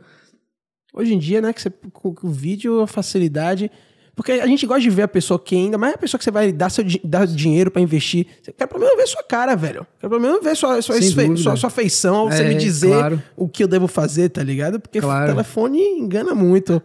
Hoje 0.95 1.15
em 1.15 1.19
dia, 1.19 1.41
né, 1.41 1.53
que 1.53 1.63
você, 1.63 1.71
com, 1.93 2.15
com 2.15 2.27
o 2.27 2.31
vídeo, 2.31 2.81
a 2.81 2.87
facilidade. 2.87 3.71
Porque 4.15 4.33
a 4.33 4.47
gente 4.47 4.67
gosta 4.67 4.83
de 4.83 4.91
ver 4.91 5.03
a 5.03 5.09
pessoa 5.09 5.39
que 5.41 5.57
ainda 5.57 5.79
mais 5.79 5.95
a 5.95 5.99
pessoa 5.99 6.19
que 6.19 6.25
você 6.25 6.31
vai 6.31 6.53
dar, 6.53 6.69
seu, 6.69 6.85
dar 7.03 7.27
dinheiro 7.27 7.71
pra 7.71 7.81
investir. 7.81 8.27
Você 8.43 8.53
quer 8.53 8.67
pelo 8.67 8.81
menos 8.81 8.95
ver 8.95 9.07
sua 9.07 9.23
cara, 9.23 9.57
velho. 9.57 9.87
Quer 9.99 10.07
pelo 10.11 10.21
menos 10.21 10.45
ver 10.45 10.55
sua, 10.55 10.83
sua, 10.83 11.01
dúvida. 11.01 11.37
sua, 11.39 11.57
sua 11.57 11.71
feição, 11.71 12.31
você 12.31 12.43
É, 12.43 12.49
me 12.51 12.57
dizer 12.57 12.89
claro. 12.89 13.23
o 13.35 13.49
que 13.49 13.65
eu 13.65 13.69
devo 13.69 13.89
fazer, 13.89 14.29
tá 14.29 14.43
ligado? 14.43 14.79
Porque 14.79 15.01
Claro. 15.01 15.31
o 15.31 15.35
telefone 15.35 15.81
engana 15.81 16.35
muito. 16.35 16.83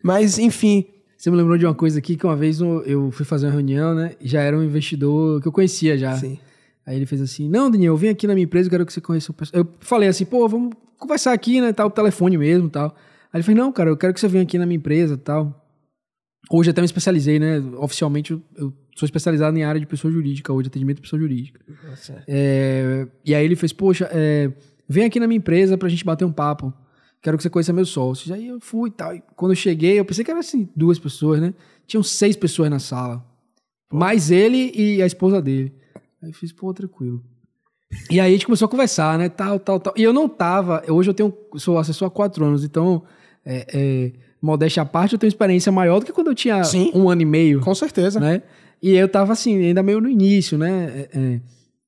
Mas, 0.00 0.38
enfim. 0.38 0.84
Você 1.18 1.28
me 1.28 1.36
lembrou 1.36 1.58
de 1.58 1.66
uma 1.66 1.74
coisa 1.74 1.98
aqui 1.98 2.16
que 2.16 2.24
uma 2.24 2.36
vez 2.36 2.60
eu- 2.60 3.10
fui 3.10 3.26
fazer 3.26 3.46
uma 3.46 3.52
reunião, 3.52 3.92
né? 3.94 4.12
Já 4.22 4.40
era 4.40 4.56
um 4.56 4.62
investidor 4.62 5.42
que 5.42 5.48
eu 5.48 5.52
conhecia 5.52 5.98
já. 5.98 6.16
Sim. 6.16 6.38
Aí 6.86 6.96
ele 6.96 7.06
fez 7.06 7.20
assim: 7.20 7.48
Não, 7.48 7.70
Daniel, 7.70 7.96
vem 7.96 8.10
aqui 8.10 8.26
na 8.26 8.34
minha 8.34 8.44
empresa, 8.44 8.66
eu 8.66 8.70
quero 8.70 8.86
que 8.86 8.92
você 8.92 9.00
conheça 9.00 9.30
o 9.30 9.34
pessoal. 9.34 9.62
Eu 9.62 9.68
falei 9.80 10.08
assim: 10.08 10.24
pô, 10.24 10.48
vamos 10.48 10.74
conversar 10.98 11.32
aqui, 11.32 11.60
né? 11.60 11.72
Tal, 11.72 11.88
o 11.88 11.90
telefone 11.90 12.36
mesmo 12.38 12.68
tal. 12.68 12.94
Aí 13.32 13.38
ele 13.38 13.42
fez: 13.42 13.56
Não, 13.56 13.70
cara, 13.72 13.90
eu 13.90 13.96
quero 13.96 14.12
que 14.14 14.20
você 14.20 14.28
venha 14.28 14.42
aqui 14.44 14.58
na 14.58 14.66
minha 14.66 14.76
empresa 14.76 15.16
tal. 15.16 15.56
Hoje 16.50 16.70
até 16.70 16.80
me 16.80 16.86
especializei, 16.86 17.38
né? 17.38 17.58
Oficialmente 17.78 18.32
eu- 18.32 18.42
eu 18.56 18.72
sou 18.96 19.06
especializado 19.06 19.56
em 19.56 19.62
área 19.62 19.80
de 19.80 19.86
pessoa 19.86 20.10
jurídica, 20.12 20.52
hoje 20.52 20.68
atendimento 20.68 20.96
de 20.96 21.02
pessoa 21.02 21.20
jurídica. 21.20 21.60
É, 22.26 23.06
e 23.24 23.34
aí 23.34 23.44
ele 23.44 23.56
fez: 23.56 23.72
Poxa, 23.72 24.08
é, 24.12 24.50
vem 24.88 25.04
aqui 25.04 25.20
na 25.20 25.26
minha 25.28 25.38
empresa 25.38 25.76
pra 25.78 25.88
gente 25.88 26.04
bater 26.04 26.24
um 26.24 26.32
papo. 26.32 26.72
Quero 27.22 27.36
que 27.36 27.42
você 27.42 27.50
conheça 27.50 27.70
meus 27.72 27.90
sócios. 27.90 28.32
Aí 28.32 28.48
eu 28.48 28.58
fui 28.60 28.88
e 28.88 28.92
tal. 28.92 29.14
E 29.14 29.22
quando 29.36 29.52
eu 29.52 29.56
cheguei, 29.56 29.98
eu 30.00 30.04
pensei 30.06 30.24
que 30.24 30.30
era 30.30 30.40
assim, 30.40 30.66
duas 30.74 30.98
pessoas, 30.98 31.38
né? 31.38 31.52
Tinham 31.86 32.02
seis 32.02 32.34
pessoas 32.34 32.70
na 32.70 32.78
sala. 32.78 33.22
Mais 33.92 34.30
ele 34.30 34.72
e 34.74 35.02
a 35.02 35.06
esposa 35.06 35.42
dele. 35.42 35.74
Aí 36.22 36.30
eu 36.30 36.34
fiz, 36.34 36.52
pô, 36.52 36.72
tranquilo. 36.74 37.22
E 38.10 38.20
aí 38.20 38.28
a 38.30 38.32
gente 38.32 38.46
começou 38.46 38.66
a 38.66 38.68
conversar, 38.68 39.18
né? 39.18 39.28
Tal, 39.28 39.58
tal, 39.58 39.80
tal. 39.80 39.92
E 39.96 40.02
eu 40.02 40.12
não 40.12 40.28
tava. 40.28 40.82
Hoje 40.88 41.10
eu 41.10 41.14
tenho. 41.14 41.32
Sou 41.56 41.76
assessor 41.78 42.06
há 42.08 42.10
quatro 42.10 42.44
anos, 42.44 42.64
então. 42.64 43.02
É, 43.44 43.66
é, 43.72 44.12
modéstia 44.40 44.82
à 44.82 44.86
parte, 44.86 45.12
eu 45.14 45.18
tenho 45.18 45.28
experiência 45.28 45.72
maior 45.72 45.98
do 45.98 46.06
que 46.06 46.12
quando 46.12 46.28
eu 46.28 46.34
tinha 46.34 46.62
Sim. 46.64 46.90
um 46.94 47.08
ano 47.10 47.22
e 47.22 47.24
meio 47.24 47.60
Com 47.60 47.74
certeza. 47.74 48.20
né? 48.20 48.42
E 48.82 48.92
eu 48.92 49.08
tava 49.08 49.32
assim, 49.32 49.56
ainda 49.64 49.82
meio 49.82 50.00
no 50.00 50.08
início, 50.08 50.56
né? 50.56 51.08
é, 51.12 51.18
é, 51.18 51.40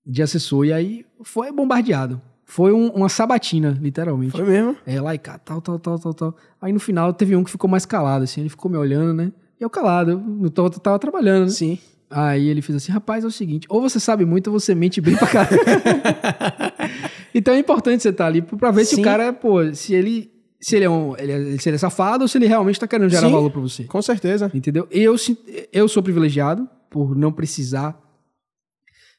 de 0.04 0.22
assessor. 0.22 0.64
E 0.66 0.72
aí 0.72 1.06
foi 1.22 1.50
bombardeado. 1.52 2.20
Foi 2.44 2.72
um- 2.72 2.88
uma 2.90 3.08
sabatina, 3.08 3.78
literalmente. 3.80 4.32
Foi 4.32 4.44
mesmo. 4.44 4.76
É, 4.86 5.00
lá 5.00 5.14
e 5.14 5.18
cá, 5.18 5.38
tal, 5.38 5.60
tal, 5.62 5.78
tal, 5.78 5.98
tal, 5.98 6.12
tal. 6.14 6.36
Aí 6.60 6.72
no 6.72 6.80
final 6.80 7.12
teve 7.14 7.34
um 7.36 7.44
que 7.44 7.50
ficou 7.50 7.68
mais 7.70 7.86
calado, 7.86 8.24
assim. 8.24 8.40
Ele 8.42 8.50
ficou 8.50 8.70
me 8.70 8.76
olhando, 8.76 9.14
né? 9.14 9.32
E 9.58 9.64
eu 9.64 9.70
calado, 9.70 10.22
eu 10.42 10.50
tô- 10.50 10.68
tava 10.68 10.98
trabalhando, 10.98 11.44
né? 11.44 11.50
Sim. 11.50 11.78
Aí 12.14 12.46
ele 12.48 12.60
fez 12.60 12.76
assim, 12.76 12.92
rapaz, 12.92 13.24
é 13.24 13.26
o 13.26 13.30
seguinte, 13.30 13.66
ou 13.70 13.80
você 13.80 13.98
sabe 13.98 14.24
muito 14.24 14.48
ou 14.48 14.60
você 14.60 14.74
mente 14.74 15.00
bem 15.00 15.16
pra 15.16 15.26
caramba. 15.26 15.62
então 17.34 17.54
é 17.54 17.58
importante 17.58 18.02
você 18.02 18.10
estar 18.10 18.26
ali 18.26 18.42
pra 18.42 18.70
ver 18.70 18.84
se 18.84 18.96
Sim. 18.96 19.00
o 19.00 19.04
cara, 19.04 19.32
pô, 19.32 19.72
se 19.74 19.94
ele, 19.94 20.30
se 20.60 20.76
ele 20.76 20.84
é 20.84 20.90
um, 20.90 21.16
ele 21.16 21.32
é, 21.32 21.58
se 21.58 21.68
ele 21.68 21.76
é 21.76 21.78
safado 21.78 22.22
ou 22.24 22.28
se 22.28 22.36
ele 22.38 22.46
realmente 22.46 22.78
tá 22.78 22.86
querendo 22.86 23.08
gerar 23.08 23.26
Sim. 23.28 23.32
valor 23.32 23.50
pra 23.50 23.60
você. 23.60 23.84
Com 23.84 24.02
certeza. 24.02 24.50
Entendeu? 24.54 24.86
Eu, 24.90 25.14
eu 25.72 25.88
sou 25.88 26.02
privilegiado 26.02 26.68
por 26.90 27.16
não 27.16 27.32
precisar 27.32 27.98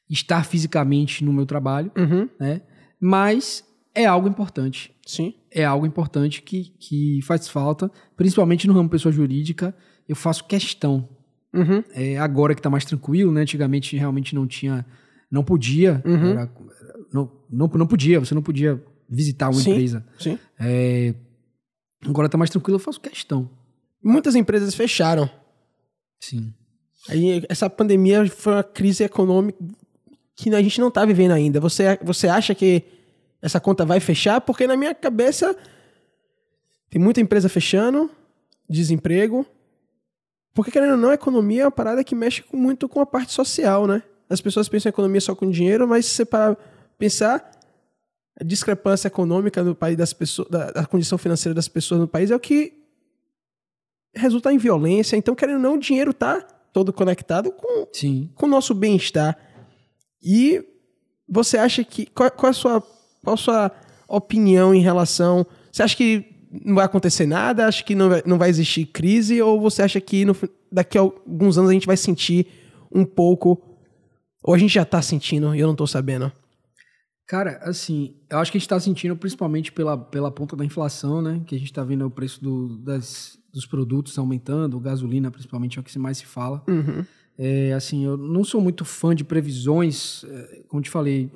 estar 0.09 0.45
fisicamente 0.45 1.23
no 1.23 1.33
meu 1.33 1.45
trabalho, 1.45 1.91
Uhum. 1.97 2.29
né? 2.39 2.61
Mas 2.99 3.63
é 3.95 4.05
algo 4.05 4.27
importante. 4.27 4.93
Sim. 5.05 5.33
É 5.51 5.65
algo 5.65 5.85
importante 5.85 6.41
que, 6.41 6.73
que 6.79 7.19
faz 7.23 7.47
falta, 7.47 7.91
principalmente 8.15 8.67
no 8.67 8.73
ramo 8.73 8.89
pessoa 8.89 9.11
jurídica. 9.11 9.75
Eu 10.07 10.15
faço 10.15 10.43
questão. 10.45 11.09
Uhum. 11.53 11.83
É, 11.93 12.17
agora 12.17 12.55
que 12.55 12.61
tá 12.61 12.69
mais 12.69 12.83
tranquilo, 12.85 13.31
né? 13.31 13.41
Antigamente 13.41 13.95
realmente 13.97 14.33
não 14.33 14.47
tinha. 14.47 14.85
Não 15.29 15.43
podia. 15.43 16.01
Uhum. 16.05 16.31
era- 16.31 16.49
não, 17.11 17.31
não, 17.49 17.67
não 17.67 17.87
podia, 17.87 18.19
você 18.19 18.33
não 18.33 18.41
podia 18.41 18.81
visitar 19.09 19.49
uma 19.49 19.59
Sim. 19.61 19.71
empresa. 19.71 20.05
Sim. 20.19 20.39
É, 20.59 21.13
agora 22.05 22.27
tá 22.27 22.37
mais 22.37 22.49
tranquilo, 22.49 22.75
eu 22.77 22.79
faço 22.79 22.99
questão. 22.99 23.49
Muitas 24.03 24.35
empresas 24.35 24.73
fecharam. 24.73 25.29
Sim. 26.19 26.53
Aí 27.09 27.43
essa 27.49 27.69
pandemia 27.69 28.25
foi 28.29 28.53
uma 28.53 28.63
crise 28.63 29.03
econômica 29.03 29.57
que 30.35 30.49
a 30.53 30.61
gente 30.61 30.79
não 30.81 30.89
tá 30.89 31.05
vivendo 31.05 31.31
ainda. 31.31 31.59
Você, 31.59 31.99
você 32.01 32.27
acha 32.27 32.55
que 32.55 32.83
essa 33.41 33.59
conta 33.59 33.85
vai 33.85 33.99
fechar? 33.99 34.41
Porque 34.41 34.65
na 34.65 34.75
minha 34.75 34.95
cabeça 34.95 35.55
tem 36.89 37.01
muita 37.01 37.21
empresa 37.21 37.47
fechando, 37.49 38.09
desemprego. 38.69 39.45
Porque 40.53 40.71
querendo 40.71 40.91
ou 40.91 40.97
não, 40.97 41.09
a 41.09 41.15
economia 41.15 41.63
é 41.63 41.65
uma 41.65 41.71
parada 41.71 42.03
que 42.03 42.13
mexe 42.13 42.43
muito 42.53 42.87
com 42.87 43.01
a 43.01 43.05
parte 43.05 43.31
social, 43.31 43.87
né? 43.87 44.03
As 44.29 44.39
pessoas 44.39 44.69
pensam 44.69 44.89
em 44.89 44.91
economia 44.91 45.21
só 45.21 45.35
com 45.35 45.49
dinheiro, 45.49 45.87
mas 45.87 46.05
se 46.05 46.15
você 46.15 46.25
para 46.25 46.55
pensar, 46.97 47.51
a 48.39 48.43
discrepância 48.43 49.07
econômica 49.07 49.63
no 49.63 49.75
país 49.75 49.97
das 49.97 50.13
pessoas, 50.13 50.47
da, 50.49 50.71
da 50.71 50.85
condição 50.85 51.17
financeira 51.17 51.53
das 51.53 51.67
pessoas 51.67 52.01
no 52.01 52.07
país 52.07 52.31
é 52.31 52.35
o 52.35 52.39
que 52.39 52.73
resulta 54.13 54.53
em 54.53 54.57
violência. 54.57 55.17
Então, 55.17 55.35
querendo 55.35 55.57
ou 55.57 55.61
não, 55.61 55.73
o 55.75 55.79
dinheiro 55.79 56.13
tá 56.13 56.41
todo 56.71 56.93
conectado 56.93 57.51
com, 57.51 57.87
Sim. 57.91 58.29
com 58.35 58.45
o 58.45 58.49
nosso 58.49 58.73
bem-estar. 58.73 59.37
E 60.21 60.63
você 61.27 61.57
acha 61.57 61.83
que. 61.83 62.05
Qual, 62.07 62.29
qual 62.31 62.49
a 62.49 62.53
sua, 62.53 62.81
qual 63.23 63.33
a 63.33 63.37
sua 63.37 63.71
opinião 64.07 64.73
em 64.73 64.81
relação. 64.81 65.45
Você 65.71 65.83
acha 65.83 65.95
que 65.95 66.32
não 66.63 66.75
vai 66.75 66.85
acontecer 66.85 67.25
nada? 67.25 67.65
Acha 67.67 67.83
que 67.83 67.95
não 67.95 68.09
vai, 68.09 68.23
não 68.25 68.37
vai 68.37 68.49
existir 68.49 68.85
crise? 68.85 69.41
Ou 69.41 69.59
você 69.59 69.81
acha 69.81 69.99
que 69.99 70.23
no 70.25 70.35
daqui 70.71 70.97
a 70.97 71.01
alguns 71.01 71.57
anos 71.57 71.69
a 71.69 71.73
gente 71.73 71.87
vai 71.87 71.97
sentir 71.97 72.47
um 72.91 73.03
pouco. 73.05 73.61
Ou 74.43 74.53
a 74.53 74.57
gente 74.57 74.73
já 74.73 74.85
tá 74.85 75.01
sentindo 75.01 75.55
e 75.55 75.59
eu 75.59 75.67
não 75.67 75.75
tô 75.75 75.87
sabendo? 75.87 76.31
Cara, 77.25 77.59
assim, 77.63 78.15
eu 78.29 78.37
acho 78.39 78.51
que 78.51 78.57
a 78.57 78.59
gente 78.59 78.67
tá 78.67 78.79
sentindo 78.79 79.15
principalmente 79.15 79.71
pela, 79.71 79.97
pela 79.97 80.29
ponta 80.29 80.55
da 80.55 80.65
inflação, 80.65 81.21
né? 81.21 81.41
Que 81.47 81.55
a 81.55 81.59
gente 81.59 81.71
tá 81.71 81.83
vendo 81.83 82.05
o 82.05 82.09
preço 82.11 82.43
do- 82.43 82.77
das, 82.79 83.37
dos 83.53 83.65
produtos 83.65 84.17
aumentando, 84.17 84.79
gasolina 84.79 85.31
principalmente 85.31 85.77
é 85.77 85.81
o 85.81 85.83
que 85.83 85.97
mais 85.97 86.17
se 86.17 86.25
fala. 86.25 86.61
Uhum. 86.67 87.05
É, 87.37 87.71
assim, 87.73 88.03
eu 88.05 88.17
não 88.17 88.43
sou 88.43 88.59
muito 88.59 88.83
fã 88.83 89.15
de 89.15 89.23
previsões, 89.23 90.23
é, 90.25 90.63
como 90.67 90.83
te 90.83 90.89
falei, 90.89 91.31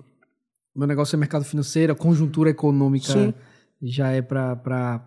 meu 0.75 0.87
negócio 0.87 1.15
é 1.15 1.17
mercado 1.17 1.43
financeiro, 1.45 1.95
conjuntura 1.95 2.49
econômica 2.49 3.13
Sim. 3.13 3.33
Já 3.81 4.11
é 4.11 4.21
para 4.21 5.03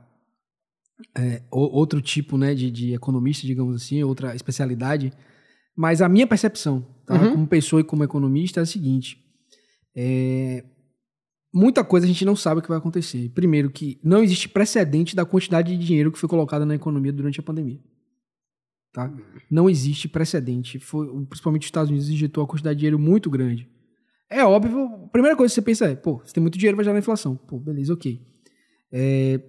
outro 1.51 2.01
tipo 2.01 2.37
né, 2.37 2.55
de, 2.55 2.71
de 2.71 2.93
economista, 2.95 3.47
digamos 3.47 3.77
assim, 3.77 4.03
outra 4.03 4.35
especialidade. 4.35 5.13
Mas 5.77 6.03
a 6.03 6.09
minha 6.09 6.27
percepção, 6.27 6.87
tá, 7.07 7.15
Uhum. 7.15 7.33
como 7.33 7.47
pessoa 7.47 7.81
e 7.81 7.85
como 7.85 8.05
economista, 8.05 8.61
é 8.61 8.63
a 8.63 8.67
seguinte: 8.67 9.19
é, 9.97 10.65
muita 11.53 11.83
coisa 11.85 12.05
a 12.07 12.09
gente 12.09 12.25
não 12.25 12.37
sabe 12.37 12.61
o 12.61 12.63
que 12.63 12.69
vai 12.69 12.79
acontecer. 12.79 13.31
Primeiro, 13.31 13.71
que 13.71 13.99
não 14.03 14.23
existe 14.23 14.49
precedente 14.49 15.17
da 15.17 15.25
quantidade 15.25 15.77
de 15.77 15.85
dinheiro 15.85 16.13
que 16.13 16.19
foi 16.19 16.29
colocada 16.29 16.67
na 16.67 16.75
economia 16.75 17.13
durante 17.13 17.41
a 17.41 17.43
pandemia. 17.43 17.81
Tá? 18.93 19.13
Não 19.51 19.71
existe 19.71 20.09
precedente. 20.09 20.79
Foi, 20.81 21.07
principalmente 21.27 21.63
os 21.63 21.69
Estados 21.69 21.91
Unidos 21.91 22.09
injetou 22.11 22.43
uma 22.43 22.49
quantidade 22.49 22.77
de 22.77 22.81
dinheiro 22.81 22.99
muito 22.99 23.31
grande. 23.31 23.69
É 24.29 24.45
óbvio, 24.45 24.85
a 25.05 25.09
primeira 25.09 25.37
coisa 25.37 25.51
que 25.51 25.55
você 25.55 25.63
pensa 25.63 25.87
é, 25.87 25.95
pô, 25.97 26.19
você 26.19 26.33
tem 26.33 26.41
muito 26.41 26.59
dinheiro, 26.59 26.77
vai 26.77 26.85
gerar 26.85 26.99
inflação. 26.99 27.37
Pô, 27.37 27.59
beleza, 27.59 27.93
ok. 27.95 28.21
É, 28.93 29.41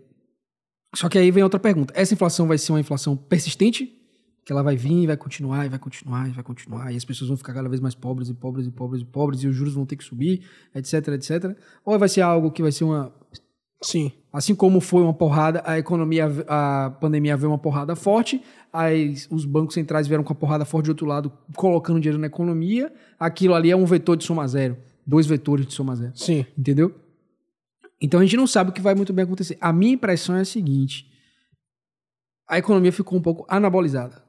só 0.94 1.08
que 1.08 1.18
aí 1.18 1.32
vem 1.32 1.44
outra 1.44 1.60
pergunta. 1.60 1.94
Essa 1.96 2.14
inflação 2.14 2.48
vai 2.48 2.58
ser 2.58 2.72
uma 2.72 2.80
inflação 2.80 3.16
persistente? 3.16 3.98
Que 4.44 4.52
ela 4.52 4.64
vai 4.64 4.76
vir, 4.76 5.08
vai 5.08 5.16
continuar, 5.16 5.66
e 5.66 5.70
vai 5.70 5.80
continuar, 5.80 6.28
e 6.28 6.32
vai 6.32 6.44
continuar, 6.44 6.92
e 6.92 6.98
as 6.98 7.06
pessoas 7.06 7.28
vão 7.28 7.38
ficar 7.38 7.54
cada 7.54 7.70
vez 7.70 7.80
mais 7.80 7.94
pobres 7.94 8.28
e 8.28 8.34
pobres 8.34 8.68
e 8.68 8.72
pobres 8.72 9.02
e 9.02 9.06
pobres, 9.06 9.44
e 9.44 9.48
os 9.48 9.56
juros 9.56 9.74
vão 9.74 9.86
ter 9.86 9.96
que 9.96 10.04
subir, 10.04 10.42
etc, 10.74 11.10
etc. 11.10 11.56
Ou 11.86 11.98
vai 11.98 12.10
ser 12.10 12.22
algo 12.22 12.52
que 12.52 12.62
vai 12.62 12.72
ser 12.72 12.84
uma. 12.84 13.14
Sim. 13.84 14.12
Assim 14.34 14.56
como 14.56 14.80
foi 14.80 15.04
uma 15.04 15.14
porrada, 15.14 15.62
a 15.66 15.78
economia, 15.78 16.26
a 16.48 16.92
pandemia 17.00 17.38
veio 17.38 17.52
uma 17.52 17.58
porrada 17.58 17.96
forte, 17.96 18.42
as, 18.72 19.28
os 19.30 19.46
bancos 19.46 19.74
centrais 19.74 20.08
vieram 20.08 20.24
com 20.24 20.34
a 20.34 20.36
porrada 20.36 20.66
forte 20.66 20.86
de 20.86 20.92
outro 20.92 21.06
lado, 21.06 21.32
colocando 21.56 22.00
dinheiro 22.00 22.20
na 22.20 22.28
economia. 22.28 22.92
Aquilo 23.20 23.54
ali 23.54 23.70
é 23.70 23.76
um 23.76 23.86
vetor 23.86 24.18
de 24.18 24.24
soma 24.24 24.48
zero. 24.48 24.78
Dois 25.06 25.26
vetores 25.28 25.66
de 25.66 25.74
soma 25.74 25.96
zero. 25.96 26.14
Sim. 26.16 26.46
Entendeu? 26.58 26.96
Então 28.02 28.20
a 28.20 28.24
gente 28.24 28.36
não 28.36 28.48
sabe 28.48 28.72
o 28.72 28.74
que 28.74 28.82
vai 28.82 28.96
muito 28.96 29.14
bem 29.14 29.24
acontecer. 29.24 29.58
A 29.62 29.72
minha 29.72 29.94
impressão 29.94 30.36
é 30.36 30.42
a 30.42 30.46
seguinte: 30.46 31.06
a 32.48 32.58
economia 32.58 32.92
ficou 32.92 33.18
um 33.18 33.22
pouco 33.22 33.46
anabolizada 33.48 34.24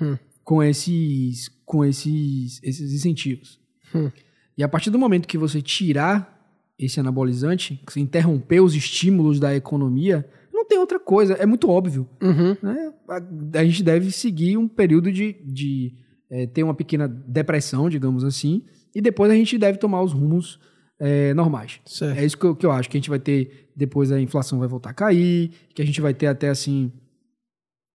Hum. 0.00 0.16
com 0.42 0.62
esses 0.62 1.48
com 1.64 1.84
esses, 1.84 2.60
esses 2.62 2.92
incentivos. 2.92 3.58
Hum. 3.94 4.10
E 4.56 4.62
a 4.62 4.68
partir 4.68 4.90
do 4.90 4.98
momento 4.98 5.26
que 5.26 5.38
você 5.38 5.62
tirar 5.62 6.38
esse 6.78 7.00
anabolizante, 7.00 7.80
que 7.86 7.92
você 7.92 8.00
interromper 8.00 8.60
os 8.60 8.74
estímulos 8.74 9.40
da 9.40 9.54
economia, 9.54 10.28
não 10.52 10.66
tem 10.66 10.78
outra 10.78 10.98
coisa. 11.00 11.34
É 11.34 11.46
muito 11.46 11.70
óbvio. 11.70 12.08
Uhum. 12.20 12.56
né? 12.62 12.92
A, 13.08 13.58
a 13.60 13.64
gente 13.64 13.82
deve 13.82 14.10
seguir 14.10 14.56
um 14.56 14.68
período 14.68 15.10
de, 15.10 15.34
de 15.44 15.94
é, 16.28 16.46
ter 16.46 16.62
uma 16.62 16.74
pequena 16.74 17.08
depressão, 17.08 17.88
digamos 17.88 18.24
assim, 18.24 18.64
e 18.94 19.00
depois 19.00 19.30
a 19.30 19.34
gente 19.34 19.56
deve 19.56 19.78
tomar 19.78 20.02
os 20.02 20.12
rumos 20.12 20.58
é, 21.04 21.34
normais. 21.34 21.80
Certo. 21.84 22.16
É 22.16 22.24
isso 22.24 22.38
que 22.38 22.44
eu, 22.46 22.54
que 22.54 22.64
eu 22.64 22.70
acho, 22.70 22.88
que 22.88 22.96
a 22.96 23.00
gente 23.00 23.10
vai 23.10 23.18
ter, 23.18 23.68
depois 23.74 24.12
a 24.12 24.20
inflação 24.20 24.60
vai 24.60 24.68
voltar 24.68 24.90
a 24.90 24.94
cair, 24.94 25.50
que 25.74 25.82
a 25.82 25.84
gente 25.84 26.00
vai 26.00 26.14
ter 26.14 26.28
até 26.28 26.48
assim. 26.48 26.92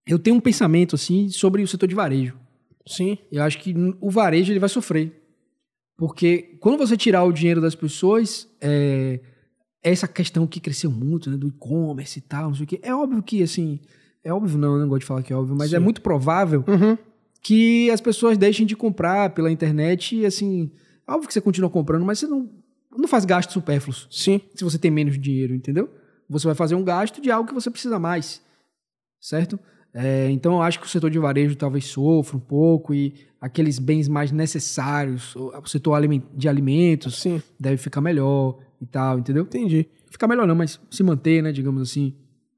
Eu 0.05 0.19
tenho 0.19 0.35
um 0.35 0.41
pensamento 0.41 0.93
assim 0.93 1.29
sobre 1.29 1.63
o 1.63 1.67
setor 1.67 1.87
de 1.87 1.95
varejo. 1.95 2.37
Sim. 2.85 3.17
Eu 3.31 3.43
acho 3.43 3.59
que 3.59 3.73
o 4.01 4.09
varejo 4.09 4.51
ele 4.51 4.59
vai 4.59 4.67
sofrer. 4.67 5.13
Porque 5.97 6.57
quando 6.59 6.77
você 6.77 6.97
tirar 6.97 7.23
o 7.23 7.31
dinheiro 7.31 7.61
das 7.61 7.75
pessoas, 7.75 8.47
é, 8.59 9.21
essa 9.81 10.07
questão 10.07 10.45
que 10.45 10.59
cresceu 10.59 10.91
muito, 10.91 11.29
né, 11.31 11.37
do 11.37 11.47
e-commerce 11.47 12.19
e 12.19 12.21
tal, 12.21 12.49
não 12.49 12.55
sei 12.55 12.65
o 12.65 12.67
quê, 12.67 12.79
é 12.83 12.93
óbvio 12.93 13.23
que, 13.23 13.41
assim, 13.41 13.79
é 14.21 14.33
óbvio 14.33 14.57
não, 14.57 14.73
eu 14.75 14.81
não 14.81 14.89
gosto 14.89 15.01
de 15.01 15.05
falar 15.07 15.23
que 15.23 15.31
é 15.31 15.35
óbvio, 15.35 15.55
mas 15.57 15.69
Sim. 15.69 15.77
é 15.77 15.79
muito 15.79 16.01
provável 16.01 16.63
Uhum. 16.67 16.97
que 17.41 17.89
as 17.89 18.01
pessoas 18.01 18.37
deixem 18.37 18.65
de 18.65 18.75
comprar 18.75 19.29
pela 19.31 19.49
internet 19.51 20.15
e, 20.15 20.25
assim, 20.25 20.69
óbvio 21.07 21.27
que 21.27 21.33
você 21.33 21.41
continua 21.41 21.69
comprando, 21.69 22.05
mas 22.05 22.19
você 22.19 22.27
não, 22.27 22.47
não 23.01 23.07
faz 23.07 23.25
gastos 23.25 23.53
supérfluos 23.53 24.07
Sim. 24.09 24.41
se 24.55 24.63
você 24.63 24.77
tem 24.77 24.91
menos 24.91 25.19
dinheiro, 25.19 25.53
entendeu? 25.53 25.89
Você 26.29 26.45
vai 26.45 26.55
fazer 26.55 26.75
um 26.75 26.83
gasto 26.83 27.21
de 27.21 27.31
algo 27.31 27.47
que 27.47 27.53
você 27.53 27.69
precisa 27.69 27.97
mais, 27.97 28.41
certo? 29.19 29.59
É, 29.93 30.29
então 30.29 30.53
eu 30.53 30.61
acho 30.61 30.79
que 30.79 30.85
o 30.85 30.89
setor 30.89 31.09
de 31.09 31.17
varejo 31.17 31.55
talvez 31.55 31.85
sofra 31.85 32.37
um 32.37 32.39
pouco 32.39 32.93
e 32.93 33.15
aqueles 33.39 33.79
bens 33.79 34.07
mais 34.07 34.31
necessários, 34.31 35.35
o 35.35 35.65
setor 35.65 35.99
de 36.35 36.49
alimentos 36.49 37.21
Sim. 37.21 37.41
deve 37.59 37.77
ficar 37.77 38.01
melhor 38.01 38.59
e 38.81 38.85
tal, 38.85 39.19
entendeu? 39.19 39.43
Entendi. 39.43 39.87
Ficar 40.09 40.27
melhor 40.27 40.47
não, 40.47 40.55
mas 40.55 40.79
se 40.89 41.03
manter, 41.03 41.41
né, 41.41 41.51
digamos 41.51 41.81
assim. 41.81 42.15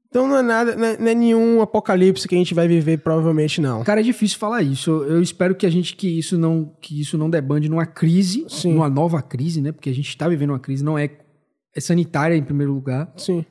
Então 0.09 0.27
não 0.27 0.37
é 0.37 0.41
nada, 0.41 0.75
não 0.75 0.85
é, 0.85 0.97
não 0.97 1.07
é 1.07 1.13
nenhum 1.15 1.61
apocalipse 1.61 2.27
que 2.27 2.33
a 2.33 2.37
gente 2.37 2.53
vai 2.55 2.67
viver, 2.67 2.97
provavelmente 2.97 3.61
não. 3.61 3.83
Cara, 3.83 3.99
é 3.99 4.03
difícil 4.03 4.39
falar 4.39 4.63
isso. 4.63 4.89
Eu 4.89 5.13
eu 5.15 5.21
espero 5.21 5.53
que 5.53 5.65
a 5.65 5.69
gente 5.69 5.95
que 5.95 6.07
isso 6.17 6.37
não 6.37 6.73
que 6.81 6.99
isso 6.99 7.15
não 7.17 7.29
debande 7.29 7.69
numa 7.69 7.85
crise, 7.85 8.43
Sim. 8.49 8.73
numa 8.73 8.89
nova 8.89 9.21
crise, 9.21 9.61
né? 9.61 9.71
Porque 9.71 9.89
a 9.89 9.93
gente 9.93 10.09
está 10.09 10.27
vivendo 10.27 10.49
uma 10.49 10.59
crise, 10.59 10.83
não 10.83 10.97
é 10.97 11.09
é 11.75 11.79
sanitária 11.79 12.35
em 12.35 12.43
primeiro 12.43 12.73
lugar, 12.73 13.13
Sim. 13.15 13.45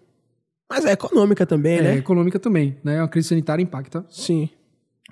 Mas 0.68 0.84
é 0.84 0.92
econômica 0.92 1.46
também, 1.46 1.78
é 1.78 1.82
né? 1.82 1.96
econômica 1.96 2.38
também, 2.38 2.76
né? 2.84 3.00
Uma 3.00 3.08
crise 3.08 3.28
sanitária 3.28 3.62
impacta 3.62 4.04
Sim. 4.10 4.48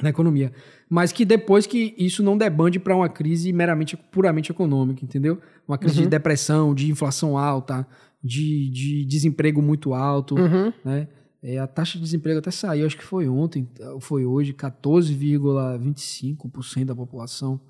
na 0.02 0.10
economia. 0.10 0.52
Mas 0.90 1.12
que 1.12 1.24
depois 1.24 1.64
que 1.66 1.94
isso 1.96 2.22
não 2.22 2.36
debande 2.36 2.78
para 2.80 2.94
uma 2.94 3.08
crise 3.08 3.52
meramente, 3.52 3.96
puramente 3.96 4.50
econômica, 4.50 5.04
entendeu? 5.04 5.38
Uma 5.66 5.78
crise 5.78 5.98
Uhum. 5.98 6.02
de 6.04 6.08
depressão, 6.10 6.74
de 6.74 6.90
inflação 6.90 7.38
alta, 7.38 7.86
de, 8.22 8.68
de 8.70 9.04
desemprego 9.06 9.62
muito 9.62 9.94
alto, 9.94 10.34
Uhum. 10.34 10.72
né? 10.84 11.08
É, 11.48 11.58
a 11.58 11.66
taxa 11.68 11.96
de 11.96 12.02
desemprego 12.02 12.40
até 12.40 12.50
saiu, 12.50 12.84
acho 12.84 12.96
que 12.96 13.04
foi 13.04 13.28
ontem, 13.28 13.70
foi 14.00 14.26
hoje, 14.26 14.52
14,25% 14.52 16.86
da 16.86 16.96
população. 16.96 17.60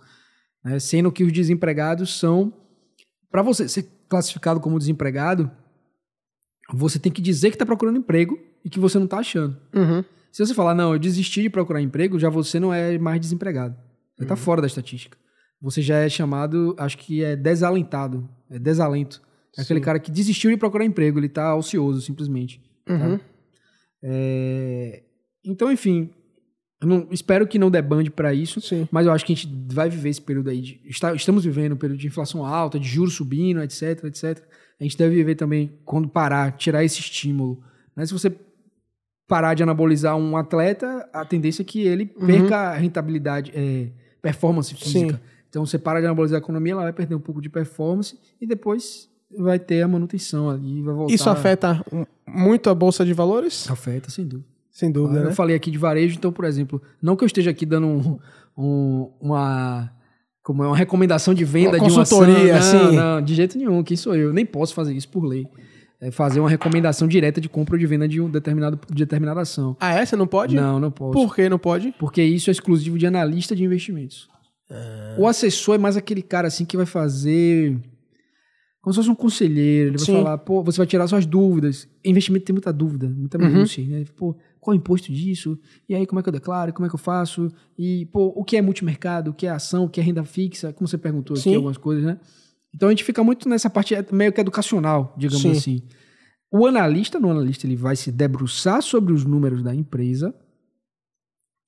Né? 0.64 0.78
Sendo 0.78 1.12
que 1.12 1.22
os 1.22 1.30
desempregados 1.30 2.18
são. 2.18 2.54
Para 3.30 3.42
você 3.42 3.68
ser 3.68 3.86
classificado 4.08 4.60
como 4.60 4.78
desempregado, 4.78 5.50
você 6.72 6.98
tem 6.98 7.12
que 7.12 7.20
dizer 7.20 7.50
que 7.50 7.56
está 7.56 7.66
procurando 7.66 7.98
emprego 7.98 8.38
e 8.64 8.70
que 8.70 8.80
você 8.80 8.96
não 8.96 9.04
está 9.04 9.18
achando. 9.18 9.60
Uhum. 9.74 10.02
Se 10.32 10.46
você 10.46 10.54
falar, 10.54 10.74
não, 10.74 10.94
eu 10.94 10.98
desisti 10.98 11.42
de 11.42 11.50
procurar 11.50 11.82
emprego, 11.82 12.18
já 12.18 12.30
você 12.30 12.58
não 12.58 12.72
é 12.72 12.96
mais 12.96 13.20
desempregado. 13.20 13.76
Você 14.16 14.22
está 14.22 14.36
fora 14.36 14.62
da 14.62 14.66
estatística. 14.66 15.18
Você 15.60 15.82
já 15.82 15.96
é 15.96 16.08
chamado, 16.08 16.74
acho 16.78 16.96
que 16.96 17.22
é 17.22 17.36
desalentado. 17.36 18.26
É 18.48 18.58
desalento. 18.58 19.20
É 19.54 19.60
aquele 19.60 19.80
Sim. 19.80 19.84
cara 19.84 19.98
que 19.98 20.10
desistiu 20.10 20.50
de 20.50 20.56
procurar 20.56 20.86
emprego, 20.86 21.18
ele 21.18 21.26
está 21.26 21.54
ocioso, 21.54 22.00
simplesmente. 22.00 22.58
Uhum. 22.88 23.20
É, 24.08 25.02
Então, 25.44 25.70
enfim, 25.70 26.10
eu 26.80 26.88
não- 26.88 27.06
espero 27.12 27.46
que 27.46 27.56
não 27.58 27.70
debande 27.70 28.10
para 28.10 28.34
isso, 28.34 28.60
Sim. 28.60 28.88
mas 28.90 29.06
eu 29.06 29.12
acho 29.12 29.24
que 29.24 29.32
a 29.32 29.36
gente 29.36 29.48
vai 29.72 29.88
viver 29.88 30.08
esse 30.08 30.20
período 30.20 30.50
aí. 30.50 30.60
De, 30.60 30.80
está- 30.86 31.14
estamos 31.14 31.44
vivendo 31.44 31.72
um 31.72 31.76
período 31.76 31.98
de 32.00 32.06
inflação 32.08 32.44
alta, 32.44 32.78
de 32.80 32.86
juros 32.88 33.14
subindo, 33.14 33.62
etc, 33.62 34.04
etc. 34.04 34.42
A 34.80 34.82
gente 34.84 34.96
deve 34.98 35.14
viver 35.14 35.34
também 35.36 35.78
quando 35.84 36.08
parar, 36.08 36.52
tirar 36.56 36.82
esse 36.84 36.98
estímulo. 37.00 37.62
né? 37.96 38.04
Se 38.04 38.12
você 38.12 38.30
parar 39.26 39.54
de 39.54 39.62
anabolizar 39.62 40.16
um 40.16 40.36
atleta, 40.36 41.08
a 41.12 41.24
tendência 41.24 41.62
é 41.62 41.64
que 41.64 41.80
ele 41.80 42.12
Uhum. 42.16 42.26
perca 42.26 42.56
a 42.56 42.76
rentabilidade, 42.76 43.50
é, 43.54 43.90
performance 44.20 44.74
física. 44.74 45.20
Então, 45.48 45.64
você 45.64 45.78
para 45.78 46.00
de 46.00 46.06
anabolizar 46.06 46.38
a 46.38 46.42
economia, 46.42 46.72
ela 46.74 46.82
vai 46.82 46.92
perder 46.92 47.14
um 47.14 47.20
pouco 47.20 47.40
de 47.40 47.48
performance 47.48 48.18
e 48.40 48.46
depois 48.46 49.08
vai 49.38 49.58
ter 49.58 49.82
a 49.82 49.88
manutenção 49.88 50.48
ali, 50.50 50.82
vai 50.82 50.94
voltar. 50.94 51.14
Isso 51.14 51.28
afeta 51.30 51.84
muito 52.26 52.70
a 52.70 52.74
bolsa 52.74 53.04
de 53.04 53.12
valores? 53.12 53.68
Afeta, 53.70 54.10
sem 54.10 54.26
dúvida. 54.26 54.48
Sem 54.70 54.92
dúvida, 54.92 55.20
eu 55.20 55.24
né? 55.26 55.32
falei 55.32 55.56
aqui 55.56 55.70
de 55.70 55.78
varejo, 55.78 56.16
então, 56.16 56.30
por 56.30 56.44
exemplo, 56.44 56.82
não 57.00 57.16
que 57.16 57.24
eu 57.24 57.26
esteja 57.26 57.50
aqui 57.50 57.64
dando 57.64 57.86
um- 57.86 58.18
um- 58.58 59.10
uma 59.20 59.90
como 60.42 60.62
é 60.62 60.66
uma 60.68 60.76
recomendação 60.76 61.34
de 61.34 61.44
venda 61.44 61.76
Uma 61.78 61.86
de 61.88 61.92
uma 61.92 62.02
ação. 62.02 62.18
consultoria, 62.18 62.52
não, 62.52 62.58
assim. 62.60 62.96
Não, 62.96 63.20
de 63.22 63.34
jeito 63.34 63.58
nenhum. 63.58 63.82
Quem 63.82 63.96
sou 63.96 64.14
eu? 64.14 64.32
Nem 64.32 64.46
posso 64.46 64.74
fazer 64.74 64.94
isso 64.94 65.08
por 65.08 65.24
lei. 65.24 65.44
É 66.00 66.10
fazer 66.12 66.38
uma 66.38 66.48
recomendação 66.48 67.08
direta 67.08 67.40
de 67.40 67.48
compra 67.48 67.74
ou 67.74 67.78
de 67.80 67.86
venda 67.86 68.06
de 68.06 68.20
um 68.20 68.30
determinado 68.30 68.78
de 68.88 68.94
determinada 68.94 69.40
ação. 69.40 69.76
Ah, 69.80 69.94
essa 69.94 70.16
não 70.16 70.26
pode? 70.26 70.54
Não, 70.54 70.78
não 70.78 70.90
posso. 70.90 71.14
Por 71.14 71.34
que 71.34 71.48
não 71.48 71.58
pode? 71.58 71.92
Porque 71.98 72.22
isso 72.22 72.48
é 72.48 72.52
exclusivo 72.52 72.96
de 72.98 73.06
analista 73.06 73.56
de 73.56 73.64
investimentos. 73.64 74.28
Ah. 74.70 75.16
O 75.18 75.26
assessor 75.26 75.74
é 75.74 75.78
mais 75.78 75.96
aquele 75.96 76.22
cara 76.22 76.46
assim 76.46 76.64
que 76.64 76.76
vai 76.76 76.86
fazer 76.86 77.76
como 78.86 78.94
se 78.94 78.98
fosse 79.00 79.10
um 79.10 79.16
conselheiro, 79.16 79.90
ele 79.90 79.98
vai 79.98 80.06
Sim. 80.06 80.12
falar, 80.12 80.38
pô, 80.38 80.62
você 80.62 80.78
vai 80.78 80.86
tirar 80.86 81.08
suas 81.08 81.26
dúvidas. 81.26 81.88
Investimento 82.04 82.44
tem 82.44 82.54
muita 82.54 82.72
dúvida, 82.72 83.08
muita 83.08 83.36
Uhum. 83.36 83.48
minúcia, 83.48 83.84
né? 83.84 84.04
Pô, 84.14 84.32
qual 84.60 84.72
é 84.74 84.76
o 84.76 84.78
imposto 84.78 85.12
disso? 85.12 85.58
E 85.88 85.94
aí, 85.96 86.06
como 86.06 86.20
é 86.20 86.22
que 86.22 86.28
eu 86.28 86.32
declaro? 86.32 86.72
Como 86.72 86.86
é 86.86 86.88
que 86.88 86.94
eu 86.94 86.98
faço? 87.00 87.50
E, 87.76 88.06
pô, 88.12 88.26
o 88.36 88.44
que 88.44 88.56
é 88.56 88.62
multimercado? 88.62 89.32
O 89.32 89.34
que 89.34 89.44
é 89.44 89.50
ação? 89.50 89.86
O 89.86 89.88
que 89.88 89.98
é 89.98 90.04
renda 90.04 90.22
fixa? 90.24 90.72
Como 90.72 90.86
você 90.86 90.96
perguntou 90.96 91.34
Sim. 91.36 91.48
aqui 91.50 91.56
algumas 91.56 91.76
coisas, 91.76 92.04
né? 92.04 92.20
Então 92.72 92.88
a 92.88 92.92
gente 92.92 93.02
fica 93.02 93.24
muito 93.24 93.48
nessa 93.48 93.68
parte 93.68 93.92
é, 93.92 94.06
meio 94.12 94.32
que 94.32 94.40
educacional, 94.40 95.16
digamos 95.18 95.42
Sim. 95.42 95.50
assim. 95.50 95.82
O 96.48 96.64
analista, 96.64 97.18
no 97.18 97.28
analista, 97.28 97.66
ele 97.66 97.74
vai 97.74 97.96
se 97.96 98.12
debruçar 98.12 98.80
sobre 98.82 99.12
os 99.12 99.24
números 99.24 99.64
da 99.64 99.74
empresa 99.74 100.32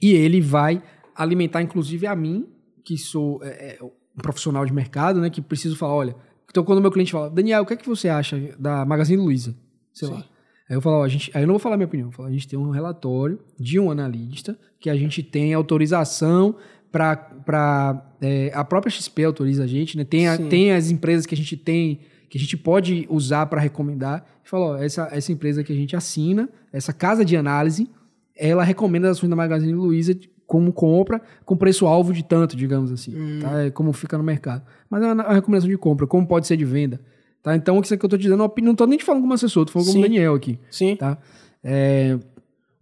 e 0.00 0.12
ele 0.12 0.40
vai 0.40 0.80
alimentar, 1.16 1.62
inclusive, 1.62 2.06
a 2.06 2.14
mim, 2.14 2.46
que 2.84 2.96
sou 2.96 3.42
é, 3.42 3.76
um 3.82 4.22
profissional 4.22 4.64
de 4.64 4.72
mercado, 4.72 5.20
né? 5.20 5.28
Que 5.30 5.42
preciso 5.42 5.74
falar, 5.74 5.94
olha... 5.94 6.27
Então, 6.50 6.64
quando 6.64 6.78
o 6.78 6.82
meu 6.82 6.90
cliente 6.90 7.12
fala, 7.12 7.28
Daniel, 7.30 7.62
o 7.62 7.66
que 7.66 7.74
é 7.74 7.76
que 7.76 7.88
você 7.88 8.08
acha 8.08 8.54
da 8.58 8.84
Magazine 8.84 9.22
Luiza? 9.22 9.54
Sei 9.92 10.08
Sim. 10.08 10.14
lá. 10.14 10.24
Aí 10.68 10.76
eu 10.76 10.80
falo, 10.82 10.96
ó, 10.96 11.04
a 11.04 11.08
gente, 11.08 11.30
aí 11.34 11.42
eu 11.42 11.46
não 11.46 11.54
vou 11.54 11.58
falar 11.60 11.76
minha 11.76 11.86
opinião, 11.86 12.08
eu 12.08 12.12
falo, 12.12 12.28
a 12.28 12.32
gente 12.32 12.46
tem 12.46 12.58
um 12.58 12.70
relatório 12.70 13.38
de 13.58 13.78
um 13.80 13.90
analista 13.90 14.58
que 14.78 14.90
a 14.90 14.96
gente 14.96 15.22
tem 15.22 15.54
autorização 15.54 16.54
para 16.92 18.02
é, 18.20 18.50
a 18.54 18.64
própria 18.64 18.90
XP 18.90 19.24
autoriza 19.24 19.64
a 19.64 19.66
gente, 19.66 19.96
né? 19.96 20.04
Tem, 20.04 20.28
a- 20.28 20.36
tem 20.38 20.72
as 20.72 20.90
empresas 20.90 21.26
que 21.26 21.34
a 21.34 21.38
gente 21.38 21.56
tem 21.56 22.00
que 22.30 22.36
a 22.36 22.40
gente 22.40 22.58
pode 22.58 23.06
usar 23.08 23.46
para 23.46 23.58
recomendar. 23.58 24.22
E 24.44 24.48
fala, 24.48 24.66
ó, 24.66 24.76
essa, 24.76 25.08
essa 25.10 25.32
empresa 25.32 25.64
que 25.64 25.72
a 25.72 25.74
gente 25.74 25.96
assina, 25.96 26.46
essa 26.70 26.92
casa 26.92 27.24
de 27.24 27.34
análise, 27.38 27.88
ela 28.36 28.62
recomenda 28.62 29.08
as 29.10 29.16
ações 29.16 29.30
da 29.30 29.36
Magazine 29.36 29.72
Luiza 29.72 30.14
como 30.48 30.72
compra 30.72 31.20
com 31.44 31.54
preço-alvo 31.56 32.12
de 32.12 32.24
tanto, 32.24 32.56
digamos 32.56 32.90
assim, 32.90 33.38
tá? 33.40 33.64
É 33.64 33.70
como 33.70 33.92
fica 33.92 34.16
no 34.16 34.24
mercado. 34.24 34.62
Mas 34.88 35.02
é 35.02 35.12
uma 35.12 35.34
recomendação 35.34 35.68
de 35.68 35.76
compra, 35.76 36.06
como 36.06 36.26
pode 36.26 36.46
ser 36.46 36.56
de 36.56 36.64
venda, 36.64 36.98
tá? 37.42 37.54
Então, 37.54 37.78
isso 37.80 37.96
que 37.96 38.04
eu 38.04 38.08
tô 38.08 38.16
te 38.16 38.26
dando, 38.28 38.42
é 38.44 38.60
não 38.62 38.74
tô 38.74 38.86
nem 38.86 38.98
te 38.98 39.04
falando 39.04 39.20
como 39.20 39.34
assessor, 39.34 39.66
tô 39.66 39.72
falando 39.72 39.88
como 39.88 39.98
Sim. 39.98 40.02
Daniel 40.02 40.34
aqui, 40.34 40.58
Sim. 40.70 40.96
tá? 40.96 41.18
É, 41.62 42.18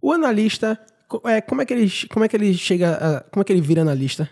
O 0.01 0.13
analista 0.13 0.79
é, 1.25 1.41
como, 1.41 1.61
é 1.61 1.65
que 1.65 1.73
ele, 1.73 1.91
como 2.09 2.25
é 2.25 2.27
que 2.29 2.35
ele 2.37 2.53
chega. 2.53 2.91
A, 2.95 3.21
como 3.29 3.41
é 3.41 3.43
que 3.43 3.51
ele 3.51 3.61
vira 3.61 3.81
analista? 3.81 4.29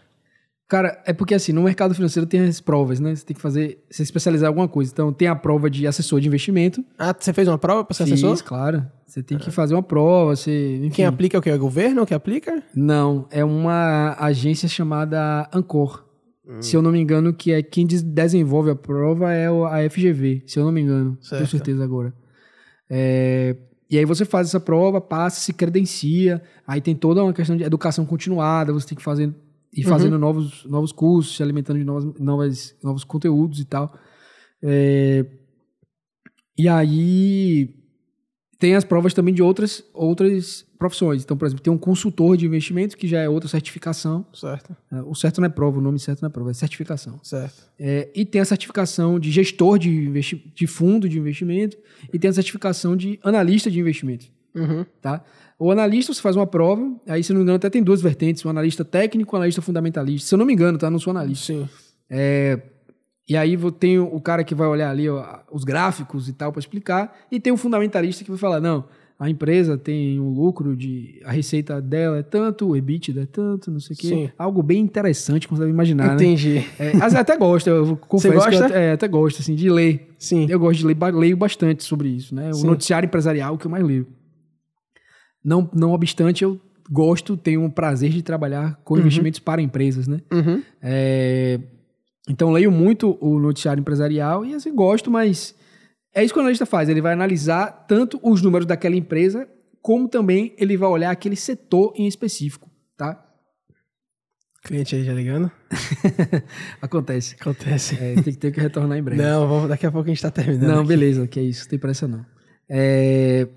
Cara, 0.68 1.00
é 1.06 1.14
porque 1.14 1.36
assim, 1.36 1.52
no 1.52 1.62
mercado 1.62 1.94
financeiro 1.94 2.26
tem 2.28 2.42
as 2.42 2.60
provas, 2.60 3.00
né? 3.00 3.16
Você 3.16 3.24
tem 3.24 3.36
que 3.36 3.42
fazer, 3.42 3.84
se 3.90 4.02
especializar 4.02 4.48
em 4.48 4.50
alguma 4.50 4.68
coisa. 4.68 4.92
Então, 4.92 5.14
tem 5.14 5.28
a 5.28 5.36
prova 5.36 5.70
de 5.70 5.86
assessor 5.86 6.20
de 6.20 6.28
investimento. 6.28 6.84
Ah, 6.98 7.16
você 7.18 7.32
fez 7.34 7.48
uma 7.48 7.58
prova 7.60 7.84
para 7.86 7.94
ser 7.96 8.06
Fiz, 8.06 8.14
assessor? 8.24 8.44
claro. 8.44 8.84
Você 9.06 9.22
tem 9.22 9.38
que 9.38 9.52
fazer 9.52 9.76
uma 9.76 9.84
prova, 9.84 10.36
você... 10.36 10.78
Enfim. 10.78 10.90
Quem 10.90 11.06
aplica 11.06 11.38
é 11.38 11.40
o 11.40 11.42
que? 11.42 11.50
É 11.52 11.56
o 11.56 11.60
governo 11.60 12.04
que 12.06 12.14
aplica? 12.16 12.64
Não, 12.76 13.28
é 13.30 13.46
uma 13.46 14.16
agência 14.20 14.68
chamada 14.68 15.48
Ancor. 15.54 16.04
Se 16.60 16.76
eu 16.76 16.82
não 16.82 16.92
me 16.92 17.00
engano, 17.00 17.32
que 17.34 17.52
é 17.52 17.62
quem 17.64 17.86
des- 17.88 18.04
desenvolve 18.04 18.70
a 18.72 18.76
prova 18.76 19.32
é 19.32 19.48
a 19.48 19.90
FGV, 19.90 20.44
se 20.46 20.60
eu 20.60 20.66
não 20.66 20.72
me 20.72 20.82
engano. 20.82 21.06
Não 21.12 21.16
Tenho 21.16 21.24
Certo. 21.40 21.50
certeza 21.52 21.84
agora. 21.84 22.14
É, 22.90 23.56
E 23.90 23.98
aí 24.00 24.06
você 24.06 24.26
faz 24.26 24.48
essa 24.48 24.60
prova, 24.60 25.00
passa, 25.00 25.40
se 25.40 25.54
credencia. 25.54 26.42
Aí 26.68 26.82
tem 26.82 26.96
toda 26.96 27.24
uma 27.24 27.32
questão 27.34 27.56
de 27.56 27.64
educação 27.64 28.04
continuada, 28.06 28.74
você 28.74 28.88
tem 28.88 28.98
que 28.98 29.04
fazer, 29.04 29.34
ir 29.76 29.84
fazendo 29.84 30.18
novos, 30.18 30.66
novos 30.66 30.92
cursos, 30.92 31.36
se 31.36 31.44
alimentando 31.44 31.80
de 31.80 31.86
novas, 31.86 32.20
novas, 32.20 32.76
novos 32.84 33.04
conteúdos 33.04 33.60
e 33.60 33.66
tal. 33.66 33.94
É, 34.64 35.26
E 36.58 36.68
aí 36.70 37.76
tem 38.58 38.74
as 38.76 38.86
provas 38.86 39.14
também 39.14 39.34
de 39.34 39.44
outras, 39.44 39.84
outras 39.94 40.66
profissões. 40.80 41.24
Então, 41.24 41.36
por 41.38 41.46
exemplo, 41.46 41.62
tem 41.64 41.72
um 41.74 41.78
consultor 41.78 42.38
de 42.38 42.46
investimentos, 42.46 42.96
que 42.96 43.08
já 43.08 43.20
é 43.20 43.28
outra 43.28 43.50
certificação. 43.50 44.26
Certo. 44.34 44.76
É, 44.92 45.02
O 45.02 45.14
certo 45.14 45.42
não 45.42 45.48
é 45.48 45.50
prova, 45.50 45.78
o 45.78 45.82
nome 45.82 46.00
certo 46.00 46.22
não 46.22 46.28
é 46.30 46.32
prova, 46.32 46.52
é 46.52 46.54
certificação. 46.54 47.20
Certo. 47.22 47.70
É, 47.78 48.10
e 48.16 48.26
tem 48.26 48.40
a 48.40 48.46
certificação 48.46 49.20
de 49.20 49.30
gestor 49.32 49.78
de, 49.78 49.90
investi 49.90 50.52
de 50.56 50.68
fundo 50.68 51.10
de 51.10 51.20
investimento 51.20 51.78
e 52.14 52.18
tem 52.18 52.30
a 52.30 52.34
certificação 52.34 52.96
de 52.96 53.20
analista 53.24 53.70
de 53.70 53.80
investimento. 53.80 54.28
Uhum. 54.56 54.86
Tá? 55.02 55.24
O 55.60 55.72
analista, 55.72 56.14
você 56.14 56.22
faz 56.22 56.36
uma 56.36 56.48
prova, 56.48 56.90
aí, 57.08 57.24
se 57.24 57.32
não 57.32 57.40
me 57.40 57.44
engano, 57.44 57.58
até 57.58 57.70
tem 57.70 57.84
duas 57.84 58.02
vertentes: 58.02 58.44
o 58.44 58.50
analista 58.50 58.84
técnico 58.84 59.34
e 59.34 59.36
o 59.36 59.38
analista 59.38 59.62
fundamentalista. 59.62 60.28
Se 60.28 60.36
eu 60.36 60.38
não 60.38 60.46
me 60.46 60.54
engano, 60.54 60.78
tá? 60.78 60.90
Não 60.90 61.00
sou 61.00 61.12
analista. 61.12 61.54
Sim. 61.54 61.70
É, 62.10 62.60
e 63.28 63.36
aí 63.36 63.58
tem 63.80 64.00
o 64.00 64.06
o 64.06 64.22
cara 64.22 64.44
que 64.44 64.54
vai 64.54 64.68
olhar 64.68 64.90
ali 64.90 65.10
ó, 65.10 65.40
os 65.52 65.64
gráficos 65.64 66.30
e 66.30 66.34
tal 66.34 66.52
para 66.52 66.60
explicar, 66.60 67.16
e 67.32 67.40
tem 67.40 67.52
o 67.52 67.58
fundamentalista 67.58 68.24
que 68.24 68.30
vai 68.30 68.38
falar: 68.38 68.60
não, 68.60 68.86
a 69.18 69.30
empresa 69.30 69.78
tem 69.78 70.20
um 70.20 70.30
lucro 70.30 70.76
de. 70.76 71.22
a 71.24 71.32
receita 71.32 71.82
dela 71.82 72.18
é 72.18 72.24
tanto, 72.24 72.68
o 72.68 72.76
EBITDA 72.76 73.22
é 73.22 73.26
tanto, 73.26 73.72
não 73.72 73.80
sei 73.80 73.96
o 73.96 73.98
quê. 73.98 74.08
Sim. 74.08 74.30
Algo 74.38 74.62
bem 74.62 74.80
interessante, 74.80 75.48
como 75.48 75.58
você 75.58 75.64
deve 75.64 75.74
imaginar, 75.74 76.10
né? 76.10 76.14
Entendi. 76.16 76.66
É, 76.78 76.90
às 76.98 77.02
vezes 77.02 77.16
até 77.16 77.38
gosto, 77.38 77.68
eu 77.70 77.96
confesso 77.96 78.34
que 78.34 78.38
eu 78.38 78.52
gosta? 78.52 78.66
até, 78.66 78.88
é, 78.88 78.92
até 78.92 79.08
gosto, 79.08 79.40
assim, 79.40 79.56
de 79.56 79.70
ler. 79.70 80.10
Sim. 80.20 80.48
Eu 80.50 80.60
gosto 80.60 80.80
de 80.80 80.86
ler, 80.86 80.98
leio 81.14 81.38
bastante 81.38 81.84
sobre 81.86 82.10
isso, 82.10 82.36
né? 82.36 82.50
O 82.50 82.56
Sim. 82.56 82.68
noticiário 82.68 83.08
empresarial 83.08 83.58
que 83.58 83.66
eu 83.66 83.72
mais 83.72 83.86
leio. 83.86 84.06
Não, 85.46 85.70
não 85.72 85.92
obstante, 85.92 86.44
eu 86.44 86.60
gosto, 86.90 87.38
tenho 87.38 87.62
um 87.62 87.70
prazer 87.70 88.10
de 88.10 88.24
trabalhar 88.24 88.82
com 88.84 88.98
investimentos 88.98 89.40
para 89.40 89.62
empresas, 89.62 90.08
né? 90.08 90.22
Uhum. 90.34 90.64
É, 90.82 91.60
então, 92.28 92.52
leio 92.52 92.72
muito 92.72 93.16
o 93.22 93.40
noticiário 93.40 93.80
empresarial 93.80 94.44
e, 94.44 94.56
assim, 94.56 94.74
gosto, 94.74 95.12
mas 95.12 95.54
é 96.14 96.24
isso 96.24 96.34
que 96.34 96.40
o 96.40 96.42
analista 96.42 96.66
faz. 96.66 96.90
Ele 96.90 97.02
vai 97.02 97.14
analisar 97.14 97.86
tanto 97.88 98.20
os 98.24 98.42
números 98.42 98.66
daquela 98.66 98.96
empresa, 98.96 99.48
como 99.82 100.08
também 100.08 100.56
ele 100.58 100.76
vai 100.76 100.90
olhar 100.90 101.12
aquele 101.12 101.36
setor 101.36 101.94
em 101.96 102.08
específico, 102.08 102.68
tá? 102.98 103.22
Cliente 104.64 104.96
aí 104.96 105.04
já 105.04 105.14
ligando? 105.14 105.52
Acontece. 106.82 107.36
Acontece. 107.40 107.96
É, 108.02 108.16
tem 108.16 108.24
que 108.24 108.38
ter 108.38 108.52
que 108.52 108.60
retornar 108.60 108.98
em 108.98 109.04
breve. 109.04 109.22
Não, 109.22 109.48
vamos, 109.48 109.70
daqui 109.70 109.86
a 109.86 109.92
pouco 109.92 110.10
a 110.10 110.12
gente 110.12 110.24
tá 110.24 110.32
terminando. 110.32 110.68
Não, 110.68 110.80
aqui. 110.80 110.88
beleza, 110.88 111.28
que 111.28 111.40
é 111.40 111.44
isso, 111.44 111.66
não 111.66 111.70
tem 111.70 111.78
pressa 111.78 112.08
não. 112.08 112.26
É, 112.68 113.48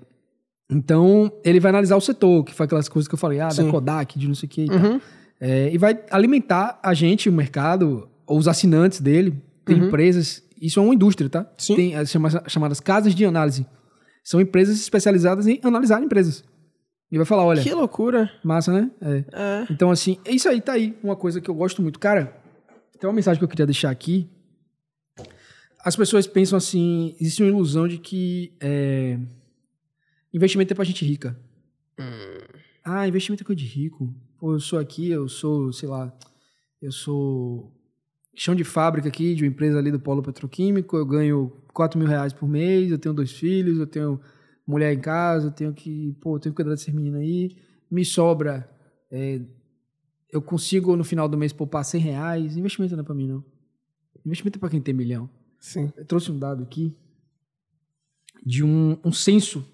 Então, 0.69 1.31
ele 1.43 1.59
vai 1.59 1.69
analisar 1.69 1.95
o 1.95 2.01
setor, 2.01 2.43
que 2.43 2.53
foi 2.53 2.65
aquelas 2.65 2.87
coisas 2.87 3.07
que 3.07 3.13
eu 3.15 3.17
falei, 3.19 3.39
ah, 3.39 3.49
Sim. 3.49 3.65
da 3.65 3.71
Kodak, 3.71 4.19
de 4.19 4.27
não 4.27 4.35
sei 4.35 4.47
o 4.47 4.49
que 4.49 4.61
e 4.63 4.67
tal. 4.67 4.77
Uhum. 4.77 5.01
É, 5.41 5.73
e 5.73 5.77
vai 5.77 5.99
alimentar 6.11 6.79
a 6.83 6.93
gente, 6.93 7.27
o 7.29 7.33
mercado, 7.33 8.07
ou 8.27 8.37
os 8.37 8.47
assinantes 8.47 8.99
dele, 9.01 9.41
tem 9.65 9.77
empresas, 9.77 10.43
isso 10.61 10.79
é 10.79 10.83
uma 10.83 10.93
indústria, 10.93 11.29
tá? 11.29 11.39
Uhum. 11.39 11.45
Sim. 11.57 11.75
Tem 11.75 11.95
as 11.95 12.09
chama- 12.11 12.43
chamadas 12.47 12.79
casas 12.79 13.15
de 13.15 13.25
análise. 13.25 13.65
São 14.23 14.39
empresas 14.39 14.79
especializadas 14.79 15.47
em 15.47 15.59
analisar 15.63 16.03
empresas. 16.03 16.43
E 17.11 17.17
vai 17.17 17.25
falar, 17.25 17.43
olha, 17.45 17.63
Que 17.63 17.73
loucura. 17.73 18.29
massa, 18.43 18.71
né? 18.71 18.91
É. 19.01 19.23
É. 19.33 19.67
Então, 19.71 19.89
assim, 19.89 20.19
é 20.23 20.31
isso 20.31 20.47
aí, 20.47 20.61
tá 20.61 20.73
aí. 20.73 20.95
Uma 21.03 21.15
coisa 21.15 21.41
que 21.41 21.49
eu 21.49 21.55
gosto 21.55 21.81
muito. 21.81 21.97
Cara, 21.99 22.35
tem 22.99 23.09
uma 23.09 23.15
mensagem 23.15 23.39
que 23.39 23.43
eu 23.43 23.49
queria 23.49 23.65
deixar 23.65 23.89
aqui. 23.89 24.29
As 25.83 25.95
pessoas 25.95 26.27
pensam 26.27 26.57
assim, 26.57 27.15
existe 27.19 27.41
uma 27.41 27.49
ilusão 27.49 27.87
de 27.87 27.97
que 27.97 28.53
é, 28.61 29.17
investimento 30.33 30.73
é 30.73 30.75
pra 30.75 30.85
gente 30.85 31.05
rica. 31.05 31.39
Ah, 32.83 33.07
investimento 33.07 33.43
é 33.43 33.45
coisa 33.45 33.59
de 33.59 33.67
rico. 33.67 34.13
Pô, 34.37 34.53
eu 34.53 34.59
sou 34.59 34.79
aqui, 34.79 35.09
eu 35.09 35.27
sou, 35.27 35.71
sei 35.73 35.89
lá, 35.89 36.15
eu 36.81 36.91
sou 36.91 37.71
chão 38.35 38.55
de 38.55 38.63
fábrica 38.63 39.09
aqui 39.09 39.35
de 39.35 39.43
uma 39.43 39.49
empresa 39.49 39.77
ali 39.77 39.91
do 39.91 39.99
polo 39.99 40.23
petroquímico, 40.23 40.95
eu 40.95 41.05
ganho 41.05 41.51
4 41.73 41.99
mil 41.99 42.07
reais 42.07 42.31
por 42.31 42.47
mês, 42.47 42.89
eu 42.89 42.97
tenho 42.97 43.13
dois 43.13 43.31
filhos, 43.31 43.77
eu 43.77 43.85
tenho 43.85 44.19
mulher 44.65 44.93
em 44.93 44.99
casa, 45.01 45.47
eu 45.47 45.51
tenho 45.51 45.73
que, 45.73 46.15
pô, 46.21 46.35
eu 46.35 46.39
tenho 46.39 46.53
que 46.53 46.55
cuidar 46.55 46.71
dessas 46.71 46.93
meninas 46.93 47.21
aí, 47.21 47.57
me 47.91 48.05
sobra, 48.05 48.69
é, 49.11 49.41
eu 50.31 50.41
consigo 50.41 50.95
no 50.95 51.03
final 51.03 51.27
do 51.27 51.37
mês 51.37 51.51
poupar 51.51 51.83
100 51.83 52.01
reais, 52.01 52.55
investimento 52.55 52.95
não 52.95 53.01
é 53.01 53.05
pra 53.05 53.15
mim 53.15 53.27
não. 53.27 53.43
Investimento 54.25 54.57
é 54.57 54.59
pra 54.59 54.69
quem 54.69 54.81
tem 54.81 54.93
milhão. 54.93 55.29
Sim. 55.59 55.91
Eu 55.97 56.05
trouxe 56.05 56.31
um 56.31 56.39
dado 56.39 56.63
aqui 56.63 56.95
de 58.45 58.63
um, 58.63 58.97
um 59.03 59.11
censo 59.11 59.65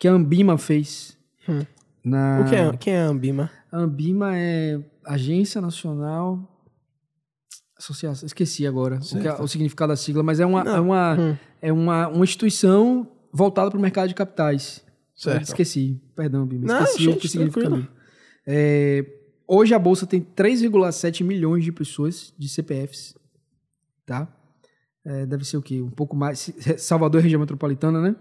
que 0.00 0.08
a 0.08 0.12
Ambima 0.12 0.56
fez. 0.56 1.16
Hum. 1.46 1.64
Na... 2.02 2.40
O 2.40 2.48
que 2.48 2.56
é, 2.56 2.76
quem 2.78 2.94
é 2.94 3.02
a 3.02 3.06
Ambima? 3.06 3.50
A 3.70 3.78
Ambima 3.78 4.34
é 4.34 4.80
Agência 5.04 5.60
Nacional. 5.60 6.56
Associação, 7.76 8.26
esqueci 8.26 8.66
agora 8.66 8.96
o, 8.96 9.20
que 9.20 9.28
é- 9.28 9.40
o 9.40 9.46
significado 9.46 9.92
da 9.92 9.96
sigla, 9.96 10.22
mas 10.22 10.40
é 10.40 10.44
uma, 10.44 10.64
Não, 10.64 10.76
é 10.76 10.80
uma, 10.80 11.16
hum. 11.18 11.36
é 11.62 11.72
uma, 11.72 12.08
uma 12.08 12.24
instituição 12.24 13.10
voltada 13.32 13.70
para 13.70 13.78
o 13.78 13.80
mercado 13.80 14.08
de 14.08 14.14
capitais. 14.14 14.84
Certo. 15.14 15.44
Esqueci, 15.44 16.00
perdão, 16.16 16.46
Bima. 16.46 16.66
Não, 16.66 16.82
Esqueci 16.82 17.08
o 17.08 17.16
que 17.16 17.28
significa. 17.28 17.88
É, 18.46 19.04
hoje 19.46 19.74
a 19.74 19.78
Bolsa 19.78 20.06
tem 20.06 20.20
3,7 20.20 21.22
milhões 21.24 21.62
de 21.62 21.72
pessoas, 21.72 22.34
de 22.38 22.48
CPFs. 22.48 23.14
Tá? 24.06 24.28
É, 25.04 25.26
deve 25.26 25.44
ser 25.44 25.58
o 25.58 25.62
quê? 25.62 25.80
Um 25.80 25.90
pouco 25.90 26.16
mais. 26.16 26.52
Salvador 26.78 27.20
é 27.20 27.22
região 27.22 27.40
metropolitana, 27.40 28.00
né? 28.00 28.16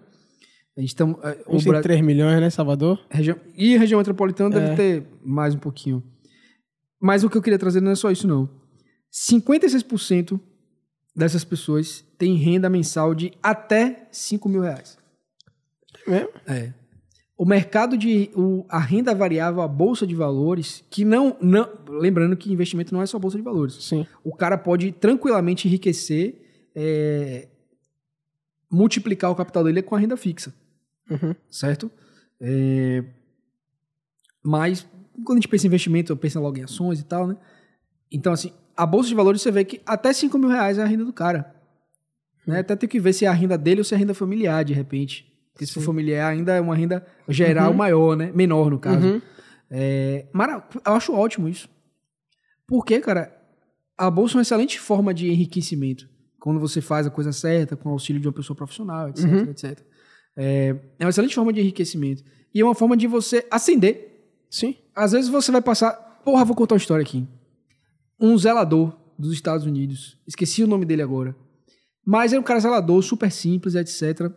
A 0.80 0.82
gente 0.82 0.96
tam, 0.96 1.20
é, 1.22 1.28
A 1.46 1.52
gente 1.52 1.64
tem 1.64 1.72
Bra- 1.74 1.82
3 1.82 2.00
milhões, 2.02 2.40
né, 2.40 2.50
Salvador? 2.50 3.06
Região, 3.10 3.36
e 3.54 3.76
região 3.76 3.98
metropolitana 3.98 4.56
É. 4.56 4.60
deve 4.62 4.76
ter 4.78 5.04
mais 5.22 5.54
um 5.54 5.60
pouquinho. 5.60 6.02
Mas 7.02 7.22
o 7.22 7.30
que 7.30 7.38
eu 7.38 7.42
queria 7.42 7.60
trazer 7.60 7.82
não 7.82 7.92
é 7.92 7.96
só 7.96 8.10
isso, 8.10 8.26
não. 8.26 8.50
56% 9.12 10.40
dessas 11.14 11.44
pessoas 11.44 12.06
têm 12.18 12.36
renda 12.36 12.70
mensal 12.70 13.14
de 13.14 13.34
até 13.44 14.08
5 14.10 14.48
mil 14.48 14.62
reais. 14.62 14.98
É 16.08 16.10
mesmo? 16.12 16.30
É. 16.48 16.74
O 17.38 17.46
mercado 17.46 17.98
de. 17.98 18.30
o- 18.34 18.66
a 18.70 18.80
renda 18.80 19.14
variável, 19.14 19.62
a 19.62 19.68
bolsa 19.68 20.08
de 20.08 20.16
valores, 20.16 20.82
que 20.90 21.04
não, 21.04 21.36
não. 21.42 21.68
Lembrando 21.90 22.38
que 22.38 22.52
investimento 22.54 22.94
não 22.94 23.02
é 23.02 23.06
só 23.06 23.20
bolsa 23.20 23.36
de 23.38 23.44
valores. 23.44 23.74
Sim. 23.84 24.08
O 24.24 24.34
cara 24.34 24.58
pode 24.58 24.94
tranquilamente 24.94 25.68
enriquecer, 25.68 26.70
é, 26.74 27.50
multiplicar 28.72 29.30
o 29.30 29.36
capital 29.36 29.64
dele 29.66 29.82
com 29.82 29.96
a 29.96 30.00
renda 30.00 30.16
fixa 30.16 30.54
Uhum. 31.10 31.36
certo? 31.50 31.92
É, 32.42 33.04
Mas, 34.44 34.86
quando 35.26 35.38
a 35.38 35.42
gente 35.42 35.48
pensa 35.48 35.66
em 35.66 35.68
investimento, 35.68 36.12
eu 36.12 36.18
penso 36.18 36.40
logo 36.40 36.58
em 36.58 36.64
ações 36.64 37.00
e 37.00 37.04
tal, 37.04 37.28
né? 37.28 37.38
Então, 38.12 38.32
assim, 38.34 38.54
a 38.76 38.86
bolsa 38.86 39.10
de 39.10 39.16
valores 39.16 39.42
você 39.42 39.52
vê 39.52 39.64
que 39.66 39.82
até 39.86 40.14
5 40.14 40.38
mil 40.38 40.50
reais 40.50 40.78
é 40.78 40.84
a 40.84 40.86
renda 40.86 41.04
do 41.06 41.14
cara. 41.14 41.54
Né? 42.48 42.60
Até 42.60 42.76
tem 42.76 42.90
que 42.90 43.00
ver 43.00 43.14
se 43.14 43.26
é 43.26 43.28
a 43.28 43.34
renda 43.34 43.58
dele 43.58 43.82
ou 43.82 43.84
se 43.86 43.94
é 43.94 43.98
a 43.98 44.00
renda 44.00 44.14
familiar, 44.14 44.64
de 44.64 44.74
repente. 44.74 45.26
Porque 45.54 45.66
se 45.66 45.74
for 45.74 45.82
familiar, 45.82 46.32
ainda 46.32 46.54
é 46.56 46.62
uma 46.62 46.76
renda 46.76 47.06
geral 47.28 47.74
maior, 47.74 48.16
né? 48.16 48.32
Menor, 48.34 48.72
no 48.72 48.80
caso. 48.80 49.06
Uhum. 49.06 49.22
É, 49.70 50.26
mara- 50.34 50.68
eu 50.86 50.94
acho 50.94 51.14
ótimo 51.14 51.48
isso. 51.50 51.68
Porque, 52.66 53.00
cara, 53.02 53.36
a 53.98 54.10
bolsa 54.10 54.36
é 54.36 54.38
uma 54.38 54.42
excelente 54.42 54.80
forma 54.80 55.14
de 55.14 55.28
enriquecimento. 55.30 56.08
Quando 56.40 56.60
você 56.60 56.80
faz 56.82 57.06
a 57.06 57.12
coisa 57.12 57.34
certa, 57.34 57.76
com 57.76 57.90
o 57.90 57.92
auxílio 57.92 58.22
de 58.22 58.28
uma 58.28 58.34
pessoa 58.34 58.56
profissional, 58.56 59.10
etc, 59.10 59.26
Uhum. 59.26 59.52
etc. 59.52 59.80
É, 60.38 60.76
é 60.98 61.06
uma 61.06 61.10
excelente 61.10 61.36
forma 61.36 61.54
de 61.54 61.60
enriquecimento. 61.60 62.24
E 62.54 62.62
é 62.62 62.64
uma 62.64 62.76
forma 62.76 62.96
de 62.96 63.08
você 63.08 63.46
ascender. 63.52 64.26
Sim. 64.50 64.76
Às 64.96 65.12
vezes 65.12 65.30
você 65.30 65.52
vai 65.52 65.62
passar. 65.62 65.94
Porra, 66.24 66.46
vou 66.46 66.56
contar 66.56 66.76
uma 66.76 66.80
história 66.80 67.04
aqui. 67.04 67.28
Um 68.20 68.38
zelador 68.38 68.98
dos 69.18 69.34
Estados 69.34 69.66
Unidos. 69.66 70.18
Esqueci 70.28 70.64
o 70.64 70.68
nome 70.68 70.86
dele 70.86 71.02
agora. 71.02 71.36
Mas 72.06 72.32
era 72.32 72.40
um 72.40 72.44
cara 72.44 72.60
zelador, 72.60 73.02
super 73.04 73.32
simples, 73.32 73.76
etc. 73.76 74.32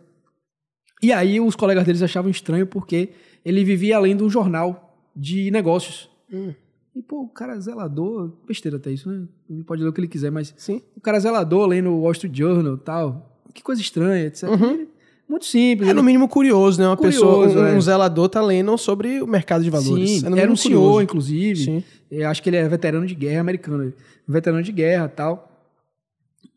E 1.01 1.11
aí 1.11 1.39
os 1.39 1.55
colegas 1.55 1.85
deles 1.85 2.01
achavam 2.01 2.29
estranho 2.29 2.67
porque 2.67 3.09
ele 3.43 3.63
vivia 3.63 3.97
além 3.97 4.15
de 4.15 4.23
um 4.23 4.29
jornal 4.29 5.11
de 5.15 5.49
negócios. 5.51 6.09
Hum. 6.31 6.53
E, 6.95 7.01
pô, 7.01 7.23
o 7.23 7.29
cara 7.29 7.59
zelador, 7.59 8.31
besteira 8.45 8.77
até 8.77 8.91
isso, 8.91 9.09
né? 9.09 9.27
Ele 9.49 9.63
pode 9.63 9.81
ler 9.81 9.89
o 9.89 9.93
que 9.93 9.99
ele 9.99 10.07
quiser, 10.07 10.31
mas 10.31 10.53
Sim. 10.55 10.81
o 10.95 11.01
cara 11.01 11.19
zelador 11.19 11.65
lendo 11.67 11.89
o 11.89 12.01
Wall 12.01 12.11
Street 12.11 12.35
Journal 12.35 12.75
e 12.75 12.79
tal. 12.79 13.41
Que 13.53 13.63
coisa 13.63 13.81
estranha, 13.81 14.25
etc. 14.25 14.43
Uhum. 14.43 14.71
Ele, 14.71 14.89
muito 15.33 15.45
simples. 15.45 15.89
É 15.89 15.93
no 15.93 16.03
mínimo 16.03 16.29
curioso, 16.29 16.79
né? 16.79 16.87
Uma 16.87 16.95
Curioso, 16.95 17.19
pessoa, 17.19 17.63
um, 17.63 17.67
é. 17.67 17.73
um 17.73 17.81
zelador 17.81 18.29
tá 18.29 18.41
lendo 18.41 18.77
sobre 18.77 19.19
o 19.21 19.27
mercado 19.27 19.63
de 19.63 19.69
valores. 19.69 20.21
Sim, 20.21 20.35
é 20.35 20.39
era 20.39 20.51
um 20.51 20.55
senhor, 20.55 20.79
curioso. 20.79 21.01
inclusive. 21.01 21.63
Sim. 21.63 21.83
Eu 22.11 22.29
acho 22.29 22.41
que 22.43 22.49
ele 22.49 22.57
é 22.57 22.69
veterano 22.69 23.05
de 23.05 23.15
guerra 23.15 23.41
americano. 23.41 23.91
Veterano 24.27 24.61
de 24.61 24.71
guerra 24.71 25.09
tal. 25.09 25.49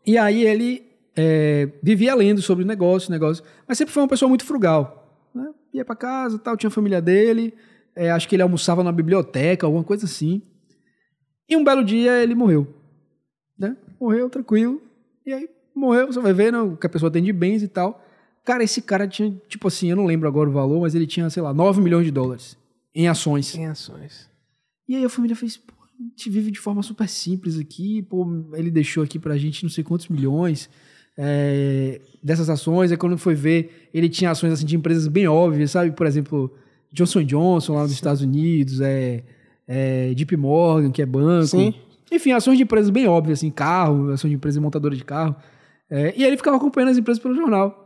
E 0.07 0.19
aí 0.19 0.45
ele 0.45 0.85
é, 1.17 1.71
vivia 1.83 2.15
lendo 2.15 2.43
sobre 2.43 2.65
negócio, 2.65 3.11
negócio. 3.11 3.43
Mas 3.67 3.79
sempre 3.79 3.95
foi 3.95 4.03
uma 4.03 4.09
pessoa 4.09 4.29
muito 4.29 4.45
frugal. 4.45 5.27
Né? 5.35 5.49
Ia 5.73 5.85
pra 5.85 5.97
casa 5.97 6.39
tal, 6.39 6.57
tinha 6.57 6.69
a 6.69 6.71
família 6.71 7.01
dele. 7.01 7.55
é, 7.95 8.11
acho 8.11 8.29
que 8.29 8.37
ele 8.37 8.43
almoçava 8.43 8.85
na 8.85 8.93
biblioteca, 8.93 9.67
alguma 9.67 9.83
coisa 9.83 10.05
assim. 10.05 10.43
E 11.49 11.57
um 11.57 11.65
belo 11.65 11.83
dia 11.83 12.23
ele 12.23 12.35
morreu. 12.35 12.67
Né? 13.59 13.75
Morreu, 13.99 14.29
tranquilo. 14.29 14.83
E 15.25 15.33
aí 15.33 15.49
morreu, 15.75 16.09
você 16.09 16.21
vai 16.21 16.35
vendo 16.35 16.77
que 16.77 16.87
a 16.87 16.91
pessoa 16.91 17.11
tem 17.11 17.23
de 17.23 17.33
bens 17.33 17.63
e 17.63 17.69
tal. 17.69 18.06
Cara, 18.47 18.63
esse 18.63 18.81
cara 18.81 19.09
tinha, 19.09 19.37
tipo 19.49 19.67
assim, 19.67 19.91
eu 19.91 19.97
não 19.97 20.07
lembro 20.07 20.29
agora 20.29 20.49
o 20.49 20.53
valor, 20.53 20.83
mas 20.83 20.95
ele 20.95 21.07
tinha, 21.07 21.29
sei 21.29 21.43
lá, 21.43 21.53
9 21.53 21.83
milhões 21.83 22.05
de 22.07 22.13
dólares 22.13 22.57
em 22.95 23.09
ações. 23.09 23.57
Em 23.57 23.67
ações. 23.67 24.31
E 24.89 24.95
aí 24.95 25.05
a 25.05 25.09
família 25.09 25.35
fez, 25.35 25.57
pô, 25.57 25.75
a 25.83 26.03
gente 26.03 26.31
vive 26.31 26.53
de 26.53 26.61
forma 26.61 26.81
super 26.81 27.09
simples 27.09 27.59
aqui, 27.59 28.03
pô, 28.03 28.25
ele 28.55 28.71
deixou 28.71 29.03
aqui 29.03 29.19
pra 29.19 29.37
gente 29.37 29.65
não 29.65 29.71
sei 29.71 29.83
quantos 29.83 30.07
milhões 30.07 30.71
é, 31.19 32.01
dessas 32.23 32.49
ações. 32.49 32.93
Aí 32.93 32.97
quando 32.97 33.19
foi 33.19 33.35
ver, 33.35 33.91
ele 33.93 34.09
tinha 34.09 34.31
ações 34.31 34.53
assim, 34.53 34.65
de 34.65 34.77
empresas 34.77 35.09
bem 35.09 35.27
óbvias, 35.27 35.73
sabe? 35.73 35.91
Por 35.91 36.07
exemplo, 36.07 36.55
Johnson 36.93 37.25
Johnson 37.25 37.75
lá 37.75 37.83
nos 37.83 37.91
Estados 37.93 38.23
Unidos, 38.23 38.81
é, 38.81 39.25
é, 39.67 40.15
JP 40.15 40.37
Morgan, 40.37 40.93
que 40.93 41.03
é 41.03 41.07
banco. 41.07 41.49
Sim. 41.49 41.75
Enfim, 42.13 42.31
ações 42.31 42.57
de 42.57 42.63
empresas 42.63 42.91
bem 42.91 43.09
óbvias, 43.09 43.41
assim, 43.41 43.51
carro, 43.51 44.13
ações 44.13 44.31
de 44.31 44.37
empresa 44.37 44.61
montadora 44.61 44.95
de 44.95 45.05
carro. 45.05 45.35
É, 45.91 46.15
e 46.17 46.23
aí 46.23 46.29
ele 46.29 46.37
ficava 46.37 46.57
acompanhando 46.57 46.91
as 46.91 46.97
empresas 46.99 47.21
pelo 47.21 47.35
jornal. 47.35 47.86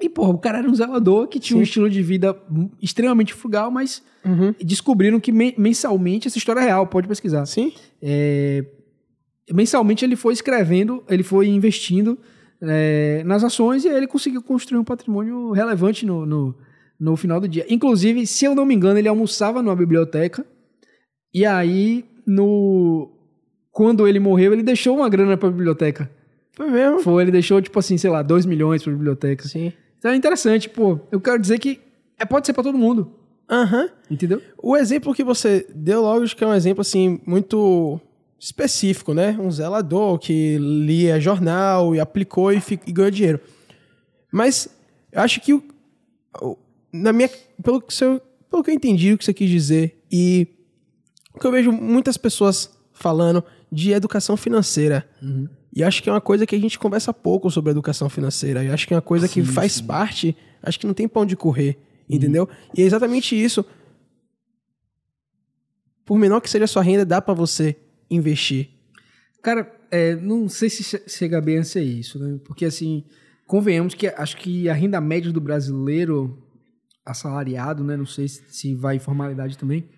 E, 0.00 0.08
porra, 0.08 0.30
o 0.30 0.38
cara 0.38 0.58
era 0.58 0.68
um 0.70 0.74
zelador 0.74 1.26
que 1.28 1.38
tinha 1.40 1.56
um 1.56 1.60
Sim. 1.60 1.64
estilo 1.64 1.90
de 1.90 2.02
vida 2.02 2.36
extremamente 2.80 3.32
frugal, 3.34 3.70
mas 3.70 4.02
Uhum. 4.24 4.54
descobriram 4.62 5.18
que 5.18 5.32
men- 5.32 5.54
mensalmente 5.58 6.28
essa 6.28 6.38
história 6.38 6.60
é 6.60 6.64
real, 6.64 6.86
pode 6.86 7.08
pesquisar. 7.08 7.44
Sim? 7.46 7.72
É, 8.00 8.64
mensalmente 9.52 10.04
ele 10.04 10.14
foi 10.16 10.32
escrevendo, 10.32 11.02
ele 11.08 11.22
foi 11.22 11.48
investindo 11.48 12.16
é, 12.60 13.22
nas 13.24 13.42
ações 13.42 13.84
e 13.84 13.88
aí 13.88 13.96
ele 13.96 14.06
conseguiu 14.06 14.40
construir 14.42 14.78
um 14.78 14.84
patrimônio 14.84 15.50
relevante 15.50 16.06
no, 16.06 16.24
no, 16.24 16.54
no 17.00 17.16
final 17.16 17.40
do 17.40 17.48
dia. 17.48 17.66
Inclusive, 17.68 18.24
se 18.26 18.44
eu 18.44 18.54
não 18.54 18.64
me 18.64 18.74
engano, 18.74 18.98
ele 18.98 19.08
almoçava 19.08 19.60
numa 19.62 19.74
biblioteca 19.74 20.46
e 21.34 21.44
aí, 21.44 22.04
no 22.26 23.10
quando 23.72 24.06
ele 24.06 24.20
morreu, 24.20 24.52
ele 24.52 24.62
deixou 24.62 24.94
uma 24.96 25.08
grana 25.08 25.36
para 25.36 25.48
a 25.48 25.52
biblioteca. 25.52 26.08
Foi 26.54 26.70
mesmo? 26.70 27.00
Foi, 27.00 27.22
ele 27.22 27.30
deixou, 27.30 27.60
tipo 27.62 27.78
assim, 27.78 27.96
sei 27.96 28.10
lá, 28.10 28.22
2 28.22 28.44
milhões 28.46 28.82
para 28.82 28.92
biblioteca. 28.92 29.46
Sim. 29.48 29.72
Então 29.98 30.10
é 30.10 30.16
interessante, 30.16 30.68
pô. 30.68 31.00
Eu 31.10 31.20
quero 31.20 31.38
dizer 31.40 31.58
que 31.58 31.80
é, 32.18 32.24
pode 32.24 32.46
ser 32.46 32.52
para 32.52 32.62
todo 32.64 32.76
mundo, 32.78 33.12
Aham. 33.50 33.88
entendeu? 34.10 34.40
O 34.62 34.76
exemplo 34.76 35.14
que 35.14 35.24
você 35.24 35.66
deu 35.74 36.02
logo, 36.02 36.22
acho 36.24 36.36
que 36.36 36.44
é 36.44 36.46
um 36.46 36.54
exemplo, 36.54 36.80
assim, 36.82 37.20
muito 37.26 38.00
específico, 38.38 39.14
né? 39.14 39.36
Um 39.40 39.50
zelador 39.50 40.18
que 40.18 40.58
lia 40.58 41.20
jornal 41.20 41.94
e 41.94 42.00
aplicou 42.00 42.52
e, 42.52 42.60
fi- 42.60 42.80
e 42.86 42.92
ganhou 42.92 43.10
dinheiro. 43.10 43.40
Mas 44.32 44.68
eu 45.12 45.20
acho 45.22 45.40
que, 45.40 45.54
o, 45.54 45.62
o- 46.40 46.58
na 46.92 47.12
minha, 47.12 47.30
pelo, 47.62 47.80
que 47.80 47.94
você, 47.94 48.20
pelo 48.50 48.62
que 48.62 48.70
eu 48.70 48.74
entendi 48.74 49.12
o 49.12 49.18
que 49.18 49.24
você 49.24 49.32
quis 49.32 49.48
dizer 49.48 50.02
e 50.10 50.48
o 51.34 51.38
que 51.38 51.46
eu 51.46 51.52
vejo 51.52 51.72
muitas 51.72 52.16
pessoas 52.16 52.70
falando 52.92 53.42
de 53.70 53.92
educação 53.92 54.36
financeira. 54.36 55.08
E 55.74 55.82
acho 55.82 56.02
que 56.02 56.08
é 56.10 56.12
uma 56.12 56.20
coisa 56.20 56.46
que 56.46 56.54
a 56.54 56.60
gente 56.60 56.78
conversa 56.78 57.14
pouco 57.14 57.50
sobre 57.50 57.70
educação 57.70 58.08
financeira. 58.10 58.62
E 58.62 58.70
acho 58.70 58.86
que 58.86 58.92
é 58.92 58.96
uma 58.96 59.02
coisa 59.02 59.26
que 59.28 59.44
Sim, 59.44 59.52
faz 59.52 59.72
sim. 59.72 59.86
parte, 59.86 60.36
acho 60.62 60.78
que 60.78 60.86
não 60.86 60.92
tem 60.94 61.08
pão 61.08 61.24
de 61.24 61.34
correr, 61.36 61.78
entendeu? 62.08 62.48
E 62.76 62.82
é 62.82 62.84
exatamente 62.84 63.34
isso. 63.40 63.64
Por 66.04 66.18
menor 66.18 66.40
que 66.40 66.50
seja 66.50 66.64
a 66.64 66.68
sua 66.68 66.82
renda, 66.82 67.04
dá 67.06 67.22
pra 67.22 67.32
você 67.32 67.76
investir. 68.10 68.68
Cara, 69.42 69.72
é, 69.90 70.14
não 70.16 70.48
sei 70.48 70.68
se 70.68 70.82
che- 70.84 71.02
chega 71.08 71.40
bem 71.40 71.58
a 71.58 71.64
ser 71.64 71.82
isso, 71.82 72.18
né? 72.18 72.38
Porque, 72.44 72.64
assim, 72.64 73.04
convenhamos 73.46 73.94
que 73.94 74.08
acho 74.08 74.36
que 74.36 74.68
a 74.68 74.74
renda 74.74 75.00
média 75.00 75.32
do 75.32 75.40
brasileiro 75.40 76.42
assalariado, 77.04 77.82
né? 77.82 77.96
Não 77.96 78.06
sei 78.06 78.28
se, 78.28 78.74
vai 78.74 78.96
em 78.96 79.00
formalidade 79.00 79.56
também. 79.56 79.88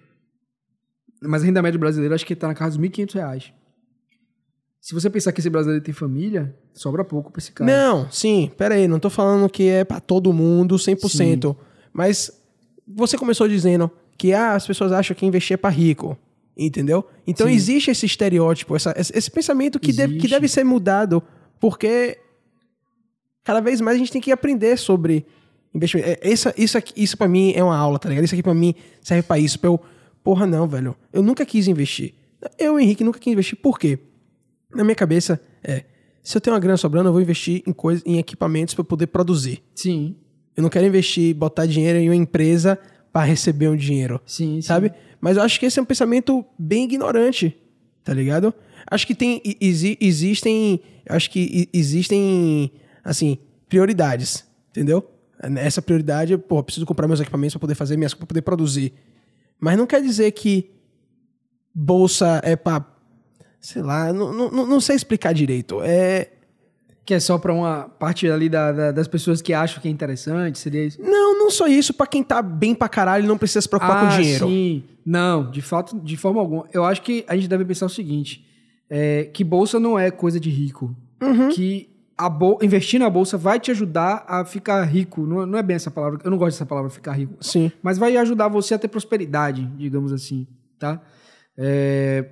Mas 1.23 1.43
a 1.43 1.47
renda 1.47 1.63
média 1.63 1.79
brasileira 1.81 2.15
acho 2.15 2.25
que 2.27 2.37
tá 2.37 2.47
na 2.47 2.55
casa 2.55 2.77
dos 2.79 2.87
1.500 2.89 3.15
reais. 3.15 3.53
Se 4.85 4.93
você 4.93 5.09
pensar 5.09 5.33
que 5.33 5.41
esse 5.41 5.49
brasileiro 5.49 5.83
tem 5.83 5.95
família, 5.95 6.55
sobra 6.75 7.03
pouco 7.03 7.33
pra 7.33 7.39
esse 7.41 7.51
cara. 7.51 7.71
Não, 7.75 8.07
sim, 8.11 8.51
pera 8.55 8.75
aí, 8.75 8.87
não 8.87 8.99
tô 8.99 9.09
falando 9.09 9.49
que 9.49 9.67
é 9.67 9.83
pra 9.83 9.99
todo 9.99 10.31
mundo 10.31 10.75
100%. 10.77 11.57
Mas 11.91 12.31
você 12.87 13.17
começou 13.17 13.49
dizendo 13.49 13.91
que 14.19 14.35
ah, 14.35 14.53
as 14.55 14.67
pessoas 14.67 14.93
acham 14.93 15.17
que 15.17 15.25
investir 15.25 15.55
é 15.55 15.57
pra 15.57 15.71
rico. 15.71 16.19
Entendeu? 16.55 17.03
Então 17.27 17.47
Sim. 17.47 17.55
existe 17.55 17.91
esse 17.93 18.05
estereótipo, 18.05 18.77
essa- 18.77 18.95
esse 18.99 19.31
pensamento 19.31 19.81
que 19.81 19.91
deve, 19.91 20.19
que 20.19 20.29
deve 20.29 20.47
ser 20.49 20.65
mudado, 20.65 21.23
porque 21.59 22.19
cada 23.43 23.61
vez 23.63 23.81
mais 23.81 23.95
a 23.97 23.99
gente 23.99 24.13
tem 24.13 24.21
que 24.21 24.31
aprender 24.31 24.77
sobre 24.77 25.25
investimento. 25.75 26.11
É, 26.11 26.29
Isso, 26.31 26.53
isso, 26.59 26.77
aqui, 26.77 26.93
isso 27.03 27.17
pra 27.17 27.27
mim 27.27 27.55
é 27.57 27.65
uma 27.65 27.75
aula, 27.77 27.99
tá 27.99 28.11
ligado? 28.11 28.27
Isso 28.27 28.35
aqui 28.35 28.43
pra 28.43 28.53
mim 28.53 28.75
serve 29.01 29.23
pra 29.23 29.39
isso. 29.39 29.59
Pra 29.59 29.69
eu, 29.71 29.81
porra, 30.23 30.47
não, 30.47 30.69
velho. 30.69 30.95
Eu 31.11 31.23
nunca 31.23 31.47
quis 31.47 31.69
investir. 31.69 32.13
Eu, 32.59 32.79
Henrique, 32.79 33.03
nunca 33.03 33.19
quis 33.19 33.33
investir. 33.33 33.57
Por 33.59 33.79
quê? 33.79 33.99
Na 34.75 34.85
minha 34.85 34.95
cabeça 34.95 35.41
é, 35.63 35.85
se 36.23 36.37
eu 36.37 36.41
tenho 36.41 36.55
uma 36.55 36.61
grana 36.61 36.77
sobrando, 36.77 37.09
eu 37.09 37.13
vou 37.13 37.21
investir 37.23 37.63
em 37.67 37.73
coisas, 37.73 38.03
em 38.07 38.19
equipamentos 38.19 38.75
pra 38.75 38.81
eu 38.81 38.85
poder 38.85 39.07
produzir. 39.09 39.63
Sim, 39.75 40.17
Eu 40.57 40.63
não 40.63 40.71
quero 40.71 40.87
investir, 40.87 41.35
botar 41.35 41.67
dinheiro 41.67 41.99
em 41.99 42.09
uma 42.09 42.17
empresa 42.17 42.79
pra 43.13 43.23
receber 43.25 43.69
um 43.69 43.77
dinheiro, 43.77 44.21
sim, 44.27 44.57
sim. 44.57 44.63
sabe? 44.63 44.93
Mas 45.21 45.37
eu 45.37 45.43
acho 45.43 45.59
que 45.61 45.67
esse 45.67 45.79
é 45.79 45.83
um 45.83 45.85
pensamento 45.85 46.45
bem 46.59 46.85
ignorante, 46.85 47.57
tá 48.03 48.13
ligado? 48.13 48.53
Acho 48.91 49.07
que 49.07 49.15
tem 49.15 49.41
exi- 49.61 49.97
existem, 50.01 50.81
acho 51.09 51.31
que 51.31 51.69
existem 51.73 52.71
assim, 53.05 53.39
prioridades, 53.69 54.45
entendeu? 54.71 55.09
Essa 55.59 55.81
prioridade, 55.83 56.37
pô, 56.39 56.59
eu 56.59 56.63
preciso 56.65 56.87
comprar 56.87 57.07
meus 57.07 57.21
equipamentos 57.21 57.55
pra 57.55 57.61
poder 57.61 57.75
fazer 57.75 57.97
minhas 57.97 58.15
para 58.15 58.27
poder 58.27 58.43
produzir. 58.43 58.93
Mas 59.61 59.77
não 59.77 59.87
quer 59.87 60.01
dizer 60.03 60.31
que 60.33 60.71
bolsa 61.75 62.41
é 62.45 62.57
pra 62.57 62.81
sei 63.67 63.83
lá, 63.83 64.13
não, 64.13 64.33
não, 64.33 64.67
não 64.67 64.81
sei 64.81 64.95
explicar 64.97 65.33
direito. 65.33 65.81
É, 65.83 66.29
Que 67.07 67.13
é 67.15 67.21
só 67.21 67.37
pra 67.37 67.53
uma 67.53 67.83
parte 67.99 68.27
ali 68.31 68.49
da- 68.49 68.73
da- 68.73 68.91
das 68.93 69.07
pessoas 69.07 69.43
que 69.43 69.53
acham 69.53 69.81
que 69.83 69.87
é 69.89 69.91
interessante, 69.91 70.59
seria 70.59 70.85
isso? 70.87 71.03
Não, 71.03 71.39
não 71.39 71.51
só 71.51 71.67
isso, 71.67 71.93
pra 71.93 72.07
quem 72.07 72.23
tá 72.23 72.41
bem 72.41 72.75
pra 72.75 72.89
caralho 72.89 73.25
e 73.25 73.29
não 73.29 73.37
precisa 73.37 73.61
se 73.61 73.69
preocupar 73.69 74.09
com 74.09 74.17
dinheiro. 74.23 74.47
Ah, 74.47 74.49
Sim. 74.49 74.85
Não, 75.05 75.51
de 75.51 75.61
fato, 75.61 76.01
de 76.01 76.17
forma 76.17 76.41
alguma. 76.41 76.65
Eu 76.73 76.83
acho 76.83 77.03
que 77.03 77.23
a 77.29 77.35
gente 77.37 77.47
deve 77.47 77.63
pensar 77.67 77.85
o 77.87 77.91
seguinte: 77.91 78.47
é, 78.89 79.25
que 79.25 79.45
bolsa 79.45 79.79
não 79.79 79.99
é 79.99 80.11
coisa 80.11 80.41
de 80.41 80.49
rico. 80.49 80.97
Uhum. 81.23 81.51
Que 81.51 81.91
a 82.17 82.29
bol- 82.31 82.59
investir 82.63 82.99
na 82.99 83.11
bolsa 83.11 83.37
vai 83.37 83.61
te 83.61 83.71
ajudar 83.71 84.25
a 84.27 84.43
ficar 84.47 84.83
rico. 84.85 85.27
Não, 85.27 85.45
não 85.45 85.59
é 85.59 85.63
bem 85.63 85.77
essa 85.77 85.91
palavra, 85.91 86.19
eu 86.25 86.31
não 86.31 86.39
gosto 86.39 86.55
dessa 86.57 86.65
palavra, 86.67 86.89
ficar 86.89 87.13
rico. 87.13 87.35
Sim. 87.41 87.71
Mas 87.83 87.99
vai 87.99 88.17
ajudar 88.17 88.49
você 88.49 88.73
a 88.73 88.79
ter 88.79 88.89
prosperidade, 88.89 89.67
digamos 89.77 90.11
assim, 90.11 90.47
tá? 90.79 91.03
É, 91.57 92.25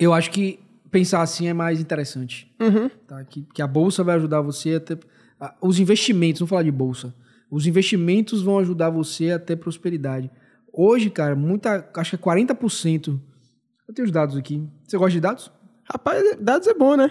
eu 0.00 0.12
acho 0.14 0.30
que 0.30 0.58
pensar 0.90 1.22
assim 1.22 1.46
é 1.48 1.52
mais 1.52 1.80
interessante 1.80 2.52
Uhum. 2.60 2.88
tá? 3.06 3.22
Que, 3.24 3.42
que 3.54 3.62
a 3.62 3.66
bolsa 3.66 4.02
vai 4.02 4.16
ajudar 4.16 4.40
você 4.40 4.74
a 4.74 4.80
ter. 4.80 4.98
a- 5.38 5.54
os 5.60 5.78
investimentos, 5.78 6.40
vamos 6.40 6.50
falar 6.50 6.62
de 6.64 6.70
bolsa. 6.72 7.14
Os 7.50 7.66
investimentos 7.66 8.42
vão 8.42 8.58
ajudar 8.58 8.90
você 8.90 9.30
a 9.32 9.38
ter 9.38 9.56
prosperidade. 9.56 10.30
Hoje, 10.72 11.10
cara, 11.10 11.34
muita. 11.34 11.88
Acho 11.96 12.10
que 12.10 12.16
é 12.16 12.18
40%. 12.18 13.20
Eu 13.88 13.94
tenho 13.94 14.06
os 14.06 14.12
dados 14.12 14.36
aqui. 14.36 14.62
Você 14.86 14.96
gosta 14.96 15.12
de 15.12 15.20
dados? 15.20 15.50
Rapaz, 15.84 16.36
dados 16.40 16.68
é 16.68 16.74
bom, 16.74 16.96
né? 16.96 17.10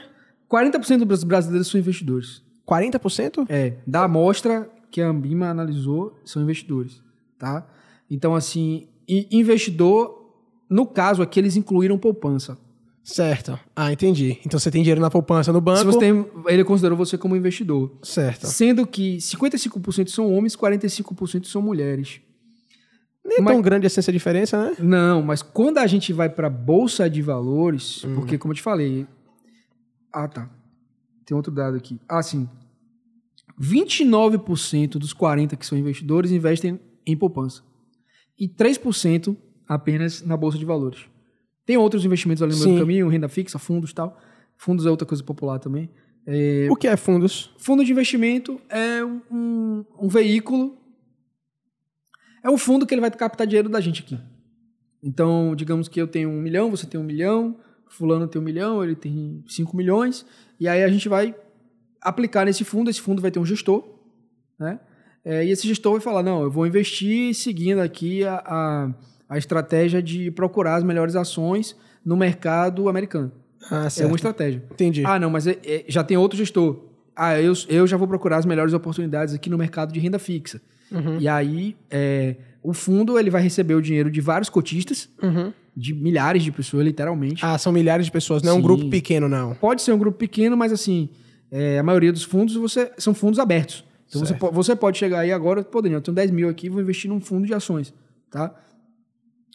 40% 0.50 1.04
dos 1.06 1.24
brasileiros 1.26 1.68
são 1.68 1.80
investidores. 1.80 2.42
40%? 2.66 3.46
É, 3.50 3.74
da 3.86 4.04
amostra 4.04 4.70
que 4.92 5.02
a 5.02 5.08
Ambima 5.10 5.48
analisou, 5.50 6.18
são 6.24 6.42
investidores, 6.42 7.02
tá? 7.38 7.68
Então, 8.10 8.34
assim, 8.34 8.88
investidor, 9.30 10.34
no 10.70 10.86
caso 10.86 11.22
aqui, 11.22 11.40
eles 11.40 11.56
incluíram 11.56 11.98
poupança. 11.98 12.58
Certo. 13.04 13.60
Ah, 13.76 13.92
entendi. 13.92 14.40
Então 14.46 14.60
você 14.60 14.70
tem 14.70 14.84
dinheiro 14.84 15.02
na 15.02 15.10
poupança 15.10 15.52
no 15.52 15.60
banco. 15.62 15.80
Se 15.80 15.86
você 15.86 16.00
tem, 16.00 16.26
ele 16.48 16.64
considerou 16.64 16.98
você 16.98 17.18
como 17.18 17.36
investidor. 17.36 17.98
Certo. 18.04 18.46
Sendo 18.48 18.86
que 18.86 19.18
55% 19.18 20.10
são 20.10 20.32
homens, 20.32 20.56
45% 20.56 21.46
são 21.46 21.62
mulheres. 21.62 22.22
Nem 23.26 23.38
é 23.38 23.42
Mas- 23.42 23.54
tão 23.54 23.62
grande 23.62 23.86
assim 23.88 24.00
essa 24.00 24.12
diferença, 24.12 24.64
né? 24.70 24.76
Não, 24.80 25.22
mas 25.22 25.42
quando 25.42 25.78
a 25.78 25.88
gente 25.88 26.14
vai 26.14 26.30
para 26.30 26.50
bolsa 26.50 27.10
de 27.10 27.22
valores, 27.22 28.06
porque 28.16 28.38
como 28.38 28.52
eu 28.52 28.56
te 28.56 28.62
falei, 28.62 29.06
ah 30.14 30.28
tá, 30.28 30.50
tem 31.26 31.36
outro 31.36 31.52
dado 31.52 31.78
aqui. 31.78 32.00
Ah 32.08 32.24
sim, 32.24 32.48
29% 33.60 34.92
dos 34.98 35.14
40 35.14 35.56
que 35.56 35.66
são 35.66 35.78
investidores 35.78 36.32
investem 36.32 36.80
em 37.06 37.16
poupança 37.18 37.62
e 38.40 38.48
3% 38.48 39.36
apenas 39.68 40.22
na 40.24 40.38
bolsa 40.38 40.58
de 40.58 40.66
valores. 40.66 41.02
Tem 41.70 41.78
outros 41.78 42.04
investimentos 42.04 42.42
ali 42.42 42.52
no 42.52 42.58
meio 42.58 42.70
Sim. 42.72 42.76
do 42.78 42.80
caminho, 42.82 43.08
renda 43.10 43.30
fixa, 43.30 43.60
fundos 43.60 43.92
e 43.92 43.94
tal. 43.94 44.20
Fundos 44.58 44.88
é 44.88 44.90
outra 44.90 45.06
coisa 45.08 45.24
popular 45.24 45.60
também. 45.60 45.88
É, 46.26 46.68
O 46.68 46.76
que 46.76 46.88
é 46.88 46.98
fundos? 46.98 47.54
fundo 47.60 47.86
de 47.86 47.92
investimento 47.92 48.60
é 48.70 49.06
um, 49.06 49.22
um- 49.32 49.86
um 50.02 50.08
veículo, 50.08 50.76
é 52.44 52.50
um 52.50 52.58
fundo 52.58 52.88
que 52.88 52.94
ele 52.96 53.02
vai 53.02 53.12
captar 53.12 53.46
dinheiro 53.46 53.70
da 53.70 53.80
gente 53.80 54.02
aqui. 54.02 54.18
Então, 55.04 55.56
digamos 55.56 55.88
que 55.88 56.02
eu 56.02 56.08
tenho 56.08 56.28
um 56.32 56.42
milhão, 56.42 56.72
você 56.72 56.88
tem 56.88 57.00
um 57.00 57.04
milhão, 57.04 57.60
fulano 57.88 58.28
tem 58.28 58.42
um 58.42 58.46
milhão, 58.46 58.84
ele 58.84 58.96
tem 58.96 59.44
cinco 59.48 59.78
milhões, 59.78 60.26
e 60.60 60.68
aí 60.68 60.84
a 60.84 60.90
gente 60.90 61.08
vai 61.08 61.36
aplicar 62.02 62.46
nesse 62.46 62.64
fundo, 62.64 62.90
esse 62.90 63.00
fundo 63.00 63.22
vai 63.22 63.30
ter 63.30 63.38
um 63.38 63.46
gestor, 63.46 63.88
né? 64.58 64.80
É, 65.24 65.46
e 65.46 65.52
esse 65.52 65.68
gestor 65.68 65.92
vai 65.92 66.02
falar, 66.02 66.24
não, 66.24 66.42
eu 66.42 66.50
vou 66.50 66.66
investir 66.66 67.36
seguindo 67.36 67.78
aqui 67.78 68.24
a, 68.24 68.42
a, 68.44 68.94
a 69.30 69.38
estratégia 69.38 70.02
de 70.02 70.32
procurar 70.32 70.76
as 70.76 70.84
melhores 70.84 71.16
ações 71.16 71.76
no 72.04 72.18
mercado 72.18 72.90
americano. 72.90 73.32
Ah, 73.70 73.86
É 73.86 73.90
certo. 73.90 74.08
uma 74.10 74.16
estratégia. 74.16 74.64
Entendi. 74.72 75.04
Ah, 75.06 75.20
não, 75.20 75.30
mas 75.30 75.46
é- 75.46 75.58
é- 75.64 75.86
já 75.88 76.04
tem 76.04 76.18
outro 76.18 76.38
gestor. 76.38 76.80
Ah, 77.16 77.40
eu, 77.40 77.54
eu 77.68 77.86
já 77.86 77.96
vou 77.98 78.08
procurar 78.08 78.38
as 78.38 78.46
melhores 78.46 78.74
oportunidades 78.74 79.34
aqui 79.34 79.50
no 79.50 79.58
mercado 79.58 79.92
de 79.94 80.00
renda 80.00 80.18
fixa. 80.18 80.62
Uhum. 80.92 81.18
E 81.20 81.28
aí, 81.28 81.76
é, 81.92 82.38
o 82.64 82.74
fundo 82.74 83.20
ele 83.20 83.30
vai 83.30 83.42
receber 83.42 83.76
o 83.76 83.82
dinheiro 83.82 84.10
de 84.10 84.22
vários 84.22 84.50
cotistas, 84.50 85.10
Uhum. 85.22 85.54
de 85.76 85.94
milhares 85.94 86.42
de 86.44 86.52
pessoas, 86.52 86.84
literalmente. 86.86 87.46
Ah, 87.46 87.58
são 87.58 87.72
milhares 87.72 88.06
de 88.06 88.12
pessoas, 88.12 88.42
não 88.42 88.54
é 88.54 88.56
um 88.56 88.62
grupo 88.62 88.90
pequeno, 88.90 89.28
não. 89.30 89.54
Pode 89.54 89.82
ser 89.82 89.92
um 89.92 89.98
grupo 90.00 90.18
pequeno, 90.18 90.56
mas 90.58 90.72
assim, 90.72 91.10
é, 91.52 91.78
a 91.78 91.84
maioria 91.84 92.12
dos 92.12 92.24
fundos 92.24 92.56
você, 92.56 92.92
são 92.98 93.14
fundos 93.14 93.38
abertos. 93.38 93.84
Então 94.08 94.22
você, 94.22 94.34
Certo. 94.34 94.52
você 94.52 94.76
pode 94.76 94.98
chegar 94.98 95.20
aí 95.20 95.32
agora, 95.32 95.62
pô, 95.64 95.82
Daniel, 95.82 96.00
eu 96.00 96.02
tenho 96.02 96.16
10 96.16 96.32
mil 96.32 96.50
aqui, 96.50 96.70
vou 96.70 96.82
investir 96.82 97.10
num 97.10 97.20
fundo 97.22 97.46
de 97.46 97.54
ações, 97.54 97.94
tá? 98.32 98.56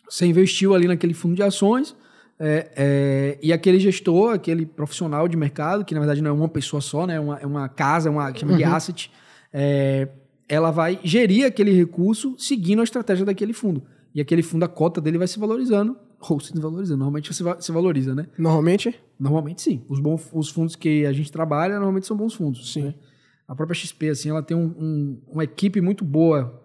Você 0.09 0.27
investiu 0.27 0.75
ali 0.75 0.87
naquele 0.87 1.15
fundo 1.15 1.35
de 1.35 1.43
ações, 1.43 1.97
é, 2.39 2.71
é, 2.77 3.39
e 3.43 3.53
aquele 3.53 3.79
gestor, 3.79 4.35
aquele 4.35 4.67
profissional 4.67 5.27
de 5.29 5.37
mercado, 5.37 5.85
que 5.85 5.95
na 5.95 6.01
verdade 6.01 6.21
não 6.23 6.31
é 6.31 6.35
uma 6.35 6.49
pessoa 6.49 6.81
só, 6.81 7.07
né? 7.07 7.15
É 7.17 7.21
uma, 7.21 7.39
é 7.39 7.47
uma 7.47 7.69
casa, 7.69 8.09
é 8.09 8.13
uma 8.13 8.33
que 8.33 8.41
chama 8.41 8.57
de 8.57 8.65
asset, 8.65 9.11
é, 9.53 10.09
ela 10.49 10.71
vai 10.71 10.99
gerir 11.03 11.47
aquele 11.47 11.73
recurso 11.73 12.35
seguindo 12.39 12.81
a 12.81 12.85
estratégia 12.85 13.25
daquele 13.25 13.53
fundo. 13.53 13.83
E 14.15 14.21
aquele 14.21 14.43
fundo, 14.43 14.65
a 14.65 14.69
cota 14.69 15.01
dele 15.01 15.19
vai 15.19 15.27
se 15.27 15.39
valorizando, 15.39 15.97
ou 16.29 16.39
se 16.41 16.53
desvalorizando. 16.53 16.99
Normalmente 16.99 17.33
se, 17.35 17.43
va- 17.43 17.61
se 17.61 17.73
valoriza, 17.73 18.15
né? 18.15 18.27
Normalmente? 18.39 18.95
Normalmente 19.19 19.63
sim. 19.63 19.83
Os, 19.89 20.01
bons, 20.01 20.29
os 20.33 20.51
fundos 20.51 20.77
que 20.77 21.05
a 21.07 21.13
gente 21.13 21.31
trabalha 21.33 21.75
normalmente 21.75 22.07
são 22.07 22.17
bons 22.17 22.35
fundos. 22.35 22.73
Sim. 22.73 22.83
né? 22.85 22.95
A 23.47 23.55
própria 23.55 23.75
XP, 23.75 24.09
assim, 24.11 24.31
ela 24.31 24.43
tem 24.43 24.57
um- 24.57 24.75
um- 24.79 25.19
uma 25.33 25.45
equipe 25.45 25.81
muito 25.81 26.05
boa 26.05 26.63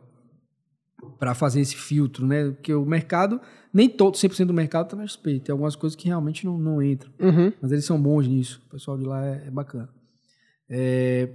para 1.18 1.34
fazer 1.34 1.62
esse 1.62 1.76
filtro, 1.76 2.26
né? 2.26 2.52
Porque 2.52 2.74
o 2.74 2.86
mercado, 2.86 3.40
nem 3.74 3.90
todo, 3.90 4.16
100% 4.16 4.46
do 4.46 4.54
mercado 4.54 4.86
está 4.86 4.98
na 4.98 5.06
XP. 5.06 5.40
Tem 5.40 5.54
algumas 5.54 5.76
coisas 5.76 5.96
que 5.96 6.08
realmente 6.08 6.46
não, 6.46 6.58
não 6.58 6.82
entram. 6.82 7.12
Uhum. 7.20 7.52
Mas 7.62 7.72
eles 7.72 7.86
são 7.86 8.02
bons 8.02 8.28
nisso. 8.28 8.62
O 8.68 8.72
pessoal 8.72 8.98
de 8.98 9.06
lá 9.06 9.26
é, 9.26 9.44
é 9.48 9.52
bacana. 9.52 9.90
É, 10.70 11.30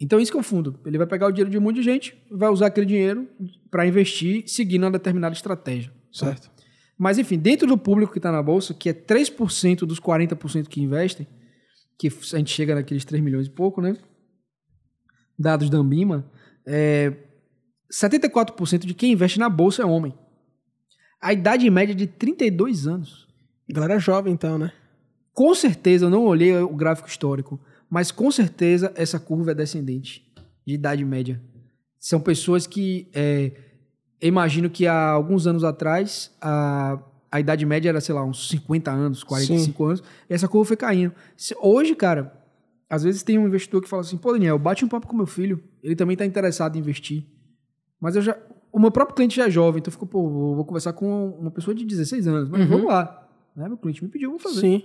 Então, 0.00 0.20
isso 0.20 0.30
que 0.30 0.36
é 0.36 0.40
o 0.40 0.44
fundo. 0.44 0.78
Ele 0.84 0.98
vai 0.98 1.06
pegar 1.06 1.26
o 1.26 1.30
dinheiro 1.30 1.50
de 1.50 1.58
um 1.58 1.60
monte 1.60 1.76
de 1.76 1.82
gente, 1.82 2.16
vai 2.30 2.48
usar 2.48 2.66
aquele 2.66 2.86
dinheiro 2.86 3.28
para 3.70 3.86
investir 3.86 4.44
seguindo 4.46 4.84
uma 4.84 4.90
determinada 4.90 5.34
estratégia. 5.34 5.92
Certo. 6.12 6.50
Mas, 6.98 7.18
enfim, 7.18 7.38
dentro 7.38 7.66
do 7.66 7.76
público 7.78 8.12
que 8.12 8.18
está 8.18 8.30
na 8.30 8.42
Bolsa, 8.42 8.74
que 8.74 8.88
é 8.88 8.92
3% 8.92 9.80
dos 9.80 9.98
40% 10.00 10.68
que 10.68 10.80
investem, 10.80 11.26
que 11.98 12.08
a 12.08 12.36
gente 12.38 12.50
chega 12.50 12.74
naqueles 12.74 13.04
3 13.04 13.22
milhões 13.22 13.46
e 13.46 13.50
pouco, 13.50 13.80
né? 13.80 13.96
Dados 15.38 15.70
da 15.70 15.78
Ambima, 15.78 16.30
é, 16.66 17.12
74% 17.92 18.86
de 18.86 18.94
quem 18.94 19.12
investe 19.12 19.38
na 19.38 19.50
Bolsa 19.50 19.82
é 19.82 19.84
homem. 19.84 20.14
A 21.20 21.32
idade 21.32 21.68
média 21.70 21.92
é 21.92 21.96
de 21.96 22.06
32 22.06 22.86
anos. 22.86 23.28
Galera 23.68 23.98
jovem, 23.98 24.32
então, 24.32 24.58
né? 24.58 24.72
Com 25.34 25.54
certeza, 25.54 26.06
eu 26.06 26.10
não 26.10 26.24
olhei 26.24 26.56
o 26.56 26.74
gráfico 26.74 27.08
histórico, 27.08 27.60
mas 27.88 28.10
com 28.10 28.30
certeza 28.30 28.92
essa 28.96 29.20
curva 29.20 29.52
é 29.52 29.54
descendente 29.54 30.26
de 30.66 30.74
idade 30.74 31.04
média. 31.04 31.40
São 31.98 32.20
pessoas 32.20 32.66
que, 32.66 33.08
é, 33.14 33.52
eu 34.20 34.28
imagino 34.28 34.68
que 34.68 34.86
há 34.86 35.10
alguns 35.10 35.46
anos 35.46 35.62
atrás, 35.62 36.34
a, 36.40 36.98
a 37.30 37.40
idade 37.40 37.64
média 37.64 37.90
era, 37.90 38.00
sei 38.00 38.14
lá, 38.14 38.24
uns 38.24 38.48
50 38.48 38.90
anos, 38.90 39.22
45 39.22 39.84
anos, 39.84 40.02
e 40.28 40.34
essa 40.34 40.48
curva 40.48 40.66
foi 40.66 40.76
caindo. 40.76 41.14
Hoje, 41.60 41.94
cara, 41.94 42.32
às 42.90 43.02
vezes 43.04 43.22
tem 43.22 43.38
um 43.38 43.46
investidor 43.46 43.80
que 43.80 43.88
fala 43.88 44.02
assim, 44.02 44.16
pô, 44.16 44.32
Daniel, 44.32 44.58
bate 44.58 44.84
um 44.84 44.88
papo 44.88 45.06
com 45.06 45.16
meu 45.16 45.26
filho, 45.26 45.62
ele 45.82 45.94
também 45.94 46.14
está 46.14 46.26
interessado 46.26 46.76
em 46.76 46.80
investir. 46.80 47.24
Mas 48.02 48.16
eu 48.16 48.22
já, 48.22 48.36
o 48.72 48.80
meu 48.80 48.90
próprio 48.90 49.14
cliente 49.14 49.36
já 49.36 49.46
é 49.46 49.50
jovem, 49.50 49.78
então 49.78 49.88
eu 49.88 49.92
fico, 49.92 50.06
pô, 50.06 50.28
vou, 50.28 50.56
vou 50.56 50.64
conversar 50.64 50.92
com 50.92 51.28
uma 51.38 51.52
pessoa 51.52 51.72
de 51.72 51.84
16 51.84 52.26
anos, 52.26 52.48
mas 52.48 52.62
Uhum. 52.62 52.66
vamos 52.68 52.86
lá. 52.86 53.28
Né? 53.54 53.68
Meu 53.68 53.76
cliente 53.78 54.02
me 54.02 54.10
pediu, 54.10 54.30
vamos 54.30 54.42
fazer. 54.42 54.60
Sim. 54.60 54.82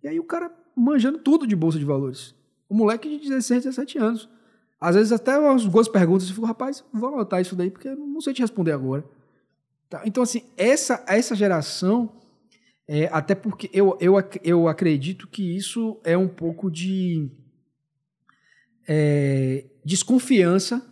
E 0.00 0.06
aí 0.06 0.20
o 0.20 0.24
cara 0.24 0.52
manjando 0.76 1.18
tudo 1.18 1.44
de 1.44 1.56
bolsa 1.56 1.76
de 1.76 1.84
valores. 1.84 2.36
O 2.68 2.74
moleque 2.76 3.08
de 3.18 3.28
16, 3.28 3.64
17 3.64 3.98
anos. 3.98 4.28
Às 4.80 4.94
vezes 4.94 5.10
até 5.10 5.36
umas 5.36 5.64
duas 5.64 5.88
perguntas 5.88 6.28
eu 6.28 6.34
fico, 6.34 6.46
rapaz, 6.46 6.84
vou 6.92 7.08
anotar 7.08 7.40
isso 7.40 7.56
daí 7.56 7.68
porque 7.68 7.88
eu 7.88 7.96
não 7.96 8.20
sei 8.20 8.32
te 8.32 8.42
responder 8.42 8.70
agora. 8.70 9.04
Tá? 9.88 10.02
Então, 10.04 10.22
assim, 10.22 10.44
essa, 10.56 11.02
essa 11.08 11.34
geração, 11.34 12.12
é, 12.86 13.08
até 13.12 13.34
porque 13.34 13.68
eu, 13.72 13.98
eu, 14.00 14.14
eu 14.44 14.68
acredito 14.68 15.26
que 15.26 15.56
isso 15.56 15.98
é 16.04 16.16
um 16.16 16.28
pouco 16.28 16.70
de 16.70 17.28
é, 18.86 19.64
desconfiança 19.84 20.84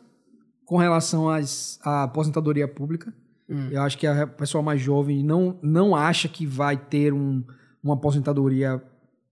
com 0.64 0.76
relação 0.76 1.28
às, 1.28 1.78
à 1.82 2.04
aposentadoria 2.04 2.66
pública. 2.66 3.12
Hum. 3.48 3.68
Eu 3.70 3.82
acho 3.82 3.98
que 3.98 4.06
a 4.06 4.26
pessoa 4.26 4.62
mais 4.62 4.80
jovem 4.80 5.22
não, 5.22 5.58
não 5.62 5.94
acha 5.94 6.28
que 6.28 6.46
vai 6.46 6.76
ter 6.76 7.12
um, 7.12 7.42
uma 7.82 7.94
aposentadoria 7.94 8.82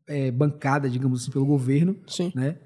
é, 0.06 0.30
bancada, 0.30 0.88
digamos 0.90 1.22
assim, 1.22 1.30
pelo 1.30 1.46
governo, 1.46 1.96
Sim. 2.06 2.30
né? 2.34 2.58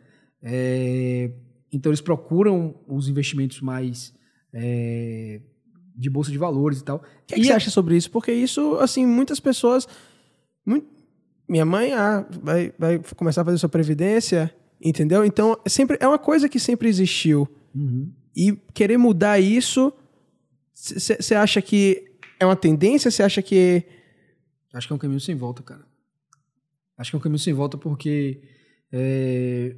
É, 0.43 1.30
então 1.72 1.90
eles 1.90 2.01
procuram 2.01 2.74
os 2.86 3.09
investimentos 3.09 3.60
mais 3.60 4.12
é, 4.52 5.40
de 5.97 6.10
bolsa 6.10 6.30
de 6.30 6.38
valores 6.38 6.80
e 6.80 6.84
tal. 6.84 6.97
O 6.98 7.01
que, 7.26 7.34
é 7.34 7.38
que 7.38 7.44
você 7.44 7.52
acha 7.52 7.70
sobre 7.70 7.97
isso? 7.97 8.10
Porque 8.10 8.32
isso, 8.32 8.74
assim, 8.76 9.06
muitas 9.06 9.40
pessoas. 9.40 9.86
mui- 10.64 10.84
Minha 11.48 11.64
mãe 11.64 11.93
ah, 11.93 12.26
vai, 12.43 12.72
vai 12.78 13.01
começar 13.16 13.43
a 13.43 13.44
fazer 13.44 13.59
sua 13.59 13.68
previdência, 13.68 14.52
entendeu? 14.80 15.24
Então, 15.24 15.56
é 15.64 15.68
sempre, 15.68 15.97
é 16.01 16.06
uma 16.09 16.18
coisa 16.18 16.48
que 16.48 16.59
sempre 16.60 16.88
existiu. 16.88 17.48
Uhum. 17.74 18.10
E 18.36 18.52
querer 18.74 18.98
mudar 18.98 19.40
isso, 19.40 19.92
você 20.74 21.34
acha 21.34 21.62
que 21.62 22.04
é 22.38 22.44
uma 22.44 22.56
tendência? 22.56 23.10
Você 23.10 23.22
acha 23.22 23.40
que. 23.40 23.82
Acho 24.74 24.86
que 24.86 24.92
é 24.92 24.96
um 24.96 24.98
caminho 24.98 25.20
sem 25.20 25.34
volta, 25.34 25.62
cara. 25.62 25.86
Acho 26.98 27.10
que 27.10 27.16
é 27.16 27.18
um 27.18 27.22
caminho 27.22 27.38
sem 27.38 27.54
volta 27.54 27.78
porque 27.78 28.42
é, 28.92 29.74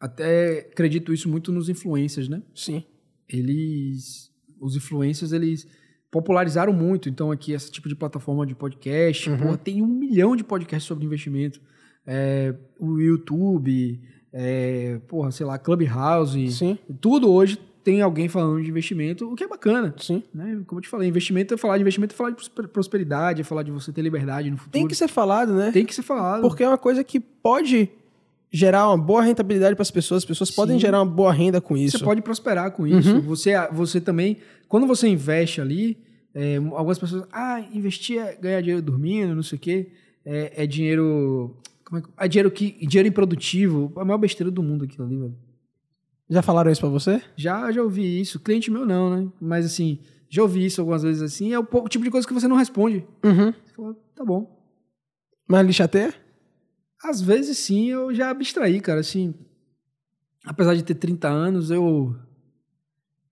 até 0.00 0.60
acredito 0.72 1.12
isso 1.12 1.28
muito 1.28 1.52
nos 1.52 1.68
influencers, 1.68 2.28
né? 2.28 2.42
Sim. 2.54 2.84
eles 3.28 4.28
os 4.60 4.74
influencers 4.74 5.32
eles 5.32 5.68
popularizaram 6.10 6.72
muito 6.72 7.08
então 7.08 7.30
aqui 7.30 7.52
esse 7.52 7.70
tipo 7.70 7.88
de 7.88 7.94
plataforma 7.94 8.44
de 8.46 8.54
podcast 8.54 9.28
Uhum. 9.30 9.38
porra, 9.38 9.58
tem 9.58 9.82
um 9.82 9.86
milhão 9.86 10.34
de 10.34 10.42
podcasts 10.42 10.86
sobre 10.88 11.04
investimento 11.04 11.60
É, 12.06 12.54
o 12.80 12.98
YouTube 12.98 14.00
é, 14.32 14.98
porra 15.06 15.30
sei 15.30 15.46
lá 15.46 15.58
Clubhouse 15.58 16.50
Sim. 16.52 16.78
tudo 17.00 17.30
hoje 17.30 17.58
tem 17.88 18.02
alguém 18.02 18.28
falando 18.28 18.62
de 18.62 18.68
investimento 18.68 19.32
o 19.32 19.34
que 19.34 19.44
é 19.44 19.48
bacana 19.48 19.94
Sim. 19.96 20.22
né 20.34 20.60
como 20.66 20.78
eu 20.78 20.82
te 20.82 20.88
falei 20.90 21.08
investimento 21.08 21.54
é 21.54 21.56
falar 21.56 21.78
de 21.78 21.80
investimento 21.80 22.14
é 22.14 22.16
falar 22.16 22.30
de 22.30 22.36
prosper- 22.36 22.68
prosperidade 22.68 23.40
é 23.40 23.44
falar 23.44 23.62
de 23.62 23.70
você 23.70 23.90
ter 23.90 24.02
liberdade 24.02 24.50
no 24.50 24.58
futuro 24.58 24.72
Tem 24.72 24.86
que 24.86 24.94
ser 24.94 25.08
falado, 25.08 25.54
né? 25.54 25.70
Tem 25.72 25.86
que 25.86 25.94
ser 25.94 26.02
falado 26.02 26.42
Porque 26.42 26.62
é 26.62 26.68
uma 26.68 26.76
coisa 26.76 27.02
que 27.02 27.18
pode 27.18 27.90
gerar 28.50 28.88
uma 28.88 28.98
boa 28.98 29.22
rentabilidade 29.22 29.74
para 29.74 29.82
as 29.82 29.90
pessoas. 29.90 30.22
As 30.22 30.24
pessoas 30.24 30.50
podem 30.50 30.76
Sim. 30.76 30.80
gerar 30.80 31.02
uma 31.02 31.10
boa 31.10 31.32
renda 31.32 31.60
com 31.60 31.76
isso. 31.76 31.98
Você 31.98 32.04
pode 32.04 32.22
prosperar 32.22 32.70
com 32.70 32.86
isso. 32.86 33.16
Uhum. 33.16 33.20
Você, 33.22 33.52
você 33.72 34.00
também, 34.00 34.38
quando 34.68 34.86
você 34.86 35.06
investe 35.06 35.60
ali, 35.60 35.98
é, 36.34 36.56
algumas 36.56 36.98
pessoas, 36.98 37.24
ah, 37.32 37.62
investir 37.72 38.18
é 38.18 38.36
ganhar 38.36 38.60
dinheiro 38.60 38.82
dormindo, 38.82 39.34
não 39.34 39.42
sei 39.42 39.56
o 39.56 39.60
quê, 39.60 39.88
é, 40.24 40.64
é 40.64 40.66
dinheiro, 40.66 41.56
como 41.84 42.00
é, 42.00 42.24
é 42.24 42.28
dinheiro 42.28 42.50
que, 42.50 42.72
dinheiro 42.86 43.08
improdutivo, 43.08 43.92
a 43.96 44.04
maior 44.04 44.18
besteira 44.18 44.50
do 44.50 44.62
mundo 44.62 44.84
aquilo 44.84 45.06
ali, 45.06 45.16
velho. 45.16 45.34
Já 46.30 46.42
falaram 46.42 46.70
isso 46.70 46.80
para 46.80 46.90
você? 46.90 47.22
Já, 47.36 47.70
já 47.72 47.82
ouvi 47.82 48.20
isso, 48.20 48.38
cliente 48.40 48.70
meu 48.70 48.84
não, 48.84 49.10
né? 49.16 49.28
Mas 49.40 49.64
assim, 49.66 49.98
já 50.28 50.42
ouvi 50.42 50.64
isso 50.66 50.80
algumas 50.80 51.02
vezes 51.02 51.22
assim, 51.22 51.52
é 51.52 51.58
o 51.58 51.64
po- 51.64 51.80
o 51.84 51.88
tipo 51.88 52.04
de 52.04 52.10
coisa 52.10 52.26
que 52.26 52.34
você 52.34 52.46
não 52.46 52.56
responde. 52.56 53.06
Uhum. 53.24 53.52
Você 53.64 53.74
fala, 53.74 53.96
tá 54.14 54.24
bom. 54.24 54.58
Mas 55.48 55.66
lhe 55.66 55.72
chateia? 55.72 56.12
Às 57.02 57.20
vezes 57.22 57.56
sim, 57.58 57.86
eu 57.88 58.14
já 58.14 58.28
abstraí, 58.30 58.80
cara, 58.80 59.00
assim. 59.00 59.32
Apesar 60.44 60.74
de 60.74 60.82
ter 60.82 60.94
30 60.94 61.28
anos, 61.28 61.70
eu. 61.70 62.14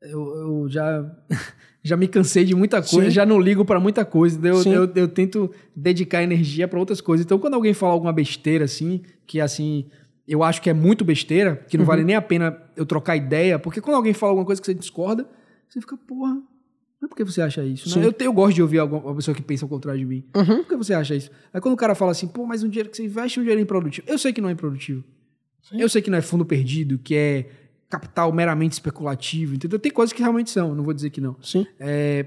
Eu, 0.01 0.35
eu 0.37 0.69
já. 0.69 1.05
Já 1.87 1.97
me 1.97 2.09
cansei 2.09 2.45
de 2.45 2.53
muita 2.53 2.83
coisa, 2.83 3.05
Sim. 3.09 3.15
já 3.15 3.25
não 3.25 3.39
ligo 3.39 3.65
pra 3.65 3.79
muita 3.79 4.05
coisa. 4.05 4.41
Eu, 4.45 4.61
eu, 4.65 4.93
eu 4.93 5.07
tento 5.07 5.49
dedicar 5.73 6.21
energia 6.21 6.67
pra 6.67 6.81
outras 6.81 7.01
coisas. 7.01 7.25
Então, 7.25 7.39
quando 7.39 7.55
alguém 7.55 7.73
fala 7.73 7.93
alguma 7.93 8.13
besteira 8.13 8.65
assim, 8.65 9.03
que 9.25 9.41
assim, 9.41 9.87
eu 10.27 10.43
acho 10.43 10.61
que 10.63 10.69
é 10.71 10.75
muito 10.75 11.05
besteira, 11.05 11.57
que 11.69 11.77
não 11.77 11.83
Uhum. 11.83 11.87
vale 11.87 12.05
nem 12.05 12.17
a 12.17 12.23
pena 12.23 12.61
eu 12.77 12.85
trocar 12.87 13.17
ideia, 13.17 13.59
porque 13.59 13.81
quando 13.81 13.97
alguém 13.97 14.13
fala 14.13 14.31
alguma 14.33 14.47
coisa 14.47 14.61
que 14.61 14.67
você 14.67 14.75
discorda, 14.75 15.29
você 15.69 15.81
fica, 15.81 15.97
porra, 15.97 16.35
não 16.35 17.07
é 17.07 17.09
porque 17.09 17.25
você 17.25 17.43
acha 17.43 17.63
isso, 17.65 17.99
né? 17.99 18.07
Eu, 18.07 18.15
eu 18.19 18.33
gosto 18.33 18.55
de 18.55 18.63
ouvir 18.63 18.79
alguma, 18.79 19.03
uma 19.03 19.15
pessoa 19.15 19.35
que 19.35 19.43
pensa 19.43 19.65
ao 19.65 19.69
contrário 19.69 20.01
de 20.01 20.07
mim. 20.07 20.25
Uhum. 20.35 20.59
Por 20.63 20.67
que 20.67 20.77
você 20.77 20.95
acha 20.95 21.15
isso? 21.15 21.31
Aí 21.53 21.61
quando 21.61 21.75
o 21.75 21.77
cara 21.77 21.95
fala 21.95 22.11
assim, 22.13 22.27
pô, 22.27 22.45
mas 22.47 22.63
um 22.63 22.69
dinheiro 22.69 22.89
que 22.91 22.97
você 22.97 23.05
investe 23.05 23.39
é 23.39 23.41
um 23.41 23.45
dinheiro 23.45 23.61
improdutivo. 23.63 24.07
Eu 24.09 24.19
sei 24.19 24.33
que 24.33 24.41
não 24.41 24.49
é 24.49 24.53
improdutivo. 24.53 25.05
Sim. 25.63 25.81
Eu 25.81 25.89
sei 25.89 26.01
que 26.01 26.11
não 26.11 26.19
é 26.19 26.23
fundo 26.23 26.45
perdido, 26.47 26.99
que 26.99 27.15
é 27.15 27.51
capital 27.89 28.33
meramente 28.33 28.73
especulativo, 28.73 29.55
entendeu? 29.55 29.79
Tem 29.79 29.93
coisas 29.93 30.13
que 30.13 30.21
realmente 30.23 30.51
são, 30.51 30.75
não 30.75 30.83
vou 30.85 30.93
dizer 30.95 31.11
que 31.11 31.21
não. 31.21 31.37
Sim. 31.43 31.67
É, 31.79 32.27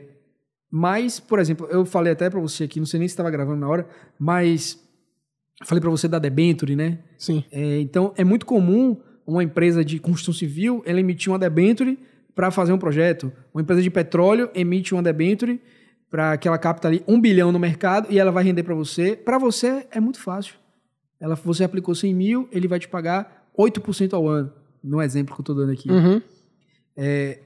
mas, 0.72 1.20
por 1.20 1.40
exemplo, 1.40 1.68
eu 1.70 1.86
falei 1.86 2.14
até 2.14 2.30
para 2.30 2.40
você 2.40 2.66
aqui, 2.66 2.80
não 2.80 2.86
sei 2.86 3.00
nem 3.00 3.08
se 3.08 3.14
estava 3.14 3.30
gravando 3.32 3.60
na 3.60 3.68
hora, 3.68 3.88
mas 4.18 4.80
falei 5.64 5.82
para 5.82 5.90
você 5.90 6.08
da 6.08 6.20
debenture, 6.20 6.76
né? 6.76 7.00
Sim. 7.18 7.44
É, 7.52 7.80
então, 7.80 8.14
é 8.18 8.24
muito 8.24 8.46
comum 8.46 8.98
uma 9.26 9.44
empresa 9.44 9.84
de 9.84 10.00
construção 10.00 10.34
civil, 10.34 10.82
ela 10.86 11.00
emitir 11.00 11.32
uma 11.32 11.40
debenture 11.40 11.98
para 12.34 12.50
fazer 12.52 12.74
um 12.74 12.78
projeto. 12.78 13.32
Uma 13.54 13.62
empresa 13.62 13.82
de 13.82 13.90
petróleo 13.90 14.50
emite 14.56 14.94
uma 14.94 15.04
debenture 15.04 15.62
para 16.10 16.38
que 16.38 16.48
ela 16.48 16.58
capta 16.58 16.88
ali 16.88 17.04
um 17.08 17.20
bilhão 17.22 17.52
no 17.52 17.60
mercado 17.60 18.08
e 18.10 18.18
ela 18.18 18.32
vai 18.32 18.44
render 18.44 18.64
para 18.64 18.74
você. 18.74 19.16
Para 19.16 19.38
você 19.38 19.86
é 19.92 20.00
muito 20.00 20.20
fácil. 20.20 20.56
Ela, 21.20 21.36
você 21.36 21.64
aplicou 21.64 21.94
100 21.94 22.14
mil, 22.14 22.50
ele 22.52 22.68
vai 22.68 22.80
te 22.80 22.88
pagar 22.88 23.50
8% 23.58 24.14
ao 24.14 24.28
ano, 24.28 24.52
no 24.82 25.02
exemplo 25.02 25.36
que 25.36 25.42
eu 25.42 25.44
estou 25.44 25.56
dando 25.56 25.74
aqui. 25.74 25.92
Uhum. 25.92 26.22
É, 26.96 27.40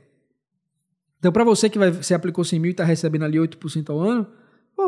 então, 1.23 1.31
para 1.31 1.45
você 1.45 1.69
que 1.69 1.79
vai, 1.79 1.89
você 1.89 2.13
aplicou 2.13 2.43
100 2.43 2.59
mil 2.59 2.69
e 2.69 2.71
está 2.71 2.83
recebendo 2.83 3.23
ali 3.23 3.37
8% 3.37 3.89
ao 3.89 3.97
ano, 3.97 4.27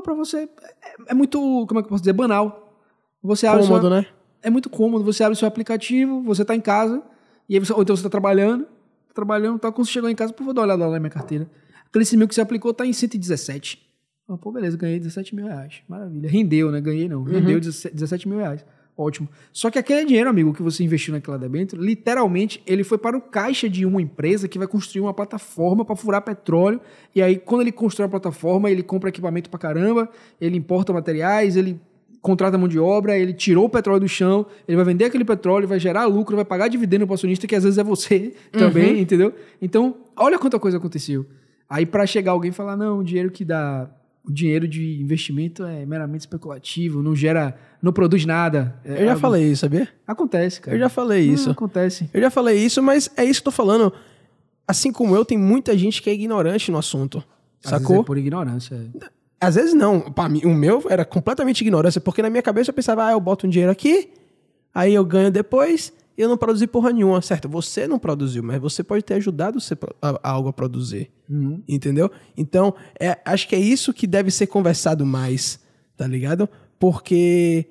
para 0.03 0.13
você 0.13 0.39
é, 0.39 1.11
é, 1.11 1.13
muito, 1.13 1.39
como 1.39 1.79
é 1.79 1.81
que 1.81 1.87
eu 1.87 1.89
posso 1.89 2.03
dizer, 2.03 2.11
banal. 2.11 2.64
Você 3.25 3.47
abre 3.47 3.65
cômodo, 3.65 3.89
né? 3.89 4.05
É 4.41 4.49
muito 4.49 4.69
cômodo. 4.69 5.03
Você 5.03 5.23
abre 5.23 5.33
o 5.33 5.37
seu 5.37 5.47
aplicativo, 5.47 6.21
você 6.21 6.43
está 6.43 6.55
em 6.55 6.61
casa, 6.61 7.01
e 7.49 7.55
aí 7.55 7.59
você, 7.59 7.73
ou 7.73 7.81
então 7.81 7.95
você 7.95 8.01
está 8.01 8.09
trabalhando, 8.09 8.65
tá 8.65 9.13
trabalhando, 9.13 9.59
tá, 9.59 9.71
quando 9.71 9.87
você 9.87 9.93
chegou 9.93 10.09
em 10.09 10.15
casa, 10.15 10.31
pô, 10.31 10.43
vou 10.43 10.53
dar 10.53 10.61
uma 10.61 10.67
olhada 10.67 10.85
lá 10.85 10.93
na 10.93 10.99
minha 10.99 11.09
carteira. 11.09 11.49
Aquele 11.87 12.05
100 12.05 12.19
mil 12.19 12.27
que 12.27 12.35
você 12.35 12.41
aplicou 12.41 12.71
está 12.71 12.85
em 12.85 12.93
117. 12.93 13.81
Oh, 14.27 14.37
pô, 14.37 14.51
beleza, 14.51 14.75
ganhei 14.75 14.99
17 14.99 15.35
mil 15.35 15.45
reais. 15.45 15.81
Maravilha. 15.87 16.29
Rendeu, 16.29 16.71
né? 16.71 16.81
Ganhei 16.81 17.07
não. 17.07 17.23
Rendeu 17.23 17.55
uhum. 17.55 17.61
17 17.61 18.27
mil 18.27 18.39
reais. 18.39 18.65
Ótimo. 18.97 19.27
Só 19.51 19.69
que 19.69 19.77
aquele 19.77 20.05
dinheiro, 20.05 20.29
amigo, 20.29 20.53
que 20.53 20.63
você 20.63 20.83
investiu 20.83 21.13
naquela 21.13 21.37
debênture, 21.37 21.81
literalmente, 21.81 22.63
ele 22.65 22.83
foi 22.83 22.97
para 22.97 23.17
o 23.17 23.21
caixa 23.21 23.69
de 23.69 23.85
uma 23.85 24.01
empresa 24.01 24.47
que 24.47 24.57
vai 24.57 24.67
construir 24.67 25.01
uma 25.01 25.13
plataforma 25.13 25.83
para 25.83 25.95
furar 25.95 26.21
petróleo. 26.21 26.79
E 27.13 27.21
aí, 27.21 27.37
quando 27.37 27.61
ele 27.61 27.73
constrói 27.73 28.07
a 28.07 28.09
plataforma, 28.09 28.71
ele 28.71 28.81
compra 28.81 29.09
equipamento 29.09 29.49
para 29.49 29.59
caramba, 29.59 30.09
ele 30.39 30.57
importa 30.57 30.93
materiais, 30.93 31.57
ele 31.57 31.79
contrata 32.25 32.57
mão 32.57 32.67
de 32.67 32.79
obra, 32.79 33.15
ele 33.15 33.33
tirou 33.33 33.65
o 33.65 33.69
petróleo 33.69 33.99
do 33.99 34.07
chão, 34.07 34.47
ele 34.67 34.75
vai 34.75 34.83
vender 34.83 35.05
aquele 35.05 35.23
petróleo, 35.23 35.67
vai 35.67 35.79
gerar 35.79 36.05
lucro, 36.05 36.35
vai 36.35 36.43
pagar 36.43 36.67
dividendo 36.67 37.05
para 37.05 37.13
o 37.13 37.13
acionista, 37.13 37.45
que 37.45 37.55
às 37.55 37.63
vezes 37.63 37.77
é 37.77 37.83
você 37.83 38.33
também, 38.51 38.95
uhum. 38.95 38.99
entendeu? 38.99 39.33
Então, 39.61 39.95
olha 40.17 40.39
quanta 40.39 40.57
coisa 40.59 40.77
aconteceu. 40.77 41.23
Aí, 41.69 41.85
para 41.85 42.05
chegar 42.07 42.31
alguém 42.31 42.49
e 42.49 42.53
falar, 42.53 42.75
não, 42.75 42.99
o 42.99 43.03
dinheiro 43.03 43.29
que 43.29 43.45
dá 43.45 43.87
o 44.27 44.31
dinheiro 44.31 44.67
de 44.67 44.99
investimento 44.99 45.63
é 45.63 45.85
meramente 45.85 46.21
especulativo, 46.21 47.03
não 47.03 47.15
gera, 47.15 47.55
não 47.79 47.93
produz 47.93 48.25
nada. 48.25 48.75
É 48.83 48.93
eu 48.93 49.05
já 49.05 49.11
algo... 49.11 49.21
falei 49.21 49.51
isso, 49.51 49.61
sabia? 49.61 49.87
Acontece, 50.07 50.59
cara. 50.61 50.75
Eu 50.75 50.79
já 50.79 50.89
falei 50.89 51.21
isso. 51.21 51.51
Acontece. 51.51 52.09
Eu 52.11 52.21
já 52.21 52.31
falei 52.31 52.57
isso, 52.57 52.81
mas 52.81 53.07
é 53.15 53.23
isso 53.23 53.39
que 53.39 53.47
eu 53.47 53.51
tô 53.51 53.55
falando. 53.55 53.93
Assim 54.67 54.91
como 54.91 55.15
eu, 55.15 55.23
tem 55.23 55.37
muita 55.37 55.77
gente 55.77 56.01
que 56.01 56.09
é 56.09 56.13
ignorante 56.13 56.71
no 56.71 56.79
assunto. 56.79 57.23
Às 57.63 57.69
sacou? 57.69 57.89
Vezes 57.89 58.01
é 58.01 58.05
por 58.05 58.17
ignorância. 58.17 58.91
Às 59.39 59.55
vezes 59.55 59.73
não. 59.73 59.99
Pra 59.99 60.29
mim, 60.29 60.41
o 60.45 60.53
meu 60.53 60.83
era 60.89 61.03
completamente 61.03 61.61
ignorância, 61.61 62.01
porque 62.01 62.21
na 62.21 62.29
minha 62.29 62.41
cabeça 62.43 62.69
eu 62.69 62.73
pensava, 62.73 63.05
ah, 63.05 63.11
eu 63.11 63.19
boto 63.19 63.45
um 63.47 63.49
dinheiro 63.49 63.71
aqui, 63.71 64.11
aí 64.73 64.93
eu 64.93 65.03
ganho 65.05 65.31
depois, 65.31 65.91
eu 66.17 66.29
não 66.29 66.37
produzi 66.37 66.67
porra 66.67 66.91
nenhuma. 66.91 67.21
Certo, 67.21 67.49
você 67.49 67.87
não 67.87 67.99
produziu, 67.99 68.41
mas 68.43 68.59
você 68.59 68.83
pode 68.83 69.03
ter 69.03 69.15
ajudado 69.15 69.59
você 69.59 69.77
a, 70.01 70.19
a 70.23 70.31
algo 70.31 70.49
a 70.49 70.53
produzir. 70.53 71.11
Uhum. 71.29 71.61
Entendeu? 71.67 72.09
Então, 72.37 72.73
é, 72.99 73.17
acho 73.25 73.47
que 73.47 73.55
é 73.55 73.59
isso 73.59 73.93
que 73.93 74.07
deve 74.07 74.31
ser 74.31 74.47
conversado 74.47 75.05
mais, 75.05 75.59
tá 75.97 76.07
ligado? 76.07 76.49
Porque 76.79 77.67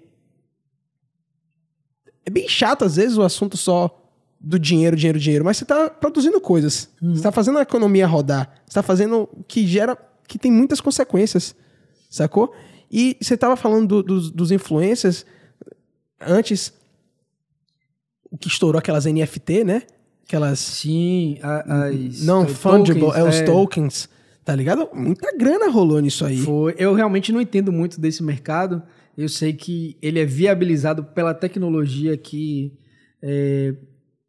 é 2.27 2.31
bem 2.31 2.49
chato, 2.49 2.85
às 2.85 2.97
vezes, 2.97 3.17
o 3.17 3.23
assunto 3.23 3.57
só 3.57 4.01
do 4.41 4.59
dinheiro, 4.59 4.95
dinheiro, 4.95 5.19
dinheiro, 5.19 5.45
mas 5.45 5.57
você 5.57 5.65
está 5.65 5.89
produzindo 5.89 6.41
coisas. 6.41 6.91
Uhum. 7.01 7.13
Você 7.13 7.17
está 7.17 7.33
fazendo 7.33 7.59
a 7.59 7.63
economia 7.63 8.07
rodar. 8.07 8.51
Você 8.65 8.71
está 8.71 8.83
fazendo 8.83 9.29
que 9.49 9.67
gera. 9.67 9.97
Que 10.27 10.39
tem 10.39 10.51
muitas 10.51 10.81
consequências. 10.81 11.55
Sacou? 12.11 12.55
E 12.91 13.17
você 13.21 13.35
estava 13.35 13.57
falando 13.57 13.89
do, 13.89 14.03
do, 14.03 14.31
dos 14.31 14.51
influencers 14.51 15.27
antes 16.21 16.73
o 18.31 18.39
que 18.39 18.49
estourou 18.49 18.79
aquelas 18.79 19.05
NFT, 19.05 19.65
né? 19.65 19.83
Aquelas. 20.27 20.59
Sim, 20.59 21.39
as. 21.41 22.25
Não, 22.25 22.49
fungible, 22.49 23.01
tokens, 23.01 23.25
é 23.25 23.29
os 23.29 23.37
é. 23.37 23.45
tokens. 23.45 24.09
Tá 24.45 24.55
ligado? 24.55 24.91
Muita 24.93 25.35
grana 25.37 25.71
rolou 25.71 26.01
nisso 26.01 26.25
aí. 26.25 26.39
Foi. 26.39 26.75
Eu 26.77 26.95
realmente 26.95 27.33
não 27.33 27.41
entendo 27.41 27.73
muito 27.73 28.01
desse 28.01 28.23
mercado. 28.23 28.83
Eu 29.17 29.29
sei 29.29 29.53
que 29.53 29.97
ele 30.03 30.19
é 30.19 30.25
viabilizado 30.25 31.05
pela 31.05 31.33
tecnologia 31.33 32.17
que 32.17 32.73
é, 33.23 33.75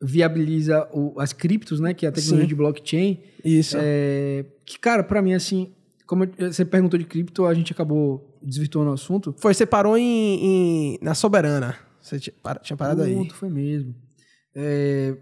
viabiliza 0.02 0.88
o, 0.94 1.20
as 1.20 1.34
criptos, 1.34 1.80
né? 1.80 1.94
Que 1.94 2.06
é 2.06 2.10
a 2.10 2.12
tecnologia 2.12 2.46
Sim. 2.46 2.48
de 2.48 2.56
blockchain. 2.56 3.20
Isso. 3.44 3.76
É, 3.80 4.46
que, 4.66 4.80
cara, 4.80 5.04
para 5.04 5.22
mim, 5.22 5.34
assim, 5.34 5.74
como 6.06 6.26
você 6.38 6.64
perguntou 6.64 7.00
de 7.00 7.06
cripto, 7.06 7.46
a 7.46 7.54
gente 7.54 7.72
acabou 7.72 8.38
desvirtuando 8.42 8.92
o 8.92 8.94
assunto. 8.94 9.34
Foi, 9.38 9.54
você 9.54 9.66
parou 9.66 9.98
em, 9.98 10.04
em 10.04 11.00
na 11.02 11.16
Soberana. 11.16 11.78
Você 12.00 12.20
tinha 12.20 12.78
parado 12.78 13.02
aí. 13.02 13.30
Foi 13.32 13.50
mesmo. 13.50 13.96
É, 14.54 15.18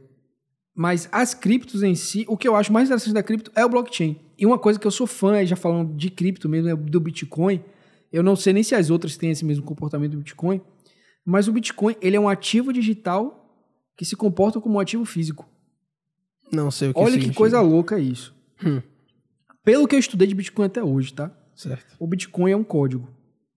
mas 0.76 1.08
as 1.12 1.34
criptos 1.34 1.84
em 1.84 1.96
si, 1.96 2.26
o 2.28 2.36
que 2.36 2.48
eu 2.48 2.56
acho 2.56 2.74
mais 2.74 2.88
interessante 2.88 3.14
da 3.14 3.24
cripto 3.24 3.52
é 3.56 3.64
o 3.64 3.70
blockchain. 3.70 4.20
E 4.38 4.46
uma 4.46 4.58
coisa 4.58 4.80
que 4.80 4.88
eu 4.88 4.92
sou 4.92 5.06
fã, 5.06 5.46
já 5.46 5.56
falando 5.56 5.96
de 5.96 6.10
cripto 6.10 6.50
mesmo, 6.50 6.70
é 6.70 6.76
do 6.76 7.00
Bitcoin. 7.00 7.64
Eu 8.12 8.24
não 8.24 8.36
sei 8.36 8.54
nem 8.54 8.64
se 8.64 8.76
as 8.76 8.90
outras 8.90 9.16
têm 9.16 9.32
esse 9.32 9.46
mesmo 9.46 9.64
comportamento 9.64 10.12
do 10.12 10.18
Bitcoin, 10.18 10.62
mas 11.26 11.48
o 11.48 11.54
Bitcoin 11.54 11.96
ele 12.02 12.16
é 12.16 12.20
um 12.20 12.28
ativo 12.28 12.74
digital 12.74 13.40
que 13.96 14.04
se 14.04 14.16
comporta 14.16 14.60
como 14.60 14.76
um 14.76 14.80
ativo 14.80 15.06
físico. 15.06 15.48
Não 16.52 16.70
sei 16.70 16.90
o 16.90 16.94
que 16.94 17.00
Olha 17.00 17.12
significa. 17.12 17.34
que 17.34 17.38
coisa 17.38 17.62
louca 17.62 18.00
isso. 18.00 18.36
Hum. 18.64 18.82
Pelo 19.64 19.88
que 19.88 19.96
eu 19.96 20.00
estudei 20.00 20.28
de 20.28 20.36
Bitcoin 20.36 20.66
até 20.66 20.84
hoje, 20.84 21.14
tá? 21.14 21.32
Certo. 21.56 21.96
O 22.00 22.08
Bitcoin 22.08 22.52
é 22.52 22.58
um 22.58 22.64
código 22.64 23.08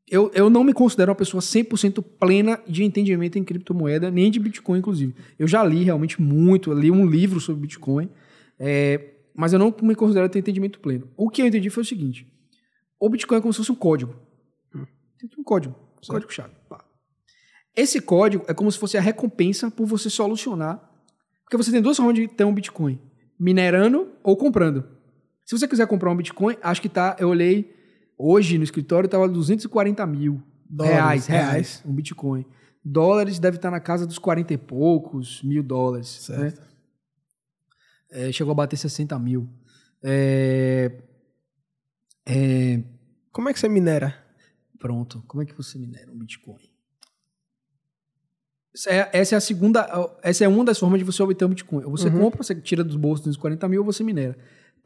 eu, 0.09 0.31
eu 0.35 0.49
não 0.49 0.63
me 0.63 0.73
considero 0.73 1.11
uma 1.11 1.17
pessoa 1.17 1.41
100% 1.41 2.03
plena 2.19 2.61
de 2.67 2.85
entendimento 2.85 3.39
em 3.39 3.45
criptomoeda, 3.45 4.11
nem 4.11 4.31
de 4.31 4.39
Bitcoin, 4.39 4.79
inclusive. 4.79 5.15
Eu 5.39 5.49
já 5.49 5.65
li 5.65 5.83
realmente 5.83 6.23
muito, 6.23 6.73
li 6.73 6.91
um 6.91 7.05
livro 7.05 7.41
sobre 7.41 7.63
Bitcoin, 7.63 8.09
é, 8.59 9.15
mas 9.35 9.53
eu 9.53 9.59
não 9.59 9.75
me 9.83 9.95
considero 9.97 10.29
ter 10.29 10.39
entendimento 10.39 10.79
pleno. 10.79 11.09
O 11.17 11.29
que 11.29 11.43
eu 11.43 11.47
entendi 11.47 11.71
foi 11.71 11.83
o 11.83 11.87
seguinte: 11.87 12.27
o 13.01 13.09
Bitcoin 13.09 13.39
é 13.39 13.41
como 13.41 13.53
se 13.53 13.59
fosse 13.59 13.73
um 13.73 13.77
código. 13.77 14.15
Hum. 14.75 14.87
Um 15.39 15.43
código, 15.43 15.75
um 15.75 16.07
código-chave. 16.07 16.55
Esse 17.75 18.01
código 18.01 18.45
é 18.49 18.55
como 18.55 18.71
se 18.71 18.79
fosse 18.79 18.97
a 18.97 19.01
recompensa 19.01 19.71
por 19.71 19.87
você 19.87 20.09
solucionar. 20.09 20.93
Porque 21.45 21.57
você 21.57 21.71
tem 21.71 21.83
duas 21.83 21.97
formas 21.97 22.15
de 22.15 22.29
ter 22.29 22.45
um 22.45 22.55
Bitcoin: 22.55 23.01
minerando 23.39 24.13
ou 24.23 24.37
comprando. 24.37 24.85
Se 25.47 25.57
você 25.57 25.67
quiser 25.67 25.87
comprar 25.87 26.11
um 26.11 26.17
Bitcoin, 26.17 26.57
acho 26.61 26.83
que 26.83 26.89
tá. 26.89 27.17
Eu 27.19 27.29
olhei 27.31 27.75
Hoje 28.19 28.57
no 28.57 28.65
escritório 28.65 29.07
estava 29.07 29.29
240 29.29 30.07
mil 30.07 30.43
Dólares, 30.69 30.97
reais, 30.97 31.27
reais, 31.27 31.83
um 31.85 31.93
Bitcoin. 31.93 32.45
Dólares 32.85 33.39
deve 33.39 33.57
estar 33.57 33.71
na 33.71 33.81
casa 33.81 34.07
dos 34.07 34.19
40 34.19 34.55
e 34.55 34.59
poucos 34.59 35.43
mil 35.43 35.63
dólares. 35.63 36.09
Certo. 36.09 36.61
Né? 36.61 36.67
É, 38.11 38.33
chegou 38.33 38.53
a 38.53 38.55
bater 38.55 38.77
60 38.77 39.19
mil. 39.19 39.49
É, 40.03 40.93
é, 42.25 42.83
como 43.31 43.49
é 43.49 43.53
que 43.53 43.61
você 43.61 43.69
minera? 43.69 44.17
Pronto. 44.79 45.23
Como 45.27 45.43
é 45.43 45.47
que 45.47 45.55
você 45.55 45.79
minera 45.79 46.11
um 46.11 46.19
Bitcoin? 46.19 46.71
Essa 48.75 48.91
é, 48.91 49.11
essa 49.13 49.35
é 49.35 49.39
a 49.39 49.41
segunda. 49.41 49.87
Essa 50.23 50.45
é 50.45 50.49
uma 50.49 50.65
das 50.65 50.79
formas 50.79 50.99
de 50.99 51.05
você 51.05 51.23
obter 51.23 51.45
um 51.45 51.51
Bitcoin. 51.51 51.85
Ou 51.85 51.91
você 51.91 52.09
uhum. 52.09 52.21
compra, 52.21 52.43
você 52.43 52.55
tira 52.55 52.83
dos 52.83 52.97
bolsos 52.97 53.25
240 53.25 53.69
mil, 53.69 53.81
ou 53.81 53.87
você 53.87 54.03
minera. 54.03 54.37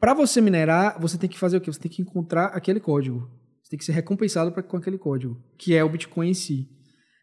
Para 0.01 0.15
você 0.15 0.41
minerar, 0.41 0.99
você 0.99 1.15
tem 1.15 1.29
que 1.29 1.37
fazer 1.37 1.57
o 1.57 1.61
quê? 1.61 1.71
Você 1.71 1.79
tem 1.79 1.91
que 1.91 2.01
encontrar 2.01 2.45
aquele 2.47 2.79
código. 2.79 3.29
Você 3.61 3.69
tem 3.69 3.77
que 3.77 3.85
ser 3.85 3.91
recompensado 3.91 4.51
pra, 4.51 4.63
com 4.63 4.75
aquele 4.75 4.97
código, 4.97 5.39
que 5.59 5.75
é 5.75 5.83
o 5.83 5.89
Bitcoin 5.89 6.29
em 6.29 6.33
si. 6.33 6.67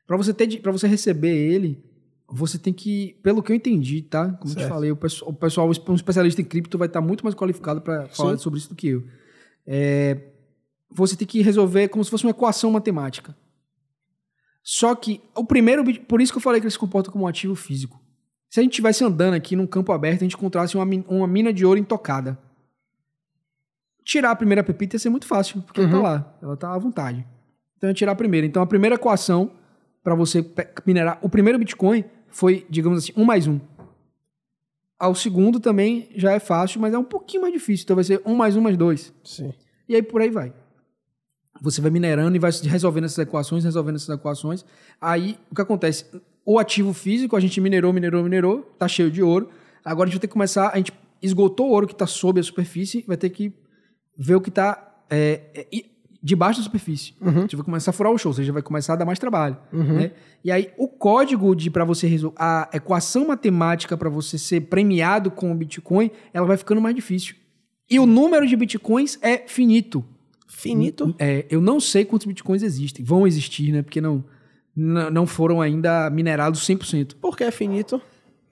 Para 0.07 0.17
você 0.17 0.33
ter, 0.33 0.63
para 0.63 0.71
você 0.71 0.87
receber 0.87 1.37
ele, 1.37 1.85
você 2.31 2.57
tem 2.57 2.73
que, 2.73 3.19
pelo 3.21 3.43
que 3.43 3.51
eu 3.51 3.57
entendi, 3.57 4.03
tá? 4.03 4.31
Como 4.35 4.47
certo. 4.47 4.61
eu 4.61 4.65
te 4.65 4.69
falei, 4.69 4.93
o 4.93 4.97
pessoal, 4.97 5.31
o 5.33 5.35
pessoal, 5.35 5.69
um 5.89 5.95
especialista 5.95 6.41
em 6.41 6.45
cripto 6.45 6.79
vai 6.79 6.87
estar 6.87 7.01
muito 7.01 7.25
mais 7.25 7.35
qualificado 7.35 7.81
para 7.81 8.07
falar 8.11 8.37
Sim. 8.37 8.43
sobre 8.45 8.61
isso 8.61 8.69
do 8.69 8.77
que 8.77 8.87
eu. 8.87 9.05
É, 9.67 10.17
você 10.89 11.17
tem 11.17 11.27
que 11.27 11.43
resolver 11.43 11.89
como 11.89 12.05
se 12.05 12.11
fosse 12.13 12.23
uma 12.23 12.31
equação 12.31 12.71
matemática. 12.71 13.37
Só 14.63 14.95
que 14.95 15.21
o 15.35 15.45
primeiro, 15.45 15.83
por 16.05 16.21
isso 16.21 16.33
que 16.33 16.39
eu 16.39 16.43
falei 16.43 16.61
que 16.61 16.67
ele 16.67 16.71
se 16.71 16.79
comporta 16.79 17.11
como 17.11 17.25
um 17.25 17.29
ativo 17.29 17.57
físico. 17.57 18.01
Se 18.49 18.61
a 18.61 18.63
gente 18.63 18.73
estivesse 18.73 19.03
andando 19.03 19.35
aqui 19.35 19.57
num 19.57 19.67
campo 19.67 19.91
aberto, 19.91 20.21
a 20.21 20.25
gente 20.25 20.37
encontrasse 20.37 20.77
uma, 20.77 20.87
uma 21.09 21.27
mina 21.27 21.53
de 21.53 21.67
ouro 21.67 21.81
intocada 21.81 22.39
tirar 24.09 24.31
a 24.31 24.37
primeira 24.37 24.65
pepita 24.65 24.97
ia 24.97 24.99
ser 24.99 25.11
muito 25.11 25.27
fácil, 25.27 25.61
porque 25.61 25.83
uhum. 25.83 25.89
ela 25.89 25.97
tá 25.97 26.03
lá, 26.03 26.39
ela 26.43 26.57
tá 26.57 26.75
à 26.75 26.79
vontade. 26.79 27.27
Então, 27.77 27.91
eu 27.91 27.95
tirar 27.95 28.13
a 28.13 28.15
primeira. 28.15 28.47
Então, 28.47 28.63
a 28.63 28.67
primeira 28.67 28.95
equação 28.95 29.53
para 30.03 30.15
você 30.15 30.43
minerar 30.87 31.19
o 31.21 31.29
primeiro 31.29 31.59
Bitcoin 31.59 32.03
foi, 32.29 32.67
digamos 32.71 33.05
assim, 33.05 33.13
um 33.15 33.25
mais 33.25 33.47
um. 33.47 33.61
Ao 34.99 35.15
segundo 35.15 35.61
também 35.61 36.09
já 36.17 36.33
é 36.33 36.41
fácil, 36.41 36.81
mas 36.81 36.95
é 36.95 36.99
um 36.99 37.05
pouquinho 37.05 37.43
mais 37.43 37.53
difícil. 37.53 37.85
Então, 37.85 37.97
vai 37.97 38.05
ser 38.05 38.23
um 38.25 38.35
mais 38.35 38.57
um 38.57 38.63
mais 38.63 38.79
dois. 38.79 39.13
Sim. 39.23 39.53
E 39.87 39.95
aí, 39.95 40.03
por 40.03 40.23
aí 40.23 40.31
vai. 40.31 40.55
Você 41.61 41.81
vai 41.81 41.91
minerando 41.91 42.35
e 42.35 42.39
vai 42.39 42.51
resolvendo 42.65 43.05
essas 43.05 43.19
equações, 43.19 43.63
resolvendo 43.63 43.97
essas 43.97 44.09
equações. 44.09 44.65
Aí, 45.01 45.39
o 45.51 45.55
que 45.55 45.61
acontece? 45.61 46.07
o 46.51 46.59
ativo 46.59 46.95
físico, 46.95 47.37
a 47.37 47.41
gente 47.41 47.61
minerou, 47.61 47.93
minerou, 47.93 48.23
minerou, 48.23 48.63
tá 48.79 48.89
cheio 48.89 49.11
de 49.11 49.23
ouro. 49.23 49.51
Agora 49.85 50.07
a 50.07 50.09
gente 50.09 50.15
vai 50.15 50.21
ter 50.23 50.29
que 50.29 50.33
começar, 50.33 50.71
a 50.73 50.79
gente 50.79 50.95
esgotou 51.21 51.69
o 51.69 51.73
ouro 51.73 51.87
que 51.87 51.93
está 51.93 52.07
sob 52.07 52.41
a 52.41 52.43
superfície, 52.43 53.05
vai 53.07 53.19
ter 53.19 53.29
que 53.29 53.53
ver 54.19 54.35
o 54.35 54.41
que 54.41 54.49
está 54.49 55.03
é, 55.09 55.41
é, 55.55 55.85
debaixo 56.23 56.59
da 56.61 56.65
superfície. 56.65 57.15
Uhum. 57.21 57.29
A 57.29 57.41
gente 57.43 57.57
vai 57.57 57.65
começar 57.65 57.91
a 57.91 57.95
furar 57.95 58.13
o 58.13 58.19
show, 58.19 58.31
ou 58.31 58.35
seja, 58.35 58.53
vai 58.53 58.63
começar 58.63 58.95
a 58.95 58.97
dar 58.97 59.05
mais 59.05 59.19
trabalho. 59.19 59.57
Uhum. 59.73 59.95
Né? 59.95 60.11
E 60.45 60.51
aí, 60.51 60.71
o 60.77 60.89
código 60.89 61.55
de 61.55 61.71
para 61.71 61.85
você 61.85 62.07
resolver, 62.07 62.37
a 62.39 62.69
equação 62.73 63.29
matemática 63.29 63.97
para 63.97 64.11
você 64.11 64.37
ser 64.37 64.63
premiado 64.63 65.31
com 65.31 65.53
o 65.53 65.55
Bitcoin, 65.55 66.11
ela 66.33 66.47
vai 66.47 66.57
ficando 66.57 66.81
mais 66.81 66.95
difícil. 66.95 67.37
E 67.89 67.99
o 67.99 68.07
número 68.07 68.47
de 68.47 68.57
Bitcoins 68.57 69.19
é 69.23 69.39
finito. 69.47 70.05
Finito? 70.47 71.15
É, 71.19 71.47
eu 71.49 71.61
não 71.61 71.79
sei 71.79 72.05
quantos 72.05 72.27
Bitcoins 72.27 72.63
existem. 72.63 73.05
Vão 73.05 73.27
existir, 73.27 73.73
né? 73.73 73.83
Porque 73.83 74.01
não, 74.01 74.25
não 74.75 75.27
foram 75.27 75.61
ainda 75.61 76.11
minerados 76.11 76.61
100%. 76.67 77.15
Por 77.21 77.37
que 77.37 77.45
é 77.45 77.51
finito? 77.51 78.01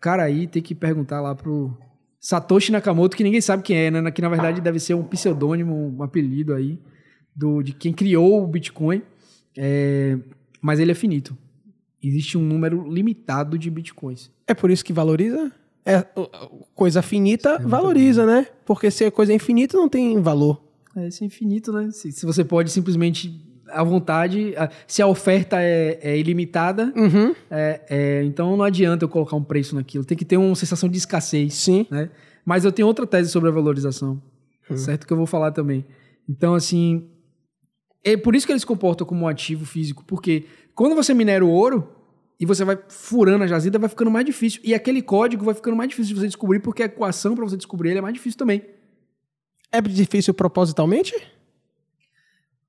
Cara, 0.01 0.22
aí 0.24 0.47
tem 0.47 0.62
que 0.62 0.74
perguntar 0.74 1.20
lá 1.20 1.34
pro 1.34 1.76
Satoshi 2.20 2.72
Nakamoto, 2.72 3.16
que 3.16 3.24
ninguém 3.24 3.40
sabe 3.40 3.62
quem 3.62 3.76
é, 3.76 3.90
né? 3.90 4.10
Que 4.10 4.22
na 4.22 4.28
verdade 4.28 4.60
deve 4.60 4.80
ser 4.80 4.94
um 4.94 5.05
pseudônimo, 5.05 5.94
um 5.97 6.02
apelido 6.02 6.55
aí 6.55 6.78
do, 7.34 7.62
de 7.62 7.72
quem 7.72 7.93
criou 7.93 8.43
o 8.43 8.47
Bitcoin. 8.47 9.02
É, 9.56 10.18
mas 10.60 10.80
ele 10.80 10.93
é 10.93 10.94
finito. 10.94 11.36
Existe 12.02 12.36
um 12.36 12.43
número 12.43 12.88
limitado 12.88 13.59
de 13.59 13.70
Bitcoins. 13.70 14.30
É 14.47 14.55
por 14.55 14.70
isso 14.70 14.84
que 14.84 14.93
valoriza? 14.93 15.52
É, 15.84 16.05
coisa 16.74 17.01
finita 17.01 17.51
é 17.51 17.59
valoriza, 17.60 18.26
né? 18.26 18.47
Porque 18.64 18.90
se 18.90 19.05
a 19.05 19.10
coisa 19.10 19.32
é 19.32 19.36
infinita, 19.36 19.76
não 19.76 19.88
tem 19.88 20.20
valor. 20.20 20.62
É, 20.97 21.10
se 21.10 21.22
é 21.22 21.26
infinito, 21.26 21.72
né? 21.72 21.90
Se, 21.93 22.10
se 22.10 22.26
você 22.26 22.44
pode 22.44 22.70
simplesmente 22.70 23.40
à 23.68 23.82
vontade. 23.82 24.55
Se 24.86 25.02
a 25.02 25.06
oferta 25.06 25.60
é, 25.60 25.98
é 26.02 26.18
ilimitada, 26.18 26.93
uhum. 26.97 27.34
é, 27.51 27.80
é, 27.88 28.24
então 28.24 28.56
não 28.56 28.64
adianta 28.64 29.05
eu 29.05 29.09
colocar 29.09 29.36
um 29.36 29.43
preço 29.43 29.74
naquilo. 29.74 30.05
Tem 30.05 30.16
que 30.16 30.24
ter 30.24 30.36
uma 30.36 30.55
sensação 30.55 30.88
de 30.88 30.98
escassez. 30.98 31.55
Sim. 31.55 31.86
Né? 31.90 32.10
Mas 32.44 32.64
eu 32.64 32.72
tenho 32.72 32.86
outra 32.86 33.06
tese 33.06 33.30
sobre 33.30 33.48
a 33.48 33.52
valorização, 33.52 34.22
uhum. 34.70 34.76
certo? 34.76 35.06
Que 35.06 35.12
eu 35.12 35.16
vou 35.16 35.26
falar 35.26 35.51
também. 35.52 35.84
Então, 36.28 36.55
assim, 36.55 37.09
é 38.05 38.16
por 38.16 38.36
isso 38.36 38.47
que 38.47 38.52
ele 38.52 38.60
se 38.60 38.66
comporta 38.66 39.05
como 39.05 39.24
um 39.24 39.28
ativo 39.28 39.64
físico, 39.66 40.05
porque 40.06 40.47
quando 40.74 40.94
você 40.94 41.12
minera 41.12 41.44
o 41.44 41.51
ouro 41.51 41.88
e 42.38 42.47
você 42.47 42.64
vai 42.64 42.78
furando 42.88 43.44
a 43.44 43.47
jazida, 43.47 43.78
vai 43.78 43.88
ficando 43.88 44.10
mais 44.10 44.24
difícil. 44.24 44.60
E 44.62 44.74
aquele 44.74 45.02
código 45.02 45.44
vai 45.44 45.55
ficando 45.55 45.76
mais 45.76 45.88
difícil 45.88 46.14
de 46.14 46.20
você 46.20 46.26
descobrir, 46.26 46.60
porque 46.60 46.82
a 46.82 46.86
equação 46.86 47.34
para 47.34 47.44
você 47.44 47.56
descobrir 47.56 47.90
ele 47.90 47.98
é 47.98 48.02
mais 48.02 48.14
difícil 48.14 48.38
também. 48.38 48.62
É 49.72 49.80
difícil 49.80 50.32
propositalmente? 50.34 51.14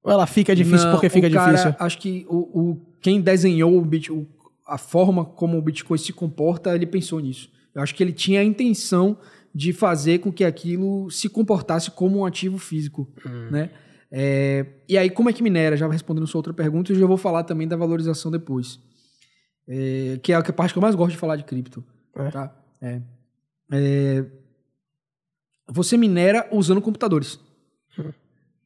Ou 0.07 0.13
ela 0.13 0.25
fica 0.25 0.55
difícil 0.55 0.85
Não, 0.85 0.93
porque 0.93 1.09
fica 1.09 1.29
cara, 1.29 1.51
difícil? 1.51 1.75
Acho 1.77 1.97
que 1.97 2.25
o, 2.29 2.37
o, 2.37 2.81
quem 3.01 3.19
desenhou 3.19 3.77
o 3.77 3.83
Bitcoin, 3.83 4.25
a 4.65 4.77
forma 4.77 5.25
como 5.25 5.57
o 5.57 5.61
Bitcoin 5.61 5.97
se 5.97 6.13
comporta, 6.13 6.73
ele 6.73 6.85
pensou 6.85 7.19
nisso. 7.19 7.51
Eu 7.75 7.81
acho 7.81 7.93
que 7.93 8.01
ele 8.01 8.13
tinha 8.13 8.39
a 8.39 8.43
intenção 8.43 9.17
de 9.53 9.73
fazer 9.73 10.19
com 10.19 10.31
que 10.31 10.45
aquilo 10.45 11.11
se 11.11 11.27
comportasse 11.27 11.91
como 11.91 12.19
um 12.19 12.25
ativo 12.25 12.57
físico, 12.57 13.05
hum. 13.25 13.51
né? 13.51 13.69
É, 14.09 14.65
e 14.87 14.97
aí, 14.97 15.09
como 15.09 15.29
é 15.29 15.33
que 15.33 15.43
minera? 15.43 15.75
Já 15.75 15.85
respondendo 15.89 16.25
sua 16.25 16.39
outra 16.39 16.53
pergunta, 16.53 16.93
eu 16.93 16.95
já 16.95 17.05
vou 17.05 17.17
falar 17.17 17.43
também 17.43 17.67
da 17.67 17.75
valorização 17.75 18.31
depois. 18.31 18.79
É, 19.67 20.17
que 20.23 20.31
é 20.31 20.35
a 20.35 20.53
parte 20.53 20.71
que 20.71 20.77
eu 20.77 20.81
mais 20.81 20.95
gosto 20.95 21.11
de 21.11 21.17
falar 21.17 21.35
de 21.35 21.43
cripto. 21.43 21.83
É. 22.15 22.31
Tá? 22.31 22.55
É. 22.81 23.01
é 23.73 24.25
você 25.69 25.97
minera 25.97 26.47
usando 26.49 26.81
computadores. 26.81 27.37
Hum. 27.99 28.13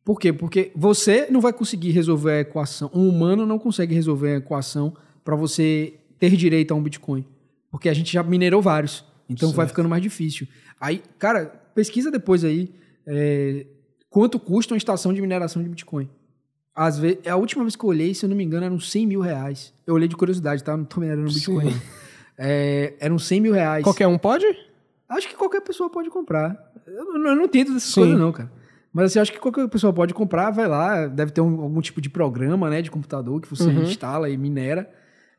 Por 0.03 0.19
quê? 0.19 0.33
Porque 0.33 0.71
você 0.75 1.27
não 1.29 1.39
vai 1.39 1.53
conseguir 1.53 1.91
resolver 1.91 2.31
a 2.31 2.39
equação. 2.39 2.89
Um 2.93 3.07
humano 3.07 3.45
não 3.45 3.59
consegue 3.59 3.93
resolver 3.93 4.33
a 4.33 4.37
equação 4.37 4.95
para 5.23 5.35
você 5.35 5.93
ter 6.17 6.35
direito 6.35 6.71
a 6.71 6.75
um 6.75 6.81
Bitcoin. 6.81 7.25
Porque 7.69 7.87
a 7.87 7.93
gente 7.93 8.11
já 8.11 8.23
minerou 8.23 8.61
vários. 8.61 9.05
Então 9.29 9.49
certo. 9.49 9.57
vai 9.57 9.67
ficando 9.67 9.87
mais 9.87 10.01
difícil. 10.01 10.47
Aí, 10.79 11.01
cara, 11.19 11.45
pesquisa 11.75 12.11
depois 12.11 12.43
aí 12.43 12.73
é, 13.05 13.65
quanto 14.09 14.39
custa 14.39 14.73
uma 14.73 14.77
estação 14.77 15.13
de 15.13 15.21
mineração 15.21 15.61
de 15.61 15.69
Bitcoin. 15.69 16.09
Às 16.73 16.97
vezes, 16.97 17.27
a 17.27 17.35
última 17.35 17.63
vez 17.63 17.75
que 17.75 17.83
eu 17.83 17.89
olhei, 17.89 18.13
se 18.13 18.25
eu 18.25 18.29
não 18.29 18.35
me 18.35 18.43
engano, 18.43 18.65
eram 18.65 18.79
100 18.79 19.05
mil 19.05 19.21
reais. 19.21 19.73
Eu 19.85 19.93
olhei 19.93 20.07
de 20.07 20.15
curiosidade, 20.15 20.63
tá? 20.63 20.75
Não 20.75 20.85
tô 20.85 20.99
minerando 20.99 21.31
Bitcoin. 21.31 21.73
É, 22.43 22.95
eram 22.99 23.19
100 23.19 23.39
mil 23.41 23.53
reais. 23.53 23.83
Qualquer 23.83 24.07
um 24.07 24.17
pode? 24.17 24.45
Acho 25.07 25.27
que 25.27 25.35
qualquer 25.35 25.61
pessoa 25.61 25.91
pode 25.91 26.09
comprar. 26.09 26.73
Eu, 26.87 27.13
eu 27.13 27.35
não 27.35 27.43
entendo 27.43 27.73
dessas 27.73 27.93
Sim. 27.93 28.01
coisas, 28.01 28.19
não, 28.19 28.31
cara. 28.31 28.51
Mas 28.93 29.05
assim, 29.05 29.19
acho 29.19 29.31
que 29.31 29.39
qualquer 29.39 29.67
pessoa 29.69 29.93
pode 29.93 30.13
comprar, 30.13 30.51
vai 30.51 30.67
lá, 30.67 31.07
deve 31.07 31.31
ter 31.31 31.41
um, 31.41 31.61
algum 31.61 31.81
tipo 31.81 32.01
de 32.01 32.09
programa, 32.09 32.69
né, 32.69 32.81
de 32.81 32.91
computador 32.91 33.39
que 33.39 33.49
você 33.49 33.63
uhum. 33.63 33.83
instala 33.83 34.29
e 34.29 34.37
minera. 34.37 34.89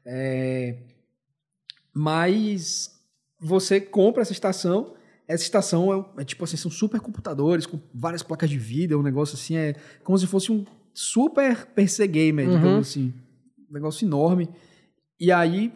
É... 0.06 0.78
Mas 1.94 2.90
você 3.38 3.80
compra 3.80 4.22
essa 4.22 4.32
estação, 4.32 4.94
essa 5.28 5.42
estação 5.42 6.12
é, 6.16 6.22
é, 6.22 6.24
tipo 6.24 6.44
assim, 6.44 6.56
são 6.56 6.70
super 6.70 7.00
computadores 7.00 7.66
com 7.66 7.78
várias 7.94 8.22
placas 8.22 8.48
de 8.48 8.58
vídeo, 8.58 8.98
um 8.98 9.02
negócio 9.02 9.34
assim, 9.34 9.56
é 9.56 9.74
como 10.02 10.16
se 10.16 10.26
fosse 10.26 10.50
um 10.50 10.64
super 10.94 11.66
PC 11.66 12.06
gamer, 12.06 12.48
uhum. 12.48 12.56
digamos 12.56 12.88
assim. 12.88 13.12
Um 13.70 13.74
negócio 13.74 14.06
enorme. 14.06 14.48
E 15.20 15.30
aí, 15.30 15.72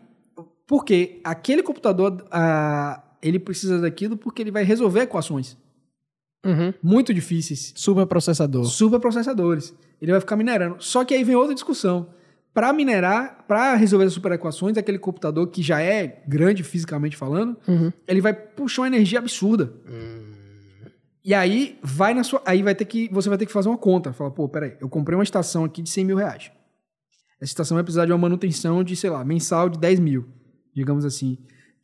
porque 0.67 1.21
aquele 1.23 1.63
computador, 1.63 2.27
ah, 2.31 3.03
ele 3.23 3.39
precisa 3.39 3.81
daquilo 3.81 4.17
porque 4.17 4.43
ele 4.43 4.51
vai 4.51 4.65
resolver 4.65 5.03
equações. 5.03 5.57
Uhum. 6.45 6.73
Muito 6.83 7.13
difíceis. 7.13 7.73
Superprocessador. 7.77 8.65
Superprocessadores. 8.65 9.75
Ele 10.01 10.13
vai 10.13 10.21
ficar 10.21 10.37
minerando. 10.37 10.77
Só 10.79 11.05
que 11.05 11.15
aí 11.15 11.25
vem 11.25 11.35
outra 11.35 11.55
discussão. 11.55 12.09
Para 12.55 12.73
minerar, 12.73 13.45
para 13.47 13.75
resolver 13.75 14.07
as 14.07 14.13
superequações, 14.13 14.79
aquele 14.79 14.99
computador 14.99 15.47
que 15.49 15.63
já 15.63 15.81
é 15.81 16.23
grande 16.27 16.63
fisicamente 16.63 17.17
falando, 17.17 17.57
uhum. 17.69 17.93
ele 18.09 18.21
vai 18.21 18.33
puxar 18.33 18.83
uma 18.83 18.89
energia 18.89 19.19
absurda. 19.19 19.75
Uhum. 19.87 20.27
E 21.23 21.35
aí 21.35 21.79
vai 21.83 22.15
na 22.15 22.23
sua. 22.23 22.41
Aí 22.47 22.63
vai 22.63 22.75
ter 22.75 22.85
que. 22.85 23.09
Você 23.13 23.29
vai 23.29 23.37
ter 23.37 23.47
que 23.47 23.53
fazer 23.53 23.69
uma 23.69 23.77
conta. 23.77 24.13
Fala, 24.13 24.31
pô, 24.31 24.49
peraí, 24.49 24.77
eu 24.81 24.89
comprei 24.89 25.19
uma 25.19 25.25
estação 25.25 25.65
aqui 25.65 25.83
de 25.83 25.91
100 25.91 26.05
mil 26.05 26.17
reais. 26.17 26.53
Essa 27.41 27.51
estação 27.51 27.75
vai 27.75 27.83
precisar 27.83 28.07
de 28.07 28.13
uma 28.13 28.19
manutenção 28.19 28.83
de, 28.83 28.97
sei 28.97 29.11
lá, 29.11 29.25
mensal 29.25 29.69
de 29.69 29.79
10 29.79 30.01
mil, 30.01 30.27
digamos 30.75 31.05
assim. 31.05 31.37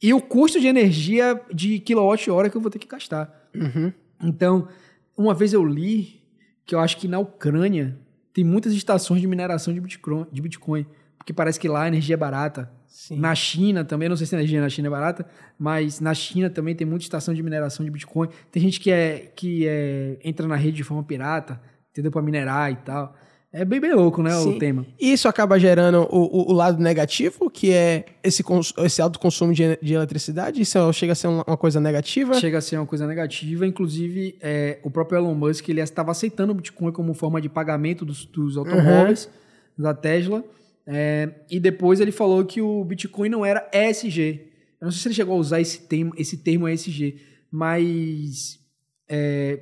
E 0.02 0.14
o 0.14 0.20
custo 0.20 0.60
de 0.60 0.66
energia 0.66 1.40
de 1.52 1.78
quilowatt-hora 1.80 2.48
que 2.48 2.56
eu 2.56 2.60
vou 2.60 2.70
ter 2.70 2.78
que 2.78 2.86
gastar. 2.88 3.48
Uhum. 3.54 3.92
Então, 4.22 4.68
uma 5.16 5.34
vez 5.34 5.52
eu 5.52 5.64
li 5.64 6.22
que 6.64 6.74
eu 6.74 6.80
acho 6.80 6.96
que 6.96 7.08
na 7.08 7.18
Ucrânia 7.18 7.98
tem 8.32 8.44
muitas 8.44 8.72
estações 8.72 9.20
de 9.20 9.26
mineração 9.26 9.74
de 9.74 9.80
Bitcoin, 9.80 10.26
de 10.32 10.40
Bitcoin 10.40 10.86
porque 11.22 11.32
parece 11.32 11.58
que 11.58 11.68
lá 11.68 11.84
a 11.84 11.88
energia 11.88 12.14
é 12.14 12.16
barata. 12.16 12.68
Sim. 12.88 13.18
Na 13.18 13.34
China 13.34 13.84
também, 13.84 14.08
não 14.08 14.16
sei 14.16 14.26
se 14.26 14.34
a 14.34 14.38
energia 14.38 14.60
na 14.60 14.68
China 14.68 14.88
é 14.88 14.90
barata, 14.90 15.24
mas 15.58 16.00
na 16.00 16.12
China 16.12 16.50
também 16.50 16.74
tem 16.74 16.86
muita 16.86 17.04
estação 17.04 17.32
de 17.32 17.42
mineração 17.42 17.84
de 17.84 17.90
Bitcoin. 17.90 18.28
Tem 18.50 18.60
gente 18.60 18.80
que 18.80 18.90
é 18.90 19.30
que 19.34 19.66
é, 19.66 20.18
entra 20.24 20.46
na 20.48 20.56
rede 20.56 20.78
de 20.78 20.84
forma 20.84 21.02
pirata, 21.02 21.60
entendeu? 21.90 22.10
Para 22.10 22.22
minerar 22.22 22.72
e 22.72 22.76
tal. 22.76 23.16
É 23.54 23.66
bem, 23.66 23.78
bem 23.78 23.92
louco, 23.92 24.22
né, 24.22 24.30
Sim. 24.30 24.56
o 24.56 24.58
tema. 24.58 24.86
Isso 24.98 25.28
acaba 25.28 25.60
gerando 25.60 26.08
o, 26.10 26.20
o, 26.20 26.50
o, 26.50 26.52
lado 26.54 26.82
negativo, 26.82 27.50
que 27.50 27.70
é 27.70 28.06
esse, 28.24 28.42
esse 28.78 29.02
alto 29.02 29.18
consumo 29.18 29.52
de, 29.52 29.78
de 29.82 29.92
eletricidade? 29.92 30.62
Isso 30.62 30.90
chega 30.94 31.12
a 31.12 31.14
ser 31.14 31.26
uma, 31.26 31.44
coisa 31.58 31.78
negativa? 31.78 32.32
Chega 32.34 32.56
a 32.56 32.60
ser 32.62 32.78
uma 32.78 32.86
coisa 32.86 33.06
negativa. 33.06 33.66
Inclusive, 33.66 34.38
é, 34.40 34.78
o 34.82 34.90
próprio 34.90 35.18
Elon 35.18 35.34
Musk 35.34 35.68
ele 35.68 35.82
estava 35.82 36.10
aceitando 36.12 36.52
o 36.52 36.54
Bitcoin 36.54 36.92
como 36.92 37.12
forma 37.12 37.42
de 37.42 37.50
pagamento 37.50 38.06
dos, 38.06 38.24
dos 38.24 38.56
automóveis 38.56 39.26
uhum. 39.76 39.84
da 39.84 39.92
Tesla. 39.92 40.42
É, 40.86 41.28
e 41.50 41.60
depois 41.60 42.00
ele 42.00 42.10
falou 42.10 42.42
que 42.46 42.62
o 42.62 42.82
Bitcoin 42.86 43.28
não 43.28 43.44
era 43.44 43.68
ESG. 43.70 44.50
Eu 44.80 44.86
não 44.86 44.90
sei 44.90 45.02
se 45.02 45.08
ele 45.08 45.14
chegou 45.14 45.36
a 45.36 45.38
usar 45.38 45.60
esse 45.60 45.82
termo, 45.82 46.14
esse 46.16 46.38
termo 46.38 46.66
ESG, 46.66 47.20
mas 47.50 48.58
é, 49.06 49.60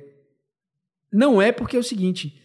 não 1.11 1.41
é 1.41 1.51
porque 1.51 1.75
é 1.75 1.79
o 1.79 1.83
seguinte 1.83 2.40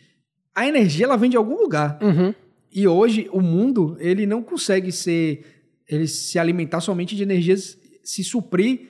a 0.57 0.67
energia 0.67 1.05
ela 1.05 1.19
vem 1.19 1.29
de 1.29 1.37
algum 1.37 1.61
lugar. 1.61 1.99
Uhum. 2.03 2.35
E 2.73 2.89
hoje 2.89 3.29
o 3.31 3.43
mundo 3.43 3.95
ele 4.01 4.27
não 4.27 4.43
consegue 4.43 4.91
ser 4.91 5.45
ele 5.87 6.09
se 6.09 6.39
alimentar 6.39 6.81
somente 6.81 7.15
de 7.15 7.23
energias, 7.23 7.79
se 8.03 8.25
suprir 8.25 8.89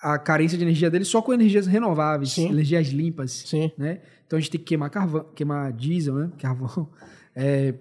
a 0.00 0.18
carência 0.18 0.58
de 0.58 0.62
energia 0.62 0.90
dele 0.90 1.06
só 1.06 1.22
com 1.22 1.32
energias 1.32 1.66
renováveis, 1.66 2.32
Sim. 2.32 2.50
energias 2.50 2.88
limpas, 2.88 3.32
Sim. 3.46 3.72
né? 3.78 4.00
Então 4.26 4.36
a 4.36 4.40
gente 4.40 4.50
tem 4.50 4.60
que 4.60 4.66
queimar 4.66 4.90
carvão, 4.90 5.26
queimar 5.34 5.72
diesel, 5.72 6.14
né? 6.16 6.30
Carvão. 6.38 6.88
É, 7.36 7.74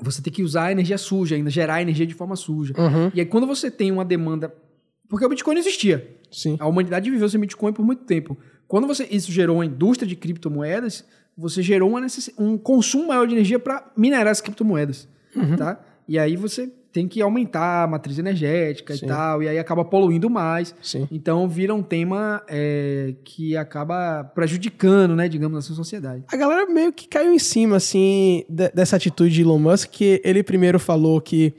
você 0.00 0.20
tem 0.20 0.32
que 0.32 0.42
usar 0.42 0.72
energia 0.72 0.98
suja 0.98 1.36
ainda, 1.36 1.48
gerar 1.50 1.80
energia 1.80 2.04
de 2.04 2.14
forma 2.14 2.34
suja. 2.34 2.74
Uhum. 2.76 3.12
E 3.14 3.20
aí 3.20 3.26
quando 3.26 3.46
você 3.46 3.70
tem 3.70 3.92
uma 3.92 4.04
demanda, 4.04 4.52
porque 5.08 5.24
o 5.24 5.28
Bitcoin 5.28 5.54
não 5.54 5.60
existia. 5.60 6.18
Sim. 6.32 6.56
A 6.58 6.66
humanidade 6.66 7.08
viveu 7.08 7.28
sem 7.28 7.38
Bitcoin 7.38 7.72
por 7.72 7.86
muito 7.86 8.02
tempo. 8.02 8.36
Quando 8.66 8.88
você 8.88 9.06
isso 9.08 9.30
gerou 9.30 9.58
uma 9.58 9.64
indústria 9.64 10.08
de 10.08 10.16
criptomoedas, 10.16 11.04
você 11.36 11.62
gerou 11.62 11.92
um 12.38 12.56
consumo 12.56 13.08
maior 13.08 13.26
de 13.26 13.34
energia 13.34 13.58
para 13.58 13.90
minerar 13.96 14.28
as 14.28 14.40
criptomoedas, 14.40 15.08
uhum. 15.34 15.56
tá? 15.56 15.80
E 16.08 16.18
aí 16.18 16.36
você 16.36 16.70
tem 16.96 17.06
que 17.06 17.20
aumentar 17.20 17.82
a 17.82 17.86
matriz 17.86 18.18
energética 18.18 18.96
Sim. 18.96 19.04
e 19.04 19.08
tal, 19.08 19.42
e 19.42 19.48
aí 19.48 19.58
acaba 19.58 19.84
poluindo 19.84 20.30
mais. 20.30 20.74
Sim. 20.80 21.06
Então 21.12 21.46
vira 21.46 21.74
um 21.74 21.82
tema 21.82 22.42
é, 22.48 23.14
que 23.22 23.54
acaba 23.54 24.24
prejudicando, 24.24 25.14
né, 25.14 25.28
digamos, 25.28 25.70
a 25.70 25.74
sociedade. 25.74 26.24
A 26.28 26.36
galera 26.38 26.64
meio 26.66 26.90
que 26.90 27.06
caiu 27.06 27.34
em 27.34 27.38
cima, 27.38 27.76
assim, 27.76 28.44
dessa 28.48 28.96
atitude 28.96 29.34
de 29.34 29.42
Elon 29.42 29.58
Musk, 29.58 29.90
que 29.90 30.22
ele 30.24 30.42
primeiro 30.42 30.78
falou 30.78 31.20
que 31.20 31.52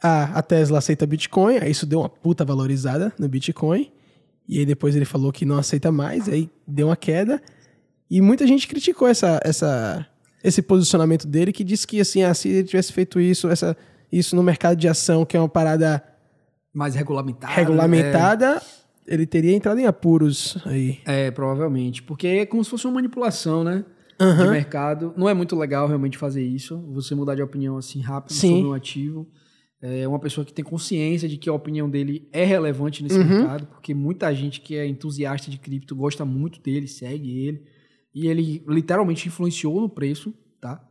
a, 0.00 0.38
a 0.38 0.42
Tesla 0.42 0.78
aceita 0.78 1.04
Bitcoin, 1.06 1.58
aí 1.58 1.72
isso 1.72 1.84
deu 1.84 1.98
uma 1.98 2.08
puta 2.08 2.44
valorizada 2.44 3.12
no 3.18 3.28
Bitcoin. 3.28 3.90
E 4.48 4.60
aí 4.60 4.64
depois 4.64 4.94
ele 4.94 5.04
falou 5.04 5.32
que 5.32 5.44
não 5.44 5.58
aceita 5.58 5.90
mais, 5.90 6.28
aí 6.28 6.48
deu 6.64 6.86
uma 6.86 6.96
queda. 6.96 7.42
E 8.10 8.20
muita 8.20 8.46
gente 8.46 8.66
criticou 8.66 9.06
essa, 9.08 9.40
essa, 9.44 10.06
esse 10.42 10.62
posicionamento 10.62 11.26
dele, 11.26 11.52
que 11.52 11.62
disse 11.64 11.86
que 11.86 12.00
assim, 12.00 12.22
ah, 12.22 12.32
se 12.34 12.48
ele 12.48 12.64
tivesse 12.66 12.92
feito 12.92 13.20
isso, 13.20 13.48
essa, 13.48 13.76
isso 14.10 14.34
no 14.34 14.42
mercado 14.42 14.76
de 14.78 14.88
ação, 14.88 15.24
que 15.24 15.36
é 15.36 15.40
uma 15.40 15.48
parada 15.48 16.02
Mais 16.72 16.94
regulamentada. 16.94 17.52
regulamentada, 17.52 18.62
ele 19.06 19.26
teria 19.26 19.54
entrado 19.54 19.78
em 19.78 19.86
apuros 19.86 20.56
aí. 20.64 21.00
É, 21.04 21.30
provavelmente. 21.30 22.02
Porque 22.02 22.26
é 22.26 22.46
como 22.46 22.62
se 22.64 22.70
fosse 22.70 22.86
uma 22.86 22.94
manipulação, 22.94 23.62
né? 23.64 23.84
De 24.18 24.24
Aham. 24.24 24.50
mercado. 24.50 25.14
Não 25.16 25.28
é 25.28 25.34
muito 25.34 25.54
legal 25.54 25.86
realmente 25.86 26.18
fazer 26.18 26.42
isso. 26.44 26.78
Você 26.92 27.14
mudar 27.14 27.34
de 27.36 27.42
opinião 27.42 27.76
assim 27.76 28.00
rápido 28.00 28.32
Sim. 28.32 28.56
sobre 28.56 28.68
um 28.70 28.72
ativo. 28.72 29.28
É 29.80 30.08
uma 30.08 30.18
pessoa 30.18 30.44
que 30.44 30.52
tem 30.52 30.64
consciência 30.64 31.28
de 31.28 31.36
que 31.36 31.48
a 31.48 31.52
opinião 31.52 31.88
dele 31.88 32.28
é 32.32 32.44
relevante 32.44 33.00
nesse 33.02 33.16
Uhum. 33.16 33.24
mercado, 33.28 33.66
porque 33.66 33.94
muita 33.94 34.34
gente 34.34 34.60
que 34.60 34.74
é 34.76 34.84
entusiasta 34.84 35.48
de 35.52 35.56
cripto 35.56 35.94
gosta 35.94 36.24
muito 36.24 36.60
dele, 36.60 36.88
segue 36.88 37.30
ele. 37.46 37.62
E 38.18 38.26
ele 38.26 38.64
literalmente 38.66 39.28
influenciou 39.28 39.80
no 39.80 39.88
preço, 39.88 40.34
tá? 40.60 40.84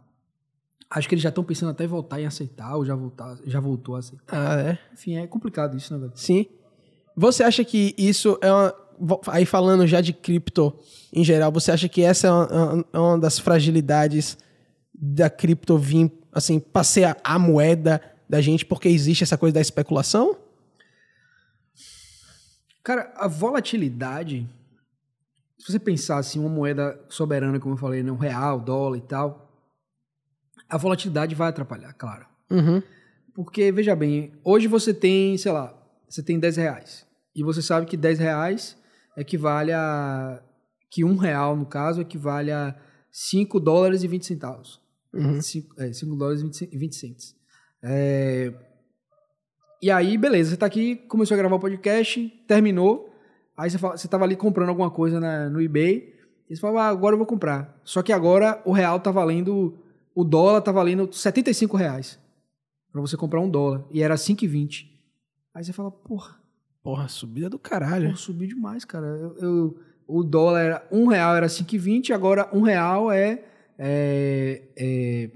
Acho 0.89 1.09
que 1.09 1.15
eles 1.15 1.21
já 1.21 1.27
estão 1.27 1.43
pensando 1.43 1.71
até 1.71 1.83
em 1.83 1.87
voltar 1.87 2.21
em 2.21 2.25
aceitar, 2.25 2.77
ou 2.77 2.85
já, 2.85 2.95
voltar, 2.95 3.37
já 3.45 3.59
voltou 3.59 3.97
a 3.97 3.99
aceitar. 3.99 4.23
Ah, 4.29 4.61
é? 4.61 4.79
Enfim, 4.93 5.17
é 5.17 5.27
complicado 5.27 5.75
isso, 5.75 5.93
né, 5.93 5.99
velho? 5.99 6.13
Sim. 6.15 6.45
Você 7.17 7.43
acha 7.43 7.65
que 7.65 7.93
isso 7.97 8.39
é 8.41 8.49
uma. 8.49 8.73
Aí 9.27 9.45
falando 9.45 9.85
já 9.85 9.99
de 9.99 10.13
cripto 10.13 10.73
em 11.11 11.21
geral, 11.21 11.51
você 11.51 11.69
acha 11.69 11.89
que 11.89 12.01
essa 12.01 12.27
é 12.27 12.31
uma, 12.31 12.85
é 12.93 12.97
uma 12.97 13.19
das 13.19 13.37
fragilidades 13.37 14.37
da 14.93 15.29
cripto 15.29 15.77
vir, 15.77 16.09
assim, 16.31 16.61
passear 16.61 17.17
a 17.25 17.37
moeda 17.37 18.01
da 18.29 18.39
gente 18.39 18.65
porque 18.65 18.87
existe 18.87 19.25
essa 19.25 19.37
coisa 19.37 19.55
da 19.55 19.61
especulação? 19.61 20.37
Cara, 22.81 23.11
a 23.17 23.27
volatilidade, 23.27 24.47
se 25.59 25.71
você 25.71 25.79
pensar 25.79 26.17
assim, 26.17 26.39
uma 26.39 26.49
moeda 26.49 26.99
soberana, 27.09 27.59
como 27.59 27.73
eu 27.73 27.79
falei, 27.79 28.03
né, 28.03 28.11
um 28.11 28.15
real, 28.17 28.59
dólar 28.59 28.97
e 28.97 29.01
tal, 29.01 29.51
a 30.69 30.77
volatilidade 30.77 31.33
vai 31.35 31.49
atrapalhar, 31.49 31.93
claro. 31.93 32.25
Uhum. 32.49 32.81
Porque, 33.33 33.71
veja 33.71 33.95
bem, 33.95 34.33
hoje 34.43 34.67
você 34.67 34.93
tem, 34.93 35.37
sei 35.37 35.51
lá, 35.51 35.73
você 36.09 36.23
tem 36.23 36.39
10 36.39 36.57
reais. 36.57 37.05
E 37.35 37.43
você 37.43 37.61
sabe 37.61 37.85
que 37.85 37.95
10 37.95 38.19
reais 38.19 38.77
equivale 39.15 39.71
a. 39.71 40.41
que 40.89 41.03
um 41.03 41.15
real, 41.17 41.55
no 41.55 41.65
caso, 41.65 42.01
equivale 42.01 42.51
a 42.51 42.75
5 43.11 43.59
dólares 43.59 44.03
e 44.03 44.07
20 44.07 44.25
centavos. 44.25 44.81
Uhum. 45.13 45.39
5, 45.41 45.81
é, 45.81 45.93
5 45.93 46.15
dólares 46.15 46.41
e 46.41 46.43
20 46.45 46.55
cen- 46.57 46.69
20 46.79 46.95
cents. 46.95 47.35
É, 47.83 48.53
E 49.81 49.91
aí, 49.91 50.17
beleza, 50.17 50.49
você 50.51 50.57
tá 50.57 50.65
aqui, 50.65 50.95
começou 50.95 51.35
a 51.35 51.37
gravar 51.37 51.55
o 51.55 51.59
podcast, 51.59 52.27
terminou. 52.47 53.06
Aí 53.57 53.69
você, 53.69 53.77
fala, 53.77 53.97
você 53.97 54.07
tava 54.07 54.23
ali 54.23 54.35
comprando 54.35 54.69
alguma 54.69 54.91
coisa 54.91 55.19
na- 55.19 55.49
no 55.49 55.59
eBay. 55.61 56.13
E 56.49 56.55
você 56.55 56.61
fala, 56.61 56.83
ah, 56.83 56.87
agora 56.89 57.13
eu 57.13 57.17
vou 57.17 57.25
comprar. 57.27 57.79
Só 57.83 58.01
que 58.03 58.13
agora 58.13 58.61
o 58.65 58.71
real 58.71 58.99
tá 58.99 59.11
valendo. 59.11 59.77
O 60.15 60.23
dólar 60.23 60.61
tá 60.61 60.71
valendo 60.71 61.11
75 61.11 61.75
reais. 61.75 62.19
Pra 62.91 63.01
você 63.01 63.17
comprar 63.17 63.41
um 63.41 63.49
dólar. 63.49 63.85
E 63.91 64.01
era 64.01 64.15
5,20. 64.15 64.85
Aí 65.53 65.63
você 65.63 65.73
fala, 65.73 65.91
porra, 65.91 66.37
Porra, 66.83 67.09
subida 67.09 67.49
do 67.49 67.59
caralho. 67.59 68.11
Pô, 68.11 68.15
subiu 68.15 68.47
demais, 68.47 68.85
cara. 68.85 69.05
Eu, 69.07 69.35
eu- 69.39 69.79
o 70.07 70.23
dólar 70.23 70.61
era 70.61 70.87
um 70.89 71.05
real 71.07 71.35
era 71.35 71.49
5,20, 71.49 72.13
agora 72.13 72.47
um 72.53 72.61
real 72.61 73.11
é, 73.11 73.43
é, 73.77 74.61
é 74.77 75.31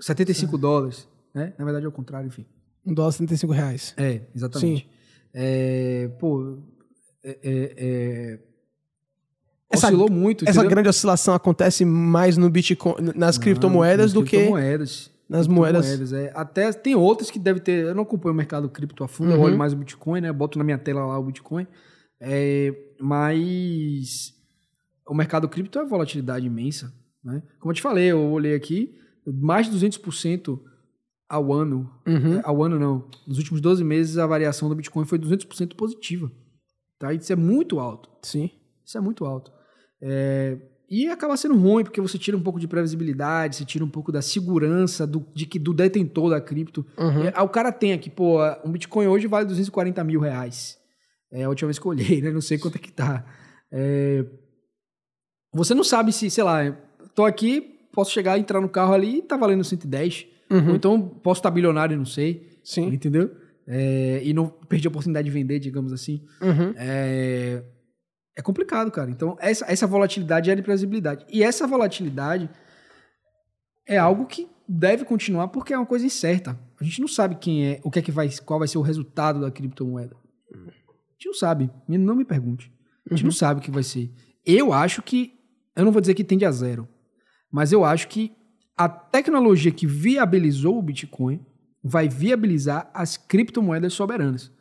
75 0.00 0.58
dólares, 0.58 1.06
né? 1.34 1.52
Na 1.56 1.64
verdade 1.64 1.84
é 1.84 1.88
o 1.88 1.92
contrário, 1.92 2.26
enfim. 2.26 2.44
Um 2.84 2.92
dólar 2.92 3.12
75 3.12 3.52
reais. 3.52 3.94
É, 3.96 4.22
exatamente. 4.34 4.88
É, 5.32 6.08
pô, 6.18 6.58
é, 7.22 7.30
é, 7.42 7.74
é, 7.76 8.38
Essa- 9.70 9.86
oscilou 9.88 10.10
muito. 10.10 10.44
Essa 10.44 10.52
entendeu? 10.60 10.70
grande 10.70 10.88
oscilação 10.88 11.34
acontece 11.34 11.84
mais 11.84 12.36
no 12.36 12.48
Bitcoin, 12.50 12.94
nas 13.14 13.36
Não, 13.36 13.42
criptomoedas 13.42 14.12
do 14.12 14.22
que 14.24 14.36
criptomoedas. 14.36 15.10
nas 15.28 15.46
moedas. 15.46 15.86
Criptomoedas, 15.86 16.12
é. 16.12 16.32
Até 16.34 16.72
tem 16.72 16.94
outras 16.94 17.30
que 17.30 17.38
deve 17.38 17.60
ter. 17.60 17.84
Eu 17.86 17.94
não 17.94 18.02
acompanho 18.02 18.32
o 18.32 18.36
mercado 18.36 18.68
cripto 18.68 19.04
a 19.04 19.08
fundo, 19.08 19.32
eu 19.32 19.36
Uhum. 19.38 19.44
olho 19.44 19.58
mais 19.58 19.72
o 19.72 19.76
Bitcoin, 19.76 20.20
né? 20.22 20.32
Boto 20.32 20.58
na 20.58 20.64
minha 20.64 20.78
tela 20.78 21.04
lá 21.06 21.18
o 21.18 21.24
Bitcoin. 21.24 21.66
É, 22.20 22.74
mas 23.00 24.34
o 25.06 25.14
mercado 25.14 25.48
cripto 25.48 25.78
é 25.78 25.82
uma 25.82 25.88
volatilidade 25.88 26.46
imensa. 26.46 26.92
Né? 27.22 27.42
Como 27.58 27.70
eu 27.70 27.74
te 27.76 27.82
falei, 27.82 28.06
eu 28.10 28.20
olhei 28.30 28.54
aqui, 28.54 28.94
mais 29.26 29.66
de 29.66 29.72
200% 29.72 30.58
ao 31.28 31.52
ano. 31.52 31.90
Uhum. 32.06 32.38
É, 32.38 32.40
Ao 32.44 32.62
ano 32.64 32.78
não. 32.78 33.08
Nos 33.26 33.38
últimos 33.38 33.60
12 33.60 33.84
meses 33.84 34.18
a 34.18 34.26
variação 34.26 34.68
do 34.68 34.74
Bitcoin 34.74 35.04
foi 35.04 35.18
200% 35.18 35.74
positiva. 35.76 36.30
Tá? 37.00 37.14
Isso 37.14 37.32
é 37.32 37.36
muito 37.36 37.80
alto. 37.80 38.10
Sim. 38.22 38.50
Isso 38.84 38.98
é 38.98 39.00
muito 39.00 39.24
alto. 39.24 39.50
É, 40.02 40.58
e 40.88 41.08
acaba 41.08 41.34
sendo 41.36 41.56
ruim, 41.56 41.82
porque 41.82 42.00
você 42.00 42.18
tira 42.18 42.36
um 42.36 42.42
pouco 42.42 42.60
de 42.60 42.68
previsibilidade, 42.68 43.56
você 43.56 43.64
tira 43.64 43.82
um 43.82 43.88
pouco 43.88 44.12
da 44.12 44.20
segurança 44.20 45.06
do, 45.06 45.26
de 45.34 45.46
que, 45.46 45.58
do 45.58 45.72
detentor 45.72 46.28
da 46.28 46.40
cripto. 46.40 46.84
Uhum. 46.98 47.24
É, 47.24 47.40
o 47.40 47.48
cara 47.48 47.72
tem 47.72 47.94
aqui, 47.94 48.10
pô, 48.10 48.38
um 48.64 48.70
Bitcoin 48.70 49.06
hoje 49.06 49.26
vale 49.26 49.46
240 49.46 50.04
mil 50.04 50.20
reais. 50.20 50.78
É 51.32 51.44
a 51.44 51.48
última 51.48 51.68
vez 51.68 51.78
que 51.78 51.86
eu 51.86 51.90
olhei, 51.90 52.20
né? 52.20 52.30
Não 52.30 52.42
sei 52.42 52.58
quanto 52.58 52.76
é 52.76 52.78
que 52.78 52.92
tá. 52.92 53.24
É, 53.72 54.26
você 55.54 55.74
não 55.74 55.84
sabe 55.84 56.12
se, 56.12 56.28
sei 56.28 56.44
lá, 56.44 56.70
tô 57.14 57.24
aqui, 57.24 57.78
posso 57.94 58.10
chegar, 58.10 58.38
entrar 58.38 58.60
no 58.60 58.68
carro 58.68 58.92
ali 58.92 59.18
e 59.18 59.22
tá 59.22 59.38
valendo 59.38 59.64
110. 59.64 60.26
Uhum. 60.50 60.68
Ou 60.68 60.76
então 60.76 61.00
posso 61.00 61.38
estar 61.38 61.50
bilionário 61.50 61.94
e 61.94 61.96
não 61.96 62.04
sei. 62.04 62.60
Sim. 62.62 62.88
Entendeu? 62.88 63.30
É, 63.66 64.20
e 64.24 64.32
não 64.32 64.48
perdi 64.48 64.86
a 64.88 64.90
oportunidade 64.90 65.24
de 65.26 65.30
vender, 65.30 65.58
digamos 65.58 65.92
assim. 65.92 66.24
Uhum. 66.40 66.74
É, 66.76 67.62
é 68.36 68.42
complicado, 68.42 68.90
cara. 68.90 69.10
Então, 69.10 69.36
essa, 69.40 69.64
essa 69.70 69.86
volatilidade 69.86 70.50
é 70.50 70.54
a 70.54 70.58
imprevisibilidade. 70.58 71.24
E 71.28 71.42
essa 71.42 71.66
volatilidade 71.66 72.50
é 73.86 73.98
algo 73.98 74.26
que 74.26 74.48
deve 74.68 75.04
continuar 75.04 75.48
porque 75.48 75.74
é 75.74 75.76
uma 75.76 75.86
coisa 75.86 76.06
incerta. 76.06 76.58
A 76.80 76.84
gente 76.84 77.00
não 77.00 77.08
sabe 77.08 77.34
quem 77.36 77.66
é, 77.66 77.80
o 77.84 77.90
que 77.90 77.98
é 77.98 78.02
que 78.02 78.12
vai, 78.12 78.28
qual 78.44 78.58
vai 78.58 78.68
ser 78.68 78.78
o 78.78 78.82
resultado 78.82 79.40
da 79.40 79.50
criptomoeda. 79.50 80.16
A 80.52 81.12
gente 81.12 81.26
não 81.26 81.34
sabe. 81.34 81.70
Não 81.86 82.14
me 82.14 82.24
pergunte. 82.24 82.72
A 83.10 83.14
gente 83.14 83.24
não 83.24 83.32
sabe 83.32 83.60
o 83.60 83.62
que 83.62 83.70
vai 83.70 83.82
ser. 83.82 84.10
Eu 84.44 84.72
acho 84.72 85.02
que, 85.02 85.34
eu 85.76 85.84
não 85.84 85.92
vou 85.92 86.00
dizer 86.00 86.14
que 86.14 86.24
tende 86.24 86.44
a 86.44 86.50
zero, 86.50 86.88
mas 87.50 87.72
eu 87.72 87.84
acho 87.84 88.08
que 88.08 88.32
a 88.76 88.88
tecnologia 88.88 89.70
que 89.70 89.86
viabilizou 89.86 90.78
o 90.78 90.82
Bitcoin 90.82 91.44
vai 91.82 92.08
viabilizar 92.08 92.90
as 92.92 93.16
criptomoedas 93.16 93.92
soberanas. 93.92 94.52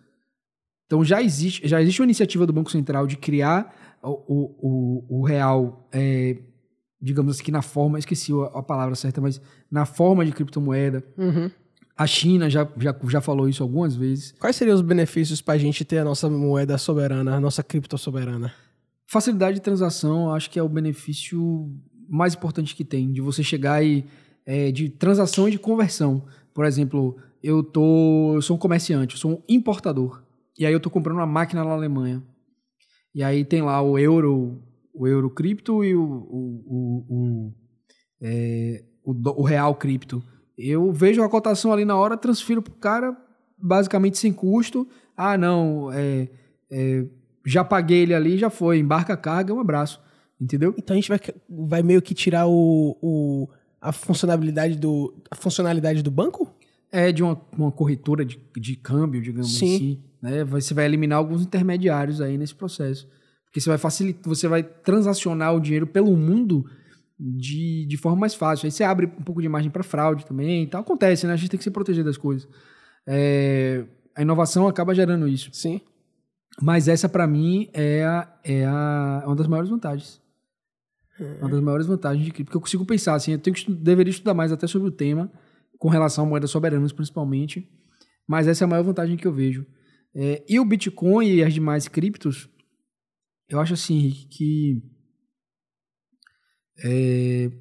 Então 0.85 1.03
já 1.03 1.21
existe, 1.21 1.67
já 1.67 1.81
existe 1.81 2.01
uma 2.01 2.05
iniciativa 2.05 2.45
do 2.47 2.53
Banco 2.53 2.71
Central 2.71 3.05
de 3.05 3.17
criar 3.17 3.75
o, 4.01 5.05
o, 5.07 5.19
o, 5.19 5.23
real, 5.23 5.87
é, 5.91 6.37
digamos 7.01 7.39
assim, 7.39 7.51
na 7.51 7.61
forma, 7.61 7.99
esqueci 7.99 8.31
a, 8.33 8.59
a 8.59 8.63
palavra 8.63 8.95
certa, 8.95 9.21
mas 9.21 9.41
na 9.69 9.85
forma 9.85 10.25
de 10.25 10.31
criptomoeda. 10.31 11.03
Uhum. 11.17 11.51
A 11.95 12.07
China 12.07 12.49
já, 12.49 12.67
já, 12.77 12.95
já 13.09 13.19
falou 13.19 13.49
isso 13.49 13.61
algumas 13.61 13.93
vezes. 13.95 14.31
Quais 14.39 14.55
seriam 14.55 14.73
os 14.73 14.81
benefícios 14.81 15.41
pra 15.41 15.57
gente 15.57 15.83
ter 15.83 15.97
a 15.97 16.05
nossa 16.05 16.29
moeda 16.29 16.77
soberana, 16.77 17.35
a 17.35 17.39
nossa 17.41 17.61
cripto 17.61 17.97
soberana? 17.97 18.53
Facilidade 19.05 19.55
de 19.55 19.61
transação, 19.61 20.33
acho 20.33 20.49
que 20.49 20.57
é 20.57 20.63
o 20.63 20.69
benefício 20.69 21.69
mais 22.07 22.33
importante 22.33 22.73
que 22.73 22.85
tem, 22.85 23.11
de 23.11 23.21
você 23.21 23.43
chegar 23.43 23.83
e 23.83 24.05
é, 24.45 24.71
de 24.71 24.89
transação 24.89 25.47
e 25.47 25.51
de 25.51 25.59
conversão. 25.59 26.25
Por 26.53 26.65
exemplo, 26.65 27.17
eu 27.41 27.63
tô, 27.63 28.35
eu 28.35 28.41
sou 28.41 28.55
um 28.55 28.59
comerciante, 28.59 29.15
eu 29.15 29.19
sou 29.19 29.31
um 29.31 29.43
importador. 29.47 30.23
E 30.57 30.65
aí 30.65 30.73
eu 30.73 30.79
tô 30.79 30.89
comprando 30.89 31.17
uma 31.17 31.25
máquina 31.25 31.63
na 31.63 31.71
Alemanha. 31.71 32.23
E 33.13 33.23
aí 33.23 33.43
tem 33.45 33.61
lá 33.61 33.81
o 33.81 33.97
euro, 33.97 34.61
o 34.93 35.07
euro 35.07 35.29
cripto 35.29 35.83
e 35.83 35.95
o, 35.95 36.01
o, 36.01 36.63
o, 36.67 37.05
o, 37.09 37.53
é, 38.21 38.83
o, 39.03 39.13
o 39.41 39.43
real 39.43 39.73
cripto. 39.75 40.21
Eu 40.57 40.91
vejo 40.91 41.23
a 41.23 41.29
cotação 41.29 41.71
ali 41.71 41.85
na 41.85 41.95
hora, 41.95 42.17
transfiro 42.17 42.61
pro 42.61 42.73
cara, 42.73 43.15
basicamente 43.57 44.17
sem 44.17 44.33
custo. 44.33 44.87
Ah, 45.15 45.37
não, 45.37 45.91
é, 45.91 46.27
é, 46.71 47.05
já 47.45 47.63
paguei 47.63 47.99
ele 47.99 48.13
ali, 48.13 48.37
já 48.37 48.49
foi, 48.49 48.79
embarca 48.79 49.13
a 49.13 49.17
carga, 49.17 49.53
um 49.53 49.59
abraço. 49.59 50.01
Entendeu? 50.39 50.73
Então 50.77 50.93
a 50.93 50.99
gente 50.99 51.09
vai, 51.09 51.19
vai 51.49 51.83
meio 51.83 52.01
que 52.01 52.13
tirar 52.13 52.47
o, 52.47 52.97
o- 53.01 53.47
a 53.81 53.91
funcionalidade 53.91 54.77
do 54.77 55.13
a 55.29 55.35
funcionalidade 55.35 56.01
do 56.01 56.11
banco? 56.11 56.53
É 56.91 57.11
de 57.11 57.21
uma, 57.21 57.39
uma 57.55 57.71
corretora 57.71 58.25
de, 58.25 58.39
de 58.57 58.75
câmbio, 58.75 59.21
digamos 59.21 59.57
Sim. 59.57 59.75
assim. 59.75 60.03
Né? 60.21 60.43
Você 60.43 60.73
vai 60.73 60.85
eliminar 60.85 61.19
alguns 61.19 61.43
intermediários 61.43 62.19
aí 62.19 62.37
nesse 62.37 62.55
processo. 62.55 63.07
Porque 63.45 63.61
você 63.61 63.69
vai 63.69 63.77
facilitar, 63.77 64.23
você 64.27 64.47
vai 64.47 64.63
transacionar 64.63 65.55
o 65.55 65.59
dinheiro 65.59 65.87
pelo 65.87 66.15
mundo 66.15 66.65
de, 67.19 67.85
de 67.85 67.97
forma 67.97 68.17
mais 68.17 68.33
fácil. 68.33 68.65
Aí 68.65 68.71
você 68.71 68.83
abre 68.83 69.05
um 69.05 69.23
pouco 69.23 69.41
de 69.41 69.49
margem 69.49 69.71
para 69.71 69.83
fraude 69.83 70.25
também. 70.25 70.63
Então 70.63 70.79
acontece, 70.79 71.27
né? 71.27 71.33
A 71.33 71.35
gente 71.35 71.49
tem 71.49 71.57
que 71.57 71.63
se 71.63 71.71
proteger 71.71 72.03
das 72.03 72.17
coisas. 72.17 72.47
É, 73.07 73.85
a 74.15 74.21
inovação 74.21 74.67
acaba 74.67 74.93
gerando 74.93 75.27
isso. 75.27 75.49
Sim. 75.53 75.81
Mas 76.61 76.87
essa, 76.87 77.07
para 77.07 77.25
mim, 77.25 77.69
é, 77.73 78.03
a, 78.03 78.27
é, 78.43 78.65
a, 78.65 79.21
é 79.23 79.27
uma 79.27 79.35
das 79.35 79.47
maiores 79.47 79.69
vantagens. 79.69 80.21
Uma 81.41 81.49
das 81.49 81.61
maiores 81.61 81.87
vantagens 81.87 82.23
de 82.25 82.31
cripto. 82.31 82.45
Porque 82.51 82.57
eu 82.57 82.61
consigo 82.61 82.85
pensar, 82.85 83.15
assim, 83.15 83.33
eu 83.33 83.39
tenho 83.39 83.55
que 83.55 83.71
deveria 83.71 84.11
estudar 84.11 84.33
mais 84.33 84.51
até 84.51 84.67
sobre 84.67 84.87
o 84.87 84.91
tema, 84.91 85.31
com 85.77 85.89
relação 85.89 86.25
a 86.25 86.27
moedas 86.29 86.51
soberanas, 86.51 86.91
principalmente. 86.91 87.69
Mas 88.27 88.47
essa 88.47 88.63
é 88.63 88.65
a 88.65 88.67
maior 88.67 88.83
vantagem 88.83 89.17
que 89.17 89.25
eu 89.27 89.33
vejo. 89.33 89.65
É, 90.13 90.43
e 90.47 90.59
o 90.59 90.65
Bitcoin 90.65 91.27
e 91.27 91.43
as 91.43 91.53
demais 91.53 91.87
criptos, 91.87 92.49
eu 93.47 93.59
acho 93.59 93.73
assim, 93.73 93.95
Henrique, 93.97 94.27
que 94.27 94.83
é, 96.83 97.51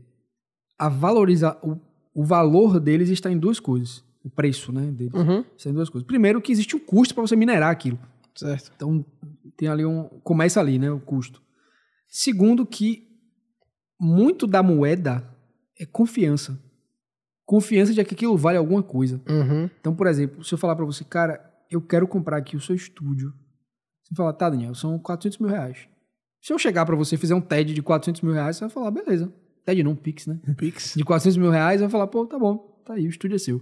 a 0.78 0.88
valoriza, 0.88 1.58
o, 1.62 1.78
o 2.14 2.24
valor 2.24 2.78
deles 2.80 3.08
está 3.08 3.30
em 3.30 3.38
duas 3.38 3.58
coisas. 3.60 4.04
O 4.22 4.30
preço 4.30 4.72
né, 4.72 4.90
deles 4.90 5.14
Uhum. 5.14 5.44
está 5.56 5.70
em 5.70 5.72
duas 5.72 5.88
coisas. 5.88 6.06
Primeiro, 6.06 6.40
que 6.40 6.52
existe 6.52 6.76
um 6.76 6.78
custo 6.78 7.14
para 7.14 7.22
você 7.26 7.36
minerar 7.36 7.70
aquilo. 7.70 7.98
Certo. 8.34 8.72
Então, 8.76 9.04
tem 9.56 9.68
ali 9.68 9.84
um. 9.84 10.04
Começa 10.22 10.60
ali, 10.60 10.78
né? 10.78 10.90
O 10.90 11.00
custo. 11.00 11.42
Segundo, 12.08 12.64
que 12.64 13.07
muito 14.00 14.46
da 14.46 14.62
moeda 14.62 15.24
é 15.78 15.84
confiança. 15.86 16.58
Confiança 17.44 17.92
de 17.94 18.04
que 18.04 18.14
aquilo 18.14 18.36
vale 18.36 18.58
alguma 18.58 18.82
coisa. 18.82 19.20
Uhum. 19.28 19.70
Então, 19.80 19.94
por 19.94 20.06
exemplo, 20.06 20.44
se 20.44 20.52
eu 20.52 20.58
falar 20.58 20.76
para 20.76 20.84
você, 20.84 21.02
cara, 21.04 21.42
eu 21.70 21.80
quero 21.80 22.06
comprar 22.06 22.36
aqui 22.36 22.56
o 22.56 22.60
seu 22.60 22.74
estúdio. 22.74 23.32
Você 24.04 24.14
fala, 24.14 24.32
tá, 24.32 24.50
Daniel, 24.50 24.74
são 24.74 24.98
400 24.98 25.38
mil 25.38 25.48
reais. 25.50 25.88
Se 26.42 26.52
eu 26.52 26.58
chegar 26.58 26.84
para 26.86 26.94
você 26.96 27.14
e 27.14 27.18
fizer 27.18 27.34
um 27.34 27.40
TED 27.40 27.74
de 27.74 27.82
400 27.82 28.20
mil 28.22 28.32
reais, 28.32 28.56
você 28.56 28.60
vai 28.64 28.70
falar, 28.70 28.90
beleza. 28.90 29.32
TED 29.64 29.82
não, 29.82 29.96
Pix, 29.96 30.26
né? 30.26 30.38
Pix. 30.56 30.94
De 30.94 31.04
400 31.04 31.36
mil 31.36 31.50
reais, 31.50 31.80
vai 31.80 31.90
falar, 31.90 32.06
pô, 32.06 32.26
tá 32.26 32.38
bom, 32.38 32.56
tá 32.84 32.94
aí, 32.94 33.06
o 33.06 33.10
estúdio 33.10 33.36
é 33.36 33.38
seu. 33.38 33.60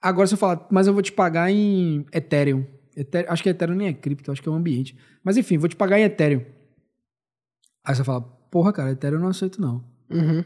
Agora, 0.00 0.26
se 0.26 0.34
eu 0.34 0.38
falar, 0.38 0.66
mas 0.70 0.86
eu 0.86 0.92
vou 0.92 1.02
te 1.02 1.12
pagar 1.12 1.50
em 1.50 2.04
Ethereum. 2.12 2.66
Ether- 2.96 3.26
acho 3.30 3.42
que 3.42 3.48
Ethereum 3.48 3.76
nem 3.76 3.88
é 3.88 3.92
cripto, 3.92 4.30
acho 4.32 4.42
que 4.42 4.48
é 4.48 4.52
um 4.52 4.56
ambiente. 4.56 4.96
Mas 5.24 5.36
enfim, 5.36 5.56
vou 5.58 5.68
te 5.68 5.76
pagar 5.76 5.98
em 5.98 6.02
Ethereum. 6.04 6.44
Aí 7.84 7.94
você 7.94 8.04
fala, 8.04 8.26
porra, 8.52 8.72
cara, 8.72 8.92
Ethereum 8.92 9.16
eu 9.18 9.22
não 9.22 9.28
aceito 9.30 9.60
não. 9.60 9.82
Uhum. 10.10 10.44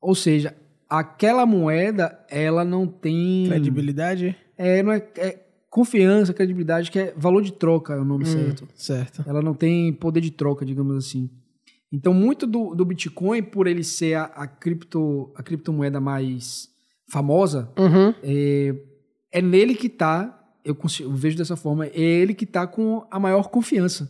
Ou 0.00 0.14
seja, 0.14 0.54
aquela 0.88 1.46
moeda, 1.46 2.18
ela 2.30 2.64
não 2.64 2.86
tem... 2.86 3.46
Credibilidade? 3.48 4.36
É, 4.58 4.82
não 4.82 4.92
é, 4.92 4.98
é 5.16 5.46
confiança, 5.70 6.34
credibilidade, 6.34 6.90
que 6.90 6.98
é 6.98 7.14
valor 7.16 7.42
de 7.42 7.52
troca, 7.52 7.94
é 7.94 7.98
o 7.98 8.04
nome 8.04 8.26
certo. 8.26 8.68
Certo. 8.74 9.24
Ela 9.26 9.40
não 9.40 9.54
tem 9.54 9.92
poder 9.92 10.20
de 10.20 10.30
troca, 10.30 10.66
digamos 10.66 10.96
assim. 10.96 11.30
Então, 11.92 12.12
muito 12.12 12.46
do, 12.46 12.74
do 12.74 12.84
Bitcoin, 12.84 13.42
por 13.42 13.66
ele 13.66 13.82
ser 13.82 14.14
a, 14.14 14.24
a, 14.24 14.46
cripto, 14.46 15.32
a 15.34 15.42
criptomoeda 15.42 15.98
mais 16.00 16.68
famosa, 17.10 17.70
Uhum. 17.78 18.14
é, 18.22 18.74
é 19.32 19.42
nele 19.42 19.74
que 19.74 19.88
tá, 19.88 20.38
eu, 20.64 20.74
consigo- 20.74 21.08
eu 21.10 21.14
vejo 21.16 21.36
dessa 21.38 21.56
forma, 21.56 21.86
é 21.86 21.98
ele 22.00 22.34
que 22.34 22.46
tá 22.46 22.66
com 22.66 23.04
a 23.10 23.18
maior 23.18 23.48
confiança. 23.48 24.08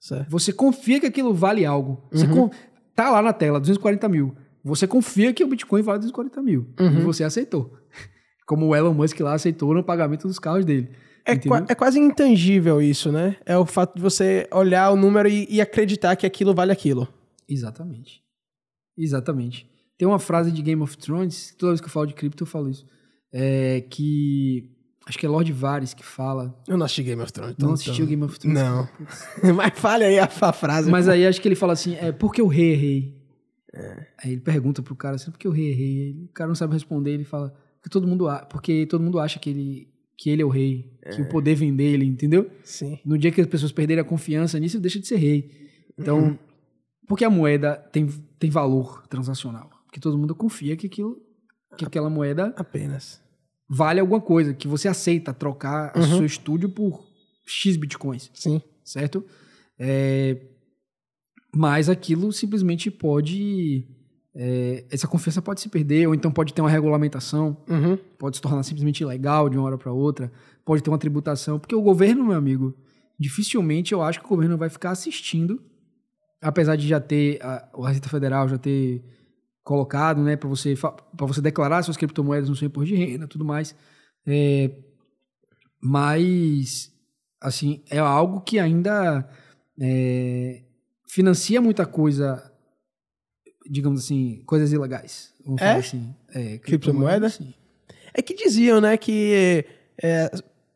Certo. 0.00 0.28
Você 0.30 0.52
confia 0.52 0.98
que 0.98 1.06
aquilo 1.06 1.32
vale 1.32 1.64
algo. 1.64 2.02
Você 2.10 2.26
Uhum. 2.26 2.48
con- 2.48 2.50
tá 2.94 3.10
lá 3.10 3.22
na 3.22 3.32
tela, 3.32 3.58
240 3.60 4.08
mil. 4.08 4.34
Você 4.64 4.86
confia 4.86 5.32
que 5.32 5.42
o 5.42 5.48
Bitcoin 5.48 5.82
vale 5.82 5.98
240 5.98 6.42
mil. 6.42 6.66
Uhum. 6.78 7.00
E 7.00 7.02
você 7.02 7.24
aceitou. 7.24 7.76
Como 8.46 8.66
o 8.68 8.76
Elon 8.76 8.94
Musk 8.94 9.18
lá 9.20 9.34
aceitou 9.34 9.74
no 9.74 9.82
pagamento 9.82 10.28
dos 10.28 10.38
carros 10.38 10.64
dele. 10.64 10.90
É, 11.24 11.36
qua- 11.36 11.64
é 11.68 11.74
quase 11.74 11.98
intangível 12.00 12.80
isso, 12.82 13.10
né? 13.12 13.36
É 13.46 13.56
o 13.56 13.64
fato 13.66 13.94
de 13.96 14.02
você 14.02 14.48
olhar 14.52 14.90
o 14.90 14.96
número 14.96 15.28
e, 15.28 15.46
e 15.48 15.60
acreditar 15.60 16.16
que 16.16 16.26
aquilo 16.26 16.52
vale 16.54 16.72
aquilo. 16.72 17.06
Exatamente. 17.48 18.20
Exatamente. 18.98 19.68
Tem 19.98 20.06
uma 20.06 20.18
frase 20.18 20.50
de 20.50 20.60
Game 20.62 20.82
of 20.82 20.96
Thrones, 20.98 21.54
toda 21.58 21.72
vez 21.72 21.80
que 21.80 21.86
eu 21.86 21.90
falo 21.92 22.06
de 22.06 22.14
cripto 22.14 22.42
eu 22.42 22.46
falo 22.46 22.68
isso, 22.68 22.84
é 23.32 23.80
que 23.88 24.68
acho 25.06 25.18
que 25.18 25.26
é 25.26 25.28
Lord 25.28 25.52
Varys 25.52 25.94
que 25.94 26.04
fala. 26.04 26.54
Eu 26.66 26.76
não 26.76 26.84
assisti 26.86 27.02
Game 27.02 27.22
of 27.22 27.32
Thrones. 27.32 27.54
então 27.56 27.68
não 27.68 27.74
assistiu 27.74 28.06
Game 28.06 28.22
of 28.22 28.38
Thrones? 28.38 28.60
Não. 28.60 28.88
Mas 29.54 29.78
fale 29.78 30.04
aí 30.04 30.18
a, 30.18 30.24
a 30.24 30.52
frase. 30.52 30.90
Mas 30.90 31.08
aí 31.08 31.26
acho 31.26 31.40
que 31.40 31.48
ele 31.48 31.54
fala 31.54 31.72
assim, 31.72 31.94
é 31.96 32.12
por 32.12 32.32
que 32.32 32.42
o 32.42 32.46
rei 32.46 32.72
é 32.72 32.76
rei? 32.76 33.22
Aí 34.22 34.32
ele 34.32 34.40
pergunta 34.40 34.82
pro 34.82 34.94
cara 34.94 35.16
assim, 35.16 35.30
por 35.30 35.38
que 35.38 35.48
o 35.48 35.52
rei 35.52 35.72
é 35.72 35.74
rei? 35.74 36.26
O 36.28 36.32
cara 36.32 36.48
não 36.48 36.54
sabe 36.54 36.74
responder, 36.74 37.12
ele 37.12 37.24
fala, 37.24 37.54
porque 37.80 37.88
todo 37.88 38.06
mundo, 38.06 38.28
porque 38.50 38.86
todo 38.86 39.02
mundo 39.02 39.18
acha 39.18 39.38
que 39.38 39.50
ele, 39.50 39.88
que 40.16 40.30
ele 40.30 40.42
é 40.42 40.44
o 40.44 40.48
rei, 40.48 40.92
que 41.14 41.22
o 41.22 41.28
poder 41.28 41.54
vem 41.54 41.74
dele, 41.74 42.04
entendeu? 42.04 42.50
Sim. 42.62 42.98
No 43.04 43.16
dia 43.16 43.32
que 43.32 43.40
as 43.40 43.46
pessoas 43.46 43.72
perderem 43.72 44.02
a 44.02 44.04
confiança 44.04 44.58
nisso, 44.58 44.76
ele 44.76 44.82
deixa 44.82 45.00
de 45.00 45.06
ser 45.06 45.16
rei. 45.16 45.50
Então, 45.98 46.38
porque 47.08 47.24
a 47.24 47.30
moeda 47.30 47.76
tem, 47.92 48.06
tem 48.38 48.50
valor 48.50 49.06
transacional? 49.08 49.70
Porque 49.86 50.00
todo 50.00 50.18
mundo 50.18 50.34
confia 50.34 50.76
que 50.76 50.86
aquilo, 50.86 51.20
que 51.76 51.84
aquela 51.84 52.10
moeda 52.10 52.54
Apenas. 52.56 53.21
Vale 53.74 54.00
alguma 54.00 54.20
coisa, 54.20 54.52
que 54.52 54.68
você 54.68 54.86
aceita 54.86 55.32
trocar 55.32 55.96
o 55.96 56.02
seu 56.02 56.26
estúdio 56.26 56.68
por 56.68 57.02
X 57.46 57.76
bitcoins, 57.76 58.30
Sim. 58.34 58.60
certo? 58.84 59.24
É, 59.78 60.36
mas 61.54 61.88
aquilo 61.88 62.30
simplesmente 62.32 62.90
pode. 62.90 63.86
é, 64.34 64.84
essa 64.90 65.08
confiança 65.08 65.40
pode 65.40 65.60
se 65.62 65.68
perder, 65.70 66.06
ou 66.06 66.14
então 66.14 66.30
pode 66.30 66.52
ter 66.54 66.60
uma 66.62 66.70
regulamentação 66.70 67.56
Uhum. 67.68 67.96
pode 68.18 68.36
se 68.36 68.42
tornar 68.42 68.62
simplesmente 68.62 69.02
ilegal 69.02 69.48
de 69.48 69.56
uma 69.56 69.66
hora 69.66 69.78
para 69.78 69.92
outra, 69.92 70.30
pode 70.64 70.82
ter 70.82 70.90
uma 70.90 70.98
tributação, 70.98 71.58
porque 71.58 71.74
o 71.74 71.82
governo, 71.82 72.24
meu 72.26 72.36
amigo, 72.36 72.74
dificilmente 73.18 73.92
eu 73.92 74.02
acho 74.02 74.20
que 74.20 74.26
o 74.26 74.28
governo 74.28 74.56
vai 74.58 74.68
ficar 74.68 74.90
assistindo, 74.90 75.60
apesar 76.42 76.76
de 76.76 76.86
já 76.88 77.00
ter 77.00 77.38
a, 77.42 77.68
a 77.74 77.86
Receita 77.88 78.08
Federal 78.08 78.48
já 78.48 78.58
ter 78.58 79.02
colocado, 79.64 80.20
né, 80.22 80.36
para 80.36 80.48
você 80.48 80.74
para 80.76 81.26
você 81.26 81.40
declarar 81.40 81.82
suas 81.82 81.96
criptomoedas 81.96 82.48
no 82.48 82.56
seu 82.56 82.66
imposto 82.66 82.94
de 82.94 82.96
renda, 82.96 83.28
tudo 83.28 83.44
mais, 83.44 83.74
é, 84.26 84.70
mas 85.80 86.92
assim 87.40 87.82
é 87.90 87.98
algo 87.98 88.40
que 88.40 88.58
ainda 88.58 89.28
é, 89.80 90.62
financia 91.08 91.60
muita 91.60 91.86
coisa, 91.86 92.52
digamos 93.68 94.04
assim, 94.04 94.42
coisas 94.46 94.72
ilegais. 94.72 95.32
Vamos 95.44 95.60
É? 95.60 95.66
falar 95.66 95.78
assim. 95.78 96.14
É, 96.34 96.58
Criptomoeda? 96.58 97.28
sim. 97.28 97.54
É 98.14 98.20
que 98.20 98.34
diziam, 98.34 98.80
né, 98.80 98.96
que 98.96 99.64
é, 100.02 100.30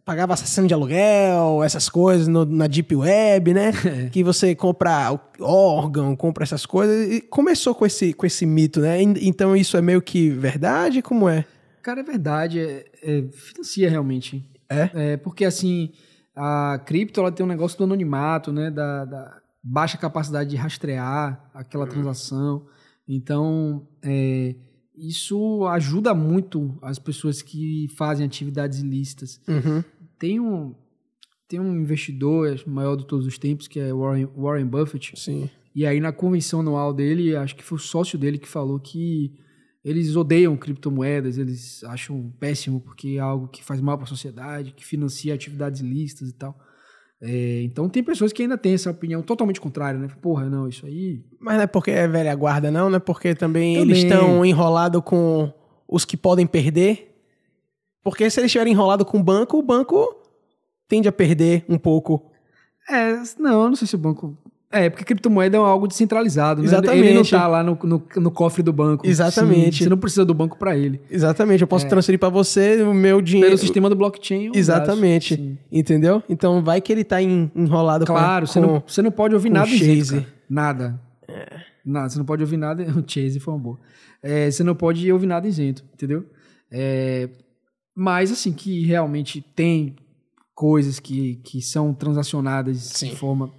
pagava 0.07 0.35
assassino 0.35 0.69
de 0.69 0.73
aluguel, 0.73 1.62
essas 1.65 1.89
coisas 1.89 2.28
no- 2.28 2.45
na 2.47 2.69
Deep 2.69 2.95
Web, 2.95 3.53
né? 3.53 3.73
Que 4.12 4.23
você 4.23 4.55
compra 4.55 5.12
o- 5.12 5.20
órgão, 5.45 6.15
compra 6.15 6.45
essas 6.45 6.65
coisas. 6.65 7.12
E 7.12 7.20
começou 7.20 7.74
com 7.74 7.85
esse, 7.85 8.12
com 8.12 8.24
esse 8.24 8.47
mito, 8.47 8.81
né? 8.81 9.03
En- 9.03 9.15
Então 9.20 9.57
isso 9.57 9.77
é 9.77 9.83
meio 9.83 10.01
que 10.01 10.31
verdade? 10.31 11.03
Como 11.03 11.28
é? 11.28 11.45
Cara, 11.83 12.01
é 12.01 12.05
verdade, 12.05 12.61
é, 12.61 12.85
é, 13.03 13.24
financia 13.33 13.91
realmente. 13.91 14.49
É? 14.70 14.91
É, 14.95 15.16
porque 15.16 15.45
assim, 15.45 15.91
a 16.35 16.81
cripto 16.87 17.19
ela 17.20 17.33
tem 17.33 17.45
um 17.45 17.49
negócio 17.49 17.77
do 17.77 17.85
anonimato, 17.85 18.53
né? 18.53 18.70
Da, 18.70 19.05
da 19.05 19.37
baixa 19.62 19.99
capacidade 19.99 20.51
de 20.51 20.57
rastrear 20.57 21.51
aquela 21.53 21.87
transação. 21.87 22.65
Então, 23.09 23.87
é, 24.03 24.55
isso 24.97 25.66
ajuda 25.66 26.15
muito 26.15 26.77
as 26.83 26.99
pessoas 26.99 27.43
que 27.43 27.87
fazem 27.97 28.24
atividades 28.27 28.81
ilícitas. 28.81 29.41
Uhum. 29.47 29.85
Tem 30.19 30.41
um, 30.41 30.75
tem 31.49 31.61
um 31.61 31.75
investidor 31.75 32.63
maior 32.67 32.97
de 32.97 33.07
todos 33.07 33.27
os 33.27 33.39
tempos, 33.39 33.69
que 33.69 33.79
é 33.79 33.93
Warren, 33.93 34.29
Warren 34.37 34.67
Buffett. 34.67 35.13
Sim. 35.17 35.49
E 35.75 35.85
aí, 35.85 36.01
na 36.01 36.13
convenção 36.13 36.61
anual 36.61 36.93
dele, 36.93 37.37
acho 37.37 37.55
que 37.55 37.63
foi 37.63 37.77
o 37.77 37.81
sócio 37.81 38.19
dele 38.19 38.39
que 38.39 38.49
falou 38.49 38.81
que 38.81 39.33
eles 39.85 40.17
odeiam 40.17 40.57
criptomoedas, 40.57 41.39
eles 41.39 41.85
acham 41.85 42.33
péssimo 42.41 42.81
porque 42.81 43.11
é 43.11 43.21
algo 43.21 43.47
que 43.47 43.63
faz 43.63 43.81
mal 43.81 43.97
para 43.97 44.05
a 44.05 44.09
sociedade, 44.09 44.73
que 44.73 44.85
financia 44.85 45.35
atividades 45.35 45.81
ilícitas 45.81 46.31
e 46.31 46.33
tal. 46.33 46.59
É, 47.21 47.63
então, 47.63 47.89
tem 47.89 48.03
pessoas 48.03 48.33
que 48.33 48.43
ainda 48.43 48.59
têm 48.59 48.75
essa 48.75 48.91
opinião 48.91 49.23
totalmente 49.23 49.61
contrária, 49.61 49.99
né? 49.99 50.09
Porra, 50.21 50.49
não, 50.51 50.69
isso 50.69 50.85
aí. 50.85 51.25
Mas 51.39 51.57
não 51.57 51.63
é 51.63 51.67
porque 51.67 51.91
é 51.91 52.09
velha 52.09 52.35
guarda, 52.35 52.71
não, 52.71 52.91
né? 52.91 52.99
Porque 52.99 53.35
também, 53.35 53.77
Também. 53.77 53.91
eles 53.91 54.05
estão 54.05 54.45
enrolados 54.45 55.03
com 55.05 55.53
os 55.89 56.05
que 56.05 56.17
podem 56.17 56.47
perder. 56.47 57.16
Porque 58.07 58.31
se 58.31 58.39
eles 58.39 58.51
estiverem 58.51 58.73
enrolados 58.73 59.05
com 59.05 59.19
o 59.19 59.23
banco, 59.23 59.59
o 59.59 59.62
banco 59.62 60.15
tende 60.89 61.09
a 61.09 61.12
perder 61.12 61.65
um 61.69 61.77
pouco. 61.77 62.31
É, 62.89 63.16
não, 63.37 63.65
eu 63.65 63.69
não 63.69 63.74
sei 63.74 63.89
se 63.89 63.97
o 63.97 63.99
banco. 63.99 64.39
É, 64.70 64.89
porque 64.89 65.05
criptomoeda 65.05 65.57
é 65.57 65.61
algo 65.61 65.89
descentralizado, 65.89 66.61
né? 66.62 66.69
Exatamente. 66.69 67.05
Ele 67.05 67.15
não 67.15 67.24
tá 67.24 67.49
lá 67.49 67.65
no, 67.65 67.77
no, 67.83 68.07
no 68.16 68.31
cofre 68.31 68.62
do 68.62 68.73
banco. 68.73 69.05
Exatamente. 69.05 69.78
Sim, 69.78 69.85
você 69.85 69.91
não 69.91 69.99
precisa 69.99 70.24
do 70.24 70.33
banco 70.33 70.57
para 70.57 70.77
ele. 70.77 71.01
Exatamente, 71.11 71.62
eu 71.62 71.66
posso 71.66 71.89
transferir 71.89 72.20
pra 72.20 72.28
você 72.28 72.81
o 72.85 72.95
meu 72.95 73.20
dinheiro. 73.20 73.49
Pelo 73.49 73.59
sistema 73.59 73.89
do 73.91 73.97
blockchain. 73.97 74.47
eu 74.47 74.53
Exatamente. 74.55 75.59
Entendeu? 75.73 76.23
Então 76.28 76.62
vai 76.62 76.81
que 76.81 76.93
ele 76.93 77.03
tá 77.03 77.20
en- 77.20 77.51
enrolado 77.57 78.07
Claro, 78.07 78.47
com, 78.47 78.53
você, 78.53 78.61
com- 78.61 78.66
não, 78.66 78.83
você 78.87 79.03
não 79.03 79.11
pode 79.11 79.35
ouvir 79.35 79.51
nada 79.51 79.66
Chase. 79.66 79.91
isento. 79.91 80.27
Nada. 80.49 81.01
Nada, 81.85 82.09
você 82.09 82.19
não 82.19 82.24
pode 82.24 82.43
ouvir 82.45 82.57
nada. 82.57 82.85
O 82.97 83.03
Chase 83.05 83.41
foi 83.41 83.53
uma 83.53 83.61
boa. 83.61 83.81
É, 84.23 84.49
você 84.49 84.62
não 84.62 84.77
pode 84.77 85.11
ouvir 85.11 85.27
nada 85.27 85.49
isento, 85.49 85.85
entendeu? 85.93 86.24
É, 86.70 87.28
mas, 87.97 88.31
assim, 88.31 88.52
que 88.52 88.85
realmente 88.85 89.40
tem 89.55 89.97
coisas 90.55 91.01
que, 91.01 91.36
que 91.44 91.60
são 91.62 91.93
transacionadas 91.94 92.78
Sim. 92.78 93.09
de 93.10 93.16
forma. 93.16 93.51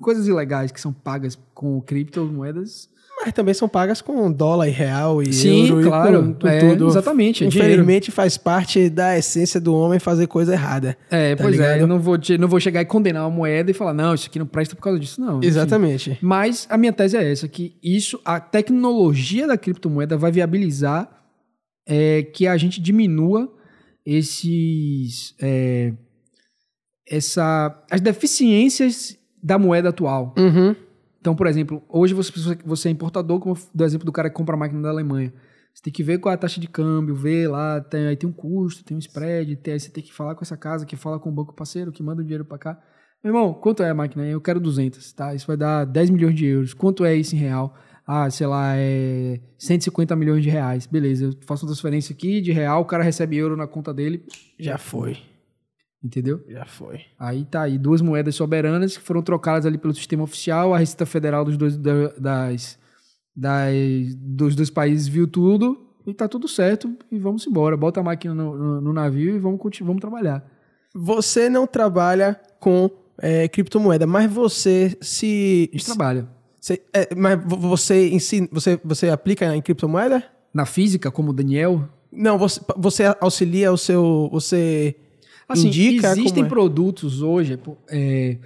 Coisas 0.00 0.26
ilegais 0.26 0.72
que 0.72 0.80
são 0.80 0.92
pagas 0.92 1.38
com 1.54 1.80
criptomoedas. 1.80 2.88
Mas 3.24 3.32
também 3.34 3.54
são 3.54 3.68
pagas 3.68 4.00
com 4.02 4.32
dólar 4.32 4.66
e 4.66 4.72
real 4.72 5.22
e 5.22 5.32
Sim, 5.32 5.68
euro 5.68 5.86
claro. 5.88 6.14
e 6.30 6.34
com, 6.34 6.40
com 6.40 6.48
É, 6.48 6.58
tudo. 6.58 6.88
exatamente, 6.88 7.44
é 7.44 7.46
Infelizmente 7.46 8.10
faz 8.10 8.36
parte 8.36 8.90
da 8.90 9.16
essência 9.16 9.60
do 9.60 9.72
homem 9.76 10.00
fazer 10.00 10.26
coisa 10.26 10.54
errada. 10.54 10.96
É, 11.08 11.36
Tá 11.36 11.44
pois 11.44 11.54
é. 11.54 11.58
ligado? 11.62 11.80
Eu 11.82 11.86
não 11.86 12.00
vou, 12.00 12.18
te- 12.18 12.36
não 12.36 12.48
vou 12.48 12.58
chegar 12.58 12.80
e 12.80 12.84
condenar 12.84 13.22
uma 13.22 13.30
moeda 13.30 13.70
e 13.70 13.74
falar, 13.74 13.94
não, 13.94 14.12
isso 14.12 14.26
aqui 14.26 14.40
não 14.40 14.46
presta 14.46 14.74
por 14.74 14.82
causa 14.82 14.98
disso, 14.98 15.20
não. 15.20 15.38
Enfim. 15.38 15.46
Exatamente. 15.46 16.18
Mas 16.20 16.66
a 16.68 16.76
minha 16.76 16.92
tese 16.92 17.16
é 17.16 17.30
essa, 17.30 17.46
que 17.46 17.76
isso, 17.80 18.18
a 18.24 18.40
tecnologia 18.40 19.46
da 19.46 19.56
criptomoeda 19.56 20.16
vai 20.16 20.32
viabilizar 20.32 21.21
é, 21.86 22.22
que 22.22 22.46
a 22.46 22.56
gente 22.56 22.80
diminua 22.80 23.52
esses. 24.04 25.34
é, 25.40 25.92
essa, 27.06 27.84
as 27.90 28.00
deficiências 28.00 29.18
da 29.42 29.58
moeda 29.58 29.90
atual. 29.90 30.34
Uhum. 30.38 30.74
Então, 31.20 31.36
por 31.36 31.46
exemplo, 31.46 31.82
hoje 31.88 32.14
você, 32.14 32.32
você 32.64 32.88
é 32.88 32.90
importador, 32.90 33.38
como 33.38 33.56
do 33.74 33.84
exemplo 33.84 34.06
do 34.06 34.12
cara 34.12 34.30
que 34.30 34.36
compra 34.36 34.56
a 34.56 34.58
máquina 34.58 34.80
da 34.82 34.88
Alemanha. 34.88 35.32
Você 35.74 35.82
tem 35.82 35.92
que 35.92 36.02
ver 36.02 36.18
qual 36.18 36.32
é 36.32 36.34
a 36.34 36.38
taxa 36.38 36.60
de 36.60 36.68
câmbio, 36.68 37.14
ver 37.14 37.48
lá, 37.48 37.80
tem, 37.80 38.06
aí 38.06 38.16
tem 38.16 38.28
um 38.28 38.32
custo, 38.32 38.84
tem 38.84 38.96
um 38.96 39.00
spread, 39.00 39.56
tem, 39.56 39.74
aí 39.74 39.80
você 39.80 39.90
tem 39.90 40.02
que 40.02 40.12
falar 40.12 40.34
com 40.34 40.42
essa 40.42 40.56
casa, 40.56 40.84
que 40.84 40.96
fala 40.96 41.18
com 41.18 41.30
o 41.30 41.32
banco 41.32 41.54
parceiro, 41.54 41.92
que 41.92 42.02
manda 42.02 42.20
o 42.20 42.24
dinheiro 42.24 42.44
para 42.44 42.58
cá. 42.58 42.80
Meu 43.22 43.32
irmão, 43.32 43.54
quanto 43.54 43.82
é 43.82 43.90
a 43.90 43.94
máquina? 43.94 44.26
Eu 44.26 44.40
quero 44.40 44.58
200, 44.58 45.12
tá? 45.12 45.34
Isso 45.34 45.46
vai 45.46 45.56
dar 45.56 45.84
10 45.84 46.10
milhões 46.10 46.34
de 46.34 46.44
euros. 46.44 46.74
Quanto 46.74 47.04
é 47.04 47.14
isso 47.14 47.36
em 47.36 47.38
real? 47.38 47.74
Ah, 48.06 48.28
sei 48.30 48.46
lá, 48.46 48.72
é 48.76 49.38
150 49.58 50.14
milhões 50.16 50.42
de 50.42 50.50
reais. 50.50 50.86
Beleza, 50.86 51.26
eu 51.26 51.32
faço 51.46 51.64
uma 51.64 51.70
transferência 51.72 52.12
aqui 52.12 52.40
de 52.40 52.50
real, 52.52 52.82
o 52.82 52.84
cara 52.84 53.02
recebe 53.04 53.36
euro 53.36 53.56
na 53.56 53.66
conta 53.66 53.94
dele. 53.94 54.24
Já 54.58 54.76
foi. 54.78 55.16
Entendeu? 56.04 56.42
Já 56.48 56.64
foi. 56.64 57.02
Aí 57.18 57.44
tá 57.44 57.62
aí, 57.62 57.78
duas 57.78 58.00
moedas 58.00 58.34
soberanas 58.34 58.96
que 58.96 59.02
foram 59.04 59.22
trocadas 59.22 59.66
ali 59.66 59.78
pelo 59.78 59.94
sistema 59.94 60.24
oficial, 60.24 60.74
a 60.74 60.78
Receita 60.78 61.06
Federal 61.06 61.44
dos 61.44 61.56
dois, 61.56 61.76
da- 61.76 62.08
das, 62.18 62.76
das, 63.36 64.14
dos 64.16 64.56
dois 64.56 64.68
países 64.70 65.06
viu 65.06 65.26
tudo 65.28 65.78
e 66.04 66.12
tá 66.12 66.26
tudo 66.26 66.48
certo 66.48 66.92
e 67.10 67.18
vamos 67.18 67.46
embora. 67.46 67.76
Bota 67.76 68.00
a 68.00 68.02
máquina 68.02 68.34
no, 68.34 68.56
no- 68.58 68.80
no 68.80 68.92
navio 68.92 69.36
e 69.36 69.38
vamos, 69.38 69.60
continuar, 69.60 69.88
vamos 69.88 70.00
trabalhar. 70.00 70.44
Você 70.94 71.48
não 71.48 71.66
trabalha 71.68 72.38
com 72.58 72.90
é, 73.18 73.46
criptomoeda, 73.46 74.06
mas 74.06 74.30
você 74.30 74.96
se. 75.00 75.70
A 75.72 75.76
gente 75.76 75.86
trabalha. 75.86 76.28
Se- 76.62 76.80
é, 76.92 77.14
mas 77.14 77.38
vo- 77.44 77.56
você 77.56 78.08
ensina. 78.10 78.48
Você, 78.52 78.78
você 78.84 79.08
aplica 79.10 79.54
em 79.54 79.60
criptomoeda? 79.60 80.24
Na 80.54 80.64
física, 80.64 81.10
como 81.10 81.30
o 81.30 81.32
Daniel, 81.34 81.88
Não, 82.10 82.38
você, 82.38 82.60
você 82.76 83.04
auxilia 83.20 83.72
o 83.72 83.76
seu. 83.78 84.28
Você 84.32 84.94
Assim, 85.48 85.68
indica. 85.68 86.12
existem 86.12 86.44
é? 86.44 86.48
produtos 86.48 87.20
hoje 87.22 87.58
é, 87.90 88.38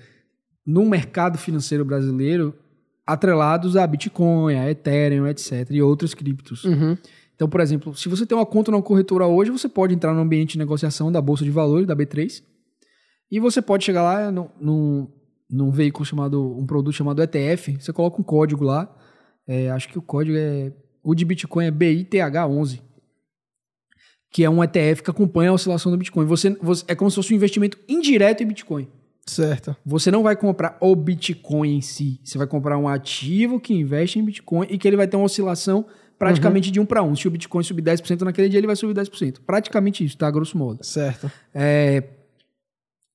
no 0.65 0.85
mercado 0.87 1.37
financeiro 1.37 1.85
brasileiro 1.85 2.55
atrelados 3.07 3.77
a 3.77 3.87
Bitcoin, 3.87 4.55
a 4.57 4.71
Ethereum, 4.71 5.27
etc. 5.29 5.67
e 5.71 5.83
outros 5.83 6.15
criptos. 6.15 6.65
Uhum. 6.65 6.97
Então, 7.35 7.49
por 7.49 7.61
exemplo, 7.61 7.95
se 7.95 8.09
você 8.09 8.25
tem 8.25 8.37
uma 8.37 8.47
conta 8.47 8.71
numa 8.73 8.83
corretora 8.83 9.27
hoje, 9.27 9.51
você 9.51 9.69
pode 9.69 9.95
entrar 9.95 10.13
no 10.15 10.21
ambiente 10.23 10.53
de 10.53 10.59
negociação 10.59 11.13
da 11.13 11.21
Bolsa 11.21 11.45
de 11.45 11.51
Valores, 11.51 11.87
da 11.87 11.95
B3, 11.95 12.43
e 13.31 13.39
você 13.39 13.61
pode 13.61 13.85
chegar 13.85 14.03
lá 14.03 14.31
num, 14.33 14.49
num, 14.61 15.09
num 15.51 15.71
veículo 15.71 16.05
chamado, 16.05 16.57
um 16.59 16.67
produto 16.67 16.95
chamado 16.95 17.23
ETF, 17.23 17.77
você 17.81 17.93
coloca 17.93 18.21
um 18.21 18.25
código 18.25 18.65
lá, 18.65 18.93
é, 19.47 19.71
acho 19.71 19.89
que 19.89 19.99
o 19.99 20.03
código 20.03 20.37
é, 20.37 20.73
o 21.03 21.15
de 21.15 21.25
Bitcoin 21.25 21.67
é 21.67 21.71
BITH11, 21.71 22.81
que 24.31 24.45
é 24.45 24.51
um 24.51 24.63
ETF 24.63 25.03
que 25.03 25.11
acompanha 25.11 25.51
a 25.51 25.55
oscilação 25.55 25.91
do 25.93 25.99
Bitcoin. 25.99 26.27
Você, 26.27 26.51
você- 26.61 26.85
é 26.89 26.95
como 26.95 27.11
se 27.11 27.15
fosse 27.17 27.33
um 27.33 27.37
investimento 27.37 27.79
indireto 27.89 28.43
em 28.43 28.47
Bitcoin. 28.47 28.89
Certo. 29.25 29.75
Você 29.85 30.11
não 30.11 30.23
vai 30.23 30.37
comprar 30.37 30.77
o 30.81 30.95
Bitcoin 30.95 31.77
em 31.77 31.81
si. 31.81 32.21
Você 32.23 32.39
vai 32.39 32.47
comprar 32.47 32.77
um 32.79 32.87
ativo 32.89 33.59
que 33.59 33.75
investe 33.75 34.19
em 34.19 34.25
Bitcoin 34.25 34.67
e 34.71 34.79
que 34.79 34.87
ele 34.87 34.97
vai 34.97 35.09
ter 35.09 35.17
uma 35.17 35.27
oscilação 35.27 35.87
praticamente 36.19 36.71
de 36.71 36.79
1 36.81 36.87
para 36.87 37.03
1. 37.03 37.17
Se 37.17 37.29
o 37.29 37.31
Bitcoin 37.31 37.63
subir 37.63 37.83
10% 37.83 38.23
naquele 38.23 38.49
dia, 38.49 38.59
ele 38.59 38.67
vai 38.67 38.77
subir 38.77 38.95
10%. 38.95 39.41
Praticamente 39.45 40.05
isso, 40.05 40.17
tá? 40.17 40.31
Grosso 40.31 40.57
modo. 40.57 40.85
Certo. 40.85 41.31
É, 41.55 42.03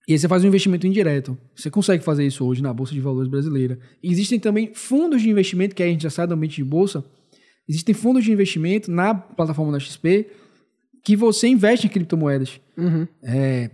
E 0.08 0.14
aí 0.14 0.20
você 0.20 0.28
faz 0.28 0.44
um 0.44 0.48
investimento 0.48 0.88
indireto. 0.88 1.38
Você 1.56 1.70
consegue 1.70 2.04
fazer 2.04 2.26
isso 2.26 2.46
hoje 2.46 2.62
na 2.62 2.74
Bolsa 2.74 2.94
de 2.94 3.00
Valores 3.00 3.30
brasileira. 3.30 3.80
Existem 4.02 4.40
também 4.40 4.74
fundos 4.74 5.22
de 5.22 5.30
investimento, 5.30 5.76
que 5.76 5.84
aí 5.84 5.90
a 5.90 5.92
gente 5.92 6.04
já 6.04 6.10
sai 6.10 6.28
do 6.28 6.34
ambiente 6.34 6.56
de 6.56 6.64
bolsa. 6.64 7.06
Existem 7.70 7.94
fundos 7.94 8.24
de 8.24 8.32
investimento 8.32 8.92
na 8.92 9.14
plataforma 9.14 9.72
da 9.72 9.80
XP 9.80 10.28
que 11.04 11.16
você 11.16 11.48
investe 11.48 11.88
em 11.88 11.90
criptomoedas. 11.90 12.60
Uhum. 12.78 13.08
É, 13.24 13.72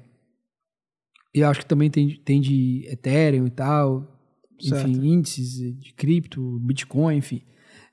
eu 1.34 1.48
acho 1.48 1.62
que 1.62 1.66
também 1.66 1.90
tem, 1.90 2.20
tem 2.24 2.42
de 2.42 2.86
Ethereum 2.90 3.48
e 3.48 3.50
tal, 3.50 4.18
Certo. 4.60 4.90
enfim, 4.90 5.08
índices 5.08 5.78
de 5.80 5.94
cripto, 5.94 6.60
Bitcoin, 6.60 7.18
enfim. 7.18 7.42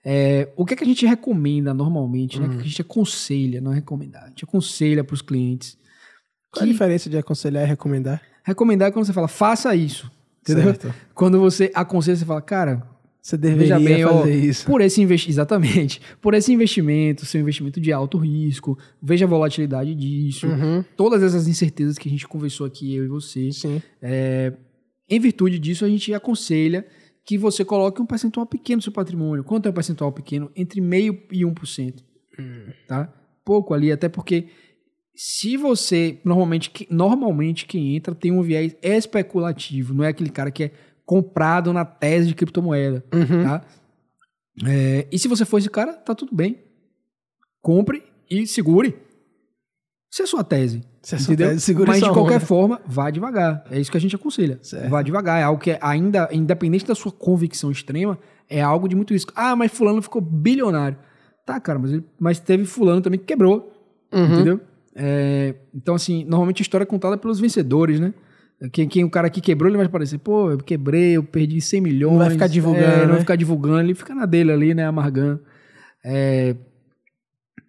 É, 0.04 0.52
o 0.56 0.64
que, 0.64 0.74
é 0.74 0.76
que 0.76 0.84
a 0.84 0.86
gente 0.86 1.06
recomenda 1.06 1.72
normalmente, 1.72 2.38
né? 2.38 2.46
O 2.46 2.50
que 2.50 2.56
a 2.58 2.64
gente 2.64 2.82
aconselha, 2.82 3.60
não 3.60 3.72
é 3.72 3.76
recomendar, 3.76 4.24
a 4.24 4.28
gente 4.28 4.44
aconselha 4.44 5.02
para 5.02 5.14
os 5.14 5.22
clientes. 5.22 5.78
Qual 6.54 6.64
a 6.64 6.66
diferença 6.66 7.10
de 7.10 7.16
aconselhar 7.18 7.64
e 7.64 7.66
recomendar? 7.66 8.22
recomendar 8.42 8.88
é 8.88 8.92
quando 8.92 9.06
você 9.06 9.12
fala, 9.12 9.28
faça 9.28 9.74
isso. 9.74 10.10
Entendeu? 10.42 10.64
Certo. 10.64 10.94
Quando 11.14 11.40
você 11.40 11.70
aconselha, 11.74 12.16
você 12.16 12.24
fala, 12.26 12.42
cara, 12.42 12.82
Você 13.22 13.38
deveria 13.38 13.78
bem, 13.80 14.04
ó, 14.04 14.18
fazer 14.20 14.36
isso. 14.44 14.66
por 14.66 14.82
esse 14.82 15.00
investimento, 15.00 15.32
exatamente, 15.40 16.00
por 16.20 16.34
esse 16.34 16.52
investimento, 16.52 17.24
seu 17.24 17.40
investimento 17.40 17.80
de 17.80 17.90
alto 17.90 18.18
risco, 18.18 18.78
veja 19.02 19.24
a 19.24 19.28
volatilidade 19.28 19.94
disso, 19.94 20.46
Uhum. 20.46 20.84
todas 20.94 21.22
essas 21.22 21.48
incertezas 21.48 21.96
que 21.96 22.06
a 22.06 22.10
gente 22.10 22.28
conversou 22.28 22.66
aqui, 22.66 22.94
eu 22.94 23.04
e 23.04 23.08
você. 23.08 23.50
Sim. 23.50 23.80
Em 25.08 25.18
virtude 25.20 25.58
disso, 25.58 25.84
a 25.84 25.88
gente 25.88 26.12
aconselha 26.14 26.84
que 27.24 27.38
você 27.38 27.64
coloque 27.64 28.00
um 28.02 28.06
percentual 28.06 28.44
pequeno 28.46 28.76
no 28.76 28.82
seu 28.82 28.92
patrimônio. 28.92 29.42
Quanto 29.44 29.66
é 29.66 29.70
um 29.70 29.74
percentual 29.74 30.12
pequeno? 30.12 30.50
Entre 30.54 30.80
meio 30.80 31.18
e 31.32 31.44
1%. 31.44 31.94
Tá? 32.86 33.10
Pouco 33.44 33.72
ali, 33.72 33.90
até 33.92 34.08
porque 34.08 34.48
se 35.14 35.56
você, 35.56 36.18
normalmente, 36.24 36.70
que- 36.70 36.86
normalmente 36.90 37.66
quem 37.66 37.94
entra 37.96 38.14
tem 38.14 38.32
um 38.32 38.42
viés 38.42 38.74
especulativo, 38.82 39.94
não 39.94 40.04
é 40.04 40.08
aquele 40.08 40.30
cara 40.30 40.50
que 40.50 40.64
é 40.64 40.70
comprado 41.06 41.72
na 41.72 41.84
tese 41.84 42.28
de 42.28 42.34
criptomoeda, 42.34 43.04
Uhum. 43.12 43.44
tá? 43.44 43.62
É, 44.66 45.06
e 45.10 45.18
se 45.18 45.28
você 45.28 45.44
for 45.44 45.58
esse 45.58 45.68
cara, 45.70 45.92
tá 45.92 46.14
tudo 46.14 46.34
bem. 46.34 46.58
Compre 47.60 48.02
e 48.30 48.46
segure. 48.46 48.96
Se 50.10 50.22
é 50.22 50.26
sua 50.26 50.44
tese. 50.44 50.82
Se 51.02 51.14
é 51.16 51.18
sua 51.18 51.34
entendeu? 51.34 51.52
tese, 51.52 51.60
segure 51.62 51.88
Mas 51.88 52.00
de 52.02 52.10
qualquer 52.10 52.36
onda. 52.36 52.46
forma, 52.46 52.80
vá 52.86 53.10
devagar. 53.10 53.64
É 53.70 53.78
isso 53.80 53.90
que 53.90 53.96
a 53.96 54.00
gente 54.00 54.14
aconselha. 54.14 54.58
Certo. 54.62 54.88
Vá 54.88 55.02
devagar. 55.02 55.40
É 55.40 55.42
algo 55.44 55.60
que 55.60 55.72
é 55.72 55.78
ainda, 55.82 56.28
independente 56.32 56.86
da 56.86 56.94
sua 56.94 57.10
convicção 57.12 57.70
extrema, 57.70 58.18
é 58.48 58.60
algo 58.62 58.88
de 58.88 58.94
muito 58.94 59.12
risco. 59.12 59.32
Ah, 59.34 59.56
mas 59.56 59.72
fulano 59.72 60.00
ficou 60.00 60.20
bilionário. 60.22 60.96
Tá, 61.44 61.58
cara, 61.60 61.78
mas, 61.78 61.92
ele, 61.92 62.04
mas 62.18 62.38
teve 62.38 62.64
fulano 62.64 63.00
também 63.02 63.18
que 63.18 63.26
quebrou. 63.26 63.72
Uhum. 64.12 64.24
Entendeu? 64.34 64.60
É, 64.94 65.54
então, 65.74 65.94
assim, 65.94 66.24
normalmente 66.24 66.60
a 66.60 66.64
história 66.64 66.84
é 66.84 66.86
contada 66.86 67.16
pelos 67.16 67.40
vencedores, 67.40 67.98
né? 68.00 68.14
Quem, 68.72 68.88
quem 68.88 69.04
o 69.04 69.10
cara 69.10 69.28
que 69.28 69.40
quebrou, 69.40 69.68
ele 69.68 69.76
vai 69.76 69.86
aparecer, 69.86 70.18
pô, 70.18 70.52
eu 70.52 70.58
quebrei, 70.58 71.16
eu 71.16 71.24
perdi 71.24 71.60
100 71.60 71.80
milhões. 71.80 72.12
Não 72.12 72.18
vai 72.20 72.30
ficar 72.30 72.46
divulgando, 72.46 72.84
é, 72.86 72.98
não 73.00 73.06
né? 73.06 73.10
vai 73.12 73.20
ficar 73.20 73.36
divulgando, 73.36 73.80
ele 73.80 73.94
fica 73.94 74.14
na 74.14 74.24
dele 74.26 74.52
ali, 74.52 74.72
né, 74.74 74.84
amargando. 74.86 75.40
É, 76.04 76.54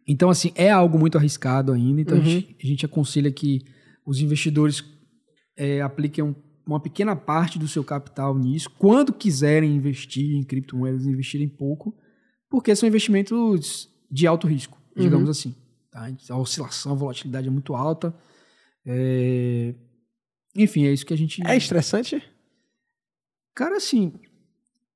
então, 0.07 0.29
assim, 0.29 0.51
é 0.55 0.69
algo 0.69 0.97
muito 0.99 1.17
arriscado 1.17 1.73
ainda, 1.73 1.99
então 2.01 2.17
a, 2.17 2.21
Uhum. 2.21 2.25
gente, 2.27 2.55
a 2.63 2.67
gente 2.67 2.85
aconselha 2.85 3.31
que 3.31 3.61
os 4.05 4.19
investidores 4.21 4.83
é, 5.57 5.81
apliquem 5.81 6.23
um- 6.23 6.35
uma 6.67 6.79
pequena 6.81 7.15
parte 7.15 7.57
do 7.57 7.67
seu 7.67 7.83
capital 7.83 8.37
nisso, 8.37 8.69
quando 8.77 9.13
quiserem 9.13 9.73
investir 9.75 10.35
em 10.35 10.43
criptomoedas, 10.43 11.05
investirem 11.05 11.47
pouco, 11.47 11.95
porque 12.49 12.75
são 12.75 12.87
investimentos 12.87 13.89
de 14.11 14.27
alto 14.27 14.47
risco, 14.47 14.77
digamos 14.95 15.25
Uhum. 15.25 15.31
assim. 15.31 15.55
Tá? 15.95 16.33
A 16.33 16.37
oscilação, 16.37 16.91
a 16.91 16.95
volatilidade 16.95 17.47
é 17.47 17.51
muito 17.51 17.73
alta. 17.75 18.13
É, 18.85 19.73
Enfim, 20.55 20.85
é 20.85 20.91
isso 20.91 21.05
que 21.05 21.13
a 21.13 21.17
gente. 21.17 21.41
É 21.45 21.55
estressante? 21.55 22.21
Cara, 23.55 23.77
assim, 23.77 24.13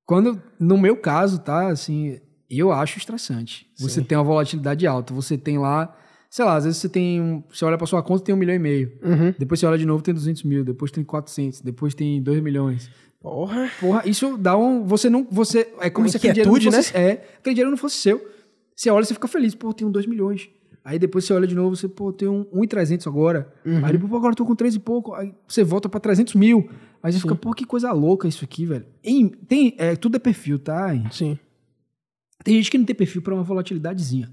quando 0.05 0.41
no 0.59 0.77
meu 0.77 0.97
caso, 0.97 1.39
tá, 1.39 1.67
assim, 1.69 2.19
eu 2.49 2.71
acho 2.71 2.97
estressante. 2.97 3.67
Você 3.77 4.01
Sim. 4.01 4.03
tem 4.05 4.17
uma 4.17 4.23
volatilidade 4.23 4.85
alta, 4.85 5.13
você 5.13 5.37
tem 5.37 5.57
lá, 5.57 5.97
sei 6.29 6.43
lá, 6.45 6.55
às 6.57 6.65
vezes 6.65 6.79
você 6.79 6.89
tem, 6.89 7.21
um, 7.21 7.43
você 7.49 7.63
olha 7.63 7.77
pra 7.77 7.87
sua 7.87 8.03
conta 8.03 8.25
tem 8.25 8.35
um 8.35 8.37
milhão 8.37 8.55
e 8.55 8.59
meio, 8.59 8.99
Uhum. 9.01 9.33
depois 9.39 9.59
você 9.59 9.65
olha 9.65 9.77
de 9.77 9.85
novo 9.85 10.03
tem 10.03 10.13
200 10.13 10.43
mil, 10.43 10.63
depois 10.65 10.91
tem 10.91 11.03
400, 11.03 11.61
depois 11.61 11.93
tem 11.95 12.21
2 12.21 12.41
milhões. 12.41 12.89
Porra. 13.21 13.69
Porra, 13.79 14.01
isso 14.07 14.37
dá 14.37 14.57
um, 14.57 14.85
você 14.85 15.09
não, 15.09 15.25
você, 15.29 15.73
é 15.79 15.89
como 15.89 16.07
se 16.09 16.17
aquele 16.17 16.33
dinheiro 16.33 16.51
não 16.51 16.71
fosse, 16.71 16.95
é, 16.97 17.11
aquele 17.37 17.55
dinheiro 17.55 17.69
não 17.71 17.77
fosse 17.77 17.95
seu. 17.97 18.29
Você 18.75 18.89
olha 18.89 19.03
e 19.03 19.07
você 19.07 19.13
fica 19.13 19.27
feliz, 19.27 19.53
pô, 19.55 19.73
tenho 19.73 19.89
2 19.89 20.05
milhões. 20.05 20.49
Aí 20.83 20.97
depois 20.97 21.25
você 21.25 21.33
olha 21.33 21.45
de 21.47 21.53
novo, 21.55 21.75
você, 21.75 21.87
pô, 21.87 22.11
tem 22.11 22.27
um 22.27 22.45
1,300 22.53 23.05
agora. 23.07 23.53
Uhum. 23.65 23.85
Aí 23.85 23.91
depois, 23.91 24.09
pô, 24.09 24.17
agora 24.17 24.31
eu 24.31 24.35
tô 24.37 24.45
com 24.45 24.55
3 24.55 24.75
e 24.75 24.79
pouco. 24.79 25.13
Aí 25.13 25.33
você 25.47 25.63
volta 25.63 25.87
pra 25.89 25.99
300 25.99 26.35
mil. 26.35 26.69
Aí 27.03 27.11
você 27.13 27.19
fica, 27.19 27.35
pô, 27.35 27.53
que 27.53 27.65
coisa 27.65 27.91
louca 27.91 28.27
isso 28.27 28.43
aqui, 28.43 28.65
velho. 28.65 28.85
Em- 29.03 29.27
tem, 29.29 29.75
é, 29.77 29.95
tudo 29.95 30.15
é 30.15 30.19
perfil, 30.19 30.57
tá? 30.59 30.89
Sim. 31.11 31.37
Tem 32.43 32.55
gente 32.55 32.71
que 32.71 32.77
não 32.77 32.85
tem 32.85 32.95
perfil 32.95 33.21
pra 33.21 33.33
uma 33.33 33.43
volatilidadezinha. 33.43 34.29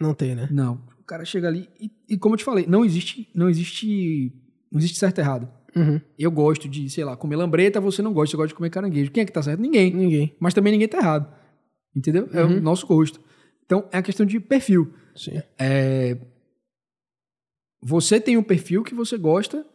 Não 0.00 0.14
tem, 0.14 0.34
né? 0.34 0.48
Não. 0.50 0.80
O 1.00 1.04
cara 1.04 1.24
chega 1.24 1.48
ali 1.48 1.68
e, 1.80 1.90
e 2.10 2.16
como 2.18 2.34
eu 2.34 2.38
te 2.38 2.44
falei, 2.44 2.66
não 2.66 2.84
existe, 2.84 3.28
não 3.34 3.48
existe, 3.48 4.32
não 4.70 4.78
existe 4.78 4.98
certo 4.98 5.18
e 5.18 5.20
errado. 5.20 5.48
Uhum. 5.76 6.00
Eu 6.18 6.30
gosto 6.30 6.68
de, 6.68 6.88
sei 6.90 7.04
lá, 7.04 7.16
comer 7.16 7.36
lambreta, 7.36 7.80
você 7.80 8.02
não 8.02 8.12
gosta, 8.12 8.30
você 8.32 8.36
gosta 8.36 8.48
de 8.48 8.54
comer 8.54 8.70
caranguejo. 8.70 9.10
Quem 9.10 9.22
é 9.22 9.26
que 9.26 9.32
tá 9.32 9.42
certo? 9.42 9.60
Ninguém. 9.60 9.92
Ninguém. 9.94 10.34
Mas 10.40 10.54
também 10.54 10.72
ninguém 10.72 10.88
tá 10.88 10.98
errado. 10.98 11.32
Entendeu? 11.94 12.28
É 12.32 12.42
Uhum. 12.42 12.58
o 12.58 12.60
nosso 12.60 12.86
gosto. 12.86 13.20
Então, 13.72 13.88
é 13.90 13.96
a 13.96 14.02
questão 14.02 14.26
de 14.26 14.38
perfil. 14.38 14.92
Sim. 15.16 15.42
É, 15.58 16.18
Você 17.82 18.20
tem 18.20 18.36
um 18.36 18.42
perfil 18.42 18.84
que 18.84 18.94
você 18.94 19.16
gosta 19.16 19.66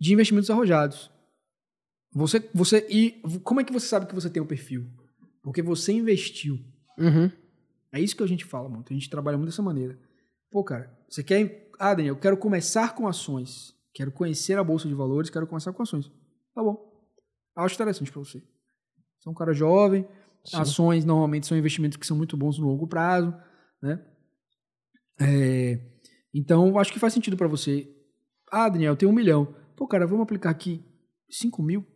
de 0.00 0.14
investimentos 0.14 0.48
arrojados. 0.48 1.10
Você, 2.14 2.48
você 2.54 2.86
e 2.88 3.20
como 3.42 3.60
é 3.60 3.64
que 3.64 3.72
você 3.72 3.86
sabe 3.86 4.06
que 4.06 4.14
você 4.14 4.30
tem 4.30 4.42
um 4.42 4.46
perfil? 4.46 4.86
Porque 5.42 5.60
você 5.60 5.92
investiu. 5.92 6.58
Uhum. 6.96 7.30
É 7.92 8.00
isso 8.00 8.16
que 8.16 8.22
a 8.22 8.26
gente 8.26 8.46
fala 8.46 8.66
muito. 8.68 8.90
A 8.90 8.94
gente 8.94 9.10
trabalha 9.10 9.36
muito 9.36 9.50
dessa 9.50 9.62
maneira. 9.62 9.98
Pô, 10.50 10.64
cara, 10.64 10.96
você 11.06 11.22
quer 11.22 11.68
Ah, 11.78 11.92
Daniel, 11.92 12.14
eu 12.14 12.20
quero 12.20 12.38
começar 12.38 12.94
com 12.94 13.06
ações. 13.06 13.74
Quero 13.92 14.10
conhecer 14.10 14.56
a 14.56 14.64
Bolsa 14.64 14.88
de 14.88 14.94
Valores, 14.94 15.28
quero 15.28 15.46
começar 15.46 15.72
com 15.72 15.82
ações. 15.82 16.10
Tá 16.54 16.62
bom. 16.62 16.82
Acho 17.56 17.74
interessante 17.74 18.10
para 18.10 18.20
você. 18.20 18.38
Você 19.18 19.28
é 19.28 19.30
um 19.30 19.34
cara 19.34 19.52
jovem, 19.52 20.08
Sim. 20.44 20.56
ações 20.58 21.04
normalmente 21.04 21.46
são 21.46 21.56
investimentos 21.56 21.96
que 21.96 22.06
são 22.06 22.16
muito 22.16 22.36
bons 22.36 22.58
no 22.58 22.66
longo 22.66 22.86
prazo, 22.86 23.34
né? 23.82 24.00
É, 25.20 25.80
então, 26.34 26.78
acho 26.78 26.92
que 26.92 26.98
faz 26.98 27.12
sentido 27.12 27.36
para 27.36 27.48
você. 27.48 27.88
Ah, 28.50 28.68
Daniel, 28.68 28.92
eu 28.92 28.96
tenho 28.96 29.12
um 29.12 29.14
milhão. 29.14 29.54
Pô, 29.76 29.86
cara, 29.86 30.06
vamos 30.06 30.24
aplicar 30.24 30.50
aqui 30.50 30.84
5 31.30 31.62
mil 31.62 31.86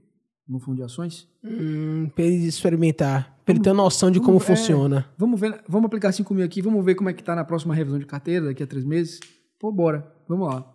no 0.48 0.58
fundo 0.58 0.76
de 0.76 0.82
ações? 0.82 1.28
Hum, 1.44 2.08
pra 2.14 2.24
ele 2.24 2.46
experimentar, 2.46 3.38
pra 3.44 3.54
ele 3.54 3.62
ter 3.62 3.72
noção 3.72 4.10
de 4.10 4.18
como 4.18 4.38
é, 4.38 4.40
funciona. 4.40 5.06
Vamos 5.18 5.38
ver, 5.38 5.62
vamos 5.68 5.86
aplicar 5.86 6.12
5 6.12 6.32
mil 6.32 6.44
aqui, 6.44 6.62
vamos 6.62 6.84
ver 6.84 6.94
como 6.94 7.10
é 7.10 7.12
que 7.12 7.22
tá 7.22 7.34
na 7.34 7.44
próxima 7.44 7.74
revisão 7.74 7.98
de 7.98 8.06
carteira, 8.06 8.46
daqui 8.46 8.62
a 8.62 8.66
três 8.66 8.84
meses. 8.84 9.20
Pô, 9.60 9.70
bora, 9.70 10.10
vamos 10.26 10.48
lá. 10.48 10.74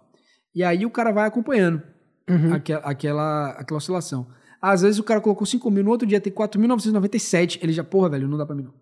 E 0.54 0.64
aí 0.64 0.86
o 0.86 0.92
cara 0.92 1.12
vai 1.12 1.26
acompanhando 1.26 1.82
uhum. 2.30 2.54
aquela, 2.54 2.82
aquela, 2.82 3.50
aquela 3.52 3.78
oscilação. 3.78 4.28
Às 4.66 4.82
vezes 4.82 4.98
o 4.98 5.04
cara 5.04 5.20
colocou 5.20 5.46
5 5.46 5.70
mil, 5.70 5.84
no 5.84 5.92
outro 5.92 6.08
dia 6.08 6.22
tem 6.22 6.32
4.997, 6.32 7.60
ele 7.62 7.74
já, 7.74 7.84
porra, 7.84 8.12
velho, 8.12 8.30
não 8.30 8.38
dá 8.38 8.46
pra 8.46 8.56
mim 8.56 8.64
não. 8.64 8.74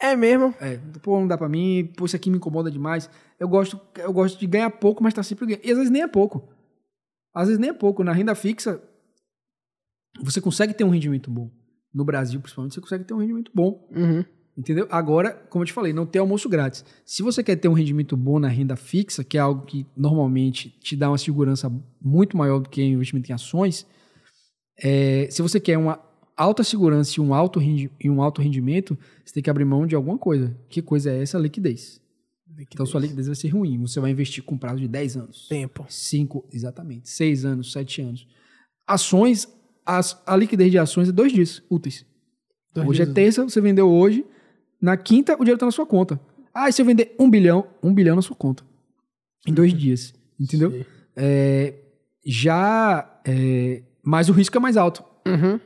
É 0.00 0.16
mesmo? 0.16 0.54
É, 0.58 0.78
pô, 1.02 1.20
não 1.20 1.28
dá 1.28 1.36
pra 1.36 1.50
mim, 1.50 1.92
pô, 1.94 2.06
isso 2.06 2.16
aqui 2.16 2.30
me 2.30 2.38
incomoda 2.38 2.70
demais. 2.70 3.10
Eu 3.38 3.46
gosto, 3.46 3.78
eu 3.98 4.10
gosto 4.10 4.40
de 4.40 4.46
ganhar 4.46 4.70
pouco, 4.70 5.02
mas 5.02 5.12
tá 5.12 5.22
sempre 5.22 5.44
ganhando. 5.44 5.66
E 5.66 5.70
às 5.70 5.76
vezes 5.76 5.92
nem 5.92 6.00
é 6.00 6.08
pouco. 6.08 6.48
Às 7.34 7.48
vezes 7.48 7.60
nem 7.60 7.68
é 7.68 7.74
pouco. 7.74 8.02
Na 8.02 8.10
renda 8.10 8.34
fixa, 8.34 8.82
você 10.22 10.40
consegue 10.40 10.72
ter 10.72 10.82
um 10.82 10.88
rendimento 10.88 11.30
bom. 11.30 11.50
No 11.92 12.06
Brasil, 12.06 12.40
principalmente, 12.40 12.74
você 12.74 12.80
consegue 12.80 13.04
ter 13.04 13.12
um 13.12 13.18
rendimento 13.18 13.52
bom. 13.54 13.86
Uhum. 13.94 14.24
Entendeu? 14.56 14.86
Agora, 14.90 15.32
como 15.50 15.62
eu 15.62 15.66
te 15.66 15.74
falei, 15.74 15.92
não 15.92 16.06
tem 16.06 16.20
almoço 16.20 16.48
grátis. 16.48 16.86
Se 17.04 17.22
você 17.22 17.44
quer 17.44 17.56
ter 17.56 17.68
um 17.68 17.74
rendimento 17.74 18.16
bom 18.16 18.38
na 18.38 18.48
renda 18.48 18.76
fixa, 18.76 19.22
que 19.22 19.36
é 19.36 19.40
algo 19.42 19.66
que 19.66 19.86
normalmente 19.94 20.70
te 20.80 20.96
dá 20.96 21.10
uma 21.10 21.18
segurança 21.18 21.70
muito 22.00 22.34
maior 22.34 22.60
do 22.60 22.70
que 22.70 22.82
investimento 22.82 23.30
em 23.30 23.34
ações, 23.34 23.86
é, 24.82 25.28
se 25.30 25.40
você 25.40 25.60
quer 25.60 25.78
uma 25.78 26.00
alta 26.36 26.64
segurança 26.64 27.14
e 27.18 27.20
um 27.22 27.32
alto, 27.32 27.60
e 27.62 28.10
um 28.10 28.20
alto 28.20 28.42
rendimento, 28.42 28.98
você 29.24 29.34
tem 29.34 29.42
que 29.42 29.50
abrir 29.50 29.64
mão 29.64 29.86
de 29.86 29.94
alguma 29.94 30.18
coisa. 30.18 30.56
Que 30.68 30.82
coisa 30.82 31.10
é 31.10 31.22
essa? 31.22 31.38
Liquidez. 31.38 32.00
liquidez. 32.48 32.68
Então, 32.72 32.84
sua 32.84 33.00
liquidez 33.00 33.28
vai 33.28 33.36
ser 33.36 33.48
ruim. 33.48 33.78
Você 33.80 34.00
vai 34.00 34.10
investir 34.10 34.42
com 34.42 34.58
prazo 34.58 34.80
de 34.80 34.88
10 34.88 35.16
anos. 35.16 35.46
Tempo. 35.48 35.86
5, 35.88 36.48
exatamente. 36.52 37.08
6 37.08 37.44
anos, 37.44 37.72
7 37.72 38.02
anos. 38.02 38.26
Ações, 38.86 39.48
as, 39.86 40.20
a 40.26 40.36
liquidez 40.36 40.70
de 40.70 40.78
ações 40.78 41.08
é 41.08 41.12
dois 41.12 41.32
dias 41.32 41.62
úteis. 41.70 42.04
Dois 42.74 42.88
hoje 42.88 43.02
é 43.02 43.04
dias 43.04 43.16
é 43.16 43.20
terça, 43.20 43.44
você 43.44 43.60
vendeu 43.60 43.88
hoje. 43.88 44.26
Na 44.80 44.96
quinta, 44.96 45.34
o 45.34 45.38
dinheiro 45.38 45.54
está 45.54 45.66
na 45.66 45.72
sua 45.72 45.86
conta. 45.86 46.20
Ah, 46.52 46.68
e 46.68 46.72
se 46.72 46.82
eu 46.82 46.86
vender 46.86 47.14
um 47.18 47.30
bilhão, 47.30 47.68
um 47.82 47.94
bilhão 47.94 48.16
na 48.16 48.22
sua 48.22 48.34
conta. 48.34 48.64
Em 49.46 49.54
dois 49.54 49.72
dias. 49.72 50.12
Entendeu? 50.38 50.84
É, 51.14 51.74
já. 52.24 53.20
É, 53.24 53.82
mas 54.02 54.28
o 54.28 54.32
risco 54.32 54.56
é 54.56 54.60
mais 54.60 54.76
alto. 54.76 55.04
Uhum. 55.26 55.60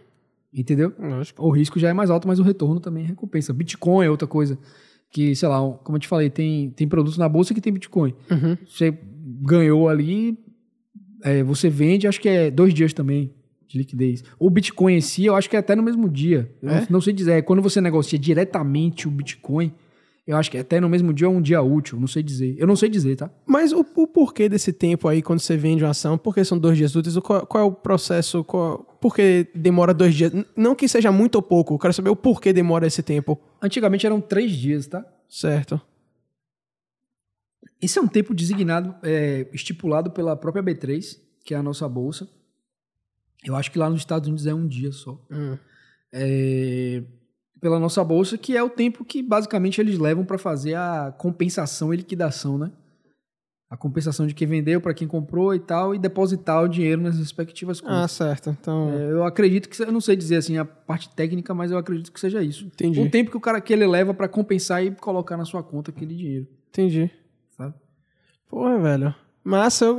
Entendeu? 0.52 0.92
Lógico. 0.98 1.42
O 1.42 1.50
risco 1.50 1.78
já 1.78 1.88
é 1.88 1.92
mais 1.92 2.10
alto, 2.10 2.26
mas 2.26 2.38
o 2.38 2.42
retorno 2.42 2.80
também 2.80 3.04
recompensa. 3.04 3.52
Bitcoin 3.52 4.06
é 4.06 4.10
outra 4.10 4.26
coisa. 4.26 4.58
Que, 5.10 5.34
sei 5.34 5.48
lá, 5.48 5.58
como 5.84 5.96
eu 5.96 6.00
te 6.00 6.08
falei, 6.08 6.30
tem, 6.30 6.70
tem 6.70 6.88
produtos 6.88 7.18
na 7.18 7.28
bolsa 7.28 7.54
que 7.54 7.60
tem 7.60 7.72
Bitcoin. 7.72 8.14
Uhum. 8.30 8.56
Você 8.66 8.96
ganhou 9.42 9.88
ali, 9.88 10.38
é, 11.22 11.42
você 11.42 11.68
vende, 11.68 12.06
acho 12.06 12.20
que 12.20 12.28
é 12.28 12.50
dois 12.50 12.72
dias 12.72 12.92
também 12.92 13.32
de 13.68 13.78
liquidez. 13.78 14.22
O 14.38 14.48
Bitcoin 14.48 14.94
em 14.94 15.00
si, 15.00 15.24
eu 15.24 15.34
acho 15.34 15.50
que 15.50 15.56
é 15.56 15.58
até 15.58 15.74
no 15.74 15.82
mesmo 15.82 16.08
dia. 16.08 16.50
É? 16.62 16.66
não, 16.66 16.86
não 16.90 17.00
sei 17.00 17.12
dizer. 17.12 17.32
É 17.32 17.42
quando 17.42 17.62
você 17.62 17.80
negocia 17.80 18.18
diretamente 18.18 19.08
o 19.08 19.10
Bitcoin, 19.10 19.72
eu 20.26 20.36
acho 20.36 20.50
que 20.50 20.58
até 20.58 20.80
no 20.80 20.88
mesmo 20.88 21.12
dia 21.12 21.28
ou 21.28 21.36
um 21.36 21.40
dia 21.40 21.62
útil, 21.62 22.00
não 22.00 22.08
sei 22.08 22.20
dizer. 22.20 22.56
Eu 22.58 22.66
não 22.66 22.74
sei 22.74 22.88
dizer, 22.88 23.14
tá? 23.14 23.30
Mas 23.46 23.72
o, 23.72 23.86
o 23.94 24.06
porquê 24.08 24.48
desse 24.48 24.72
tempo 24.72 25.06
aí, 25.06 25.22
quando 25.22 25.38
você 25.38 25.56
vende 25.56 25.84
uma 25.84 25.90
ação, 25.90 26.18
por 26.18 26.34
que 26.34 26.44
são 26.44 26.58
dois 26.58 26.76
dias 26.76 26.96
úteis? 26.96 27.16
Qual, 27.18 27.46
qual 27.46 27.62
é 27.62 27.66
o 27.66 27.70
processo? 27.70 28.42
Qual, 28.42 28.78
por 29.00 29.14
que 29.14 29.46
demora 29.54 29.94
dois 29.94 30.14
dias? 30.14 30.32
Não 30.56 30.74
que 30.74 30.88
seja 30.88 31.12
muito 31.12 31.36
ou 31.36 31.42
pouco, 31.42 31.74
eu 31.74 31.78
quero 31.78 31.94
saber 31.94 32.10
o 32.10 32.16
porquê 32.16 32.52
demora 32.52 32.88
esse 32.88 33.04
tempo. 33.04 33.40
Antigamente 33.62 34.04
eram 34.04 34.20
três 34.20 34.50
dias, 34.50 34.88
tá? 34.88 35.06
Certo. 35.28 35.80
Esse 37.80 37.98
é 37.98 38.02
um 38.02 38.08
tempo 38.08 38.34
designado, 38.34 38.96
é, 39.04 39.46
estipulado 39.52 40.10
pela 40.10 40.34
própria 40.34 40.62
B3, 40.62 41.20
que 41.44 41.54
é 41.54 41.56
a 41.56 41.62
nossa 41.62 41.88
bolsa. 41.88 42.28
Eu 43.44 43.54
acho 43.54 43.70
que 43.70 43.78
lá 43.78 43.88
nos 43.88 44.00
Estados 44.00 44.26
Unidos 44.26 44.46
é 44.46 44.52
um 44.52 44.66
dia 44.66 44.90
só. 44.90 45.24
Hum. 45.30 45.56
É, 46.12 47.04
pela 47.60 47.78
nossa 47.78 48.02
bolsa, 48.04 48.36
que 48.36 48.56
é 48.56 48.62
o 48.62 48.70
tempo 48.70 49.04
que 49.04 49.22
basicamente 49.22 49.80
eles 49.80 49.98
levam 49.98 50.24
para 50.24 50.38
fazer 50.38 50.74
a 50.74 51.14
compensação 51.16 51.92
e 51.92 51.96
liquidação, 51.96 52.58
né? 52.58 52.70
A 53.68 53.76
compensação 53.76 54.26
de 54.26 54.34
quem 54.34 54.46
vendeu 54.46 54.80
para 54.80 54.94
quem 54.94 55.08
comprou 55.08 55.52
e 55.52 55.58
tal, 55.58 55.92
e 55.92 55.98
depositar 55.98 56.62
o 56.62 56.68
dinheiro 56.68 57.02
nas 57.02 57.18
respectivas 57.18 57.80
contas. 57.80 57.96
Ah, 57.96 58.08
certo. 58.08 58.50
Então. 58.50 58.90
É, 58.90 59.10
eu 59.10 59.24
acredito 59.24 59.68
que. 59.68 59.82
Eu 59.82 59.90
não 59.90 60.00
sei 60.00 60.14
dizer 60.14 60.36
assim 60.36 60.56
a 60.56 60.64
parte 60.64 61.08
técnica, 61.08 61.52
mas 61.52 61.72
eu 61.72 61.78
acredito 61.78 62.12
que 62.12 62.20
seja 62.20 62.42
isso. 62.42 62.66
Entendi. 62.66 63.00
O 63.00 63.10
tempo 63.10 63.30
que 63.30 63.36
o 63.36 63.40
cara 63.40 63.60
que 63.60 63.72
ele 63.72 63.86
leva 63.86 64.14
para 64.14 64.28
compensar 64.28 64.84
e 64.84 64.92
colocar 64.92 65.36
na 65.36 65.44
sua 65.44 65.64
conta 65.64 65.90
aquele 65.90 66.14
dinheiro. 66.14 66.46
Entendi. 66.68 67.10
Sabe? 67.56 67.74
Porra, 68.48 68.78
velho. 68.78 69.14
Massa, 69.46 69.84
eu 69.84 69.96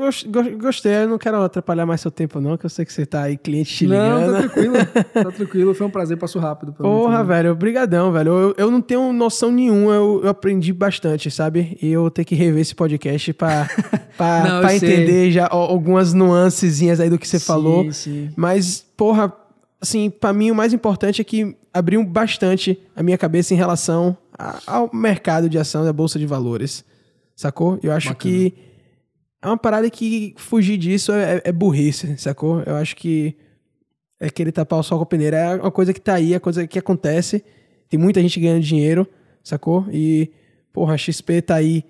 gostei. 0.58 1.04
Eu 1.04 1.08
não 1.08 1.18
quero 1.18 1.42
atrapalhar 1.42 1.86
mais 1.86 2.02
seu 2.02 2.12
tempo, 2.12 2.42
não, 2.42 2.58
que 2.58 2.66
eu 2.66 2.70
sei 2.70 2.84
que 2.84 2.92
você 2.92 3.06
tá 3.06 3.22
aí, 3.22 3.38
cliente 3.38 3.74
te 3.74 3.86
ligando. 3.86 4.26
Não, 4.26 4.34
tá 4.34 4.40
tranquilo. 4.40 4.74
tá 5.24 5.32
tranquilo. 5.32 5.74
Foi 5.74 5.88
um 5.88 5.90
prazer, 5.90 6.18
passo 6.18 6.38
rápido. 6.38 6.74
Porra, 6.74 7.20
mim, 7.20 7.28
velho. 7.30 7.52
Obrigadão, 7.54 8.12
velho. 8.12 8.34
Eu, 8.34 8.56
eu 8.58 8.70
não 8.70 8.82
tenho 8.82 9.14
noção 9.14 9.50
nenhuma, 9.50 9.94
eu, 9.94 10.20
eu, 10.22 10.30
aprendi 10.30 10.74
bastante, 10.74 11.32
sabe? 11.32 11.78
E 11.82 11.94
eu 11.94 12.02
vou 12.02 12.12
ter 12.12 12.26
que 12.26 12.36
rever 12.36 12.60
esse 12.60 12.76
podcast 12.76 13.32
pra, 13.32 13.70
pra, 14.18 14.44
não, 14.44 14.60
pra 14.60 14.76
entender 14.76 15.32
já 15.32 15.48
algumas 15.50 16.14
nuancezinhas 16.14 17.00
aí 17.00 17.10
do 17.10 17.18
que 17.18 17.26
você 17.26 17.40
sim, 17.40 17.46
falou. 17.46 17.90
Sim. 17.94 18.30
Mas, 18.36 18.86
porra, 18.98 19.32
assim, 19.80 20.10
pra 20.10 20.34
mim 20.34 20.52
o 20.52 20.56
mais 20.56 20.74
importante 20.74 21.22
é 21.22 21.24
que 21.24 21.56
abriu 21.74 22.04
bastante 22.04 22.78
a 22.94 23.02
minha 23.02 23.18
cabeça 23.18 23.54
em 23.54 23.58
relação 23.58 24.18
ao 24.68 24.90
mercado 24.94 25.48
de 25.48 25.58
ação 25.58 25.86
da 25.86 25.94
Bolsa 25.94 26.20
de 26.20 26.26
Valores. 26.26 26.84
Sacou? 27.34 27.80
Eu 27.82 27.94
acho 27.94 28.10
Bacana. 28.10 28.34
que 28.34 28.67
é 29.48 29.52
uma 29.52 29.58
parada 29.58 29.90
que 29.90 30.34
fugir 30.38 30.78
disso 30.78 31.12
é, 31.12 31.42
é 31.44 31.52
burrice, 31.52 32.18
sacou? 32.18 32.62
Eu 32.66 32.76
acho 32.76 32.96
que 32.96 33.36
é 34.20 34.30
querer 34.30 34.52
tapar 34.52 34.80
o 34.80 34.84
sol 34.84 34.98
com 34.98 35.04
a 35.04 35.08
peneira. 35.08 35.38
É 35.38 35.56
uma 35.56 35.72
coisa 35.72 35.94
que 35.94 36.02
tá 36.02 36.16
aí, 36.16 36.34
é 36.34 36.40
coisa 36.40 36.68
que 36.68 36.80
acontece. 36.80 37.44
Tem 37.90 38.00
muita 38.00 38.22
gente 38.22 38.40
ganhando 38.40 38.62
dinheiro, 38.62 39.08
sacou? 39.44 39.86
E, 39.92 40.32
porra, 40.74 40.96
a 40.96 40.98
XP 40.98 41.42
tá 41.42 41.56
aí, 41.56 41.84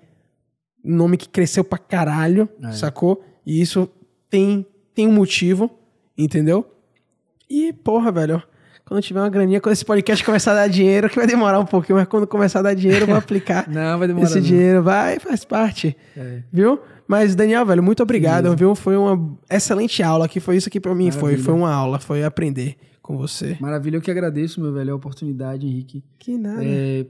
nome 0.84 1.16
que 1.16 1.28
cresceu 1.28 1.64
pra 1.64 1.78
caralho, 1.78 2.48
é. 2.62 2.72
sacou? 2.72 3.24
E 3.44 3.60
isso 3.60 3.88
tem, 4.30 4.64
tem 4.94 5.08
um 5.08 5.12
motivo, 5.12 5.70
entendeu? 6.16 6.64
E, 7.50 7.72
porra, 7.72 8.12
velho, 8.12 8.42
quando 8.84 9.02
tiver 9.02 9.20
uma 9.20 9.28
graninha, 9.28 9.60
quando 9.60 9.72
esse 9.72 9.84
podcast 9.84 10.24
começar 10.24 10.52
a 10.52 10.54
dar 10.54 10.68
dinheiro, 10.68 11.08
que 11.10 11.16
vai 11.16 11.26
demorar 11.26 11.58
um 11.58 11.66
pouquinho, 11.66 11.98
mas 11.98 12.06
quando 12.06 12.26
começar 12.26 12.60
a 12.60 12.62
dar 12.62 12.74
dinheiro, 12.74 13.02
eu 13.02 13.08
vou 13.08 13.16
aplicar 13.16 13.68
não, 13.68 13.98
vai 13.98 14.06
demorar 14.06 14.26
esse 14.26 14.36
não. 14.36 14.46
dinheiro. 14.46 14.82
Vai, 14.82 15.18
faz 15.18 15.44
parte, 15.44 15.96
é. 16.16 16.42
viu? 16.52 16.80
Mas, 17.08 17.34
Daniel, 17.34 17.64
velho, 17.64 17.82
muito 17.82 18.02
obrigado, 18.02 18.54
viu? 18.54 18.74
Foi 18.74 18.94
uma 18.94 19.38
excelente 19.50 20.02
aula 20.02 20.28
que 20.28 20.40
foi 20.40 20.58
isso 20.58 20.68
que 20.68 20.78
para 20.78 20.94
mim 20.94 21.06
Maravilha. 21.06 21.20
foi. 21.20 21.36
Foi 21.38 21.54
uma 21.54 21.72
aula, 21.72 21.98
foi 21.98 22.22
aprender 22.22 22.76
com 23.00 23.16
você. 23.16 23.56
Maravilha, 23.58 23.96
eu 23.96 24.02
que 24.02 24.10
agradeço, 24.10 24.60
meu 24.60 24.74
velho, 24.74 24.92
a 24.92 24.96
oportunidade, 24.96 25.66
Henrique. 25.66 26.04
Que 26.18 26.36
nada. 26.36 26.62
É, 26.62 27.06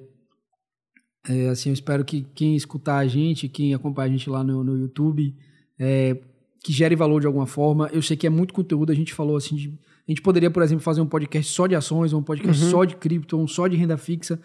é, 1.29 1.49
assim, 1.49 1.71
eu 1.71 1.75
espero 1.75 2.05
que 2.05 2.25
quem 2.33 2.55
escutar 2.55 2.99
a 2.99 3.07
gente, 3.09 3.49
quem 3.49 3.75
acompanha 3.75 4.07
a 4.07 4.13
gente 4.13 4.31
lá 4.31 4.45
no, 4.45 4.63
no 4.63 4.79
YouTube, 4.79 5.35
é, 5.77 6.17
que 6.63 6.73
gere 6.73 6.95
valor 6.95 7.21
de 7.21 7.27
alguma 7.27 7.47
forma. 7.47 7.91
Eu 7.93 8.01
sei 8.01 8.17
que 8.17 8.27
é 8.27 8.31
muito 8.31 8.55
conteúdo, 8.55 8.93
a 8.93 8.95
gente 8.95 9.13
falou 9.13 9.37
assim 9.37 9.57
de, 9.57 9.69
A 10.07 10.11
gente 10.13 10.23
poderia, 10.23 10.49
por 10.49 10.63
exemplo, 10.63 10.85
fazer 10.85 11.01
um 11.01 11.07
podcast 11.07 11.53
só 11.53 11.67
de 11.67 11.75
ações, 11.75 12.13
um 12.13 12.23
podcast 12.23 12.63
uhum. 12.63 12.71
só 12.71 12.85
de 12.85 12.95
cripto, 12.95 13.37
um 13.37 13.49
só 13.49 13.67
de 13.67 13.77
renda 13.77 13.99
fixa. 13.99 14.41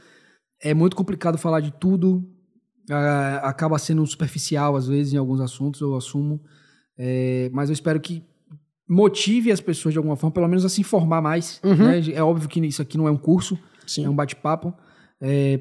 É 0.59 0.73
muito 0.73 0.95
complicado 0.95 1.38
falar 1.38 1.59
de 1.59 1.72
tudo 1.72 2.27
Uh, 2.90 3.40
acaba 3.44 3.80
sendo 3.80 4.06
superficial 4.06 4.76
às 4.76 4.88
vezes 4.88 5.14
em 5.14 5.18
alguns 5.18 5.40
assuntos, 5.40 5.80
eu 5.82 5.95
assumo. 5.95 6.42
É, 6.98 7.50
mas 7.53 7.70
eu 7.70 7.74
espero 7.74 8.00
que 8.00 8.24
motive 8.88 9.52
as 9.52 9.62
pessoas 9.62 9.94
de 9.94 9.98
alguma 9.98 10.16
forma, 10.16 10.34
pelo 10.34 10.48
menos 10.48 10.66
a 10.66 10.70
se 10.70 10.82
informar 10.82 11.22
mais. 11.22 11.60
Uhum. 11.64 11.76
Né? 11.76 12.02
É 12.14 12.22
óbvio 12.22 12.50
que 12.50 12.60
isso 12.60 12.82
aqui 12.82 12.98
não 12.98 13.08
é 13.08 13.12
um 13.12 13.18
curso, 13.18 13.58
Sim. 13.88 14.06
é 14.06 14.10
um 14.10 14.16
bate-papo. 14.16 14.74
É, 15.22 15.60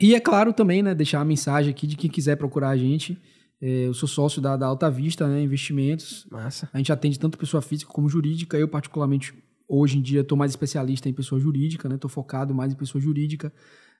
e 0.00 0.14
é 0.14 0.20
claro 0.20 0.52
também, 0.52 0.82
né, 0.82 0.94
deixar 0.94 1.20
a 1.20 1.24
mensagem 1.24 1.70
aqui 1.70 1.86
de 1.86 1.96
quem 1.96 2.10
quiser 2.10 2.36
procurar 2.36 2.70
a 2.70 2.76
gente. 2.76 3.18
É, 3.60 3.86
eu 3.86 3.92
sou 3.92 4.08
sócio 4.08 4.40
da, 4.40 4.56
da 4.56 4.66
Alta 4.66 4.90
Vista, 4.90 5.28
né, 5.28 5.42
Investimentos. 5.42 6.26
Massa. 6.30 6.70
A 6.72 6.78
gente 6.78 6.90
atende 6.90 7.18
tanto 7.18 7.36
pessoa 7.36 7.60
física 7.60 7.92
como 7.92 8.08
jurídica. 8.08 8.56
Eu, 8.56 8.66
particularmente, 8.66 9.34
hoje 9.68 9.98
em 9.98 10.02
dia, 10.02 10.22
estou 10.22 10.38
mais 10.38 10.52
especialista 10.52 11.08
em 11.08 11.12
pessoa 11.12 11.38
jurídica, 11.38 11.86
né? 11.86 11.96
Estou 11.96 12.08
focado 12.08 12.54
mais 12.54 12.72
em 12.72 12.76
pessoa 12.76 13.02
jurídica. 13.02 13.52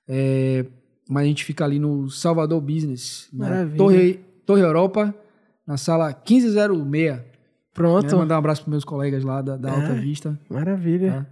É, 0.07 0.65
mas 1.11 1.25
a 1.25 1.27
gente 1.27 1.43
fica 1.43 1.65
ali 1.65 1.77
no 1.77 2.09
Salvador 2.09 2.61
Business, 2.61 3.27
na 3.33 3.67
Torre, 3.75 4.21
Torre 4.45 4.61
Europa, 4.61 5.13
na 5.67 5.75
sala 5.75 6.07
1506. 6.07 7.19
Pronto. 7.73 8.05
Né? 8.07 8.15
Mandar 8.15 8.35
um 8.35 8.37
abraço 8.37 8.61
para 8.61 8.71
meus 8.71 8.85
colegas 8.85 9.21
lá 9.21 9.41
da, 9.41 9.57
da 9.57 9.73
Alta 9.73 9.93
Vista. 9.95 10.39
Maravilha. 10.49 11.11
Tá? 11.11 11.25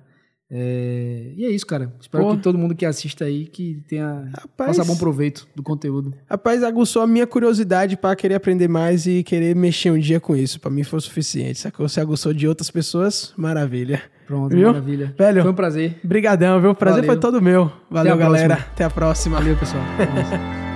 É, 0.51 1.31
e 1.37 1.45
é 1.45 1.49
isso, 1.49 1.65
cara. 1.65 1.93
Espero 2.01 2.23
Pô. 2.23 2.35
que 2.35 2.41
todo 2.41 2.57
mundo 2.57 2.73
que 2.73 2.85
assista 2.85 3.25
aí 3.25 3.45
que 3.45 3.81
tenha 3.87 4.29
Rapaz. 4.35 4.77
faça 4.77 4.83
bom 4.83 4.97
proveito 4.97 5.47
do 5.55 5.61
conteúdo. 5.61 6.13
Rapaz, 6.29 6.63
aguçou 6.63 7.01
a 7.03 7.07
minha 7.07 7.27
curiosidade 7.27 7.95
pra 7.95 8.15
querer 8.15 8.35
aprender 8.35 8.67
mais 8.67 9.05
e 9.05 9.21
querer 9.23 9.55
mexer 9.55 9.91
um 9.91 9.99
dia 9.99 10.19
com 10.19 10.35
isso. 10.35 10.59
Pra 10.59 10.71
mim 10.71 10.83
foi 10.83 10.97
o 10.97 11.01
suficiente. 11.01 11.59
Sacou? 11.59 11.87
Se 11.87 11.99
aguçou 11.99 12.33
de 12.33 12.47
outras 12.47 12.71
pessoas, 12.71 13.31
maravilha. 13.37 14.01
Pronto, 14.25 14.55
Viu? 14.55 14.67
maravilha. 14.67 15.13
Velho. 15.17 15.41
Foi 15.41 15.51
um 15.51 15.55
prazer. 15.55 15.99
Brigadão, 16.03 16.59
viu? 16.61 16.71
O 16.71 16.75
prazer 16.75 17.01
Valeu. 17.01 17.11
foi 17.11 17.19
todo 17.19 17.41
meu. 17.41 17.71
Valeu, 17.89 18.13
a 18.13 18.17
galera. 18.17 18.47
próxima. 18.55 18.71
Até 18.73 18.83
a 18.83 18.89
próxima. 18.89 19.37
Valeu, 19.39 19.55
pessoal. 19.57 19.83
Até. 19.97 20.59